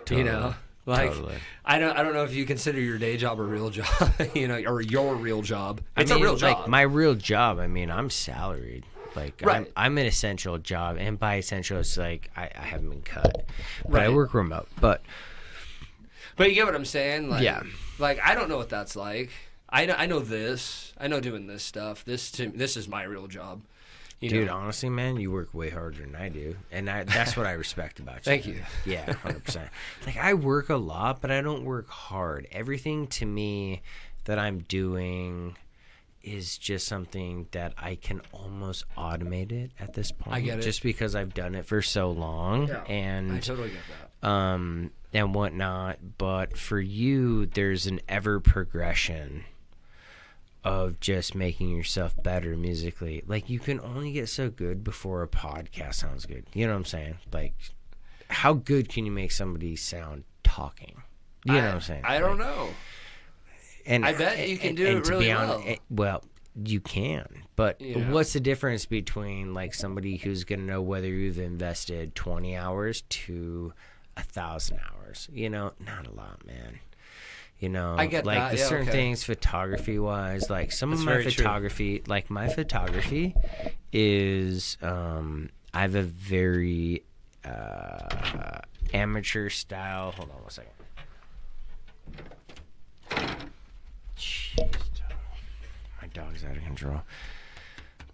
you 0.09 0.23
know 0.23 0.53
like 0.85 1.11
Totally. 1.11 1.35
i 1.65 1.77
don't 1.77 1.97
i 1.97 2.03
don't 2.03 2.13
know 2.13 2.23
if 2.23 2.33
you 2.33 2.45
consider 2.45 2.79
your 2.79 2.97
day 2.97 3.17
job 3.17 3.39
a 3.39 3.43
real 3.43 3.69
job 3.69 4.11
you 4.33 4.47
know 4.47 4.59
or 4.65 4.81
your 4.81 5.15
real 5.15 5.41
job 5.41 5.81
it's 5.97 6.11
I 6.11 6.15
mean, 6.15 6.23
a 6.23 6.25
real 6.25 6.35
job. 6.37 6.59
like 6.59 6.67
my 6.67 6.81
real 6.81 7.13
job. 7.15 7.59
I 7.59 7.67
mean, 7.67 7.91
I'm 7.91 8.09
salaried. 8.09 8.85
Like 9.15 9.41
I'm, 9.41 9.47
Right. 9.47 9.71
I'm 9.75 9.97
an 9.97 10.05
essential 10.05 10.57
job, 10.57 10.97
and 10.97 11.19
by 11.19 11.35
essential, 11.35 11.79
it's 11.79 11.97
like 11.97 12.31
I, 12.35 12.49
I 12.55 12.61
haven't 12.61 12.89
been 12.89 13.01
cut, 13.01 13.45
but 13.87 14.01
I 14.01 14.09
work 14.09 14.33
remote. 14.33 14.67
But 14.79 15.01
But 16.35 16.49
you 16.49 16.55
get 16.55 16.65
what 16.65 16.75
I'm 16.75 16.85
saying? 16.85 17.29
Like, 17.29 17.43
Yeah. 17.43 17.63
Like 17.97 18.19
I 18.23 18.33
don't 18.33 18.49
know 18.49 18.57
what 18.57 18.69
that's 18.69 18.95
like. 18.95 19.31
I 19.71 19.85
know, 19.85 19.95
I 19.97 20.05
know 20.07 20.19
this. 20.19 20.93
I 20.97 21.07
know 21.07 21.19
doing 21.19 21.47
this 21.47 21.63
stuff. 21.63 22.03
This 22.05 22.31
to 22.31 22.49
this 22.49 22.75
is 22.75 22.87
my 22.87 23.03
real 23.03 23.27
job. 23.27 23.61
You 24.19 24.29
dude, 24.29 24.47
know? 24.47 24.55
honestly, 24.55 24.89
man, 24.89 25.15
you 25.17 25.31
work 25.31 25.53
way 25.53 25.69
harder 25.69 26.01
than 26.01 26.13
I 26.15 26.27
do, 26.27 26.57
and 26.71 26.89
I, 26.89 27.03
that's 27.03 27.37
what 27.37 27.45
I 27.45 27.51
respect 27.51 27.99
about 27.99 28.15
you. 28.17 28.21
Thank 28.23 28.45
you. 28.47 28.61
Yeah, 28.85 29.13
hundred 29.13 29.45
percent. 29.45 29.69
Like 30.05 30.17
I 30.17 30.33
work 30.33 30.69
a 30.69 30.75
lot, 30.75 31.21
but 31.21 31.31
I 31.31 31.39
don't 31.41 31.63
work 31.63 31.87
hard. 31.87 32.45
Everything 32.51 33.07
to 33.07 33.25
me 33.25 33.81
that 34.25 34.37
I'm 34.37 34.59
doing 34.59 35.55
is 36.21 36.57
just 36.57 36.85
something 36.85 37.47
that 37.51 37.73
I 37.77 37.95
can 37.95 38.21
almost 38.33 38.83
automate 38.97 39.53
it 39.53 39.71
at 39.79 39.93
this 39.93 40.11
point. 40.11 40.35
I 40.35 40.41
get 40.41 40.59
it. 40.59 40.63
Just 40.63 40.83
because 40.83 41.15
I've 41.15 41.33
done 41.33 41.55
it 41.55 41.65
for 41.65 41.81
so 41.81 42.11
long, 42.11 42.69
and 42.89 43.31
I 43.31 43.39
totally 43.39 43.69
get 43.69 43.79
that. 44.21 44.27
um, 44.27 44.91
and 45.13 45.33
whatnot. 45.33 45.99
But 46.17 46.57
for 46.57 46.79
you, 46.79 47.45
there's 47.45 47.87
an 47.87 48.01
ever 48.09 48.41
progression 48.41 49.45
of 50.63 50.99
just 50.99 51.35
making 51.35 51.69
yourself 51.69 52.13
better 52.21 52.55
musically. 52.57 53.23
Like 53.27 53.49
you 53.49 53.59
can 53.59 53.79
only 53.79 54.11
get 54.11 54.27
so 54.29 54.49
good 54.49 54.83
before 54.83 55.23
a 55.23 55.27
podcast 55.27 55.95
sounds 55.95 56.25
good. 56.25 56.45
You 56.53 56.65
know 56.67 56.73
what 56.73 56.79
I'm 56.79 56.85
saying? 56.85 57.15
Like, 57.31 57.53
how 58.29 58.53
good 58.53 58.89
can 58.89 59.05
you 59.05 59.11
make 59.11 59.31
somebody 59.31 59.75
sound 59.75 60.23
talking? 60.43 61.01
You 61.45 61.53
know 61.53 61.59
I, 61.59 61.65
what 61.65 61.73
I'm 61.75 61.81
saying? 61.81 62.01
I 62.05 62.19
don't 62.19 62.37
know. 62.37 62.69
And 63.85 64.05
I 64.05 64.13
bet 64.13 64.47
you 64.49 64.57
can 64.57 64.69
and- 64.69 64.77
do 64.77 64.87
and 64.87 64.97
it 64.99 65.03
to 65.05 65.11
really 65.11 65.25
be 65.27 65.33
well. 65.33 65.63
it- 65.65 65.79
well, 65.89 66.23
you 66.65 66.81
can, 66.81 67.43
but 67.55 67.79
Yeah. 67.79 68.11
what's 68.11 68.33
the 68.33 68.39
difference 68.41 68.85
between 68.85 69.53
like 69.53 69.73
somebody 69.73 70.17
who's 70.17 70.43
gonna 70.43 70.63
know 70.63 70.81
whether 70.81 71.07
you've 71.07 71.39
invested 71.39 72.15
twenty 72.15 72.55
hours 72.57 73.03
to 73.03 73.73
a 74.17 74.23
thousand 74.23 74.79
hours? 74.91 75.29
You 75.31 75.49
know, 75.49 75.71
not 75.79 76.05
a 76.05 76.11
lot, 76.11 76.45
man. 76.45 76.79
You 77.59 77.67
know, 77.69 77.95
I 77.97 78.05
get 78.05 78.25
like 78.25 78.37
that, 78.51 78.57
yeah, 78.57 78.65
certain 78.65 78.87
okay. 78.87 78.97
things 78.97 79.23
photography 79.25 79.99
wise, 79.99 80.49
like 80.49 80.71
some 80.71 80.91
That's 80.91 81.01
of 81.01 81.05
my 81.05 81.11
very 81.13 81.23
true. 81.25 81.31
photography, 81.31 82.03
like 82.07 82.29
my 82.29 82.47
photography 82.47 83.35
is 83.91 84.77
um 84.81 85.49
I 85.73 85.81
have 85.81 85.95
a 85.95 86.03
very 86.03 87.03
uh 87.43 88.59
amateur 88.93 89.49
style. 89.49 90.11
Hold 90.11 90.29
on 90.31 90.41
one 90.41 90.49
second. 90.51 90.71
Jeez, 94.17 94.57
my 96.01 96.07
dog's 96.13 96.43
out 96.43 96.57
of 96.57 96.63
control. 96.63 97.01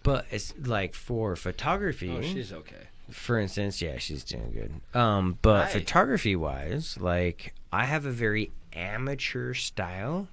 But 0.04 0.26
it's 0.32 0.54
like 0.64 0.94
for 0.94 1.36
photography, 1.36 2.10
Oh, 2.16 2.22
she's 2.22 2.54
okay. 2.54 2.88
for 3.10 3.40
instance, 3.40 3.82
yeah, 3.82 3.98
she's 3.98 4.24
doing 4.24 4.52
good. 4.52 5.00
Um, 5.00 5.38
but 5.42 5.66
Right. 5.66 5.72
photography 5.72 6.36
wise, 6.36 6.98
like 7.00 7.54
I 7.74 7.86
have 7.86 8.06
a 8.06 8.12
very 8.12 8.52
amateur 8.76 9.54
style, 9.54 10.28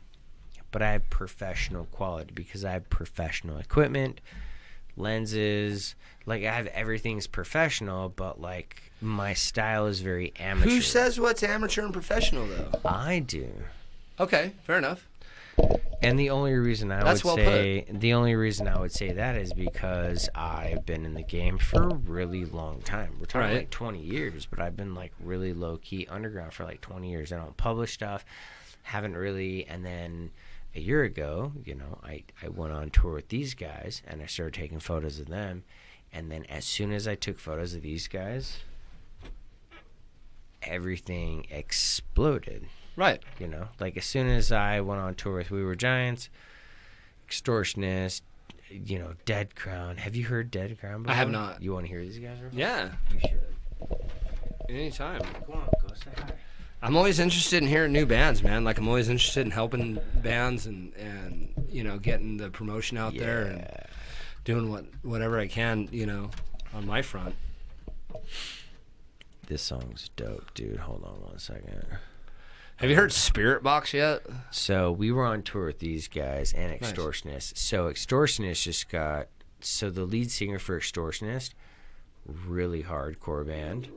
but 0.70 0.82
I 0.82 0.92
have 0.92 1.08
professional 1.10 1.84
quality 1.86 2.32
because 2.34 2.64
I 2.64 2.72
have 2.72 2.90
professional 2.90 3.58
equipment, 3.58 4.20
lenses. 4.96 5.94
Like 6.26 6.44
I 6.44 6.52
have 6.52 6.66
everything's 6.68 7.26
professional, 7.26 8.08
but 8.08 8.40
like 8.40 8.92
my 9.00 9.34
style 9.34 9.86
is 9.86 10.00
very 10.00 10.32
amateur. 10.38 10.70
Who 10.70 10.80
says 10.80 11.18
what's 11.18 11.42
amateur 11.42 11.82
and 11.82 11.92
professional 11.92 12.46
though? 12.46 12.80
I 12.84 13.18
do? 13.18 13.48
Okay, 14.20 14.52
fair 14.64 14.78
enough. 14.78 15.08
And 16.02 16.18
the 16.18 16.30
only 16.30 16.52
reason 16.54 16.90
I 16.90 17.02
That's 17.04 17.22
would 17.22 17.36
well 17.36 17.36
say 17.36 17.86
the 17.88 18.14
only 18.14 18.34
reason 18.34 18.66
I 18.66 18.78
would 18.80 18.90
say 18.92 19.12
that 19.12 19.36
is 19.36 19.52
because 19.52 20.28
I've 20.34 20.84
been 20.84 21.04
in 21.04 21.14
the 21.14 21.22
game 21.22 21.58
for 21.58 21.82
a 21.90 21.94
really 21.94 22.44
long 22.44 22.80
time. 22.82 23.16
We're 23.20 23.26
talking 23.26 23.40
Right. 23.48 23.56
like 23.58 23.70
20 23.70 24.00
years, 24.00 24.46
but 24.46 24.58
I've 24.60 24.76
been 24.76 24.94
like 24.94 25.12
really 25.20 25.52
low 25.54 25.76
key 25.78 26.06
underground 26.10 26.54
for 26.54 26.64
like 26.64 26.80
20 26.80 27.08
years. 27.08 27.32
I 27.32 27.36
don't 27.36 27.56
publish 27.56 27.92
stuff, 27.92 28.24
haven't 28.82 29.16
really. 29.16 29.64
And 29.66 29.84
then 29.84 30.32
a 30.74 30.80
year 30.80 31.04
ago, 31.04 31.52
you 31.64 31.74
know, 31.76 32.00
I 32.02 32.24
I 32.42 32.48
went 32.48 32.72
on 32.72 32.90
tour 32.90 33.12
with 33.14 33.28
these 33.28 33.54
guys 33.54 34.02
and 34.06 34.20
I 34.22 34.26
started 34.26 34.54
taking 34.54 34.80
photos 34.80 35.20
of 35.20 35.28
them. 35.28 35.62
And 36.12 36.30
then 36.32 36.44
as 36.46 36.64
soon 36.64 36.92
as 36.92 37.06
I 37.06 37.14
took 37.14 37.38
photos 37.38 37.74
of 37.74 37.82
these 37.82 38.08
guys, 38.08 38.58
everything 40.62 41.46
exploded. 41.50 42.66
Right. 42.96 43.22
You 43.38 43.48
know, 43.48 43.68
like 43.80 43.96
as 43.96 44.04
soon 44.04 44.28
as 44.28 44.52
I 44.52 44.80
went 44.80 45.00
on 45.00 45.14
tour 45.14 45.36
with 45.36 45.50
We 45.50 45.64
Were 45.64 45.74
Giants, 45.74 46.28
Extortionist, 47.28 48.22
you 48.70 48.98
know, 48.98 49.14
Dead 49.24 49.54
Crown. 49.54 49.96
Have 49.96 50.16
you 50.16 50.24
heard 50.24 50.50
Dead 50.50 50.78
Crown? 50.78 51.02
Before? 51.02 51.12
I 51.12 51.16
have 51.16 51.30
not. 51.30 51.62
You 51.62 51.72
want 51.72 51.86
to 51.86 51.92
hear 51.92 52.00
these 52.00 52.18
guys? 52.18 52.38
Real? 52.40 52.50
Yeah. 52.52 52.90
You 53.12 53.20
should. 53.20 53.40
Anytime. 54.68 55.20
Go 55.46 55.54
on, 55.54 55.68
go 55.80 55.88
say 55.94 56.10
hi. 56.16 56.32
I'm 56.84 56.96
always 56.96 57.20
interested 57.20 57.62
in 57.62 57.68
hearing 57.68 57.92
new 57.92 58.06
bands, 58.06 58.42
man. 58.42 58.64
Like 58.64 58.78
I'm 58.78 58.88
always 58.88 59.08
interested 59.08 59.42
in 59.46 59.52
helping 59.52 59.98
bands 60.16 60.66
and 60.66 60.92
and 60.96 61.54
you 61.68 61.84
know 61.84 61.98
getting 61.98 62.38
the 62.38 62.50
promotion 62.50 62.98
out 62.98 63.16
there 63.16 63.42
and 63.42 63.68
doing 64.44 64.68
what 64.68 64.84
whatever 65.02 65.38
I 65.38 65.46
can, 65.46 65.88
you 65.92 66.06
know, 66.06 66.30
on 66.74 66.86
my 66.86 67.00
front. 67.02 67.36
This 69.46 69.62
song's 69.62 70.10
dope, 70.16 70.52
dude. 70.54 70.78
Hold 70.78 71.04
on 71.04 71.20
one 71.22 71.38
second. 71.38 71.84
Have 72.82 72.90
you 72.90 72.96
heard 72.96 73.10
Spiritbox 73.10 73.92
yet? 73.92 74.22
So 74.50 74.90
we 74.90 75.12
were 75.12 75.24
on 75.24 75.44
tour 75.44 75.66
with 75.66 75.78
these 75.78 76.08
guys 76.08 76.52
and 76.52 76.76
Extortionist. 76.76 77.56
So 77.56 77.88
Extortionist 77.88 78.64
just 78.64 78.88
got 78.88 79.28
so 79.60 79.88
the 79.88 80.02
lead 80.02 80.32
singer 80.32 80.58
for 80.58 80.80
Extortionist, 80.80 81.50
really 82.26 82.82
hardcore 82.82 83.46
band. 83.46 83.88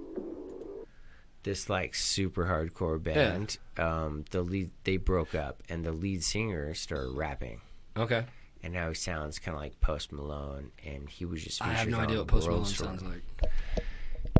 This 1.41 1.67
like 1.67 1.95
super 1.95 2.45
hardcore 2.45 3.01
band. 3.01 3.57
Um, 3.75 4.23
the 4.29 4.43
lead 4.43 4.69
they 4.83 4.97
broke 4.97 5.33
up 5.33 5.63
and 5.67 5.83
the 5.83 5.91
lead 5.91 6.23
singer 6.23 6.75
started 6.75 7.09
rapping. 7.09 7.61
Okay. 7.97 8.25
And 8.61 8.71
now 8.71 8.89
he 8.89 8.93
sounds 8.93 9.39
kind 9.39 9.55
of 9.55 9.61
like 9.63 9.81
Post 9.81 10.11
Malone, 10.11 10.71
and 10.85 11.09
he 11.09 11.25
was 11.25 11.43
just. 11.43 11.59
I 11.59 11.69
have 11.69 11.87
no 11.87 12.01
idea 12.01 12.19
what 12.19 12.27
Post 12.27 12.47
Malone 12.47 12.65
sounds 12.65 13.01
like. 13.01 13.23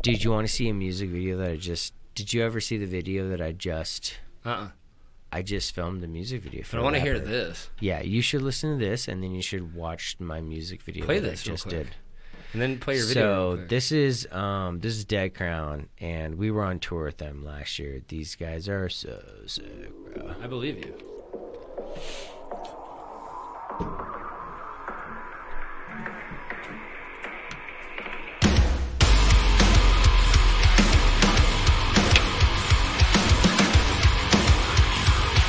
Did 0.02 0.22
you 0.22 0.30
want 0.30 0.46
to 0.46 0.52
see 0.52 0.68
a 0.68 0.74
music 0.74 1.10
video 1.10 1.36
that 1.38 1.50
I 1.50 1.56
just? 1.56 1.94
Did 2.14 2.32
you 2.32 2.44
ever 2.44 2.60
see 2.60 2.76
the 2.76 2.86
video 2.86 3.28
that 3.30 3.40
I 3.40 3.50
just? 3.50 4.18
Uh-uh. 4.46 4.68
I 5.32 5.42
just 5.42 5.74
filmed 5.74 6.02
the 6.02 6.06
music 6.06 6.42
video 6.42 6.62
for. 6.62 6.76
But 6.76 6.78
I 6.78 6.80
a 6.80 6.84
want 6.84 6.96
to 6.96 7.02
hear 7.02 7.18
this. 7.18 7.68
Yeah, 7.80 8.00
you 8.00 8.22
should 8.22 8.42
listen 8.42 8.78
to 8.78 8.84
this, 8.84 9.08
and 9.08 9.22
then 9.22 9.34
you 9.34 9.42
should 9.42 9.74
watch 9.74 10.16
my 10.20 10.40
music 10.40 10.82
video 10.82 11.04
Play 11.04 11.18
that 11.18 11.30
this 11.30 11.42
I 11.42 11.50
just 11.50 11.68
did. 11.68 11.88
And 12.52 12.62
then 12.62 12.78
play 12.78 12.96
your 12.96 13.06
video. 13.06 13.56
So 13.56 13.64
this 13.66 13.90
is 13.92 14.26
um 14.32 14.78
this 14.78 14.96
is 14.96 15.04
Dead 15.04 15.34
Crown, 15.34 15.88
and 15.98 16.36
we 16.36 16.50
were 16.50 16.62
on 16.62 16.78
tour 16.78 17.04
with 17.04 17.18
them 17.18 17.44
last 17.44 17.78
year. 17.78 18.00
These 18.06 18.36
guys 18.36 18.68
are 18.68 18.88
so 18.88 19.20
sick, 19.46 19.90
bro. 20.14 20.34
I 20.42 20.46
believe 20.46 20.78
you. 20.78 20.94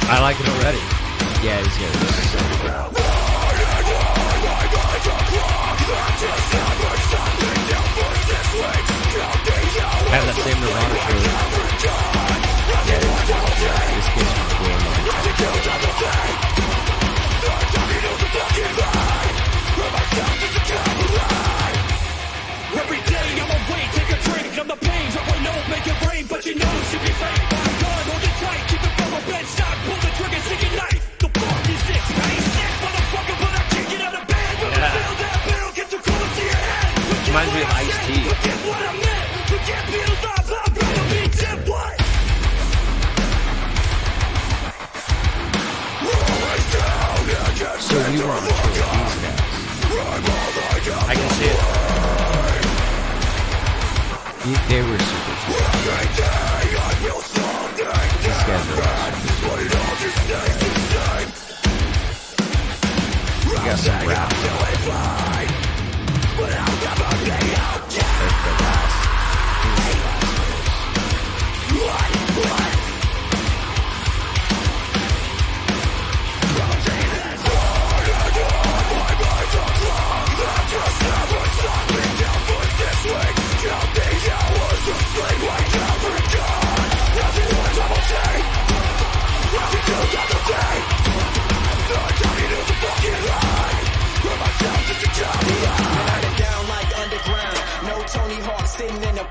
I 0.09 0.21
like 0.21 0.39
it 0.39 0.47
already. 0.47 0.79
Yeah, 1.43 1.61
these 1.61 1.77
good. 1.77 1.91
Are 1.91 2.23
sick. 2.31 2.39
Have 10.07 10.23
that 10.23 10.37
same 10.39 10.59
Nirvana 10.63 10.95
feeling. 11.03 11.35
This 13.97 14.07
guy's 14.15 14.55
way 14.63 14.75
more. 14.79 14.95
Every 22.79 23.01
day 23.03 23.27
I'm 23.43 23.51
awake, 23.51 23.91
take 23.91 24.07
a 24.07 24.19
drink. 24.23 24.55
I'm 24.57 24.67
the 24.67 24.79
pain, 24.79 25.11
drop 25.11 25.27
a 25.27 25.35
note, 25.43 25.67
make 25.69 25.85
it 25.85 25.99
rain, 26.07 26.23
but 26.29 26.45
you 26.45 26.55
know 26.55 26.86
reminds 37.37 37.53
me 37.53 37.61
of 37.61 37.69
Ice 37.69 37.93
T. 38.07 38.13
So 47.79 47.95
you 48.09 48.23
are. 48.23 48.31
on 48.31 48.43
the 48.43 48.49
these 48.49 48.81
guys. 48.81 49.13
I 51.07 51.13
can 51.13 51.29
see 51.29 51.45
it. 51.45 51.59
They 54.67 54.81
were 54.81 54.97
super. 54.97 55.33
These 58.23 58.41
guys 58.47 58.65
are 58.69 58.81
awesome. 58.81 59.13
We 63.45 63.55
got 63.57 63.77
some 63.77 64.07
rap. 64.07 65.26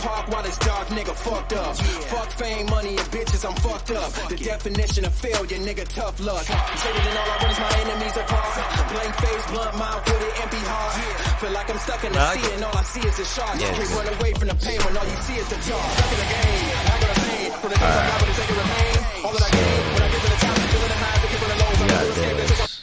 Park 0.07 0.29
while 0.31 0.43
this 0.43 0.59
dark 0.59 0.87
nigga 0.95 1.15
fucked 1.15 1.53
up. 1.53 1.75
Fuck 2.15 2.31
fame, 2.39 2.67
money, 2.67 2.95
and 2.97 3.09
bitches, 3.11 3.43
I'm 3.49 3.57
fucked 3.59 3.91
up. 3.91 4.11
The 4.31 4.37
definition 4.37 5.05
of 5.05 5.13
failure, 5.15 5.59
nigga, 5.59 5.85
tough 5.89 6.21
luck. 6.21 6.45
Traded 6.47 7.07
in 7.11 7.17
all 7.19 7.31
I 7.35 7.37
want 7.43 7.51
is 7.53 7.61
my 7.67 7.73
enemies 7.83 8.17
apart. 8.17 8.55
Blank 8.95 9.15
face, 9.25 9.47
blunt 9.51 9.75
mouth 9.79 10.03
with 10.07 10.23
an 10.29 10.33
empty 10.43 10.63
heart. 10.71 10.95
Feel 11.41 11.51
like 11.59 11.69
I'm 11.71 11.79
stuck 11.79 12.05
in 12.05 12.13
the 12.13 12.23
sea 12.33 12.55
and 12.55 12.65
all 12.65 12.77
I 12.77 12.85
see 12.85 13.03
is 13.09 13.17
the 13.19 13.25
shark. 13.25 13.59
Yes. 13.59 13.75
Can't 13.77 13.91
run 13.99 14.09
away 14.21 14.33
from 14.39 14.49
the 14.49 14.55
pain 14.55 14.79
when 14.87 14.97
all 14.97 15.05
you 15.11 15.19
see 15.27 15.37
is 15.43 15.49
the 15.51 15.59
dark. 15.67 15.91
Stuck 15.97 16.13
in 16.15 16.19
the 16.23 16.29
game, 16.31 16.67
not 16.87 16.99
gonna 17.03 17.19
say 17.27 17.47
it. 17.47 17.53
From 17.61 17.71
the 17.75 17.79
things 17.83 17.97
I 17.97 18.07
got, 18.07 18.19
but 18.21 18.29
the 18.31 18.35
take 18.39 18.51
it 18.51 18.59
remain. 18.63 18.99
All 19.27 19.33
that 19.35 19.43
I 19.43 19.51
gain, 19.59 19.83
when 19.91 20.03
I 20.07 20.09
get 20.15 20.21
to 20.23 20.31
the 20.31 20.39
top, 20.45 20.55
I'm 20.55 20.69
feeling 20.71 20.93
the 20.95 20.99
highs, 21.03 21.19
I 21.19 21.27
keep 21.33 21.43
on 21.43 21.51
the 21.51 21.59
lows. 21.63 21.77
I'm 21.77 21.83
We 21.83 21.89
gonna 21.91 22.11
escape 22.15 22.37
this. 22.37 22.53
got 22.55 22.63
this. 22.63 22.75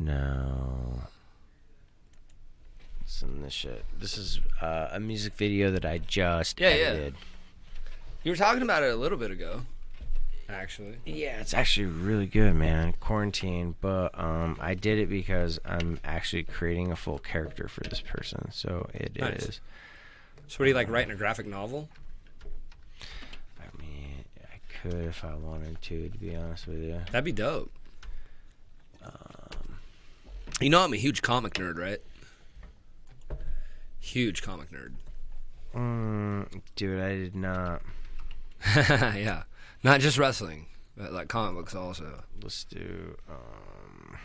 No. 0.00 0.32
Listen 3.22 3.36
to 3.38 3.44
this 3.44 3.52
shit. 3.52 3.84
This 3.96 4.18
is 4.18 4.40
uh, 4.60 4.88
a 4.90 4.98
music 4.98 5.34
video 5.34 5.70
that 5.70 5.84
I 5.84 5.98
just 5.98 6.58
Yeah, 6.58 6.70
yeah. 6.70 6.74
edited. 6.86 7.14
You 8.24 8.32
were 8.32 8.36
talking 8.36 8.62
about 8.62 8.82
it 8.82 8.92
a 8.92 8.96
little 8.96 9.16
bit 9.16 9.30
ago, 9.30 9.60
actually. 10.48 10.96
Yeah, 11.06 11.38
it's 11.40 11.54
actually 11.54 11.86
really 11.86 12.26
good, 12.26 12.56
man. 12.56 12.94
Quarantine, 12.98 13.76
but 13.80 14.18
um, 14.18 14.58
I 14.60 14.74
did 14.74 14.98
it 14.98 15.08
because 15.08 15.60
I'm 15.64 16.00
actually 16.02 16.42
creating 16.42 16.90
a 16.90 16.96
full 16.96 17.20
character 17.20 17.68
for 17.68 17.84
this 17.84 18.00
person. 18.00 18.50
So 18.50 18.88
it 18.92 19.12
is. 19.14 19.20
Nice. 19.20 19.60
So, 20.48 20.56
what 20.56 20.64
do 20.64 20.70
you 20.70 20.74
like 20.74 20.90
writing 20.90 21.12
a 21.12 21.16
graphic 21.16 21.46
novel? 21.46 21.88
I 23.60 23.80
mean, 23.80 24.24
I 24.42 24.58
could 24.82 25.04
if 25.04 25.24
I 25.24 25.36
wanted 25.36 25.80
to, 25.80 26.08
to 26.08 26.18
be 26.18 26.34
honest 26.34 26.66
with 26.66 26.82
you. 26.82 27.00
That'd 27.12 27.24
be 27.24 27.30
dope. 27.30 27.70
Um, 29.04 29.76
you 30.60 30.70
know, 30.70 30.82
I'm 30.82 30.92
a 30.92 30.96
huge 30.96 31.22
comic 31.22 31.54
nerd, 31.54 31.78
right? 31.78 32.00
Huge 34.02 34.42
comic 34.42 34.68
nerd. 34.72 34.94
Mm, 35.74 36.60
dude, 36.74 37.00
I 37.00 37.08
did 37.14 37.36
not. 37.36 37.82
yeah, 38.76 39.44
not 39.84 40.00
just 40.00 40.18
wrestling, 40.18 40.66
but 40.96 41.12
like 41.12 41.28
comic 41.28 41.54
books 41.54 41.74
also. 41.74 42.24
Let's 42.42 42.64
do 42.64 43.16
um 43.30 44.18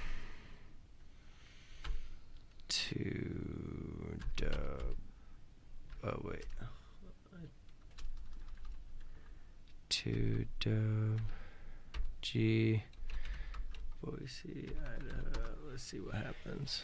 two 2.68 4.18
dub. 4.36 4.96
Oh 6.04 6.22
wait. 6.24 6.46
Two 9.90 10.46
dub. 10.60 11.22
G. 12.24 12.84
Boise, 14.04 14.70
Idaho. 14.84 15.50
Let's 15.70 15.84
see 15.84 16.00
what 16.00 16.16
happens. 16.16 16.82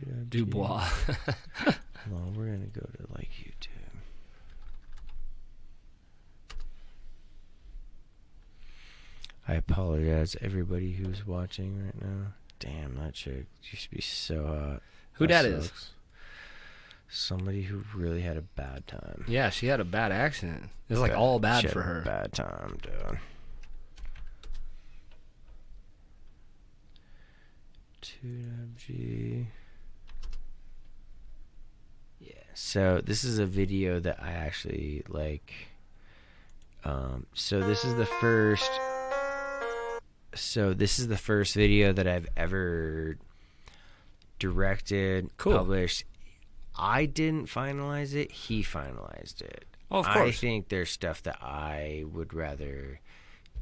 Dub. 0.00 0.30
Dubois. 0.30 0.78
Hold 0.78 1.76
on, 2.12 2.34
we're 2.36 2.46
gonna 2.46 2.66
go 2.66 2.80
to 2.80 3.12
like 3.16 3.30
YouTube. 3.38 3.70
I 9.46 9.54
apologize, 9.54 10.36
everybody 10.40 10.92
who's 10.92 11.26
watching 11.26 11.84
right 11.84 12.00
now. 12.00 12.32
Damn, 12.60 12.96
that 12.96 13.12
chick 13.12 13.46
used 13.70 13.84
to 13.84 13.90
be 13.90 14.00
so 14.00 14.46
hot. 14.46 14.82
Who 15.14 15.26
that 15.26 15.44
is? 15.44 15.70
Somebody 17.08 17.62
who 17.62 17.84
really 17.94 18.22
had 18.22 18.36
a 18.38 18.42
bad 18.42 18.86
time. 18.86 19.24
yeah, 19.28 19.50
she 19.50 19.66
had 19.66 19.80
a 19.80 19.84
bad 19.84 20.10
accident. 20.12 20.70
It 20.88 20.92
was 20.94 21.00
like 21.00 21.12
all 21.16 21.38
bad 21.38 21.60
She 21.60 21.66
had 21.66 21.72
for 21.74 21.80
a 21.80 21.84
her. 21.84 22.02
Bad 22.04 22.32
time, 22.32 22.78
dude. 22.82 23.18
Two 28.00 28.44
G. 28.76 29.46
So 32.54 33.00
this 33.04 33.24
is 33.24 33.38
a 33.38 33.46
video 33.46 34.00
that 34.00 34.22
I 34.22 34.30
actually 34.32 35.02
like. 35.08 35.52
Um. 36.84 37.26
So 37.34 37.60
this 37.60 37.84
is 37.84 37.94
the 37.94 38.06
first. 38.06 38.70
So 40.34 40.74
this 40.74 40.98
is 40.98 41.08
the 41.08 41.16
first 41.16 41.54
video 41.54 41.92
that 41.92 42.06
I've 42.08 42.28
ever 42.36 43.16
directed, 44.38 45.30
Cool. 45.36 45.56
published. 45.56 46.04
I 46.76 47.06
didn't 47.06 47.46
finalize 47.46 48.14
it. 48.14 48.32
He 48.32 48.62
finalized 48.62 49.42
it. 49.42 49.64
Oh, 49.90 50.00
of 50.00 50.06
course. 50.06 50.28
I 50.28 50.32
think 50.32 50.68
there's 50.68 50.90
stuff 50.90 51.22
that 51.22 51.38
I 51.40 52.04
would 52.12 52.34
rather 52.34 53.00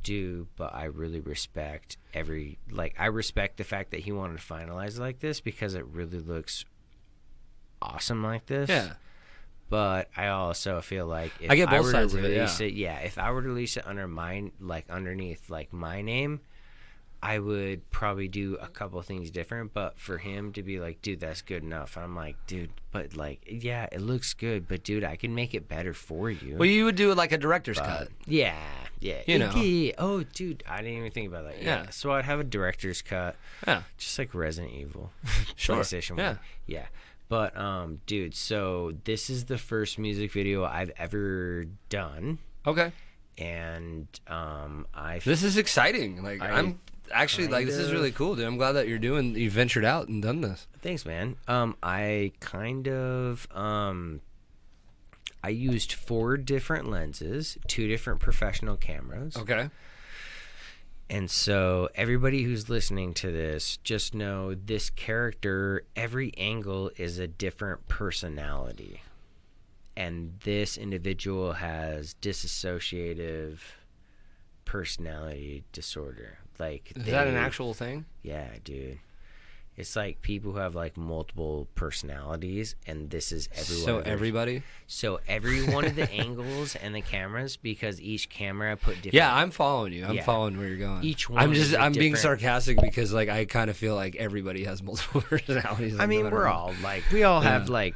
do, 0.03 0.47
but 0.57 0.75
I 0.75 0.85
really 0.85 1.21
respect 1.21 1.99
every 2.15 2.59
like 2.71 2.95
I 2.99 3.07
respect 3.07 3.59
the 3.59 3.65
fact 3.65 3.91
that 3.91 4.01
he 4.01 4.13
wanted 4.13 4.39
to 4.39 4.45
finalize 4.45 4.97
it 4.97 5.01
like 5.01 5.21
this 5.21 5.41
because 5.41 5.75
it 5.75 5.85
really 5.87 6.19
looks 6.21 6.65
awesome 7.83 8.23
like 8.23 8.47
this. 8.47 8.69
Yeah. 8.69 8.95
But 9.69 10.11
I 10.17 10.29
also 10.29 10.81
feel 10.83 11.07
like 11.07 11.33
if 11.41 11.51
I 11.51 11.57
get 11.57 11.71
both 11.71 11.85
were 11.87 11.91
sides 11.93 12.13
to 12.13 12.19
of 12.19 12.25
it, 12.27 12.29
release 12.29 12.61
yeah. 12.61 12.67
it, 12.67 12.73
yeah, 12.75 12.99
if 12.99 13.17
I 13.19 13.31
were 13.31 13.41
to 13.41 13.49
release 13.49 13.77
it 13.79 13.87
under 13.87 14.07
mine, 14.07 14.53
like 14.61 14.85
underneath 14.91 15.49
like 15.49 15.73
my 15.73 16.03
name, 16.03 16.41
I 17.23 17.39
would 17.39 17.91
probably 17.91 18.29
do 18.29 18.57
a 18.61 18.67
couple 18.67 19.01
things 19.01 19.31
different. 19.31 19.73
But 19.73 19.99
for 19.99 20.19
him 20.19 20.53
to 20.55 20.63
be 20.63 20.79
like, 20.79 21.01
dude, 21.01 21.21
that's 21.21 21.41
good 21.41 21.63
enough, 21.63 21.97
I'm 21.97 22.15
like, 22.15 22.37
dude, 22.47 22.69
but 22.91 23.17
like, 23.17 23.47
yeah, 23.49 23.87
it 23.91 24.03
looks 24.03 24.35
good, 24.35 24.69
but 24.69 24.83
dude, 24.85 25.05
I 25.05 25.17
can 25.17 25.35
make 25.35 25.55
it 25.55 25.69
better 25.69 25.95
for 25.95 26.31
you. 26.31 26.57
Well, 26.57 26.69
you 26.69 26.85
would 26.85 26.97
do 26.97 27.15
like 27.15 27.33
a 27.33 27.39
director's 27.39 27.79
But, 27.79 27.87
cut. 27.87 28.09
Yeah, 28.27 28.55
yeah. 29.01 29.23
You 29.27 29.39
know. 29.39 29.53
Oh, 29.97 30.23
dude, 30.23 30.65
I 30.69 30.83
didn't 30.83 30.99
even 30.99 31.13
think 31.13 31.29
about 31.29 31.45
that. 31.45 31.63
Yeah. 31.63 31.85
Yeah. 31.85 31.91
So 31.91 32.13
I'd 32.13 32.27
have 32.27 32.41
a 32.41 32.45
director's 32.45 33.01
cut, 33.01 33.37
Yeah. 33.67 33.85
just 33.97 34.19
like 34.19 34.35
Resident 34.35 34.75
Evil, 34.75 35.13
Sure. 35.57 35.77
PlayStation 35.77 36.19
Yeah. 36.19 36.29
One. 36.29 36.39
Yeah. 36.67 36.87
But 37.33 37.57
um, 37.57 38.03
dude, 38.05 38.35
so 38.35 38.93
this 39.05 39.31
is 39.31 39.47
the 39.47 39.57
first 39.57 39.99
music 39.99 40.33
video 40.33 40.67
I've 40.67 40.93
ever 40.99 41.65
done, 41.89 42.37
Okay. 42.67 42.93
and 43.39 44.07
um, 44.27 44.87
I 44.93 45.19
This 45.21 45.43
is 45.43 45.57
exciting. 45.57 46.23
Like 46.23 46.43
I 46.43 46.49
I, 46.51 46.59
am 46.59 46.79
actually 47.11 47.49
like 47.49 47.65
this 47.65 47.77
is 47.77 47.91
really 47.91 48.13
cool, 48.13 48.37
dude. 48.37 48.45
I'm 48.45 48.59
glad 48.59 48.73
that 48.73 48.87
you're 48.87 48.99
doing 48.99 49.35
you 49.35 49.51
ventured 49.51 49.87
out 49.87 50.09
and 50.09 50.23
done 50.23 50.43
this. 50.43 50.67
Thanks, 50.83 51.07
man. 51.07 51.37
Um, 51.49 51.75
I 51.83 52.33
kind 52.41 52.87
of 52.87 53.49
um, 53.51 54.21
I 55.43 55.49
used 55.49 55.95
four 55.95 56.37
different 56.37 56.91
lenses, 56.91 57.57
two 57.67 57.89
different 57.89 58.21
professional 58.21 58.77
cameras. 58.77 59.39
Okay. 59.39 59.71
And 61.11 61.31
so, 61.31 61.89
everybody 61.95 62.43
who's 62.43 62.71
listening 62.71 63.13
to 63.15 63.31
this, 63.31 63.77
just 63.79 64.15
know 64.15 64.55
this 64.55 64.89
character, 64.89 65.85
every 65.95 66.33
angle 66.39 66.91
is 66.97 67.19
a 67.19 67.27
different 67.29 67.87
personality. 67.89 69.03
And 69.95 70.41
this 70.45 70.79
individual 70.79 71.53
has 71.55 72.15
dissociative 72.23 73.59
personality 74.65 75.65
disorder. 75.73 76.39
Like, 76.59 76.93
Is 76.97 77.05
that 77.07 77.27
an 77.27 77.37
actual 77.37 77.75
thing? 77.75 78.07
Yeah, 78.23 78.49
dude. 78.65 78.99
It's 79.75 79.97
like 79.97 80.21
people 80.21 80.53
who 80.53 80.59
have 80.59 80.75
like 80.75 80.99
multiple 80.99 81.67
personalities, 81.75 82.75
and 82.87 83.09
this 83.09 83.33
is 83.33 83.49
everyone. 83.57 83.85
So 83.87 83.99
everybody? 84.01 84.63
So 84.87 85.21
every 85.27 85.63
one 85.67 85.87
of 85.87 85.97
the 85.97 86.11
angles 86.13 86.77
and 86.77 86.95
the 86.95 87.01
cameras, 87.01 87.57
because 87.57 87.99
each 88.01 88.29
camera 88.29 88.77
put 88.77 88.97
different. 88.97 89.15
Yeah, 89.15 89.35
I'm 89.35 89.51
following 89.51 89.95
you. 89.95 90.05
I'm 90.05 90.17
Yeah. 90.17 90.25
following 90.25 90.59
where 90.59 90.69
you're 90.69 90.77
going. 90.77 91.03
Each 91.05 91.29
one 91.31 91.43
I'm 91.43 91.55
just 91.55 91.75
I'm 91.75 91.93
being 91.93 92.17
sarcastic 92.17 92.81
because 92.83 93.15
like 93.15 93.31
I 93.31 93.47
kind 93.47 93.71
of 93.71 93.77
feel 93.77 93.95
like 93.95 94.15
everybody 94.17 94.65
has 94.65 94.83
multiple 94.83 95.21
personalities. 95.29 95.95
I 95.95 96.01
like, 96.01 96.09
no 96.11 96.17
mean, 96.23 96.31
we're 96.31 96.45
what. 96.45 96.53
all 96.55 96.75
like, 96.83 97.05
we 97.11 97.23
all 97.23 97.41
have 97.41 97.69
Yeah. 97.69 97.73
like, 97.73 97.95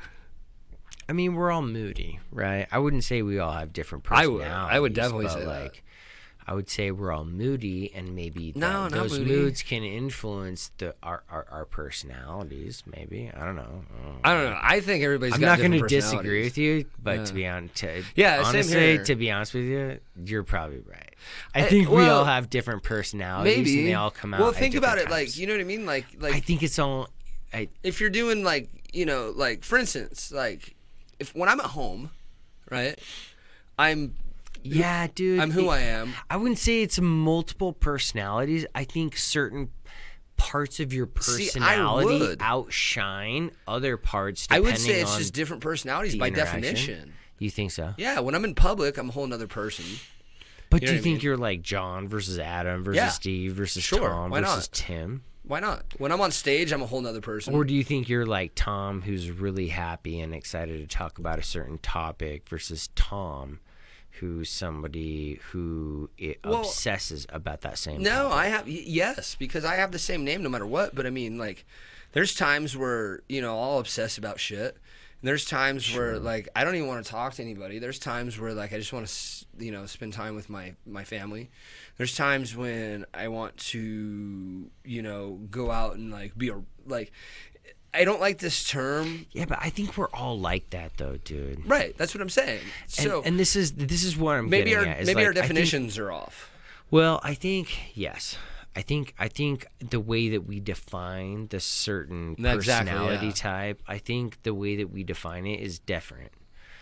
I 1.09 1.13
mean, 1.13 1.35
we're 1.35 1.51
all 1.53 1.63
moody, 1.63 2.19
right? 2.33 2.67
I 2.73 2.79
wouldn't 2.79 3.05
say 3.05 3.21
we 3.23 3.39
all 3.39 3.53
have 3.53 3.73
different 3.75 4.05
I 4.11 4.25
personalities. 4.25 4.39
would- 4.41 4.75
I 4.75 4.81
would 4.81 4.93
definitely 4.95 5.29
say 5.29 5.45
that. 5.45 5.73
I 6.49 6.55
would 6.55 6.71
say 6.71 6.93
we're 6.93 7.11
all 7.11 7.25
moody, 7.25 7.93
and 7.93 8.15
maybe 8.15 8.53
No, 8.55 8.83
not 8.85 8.93
those 8.93 9.19
moody. 9.19 9.31
moods 9.33 9.63
can 9.63 9.83
influence 9.83 10.71
the 10.79 10.95
our, 11.03 11.25
our, 11.29 11.45
our 11.51 11.65
personalities. 11.65 12.85
Maybe 12.87 13.31
I 13.37 13.45
don't 13.45 13.57
know. 13.57 13.85
I 14.23 14.33
don't 14.33 14.45
know. 14.53 14.59
I 14.63 14.79
think 14.81 15.03
everybody's 15.03 15.35
I'm 15.35 15.41
not 15.41 15.59
going 15.59 15.73
to 15.73 15.87
disagree 15.89 16.45
with 16.45 16.57
you, 16.57 16.85
but 17.03 17.17
Yeah. 17.17 17.25
to 17.25 17.35
be 17.35 17.47
honest, 17.49 17.75
to, 17.77 18.05
Yeah, 18.15 18.43
honestly, 18.45 18.99
to 19.05 19.15
be 19.17 19.31
honest 19.31 19.55
with 19.55 19.65
you, 19.65 19.99
you're 20.25 20.45
probably 20.45 20.83
right. 20.87 21.15
I 21.55 21.63
Uh, 21.63 21.67
think 21.69 21.89
we 21.91 22.09
all 22.09 22.25
have 22.25 22.49
different 22.49 22.85
personalities, 22.85 23.57
Maybe 23.67 23.79
and 23.81 23.89
they 23.89 23.95
all 23.95 24.11
come 24.13 24.33
out. 24.33 24.41
Well, 24.41 24.53
think 24.53 24.77
about 24.77 24.99
it. 24.99 25.09
different 25.09 25.27
Like 25.29 25.37
you 25.37 25.47
know 25.49 25.55
what 25.55 25.61
I 25.61 25.65
mean. 25.65 25.85
Like 25.85 26.07
like 26.21 26.35
I 26.37 26.41
think 26.41 26.63
it's 26.63 26.79
all. 26.79 27.09
I, 27.53 27.69
if 27.83 28.01
you're 28.01 28.11
doing 28.11 28.45
like 28.45 28.69
you 28.93 29.05
know 29.07 29.33
like 29.35 29.65
for 29.65 29.79
instance 29.79 30.31
like 30.31 30.75
if 31.19 31.35
when 31.35 31.49
I'm 31.49 31.59
at 31.59 31.67
home, 31.67 32.11
right, 32.71 32.97
I'm 33.79 34.15
yeah, 34.75 35.07
dude. 35.15 35.41
I'm 35.41 35.51
who 35.51 35.67
it- 35.71 35.75
I 35.75 35.81
am. 35.81 36.13
I 36.31 36.37
wouldn't 36.37 36.59
say 36.59 36.83
it's 36.83 37.01
multiple 37.01 37.73
personalities. 37.73 38.67
I 38.75 38.85
think 38.85 39.17
certain 39.17 39.71
parts 40.37 40.81
of 40.81 40.93
your 40.93 41.07
personality 41.07 42.19
would. 42.21 42.39
outshine 42.43 43.51
other 43.67 43.97
parts. 43.97 44.47
I 44.51 44.61
would 44.61 44.79
say 44.79 45.01
it's 45.01 45.17
just 45.17 45.33
different 45.35 45.63
personalities 45.63 46.17
by 46.17 46.31
definition. 46.31 47.15
You 47.39 47.51
think 47.51 47.71
so? 47.71 47.95
Yeah, 47.99 48.21
when 48.21 48.35
I'm 48.35 48.45
in 48.45 48.55
public, 48.55 48.97
I'm 48.99 49.09
a 49.09 49.13
whole 49.13 49.27
nother 49.27 49.47
person. 49.47 49.85
But 50.71 50.83
You 50.83 50.89
do 50.89 50.93
you 50.95 50.97
what 50.97 51.01
I 51.01 51.03
think 51.05 51.15
mean? 51.19 51.25
you're 51.25 51.37
like 51.37 51.63
John 51.63 52.09
versus 52.09 52.39
Adam 52.39 52.83
versus 52.83 52.97
Yeah. 52.97 53.09
Steve 53.09 53.53
versus 53.53 53.83
Sure, 53.85 54.09
Tom 54.09 54.31
why 54.31 54.41
versus 54.41 54.69
not? 54.69 54.73
Tim? 54.73 55.23
Why 55.45 55.61
not? 55.61 55.85
When 55.99 56.11
I'm 56.11 56.21
on 56.21 56.33
stage, 56.33 56.73
I'm 56.73 56.83
a 56.83 56.87
whole 56.87 57.01
nother 57.01 57.21
person. 57.21 57.55
Or 57.55 57.65
do 57.65 57.73
you 57.73 57.85
think 57.85 58.09
you're 58.09 58.27
like 58.27 58.53
Tom, 58.57 59.01
who's 59.03 59.31
really 59.31 59.69
happy 59.69 60.19
and 60.21 60.35
excited 60.35 60.81
to 60.81 60.87
talk 60.97 61.19
about 61.19 61.39
a 61.39 61.43
certain 61.43 61.79
topic, 61.79 62.49
versus 62.49 62.89
Tom, 62.97 63.61
who's 64.19 64.51
somebody 64.51 65.41
who 65.51 66.11
it 66.19 66.41
Well, 66.45 66.61
obsesses 66.61 67.27
about 67.31 67.63
that 67.63 67.79
same? 67.79 68.03
No, 68.03 68.29
topic? 68.29 68.39
I 68.39 68.47
have 68.47 68.69
yes 68.69 69.37
because 69.39 69.65
I 69.65 69.77
have 69.77 69.93
the 69.93 69.99
same 69.99 70.25
name 70.25 70.43
no 70.43 70.49
matter 70.49 70.67
what. 70.67 70.95
But 70.95 71.07
I 71.07 71.11
mean, 71.11 71.39
like, 71.39 71.65
there's 72.13 72.35
times 72.35 72.77
where 72.77 73.21
you 73.29 73.41
know 73.41 73.61
I'll 73.61 73.79
obsess 73.79 74.19
about 74.19 74.41
shit. 74.41 74.77
There's 75.23 75.45
times 75.45 75.95
where 75.95 76.19
like 76.19 76.49
I 76.55 76.63
don't 76.63 76.75
even 76.77 76.89
want 76.89 77.05
to 77.05 77.11
talk 77.11 77.35
to 77.35 77.43
anybody. 77.43 77.79
There's 77.79 77.99
times 77.99 78.39
where 78.39 78.53
like 78.53 78.73
I 78.73 78.79
just 78.79 78.93
want 78.93 79.07
to 79.07 79.65
you 79.65 79.73
know 79.73 79.87
spend 79.87 80.13
time 80.13 80.35
with 80.37 80.49
my 80.49 80.75
my 80.87 81.05
family. 81.05 81.51
There's 81.97 82.15
times 82.15 82.55
when 82.57 83.07
I 83.15 83.29
want 83.29 83.57
to 83.59 84.71
you 84.85 85.03
know 85.03 85.41
go 85.51 85.71
out 85.71 85.97
and 85.97 86.11
like 86.11 86.37
be 86.37 86.51
a 86.51 86.63
like. 86.87 87.13
I 87.95 88.05
don't 88.05 88.21
like 88.21 88.39
this 88.39 88.69
term. 88.69 89.27
Yeah, 89.33 89.47
but 89.47 89.59
I 89.61 89.71
think 89.71 89.97
we're 89.97 90.11
all 90.11 90.39
like 90.39 90.71
that, 90.71 90.97
though, 90.99 91.17
dude. 91.17 91.67
Right, 91.69 91.97
that's 91.97 92.15
what 92.15 92.21
I'm 92.21 92.29
saying. 92.29 92.61
And, 92.83 92.91
So 92.91 93.23
and 93.25 93.39
this 93.39 93.57
is 93.57 93.73
this 93.73 94.05
is 94.05 94.17
what 94.17 94.37
I'm 94.37 94.51
maybe 94.51 94.71
getting 94.71 94.89
our 94.89 94.95
maybe 94.97 95.15
like, 95.15 95.17
our 95.25 95.31
I 95.31 95.35
think- 95.35 95.43
definitions 95.45 95.99
are 95.99 96.13
off. 96.13 96.51
Well, 96.91 97.21
I 97.25 97.35
think 97.35 97.97
yes. 97.97 98.37
I 98.77 98.83
think 98.83 99.15
I 99.19 99.29
think 99.29 99.67
the 99.81 100.01
way 100.01 100.29
that 100.31 100.47
we 100.47 100.61
define 100.61 101.49
the 101.49 101.61
certain 101.61 102.33
Exactly, 102.39 102.57
personality 102.57 103.27
yeah. 103.29 103.33
type, 103.33 103.83
I 103.89 103.97
think 103.99 104.43
the 104.43 104.53
way 104.53 104.77
that 104.77 104.91
we 104.91 105.03
define 105.03 105.47
it 105.47 105.61
is 105.61 105.79
different. 105.79 106.33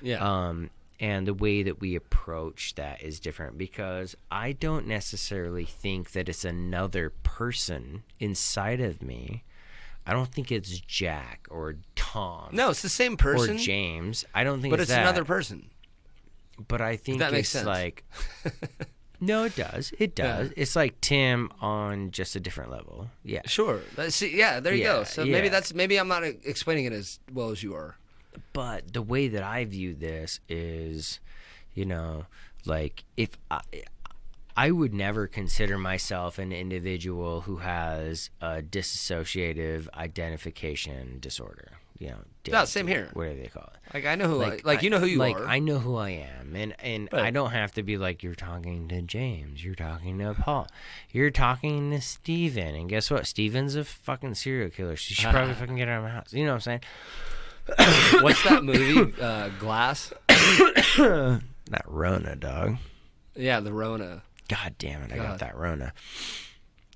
Yeah. 0.03 0.17
Um 0.49 0.71
and 1.01 1.27
the 1.27 1.35
way 1.35 1.63
that 1.63 1.81
we 1.81 1.95
approach 1.97 2.75
that 2.75 3.03
is 3.03 3.21
different 3.21 3.57
because 3.59 4.17
I 4.31 4.53
don't 4.53 4.87
necessarily 4.87 5.65
think 5.65 6.13
that 6.13 6.29
it's 6.29 6.45
another 6.45 7.11
person 7.11 8.03
inside 8.21 8.81
of 8.81 9.01
me. 9.03 9.45
I 10.07 10.13
don't 10.13 10.31
think 10.31 10.53
it's 10.53 10.79
Jack 10.81 11.47
or 11.51 11.77
Tom 11.97 12.51
no, 12.53 12.71
it's 12.71 12.83
the 12.83 12.89
same 12.89 13.17
person. 13.17 13.57
or 13.57 13.59
James. 13.59 14.25
I 14.35 14.45
don't 14.45 14.61
think 14.61 14.73
but 14.73 14.81
it's, 14.81 14.91
it's 14.91 14.99
another 14.99 15.25
person. 15.25 15.71
But 16.69 16.81
I 16.81 16.97
think 16.97 17.19
that 17.19 17.27
it's 17.29 17.33
makes 17.33 17.49
sense. 17.49 17.67
like 17.67 18.05
No, 19.21 19.45
it 19.45 19.57
does. 19.57 19.93
It 19.99 20.15
does. 20.15 20.53
It's 20.57 20.77
like 20.77 21.01
Tim 21.01 21.51
on 21.61 22.11
just 22.11 22.37
a 22.37 22.41
different 22.41 22.71
level. 22.71 23.09
Yeah. 23.23 23.41
Sure. 23.47 23.81
See, 24.09 24.37
yeah, 24.37 24.61
there 24.61 24.75
you 24.75 24.83
Yeah, 24.83 24.93
go. 24.99 25.05
So 25.05 25.25
maybe 25.25 25.49
that's 25.49 25.73
maybe 25.73 25.97
I'm 25.99 26.09
not 26.09 26.25
explaining 26.25 26.85
it 26.85 26.93
as 26.93 27.21
well 27.33 27.51
as 27.51 27.63
you 27.63 27.75
are. 27.75 27.97
But 28.53 28.93
the 28.93 29.03
way 29.03 29.29
that 29.29 29.43
I 29.43 29.65
view 29.65 29.95
this 29.95 30.41
is, 30.49 31.21
you 31.75 31.87
know, 31.87 32.27
like 32.67 33.05
if 33.17 33.31
I, 33.51 33.61
I 34.57 34.71
would 34.71 34.95
never 34.95 35.27
consider 35.27 35.79
myself 35.79 36.39
an 36.39 36.53
individual 36.53 37.43
who 37.43 37.57
has 37.57 38.31
a 38.41 38.63
dissociative 38.63 39.89
identification 39.95 41.19
disorder. 41.21 41.73
You 41.99 42.09
know, 42.09 42.17
Yeah, 42.45 42.65
same 42.65 42.89
here. 42.89 43.09
Whatever 43.13 43.37
they 43.37 43.47
call 43.47 43.71
it. 43.73 43.95
Like 43.95 44.05
I 44.05 44.17
know 44.17 44.27
who 44.27 44.43
I, 44.43 44.61
like 44.65 44.83
you 44.83 44.91
know 44.91 44.99
who 44.99 45.07
you 45.07 45.19
like, 45.19 45.37
are. 45.37 45.47
I 45.47 45.61
know 45.61 45.79
who 45.79 45.97
I 45.97 46.11
am, 46.11 46.57
and 46.57 46.75
and 46.81 47.09
I 47.13 47.31
don't 47.31 47.53
have 47.53 47.73
to 47.73 47.85
be 47.85 47.97
like 47.97 48.25
you're 48.25 48.35
talking 48.35 48.89
to 48.89 49.01
James, 49.03 49.65
you're 49.65 49.77
talking 49.77 50.19
to 50.19 50.35
Paul, 50.35 50.67
you're 51.11 51.31
talking 51.31 51.93
to 51.93 52.01
Steven, 52.01 52.75
and 52.75 52.89
guess 52.89 53.13
what? 53.13 53.27
Steven's 53.27 53.77
a 53.77 53.85
fucking 53.85 54.35
serial 54.35 54.71
killer. 54.71 54.97
She 54.97 55.15
should 55.15 55.31
probably 55.31 55.55
fucking 55.61 55.77
get 55.77 55.89
out 55.89 55.99
of 55.99 56.05
my 56.05 56.11
house. 56.11 56.33
You 56.33 56.45
know 56.45 56.55
what 56.55 56.67
I'm 56.67 56.81
saying? 56.81 56.81
What's 58.23 58.43
that 58.45 58.65
movie? 58.65 59.15
Uh, 59.21 59.51
Glass. 59.61 60.13
That 61.71 61.85
Rona 61.87 62.37
dog. 62.37 62.77
Yeah, 63.35 63.61
the 63.61 63.73
Rona. 63.73 64.23
God 64.49 64.75
damn 64.79 65.03
it, 65.03 65.13
I 65.13 65.17
got 65.17 65.39
that 65.41 65.57
Rona. 65.57 65.93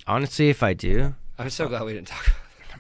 Honestly, 0.06 0.48
if 0.50 0.62
I 0.62 0.74
do, 0.74 1.14
I'm 1.38 1.50
so 1.50 1.68
glad 1.68 1.84
we 1.84 1.92
didn't 1.94 2.08
talk 2.08 2.26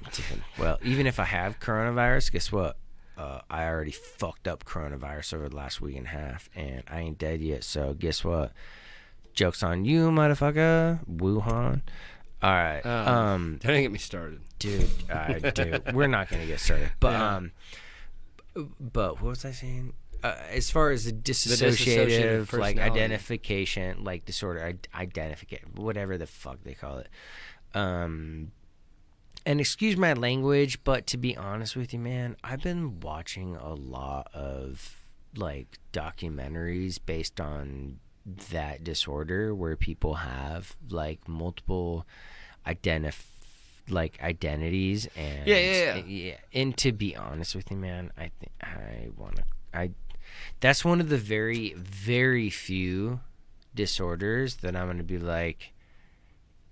about 0.00 0.12
dude, 0.12 0.24
well, 0.58 0.78
even 0.82 1.06
if 1.06 1.18
I 1.20 1.24
have 1.24 1.60
coronavirus, 1.60 2.32
guess 2.32 2.50
what? 2.52 2.76
Uh, 3.16 3.40
I 3.50 3.64
already 3.66 3.90
fucked 3.90 4.46
up 4.46 4.64
coronavirus 4.64 5.34
over 5.34 5.48
the 5.48 5.56
last 5.56 5.80
week 5.80 5.96
and 5.96 6.06
a 6.06 6.10
half, 6.10 6.48
and 6.54 6.82
I 6.88 7.00
ain't 7.00 7.18
dead 7.18 7.40
yet. 7.40 7.64
So 7.64 7.94
guess 7.94 8.22
what? 8.24 8.52
Jokes 9.34 9.62
on 9.62 9.84
you, 9.84 10.10
motherfucker. 10.10 11.00
Wuhan. 11.06 11.82
All 12.40 12.50
right. 12.52 12.80
that. 12.82 13.08
Um, 13.08 13.58
Don't 13.62 13.80
get 13.82 13.90
me 13.90 13.98
started. 13.98 14.40
dude, 14.60 14.88
uh, 15.10 15.34
dude, 15.50 15.82
we're 15.94 16.06
not 16.06 16.28
gonna 16.28 16.46
get 16.46 16.60
started. 16.60 16.92
But 17.00 17.12
Yeah. 17.12 17.36
um, 17.36 17.52
but 18.80 19.20
what 19.20 19.30
was 19.30 19.44
I 19.44 19.50
saying? 19.52 19.92
Uh, 20.22 20.34
as 20.50 20.70
far 20.70 20.90
as 20.90 21.04
the 21.04 21.12
dissociative 21.12 22.46
dissociative, 22.48 22.58
like 22.58 22.78
identification, 22.78 24.02
like 24.04 24.24
disorder, 24.24 24.66
id- 24.66 24.88
identification, 24.94 25.68
whatever 25.76 26.18
the 26.18 26.26
fuck 26.26 26.58
they 26.64 26.74
call 26.74 26.98
it. 26.98 27.08
Um, 27.74 28.50
and 29.46 29.60
excuse 29.60 29.96
my 29.96 30.12
language, 30.12 30.82
but 30.84 31.06
to 31.08 31.16
be 31.16 31.36
honest 31.36 31.76
with 31.76 31.92
you, 31.92 31.98
man, 31.98 32.36
I've 32.42 32.62
been 32.62 33.00
watching 33.00 33.56
a 33.56 33.74
lot 33.74 34.28
of 34.34 35.04
like 35.36 35.78
documentaries 35.92 36.98
based 37.04 37.40
on 37.40 38.00
that 38.50 38.84
disorder 38.84 39.54
where 39.54 39.76
people 39.76 40.14
have 40.14 40.76
like 40.90 41.26
multiple 41.28 42.06
identif 42.66 43.22
like 43.88 44.20
identities 44.22 45.08
and 45.16 45.46
Yeah, 45.46 45.56
yeah, 45.56 45.94
yeah. 45.96 46.02
yeah. 46.06 46.36
And 46.52 46.76
to 46.78 46.92
be 46.92 47.16
honest 47.16 47.54
with 47.54 47.70
you, 47.70 47.76
man, 47.76 48.10
I 48.18 48.30
think 48.38 48.52
I 48.62 49.08
want 49.16 49.36
to 49.36 49.44
I 49.72 49.90
that's 50.60 50.84
one 50.84 51.00
of 51.00 51.08
the 51.08 51.16
very 51.18 51.74
very 51.74 52.50
few 52.50 53.20
disorders 53.74 54.56
that 54.56 54.74
I'm 54.76 54.86
going 54.86 54.98
to 54.98 55.04
be 55.04 55.18
like 55.18 55.72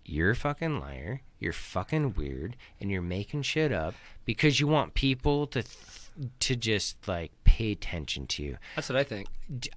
you're 0.05 0.31
a 0.31 0.37
fucking 0.37 0.79
liar, 0.79 1.23
you're 1.41 1.53
fucking 1.53 2.15
weird, 2.15 2.57
and 2.81 2.91
you're 2.93 3.03
making 3.03 3.43
shit 3.43 3.73
up 3.73 3.95
because 4.25 4.61
you 4.61 4.67
want 4.69 4.95
people 4.95 5.47
to 5.49 5.63
th- 5.63 5.77
to 6.41 6.55
just 6.57 7.09
like 7.09 7.33
pay 7.45 7.73
attention 7.73 8.27
to 8.29 8.43
you. 8.43 8.57
That's 8.77 8.89
what 8.89 8.97
I 8.97 9.03
think. 9.05 9.27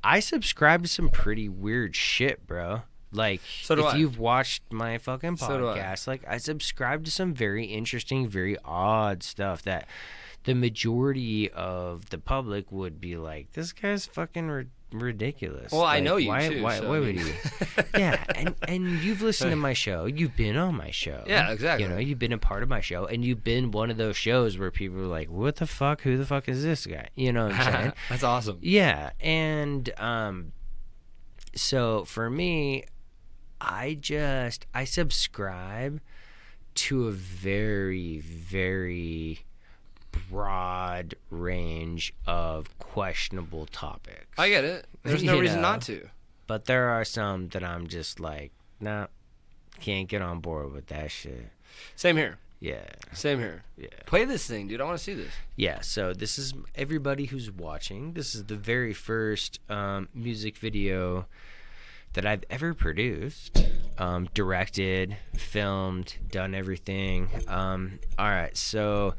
I 0.03 0.19
subscribe 0.19 0.83
to 0.83 0.87
some 0.89 1.09
pretty 1.09 1.49
weird 1.49 1.95
shit, 1.95 2.45
bro. 2.47 2.83
Like 3.11 3.41
So 3.63 3.73
if 3.73 3.85
I. 3.85 3.97
you've 3.97 4.19
watched 4.19 4.61
my 4.71 4.99
fucking 4.99 5.37
So 5.37 5.69
I. 5.71 5.79
podcast, 5.79 6.07
like 6.07 6.21
I 6.27 6.37
subscribe 6.37 7.05
to 7.05 7.11
some 7.11 7.33
very 7.33 7.65
interesting, 7.65 8.27
very 8.27 8.55
odd 8.63 9.23
stuff 9.23 9.63
that 9.63 9.87
the 10.43 10.55
majority 10.55 11.49
of 11.51 12.09
the 12.09 12.17
public 12.17 12.71
would 12.71 12.99
be 13.01 13.17
like, 13.17 13.51
"This 13.53 13.73
guy's 13.73 14.05
fucking 14.05 14.47
ri- 14.47 14.67
ridiculous." 14.91 15.71
Well, 15.71 15.83
I 15.83 15.99
know 15.99 16.15
you, 16.15 16.29
why, 16.29 16.47
too, 16.47 16.63
Why, 16.63 16.79
so, 16.79 16.89
why 16.89 16.99
would 16.99 17.19
you? 17.19 17.33
yeah, 17.97 18.23
and 18.35 18.55
and 18.67 18.87
you've 18.99 19.21
listened 19.21 19.51
to 19.51 19.57
my 19.57 19.73
show. 19.73 20.05
You've 20.05 20.35
been 20.35 20.55
on 20.55 20.75
my 20.75 20.91
show. 20.91 21.23
Yeah, 21.27 21.51
exactly. 21.51 21.85
You 21.85 21.91
know, 21.91 21.97
you've 21.97 22.19
been 22.19 22.33
a 22.33 22.37
part 22.37 22.63
of 22.63 22.69
my 22.69 22.79
show, 22.81 23.05
and 23.05 23.23
you've 23.23 23.43
been 23.43 23.71
one 23.71 23.89
of 23.91 23.97
those 23.97 24.15
shows 24.15 24.57
where 24.57 24.71
people 24.71 24.99
are 24.99 25.07
like, 25.07 25.29
"What 25.29 25.57
the 25.57 25.67
fuck? 25.67 26.01
Who 26.01 26.17
the 26.17 26.25
fuck 26.25 26.47
is 26.47 26.63
this 26.63 26.85
guy?" 26.85 27.09
You 27.15 27.33
know 27.33 27.47
what 27.47 27.55
I'm 27.55 27.73
saying? 27.73 27.93
That's 28.09 28.23
awesome. 28.23 28.59
Yeah, 28.61 29.11
and 29.19 29.89
um, 29.97 30.53
so 31.53 32.05
for 32.05 32.29
me, 32.29 32.85
I 33.59 33.97
just 33.99 34.65
I 34.73 34.85
subscribe 34.85 35.99
to 36.75 37.07
a 37.07 37.11
very 37.11 38.19
very 38.19 39.41
broad 40.29 41.15
range 41.29 42.13
of 42.25 42.77
questionable 42.79 43.65
topics. 43.67 44.27
I 44.37 44.49
get 44.49 44.63
it. 44.63 44.85
There's 45.03 45.23
no 45.23 45.35
You 45.35 45.41
reason 45.41 45.57
know. 45.57 45.69
not 45.71 45.81
to. 45.83 46.09
but 46.47 46.65
there 46.65 46.89
are 46.89 47.05
some 47.05 47.49
that 47.49 47.63
I'm 47.63 47.87
just 47.87 48.19
like, 48.19 48.51
nah, 48.79 49.07
can't 49.79 50.07
get 50.07 50.21
on 50.21 50.39
board 50.39 50.71
with 50.73 50.87
that 50.87 51.11
shit. 51.11 51.49
Same 51.95 52.17
here. 52.17 52.37
Yeah. 52.59 52.85
Same 53.13 53.39
here. 53.39 53.63
Yeah. 53.77 53.87
Play 54.05 54.25
this 54.25 54.45
thing, 54.45 54.67
dude. 54.67 54.81
I 54.81 54.83
want 54.83 54.97
to 54.97 55.03
see 55.03 55.13
this. 55.13 55.31
Yeah, 55.55 55.79
so 55.81 56.13
this 56.13 56.37
is 56.37 56.53
everybody 56.75 57.25
who's 57.25 57.49
watching. 57.49 58.13
This 58.13 58.35
is 58.35 58.45
the 58.45 58.55
very 58.57 58.93
first 58.93 59.59
um, 59.69 60.09
music 60.13 60.57
video 60.57 61.25
that 62.13 62.25
I've 62.25 62.43
ever 62.49 62.73
produced, 62.73 63.65
um, 63.97 64.27
directed, 64.33 65.15
filmed, 65.37 66.15
done 66.31 66.53
everything. 66.53 67.29
Um, 67.47 67.99
all 68.17 68.27
right, 68.27 68.57
so 68.57 69.13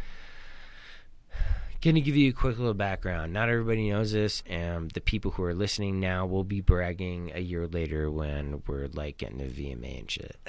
gonna 1.83 2.00
give 2.02 2.15
you 2.17 2.28
a 2.28 2.34
quick 2.34 2.59
little 2.59 2.75
background. 2.75 3.33
Not 3.33 3.49
everybody 3.49 3.89
knows 3.91 4.12
this, 4.12 4.42
and 4.47 4.91
the 4.91 5.00
people 5.00 5.31
who 5.31 5.42
are 5.44 5.55
listening 5.55 5.99
now 5.99 6.26
will 6.26 6.44
be 6.44 6.60
bragging 6.60 7.33
a 7.34 7.41
year 7.41 7.67
later 7.67 8.10
when 8.10 8.62
we're 8.67 8.89
like 8.92 9.17
getting 9.17 9.39
to 9.39 9.47
VMA 9.47 10.00
and 10.00 10.10
shit. 10.10 10.36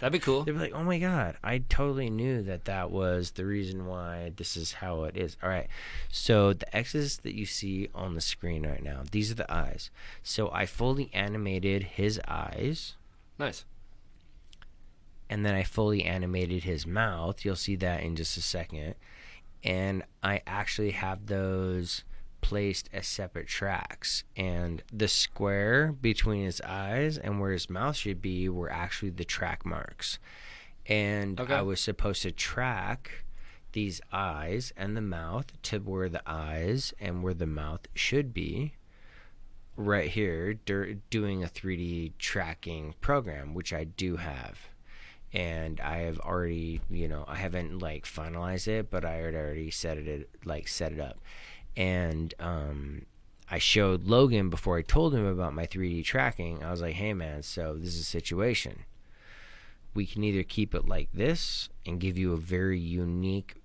That'd 0.00 0.12
be 0.12 0.18
cool. 0.18 0.42
They'd 0.42 0.52
be 0.52 0.58
like, 0.58 0.72
"Oh 0.74 0.82
my 0.82 0.98
god, 0.98 1.36
I 1.44 1.58
totally 1.68 2.10
knew 2.10 2.42
that 2.42 2.64
that 2.64 2.90
was 2.90 3.32
the 3.32 3.44
reason 3.46 3.86
why 3.86 4.32
this 4.36 4.56
is 4.56 4.72
how 4.72 5.04
it 5.04 5.16
is." 5.16 5.36
All 5.42 5.48
right, 5.48 5.68
so 6.10 6.52
the 6.52 6.76
X's 6.76 7.18
that 7.18 7.34
you 7.36 7.46
see 7.46 7.88
on 7.94 8.14
the 8.14 8.20
screen 8.20 8.66
right 8.66 8.82
now, 8.82 9.02
these 9.10 9.30
are 9.30 9.34
the 9.36 9.52
eyes. 9.52 9.90
So 10.24 10.50
I 10.52 10.66
fully 10.66 11.10
animated 11.14 11.82
his 11.84 12.20
eyes, 12.26 12.94
Nice. 13.38 13.64
and 15.28 15.46
then 15.46 15.54
I 15.54 15.62
fully 15.62 16.02
animated 16.02 16.64
his 16.64 16.86
mouth. 16.86 17.44
You'll 17.44 17.54
see 17.56 17.76
that 17.76 18.02
in 18.02 18.16
just 18.16 18.36
a 18.36 18.42
second, 18.42 18.94
and 19.64 20.02
I 20.22 20.42
actually 20.46 20.92
have 20.92 21.26
those 21.26 22.04
placed 22.40 22.88
as 22.92 23.06
separate 23.06 23.46
tracks. 23.48 24.24
And 24.36 24.82
the 24.92 25.08
square 25.08 25.92
between 25.92 26.44
his 26.44 26.60
eyes 26.62 27.18
and 27.18 27.38
where 27.40 27.52
his 27.52 27.68
mouth 27.68 27.96
should 27.96 28.22
be 28.22 28.48
were 28.48 28.70
actually 28.72 29.10
the 29.10 29.24
track 29.24 29.64
marks. 29.66 30.18
And 30.86 31.38
Okay. 31.38 31.54
i 31.54 31.62
was 31.62 31.80
supposed 31.80 32.22
to 32.22 32.32
track 32.32 33.24
these 33.72 34.00
eyes 34.12 34.72
and 34.76 34.96
the 34.96 35.00
mouth 35.02 35.46
to 35.62 35.78
where 35.78 36.08
the 36.08 36.22
eyes 36.26 36.92
and 36.98 37.22
where 37.22 37.34
the 37.34 37.46
mouth 37.46 37.86
should 37.94 38.32
be 38.34 38.72
right 39.76 40.10
here 40.10 40.54
dur- 40.54 40.94
doing 41.10 41.44
a 41.44 41.46
3d 41.46 42.12
tracking 42.18 42.94
program 43.00 43.54
which 43.54 43.72
i 43.72 43.84
do 43.84 44.16
have 44.16 44.58
and 45.32 45.80
I 45.80 45.98
have 45.98 46.18
already, 46.20 46.80
you 46.90 47.08
know, 47.08 47.24
I 47.28 47.36
haven't 47.36 47.78
like 47.78 48.04
finalized 48.04 48.66
it, 48.68 48.90
but 48.90 49.04
I 49.04 49.14
had 49.14 49.34
already 49.34 49.70
set 49.70 49.98
it 49.98 50.28
like 50.44 50.68
set 50.68 50.92
it 50.92 51.00
up, 51.00 51.18
and 51.76 52.34
um, 52.40 53.06
I 53.50 53.58
showed 53.58 54.06
Logan 54.06 54.50
before 54.50 54.78
I 54.78 54.82
told 54.82 55.14
him 55.14 55.24
about 55.24 55.54
my 55.54 55.66
3D 55.66 56.04
tracking. 56.04 56.64
I 56.64 56.70
was 56.70 56.80
like, 56.80 56.94
"Hey, 56.94 57.14
man, 57.14 57.42
so 57.42 57.76
this 57.76 57.94
is 57.94 58.00
a 58.00 58.04
situation. 58.04 58.84
We 59.94 60.06
can 60.06 60.24
either 60.24 60.42
keep 60.42 60.74
it 60.74 60.86
like 60.86 61.10
this 61.12 61.68
and 61.86 62.00
give 62.00 62.18
you 62.18 62.32
a 62.32 62.38
very 62.38 62.78
unique." 62.78 63.56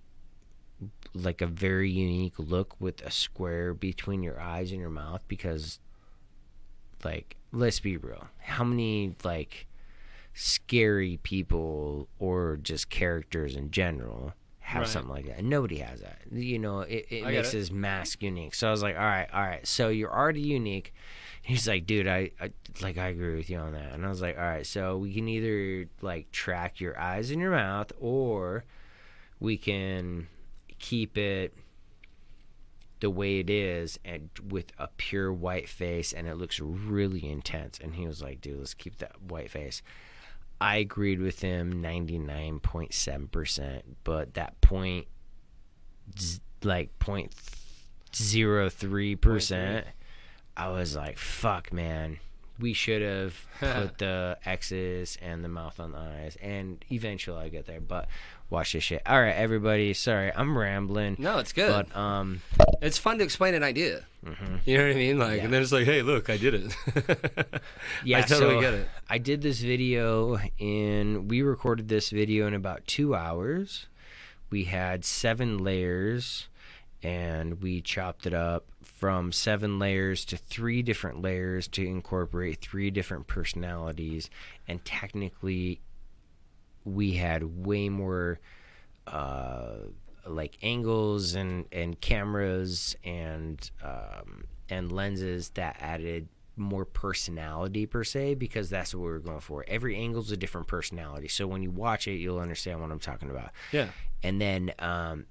like 1.14 1.42
a 1.42 1.48
very 1.48 1.90
unique 1.90 2.38
look 2.38 2.76
with 2.80 3.02
a 3.02 3.10
square 3.10 3.74
between 3.74 4.22
your 4.22 4.38
eyes 4.38 4.72
and 4.72 4.82
your 4.82 4.90
mouth 4.90 5.22
because 5.30 5.80
like 7.06 7.38
let's 7.54 7.80
be 7.80 7.96
real 7.96 8.28
how 8.40 8.66
many 8.66 9.16
like 9.24 9.66
scary 10.36 11.18
people 11.24 12.08
or 12.20 12.58
just 12.62 12.90
characters 12.90 13.56
in 13.56 13.72
general 13.72 14.34
have 14.60 14.82
Right. 14.82 14.90
something 14.90 15.12
like 15.12 15.28
that. 15.28 15.44
Nobody 15.44 15.78
has 15.78 16.02
that. 16.02 16.20
You 16.32 16.60
know, 16.60 16.82
it, 16.82 17.06
it 17.10 17.24
makes 17.24 17.54
it. 17.54 17.58
his 17.58 17.72
mask 17.72 18.22
unique. 18.22 18.54
So 18.56 18.68
I 18.68 18.72
was 18.72 18.82
like, 18.84 18.96
all 18.98 19.04
right, 19.04 19.28
all 19.34 19.42
right. 19.42 19.66
So 19.66 19.90
you're 19.90 20.12
already 20.14 20.42
unique. 20.42 20.94
He's 21.42 21.68
like, 21.68 21.86
dude, 21.86 22.08
I, 22.08 22.32
I 22.42 22.50
like 22.82 22.98
I 22.98 23.08
agree 23.10 23.36
with 23.36 23.50
you 23.50 23.58
on 23.60 23.74
that. 23.74 23.94
And 23.94 24.06
I 24.06 24.10
was 24.10 24.22
like, 24.22 24.38
all 24.38 24.44
right, 24.44 24.66
so 24.66 24.98
we 24.98 25.14
can 25.14 25.28
either 25.30 25.88
like 26.02 26.32
track 26.32 26.80
your 26.82 27.00
eyes 27.00 27.30
and 27.32 27.40
your 27.40 27.52
mouth, 27.52 27.92
or 28.00 28.66
we 29.40 29.56
can 29.56 30.28
keep 30.80 31.18
it 31.18 31.54
the 33.02 33.10
way 33.12 33.40
it 33.40 33.50
is 33.50 34.00
and 34.04 34.30
with 34.50 34.72
a 34.80 34.88
pure 34.98 35.32
white 35.32 35.70
face 35.70 36.12
and 36.14 36.28
it 36.28 36.36
looks 36.36 36.60
really 36.60 37.30
intense 37.30 37.78
and 37.84 37.96
he 37.96 38.08
was 38.08 38.22
like 38.22 38.40
dude 38.42 38.58
let's 38.58 38.74
keep 38.74 38.98
that 38.98 39.22
white 39.22 39.52
face 39.52 39.82
i 40.62 40.78
agreed 40.78 41.20
with 41.20 41.42
him 41.42 41.82
99.7% 41.84 43.82
but 44.04 44.34
that 44.36 44.60
point 44.62 45.08
like 46.64 46.98
point 47.00 47.34
zero 48.16 48.70
three 48.70 49.16
percent 49.16 49.86
i 50.56 50.70
was 50.70 50.96
like 50.96 51.18
fuck 51.18 51.74
man. 51.74 52.20
We 52.58 52.72
should 52.72 53.02
have 53.02 53.36
put 53.60 53.98
the 53.98 54.38
x's 54.46 55.18
and 55.22 55.44
the 55.44 55.50
mouth 55.50 55.78
on 55.80 55.92
the 55.92 55.98
eyes 55.98 56.38
and 56.42 56.84
eventually 56.90 57.38
i'll 57.44 57.50
get 57.50 57.66
there 57.66 57.82
but 57.82 58.08
watch 58.50 58.74
this 58.74 58.84
shit 58.84 59.02
all 59.06 59.20
right 59.20 59.36
everybody 59.36 59.94
sorry 59.94 60.32
i'm 60.36 60.58
rambling 60.58 61.16
No, 61.20 61.40
it's 61.40 61.52
good. 61.54 61.88
but 61.90 61.96
um 61.98 62.42
it's 62.82 62.98
fun 62.98 63.18
to 63.18 63.24
explain 63.24 63.54
an 63.56 63.64
idea. 63.64 64.06
You 64.66 64.78
know 64.78 64.88
what 64.88 64.92
I 64.92 64.96
mean? 64.96 65.20
Like, 65.20 65.42
and 65.44 65.54
then 65.54 65.62
it's 65.62 65.72
like, 65.72 65.86
hey, 65.86 66.02
look, 66.02 66.30
I 66.32 66.38
did 66.38 66.54
it. 66.56 66.76
Yeah, 68.04 68.18
I 68.18 68.22
totally 68.22 68.56
so 68.56 68.62
get 68.62 68.74
it. 68.74 68.88
I 69.10 69.18
did 69.20 69.42
this 69.44 69.60
video 69.60 70.38
and 70.60 71.30
We 71.30 71.42
recorded 71.44 71.88
this 71.90 72.10
video 72.10 72.48
in 72.48 72.54
about 72.56 72.86
two 72.88 73.14
hours. 73.16 73.86
We 74.50 74.64
had 74.66 75.06
seven 75.06 75.60
layers, 75.60 76.48
and 77.04 77.62
we 77.62 77.82
chopped 77.82 78.26
it 78.26 78.34
up 78.34 78.66
from 78.84 79.32
seven 79.32 79.78
layers 79.80 80.26
to 80.26 80.38
three 80.38 80.82
different 80.82 81.22
layers 81.22 81.68
to 81.70 81.86
incorporate 81.86 82.62
three 82.62 82.90
different 82.90 83.28
personalities. 83.28 84.30
And 84.68 84.84
technically, 84.86 85.82
we 86.86 87.14
had 87.14 87.66
way 87.66 87.90
more 87.90 88.40
uh, 89.08 89.76
like 90.26 90.58
angles 90.62 91.36
and 91.36 91.66
and 91.72 92.00
cameras 92.00 92.96
and 93.04 93.70
um, 93.84 94.46
and 94.70 94.92
lenses 94.92 95.50
that 95.50 95.78
added 95.80 96.28
more 96.58 96.86
personality 96.86 97.86
per 97.86 98.04
se 98.04 98.36
because 98.36 98.70
that's 98.70 98.96
what 98.96 99.02
we 99.02 99.10
were 99.10 99.20
going 99.20 99.42
for. 99.42 99.66
Every 99.68 99.98
angle's 99.98 100.32
a 100.32 100.38
different 100.38 100.68
personality, 100.68 101.28
so 101.28 101.48
when 101.48 101.62
you 101.62 101.72
watch 101.72 102.08
it, 102.08 102.16
you'll 102.16 102.40
understand 102.40 102.82
what 102.82 102.92
I'm 102.92 103.00
talking 103.00 103.30
about. 103.30 103.50
Yeah. 103.72 103.90
And 104.24 104.40
then, 104.40 104.72
um, 104.80 105.26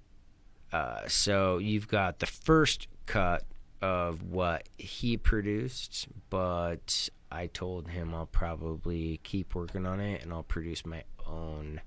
uh, 0.73 1.09
so 1.09 1.59
you've 1.59 1.89
got 1.89 2.19
the 2.19 2.27
first 2.27 2.89
cut 3.07 3.45
of 3.81 4.23
what 4.23 4.69
he 4.77 5.17
produced, 5.17 6.09
but 6.31 7.09
I 7.31 7.49
told 7.49 7.89
him 7.89 8.15
I'll 8.15 8.27
probably 8.27 9.21
keep 9.25 9.55
working 9.55 9.87
on 9.87 10.01
it 10.01 10.23
and 10.23 10.33
I'll 10.33 10.43
produce 10.43 10.87
my 10.87 11.05
own 11.27 11.81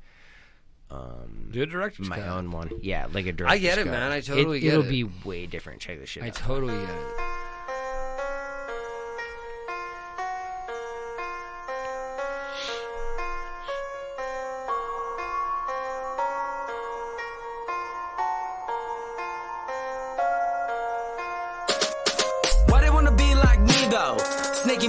um 0.89 1.49
Do 1.51 1.61
a 1.63 1.65
director's 1.65 2.07
my 2.09 2.17
cut. 2.17 2.27
own 2.29 2.51
one. 2.51 2.71
Yeah, 2.81 3.07
like 3.11 3.25
a 3.25 3.31
director's 3.33 3.57
I 3.57 3.61
get 3.61 3.77
it, 3.77 3.83
cut. 3.85 3.91
man. 3.91 4.11
I 4.11 4.21
totally 4.21 4.57
it, 4.57 4.61
get 4.61 4.73
It'll 4.73 4.85
it. 4.85 4.89
be 4.89 5.03
way 5.03 5.45
different. 5.45 5.81
Check 5.81 5.99
this 5.99 6.09
shit 6.09 6.23
I 6.23 6.27
out. 6.29 6.33
totally 6.35 6.73
get 6.75 6.89
it. 6.89 7.05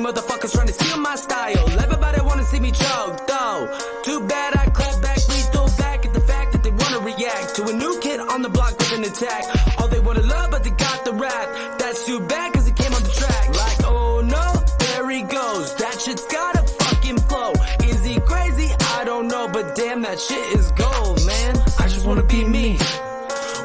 Motherfuckers 0.09 0.53
trying 0.53 0.67
to 0.67 0.73
steal 0.73 0.97
my 0.99 1.17
style. 1.17 1.69
Everybody 1.85 2.21
wanna 2.23 2.45
see 2.45 2.61
me 2.61 2.71
choke 2.71 3.27
though. 3.27 3.79
Too 4.05 4.21
bad 4.27 4.57
I 4.57 4.65
clap 4.71 5.03
back, 5.03 5.19
we 5.29 5.41
throw 5.53 5.67
back 5.77 6.07
at 6.07 6.15
the 6.15 6.21
fact 6.21 6.53
that 6.53 6.63
they 6.63 6.71
wanna 6.71 7.01
react 7.01 7.57
to 7.57 7.65
a 7.65 7.73
new 7.75 7.99
kid 8.01 8.19
on 8.21 8.41
the 8.41 8.49
block 8.49 8.79
with 8.79 8.93
an 8.97 9.05
attack. 9.05 9.45
All 9.79 9.89
they 9.89 10.01
wanna 10.01 10.23
love, 10.23 10.51
but 10.51 10.65
they 10.65 10.71
got 10.71 11.05
the 11.05 11.13
rap. 11.13 11.79
That's 11.79 12.07
too 12.07 12.21
bad, 12.21 12.55
cause 12.55 12.67
it 12.67 12.77
came 12.77 12.93
on 12.95 13.03
the 13.03 13.15
track. 13.23 13.49
Like, 13.65 13.81
oh 13.85 14.23
no, 14.23 14.47
there 14.79 15.11
he 15.11 15.23
goes. 15.23 15.75
That 15.77 16.01
shit's 16.01 16.27
got 16.27 16.57
a 16.57 16.63
fucking 16.63 17.19
flow. 17.29 17.53
Is 17.85 18.03
he 18.03 18.19
crazy? 18.21 18.71
I 18.97 19.05
don't 19.05 19.29
know, 19.29 19.47
but 19.49 19.75
damn, 19.77 20.01
that 20.03 20.19
shit 20.19 20.47
is 20.59 20.73
gold, 20.73 21.27
man. 21.27 21.57
I 21.79 21.87
just 21.89 22.07
wanna 22.07 22.25
be 22.25 22.45
me. 22.45 22.79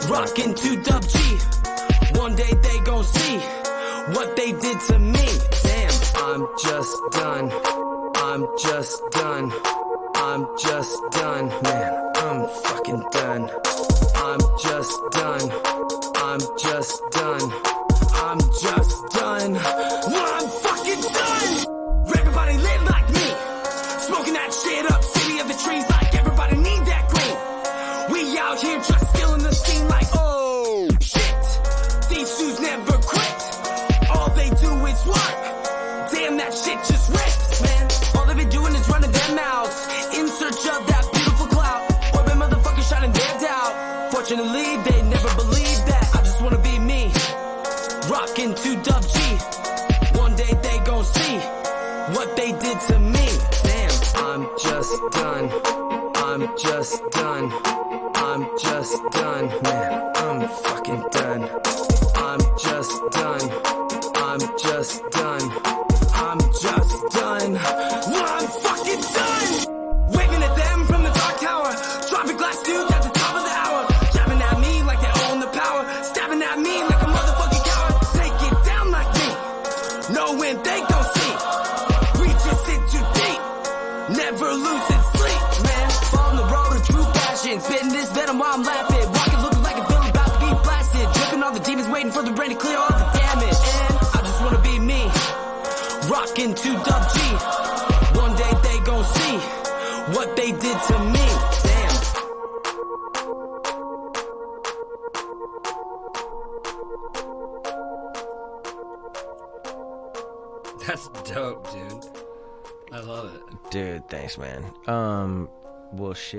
Rockin' 0.10 0.54
to 0.56 0.76
Dub 0.84 1.04
G. 1.08 1.53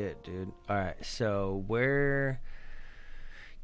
shit, 0.04 0.22
dude. 0.22 0.52
All 0.68 0.76
right, 0.76 1.04
so 1.04 1.64
where 1.66 2.40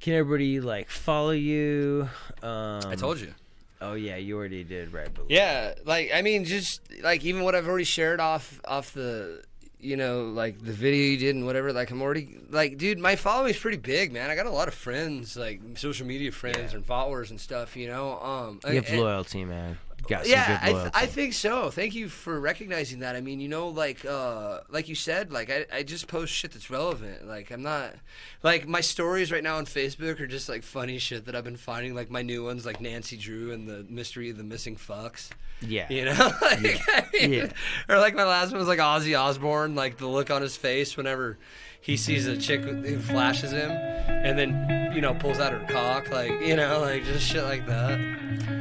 can 0.01 0.15
everybody 0.15 0.60
like 0.60 0.91
follow 0.91 1.33
you? 1.33 2.09
Um, 2.43 2.83
I 2.86 2.94
told 2.97 3.20
you. 3.20 3.35
Oh 3.83 3.94
yeah, 3.94 4.17
you 4.17 4.36
already 4.36 4.65
did, 4.65 4.93
right? 4.93 5.09
But 5.12 5.31
Yeah, 5.31 5.75
like 5.85 6.10
I 6.15 6.23
mean, 6.23 6.44
just 6.44 6.81
like 7.02 7.25
even 7.25 7.43
what 7.44 7.55
I've 7.55 7.69
already 7.69 7.85
shared 7.85 8.20
off 8.20 8.60
off 8.67 8.93
the, 8.93 9.43
you 9.78 9.97
know, 9.97 10.25
like 10.25 10.62
the 10.62 10.73
video 10.73 11.12
you 11.12 11.17
did 11.17 11.35
and 11.35 11.47
whatever. 11.47 11.73
Like 11.73 11.91
I'm 11.91 12.02
already 12.02 12.39
like, 12.51 12.77
dude, 12.77 12.99
my 12.99 13.17
following's 13.17 13.59
pretty 13.59 13.78
big, 13.78 14.12
man. 14.12 14.31
I 14.31 14.35
got 14.35 14.47
a 14.47 14.51
lot 14.51 14.69
of 14.69 14.75
friends, 14.75 15.36
like 15.36 15.60
social 15.77 16.07
media 16.07 16.31
friends 16.31 16.75
and 16.75 16.85
followers 16.85 17.31
and 17.31 17.41
stuff. 17.41 17.75
You 17.77 17.89
know, 17.89 18.19
um, 18.20 18.60
you 18.69 18.75
have 18.77 18.89
and- 18.89 19.01
loyalty, 19.01 19.44
man. 19.44 19.78
Got 20.09 20.27
yeah, 20.27 20.59
I, 20.62 20.73
th- 20.73 20.91
I 20.95 21.07
think 21.07 21.35
so. 21.35 21.70
Thank 21.70 21.95
you 21.95 22.09
for 22.09 22.41
recognizing 22.41 23.01
that. 23.01 23.15
I 23.17 23.20
mean, 23.20 23.39
you 23.41 23.49
know, 23.49 23.69
like 23.69 24.05
uh, 24.05 24.61
like 24.69 24.89
you 24.89 24.95
said, 24.95 25.31
like 25.33 25.51
I, 25.51 25.67
I 25.73 25.83
just 25.83 26.09
post 26.09 26.33
shit 26.33 26.53
that's 26.53 26.70
relevant. 26.70 27.29
Like 27.29 27.51
I'm 27.51 27.62
not 27.62 27.95
like 28.43 28.67
my 28.67 28.81
stories 28.81 29.31
right 29.31 29.43
now 29.43 29.57
on 29.59 29.67
Facebook 29.67 30.19
are 30.20 30.27
just 30.27 30.49
like 30.49 30.62
funny 30.62 30.99
shit 30.99 31.27
that 31.27 31.37
I've 31.37 31.45
been 31.45 31.57
finding. 31.57 31.95
Like 31.95 32.11
my 32.11 32.23
new 32.23 32.45
ones, 32.45 32.67
like 32.67 32.81
Nancy 32.81 33.17
Drew 33.17 33.53
and 33.53 33.69
the 33.69 33.85
mystery 33.89 34.31
of 34.31 34.37
the 34.37 34.43
missing 34.45 34.75
fucks. 34.77 35.31
yeah, 35.61 35.87
You 35.91 36.07
know, 36.07 36.12
like, 36.43 36.81
I 36.89 37.07
mean, 37.12 37.33
Yeah. 37.33 37.53
or 37.89 37.99
like 37.99 38.15
my 38.15 38.25
last 38.25 38.51
one 38.51 38.59
was 38.59 38.69
like 38.69 38.79
Ozzy 38.79 39.19
Osbourne, 39.19 39.75
like 39.75 39.99
the 39.99 40.07
look 40.09 40.31
on 40.31 40.41
his 40.43 40.57
face 40.57 40.97
whenever 40.97 41.39
he 41.83 41.97
sees 41.97 42.27
a 42.27 42.37
chick 42.37 42.62
who 42.62 42.99
flashes 42.99 43.53
him, 43.53 43.70
and 43.70 44.39
then 44.39 44.93
you 44.95 45.01
know 45.03 45.15
pulls 45.15 45.39
out 45.39 45.53
her 45.53 45.65
cock, 45.69 46.11
like 46.11 46.31
you 46.41 46.57
know, 46.57 46.81
like 46.81 47.05
just 47.05 47.27
shit 47.27 47.45
like 47.45 47.67
that. 47.67 47.99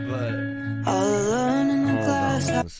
But 0.09 0.58
Hold 0.85 1.33
on. 1.33 1.69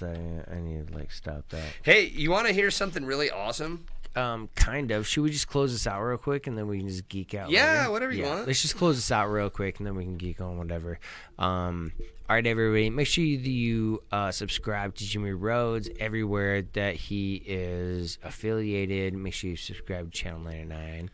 I 0.01 0.59
need 0.61 0.87
to 0.87 0.93
like 0.93 1.11
stop 1.11 1.49
that. 1.49 1.63
hey, 1.83 2.05
you 2.07 2.31
want 2.31 2.47
to 2.47 2.53
hear 2.53 2.71
something 2.71 3.05
really 3.05 3.29
awesome? 3.29 3.85
Um, 4.15 4.49
kind 4.55 4.91
of. 4.91 5.07
Should 5.07 5.23
we 5.23 5.29
just 5.29 5.47
close 5.47 5.71
this 5.71 5.85
out 5.85 6.01
real 6.01 6.17
quick 6.17 6.47
and 6.47 6.57
then 6.57 6.67
we 6.67 6.79
can 6.79 6.87
just 6.87 7.07
geek 7.09 7.33
out? 7.33 7.49
Yeah, 7.49 7.81
later? 7.81 7.91
whatever 7.91 8.13
you 8.13 8.23
want. 8.23 8.47
Let's 8.47 8.61
just 8.61 8.75
close 8.75 8.95
this 8.95 9.11
out 9.11 9.27
real 9.27 9.49
quick 9.49 9.79
and 9.79 9.87
then 9.87 9.95
we 9.95 10.03
can 10.03 10.17
geek 10.17 10.41
on 10.41 10.57
whatever. 10.57 10.99
Um, 11.37 11.91
all 12.29 12.35
right, 12.35 12.45
everybody. 12.45 12.89
Make 12.89 13.07
sure 13.07 13.23
that 13.23 13.47
you 13.47 14.03
uh, 14.11 14.31
subscribe 14.31 14.95
to 14.95 15.05
Jimmy 15.05 15.31
Rhodes 15.31 15.89
everywhere 15.99 16.63
that 16.73 16.95
he 16.95 17.41
is 17.45 18.17
affiliated. 18.23 19.13
Make 19.13 19.33
sure 19.33 19.51
you 19.51 19.55
subscribe 19.55 20.11
to 20.11 20.17
Channel 20.17 20.41
99. 20.41 21.09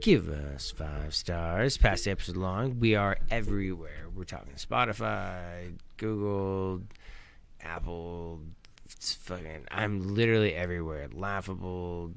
Give 0.00 0.28
us 0.28 0.70
five 0.70 1.14
stars. 1.14 1.76
Pass 1.76 2.04
the 2.04 2.10
episode 2.12 2.36
along. 2.36 2.80
We 2.80 2.94
are 2.94 3.18
everywhere. 3.30 4.06
We're 4.14 4.24
talking 4.24 4.54
Spotify, 4.54 5.72
Google, 6.00 6.82
Apple. 7.60 8.40
It's 8.86 9.12
fucking. 9.14 9.66
I'm 9.70 10.14
literally 10.14 10.54
everywhere. 10.54 11.08
Laughable, 11.12 12.12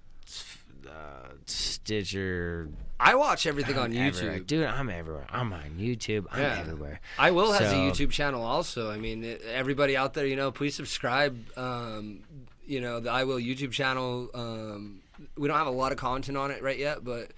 uh, 0.89 1.27
Stitcher. 1.45 2.69
I 2.99 3.15
watch 3.15 3.45
everything 3.45 3.77
on 3.77 3.91
I'm 3.91 3.97
everywhere. 4.07 4.39
YouTube. 4.39 4.47
dude. 4.47 4.65
I'm 4.65 4.89
everywhere. 4.89 5.25
I'm 5.29 5.51
on 5.51 5.71
YouTube. 5.77 6.25
I'm 6.31 6.41
Yeah. 6.41 6.59
everywhere. 6.61 6.99
Eye 7.19 7.31
Will 7.31 7.51
has 7.51 7.71
a 7.71 7.75
YouTube 7.75 8.11
channel 8.11 8.41
also. 8.43 8.89
I 8.89 8.97
mean, 8.97 9.23
it- 9.23 9.41
everybody 9.41 9.97
out 9.97 10.13
there, 10.13 10.25
you 10.25 10.35
know, 10.37 10.51
please 10.51 10.75
subscribe. 10.75 11.37
Um, 11.57 12.21
you 12.65 12.79
know, 12.79 13.01
the 13.01 13.11
Eye 13.11 13.25
Will 13.25 13.37
YouTube 13.39 13.71
channel. 13.73 14.29
Um, 14.33 15.01
we 15.37 15.47
don't 15.49 15.57
have 15.57 15.67
a 15.67 15.71
lot 15.71 15.91
of 15.91 15.97
content 15.97 16.37
on 16.37 16.49
it 16.51 16.63
right 16.63 16.79
yet, 16.79 17.03
but 17.03 17.31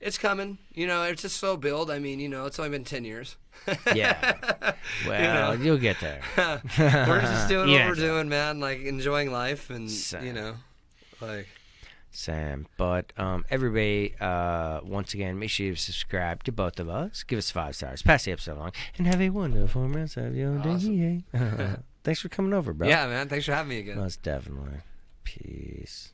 it's 0.00 0.18
coming. 0.18 0.58
You 0.72 0.86
know, 0.86 1.04
it's 1.04 1.24
a 1.24 1.28
slow 1.28 1.56
build. 1.56 1.90
I 1.90 1.98
mean, 1.98 2.20
you 2.20 2.28
know, 2.28 2.46
it's 2.46 2.58
only 2.58 2.70
been 2.70 2.84
ten 2.84 3.04
years. 3.04 3.36
yeah. 3.94 4.72
Well, 5.06 5.58
you 5.60 5.72
will 5.72 5.78
get 5.78 6.00
there. 6.00 6.20
we're 6.78 7.20
just 7.20 7.48
doing 7.48 7.68
yeah, 7.68 7.88
what 7.88 7.96
we're 7.96 8.02
doing, 8.02 8.28
man. 8.28 8.60
Like 8.60 8.80
enjoying 8.80 9.30
life, 9.30 9.70
and 9.70 9.88
you 10.22 10.32
know, 10.32 10.54
like 11.20 11.48
Sam. 12.10 12.66
But 12.76 13.12
um, 13.16 13.44
everybody, 13.50 14.14
uh, 14.20 14.80
once 14.82 15.14
again, 15.14 15.38
make 15.38 15.50
sure 15.50 15.66
you 15.66 15.76
subscribe 15.76 16.42
to 16.44 16.52
both 16.52 16.80
of 16.80 16.88
us. 16.88 17.22
Give 17.22 17.38
us 17.38 17.50
five 17.50 17.76
stars. 17.76 18.02
Pass 18.02 18.24
the 18.24 18.32
episode 18.32 18.56
along, 18.56 18.72
and 18.98 19.06
have 19.06 19.20
a 19.20 19.30
wonderful 19.30 19.86
rest 19.88 20.16
of 20.16 20.34
your 20.34 20.58
awesome. 20.58 21.22
day. 21.32 21.76
Thanks 22.02 22.20
for 22.20 22.28
coming 22.28 22.52
over, 22.52 22.72
bro. 22.72 22.88
Yeah, 22.88 23.06
man. 23.06 23.28
Thanks 23.28 23.46
for 23.46 23.52
having 23.52 23.68
me 23.68 23.78
again. 23.78 23.96
Most 23.96 24.22
definitely. 24.22 24.80
Peace. 25.24 26.12